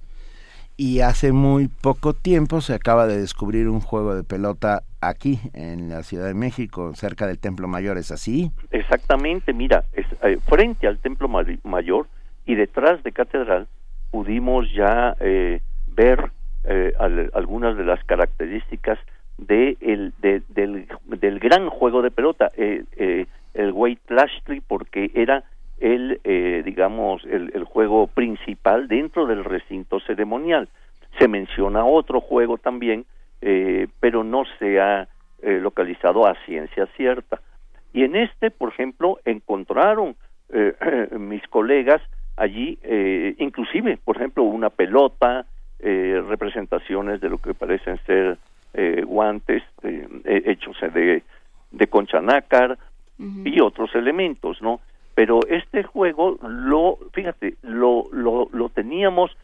Y 0.81 1.00
hace 1.00 1.33
muy 1.33 1.67
poco 1.67 2.15
tiempo 2.15 2.60
se 2.60 2.73
acaba 2.73 3.08
de 3.08 3.18
descubrir 3.18 3.68
un 3.68 3.81
juego 3.81 4.15
de 4.15 4.23
pelota 4.23 4.84
aquí 5.00 5.41
en 5.52 5.89
la 5.89 6.05
Ciudad 6.05 6.26
de 6.26 6.34
México, 6.34 6.94
cerca 6.94 7.26
del 7.26 7.41
Templo 7.41 7.67
Mayor, 7.67 7.99
¿es 7.99 8.12
así? 8.12 8.52
Exactamente, 8.70 9.52
mira, 9.52 9.84
es, 9.92 10.07
eh, 10.23 10.39
frente 10.49 10.86
al 10.86 10.99
Templo 10.99 11.28
Mayor 11.65 12.07
y 12.47 12.55
detrás 12.55 13.02
de 13.02 13.10
Catedral 13.10 13.67
pudimos 14.12 14.73
ya 14.73 15.17
eh, 15.18 15.60
ver 15.89 16.31
eh, 16.62 16.92
al, 17.00 17.31
algunas 17.34 17.76
de 17.76 17.84
las 17.84 18.02
características 18.05 19.00
de 19.39 19.76
el, 19.81 20.12
de, 20.20 20.42
del, 20.49 20.86
del 21.07 21.39
gran 21.39 21.70
juego 21.70 22.02
de 22.02 22.10
pelota, 22.10 22.50
eh, 22.57 22.84
eh, 22.97 23.26
el 23.55 23.73
Wade 23.73 23.99
Lashley, 24.08 24.60
porque 24.60 25.10
era 25.15 25.44
el, 25.78 26.20
eh, 26.25 26.62
digamos, 26.65 27.25
el, 27.25 27.50
el, 27.55 27.65
juego 27.65 28.08
principal 28.08 28.89
dentro 28.89 29.26
del 29.26 29.44
recinto 29.44 30.00
ceremonial. 30.00 30.68
Se 31.18 31.28
menciona 31.28 31.84
otro 31.84 32.20
juego 32.20 32.58
también, 32.58 33.07
eh, 33.41 33.86
pero 34.00 34.25
no 34.25 34.44
se 34.58 34.81
ha 34.81 35.08
eh, 35.42 35.60
localizado 35.60 36.26
a 36.26 36.34
ciencia 36.44 36.86
cierta. 36.97 37.41
Y 37.92 38.02
en 38.02 38.17
este, 38.17 38.50
por 38.50 38.70
ejemplo, 38.70 39.18
encontraron 39.25 40.17
eh, 40.52 40.75
mis 41.18 41.47
colegas 41.49 42.02
allí, 42.36 42.78
inclusive, 43.39 43.99
por 44.05 44.17
ejemplo, 44.17 44.44
una 44.44 44.70
pelota, 44.70 45.44
representaciones 45.81 47.20
de 47.20 47.28
lo 47.28 47.39
que 47.39 47.52
parecen 47.52 47.99
ser 48.07 48.39
eh, 48.75 49.03
guantes 49.07 49.63
eh, 49.83 50.07
hechos 50.25 50.77
de, 50.81 51.23
de 51.71 51.87
concha 51.87 52.21
nácar 52.21 52.79
uh 53.19 53.23
-huh. 53.23 53.43
y 53.55 53.61
otros 53.61 53.95
elementos, 53.95 54.61
¿no? 54.63 54.81
Pero 55.15 55.41
este 55.49 55.83
juego, 55.83 56.39
lo, 56.43 56.99
fíjate, 57.13 57.57
lo, 57.63 58.07
lo, 58.13 58.49
lo 58.53 58.69
teníamos, 58.69 59.37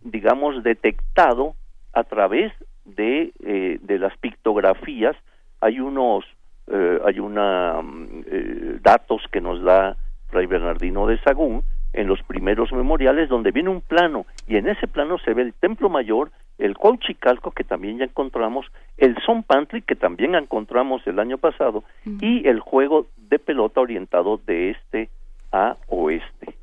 digamos, 0.00 0.62
detectado 0.64 1.54
a 1.92 2.02
través 2.02 2.52
de, 2.84 3.32
eh, 3.44 3.78
de 3.80 3.98
las 3.98 4.16
pictografías. 4.18 5.16
Hay 5.60 5.78
unos, 5.78 6.24
eh, 6.66 6.98
hay 7.04 7.20
una 7.20 7.80
eh, 8.26 8.78
datos 8.82 9.22
que 9.30 9.40
nos 9.40 9.62
da 9.62 9.96
Fray 10.30 10.46
Bernardino 10.46 11.06
de 11.06 11.18
Sagún 11.20 11.62
en 11.92 12.06
los 12.06 12.22
primeros 12.22 12.72
memoriales 12.72 13.28
donde 13.28 13.50
viene 13.50 13.70
un 13.70 13.80
plano 13.80 14.26
y 14.46 14.56
en 14.56 14.68
ese 14.68 14.86
plano 14.86 15.18
se 15.18 15.34
ve 15.34 15.42
el 15.42 15.54
templo 15.54 15.88
mayor, 15.88 16.30
el 16.58 16.76
Cuauchicalco 16.76 17.50
que 17.50 17.64
también 17.64 17.98
ya 17.98 18.04
encontramos, 18.04 18.66
el 18.96 19.16
Son 19.24 19.42
Pantry 19.42 19.82
que 19.82 19.96
también 19.96 20.34
encontramos 20.34 21.06
el 21.06 21.18
año 21.18 21.38
pasado 21.38 21.78
uh 21.78 22.10
-huh. 22.10 22.18
y 22.22 22.48
el 22.48 22.60
juego 22.60 23.06
de 23.16 23.38
pelota 23.38 23.80
orientado 23.80 24.40
de 24.46 24.70
este 24.70 25.08
a 25.52 25.76
oeste. 25.88 26.54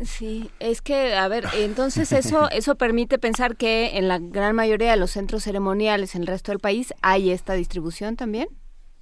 Sí, 0.00 0.50
es 0.58 0.82
que, 0.82 1.14
a 1.14 1.28
ver, 1.28 1.44
entonces 1.56 2.12
eso, 2.12 2.48
eso 2.52 2.76
permite 2.76 3.18
pensar 3.18 3.56
que 3.56 3.96
en 3.96 4.08
la 4.08 4.18
gran 4.18 4.54
mayoría 4.56 4.90
de 4.90 4.96
los 4.96 5.12
centros 5.12 5.44
ceremoniales 5.44 6.14
en 6.14 6.22
el 6.22 6.26
resto 6.26 6.52
del 6.52 6.58
país 6.58 6.92
hay 7.02 7.30
esta 7.30 7.54
distribución 7.54 8.16
también. 8.16 8.48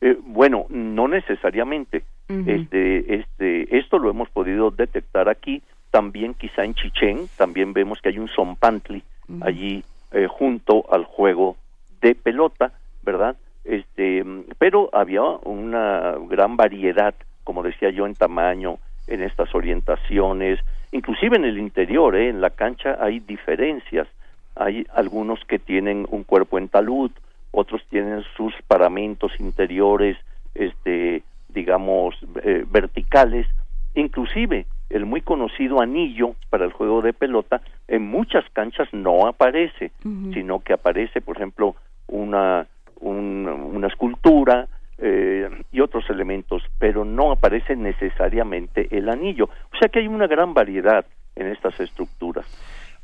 Eh, 0.01 0.19
bueno, 0.23 0.67
no 0.69 1.09
necesariamente. 1.09 2.05
Uh 2.33 2.45
-huh. 2.45 2.63
Este, 2.63 3.15
este, 3.15 3.79
esto 3.79 3.99
lo 3.99 4.11
hemos 4.11 4.29
podido 4.31 4.71
detectar 4.71 5.29
aquí, 5.29 5.63
también 5.91 6.35
quizá 6.35 6.65
en 6.65 6.75
Chichén, 6.75 7.29
también 7.37 7.73
vemos 7.73 8.01
que 8.01 8.09
hay 8.09 8.19
un 8.19 8.29
Zompantli 8.29 9.03
uh 9.29 9.33
-huh. 9.33 9.47
allí 9.47 9.85
eh, 10.13 10.27
junto 10.27 10.85
al 10.93 11.05
juego 11.05 11.57
de 12.01 12.15
pelota, 12.15 12.73
¿verdad? 13.03 13.37
Este, 13.65 14.25
pero 14.59 14.91
había 14.93 15.23
una 15.23 16.17
gran 16.29 16.57
variedad, 16.57 17.15
como 17.45 17.63
decía 17.63 17.91
yo, 17.91 18.07
en 18.07 18.15
tamaño, 18.15 18.79
en 19.07 19.23
estas 19.23 19.55
orientaciones, 19.55 20.61
inclusive 20.91 21.37
en 21.37 21.45
el 21.45 21.59
interior, 21.59 22.17
¿eh? 22.17 22.29
en 22.29 22.41
la 22.41 22.51
cancha 22.51 22.97
hay 23.01 23.21
diferencias. 23.21 24.09
Hay 24.55 24.87
algunos 24.95 25.43
que 25.47 25.59
tienen 25.59 26.07
un 26.11 26.25
cuerpo 26.25 26.59
en 26.59 26.69
talud, 26.69 27.11
otros 27.53 27.83
tienen 27.89 28.23
sus 28.37 28.55
paramentos 28.67 29.33
interiores, 29.41 30.17
este, 30.55 31.23
digamos, 31.53 32.15
eh, 32.43 32.65
verticales, 32.71 33.47
inclusive 33.95 34.67
el 34.91 35.07
muy 35.07 35.23
conocido 35.23 35.81
anillo 35.81 36.35
para 36.51 36.65
el 36.65 36.73
juego 36.73 37.01
de 37.03 37.13
pelota 37.13 37.63
en 37.89 38.07
muchas 38.07 38.45
canchas 38.53 38.89
no 38.93 39.27
aparece, 39.27 39.93
uh 40.05 40.09
-huh. 40.09 40.35
sino 40.35 40.61
que 40.61 40.75
aparece, 40.75 41.21
por 41.21 41.37
ejemplo, 41.37 41.77
una, 42.09 42.67
un, 43.01 43.49
una 43.49 43.87
escultura 43.89 44.69
eh, 44.99 45.49
y 45.73 45.81
otros 45.81 46.09
elementos, 46.11 46.63
pero 46.79 47.05
no 47.05 47.33
aparece 47.33 47.75
necesariamente 47.75 48.89
el 48.97 49.09
anillo. 49.09 49.47
O 49.47 49.79
sea 49.79 49.89
que 49.89 50.01
hay 50.01 50.09
una 50.09 50.27
gran 50.27 50.55
variedad 50.55 51.05
en 51.35 51.49
estas 51.49 51.81
estructuras. 51.81 52.47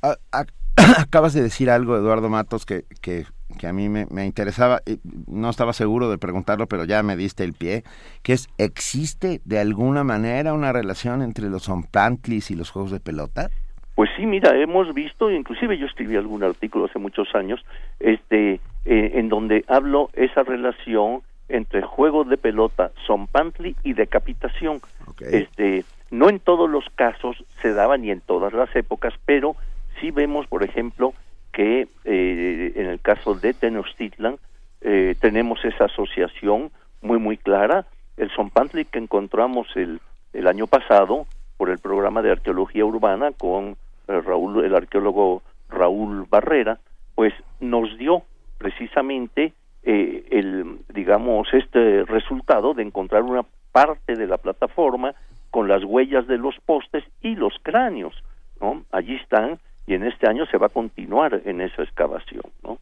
A, 0.02 0.14
a, 0.30 0.44
acabas 1.00 1.32
de 1.32 1.42
decir 1.42 1.70
algo, 1.70 1.96
Eduardo 1.96 2.28
Matos, 2.28 2.66
que, 2.66 2.84
que 3.00 3.24
que 3.58 3.66
a 3.66 3.72
mí 3.72 3.88
me, 3.88 4.06
me, 4.10 4.26
interesaba, 4.26 4.80
no 5.26 5.48
estaba 5.48 5.72
seguro 5.72 6.10
de 6.10 6.18
preguntarlo, 6.18 6.66
pero 6.66 6.84
ya 6.84 7.02
me 7.02 7.16
diste 7.16 7.44
el 7.44 7.54
pie, 7.54 7.82
que 8.22 8.34
es, 8.34 8.48
¿existe 8.58 9.40
de 9.44 9.58
alguna 9.58 10.04
manera 10.04 10.52
una 10.52 10.72
relación 10.72 11.22
entre 11.22 11.48
los 11.48 11.64
Zompantlis 11.64 12.50
y 12.50 12.56
los 12.56 12.70
juegos 12.70 12.90
de 12.90 13.00
pelota? 13.00 13.50
Pues 13.94 14.10
sí, 14.16 14.26
mira, 14.26 14.56
hemos 14.56 14.94
visto, 14.94 15.28
inclusive 15.28 15.76
yo 15.76 15.86
escribí 15.86 16.14
algún 16.14 16.44
artículo 16.44 16.84
hace 16.84 17.00
muchos 17.00 17.34
años, 17.34 17.64
este, 17.98 18.60
eh, 18.84 19.10
en 19.14 19.28
donde 19.28 19.64
hablo 19.66 20.10
esa 20.12 20.44
relación 20.44 21.22
entre 21.48 21.82
juego 21.82 22.24
de 22.24 22.36
pelota, 22.36 22.92
Zompantli 23.06 23.74
y 23.82 23.94
decapitación. 23.94 24.80
Okay. 25.08 25.28
Este, 25.42 25.84
no 26.10 26.28
en 26.28 26.38
todos 26.38 26.70
los 26.70 26.84
casos 26.94 27.44
se 27.60 27.72
daba 27.72 27.96
ni 27.96 28.10
en 28.10 28.20
todas 28.20 28.52
las 28.52 28.74
épocas, 28.76 29.14
pero 29.26 29.56
sí 30.00 30.10
vemos, 30.10 30.46
por 30.46 30.62
ejemplo, 30.62 31.12
que 31.58 31.88
eh, 32.04 32.72
en 32.76 32.86
el 32.86 33.00
caso 33.00 33.34
de 33.34 33.52
Tenochtitlan 33.52 34.36
eh, 34.80 35.16
tenemos 35.20 35.64
esa 35.64 35.86
asociación 35.86 36.70
muy 37.02 37.18
muy 37.18 37.36
clara. 37.36 37.84
El 38.16 38.30
Zompantli 38.30 38.84
que 38.84 39.00
encontramos 39.00 39.66
el, 39.74 40.00
el 40.32 40.46
año 40.46 40.68
pasado 40.68 41.26
por 41.56 41.70
el 41.70 41.80
programa 41.80 42.22
de 42.22 42.30
arqueología 42.30 42.84
urbana 42.84 43.32
con 43.32 43.76
eh, 44.06 44.20
Raúl, 44.20 44.64
el 44.64 44.72
arqueólogo 44.72 45.42
Raúl 45.68 46.26
Barrera, 46.30 46.78
pues 47.16 47.34
nos 47.58 47.98
dio 47.98 48.22
precisamente 48.58 49.52
el, 49.82 50.78
digamos, 50.94 51.48
este 51.54 52.04
resultado 52.04 52.74
de 52.74 52.84
encontrar 52.84 53.22
una 53.22 53.44
parte 53.72 54.14
de 54.14 54.28
la 54.28 54.36
plataforma 54.36 55.14
con 55.50 55.66
las 55.66 55.82
huellas 55.82 56.28
de 56.28 56.38
los 56.38 56.54
postes 56.66 57.02
y 57.20 57.34
los 57.34 57.54
cráneos, 57.62 58.14
¿no? 58.60 58.84
Allí 58.92 59.14
están 59.16 59.58
y 59.88 59.94
en 59.94 60.04
este 60.04 60.28
año 60.28 60.44
se 60.46 60.58
va 60.58 60.66
a 60.66 60.70
continuar 60.70 61.40
en 61.46 61.62
esa 61.62 61.82
excavación, 61.82 62.42
¿no? 62.62 62.78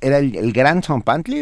¿Era 0.00 0.18
el, 0.18 0.36
el 0.36 0.52
gran 0.52 0.80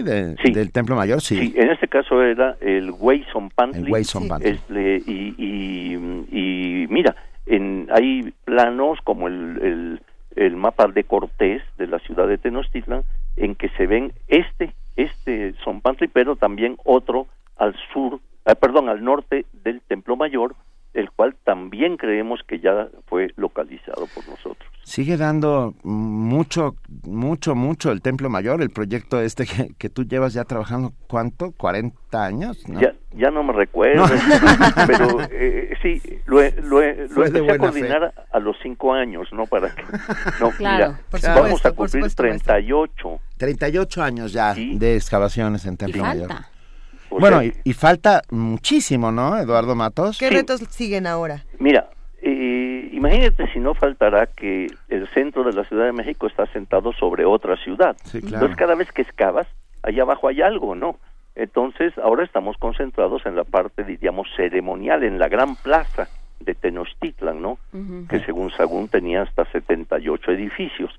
de, 0.02 0.36
sí. 0.42 0.52
del 0.52 0.72
Templo 0.72 0.96
Mayor? 0.96 1.20
Sí. 1.20 1.36
sí, 1.36 1.54
en 1.56 1.70
este 1.70 1.86
caso 1.86 2.22
era 2.22 2.56
el 2.60 2.90
Güey 2.90 3.24
Zompantli. 3.30 3.92
El 3.92 4.04
Zompantli. 4.04 4.50
Este, 4.50 5.02
y, 5.06 5.34
y, 5.36 5.94
y, 6.32 6.86
mira, 6.88 7.14
en, 7.46 7.88
hay 7.92 8.32
planos 8.44 8.98
como 9.04 9.28
el, 9.28 9.60
el, 9.62 10.00
el, 10.36 10.56
mapa 10.56 10.86
de 10.88 11.04
Cortés 11.04 11.62
de 11.76 11.86
la 11.86 11.98
ciudad 11.98 12.26
de 12.26 12.38
Tenochtitlan 12.38 13.02
en 13.36 13.54
que 13.54 13.68
se 13.70 13.86
ven 13.86 14.12
este, 14.28 14.72
este 14.96 15.54
pero 16.12 16.36
también 16.36 16.78
otro 16.84 17.26
al 17.56 17.74
sur, 17.92 18.20
eh, 18.46 18.54
perdón, 18.54 18.88
al 18.88 19.04
norte 19.04 19.44
del 19.52 19.82
Templo 19.82 20.16
Mayor, 20.16 20.54
el 20.98 21.12
cual 21.12 21.36
también 21.44 21.96
creemos 21.96 22.40
que 22.46 22.58
ya 22.58 22.88
fue 23.06 23.32
localizado 23.36 24.08
por 24.12 24.28
nosotros. 24.28 24.68
Sigue 24.82 25.16
dando 25.16 25.74
mucho, 25.84 26.74
mucho, 27.04 27.54
mucho 27.54 27.92
el 27.92 28.02
Templo 28.02 28.28
Mayor, 28.28 28.62
el 28.62 28.70
proyecto 28.70 29.20
este 29.20 29.46
que, 29.46 29.68
que 29.78 29.90
tú 29.90 30.04
llevas 30.04 30.32
ya 30.32 30.44
trabajando, 30.44 30.92
¿cuánto? 31.06 31.52
¿40 31.52 31.92
años? 32.14 32.68
¿no? 32.68 32.80
Ya, 32.80 32.94
ya 33.12 33.30
no 33.30 33.44
me 33.44 33.52
recuerdo, 33.52 34.08
no. 34.08 34.08
pero 34.88 35.20
eh, 35.30 35.72
sí, 35.82 36.02
lo, 36.26 36.40
lo, 36.62 36.80
lo 36.80 37.26
empecé 37.26 37.52
a 37.52 37.58
coordinar 37.58 38.12
fe. 38.12 38.22
a 38.32 38.40
los 38.40 38.56
cinco 38.60 38.92
años, 38.92 39.28
¿no? 39.32 39.46
Para 39.46 39.72
que, 39.72 39.82
no, 40.40 40.50
claro, 40.50 40.56
mira, 40.58 40.96
supuesto, 40.96 41.28
vamos 41.28 41.64
a 41.64 41.70
cumplir 41.70 42.10
supuesto, 42.10 42.22
38. 42.24 43.20
38 43.36 44.02
años 44.02 44.32
ya 44.32 44.52
¿Sí? 44.54 44.76
de 44.76 44.96
excavaciones 44.96 45.64
en 45.64 45.76
Templo 45.76 45.98
y 45.98 46.02
Mayor. 46.02 46.28
Falta. 46.28 46.57
Bueno, 47.10 47.42
y, 47.42 47.52
y, 47.64 47.72
falta 47.72 48.22
muchísimo, 48.30 49.10
¿no, 49.10 49.38
Eduardo 49.38 49.74
Matos? 49.74 50.18
¿Qué 50.18 50.28
sí. 50.28 50.34
retos 50.34 50.60
siguen 50.70 51.06
ahora? 51.06 51.44
Mira, 51.58 51.88
eh, 52.22 52.90
imagínate 52.92 53.50
si 53.52 53.60
no 53.60 53.74
faltará 53.74 54.26
que 54.26 54.66
el 54.88 55.08
centro 55.14 55.44
de 55.44 55.52
la 55.52 55.64
Ciudad 55.64 55.86
de 55.86 55.92
México 55.92 56.26
está 56.26 56.46
sentado 56.46 56.92
sobre 56.92 57.24
otra 57.24 57.56
ciudad. 57.56 57.96
Sí, 58.04 58.20
claro. 58.20 58.36
Entonces, 58.36 58.56
cada 58.56 58.74
vez 58.74 58.92
que 58.92 59.02
excavas, 59.02 59.46
allá 59.82 60.02
abajo 60.02 60.28
hay 60.28 60.42
algo, 60.42 60.74
¿no? 60.74 60.96
Entonces, 61.34 61.96
ahora 61.98 62.24
estamos 62.24 62.56
concentrados 62.58 63.24
en 63.24 63.36
la 63.36 63.44
parte, 63.44 63.84
diríamos, 63.84 64.26
ceremonial, 64.36 65.04
en 65.04 65.18
la 65.18 65.28
gran 65.28 65.54
plaza 65.54 66.08
de 66.40 66.54
Tenochtitlan, 66.54 67.40
¿no? 67.40 67.58
Que 68.08 68.20
según 68.20 68.50
Sagún 68.50 68.88
tenía 68.88 69.22
hasta 69.22 69.44
78 69.46 70.32
edificios. 70.32 70.90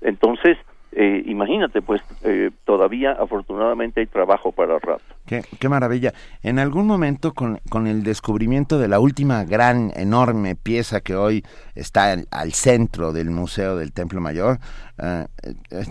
Entonces, 0.00 0.56
eh, 0.94 1.22
imagínate, 1.26 1.80
pues 1.80 2.02
eh, 2.22 2.50
todavía 2.64 3.12
afortunadamente 3.12 4.00
hay 4.00 4.06
trabajo 4.06 4.52
para 4.52 4.78
rato. 4.78 5.02
Qué, 5.26 5.42
qué 5.58 5.68
maravilla. 5.68 6.12
En 6.42 6.58
algún 6.58 6.86
momento 6.86 7.32
con, 7.32 7.60
con, 7.70 7.86
el 7.86 8.02
descubrimiento 8.02 8.78
de 8.78 8.88
la 8.88 9.00
última 9.00 9.44
gran, 9.44 9.90
enorme 9.96 10.54
pieza 10.54 11.00
que 11.00 11.16
hoy 11.16 11.44
está 11.74 12.12
al, 12.30 12.52
centro 12.52 13.12
del 13.12 13.30
Museo 13.30 13.76
del 13.76 13.92
Templo 13.92 14.20
Mayor, 14.20 14.58
uh, 14.98 15.24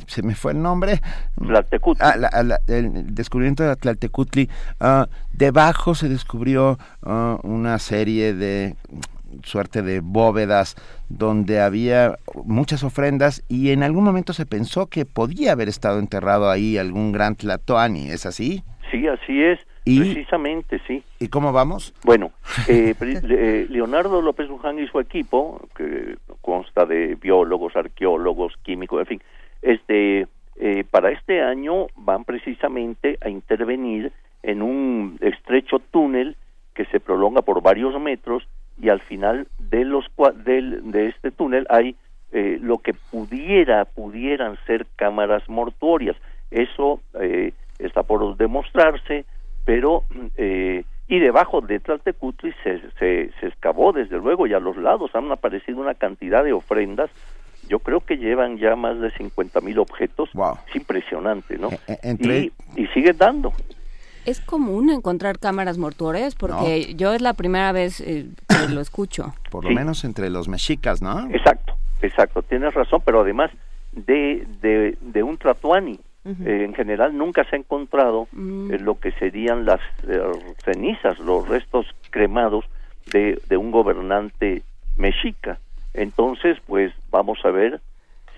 se 0.05 0.21
me 0.21 0.35
fue 0.35 0.51
el 0.51 0.61
nombre. 0.61 1.01
Tlaltecutli. 1.35 2.05
Ah, 2.05 2.15
la, 2.17 2.43
la, 2.43 2.59
el 2.67 3.15
descubrimiento 3.15 3.63
de 3.63 3.75
Tlaltecutli. 3.75 4.49
Uh, 4.79 5.05
debajo 5.33 5.95
se 5.95 6.09
descubrió 6.09 6.77
uh, 7.03 7.37
una 7.41 7.79
serie 7.79 8.33
de 8.33 8.75
suerte 9.43 9.81
de 9.81 9.99
bóvedas 10.01 10.75
donde 11.09 11.61
había 11.61 12.17
muchas 12.45 12.83
ofrendas 12.83 13.43
y 13.47 13.71
en 13.71 13.83
algún 13.83 14.03
momento 14.03 14.33
se 14.33 14.45
pensó 14.45 14.87
que 14.87 15.05
podía 15.05 15.51
haber 15.51 15.69
estado 15.69 15.99
enterrado 15.99 16.49
ahí 16.49 16.77
algún 16.77 17.11
gran 17.11 17.35
Tlatoani, 17.35 18.09
¿es 18.09 18.25
así? 18.25 18.63
Sí, 18.91 19.07
así 19.07 19.41
es. 19.41 19.59
Precisamente, 19.83 20.79
sí. 20.87 21.03
¿Y 21.19 21.29
cómo 21.29 21.51
vamos? 21.51 21.93
Bueno, 22.03 22.31
eh, 22.67 22.93
eh, 23.01 23.67
Leonardo 23.69 24.21
López 24.21 24.47
Luján 24.47 24.79
y 24.79 24.87
su 24.87 24.99
equipo, 24.99 25.67
que 25.75 26.17
consta 26.41 26.85
de 26.85 27.15
biólogos, 27.15 27.75
arqueólogos, 27.75 28.53
químicos, 28.61 28.99
en 29.01 29.05
fin, 29.07 29.21
este, 29.61 30.27
eh, 30.57 30.83
para 30.89 31.11
este 31.11 31.41
año 31.41 31.87
van 31.95 32.25
precisamente 32.25 33.17
a 33.21 33.29
intervenir 33.29 34.11
en 34.43 34.61
un 34.61 35.17
estrecho 35.21 35.79
túnel 35.79 36.35
que 36.75 36.85
se 36.85 36.99
prolonga 36.99 37.41
por 37.41 37.61
varios 37.61 37.99
metros 37.99 38.47
y 38.81 38.89
al 38.89 38.99
final 39.01 39.47
de 39.59 39.85
los 39.85 40.05
de 40.43 41.07
este 41.07 41.31
túnel 41.31 41.67
hay 41.69 41.95
eh, 42.31 42.57
lo 42.61 42.79
que 42.79 42.93
pudiera 42.93 43.85
pudieran 43.85 44.57
ser 44.65 44.87
cámaras 44.95 45.47
mortuorias. 45.47 46.15
Eso 46.49 47.01
eh, 47.19 47.53
está 47.79 48.03
por 48.03 48.35
demostrarse 48.37 49.25
pero 49.65 50.03
eh, 50.37 50.83
y 51.07 51.19
debajo 51.19 51.61
de 51.61 51.79
Tlaltecutli 51.79 52.53
se, 52.63 52.81
se, 52.97 53.31
se 53.39 53.47
excavó 53.47 53.91
desde 53.91 54.17
luego 54.17 54.47
y 54.47 54.53
a 54.53 54.59
los 54.59 54.77
lados 54.77 55.11
han 55.13 55.31
aparecido 55.31 55.79
una 55.79 55.93
cantidad 55.93 56.43
de 56.43 56.53
ofrendas. 56.53 57.09
Yo 57.67 57.79
creo 57.79 57.99
que 58.01 58.17
llevan 58.17 58.57
ya 58.57 58.75
más 58.75 58.99
de 58.99 59.11
50 59.11 59.61
mil 59.61 59.79
objetos. 59.79 60.29
Es 60.67 60.75
impresionante 60.75 61.57
no 61.57 61.69
y, 62.19 62.51
y 62.75 62.87
sigue 62.87 63.13
dando 63.13 63.53
¿Es 64.25 64.39
común 64.39 64.89
encontrar 64.91 65.39
cámaras 65.39 65.77
mortuorias? 65.77 66.35
Porque 66.35 66.93
yo 66.95 67.13
es 67.13 67.21
la 67.21 67.33
primera 67.33 67.71
vez 67.71 68.01
eh, 68.01 68.27
que 68.47 68.69
lo 68.73 68.81
escucho. 68.81 69.33
Por 69.49 69.65
lo 69.65 69.71
menos 69.71 70.03
entre 70.03 70.29
los 70.29 70.47
mexicas, 70.47 71.01
¿no? 71.01 71.27
Exacto, 71.31 71.73
exacto, 72.01 72.41
tienes 72.43 72.73
razón, 72.73 73.01
pero 73.03 73.21
además 73.21 73.51
de, 73.91 74.45
de, 74.61 74.97
de 75.01 75.23
un 75.23 75.37
tratuani. 75.37 75.99
Eh, 76.23 76.65
en 76.65 76.75
general 76.75 77.17
nunca 77.17 77.43
se 77.45 77.55
ha 77.55 77.59
encontrado 77.59 78.27
mm. 78.31 78.73
eh, 78.73 78.77
lo 78.77 78.99
que 78.99 79.11
serían 79.13 79.65
las 79.65 79.79
cenizas, 80.63 81.17
los 81.17 81.47
restos 81.47 81.87
cremados 82.11 82.63
de, 83.11 83.41
de 83.49 83.57
un 83.57 83.71
gobernante 83.71 84.61
mexica. 84.97 85.57
Entonces, 85.95 86.59
pues 86.67 86.93
vamos 87.09 87.39
a 87.43 87.49
ver 87.49 87.81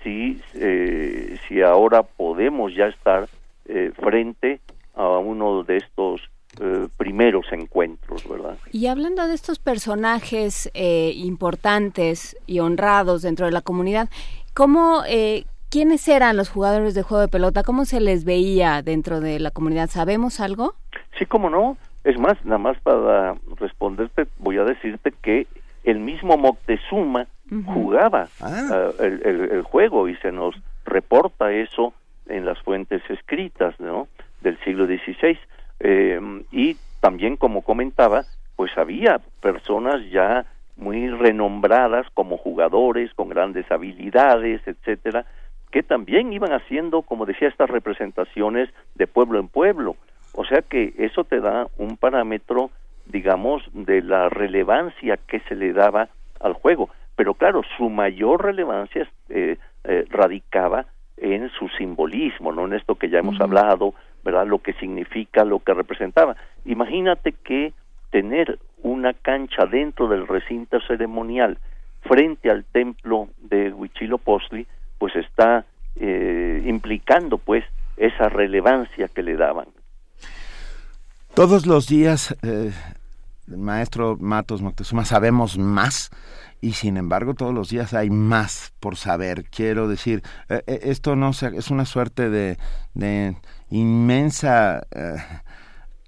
si, 0.02 0.40
si 1.46 1.60
ahora 1.60 2.02
podemos 2.04 2.74
ya 2.74 2.86
estar 2.86 3.28
frente 3.96 4.60
a 4.94 5.18
uno 5.18 5.62
de 5.62 5.78
estos 5.78 6.20
eh, 6.60 6.86
primeros 6.96 7.46
encuentros, 7.52 8.28
¿verdad? 8.28 8.56
Y 8.70 8.86
hablando 8.86 9.26
de 9.26 9.34
estos 9.34 9.58
personajes 9.58 10.70
eh, 10.74 11.12
importantes 11.16 12.36
y 12.46 12.60
honrados 12.60 13.22
dentro 13.22 13.46
de 13.46 13.52
la 13.52 13.60
comunidad, 13.60 14.08
¿cómo, 14.54 15.02
eh, 15.08 15.46
quiénes 15.68 16.06
eran 16.06 16.36
los 16.36 16.50
jugadores 16.50 16.94
de 16.94 17.02
juego 17.02 17.22
de 17.22 17.28
pelota? 17.28 17.64
¿Cómo 17.64 17.84
se 17.84 18.00
les 18.00 18.24
veía 18.24 18.82
dentro 18.82 19.20
de 19.20 19.40
la 19.40 19.50
comunidad? 19.50 19.90
¿Sabemos 19.90 20.38
algo? 20.38 20.74
Sí, 21.18 21.26
cómo 21.26 21.50
no. 21.50 21.76
Es 22.04 22.18
más, 22.20 22.36
nada 22.44 22.58
más 22.58 22.78
para 22.82 23.34
responderte, 23.56 24.26
voy 24.38 24.58
a 24.58 24.64
decirte 24.64 25.12
que 25.22 25.48
el 25.82 25.98
mismo 25.98 26.36
Moctezuma 26.36 27.26
jugaba 27.66 28.28
ah. 28.40 28.90
el, 29.00 29.22
el 29.24 29.62
juego 29.62 30.08
y 30.08 30.16
se 30.16 30.30
nos 30.30 30.54
reporta 30.84 31.52
eso 31.52 31.94
en 32.26 32.44
las 32.44 32.58
fuentes 32.60 33.02
escritas, 33.10 33.78
¿no? 33.80 34.08
Del 34.44 34.56
siglo 34.60 34.86
XVI. 34.86 35.36
Eh, 35.80 36.20
y 36.52 36.76
también, 37.00 37.36
como 37.36 37.62
comentaba, 37.62 38.22
pues 38.54 38.70
había 38.78 39.20
personas 39.40 40.00
ya 40.10 40.46
muy 40.76 41.08
renombradas 41.08 42.06
como 42.14 42.36
jugadores, 42.36 43.12
con 43.14 43.28
grandes 43.28 43.70
habilidades, 43.70 44.60
etcétera, 44.66 45.24
que 45.72 45.82
también 45.82 46.32
iban 46.32 46.52
haciendo, 46.52 47.02
como 47.02 47.26
decía, 47.26 47.48
estas 47.48 47.70
representaciones 47.70 48.70
de 48.94 49.06
pueblo 49.06 49.40
en 49.40 49.48
pueblo. 49.48 49.96
O 50.32 50.44
sea 50.44 50.62
que 50.62 50.94
eso 50.98 51.24
te 51.24 51.40
da 51.40 51.66
un 51.78 51.96
parámetro, 51.96 52.70
digamos, 53.06 53.62
de 53.72 54.02
la 54.02 54.28
relevancia 54.28 55.16
que 55.16 55.40
se 55.40 55.54
le 55.54 55.72
daba 55.72 56.08
al 56.40 56.52
juego. 56.54 56.90
Pero 57.16 57.34
claro, 57.34 57.62
su 57.76 57.88
mayor 57.88 58.44
relevancia 58.44 59.08
eh, 59.28 59.56
eh, 59.84 60.04
radicaba 60.10 60.86
en 61.16 61.48
su 61.50 61.68
simbolismo, 61.68 62.52
no 62.52 62.66
en 62.66 62.74
esto 62.74 62.96
que 62.96 63.08
ya 63.08 63.20
hemos 63.20 63.40
hablado, 63.40 63.94
¿verdad? 64.24 64.46
Lo 64.46 64.58
que 64.58 64.72
significa, 64.74 65.44
lo 65.44 65.60
que 65.60 65.74
representaba. 65.74 66.36
Imagínate 66.64 67.32
que 67.32 67.72
tener 68.10 68.58
una 68.82 69.12
cancha 69.12 69.66
dentro 69.66 70.08
del 70.08 70.26
recinto 70.26 70.80
ceremonial 70.86 71.58
frente 72.02 72.50
al 72.50 72.64
templo 72.64 73.28
de 73.38 73.72
Huichilopochtli, 73.72 74.66
pues 74.98 75.14
está 75.16 75.64
eh, 75.96 76.62
implicando 76.66 77.38
pues 77.38 77.64
esa 77.96 78.28
relevancia 78.28 79.08
que 79.08 79.22
le 79.22 79.36
daban. 79.36 79.66
Todos 81.34 81.66
los 81.66 81.88
días, 81.88 82.36
eh, 82.42 82.72
maestro 83.46 84.16
Matos 84.20 84.62
Moctezuma, 84.62 85.04
sabemos 85.04 85.58
más 85.58 86.10
y 86.64 86.72
sin 86.72 86.96
embargo 86.96 87.34
todos 87.34 87.52
los 87.52 87.68
días 87.68 87.92
hay 87.92 88.10
más 88.10 88.72
por 88.80 88.96
saber. 88.96 89.44
Quiero 89.44 89.86
decir, 89.86 90.22
eh, 90.48 90.62
esto 90.66 91.14
no 91.14 91.30
es 91.30 91.70
una 91.70 91.84
suerte 91.84 92.30
de 92.30 92.56
inmensa 93.70 94.86
eh, 94.90 95.16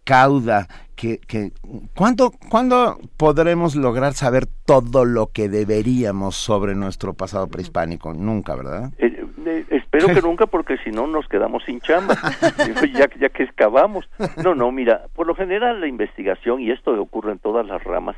cauda 0.05 0.69
que, 0.95 1.19
que 1.19 1.53
¿cuándo, 1.95 2.33
¿cuándo 2.49 2.99
podremos 3.17 3.75
lograr 3.75 4.15
saber 4.15 4.47
todo 4.65 5.05
lo 5.05 5.27
que 5.27 5.49
deberíamos 5.49 6.37
sobre 6.37 6.75
nuestro 6.75 7.15
pasado 7.15 7.49
prehispánico? 7.49 8.15
Nunca, 8.15 8.55
¿verdad? 8.55 8.93
Eh, 8.99 9.27
eh, 9.45 9.67
espero 9.71 10.07
que 10.09 10.23
nunca 10.23 10.47
porque 10.47 10.79
si 10.79 10.91
no 10.91 11.07
nos 11.07 11.29
quedamos 11.29 11.65
sin 11.65 11.81
chamba, 11.81 12.15
ya, 12.95 13.11
ya 13.19 13.29
que 13.29 13.43
excavamos. 13.43 14.09
No, 14.43 14.55
no, 14.55 14.71
mira, 14.73 15.03
por 15.15 15.27
lo 15.27 15.35
general 15.35 15.81
la 15.81 15.89
investigación, 15.89 16.61
y 16.61 16.71
esto 16.71 16.93
ocurre 17.01 17.33
en 17.33 17.39
todas 17.41 17.67
las 17.67 17.83
ramas, 17.85 18.17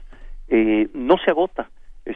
no 0.95 1.17
se 1.19 1.31
agota, 1.31 1.71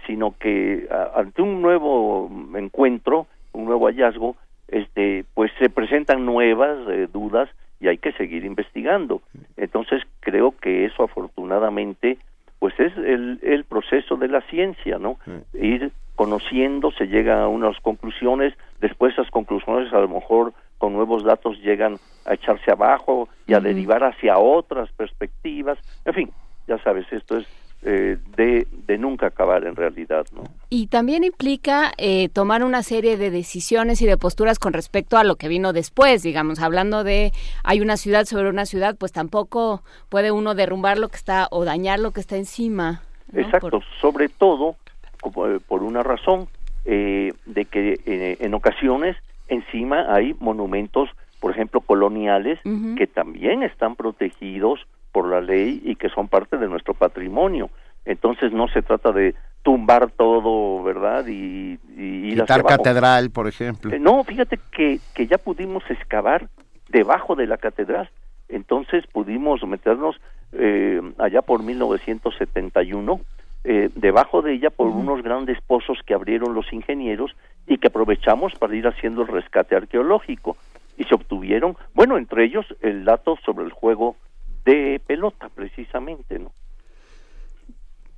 sino 0.07 0.35
que 0.39 0.89
ante 1.15 1.43
un 1.43 1.63
nuevo 1.63 2.31
encuentro, 2.55 3.27
un 3.53 3.67
nuevo 3.67 3.87
hallazgo, 3.87 4.37
este, 4.69 5.25
pues 5.35 5.53
se 5.59 5.69
presentan 5.69 6.25
nuevas 6.25 6.79
eh, 6.89 7.09
dudas 7.13 7.49
y 7.81 7.89
hay 7.89 7.99
que 7.99 8.13
seguir 8.13 8.45
investigando. 8.45 9.21
Entonces 9.57 10.03
creo 10.21 10.55
que 10.57 10.87
eso 10.87 11.05
afortunadamente 11.05 12.19
pues 12.59 12.79
es 12.79 12.97
el, 12.97 13.41
el 13.43 13.65
proceso 13.65 14.17
de 14.17 14.29
la 14.29 14.41
ciencia, 14.43 14.97
¿no? 14.97 15.19
Ir 15.53 15.91
conociendo, 16.15 16.93
se 16.93 17.09
llega 17.09 17.43
a 17.43 17.49
unas 17.49 17.77
conclusiones, 17.81 18.55
después 18.81 19.15
esas 19.15 19.31
conclusiones 19.33 19.93
a 19.93 19.99
lo 19.99 20.09
mejor 20.09 20.53
con 20.79 20.93
nuevos 20.93 21.25
datos 21.25 21.59
llegan 21.61 21.99
a 22.25 22.35
echarse 22.35 22.71
abajo 22.71 23.29
y 23.49 23.55
a 23.55 23.61
derivar 23.61 24.05
hacia 24.05 24.39
otras 24.39 24.91
perspectivas, 24.93 25.77
en 26.05 26.15
fin, 26.15 26.31
ya 26.69 26.79
sabes, 26.79 27.05
esto 27.13 27.39
es 27.39 27.47
eh, 27.85 28.17
de, 28.37 28.69
de, 28.87 28.97
nunca 28.97 29.27
acabar 29.27 29.65
en 29.67 29.75
realidad. 29.75 30.25
¿no? 30.33 30.45
Y 30.71 30.87
también 30.87 31.25
implica 31.25 31.93
eh, 31.99 32.29
tomar 32.29 32.63
una 32.63 32.85
serie 32.85 33.17
de 33.17 33.33
decisiones 33.33 34.01
y 34.03 34.07
de 34.07 34.17
posturas 34.17 34.61
con 34.61 34.73
respecto 34.73 35.17
a 35.17 35.25
lo 35.25 35.35
que 35.35 35.49
vino 35.49 35.73
después, 35.73 36.23
digamos, 36.23 36.61
hablando 36.61 37.03
de 37.03 37.33
hay 37.65 37.81
una 37.81 37.97
ciudad 37.97 38.25
sobre 38.25 38.51
una 38.51 38.67
ciudad, 38.67 38.95
pues 38.97 39.11
tampoco 39.11 39.83
puede 40.11 40.31
uno 40.31 40.55
derrumbar 40.55 40.97
lo 40.97 41.09
que 41.09 41.17
está 41.17 41.49
o 41.51 41.65
dañar 41.65 41.99
lo 41.99 42.13
que 42.13 42.21
está 42.21 42.37
encima. 42.37 43.03
Exacto, 43.35 43.81
sobre 44.01 44.29
todo 44.29 44.77
como, 45.21 45.49
eh, 45.49 45.59
por 45.59 45.83
una 45.83 46.05
razón 46.05 46.47
de 46.85 47.65
que 47.71 48.37
en 48.41 48.55
ocasiones 48.55 49.17
encima 49.49 50.13
hay 50.13 50.35
monumentos, 50.39 51.09
por 51.41 51.51
ejemplo, 51.51 51.81
coloniales, 51.81 52.61
que 52.97 53.07
también 53.09 53.65
están 53.65 53.97
protegidos 53.97 54.81
por 55.13 55.29
la 55.29 55.41
ley 55.41 55.81
y 55.85 55.97
que 55.97 56.09
son 56.09 56.29
parte 56.29 56.57
de 56.57 56.69
nuestro 56.69 56.95
patrimonio. 56.95 57.71
Entonces 58.05 58.53
no 58.53 58.67
se 58.69 58.83
trata 58.83 59.13
de 59.13 59.35
tumbar 59.63 60.11
todo, 60.11 60.83
¿verdad? 60.83 61.27
Y, 61.29 61.79
y 61.97 62.35
quitar 62.35 62.65
catedral, 62.65 63.31
por 63.31 63.47
ejemplo. 63.47 63.93
Eh, 63.95 64.01
no, 64.01 64.25
fíjate 64.25 64.59
que, 64.73 64.99
que 65.15 65.27
ya 65.27 65.39
pudimos 65.39 65.89
excavar 65.89 66.49
debajo 66.89 67.37
de 67.37 67.47
la 67.47 67.59
catedral. 67.59 68.11
entonces 68.49 69.07
pudimos 69.07 69.67
meternos 69.67 70.21
eh, 70.53 71.01
allá 71.19 71.41
por 71.43 71.63
1971 71.63 73.21
eh, 73.65 73.91
debajo 73.95 74.43
de 74.43 74.55
ella 74.55 74.71
por 74.71 74.89
unos 74.89 75.23
grandes 75.23 75.59
pozos 75.63 76.01
que 76.05 76.15
abrieron 76.15 76.53
los 76.53 76.71
ingenieros 76.73 77.35
y 77.67 77.79
que 77.79 77.87
aprovechamos 77.87 78.55
para 78.57 78.75
ir 78.75 78.89
haciendo 78.89 79.23
el 79.23 79.29
rescate 79.29 79.77
arqueológico 79.77 80.57
y 80.99 81.05
se 81.05 81.15
obtuvieron, 81.15 81.77
bueno, 81.95 82.19
entre 82.19 82.45
ellos 82.45 82.67
el 82.81 83.05
dato 83.05 83.39
sobre 83.45 83.65
el 83.65 83.71
juego 83.71 84.17
de 84.65 85.01
pelota 85.07 85.49
precisamente, 85.49 86.39
¿no? 86.39 86.53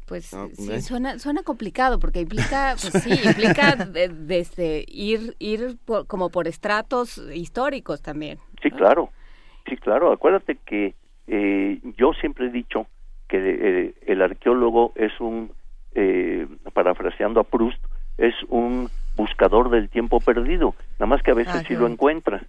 Pues 0.06 0.36
sí, 0.52 0.82
suena, 0.82 1.18
suena 1.18 1.42
complicado 1.42 1.98
porque 1.98 2.20
implica, 2.20 2.76
pues 2.80 3.02
sí, 3.02 3.10
implica 3.24 3.74
desde 3.74 4.84
ir, 4.86 5.34
ir 5.38 5.78
como 6.06 6.28
por 6.28 6.46
estratos 6.46 7.18
históricos 7.32 8.02
también. 8.02 8.38
Sí, 8.62 8.70
claro, 8.70 9.10
sí, 9.66 9.76
claro. 9.78 10.12
Acuérdate 10.12 10.58
que 10.66 10.94
eh, 11.26 11.80
yo 11.96 12.12
siempre 12.12 12.46
he 12.46 12.50
dicho 12.50 12.86
que 13.28 13.38
eh, 13.38 13.94
el 14.06 14.20
arqueólogo 14.20 14.92
es 14.94 15.18
un, 15.20 15.52
eh, 15.94 16.46
parafraseando 16.74 17.40
a 17.40 17.44
Proust, 17.44 17.82
es 18.18 18.34
un 18.48 18.90
buscador 19.16 19.70
del 19.70 19.88
tiempo 19.88 20.20
perdido, 20.20 20.74
nada 20.94 21.06
más 21.06 21.22
que 21.22 21.30
a 21.30 21.34
veces 21.34 21.64
sí 21.66 21.74
lo 21.74 21.86
encuentra. 21.86 22.42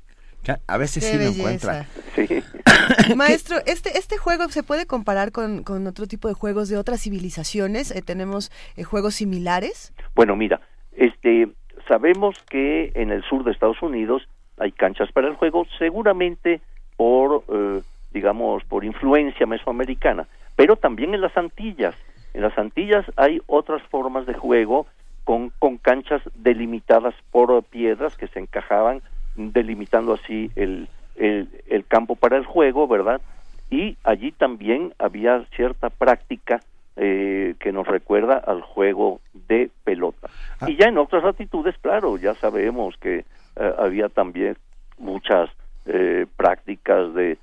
A 0.68 0.78
veces 0.78 1.04
sí 1.04 1.18
lo 1.18 1.24
encuentra. 1.24 1.88
Maestro, 3.16 3.58
este, 3.66 3.98
este 3.98 4.18
juego 4.18 4.48
se 4.50 4.64
puede 4.64 4.86
comparar 4.86 5.32
con, 5.32 5.64
con 5.64 5.88
otro 5.88 6.08
tipo 6.08 6.28
de 6.28 6.34
juegos 6.34 6.70
de 6.70 6.78
otras 6.78 7.02
civilizaciones. 7.02 7.92
Eh, 7.92 8.02
¿Tenemos 8.02 8.52
eh, 8.76 8.84
juegos 8.84 9.16
similares? 9.16 9.94
Bueno, 10.16 10.36
mira, 10.36 10.62
este, 10.96 11.50
sabemos 11.88 12.36
que 12.50 12.92
en 12.96 13.12
el 13.12 13.24
sur 13.24 13.44
de 13.44 13.52
Estados 13.52 13.82
Unidos 13.82 14.28
hay 14.58 14.72
canchas 14.72 15.12
para 15.12 15.28
el 15.28 15.36
juego, 15.36 15.66
seguramente 15.78 16.62
por, 16.96 17.44
eh, 17.50 17.82
digamos, 18.12 18.64
por 18.66 18.86
influencia 18.86 19.46
mesoamericana, 19.46 20.28
pero 20.56 20.76
también 20.76 21.14
en 21.14 21.22
las 21.22 21.36
Antillas. 21.36 21.96
En 22.34 22.42
las 22.42 22.58
Antillas 22.58 23.06
hay 23.16 23.42
otras 23.48 23.82
formas 23.84 24.26
de 24.26 24.34
juego 24.34 24.88
con, 25.24 25.52
con 25.60 25.78
canchas 25.78 26.22
delimitadas 26.36 27.16
por 27.32 27.64
piedras 27.64 28.16
que 28.16 28.28
se 28.28 28.40
encajaban 28.40 29.02
delimitando 29.36 30.14
así 30.14 30.52
el, 30.56 30.88
el, 31.16 31.50
el, 31.68 31.86
campo 31.86 32.16
para 32.16 32.38
el 32.38 32.46
juego, 32.46 32.88
¿verdad? 32.88 33.22
Y 33.70 33.98
allí 34.04 34.32
también 34.32 34.94
había 35.00 35.44
cierta 35.56 35.90
práctica 35.90 36.62
eh, 36.98 37.56
que 37.60 37.74
nos 37.74 37.86
recuerda 37.88 38.38
al 38.38 38.62
juego 38.62 39.20
de 39.50 39.70
pelota. 39.84 40.30
Ah. 40.62 40.70
Y 40.70 40.78
ya 40.78 40.88
en 40.88 40.98
otras 40.98 41.24
latitudes, 41.24 41.76
claro, 41.82 42.18
ya 42.18 42.36
sabemos 42.36 42.96
que 42.98 43.26
eh, 43.56 43.74
había 43.78 44.08
también 44.08 44.56
muchas 44.98 45.50
eh, 45.86 46.26
prácticas 46.38 47.14
de 47.14 47.38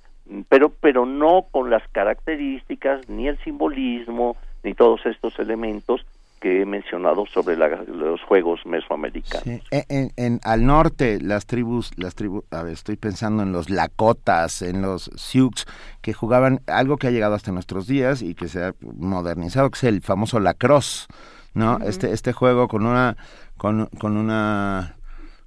pero 0.49 0.71
pero 0.71 1.05
no 1.05 1.47
con 1.51 1.69
las 1.69 1.87
características 1.89 3.09
ni 3.09 3.29
el 3.29 3.37
simbolismo 3.39 4.37
ni 4.63 4.73
todos 4.73 5.05
estos 5.05 5.39
elementos 5.39 6.07
que 6.43 6.63
he 6.63 6.67
mencionado 6.67 7.25
sobre 7.27 7.57
los 7.57 8.21
juegos 8.23 8.67
mesoamericanos. 8.67 9.63
En, 9.71 10.11
en, 10.17 10.41
al 10.43 10.67
norte, 10.67 11.21
las 11.21 11.47
tribus, 11.47 11.93
las 11.97 12.17
tribus, 12.17 12.43
a 12.51 12.65
ver, 12.65 12.73
estoy 12.73 12.97
pensando 12.97 13.45
en 13.45 13.53
los 13.53 13.71
Lakotas, 13.71 14.61
en 14.63 14.83
los 14.83 15.09
Sioux, 15.15 15.65
que 16.01 16.13
jugaban 16.13 16.61
algo 16.67 16.97
que 16.97 17.07
ha 17.07 17.11
llegado 17.13 17.37
hasta 17.37 17.53
nuestros 17.53 17.87
días 17.87 18.23
y 18.23 18.35
que 18.35 18.49
se 18.49 18.65
ha 18.65 18.75
modernizado, 18.81 19.71
que 19.71 19.77
es 19.77 19.85
el 19.85 20.01
famoso 20.03 20.41
lacrosse, 20.41 21.07
¿no? 21.55 21.79
Este 21.79 22.13
este 22.13 22.33
juego 22.33 22.67
con 22.67 22.87
una 22.87 23.17
con, 23.57 23.87
con 24.01 24.17
una 24.17 24.97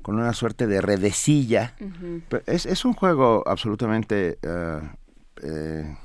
con 0.01 0.15
una 0.15 0.31
suerte 0.31 0.65
de 0.65 0.79
redecilla. 0.79 1.75
es, 2.45 2.65
es 2.65 2.85
un 2.85 2.93
juego 2.93 3.43
absolutamente 3.45 4.37
eh, 4.41 4.79
eh, 5.43 5.97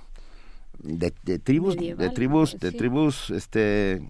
de, 0.82 1.12
de, 1.22 1.38
tribus, 1.38 1.76
de 1.76 2.10
tribus, 2.10 2.58
de 2.58 2.72
tribus, 2.72 3.30
este 3.30 4.02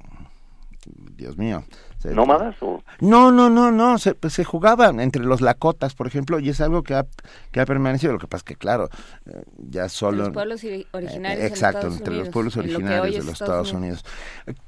Dios 0.86 1.36
mío. 1.36 1.64
¿Nómadas 2.04 2.56
o...? 2.62 2.82
No, 3.00 3.30
no, 3.30 3.50
no, 3.50 3.70
no, 3.70 3.98
se, 3.98 4.14
pues, 4.14 4.32
se 4.32 4.44
jugaban 4.44 5.00
entre 5.00 5.22
los 5.22 5.40
lacotas, 5.40 5.94
por 5.94 6.06
ejemplo, 6.06 6.40
y 6.40 6.48
es 6.48 6.60
algo 6.60 6.82
que 6.82 6.94
ha, 6.94 7.06
que 7.52 7.60
ha 7.60 7.66
permanecido. 7.66 8.12
Lo 8.14 8.18
que 8.18 8.26
pasa 8.26 8.40
es 8.40 8.44
que, 8.44 8.56
claro, 8.56 8.88
eh, 9.26 9.42
ya 9.58 9.88
solo... 9.88 10.24
Los 10.24 10.30
pueblos 10.30 10.64
originarios 10.92 11.44
Exacto, 11.44 11.88
entre 11.88 12.14
los 12.14 12.28
pueblos 12.30 12.56
originarios 12.56 13.16
de 13.16 13.30
los 13.30 13.40
Estados, 13.40 13.72
Unidos. 13.72 14.04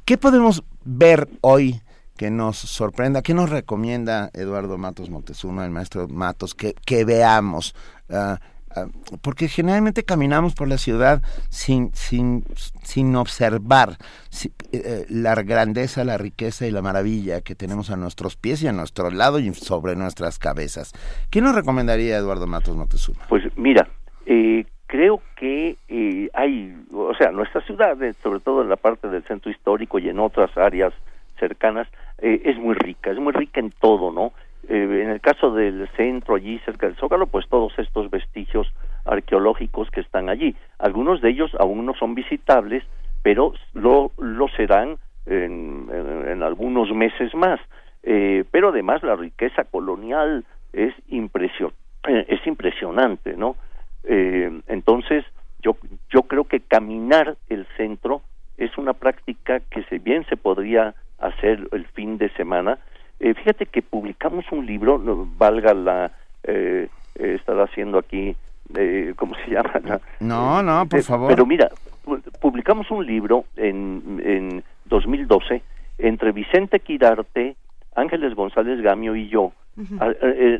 ¿Qué 0.04 0.18
podemos 0.18 0.62
ver 0.84 1.28
hoy 1.40 1.80
que 2.16 2.30
nos 2.30 2.58
sorprenda? 2.58 3.22
¿Qué 3.22 3.32
nos 3.32 3.48
recomienda 3.48 4.30
Eduardo 4.34 4.76
Matos 4.76 5.08
Montezuma, 5.08 5.64
el 5.64 5.70
maestro 5.70 6.08
Matos, 6.08 6.54
que, 6.54 6.74
que 6.84 7.04
veamos? 7.04 7.74
Uh, 8.10 8.36
porque 9.22 9.48
generalmente 9.48 10.04
caminamos 10.04 10.54
por 10.54 10.68
la 10.68 10.78
ciudad 10.78 11.22
sin, 11.48 11.94
sin, 11.94 12.44
sin 12.82 13.14
observar 13.16 13.96
eh, 14.72 15.06
la 15.08 15.34
grandeza, 15.42 16.04
la 16.04 16.18
riqueza 16.18 16.66
y 16.66 16.70
la 16.70 16.82
maravilla 16.82 17.40
que 17.40 17.54
tenemos 17.54 17.90
a 17.90 17.96
nuestros 17.96 18.36
pies 18.36 18.62
y 18.62 18.68
a 18.68 18.72
nuestro 18.72 19.10
lado 19.10 19.38
y 19.38 19.52
sobre 19.54 19.96
nuestras 19.96 20.38
cabezas. 20.38 20.92
¿Qué 21.30 21.40
nos 21.40 21.54
recomendaría 21.54 22.16
Eduardo 22.16 22.46
Matos 22.46 22.76
Montezuma? 22.76 23.24
Pues 23.28 23.44
mira, 23.56 23.88
eh, 24.26 24.64
creo 24.86 25.22
que 25.36 25.76
eh, 25.88 26.30
hay, 26.34 26.76
o 26.92 27.14
sea, 27.14 27.30
nuestra 27.30 27.60
ciudad, 27.62 27.96
sobre 28.22 28.40
todo 28.40 28.62
en 28.62 28.68
la 28.68 28.76
parte 28.76 29.08
del 29.08 29.22
centro 29.24 29.50
histórico 29.50 29.98
y 29.98 30.08
en 30.08 30.18
otras 30.18 30.56
áreas 30.56 30.92
cercanas, 31.38 31.88
es 32.18 32.56
muy 32.56 32.74
rica, 32.74 33.10
es 33.10 33.18
muy 33.18 33.32
rica 33.32 33.58
en 33.58 33.72
todo, 33.72 34.12
¿no? 34.12 34.32
Eh, 34.68 35.02
en 35.02 35.10
el 35.10 35.20
caso 35.20 35.52
del 35.52 35.88
centro 35.96 36.36
allí 36.36 36.58
cerca 36.60 36.86
del 36.86 36.96
Zócalo, 36.96 37.26
pues 37.26 37.48
todos 37.48 37.72
estos 37.78 38.10
vestigios 38.10 38.72
arqueológicos 39.04 39.90
que 39.90 40.00
están 40.00 40.28
allí. 40.28 40.54
Algunos 40.78 41.20
de 41.20 41.30
ellos 41.30 41.50
aún 41.58 41.84
no 41.84 41.94
son 41.94 42.14
visitables, 42.14 42.84
pero 43.22 43.52
lo, 43.74 44.12
lo 44.18 44.48
serán 44.48 44.98
en, 45.26 45.88
en, 46.26 46.42
algunos 46.42 46.92
meses 46.92 47.34
más. 47.34 47.60
Eh, 48.02 48.44
pero 48.50 48.70
además 48.70 49.02
la 49.02 49.16
riqueza 49.16 49.64
colonial 49.64 50.44
es, 50.72 50.94
impresion 51.08 51.72
eh, 52.08 52.26
es 52.28 52.44
impresionante, 52.46 53.36
¿no? 53.36 53.56
Eh, 54.04 54.60
entonces, 54.66 55.24
yo, 55.60 55.76
yo 56.10 56.22
creo 56.22 56.44
que 56.44 56.60
caminar 56.60 57.36
el 57.48 57.66
centro 57.76 58.22
es 58.56 58.76
una 58.76 58.92
práctica 58.92 59.60
que 59.60 59.84
si 59.84 59.98
bien 59.98 60.26
se 60.28 60.36
podría 60.36 60.94
hacer 61.18 61.68
el 61.70 61.86
fin 61.86 62.18
de 62.18 62.28
semana, 62.30 62.78
eh, 63.22 63.34
fíjate 63.34 63.66
que 63.66 63.82
publicamos 63.82 64.46
un 64.50 64.66
libro, 64.66 64.98
valga 65.38 65.74
la 65.74 66.10
eh, 66.42 66.88
eh 67.14 67.34
estar 67.36 67.60
haciendo 67.60 67.98
aquí, 67.98 68.34
eh, 68.74 69.12
¿cómo 69.14 69.36
se 69.36 69.50
llama? 69.52 69.80
No, 70.18 70.60
no, 70.60 70.88
por 70.88 71.04
favor. 71.04 71.28
Pero 71.28 71.46
mira, 71.46 71.70
publicamos 72.40 72.90
un 72.90 73.06
libro 73.06 73.44
en, 73.56 74.20
en 74.24 74.64
2012 74.86 75.62
entre 75.98 76.32
Vicente 76.32 76.80
Quirarte, 76.80 77.54
Ángeles 77.94 78.34
González 78.34 78.80
Gamio 78.80 79.14
y 79.14 79.28
yo, 79.28 79.52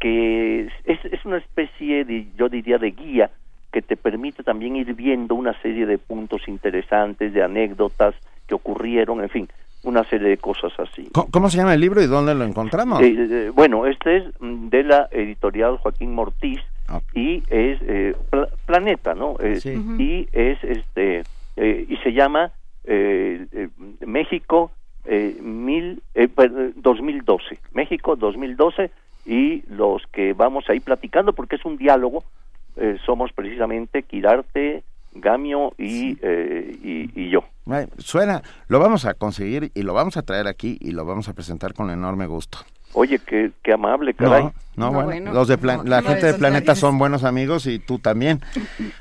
que 0.00 0.70
es, 0.84 1.04
es 1.04 1.24
una 1.26 1.36
especie 1.36 2.06
de, 2.06 2.28
yo 2.34 2.48
diría, 2.48 2.78
de 2.78 2.92
guía 2.92 3.30
que 3.74 3.82
te 3.82 3.96
permite 3.96 4.44
también 4.44 4.76
ir 4.76 4.94
viendo 4.94 5.34
una 5.34 5.60
serie 5.60 5.84
de 5.84 5.98
puntos 5.98 6.46
interesantes, 6.46 7.34
de 7.34 7.42
anécdotas 7.42 8.14
que 8.46 8.54
ocurrieron, 8.54 9.20
en 9.20 9.28
fin, 9.28 9.48
una 9.82 10.04
serie 10.04 10.28
de 10.28 10.36
cosas 10.36 10.72
así. 10.78 11.08
¿Cómo, 11.12 11.50
se 11.50 11.56
llama 11.56 11.74
el 11.74 11.80
libro 11.80 12.00
y 12.00 12.06
dónde 12.06 12.36
lo 12.36 12.44
encontramos? 12.44 13.02
Eh, 13.02 13.12
eh, 13.18 13.50
bueno, 13.52 13.86
este 13.86 14.18
es 14.18 14.24
mm, 14.38 14.68
de 14.68 14.84
la 14.84 15.08
editorial 15.10 15.78
Joaquín 15.78 16.14
Mortiz 16.14 16.60
ah. 16.86 17.00
y 17.14 17.42
es 17.50 17.80
eh, 17.82 18.14
Planeta, 18.64 19.16
¿no? 19.16 19.34
Y 19.42 20.28
es 20.32 20.62
este 20.62 21.24
y 21.56 21.96
se 21.96 22.12
llama 22.12 22.52
México 24.06 24.70
mil, 25.42 26.00
2012, 26.76 27.58
México 27.72 28.14
2012 28.14 28.90
y 29.26 29.62
los 29.68 30.06
que 30.12 30.32
vamos 30.32 30.64
ahí 30.68 30.78
platicando 30.78 31.32
porque 31.32 31.56
es 31.56 31.64
un 31.64 31.76
diálogo 31.76 32.22
eh, 32.76 32.98
somos 33.04 33.32
precisamente 33.32 34.02
Quirarte, 34.02 34.82
Gamio 35.12 35.72
y, 35.78 36.18
eh, 36.22 36.76
y, 36.82 37.30
yo. 37.30 37.44
Suena, 37.98 38.42
lo 38.68 38.80
vamos 38.80 39.04
a 39.04 39.14
conseguir 39.14 39.70
y 39.74 39.82
lo 39.82 39.94
vamos 39.94 40.16
a 40.16 40.22
traer 40.22 40.48
aquí 40.48 40.76
y 40.80 40.90
lo 40.90 41.04
vamos 41.04 41.28
a 41.28 41.34
presentar 41.34 41.72
con 41.72 41.90
enorme 41.90 42.26
gusto. 42.26 42.58
Oye, 42.94 43.18
qué, 43.18 43.50
qué 43.62 43.72
amable, 43.72 44.14
caray. 44.14 44.50
No, 44.76 44.92
bueno, 44.92 45.32
los 45.32 45.48
de 45.48 45.58
la 45.84 46.00
gente 46.02 46.26
de 46.26 46.34
Planeta 46.34 46.76
son 46.76 46.96
buenos 46.96 47.24
amigos 47.24 47.66
y 47.66 47.80
tú 47.80 47.98
también. 47.98 48.40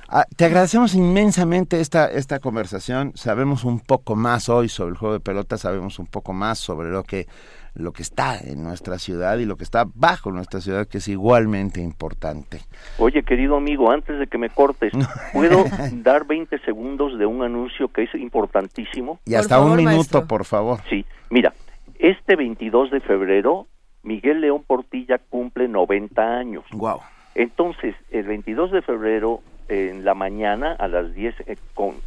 Ah, 0.08 0.26
te 0.36 0.46
agradecemos 0.46 0.96
inmensamente 0.96 1.80
esta, 1.80 2.08
esta 2.08 2.40
conversación. 2.40 3.12
Sabemos 3.16 3.64
un 3.64 3.80
poco 3.80 4.16
más 4.16 4.50
hoy 4.50 4.68
sobre 4.68 4.92
el 4.92 4.98
juego 4.98 5.14
de 5.14 5.20
pelota, 5.20 5.58
sabemos 5.58 6.00
un 6.00 6.08
poco 6.08 6.34
más 6.34 6.58
sobre 6.58 6.90
lo 6.90 7.04
que 7.04 7.28
lo 7.76 7.92
que 7.92 8.04
está 8.04 8.38
en 8.40 8.64
nuestra 8.64 9.00
ciudad 9.00 9.38
y 9.38 9.46
lo 9.46 9.58
que 9.58 9.64
está 9.64 9.86
bajo 9.94 10.32
nuestra 10.32 10.62
ciudad, 10.62 10.88
que 10.88 11.00
es 11.00 11.08
igualmente 11.08 11.82
importante. 11.82 12.62
Oye, 12.98 13.24
querido 13.24 13.58
amigo, 13.58 13.92
antes 13.92 14.20
de 14.20 14.28
que 14.28 14.38
me 14.38 14.50
cortes, 14.50 14.94
¿puedo 15.34 15.66
dar 16.04 16.26
20 16.26 16.60
segundos 16.60 17.18
de 17.18 17.26
un 17.26 17.42
anuncio 17.44 17.88
que 17.88 18.04
es 18.04 18.14
importantísimo? 18.16 19.20
Y 19.26 19.36
hasta 19.36 19.60
un 19.60 19.76
minuto, 19.76 20.28
por 20.28 20.46
favor. 20.46 20.80
Sí, 20.90 21.06
mira, 21.30 21.54
este 21.98 22.36
22 22.36 22.92
de 22.92 23.00
febrero, 23.00 23.68
Miguel 24.04 24.42
León 24.42 24.64
Portilla 24.66 25.18
cumple 25.18 25.68
90 25.68 26.22
años. 26.22 26.66
Wow. 26.74 27.00
Entonces, 27.36 27.96
el 28.12 28.26
22 28.26 28.72
de 28.72 28.82
febrero, 28.82 29.42
en 29.68 30.06
la 30.06 30.14
mañana, 30.14 30.74
a 30.74 30.88
las 30.88 31.14
10, 31.16 31.36
eh, 31.48 31.56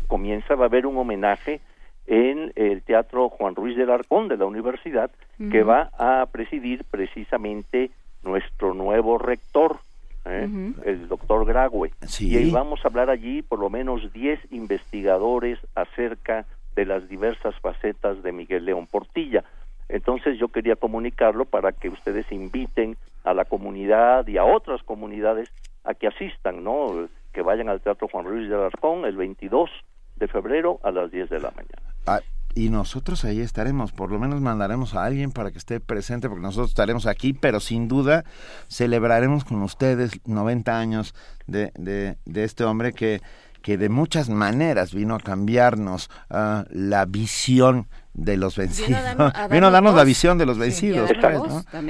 comienza, 0.07 0.55
va 0.55 0.65
a 0.65 0.69
haber 0.69 0.87
un 0.87 0.97
homenaje 0.99 1.61
en 2.07 2.53
el 2.55 2.83
Teatro 2.83 3.29
Juan 3.29 3.55
Ruiz 3.55 3.77
del 3.77 3.91
Arcón 3.91 4.29
de 4.29 4.37
la 4.37 4.47
universidad, 4.47 5.11
que 5.51 5.63
va 5.63 5.91
a 5.99 6.27
presidir 6.27 6.85
precisamente 6.85 7.91
nuestro 8.23 8.75
nuevo 8.75 9.19
rector, 9.19 9.79
¿eh? 10.25 10.49
el 10.85 11.09
doctor 11.09 11.45
Grague. 11.45 11.93
Y 12.19 12.51
vamos 12.51 12.81
a 12.85 12.89
hablar 12.89 13.11
allí 13.11 13.43
por 13.43 13.59
lo 13.59 13.71
menos 13.71 14.13
10 14.13 14.53
investigadores 14.53 15.59
acerca 15.75 16.47
de 16.75 16.87
las 16.87 17.09
diversas 17.09 17.55
facetas 17.61 18.23
de 18.23 18.33
Miguel 18.33 18.65
León 18.65 18.87
Portilla. 18.87 19.45
Entonces 19.89 20.39
yo 20.39 20.49
quería 20.49 20.77
comunicarlo 20.77 21.45
para 21.45 21.73
que 21.73 21.89
ustedes 21.89 22.31
inviten 22.33 22.97
a 23.25 23.35
la 23.35 23.45
comunidad 23.45 24.27
y 24.27 24.37
a 24.37 24.45
otras 24.45 24.83
comunidades 24.83 25.51
a 25.85 25.95
que 25.95 26.07
asistan, 26.07 26.65
¿no? 26.65 27.09
Que 27.33 27.43
vayan 27.43 27.69
al 27.69 27.81
Teatro 27.81 28.09
Juan 28.09 28.27
Ruiz 28.27 28.49
del 28.49 28.61
Arcón 28.61 29.05
el 29.05 29.17
22 29.17 29.71
de 30.17 30.29
febrero 30.29 30.81
a 30.83 30.91
las 30.91 31.11
10 31.11 31.31
de 31.31 31.41
la 31.41 31.51
mañana. 31.51 31.83
Ah, 32.07 32.21
y 32.55 32.71
nosotros 32.71 33.25
ahí 33.27 33.41
estaremos, 33.41 33.93
por 33.93 34.11
lo 34.11 34.19
menos 34.19 34.41
mandaremos 34.41 34.95
a 34.95 35.05
alguien 35.05 35.31
para 35.31 35.51
que 35.51 35.59
esté 35.59 35.79
presente, 35.79 36.29
porque 36.29 36.43
nosotros 36.43 36.71
estaremos 36.71 37.07
aquí, 37.07 37.35
pero 37.35 37.61
sin 37.61 37.87
duda 37.87 38.25
celebraremos 38.69 39.45
con 39.45 39.63
ustedes 39.63 40.21
90 40.25 40.79
años 40.79 41.15
de, 41.47 41.71
de, 41.75 42.17
de 42.25 42.45
este 42.45 42.65
hombre 42.65 42.95
que, 42.95 43.21
que 43.61 43.77
de 43.77 43.91
muchas 43.91 44.31
maneras 44.31 44.95
vino 44.95 45.15
a 45.17 45.21
cambiarnos 45.21 46.09
uh, 46.31 46.63
la 46.71 47.05
visión 47.05 47.89
de 48.15 48.39
los 48.39 48.57
vencidos. 48.57 49.01
Vino 49.51 49.67
a 49.67 49.71
darnos, 49.71 49.95
la 49.95 50.05
visión 50.05 50.39
de 50.39 50.47
los 50.47 50.57
vencidos, 50.57 51.11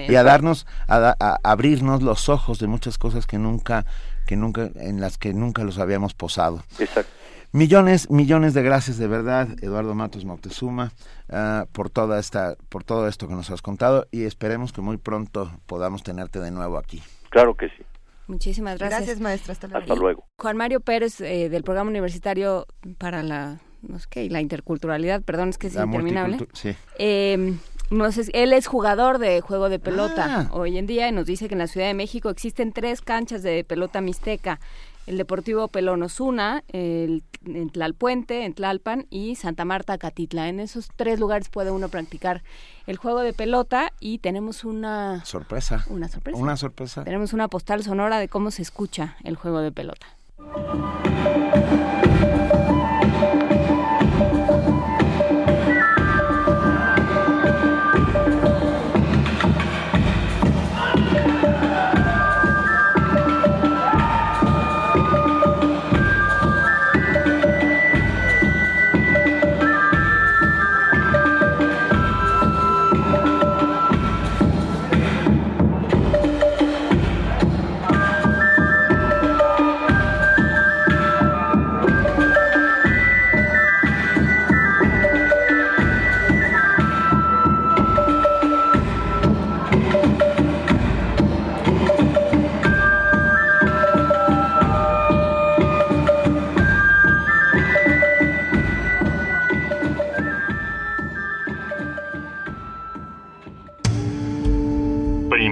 y 0.08 0.14
a 0.16 0.22
darnos, 0.24 0.66
a, 0.88 1.14
a, 1.20 1.38
abrirnos 1.44 2.02
los 2.02 2.28
ojos 2.28 2.58
de 2.58 2.66
muchas 2.66 2.98
cosas 2.98 3.28
que 3.28 3.38
nunca, 3.38 3.86
que 4.26 4.34
nunca, 4.34 4.70
en 4.74 5.00
las 5.00 5.18
que 5.18 5.32
nunca 5.32 5.62
los 5.62 5.78
habíamos 5.78 6.14
posado. 6.14 6.64
Exacto. 6.80 7.12
Millones, 7.56 8.10
millones 8.10 8.52
de 8.52 8.62
gracias 8.62 8.98
de 8.98 9.08
verdad, 9.08 9.48
Eduardo 9.62 9.94
Matos 9.94 10.26
Moctezuma, 10.26 10.92
uh, 11.30 11.66
por 11.72 11.88
toda 11.88 12.18
esta, 12.18 12.54
por 12.68 12.84
todo 12.84 13.08
esto 13.08 13.28
que 13.28 13.34
nos 13.34 13.50
has 13.50 13.62
contado 13.62 14.06
y 14.10 14.24
esperemos 14.24 14.74
que 14.74 14.82
muy 14.82 14.98
pronto 14.98 15.50
podamos 15.64 16.02
tenerte 16.02 16.38
de 16.38 16.50
nuevo 16.50 16.76
aquí. 16.76 17.02
Claro 17.30 17.54
que 17.54 17.68
sí. 17.70 17.82
Muchísimas 18.26 18.78
gracias. 18.78 19.00
Gracias, 19.00 19.20
maestra. 19.20 19.52
Hasta 19.52 19.68
luego. 19.68 19.80
Hasta 19.80 19.94
luego. 19.94 20.26
Juan 20.36 20.58
Mario 20.58 20.80
Pérez, 20.80 21.18
eh, 21.22 21.48
del 21.48 21.62
Programa 21.62 21.88
Universitario 21.88 22.66
para 22.98 23.22
la, 23.22 23.58
no 23.80 23.98
sé 24.00 24.06
qué, 24.10 24.28
la 24.28 24.42
interculturalidad, 24.42 25.22
perdón, 25.22 25.48
es 25.48 25.56
que 25.56 25.68
es 25.68 25.76
La 25.76 25.86
interminable. 25.86 26.46
Sí. 26.52 26.76
Eh, 26.98 27.54
no 27.88 28.12
sé, 28.12 28.30
él 28.34 28.52
es 28.52 28.66
jugador 28.66 29.16
de 29.16 29.40
juego 29.40 29.70
de 29.70 29.78
pelota 29.78 30.50
hoy 30.52 30.76
en 30.76 30.86
día 30.86 31.08
y 31.08 31.12
nos 31.12 31.24
dice 31.24 31.48
que 31.48 31.54
en 31.54 31.60
la 31.60 31.68
Ciudad 31.68 31.86
de 31.86 31.94
México 31.94 32.28
existen 32.28 32.72
tres 32.72 33.00
canchas 33.00 33.42
de 33.42 33.64
pelota 33.64 34.02
mixteca 34.02 34.60
el 35.06 35.16
Deportivo 35.16 35.68
Pelón 35.68 36.02
Osuna, 36.02 36.64
el, 36.68 37.22
en 37.44 37.70
Tlalpuente, 37.70 38.44
en 38.44 38.54
Tlalpan 38.54 39.06
y 39.08 39.36
Santa 39.36 39.64
Marta, 39.64 39.98
Catitla. 39.98 40.48
En 40.48 40.60
esos 40.60 40.88
tres 40.96 41.20
lugares 41.20 41.48
puede 41.48 41.70
uno 41.70 41.88
practicar 41.88 42.42
el 42.86 42.96
juego 42.96 43.20
de 43.20 43.32
pelota 43.32 43.92
y 44.00 44.18
tenemos 44.18 44.64
una 44.64 45.24
sorpresa. 45.24 45.84
Una 45.88 46.08
sorpresa. 46.08 46.38
Una 46.38 46.56
sorpresa. 46.56 47.04
Tenemos 47.04 47.32
una 47.32 47.48
postal 47.48 47.82
sonora 47.82 48.18
de 48.18 48.28
cómo 48.28 48.50
se 48.50 48.62
escucha 48.62 49.16
el 49.24 49.36
juego 49.36 49.60
de 49.60 49.72
pelota. 49.72 50.06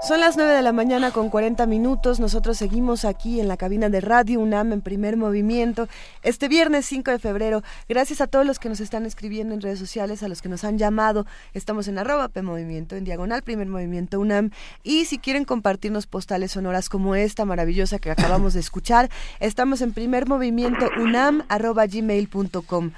Son 0.00 0.20
las 0.20 0.36
9 0.36 0.52
de 0.52 0.62
la 0.62 0.72
mañana 0.72 1.10
con 1.10 1.28
40 1.28 1.66
minutos. 1.66 2.20
Nosotros 2.20 2.56
seguimos 2.56 3.04
aquí 3.04 3.40
en 3.40 3.48
la 3.48 3.56
cabina 3.56 3.88
de 3.88 4.00
Radio 4.00 4.38
UNAM 4.38 4.72
en 4.72 4.80
primer 4.80 5.16
movimiento. 5.16 5.88
Este 6.22 6.46
viernes 6.46 6.86
5 6.86 7.10
de 7.10 7.18
febrero. 7.18 7.64
Gracias 7.88 8.20
a 8.20 8.28
todos 8.28 8.46
los 8.46 8.60
que 8.60 8.68
nos 8.68 8.78
están 8.78 9.06
escribiendo 9.06 9.54
en 9.54 9.60
redes 9.60 9.80
sociales, 9.80 10.22
a 10.22 10.28
los 10.28 10.40
que 10.40 10.48
nos 10.48 10.62
han 10.62 10.78
llamado. 10.78 11.26
Estamos 11.52 11.88
en 11.88 11.98
arroba 11.98 12.28
P 12.28 12.38
en 12.38 13.04
diagonal 13.04 13.42
primer 13.42 13.66
movimiento 13.66 14.20
UNAM. 14.20 14.50
Y 14.84 15.06
si 15.06 15.18
quieren 15.18 15.44
compartirnos 15.44 16.06
postales 16.06 16.52
sonoras 16.52 16.88
como 16.88 17.16
esta 17.16 17.44
maravillosa 17.44 17.98
que 17.98 18.12
acabamos 18.12 18.54
de 18.54 18.60
escuchar, 18.60 19.10
estamos 19.40 19.80
en 19.80 19.92
primer 19.92 20.28
movimiento 20.28 20.88
UNAM 20.96 21.44
arroba 21.48 21.86
gmail.com 21.86 22.92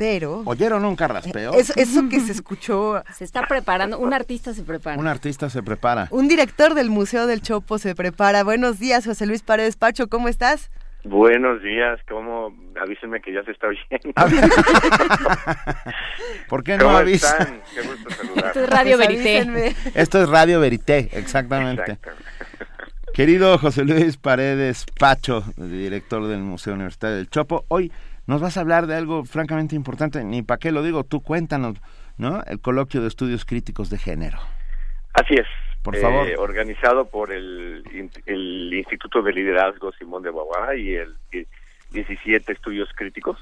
pero... 0.00 0.40
¿Oyeron 0.46 0.86
un 0.86 0.96
carraspeo? 0.96 1.52
Eso, 1.52 1.74
eso 1.76 2.08
que 2.08 2.20
se 2.20 2.32
escuchó... 2.40 3.02
Se 3.12 3.22
está 3.22 3.42
preparando, 3.42 3.98
un 3.98 4.14
artista 4.14 4.54
se 4.54 4.62
prepara. 4.62 4.98
Un 4.98 5.06
artista 5.06 5.50
se 5.50 5.62
prepara. 5.62 6.08
Un 6.10 6.26
director 6.26 6.72
del 6.72 6.88
Museo 6.88 7.26
del 7.26 7.42
Chopo 7.42 7.76
se 7.76 7.94
prepara. 7.94 8.42
Buenos 8.42 8.78
días, 8.78 9.04
José 9.04 9.26
Luis 9.26 9.42
Paredes 9.42 9.76
Pacho, 9.76 10.08
¿cómo 10.08 10.28
estás? 10.28 10.70
Buenos 11.04 11.62
días, 11.62 12.00
¿cómo? 12.08 12.50
Avísenme 12.80 13.20
que 13.20 13.34
ya 13.34 13.44
se 13.44 13.50
está 13.50 13.66
oyendo. 13.66 14.14
¿Por 16.48 16.64
qué 16.64 16.78
no 16.78 16.84
¿Cómo 16.84 16.96
avisan? 16.96 17.32
están? 17.42 17.62
Qué 17.74 17.82
gusto 17.82 18.10
saludar. 18.10 18.46
Esto 18.46 18.60
es 18.62 18.70
Radio 18.70 18.96
Verité. 18.96 19.36
Avísenme. 19.36 19.76
Esto 19.94 20.22
es 20.22 20.28
Radio 20.30 20.60
Verité, 20.60 21.10
exactamente. 21.12 21.98
Querido 23.12 23.58
José 23.58 23.84
Luis 23.84 24.16
Paredes 24.16 24.86
Pacho, 24.98 25.44
director 25.58 26.26
del 26.26 26.40
Museo 26.40 26.72
Universitario 26.72 27.18
del 27.18 27.28
Chopo, 27.28 27.66
hoy 27.68 27.92
nos 28.30 28.40
vas 28.40 28.56
a 28.56 28.60
hablar 28.60 28.86
de 28.86 28.94
algo 28.96 29.24
francamente 29.24 29.74
importante, 29.76 30.22
ni 30.24 30.42
para 30.42 30.58
qué 30.58 30.70
lo 30.72 30.82
digo, 30.82 31.04
tú 31.04 31.20
cuéntanos, 31.20 31.76
¿no? 32.16 32.42
El 32.46 32.60
coloquio 32.60 33.00
de 33.02 33.08
estudios 33.08 33.44
críticos 33.44 33.90
de 33.90 33.98
género. 33.98 34.38
Así 35.12 35.34
es. 35.34 35.46
Por 35.82 35.96
Eh, 35.96 36.00
favor. 36.00 36.28
organizado 36.38 37.06
por 37.08 37.32
el, 37.32 37.82
el 38.26 38.72
Instituto 38.74 39.22
de 39.22 39.32
Liderazgo 39.32 39.92
Simón 39.92 40.22
de 40.22 40.30
Beauvoir 40.30 40.78
y 40.78 40.94
el 40.94 41.14
y 41.32 41.46
17 41.92 42.52
Estudios 42.52 42.88
Críticos. 42.94 43.38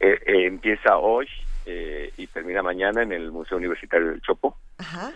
Eh, 0.00 0.18
eh, 0.26 0.46
empieza 0.46 0.96
hoy 0.96 1.26
eh, 1.66 2.10
y 2.16 2.26
termina 2.28 2.62
mañana 2.62 3.02
en 3.02 3.12
el 3.12 3.30
Museo 3.32 3.58
Universitario 3.58 4.08
del 4.08 4.20
Chopo. 4.22 4.56
Ajá. 4.78 5.12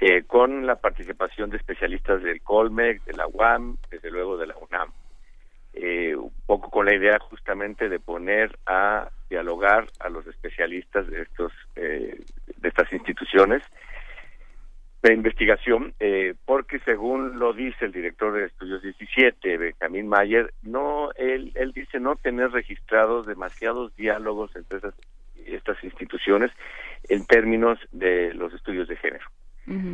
eh, 0.00 0.22
con 0.24 0.64
la 0.66 0.76
participación 0.76 1.50
de 1.50 1.56
especialistas 1.56 2.22
del 2.22 2.40
Colmec, 2.40 3.02
de 3.04 3.14
la 3.14 3.26
UAM, 3.26 3.76
desde 3.90 4.10
luego 4.12 4.36
de 4.38 4.46
la 4.46 4.54
UNAM. 4.56 4.92
Eh, 5.80 6.16
un 6.16 6.32
poco 6.44 6.70
con 6.70 6.86
la 6.86 6.94
idea 6.94 7.20
justamente 7.20 7.88
de 7.88 8.00
poner 8.00 8.58
a 8.66 9.10
dialogar 9.30 9.86
a 10.00 10.08
los 10.08 10.26
especialistas 10.26 11.06
de 11.06 11.22
estos 11.22 11.52
eh, 11.76 12.20
de 12.56 12.68
estas 12.68 12.92
instituciones, 12.92 13.62
de 15.02 15.14
investigación, 15.14 15.94
eh, 16.00 16.34
porque 16.46 16.80
según 16.80 17.38
lo 17.38 17.52
dice 17.52 17.84
el 17.84 17.92
director 17.92 18.32
de 18.32 18.46
Estudios 18.46 18.82
17, 18.82 19.56
Benjamín 19.56 20.08
Mayer, 20.08 20.52
no, 20.62 21.12
él, 21.12 21.52
él 21.54 21.70
dice 21.70 22.00
no 22.00 22.16
tener 22.16 22.50
registrados 22.50 23.26
demasiados 23.26 23.94
diálogos 23.94 24.56
entre 24.56 24.78
esas, 24.78 24.94
estas 25.46 25.84
instituciones 25.84 26.50
en 27.08 27.24
términos 27.24 27.78
de 27.92 28.34
los 28.34 28.52
estudios 28.52 28.88
de 28.88 28.96
género. 28.96 29.26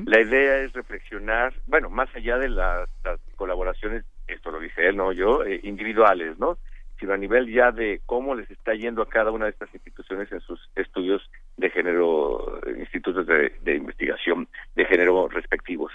La 0.07 0.21
idea 0.21 0.59
es 0.59 0.73
reflexionar, 0.73 1.53
bueno, 1.67 1.91
más 1.91 2.09
allá 2.15 2.39
de 2.39 2.49
las, 2.49 2.89
colaboraciones, 3.35 4.05
esto 4.27 4.51
lo 4.51 4.61
dice 4.61 4.87
él, 4.87 4.97
no 4.97 5.13
yo, 5.13 5.45
eh, 5.45 5.61
individuales, 5.63 6.39
¿no? 6.39 6.59
Sino 6.99 7.13
a 7.13 7.17
nivel 7.17 7.53
ya 7.53 7.73
de 7.73 8.01
cómo 8.07 8.35
les 8.35 8.51
está 8.51 8.75
yendo 8.75 9.03
a 9.03 9.09
cada 9.09 9.31
una 9.31 9.47
de 9.47 9.51
estas 9.51 9.73
instituciones 9.75 10.31
en 10.33 10.41
sus 10.41 10.71
estudios 10.77 11.29
de 11.57 11.71
género, 11.71 12.61
institutos 12.79 13.27
de, 13.27 13.53
de 13.63 13.75
investigación 13.77 14.49
de 14.75 14.85
género 14.85 15.29
respectivos. 15.29 15.93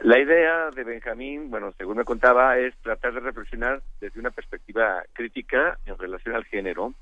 La 0.00 0.18
idea 0.20 0.70
de 0.70 0.84
Benjamín, 0.84 1.50
bueno, 1.50 1.72
según 1.76 1.96
me 1.96 2.04
contaba, 2.04 2.56
es 2.56 2.76
tratar 2.82 3.14
de 3.14 3.20
reflexionar 3.20 3.82
desde 4.00 4.20
una 4.20 4.30
perspectiva 4.30 5.02
crítica 5.12 5.78
en 5.86 5.98
relación 5.98 6.36
al 6.36 6.44
género, 6.44 6.94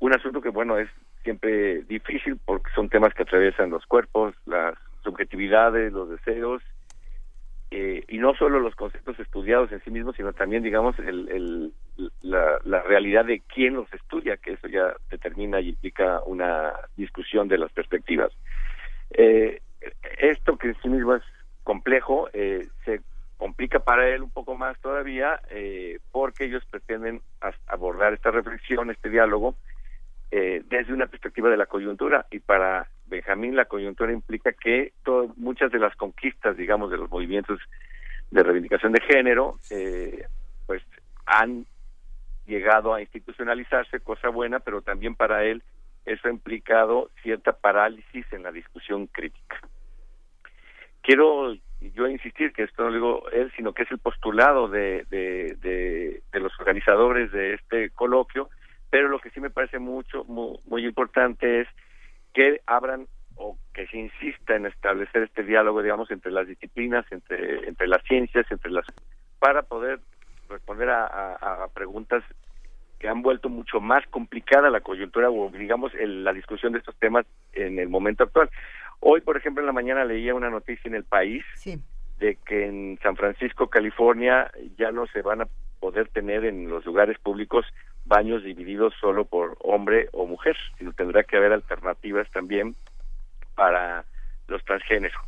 un 0.00 0.12
asunto 0.12 0.40
que, 0.40 0.48
bueno, 0.48 0.78
es 0.78 0.88
siempre 1.22 1.82
difícil 1.82 2.38
porque 2.44 2.70
son 2.74 2.88
temas 2.88 3.14
que 3.14 3.22
atraviesan 3.22 3.70
los 3.70 3.86
cuerpos, 3.86 4.34
las 4.46 4.74
subjetividades, 5.02 5.92
los 5.92 6.10
deseos, 6.10 6.62
eh, 7.70 8.04
y 8.08 8.18
no 8.18 8.34
solo 8.34 8.60
los 8.60 8.74
conceptos 8.74 9.18
estudiados 9.18 9.72
en 9.72 9.82
sí 9.82 9.90
mismos, 9.90 10.16
sino 10.16 10.32
también, 10.32 10.62
digamos, 10.62 10.98
el, 10.98 11.72
la, 12.22 12.82
realidad 12.82 13.24
de 13.24 13.40
quién 13.40 13.74
los 13.74 13.92
estudia, 13.92 14.36
que 14.36 14.52
eso 14.52 14.68
ya 14.68 14.94
determina 15.10 15.60
y 15.60 15.70
implica 15.70 16.22
una 16.26 16.72
discusión 16.96 17.48
de 17.48 17.58
las 17.58 17.72
perspectivas. 17.72 18.32
Eh, 19.10 19.60
esto 20.18 20.56
que 20.56 20.68
en 20.68 20.76
sí 20.82 20.88
mismo 20.88 21.14
es 21.14 21.22
complejo, 21.64 22.28
eh, 22.32 22.68
se 22.84 23.00
complica 23.36 23.80
para 23.80 24.08
él 24.08 24.22
un 24.22 24.30
poco 24.30 24.56
más 24.56 24.78
todavía, 24.80 25.40
eh, 25.50 25.98
porque 26.10 26.44
ellos 26.44 26.64
pretenden 26.70 27.20
abordar 27.66 28.14
esta 28.14 28.30
reflexión, 28.30 28.90
este 28.90 29.10
diálogo, 29.10 29.56
eh, 30.30 30.62
desde 30.66 30.92
una 30.92 31.06
perspectiva 31.06 31.50
de 31.50 31.56
la 31.56 31.66
coyuntura 31.66 32.26
y 32.30 32.40
para 32.40 32.88
Benjamín 33.06 33.56
la 33.56 33.66
coyuntura 33.66 34.12
implica 34.12 34.52
que 34.52 34.92
muchas 35.36 35.70
de 35.70 35.78
las 35.78 35.94
conquistas 35.96 36.56
digamos 36.56 36.90
de 36.90 36.98
los 36.98 37.10
movimientos 37.10 37.60
de 38.30 38.42
reivindicación 38.42 38.92
de 38.92 39.00
género 39.00 39.58
eh, 39.70 40.26
pues 40.66 40.82
han 41.24 41.66
llegado 42.46 42.94
a 42.94 43.00
institucionalizarse 43.00 44.00
cosa 44.00 44.28
buena 44.28 44.60
pero 44.60 44.82
también 44.82 45.14
para 45.14 45.44
él 45.44 45.62
eso 46.04 46.28
ha 46.28 46.30
implicado 46.30 47.10
cierta 47.22 47.52
parálisis 47.52 48.24
en 48.32 48.44
la 48.44 48.52
discusión 48.52 49.08
crítica. 49.08 49.60
Quiero 51.02 51.54
yo 51.80 52.06
insistir 52.08 52.52
que 52.52 52.62
esto 52.62 52.82
no 52.82 52.90
lo 52.90 52.94
digo 52.94 53.30
él 53.30 53.52
sino 53.56 53.72
que 53.72 53.82
es 53.82 53.90
el 53.90 53.98
postulado 53.98 54.68
de, 54.68 55.06
de, 55.10 56.22
los 56.40 56.52
organizadores 56.60 57.32
de 57.32 57.54
este 57.54 57.90
coloquio 57.90 58.50
pero 58.90 59.08
lo 59.08 59.18
que 59.18 59.30
sí 59.30 59.40
me 59.40 59.50
parece 59.50 59.78
mucho 59.78 60.24
muy, 60.24 60.84
importante 60.84 61.62
es 61.62 61.68
que 62.36 62.60
abran 62.66 63.08
o 63.36 63.56
que 63.72 63.86
se 63.86 63.96
insista 63.96 64.56
en 64.56 64.66
establecer 64.66 65.22
este 65.22 65.42
diálogo, 65.42 65.82
digamos, 65.82 66.10
entre 66.10 66.30
las 66.30 66.46
disciplinas, 66.46 67.06
entre, 67.10 67.66
entre 67.66 67.88
las 67.88 68.02
ciencias, 68.04 68.44
entre 68.50 68.70
las 68.70 68.84
para 69.38 69.62
poder 69.62 70.00
responder 70.50 70.90
a, 70.90 71.66
preguntas 71.74 72.22
que 72.98 73.08
han 73.08 73.22
vuelto 73.22 73.48
mucho 73.48 73.80
más 73.80 74.06
complicada 74.08 74.68
la 74.68 74.80
coyuntura 74.80 75.30
o, 75.30 75.50
digamos, 75.50 75.92
la 75.94 76.34
discusión 76.34 76.72
de 76.74 76.80
estos 76.80 76.94
temas 76.96 77.24
en 77.54 77.78
el 77.78 77.88
momento 77.88 78.24
actual. 78.24 78.50
Hoy, 79.00 79.22
por 79.22 79.38
ejemplo, 79.38 79.62
en 79.62 79.66
la 79.66 79.72
mañana 79.72 80.04
leía 80.04 80.34
una 80.34 80.50
noticia 80.50 80.88
en 80.88 80.94
el 80.94 81.04
país 81.04 81.42
de 82.18 82.36
que 82.46 82.66
en 82.66 82.98
San 83.02 83.16
Francisco, 83.16 83.68
California, 83.68 84.50
ya 84.76 84.92
no 84.92 85.06
se 85.06 85.22
van 85.22 85.40
a 85.40 85.48
poder 85.80 86.08
tener 86.08 86.44
en 86.44 86.68
los 86.68 86.84
lugares 86.84 87.18
públicos 87.18 87.64
baños 88.06 88.42
divididos 88.44 88.94
solo 89.00 89.24
por 89.24 89.56
hombre 89.60 90.08
o 90.12 90.26
mujer, 90.26 90.56
sino 90.78 90.92
tendrá 90.92 91.24
que 91.24 91.36
haber 91.36 91.52
alternativas 91.52 92.30
también 92.30 92.74
para 93.54 94.04
los 94.48 94.64
transgéneros, 94.64 95.20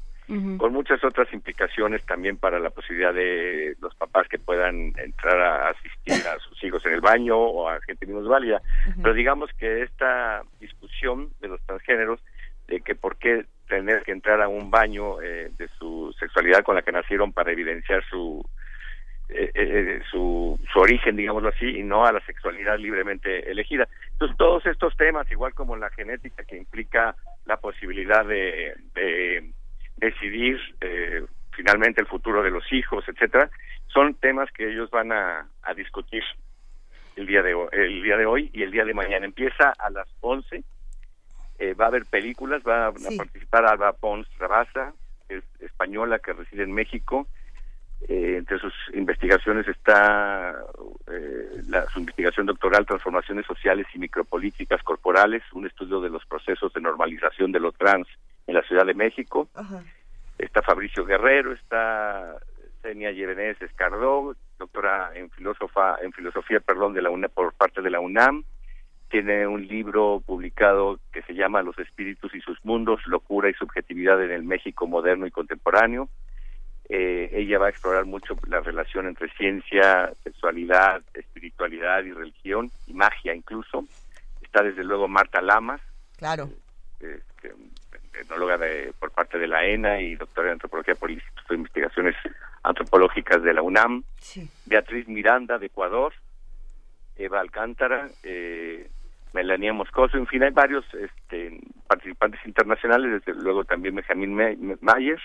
con 0.59 0.73
muchas 0.73 1.03
otras 1.03 1.33
implicaciones 1.33 2.05
también 2.05 2.37
para 2.37 2.61
la 2.61 2.71
posibilidad 2.71 3.15
de 3.15 3.75
los 3.81 3.95
papás 3.95 4.29
que 4.29 4.39
puedan 4.39 4.93
entrar 4.99 5.41
a 5.41 5.71
asistir 5.71 6.27
a 6.29 6.39
sus 6.39 6.63
hijos 6.63 6.85
en 6.87 6.93
el 6.93 7.01
baño 7.01 7.37
o 7.37 7.69
a 7.69 7.81
gente 7.81 8.07
válida. 8.07 8.61
Pero 9.03 9.15
digamos 9.15 9.51
que 9.59 9.83
esta 9.83 10.43
discusión 10.61 11.31
de 11.41 11.49
los 11.49 11.61
transgéneros, 11.63 12.21
de 12.69 12.81
que 12.83 12.95
por 12.95 13.17
qué 13.17 13.47
tener 13.69 14.03
que 14.03 14.13
entrar 14.13 14.41
a 14.43 14.49
un 14.49 14.71
baño 14.71 15.21
eh, 15.23 15.51
de 15.57 15.69
su 15.79 16.15
sexualidad 16.19 16.63
con 16.63 16.75
la 16.75 16.83
que 16.83 16.93
nacieron 16.93 17.33
para 17.33 17.53
evidenciar 17.53 18.05
su 18.09 18.45
eh, 19.31 19.51
eh, 19.55 20.01
su, 20.11 20.59
su 20.73 20.79
origen, 20.79 21.17
digámoslo 21.17 21.51
así, 21.51 21.67
y 21.67 21.83
no 21.83 22.07
a 22.07 22.13
la 22.13 22.21
sexualidad 22.21 22.79
libremente 22.79 23.51
elegida. 23.51 23.89
Entonces, 24.13 24.37
todos 24.37 24.65
estos 24.67 24.97
temas, 24.97 25.31
igual 25.31 25.55
como 25.55 25.77
la 25.77 25.91
genética 25.91 26.45
que 26.45 26.57
implica 26.57 27.15
la 27.45 27.59
posibilidad 27.59 28.25
de, 28.25 28.75
de 28.95 29.53
decidir 29.97 30.59
eh, 30.81 31.25
finalmente 31.53 32.01
el 32.01 32.07
futuro 32.07 32.43
de 32.43 32.51
los 32.51 32.73
hijos, 32.73 33.05
etcétera, 33.09 33.51
son 33.89 34.15
temas 34.15 34.51
que 34.53 34.71
ellos 34.71 34.91
van 34.91 35.13
a, 35.13 35.47
a 35.63 35.75
discutir 35.75 36.23
el 37.17 37.27
día 37.27 37.43
de 37.43 37.55
hoy, 37.55 37.69
el 37.73 38.03
día 38.03 38.17
de 38.17 38.27
hoy 38.27 38.51
y 38.53 38.63
el 38.63 38.71
día 38.71 38.85
de 38.85 38.95
mañana. 38.95 39.27
Empieza 39.27 39.73
a 39.79 39.91
las 39.91 40.09
11. 40.21 40.63
Eh, 41.59 41.75
va 41.75 41.87
a 41.87 41.89
haber 41.89 42.07
películas, 42.07 42.63
va 42.67 42.87
a, 42.87 42.93
participar 42.93 43.67
Alba 43.67 43.93
Pons 43.93 44.29
Rabasa, 44.39 44.95
es 45.29 45.43
española 45.61 46.21
que 46.21 46.33
reside 46.33 46.63
en 46.63 46.73
México, 46.73 47.27
eh, 48.03 48.37
entre 48.39 48.59
sus 48.61 48.73
investigaciones 48.95 49.67
está 49.67 50.57
eh, 51.11 51.63
la, 51.69 51.85
su 51.87 51.99
investigación 51.99 52.47
doctoral 52.47 52.87
Transformaciones 52.87 53.45
Sociales 53.45 53.87
y 53.93 53.99
Micropolíticas 53.99 54.83
Corporales, 54.85 55.43
un 55.53 55.67
estudio 55.67 56.01
de 56.01 56.09
los 56.09 56.25
procesos 56.25 56.73
de 56.73 56.81
normalización 56.81 57.51
de 57.51 57.61
lo 57.61 57.73
trans 57.73 58.07
en 58.47 58.55
la 58.55 58.63
Ciudad 58.63 58.87
de 58.87 58.95
México. 58.95 59.49
Está 60.39 60.63
Fabricio 60.63 61.05
Guerrero, 61.05 61.53
está 61.53 62.37
Senia 62.83 63.11
Yerenés 63.11 63.61
Escardó, 63.61 64.37
doctora 64.59 65.11
en, 65.15 65.29
filósofa, 65.31 65.97
en 66.01 66.13
filosofía 66.13 66.61
perdón, 66.61 66.95
de 66.95 67.03
la 67.03 67.11
UNAM, 67.11 67.33
por 67.33 67.53
parte 67.55 67.83
de 67.83 67.91
la 67.91 67.99
UNAM. 67.99 68.45
Tiene 69.11 69.47
un 69.47 69.67
libro 69.67 70.23
publicado 70.25 71.01
que 71.13 71.23
se 71.23 71.35
llama 71.35 71.63
Los 71.63 71.79
espíritus 71.79 72.33
y 72.35 72.41
sus 72.41 72.65
mundos, 72.65 73.01
locura 73.07 73.51
y 73.51 73.55
subjetividad 73.55 74.23
en 74.23 74.31
el 74.31 74.45
México 74.45 74.87
moderno 74.87 75.27
y 75.27 75.31
contemporáneo 75.31 76.09
eh, 76.89 77.31
ella 77.33 77.59
va 77.59 77.67
a 77.67 77.71
explorar 77.71 78.07
mucho 78.07 78.37
la 78.47 78.61
relación 78.61 79.07
entre 79.07 79.29
ciencia, 79.35 80.13
sexualidad, 80.25 81.03
espiritualidad 81.13 82.03
y 82.05 82.13
religión, 82.13 82.71
y 82.87 82.95
magia 82.95 83.35
incluso. 83.35 83.85
Está 84.41 84.63
desde 84.63 84.85
luego 84.85 85.09
Marta 85.09 85.43
Lamas, 85.43 85.81
claro. 86.17 86.49
Eh, 87.01 87.21
etnóloga 88.21 88.59
de, 88.59 88.93
por 88.99 89.11
parte 89.11 89.39
de 89.39 89.47
la 89.47 89.65
ENA 89.65 90.01
y 90.01 90.17
doctora 90.17 90.49
en 90.49 90.55
antropología 90.55 90.95
por 90.95 91.11
el 91.11 91.17
Instituto 91.17 91.49
de 91.51 91.57
Investigaciones 91.57 92.17
Antropológicas 92.63 93.43
de 93.43 93.55
la 93.55 93.63
UNAM. 93.63 94.03
Beatriz 94.67 95.07
Miranda 95.09 95.59
de 95.59 95.67
Ecuador, 95.67 96.13
Eva 97.17 97.41
Alcántara, 97.41 98.09
eh, 98.23 98.89
Melania 99.33 99.73
Moscoso, 99.73 100.17
en 100.17 100.27
fin, 100.27 100.43
hay 100.43 100.51
varios 100.51 100.85
este, 100.95 101.61
participantes 101.87 102.41
internacionales, 102.45 103.23
desde 103.25 103.41
luego 103.41 103.65
también 103.65 103.95
Benjamín 103.95 104.35
Mayer, 104.81 105.21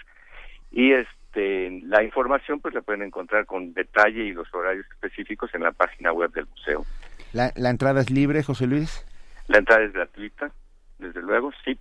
y 0.71 0.91
este 0.91 1.22
este, 1.33 1.81
la 1.87 2.03
información 2.03 2.59
pues 2.59 2.75
la 2.75 2.81
pueden 2.81 3.03
encontrar 3.03 3.45
con 3.45 3.73
detalle 3.73 4.25
y 4.25 4.33
los 4.33 4.53
horarios 4.53 4.85
específicos 4.91 5.55
en 5.55 5.63
la 5.63 5.71
página 5.71 6.11
web 6.13 6.31
del 6.31 6.45
museo. 6.47 6.85
¿La, 7.33 7.51
entrada 7.69 8.01
es 8.01 8.11
libre, 8.11 8.43
José 8.43 8.67
Luis? 8.67 9.03
La 9.47 9.57
entrada 9.57 9.83
es 9.83 9.91
gratuita, 9.93 10.51
desde 10.99 11.21
luego, 11.21 11.51
sí. 11.65 11.79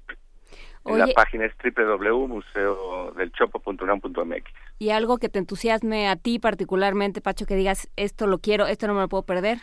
La 0.84 1.06
página 1.14 1.44
es 1.44 1.52
www.museodelchopo.unam.mx. 1.62 4.50
¿Y 4.78 4.90
algo 4.90 5.18
que 5.18 5.28
te 5.28 5.38
entusiasme 5.38 6.08
a 6.08 6.16
ti 6.16 6.40
particularmente, 6.40 7.20
Pacho, 7.20 7.46
que 7.46 7.54
digas, 7.54 7.88
esto 7.96 8.26
lo 8.26 8.38
quiero, 8.38 8.66
esto 8.66 8.88
no 8.88 8.94
me 8.94 9.02
lo 9.02 9.08
puedo 9.08 9.22
perder? 9.22 9.58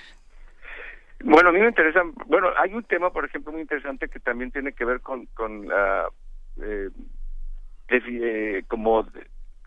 Bueno, 1.22 1.50
a 1.50 1.52
mí 1.52 1.60
me 1.60 1.68
interesa, 1.68 2.00
bueno, 2.28 2.48
hay 2.58 2.74
un 2.74 2.84
tema, 2.84 3.12
por 3.12 3.26
ejemplo, 3.26 3.52
muy 3.52 3.60
interesante 3.62 4.08
que 4.08 4.22
también 4.22 4.52
tiene 4.52 4.72
que 4.72 4.86
ver 4.86 5.02
con, 5.02 5.26
con 5.28 5.68
la, 5.68 6.08
eh, 6.62 6.90
eh, 7.90 8.64
como 8.68 9.06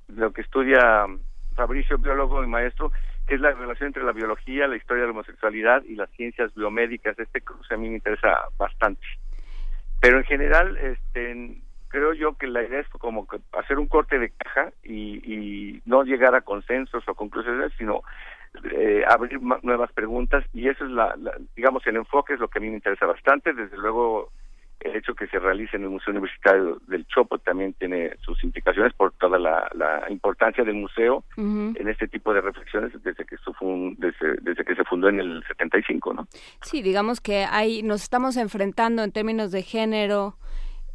lo 0.08 0.32
que 0.32 0.42
estudia 0.42 1.06
Fabricio, 1.54 1.98
biólogo 1.98 2.42
y 2.42 2.46
maestro, 2.46 2.92
que 3.26 3.34
es 3.34 3.40
la 3.40 3.52
relación 3.52 3.88
entre 3.88 4.04
la 4.04 4.12
biología, 4.12 4.66
la 4.66 4.76
historia 4.76 5.02
de 5.02 5.08
la 5.08 5.12
homosexualidad 5.12 5.82
y 5.84 5.94
las 5.94 6.10
ciencias 6.10 6.54
biomédicas. 6.54 7.18
Este 7.18 7.40
cruce 7.40 7.74
a 7.74 7.76
mí 7.76 7.88
me 7.88 7.96
interesa 7.96 8.48
bastante. 8.58 9.06
Pero 10.00 10.18
en 10.18 10.24
general, 10.24 10.76
este, 10.78 11.62
creo 11.88 12.12
yo 12.14 12.36
que 12.36 12.46
la 12.46 12.62
idea 12.62 12.80
es 12.80 12.88
como 12.88 13.26
hacer 13.52 13.78
un 13.78 13.86
corte 13.86 14.18
de 14.18 14.30
caja 14.30 14.72
y, 14.82 15.80
no 15.84 16.04
llegar 16.04 16.34
a 16.34 16.40
consensos 16.40 17.06
o 17.06 17.14
conclusiones, 17.14 17.72
sino 17.76 18.02
eh, 18.70 19.04
abrir 19.08 19.40
nuevas 19.62 19.92
preguntas 19.92 20.44
y 20.52 20.68
eso 20.68 20.84
es 20.84 20.90
la, 20.90 21.14
digamos, 21.54 21.86
el 21.86 21.96
enfoque 21.96 22.34
es 22.34 22.40
lo 22.40 22.48
que 22.48 22.58
a 22.58 22.62
mí 22.62 22.68
me 22.68 22.76
interesa 22.76 23.04
bastante. 23.04 23.52
Desde 23.52 23.76
luego, 23.76 24.32
el 24.84 24.96
hecho 24.96 25.14
que 25.14 25.26
se 25.28 25.38
realice 25.38 25.76
en 25.76 25.84
el 25.84 25.90
Museo 25.90 26.12
Universitario 26.12 26.80
del 26.86 27.06
Chopo 27.06 27.38
también 27.38 27.72
tiene 27.74 28.16
sus 28.24 28.42
implicaciones 28.44 28.92
por 28.94 29.12
toda 29.12 29.38
la, 29.38 29.68
la 29.74 30.10
importancia 30.10 30.64
del 30.64 30.74
museo 30.74 31.24
en 31.36 31.88
este 31.88 32.08
tipo 32.08 32.32
de 32.34 32.40
reflexiones 32.40 32.92
desde 33.02 33.24
que, 33.24 33.36
su 33.38 33.52
fun- 33.54 33.94
desde, 33.98 34.36
desde 34.42 34.64
que 34.64 34.74
se 34.74 34.84
fundó 34.84 35.08
en 35.08 35.20
el 35.20 35.42
75, 35.48 36.14
¿no? 36.14 36.26
Sí, 36.62 36.82
digamos 36.82 37.20
que 37.20 37.44
hay, 37.44 37.82
nos 37.82 38.02
estamos 38.02 38.36
enfrentando 38.36 39.02
en 39.02 39.12
términos 39.12 39.50
de 39.52 39.62
género 39.62 40.36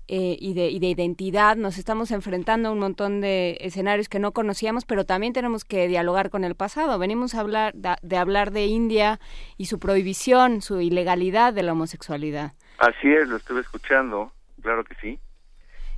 eh, 0.09 0.38
y, 0.40 0.53
de, 0.53 0.69
y 0.69 0.80
de 0.80 0.88
identidad, 0.88 1.57
nos 1.57 1.77
estamos 1.77 2.11
enfrentando 2.11 2.69
a 2.69 2.72
un 2.72 2.80
montón 2.80 3.19
de 3.19 3.57
escenarios 3.59 4.07
que 4.07 4.19
no 4.19 4.32
conocíamos, 4.32 4.85
pero 4.85 5.03
también 5.06 5.33
tenemos 5.33 5.66
que 5.66 5.90
dialogar 5.90 6.30
con 6.30 6.45
el 6.45 6.56
pasado. 6.56 6.98
Venimos 6.98 7.35
a 7.35 7.41
hablar 7.41 7.74
da- 7.75 7.98
de, 8.01 8.16
hablar 8.16 8.51
de 8.51 8.67
India 8.67 9.19
y 9.57 9.66
su 9.66 9.80
prohibición, 9.80 10.61
su 10.61 10.80
ilegalidad 10.80 11.51
de 11.53 11.64
la 11.64 11.74
homosexualidad. 11.74 12.53
Así 12.77 13.11
es, 13.11 13.27
lo 13.27 13.38
estuve 13.38 13.61
escuchando, 13.61 14.31
claro 14.61 14.83
que 14.83 14.95
sí. 14.95 15.19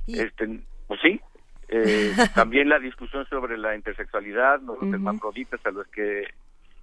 Este, 0.06 0.60
pues 0.86 1.00
sí, 1.02 1.20
eh, 1.68 2.12
también 2.34 2.68
la 2.68 2.78
discusión 2.78 3.26
sobre 3.26 3.56
la 3.56 3.74
intersexualidad, 3.76 4.60
¿no? 4.60 4.76
los 4.80 4.92
hermafroditas 4.92 5.64
a 5.64 5.70
los 5.70 5.86
que 5.88 6.24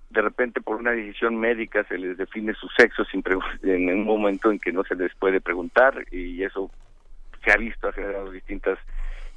de 0.09 0.21
repente 0.21 0.61
por 0.61 0.77
una 0.77 0.91
decisión 0.91 1.37
médica 1.37 1.83
se 1.85 1.97
les 1.97 2.17
define 2.17 2.53
su 2.53 2.67
sexo 2.69 3.03
sin 3.05 3.23
en 3.63 3.89
un 3.89 4.05
momento 4.05 4.51
en 4.51 4.59
que 4.59 4.71
no 4.71 4.83
se 4.83 4.95
les 4.95 5.13
puede 5.15 5.41
preguntar 5.41 6.05
y 6.11 6.41
eso 6.43 6.71
se 7.43 7.51
ha 7.51 7.57
visto 7.57 7.89
ha 7.89 7.91
generado 7.91 8.31
distintas 8.31 8.79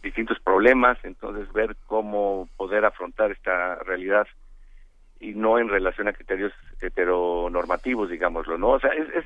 distintos 0.01 0.39
problemas 0.39 0.97
entonces 1.03 1.53
ver 1.53 1.77
cómo 1.87 2.49
poder 2.57 2.85
afrontar 2.85 3.33
esta 3.33 3.77
realidad 3.81 4.29
y 5.19 5.35
no 5.35 5.59
en 5.59 5.69
relación 5.69 6.07
a 6.07 6.13
criterios 6.13 6.53
heteronormativos 6.81 8.09
digámoslo 8.09 8.57
no 8.57 8.69
o 8.69 8.81
sea 8.81 8.91
es, 8.91 9.09
es 9.09 9.25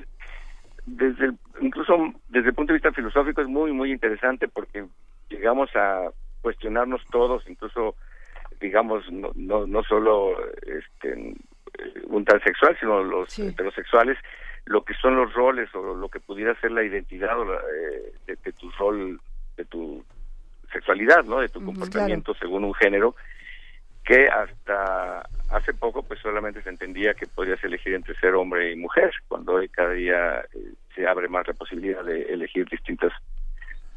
desde 0.87 1.27
el- 1.27 1.39
incluso 1.61 1.97
desde 2.29 2.49
el 2.49 2.55
punto 2.55 2.73
de 2.73 2.79
vista 2.79 2.93
filosófico 2.93 3.41
es 3.41 3.49
muy 3.49 3.73
muy 3.73 3.91
interesante 3.91 4.49
porque 4.49 4.85
llegamos 5.31 5.71
a 5.75 6.11
cuestionarnos 6.43 7.03
todos 7.11 7.43
incluso 7.49 7.95
digamos 8.61 9.11
no 9.11 9.31
no, 9.35 9.67
no 9.67 9.83
solo 9.85 10.37
este 10.63 11.35
un 12.07 12.25
transexual 12.25 12.77
sino 12.79 13.03
los 13.03 13.29
heterosexuales 13.49 14.19
lo 14.67 14.85
que 14.85 14.95
son 14.95 15.17
los 15.17 15.33
roles 15.35 15.75
o 15.75 15.95
lo 15.95 16.09
que 16.09 16.21
pudiera 16.21 16.55
ser 16.61 16.71
la 16.73 16.83
identidad 16.85 17.39
o 17.39 17.45
la, 17.45 17.57
eh, 17.59 18.13
de, 18.27 18.37
de 18.37 18.53
tu 18.53 18.71
rol 18.73 19.21
de 19.57 19.65
tu 19.65 20.05
sexualidad 20.73 21.25
no 21.25 21.41
de 21.41 21.49
tu 21.49 21.61
comportamiento 21.65 22.35
según 22.35 22.65
un 22.65 22.75
género 22.75 23.15
que 24.05 24.29
hasta 24.29 25.29
hace 25.51 25.73
poco 25.73 26.03
pues 26.03 26.21
solamente 26.21 26.63
se 26.63 26.69
entendía 26.69 27.15
que 27.15 27.27
podías 27.27 27.63
elegir 27.65 27.95
entre 27.95 28.15
ser 28.17 28.35
hombre 28.35 28.73
y 28.73 28.77
mujer 28.77 29.13
cuando 29.29 29.55
hoy 29.55 29.69
cada 29.69 29.93
día 29.93 30.41
eh, 30.55 30.75
se 30.95 31.07
abre 31.07 31.29
más 31.29 31.47
la 31.47 31.55
posibilidad 31.55 32.05
de 32.05 32.23
elegir 32.23 32.69
distintas 32.69 33.13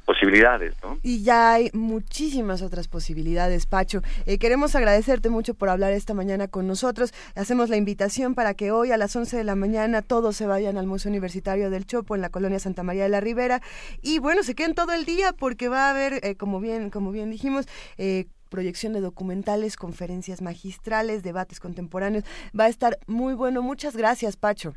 posibilidades 0.08 0.74
no 0.82 0.98
Y 1.04 1.22
ya 1.22 1.52
hay 1.52 1.70
muchísimas 1.74 2.62
otras 2.62 2.88
posibilidades, 2.88 3.66
Pacho. 3.66 4.02
Eh, 4.26 4.38
queremos 4.40 4.74
agradecerte 4.74 5.30
mucho 5.30 5.54
por 5.54 5.68
hablar 5.68 5.92
esta 5.92 6.14
mañana 6.14 6.48
con 6.48 6.66
nosotros. 6.66 7.14
Hacemos 7.36 7.70
la 7.70 7.76
invitación 7.76 8.34
para 8.34 8.54
que 8.54 8.72
hoy 8.72 8.92
a 8.92 8.98
las 8.98 9.14
11 9.14 9.36
de 9.36 9.44
la 9.44 9.56
mañana 9.56 10.02
todos 10.02 10.38
se 10.38 10.48
vayan 10.48 10.78
al 10.78 10.88
Museo 10.88 11.10
Universitario 11.10 11.70
del 11.70 11.86
Chopo 11.86 12.16
en 12.16 12.22
la 12.22 12.30
colonia 12.30 12.58
Santa 12.58 12.84
María 12.84 13.04
de 13.04 13.10
la 13.10 13.20
Ribera. 13.20 13.62
Y 14.02 14.20
bueno, 14.20 14.44
se 14.44 14.56
queden 14.56 14.76
todo 14.76 14.94
el 14.94 15.04
día 15.04 15.34
porque 15.34 15.68
va 15.68 15.88
a 15.88 15.92
haber, 15.92 16.26
eh, 16.26 16.36
como, 16.38 16.62
bien, 16.62 16.90
como 16.90 17.12
bien 17.12 17.30
dijimos, 17.30 17.68
eh, 17.98 18.28
proyección 18.48 18.94
de 18.94 19.02
documentales, 19.02 19.76
conferencias 19.76 20.42
magistrales, 20.42 21.24
debates 21.24 21.60
contemporáneos. 21.60 22.24
Va 22.58 22.66
a 22.66 22.70
estar 22.70 22.98
muy 23.08 23.34
bueno. 23.34 23.62
Muchas 23.62 23.96
gracias, 23.96 24.38
Pacho. 24.38 24.74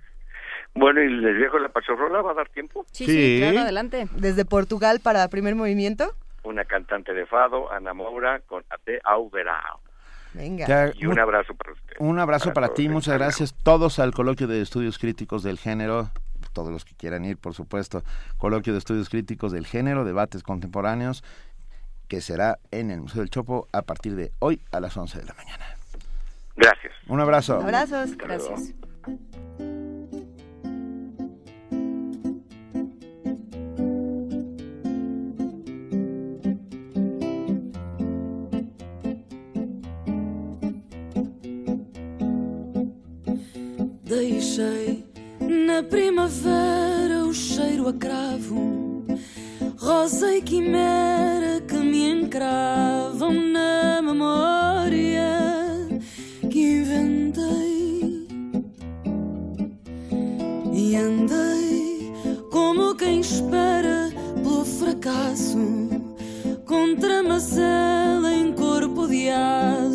bueno 0.75 1.03
y 1.03 1.09
les 1.09 1.39
dejo 1.39 1.59
la 1.59 1.69
pachorrola 1.69 2.23
va 2.23 2.33
a 2.33 2.35
dar 2.35 2.49
tiempo 2.51 2.85
Sí, 2.93 3.07
sí, 3.07 3.39
claro, 3.41 3.61
adelante. 3.61 4.07
Desde 4.17 4.45
Portugal 4.45 5.01
para 5.03 5.27
primer 5.29 5.55
movimiento. 5.55 6.15
una 6.45 6.65
cantante 6.65 7.13
de 7.13 7.27
fado 7.27 7.71
Ana 7.73 7.93
Moura 7.95 8.41
con 8.41 8.65
Ate 8.71 9.01
Auberao 9.05 9.81
Venga. 10.33 10.67
Ya, 10.67 10.93
y 10.95 11.07
un 11.07 11.19
abrazo 11.19 11.55
para 11.55 11.73
usted 11.73 11.97
Un 11.99 12.19
abrazo 12.21 12.53
para 12.53 12.69
ti, 12.69 12.89
muchas 12.89 13.19
gracias. 13.19 13.55
Todos 13.65 13.99
al 13.99 14.13
coloquio 14.13 14.47
de 14.47 14.61
estudios 14.61 14.99
críticos 14.99 15.43
del 15.43 15.59
género, 15.59 16.11
todos 16.53 16.71
los 16.71 16.85
que 16.85 16.95
quieran 16.95 17.25
ir, 17.25 17.37
por 17.37 17.55
supuesto. 17.55 18.03
Coloquio 18.39 18.73
de 18.73 18.79
estudios 18.79 19.09
críticos 19.09 19.51
del 19.53 19.67
género, 19.67 20.05
debates 20.05 20.43
contemporáneos, 20.43 21.25
que 22.11 22.21
será 22.21 22.59
en 22.73 22.91
el 22.91 23.01
Museo 23.01 23.21
del 23.21 23.31
Chopo 23.31 23.69
a 23.73 23.83
partir 23.83 24.17
de 24.17 24.33
hoy 24.41 24.61
a 24.73 24.81
las 24.81 24.97
11 24.97 25.21
de 25.21 25.25
la 25.27 25.35
mañana. 25.35 25.65
Gracias. 26.57 26.93
Un 27.07 27.21
abrazo. 27.21 27.55
Abrazos. 27.55 28.17
Gracias. 28.17 28.75
Deixei 44.03 45.07
na 45.49 45.85
primavera 45.85 47.23
o 47.25 47.33
cheiro 47.33 47.87
a 47.87 47.93
cravo, 47.93 48.90
rosa 49.81 50.37
e 50.37 50.43
quimera 50.43 51.63
que 51.63 51.77
me 51.77 52.11
encravam 52.11 53.33
na 53.33 54.03
memória 54.03 55.89
que 56.51 56.61
inventei. 56.61 58.29
E 60.71 60.97
andei 60.97 62.13
como 62.51 62.95
quem 62.95 63.21
espera 63.21 64.11
pelo 64.43 64.67
fracasso, 64.67 65.59
contra 66.67 67.23
macela 67.23 68.35
em 68.35 68.53
corpo 68.53 69.09
de 69.09 69.31
aço 69.31 69.90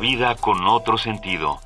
vida 0.00 0.34
con 0.36 0.66
otro 0.66 0.98
sentido. 0.98 1.60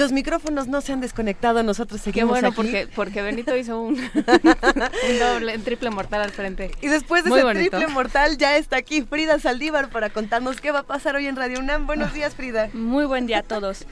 Los 0.00 0.12
micrófonos 0.12 0.66
no 0.66 0.80
se 0.80 0.94
han 0.94 1.02
desconectado, 1.02 1.62
nosotros 1.62 2.00
Qué 2.00 2.04
seguimos 2.06 2.30
bueno, 2.30 2.48
aquí. 2.48 2.56
porque, 2.56 2.88
porque 2.96 3.20
Benito 3.20 3.54
hizo 3.54 3.78
un, 3.78 3.96
un 4.14 5.18
doble, 5.18 5.54
un 5.54 5.62
triple 5.62 5.90
mortal 5.90 6.22
al 6.22 6.30
frente. 6.30 6.70
Y 6.80 6.88
después 6.88 7.22
de 7.22 7.28
Muy 7.28 7.40
ese 7.40 7.46
bonito. 7.46 7.76
triple 7.76 7.92
mortal 7.92 8.38
ya 8.38 8.56
está 8.56 8.78
aquí 8.78 9.02
Frida 9.02 9.38
Saldívar 9.38 9.90
para 9.90 10.08
contarnos 10.08 10.58
qué 10.62 10.70
va 10.70 10.78
a 10.78 10.82
pasar 10.84 11.16
hoy 11.16 11.26
en 11.26 11.36
Radio 11.36 11.60
UNAM. 11.60 11.86
Buenos 11.86 12.14
días, 12.14 12.34
Frida. 12.34 12.70
Muy 12.72 13.04
buen 13.04 13.26
día 13.26 13.40
a 13.40 13.42
todos. 13.42 13.84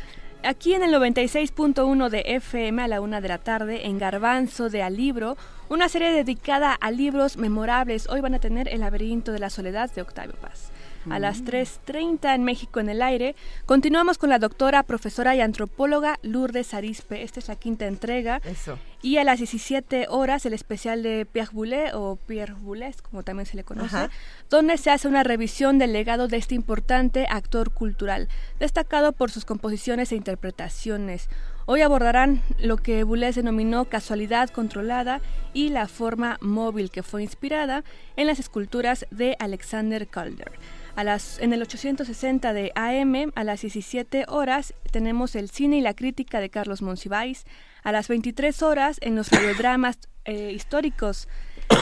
Aquí 0.42 0.72
en 0.72 0.82
el 0.82 0.94
96.1 0.94 2.08
de 2.08 2.22
FM 2.24 2.82
a 2.82 2.88
la 2.88 3.02
una 3.02 3.20
de 3.20 3.28
la 3.28 3.36
tarde, 3.36 3.86
en 3.86 3.98
Garbanzo 3.98 4.70
de 4.70 4.82
Alibro, 4.82 5.36
una 5.68 5.90
serie 5.90 6.10
dedicada 6.10 6.72
a 6.72 6.90
libros 6.90 7.36
memorables. 7.36 8.08
Hoy 8.08 8.22
van 8.22 8.34
a 8.34 8.38
tener 8.38 8.66
El 8.68 8.80
laberinto 8.80 9.30
de 9.32 9.40
la 9.40 9.50
soledad 9.50 9.90
de 9.92 10.00
Octavio 10.00 10.36
Paz. 10.40 10.70
A 11.10 11.18
las 11.18 11.44
3.30 11.44 12.34
en 12.34 12.44
México 12.44 12.80
en 12.80 12.88
el 12.88 13.02
aire, 13.02 13.34
continuamos 13.66 14.18
con 14.18 14.28
la 14.28 14.38
doctora, 14.38 14.82
profesora 14.82 15.34
y 15.34 15.40
antropóloga 15.40 16.18
Lourdes 16.22 16.74
Arispe. 16.74 17.22
Esta 17.22 17.40
es 17.40 17.48
la 17.48 17.56
quinta 17.56 17.86
entrega. 17.86 18.40
Eso. 18.44 18.78
Y 19.00 19.16
a 19.16 19.24
las 19.24 19.38
17 19.38 20.06
horas 20.08 20.44
el 20.44 20.52
especial 20.52 21.02
de 21.02 21.24
Pierre 21.24 21.50
Boulet 21.52 21.94
o 21.94 22.16
Pierre 22.16 22.54
Boulez, 22.54 23.00
como 23.00 23.22
también 23.22 23.46
se 23.46 23.56
le 23.56 23.64
conoce, 23.64 23.96
Ajá. 23.96 24.10
donde 24.50 24.76
se 24.76 24.90
hace 24.90 25.08
una 25.08 25.22
revisión 25.22 25.78
del 25.78 25.92
legado 25.92 26.28
de 26.28 26.36
este 26.36 26.54
importante 26.54 27.26
actor 27.30 27.70
cultural, 27.70 28.28
destacado 28.58 29.12
por 29.12 29.30
sus 29.30 29.44
composiciones 29.44 30.12
e 30.12 30.16
interpretaciones. 30.16 31.28
Hoy 31.66 31.82
abordarán 31.82 32.42
lo 32.58 32.78
que 32.78 33.04
Boulez 33.04 33.36
denominó 33.36 33.84
casualidad 33.84 34.48
controlada 34.48 35.20
y 35.52 35.68
la 35.68 35.86
forma 35.86 36.38
móvil 36.40 36.90
que 36.90 37.02
fue 37.02 37.22
inspirada 37.22 37.84
en 38.16 38.26
las 38.26 38.38
esculturas 38.38 39.06
de 39.10 39.36
Alexander 39.38 40.08
Calder. 40.08 40.52
A 40.98 41.04
las, 41.04 41.38
en 41.38 41.52
el 41.52 41.62
860 41.62 42.52
de 42.52 42.72
AM, 42.74 43.30
a 43.36 43.44
las 43.44 43.60
17 43.60 44.24
horas, 44.26 44.74
tenemos 44.90 45.36
el 45.36 45.48
cine 45.48 45.76
y 45.78 45.80
la 45.80 45.94
crítica 45.94 46.40
de 46.40 46.50
Carlos 46.50 46.82
Monsiváis. 46.82 47.44
A 47.84 47.92
las 47.92 48.08
23 48.08 48.64
horas, 48.64 48.96
en 49.00 49.14
los 49.14 49.30
radiodramas 49.30 49.96
eh, 50.24 50.50
históricos 50.52 51.28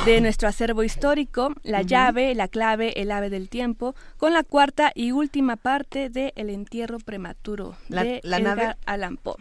de 0.04 0.20
nuestro 0.20 0.48
acervo 0.50 0.82
histórico, 0.82 1.54
La 1.62 1.80
llave, 1.80 2.34
la 2.34 2.48
clave, 2.48 3.00
el 3.00 3.10
ave 3.10 3.30
del 3.30 3.48
tiempo, 3.48 3.94
con 4.18 4.34
la 4.34 4.42
cuarta 4.42 4.92
y 4.94 5.12
última 5.12 5.56
parte 5.56 6.10
de 6.10 6.34
El 6.36 6.50
entierro 6.50 6.98
prematuro 6.98 7.74
La- 7.88 8.04
de 8.04 8.20
la 8.22 8.36
Edgar 8.36 8.56
nave- 8.58 8.76
Allan 8.84 9.16
Poe. 9.16 9.36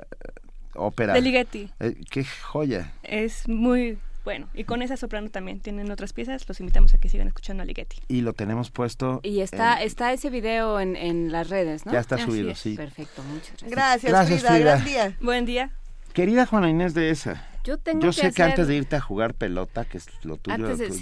ópera. 0.75 1.13
De 1.13 1.21
Ligeti. 1.21 1.69
Eh, 1.79 1.95
qué 2.09 2.25
joya. 2.25 2.91
Es 3.03 3.47
muy 3.47 3.97
bueno. 4.27 4.49
Y 4.53 4.65
con 4.65 4.81
esa 4.81 4.97
soprano 4.97 5.29
también 5.29 5.61
tienen 5.61 5.89
otras 5.89 6.11
piezas. 6.11 6.45
Los 6.49 6.59
invitamos 6.59 6.93
a 6.93 6.97
que 6.97 7.07
sigan 7.07 7.29
escuchando 7.29 7.63
a 7.63 7.65
Ligeti. 7.65 8.01
Y 8.09 8.19
lo 8.19 8.33
tenemos 8.33 8.71
puesto. 8.71 9.21
Y 9.23 9.39
está, 9.39 9.79
en- 9.81 9.87
está 9.87 10.11
ese 10.11 10.29
video 10.29 10.81
en, 10.81 10.97
en 10.97 11.31
las 11.31 11.47
redes, 11.49 11.85
¿no? 11.85 11.93
Ya 11.93 11.99
está 12.01 12.15
Así 12.15 12.25
subido, 12.25 12.51
es. 12.51 12.59
sí. 12.59 12.75
Perfecto, 12.75 13.23
muchas 13.23 13.51
gracias. 13.51 13.71
Gracias, 13.71 14.11
Gracias, 14.11 14.39
Frida, 14.41 14.51
Frida. 14.55 14.71
gran 14.73 14.85
día. 14.85 15.17
Buen 15.21 15.45
día. 15.45 15.71
Querida 16.11 16.45
Juana 16.45 16.69
Inés 16.69 16.93
de 16.93 17.09
esa. 17.09 17.47
Yo 17.63 17.77
tengo 17.77 18.01
Yo 18.01 18.09
que 18.09 18.13
sé 18.15 18.21
que 18.21 18.27
hacer- 18.43 18.49
antes 18.51 18.67
de 18.67 18.75
irte 18.75 18.95
a 18.97 18.99
jugar 19.01 19.33
pelota, 19.33 19.85
que 19.85 19.97
es 19.97 20.07
lo 20.23 20.35
tuyo. 20.35 20.55
Antes 20.55 20.77
de, 20.77 20.91
sí, 20.91 20.99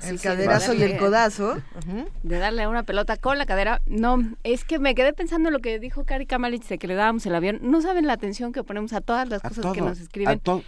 sí, 0.00 0.08
El 0.08 0.18
sí, 0.18 0.22
caderazo 0.28 0.72
de 0.72 0.78
y 0.78 0.82
el 0.82 0.98
codazo. 0.98 1.56
De 2.22 2.38
darle 2.38 2.66
una 2.66 2.82
pelota 2.82 3.16
con 3.16 3.38
la 3.38 3.46
cadera. 3.46 3.80
No, 3.86 4.22
es 4.44 4.64
que 4.64 4.78
me 4.78 4.94
quedé 4.94 5.12
pensando 5.14 5.48
en 5.48 5.54
lo 5.54 5.60
que 5.60 5.78
dijo 5.78 6.04
Cari 6.04 6.26
Kamalich 6.26 6.66
de 6.68 6.76
que 6.78 6.86
le 6.88 6.94
dábamos 6.94 7.24
el 7.26 7.34
avión. 7.34 7.58
No 7.62 7.80
saben 7.80 8.06
la 8.06 8.12
atención 8.12 8.52
que 8.52 8.62
ponemos 8.64 8.92
a 8.92 9.00
todas 9.00 9.28
las 9.28 9.42
A 9.44 9.48
cosas 9.48 9.62
todo, 9.62 9.72
que 9.72 9.80
nos 9.82 9.98
a 9.98 10.02
escriben. 10.02 10.38
to- 10.40 10.62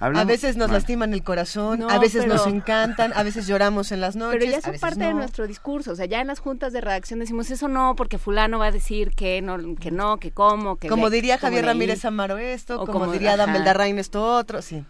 A 0.00 0.24
veces 0.24 0.56
nos 0.56 0.68
bueno, 0.68 0.74
lastiman 0.74 1.12
el 1.12 1.22
corazón, 1.22 1.80
No, 1.80 1.88
a 1.88 1.98
veces 1.98 2.22
pero- 2.22 2.34
nos 2.36 2.46
encantan, 2.46 3.12
a 3.14 3.22
veces 3.22 3.46
lloramos 3.46 3.90
en 3.92 4.00
las 4.00 4.14
noches. 4.16 4.38
Pero 4.40 4.50
ya 4.50 4.60
son 4.60 4.78
parte 4.78 5.04
de 5.04 5.14
nuestro 5.14 5.46
discurso. 5.46 5.92
O 5.92 5.96
sea, 5.96 6.06
ya 6.06 6.20
en 6.20 6.26
las 6.28 6.38
juntas 6.38 6.72
de 6.72 6.80
redacción 6.80 7.18
decimos 7.20 7.50
eso 7.50 7.68
no, 7.68 7.94
porque 7.96 8.18
fulano 8.18 8.58
va 8.58 8.66
a 8.66 8.70
decir 8.70 9.10
que 9.10 9.42
no, 9.42 9.56
que 9.76 9.90
no, 9.90 10.18
que 10.18 10.30
cómo, 10.30 10.76
que 10.76 10.88
Como 10.88 11.10
diría 11.10 11.36
como 11.38 11.48
Javier. 11.48 11.64
Ramírez 11.66 12.04
Amaro 12.04 12.38
esto, 12.38 12.76
O 12.80 12.86
como, 12.86 13.00
como- 13.00 13.12
diría 13.12 13.34
ajá. 13.34 13.52
Beldarrain 13.52 13.98
esto 13.98 14.24
otro, 14.36 14.62
sí. 14.62 14.84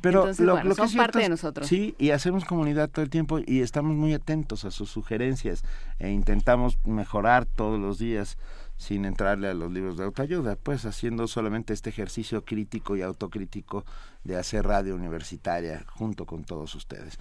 Pero 0.00 0.20
Entonces, 0.20 0.44
lo, 0.46 0.52
bueno, 0.52 0.68
lo 0.68 0.74
que 0.74 0.78
son 0.78 0.84
es 0.86 0.92
cierto 0.92 1.04
parte 1.12 1.18
de 1.18 1.28
nosotros. 1.28 1.66
Sí, 1.66 1.94
y 1.98 2.10
hacemos 2.10 2.44
comunidad 2.44 2.88
todo 2.88 3.02
el 3.04 3.10
tiempo 3.10 3.40
y 3.44 3.60
estamos 3.62 3.96
muy 3.96 4.14
atentos 4.14 4.64
a 4.64 4.70
sus 4.70 4.90
sugerencias 4.90 5.62
e 5.98 6.10
intentamos 6.10 6.78
mejorar 6.84 7.46
todos 7.46 7.80
los 7.80 7.98
días 7.98 8.38
sin 8.82 9.04
entrarle 9.04 9.48
a 9.48 9.54
los 9.54 9.70
libros 9.70 9.96
de 9.96 10.04
autoayuda, 10.04 10.56
pues 10.56 10.84
haciendo 10.84 11.28
solamente 11.28 11.72
este 11.72 11.90
ejercicio 11.90 12.44
crítico 12.44 12.96
y 12.96 13.02
autocrítico 13.02 13.84
de 14.24 14.36
hacer 14.36 14.66
radio 14.66 14.96
universitaria 14.96 15.84
junto 15.88 16.26
con 16.26 16.42
todos 16.42 16.74
ustedes. 16.74 17.18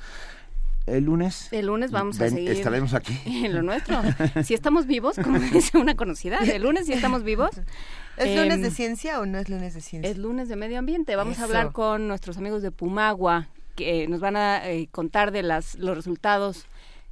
El 0.88 1.04
lunes, 1.04 1.50
El 1.52 1.68
lunes 1.68 1.92
vamos 1.92 2.20
a 2.20 2.28
seguir. 2.28 2.50
estaremos 2.50 2.96
aquí. 2.96 3.16
En 3.46 3.54
lo 3.54 3.62
nuestro. 3.62 4.02
Si 4.44 4.56
estamos 4.56 4.88
vivos, 4.88 5.18
como 5.24 5.38
dice 5.38 5.78
una 5.78 5.96
conocida, 5.96 6.40
el 6.40 6.64
lunes 6.64 6.88
si 6.88 6.94
estamos 6.94 7.24
vivos. 7.24 7.52
¿Es 8.18 8.36
lunes 8.36 8.56
em, 8.56 8.62
de 8.64 8.72
ciencia 8.72 9.20
o 9.20 9.28
no 9.28 9.38
es 9.38 9.48
lunes 9.48 9.76
de 9.76 9.82
ciencia? 9.82 10.10
Es 10.10 10.18
lunes 10.18 10.50
de 10.50 10.56
medio 10.56 10.80
ambiente. 10.80 11.16
Vamos 11.16 11.36
Eso. 11.36 11.44
a 11.44 11.46
hablar 11.46 11.72
con 11.72 12.08
nuestros 12.08 12.38
amigos 12.38 12.64
de 12.64 12.72
Pumagua, 12.72 13.50
que 13.76 14.08
nos 14.08 14.20
van 14.20 14.36
a 14.36 14.68
eh, 14.68 14.90
contar 14.92 15.32
de 15.32 15.44
las, 15.44 15.76
los 15.76 15.96
resultados 15.96 16.66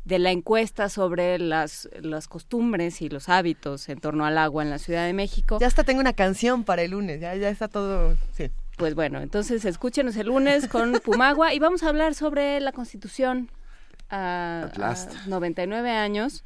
de 0.10 0.18
la 0.18 0.32
encuesta 0.32 0.90
sobre 0.90 1.38
las, 1.38 1.88
las 2.02 2.28
costumbres 2.28 3.02
y 3.04 3.10
los 3.10 3.30
hábitos 3.30 3.88
en 3.90 4.00
torno 4.00 4.26
al 4.26 4.40
agua 4.40 4.64
en 4.64 4.72
la 4.72 4.80
Ciudad 4.80 5.06
de 5.06 5.14
México. 5.14 5.60
Ya 5.62 5.68
hasta 5.68 5.84
tengo 5.84 6.02
una 6.02 6.14
canción 6.14 6.64
para 6.64 6.82
el 6.82 6.92
lunes, 6.92 7.22
ya, 7.22 7.36
ya 7.36 7.48
está 7.50 7.68
todo, 7.68 8.18
sí. 8.32 8.50
Pues 8.76 8.96
bueno, 8.96 9.22
entonces 9.22 9.64
escúchenos 9.66 10.16
el 10.16 10.28
lunes 10.28 10.68
con 10.68 10.94
Pumagua 11.06 11.54
y 11.54 11.60
vamos 11.60 11.84
a 11.84 11.90
hablar 11.90 12.16
sobre 12.16 12.60
la 12.60 12.72
Constitución 12.72 13.52
a, 14.10 14.72
a 14.82 15.28
99 15.28 15.92
años. 15.92 16.44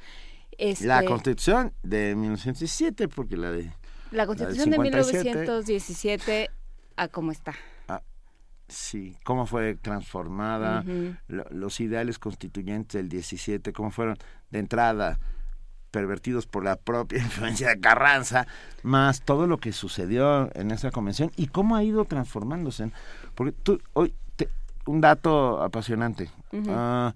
Este, 0.57 0.85
La 0.85 1.05
Constitución 1.05 1.73
de 1.83 2.15
1907, 2.15 3.07
porque 3.07 3.37
la 3.37 3.51
de... 3.51 3.71
la 4.11 4.25
Constitución 4.25 4.71
de 4.71 4.75
57, 4.75 5.23
1917 5.23 6.49
a 6.97 7.07
cómo 7.07 7.31
está. 7.31 7.55
Sí, 8.67 9.17
cómo 9.23 9.45
fue 9.45 9.75
transformada, 9.75 10.83
lo- 11.27 11.45
los 11.51 11.79
ideales 11.79 12.17
constituyentes 12.19 12.93
del 12.99 13.09
17, 13.09 13.71
cómo 13.73 13.91
fueron 13.91 14.17
de 14.51 14.59
entrada 14.59 15.19
pervertidos 15.91 16.47
por 16.47 16.63
la 16.63 16.75
propia 16.75 17.19
influencia 17.23 17.69
de 17.69 17.79
Carranza, 17.79 18.47
más 18.81 19.21
todo 19.21 19.45
lo 19.45 19.57
que 19.59 19.73
sucedió 19.73 20.49
en 20.55 20.71
esa 20.71 20.89
convención 20.91 21.31
y 21.35 21.47
cómo 21.47 21.75
ha 21.75 21.83
ido 21.83 22.05
transformándose. 22.05 22.91
Porque 23.35 23.51
tú, 23.51 23.79
hoy, 23.93 24.13
te- 24.35 24.49
un 24.87 25.01
dato 25.01 25.61
apasionante. 25.61 26.29
Ah, 26.69 27.13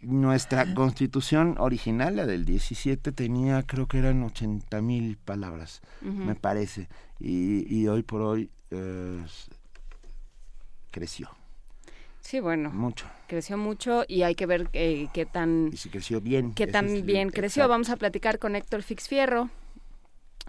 nuestra 0.00 0.74
constitución 0.74 1.54
original, 1.58 2.16
la 2.16 2.26
del 2.26 2.44
17, 2.44 3.12
tenía, 3.12 3.62
creo 3.62 3.86
que 3.86 3.98
eran 3.98 4.22
80 4.24 4.82
mil 4.82 5.16
palabras, 5.16 5.80
me 6.26 6.34
parece. 6.34 6.88
Y, 7.20 7.72
y 7.72 7.86
hoy 7.86 8.02
por 8.02 8.20
hoy 8.22 8.50
eh, 8.70 9.24
creció 10.92 11.28
Sí, 12.20 12.38
bueno. 12.38 12.70
mucho. 12.70 13.06
Creció 13.26 13.58
mucho 13.58 14.04
y 14.06 14.22
hay 14.22 14.36
que 14.36 14.46
ver 14.46 14.68
eh, 14.74 15.08
qué 15.12 15.26
tan 15.26 15.70
Y 15.72 15.76
si 15.76 15.88
creció 15.90 16.20
bien. 16.20 16.54
qué 16.54 16.68
tan 16.68 16.86
es- 16.86 17.04
bien 17.04 17.30
creció. 17.30 17.62
exacto. 17.64 17.68
Vamos 17.70 17.90
a 17.90 17.96
platicar 17.96 18.38
con 18.38 18.54
Héctor 18.54 18.84
Fixfierro 18.84 19.50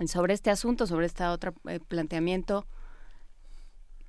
sobre 0.05 0.35
este 0.35 0.51
asunto, 0.51 0.85
sobre 0.85 1.07
este 1.07 1.23
otro 1.25 1.55
eh, 1.67 1.79
planteamiento 1.79 2.67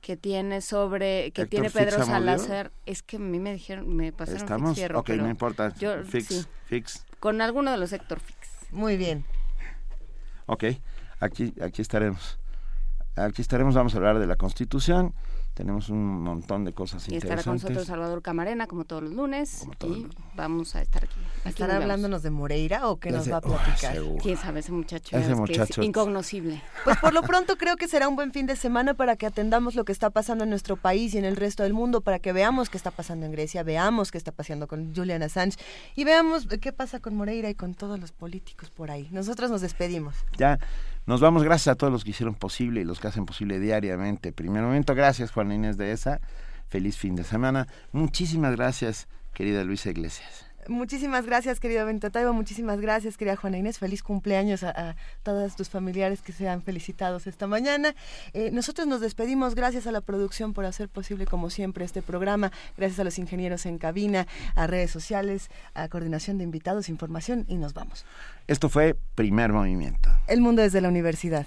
que 0.03 0.19
tiene 0.19 0.61
sobre 0.61 1.31
que 1.33 1.43
Héctor 1.43 1.49
tiene 1.49 1.71
Fix 1.71 1.85
Pedro. 1.85 2.05
Salazar 2.05 2.71
es 2.85 3.03
que 3.03 3.17
a 3.17 3.21
mí 3.21 3.39
me 3.39 3.55
dijeron 3.55 3.97
me 3.97 4.13
pasaron 4.13 4.43
Estamos, 4.43 4.71
Fix 4.71 4.79
Fierro, 4.81 4.99
ok, 5.01 5.07
pero 5.07 5.23
no 5.23 5.31
importa. 5.31 5.75
yo- 5.77 6.05
fix, 6.05 6.27
sí, 6.27 6.45
fix. 6.67 7.07
con 7.21 7.41
alguno 7.41 7.71
de 7.71 7.79
los 7.79 7.93
Héctor 7.95 8.21
Fix 8.21 8.37
Muy 8.71 8.97
bien. 8.99 9.25
Ok, 10.47 10.65
aquí, 11.21 11.55
aquí 11.63 11.81
estaremos. 11.81 12.39
Aquí 13.17 13.41
estaremos, 13.41 13.75
vamos 13.75 13.95
a 13.95 13.97
hablar 13.97 14.19
de 14.19 14.27
la 14.27 14.37
Constitución. 14.37 15.15
Tenemos 15.55 15.89
un 15.89 16.23
montón 16.23 16.65
de 16.65 16.73
cosas 16.73 17.08
y 17.08 17.15
estará 17.15 17.42
con 17.42 17.55
interesantes. 17.55 17.62
nosotros 17.62 17.86
Salvador 17.86 18.23
Camarena 18.23 18.66
como 18.66 18.84
todos 18.84 19.05
los 19.05 19.12
lunes 19.12 19.66
y 19.86 20.07
vamos 20.34 20.74
a 20.74 20.83
estar 20.83 21.05
aquí, 21.05 21.15
aquí 21.41 21.49
¿Estará 21.50 21.76
hablándonos 21.76 22.24
de 22.24 22.31
Moreira 22.31 22.89
o 22.89 22.99
qué 22.99 23.12
nos 23.12 23.31
va 23.31 23.36
a 23.36 23.39
oh, 23.39 23.42
platicar? 23.42 23.94
seguro. 23.94 24.16
quién 24.20 24.36
sabe 24.36 24.60
ese 24.60 24.73
muchacho, 24.73 25.16
Ese 25.16 25.26
es 25.26 25.28
que 25.28 25.34
muchacho- 25.41 25.81
es 25.81 25.86
incognoscible 25.86 26.60
Pues 26.83 26.97
por 26.99 27.12
lo 27.15 27.23
pronto 27.31 27.57
creo 27.57 27.76
que 27.76 27.86
será 27.86 28.08
un 28.08 28.16
buen 28.16 28.33
fin 28.33 28.47
de 28.47 28.57
semana 28.57 28.94
para 28.94 29.15
que 29.15 29.26
atendamos 29.26 29.76
lo 29.76 29.84
que 29.84 29.92
está 29.92 30.10
pasando 30.10 30.42
en 30.42 30.50
nuestro 30.50 30.76
país 30.76 31.15
y 31.15 31.18
en 31.18 31.24
el 31.24 31.36
resto 31.36 31.62
del 31.62 31.73
mundo, 31.73 32.00
para 32.00 32.18
que 32.18 32.33
veamos 32.33 32.68
qué 32.68 32.76
está 32.76 32.91
pasando 32.91 33.24
en 33.24 33.31
Grecia, 33.33 33.62
veamos 33.62 34.10
qué 34.10 34.18
está 34.18 34.33
pasando 34.33 34.66
con 34.66 34.92
Julian 34.94 35.23
Assange 35.23 35.57
y 35.94 36.02
veamos 36.02 36.49
qué 36.60 36.73
pasa 36.73 36.99
con 36.99 37.15
Moreira 37.15 37.49
y 37.49 37.55
con 37.55 37.74
todos 37.74 38.00
los 38.00 38.10
políticos 38.10 38.70
por 38.70 38.91
ahí. 38.91 39.08
Nosotros 39.12 39.50
nos 39.52 39.60
despedimos. 39.60 40.16
Ya 40.36 40.58
nos 41.07 41.20
vamos, 41.20 41.42
gracias 41.42 41.73
a 41.73 41.76
todos 41.76 41.92
los 41.92 42.05
que 42.05 42.10
hicieron 42.10 42.34
posible 42.34 42.81
y 42.81 42.84
los 42.84 43.00
que 43.00 43.08
hacen 43.08 43.26
posible 43.26 43.60
diariamente. 43.60 44.33
Primer 44.33 44.62
momento, 44.62 44.94
gracias 44.94 45.31
Juan 45.31 45.52
Inés 45.52 45.76
de 45.76 45.92
esa. 45.92 46.20
Feliz 46.68 46.97
fin 46.97 47.15
de 47.15 47.24
semana. 47.24 47.68
Muchísimas 47.92 48.57
gracias, 48.57 49.07
querida 49.34 49.65
Luisa 49.65 49.91
Iglesias. 49.91 50.44
Muchísimas 50.68 51.26
gracias, 51.26 51.60
querido 51.60 51.86
Bento 51.86 52.10
Taibo. 52.10 52.33
Muchísimas 52.33 52.81
gracias, 52.81 53.17
querida 53.17 53.36
Juana 53.36 53.59
Inés. 53.59 53.78
Feliz 53.78 54.02
cumpleaños 54.02 54.62
a, 54.62 54.70
a 54.70 54.97
todos 55.23 55.57
tus 55.57 55.68
familiares 55.68 56.23
que 56.23 56.33
sean 56.33 56.62
felicitados 56.62 57.26
esta 57.26 57.47
mañana. 57.47 57.94
Eh, 58.33 58.51
nosotros 58.52 58.86
nos 58.86 59.01
despedimos. 59.01 59.55
Gracias 59.55 59.86
a 59.86 59.93
la 59.93 60.01
producción 60.01 60.52
por 60.52 60.65
hacer 60.65 60.89
posible, 60.89 61.26
como 61.26 61.51
siempre, 61.51 61.84
este 61.84 62.02
programa. 62.02 62.52
Gracias 62.76 63.01
a 63.01 63.05
los 63.05 63.18
ingenieros 63.18 63.67
en 63.67 63.78
cabina, 63.78 64.26
a 64.55 64.67
redes 64.67 64.91
sociales, 64.91 65.51
a 65.75 65.89
coordinación 65.89 66.39
de 66.39 66.44
invitados, 66.44 66.89
información 66.89 67.44
y 67.49 67.57
nos 67.57 67.75
vamos. 67.75 68.05
Esto 68.47 68.68
fue 68.68 68.97
Primer 69.15 69.52
Movimiento. 69.52 70.10
El 70.26 70.41
mundo 70.41 70.62
desde 70.62 70.81
la 70.81 70.89
universidad. 70.89 71.47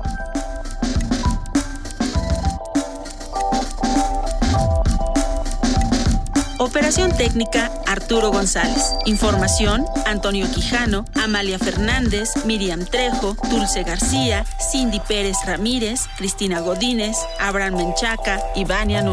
Operación 6.61 7.11
técnica 7.17 7.71
Arturo 7.87 8.29
González. 8.29 8.93
Información 9.07 9.83
Antonio 10.05 10.45
Quijano, 10.53 11.05
Amalia 11.15 11.57
Fernández, 11.57 12.45
Miriam 12.45 12.85
Trejo, 12.85 13.35
Dulce 13.49 13.81
García, 13.81 14.45
Cindy 14.71 14.99
Pérez 14.99 15.37
Ramírez, 15.47 16.01
Cristina 16.17 16.59
Godínez, 16.59 17.17
Abraham 17.39 17.77
Menchaca 17.77 18.39
y 18.53 18.65
Vania. 18.65 19.03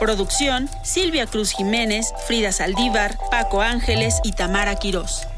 Producción 0.00 0.68
Silvia 0.82 1.26
Cruz 1.26 1.52
Jiménez, 1.52 2.12
Frida 2.26 2.50
Saldívar, 2.50 3.16
Paco 3.30 3.60
Ángeles 3.60 4.18
y 4.24 4.32
Tamara 4.32 4.74
Quirós. 4.74 5.28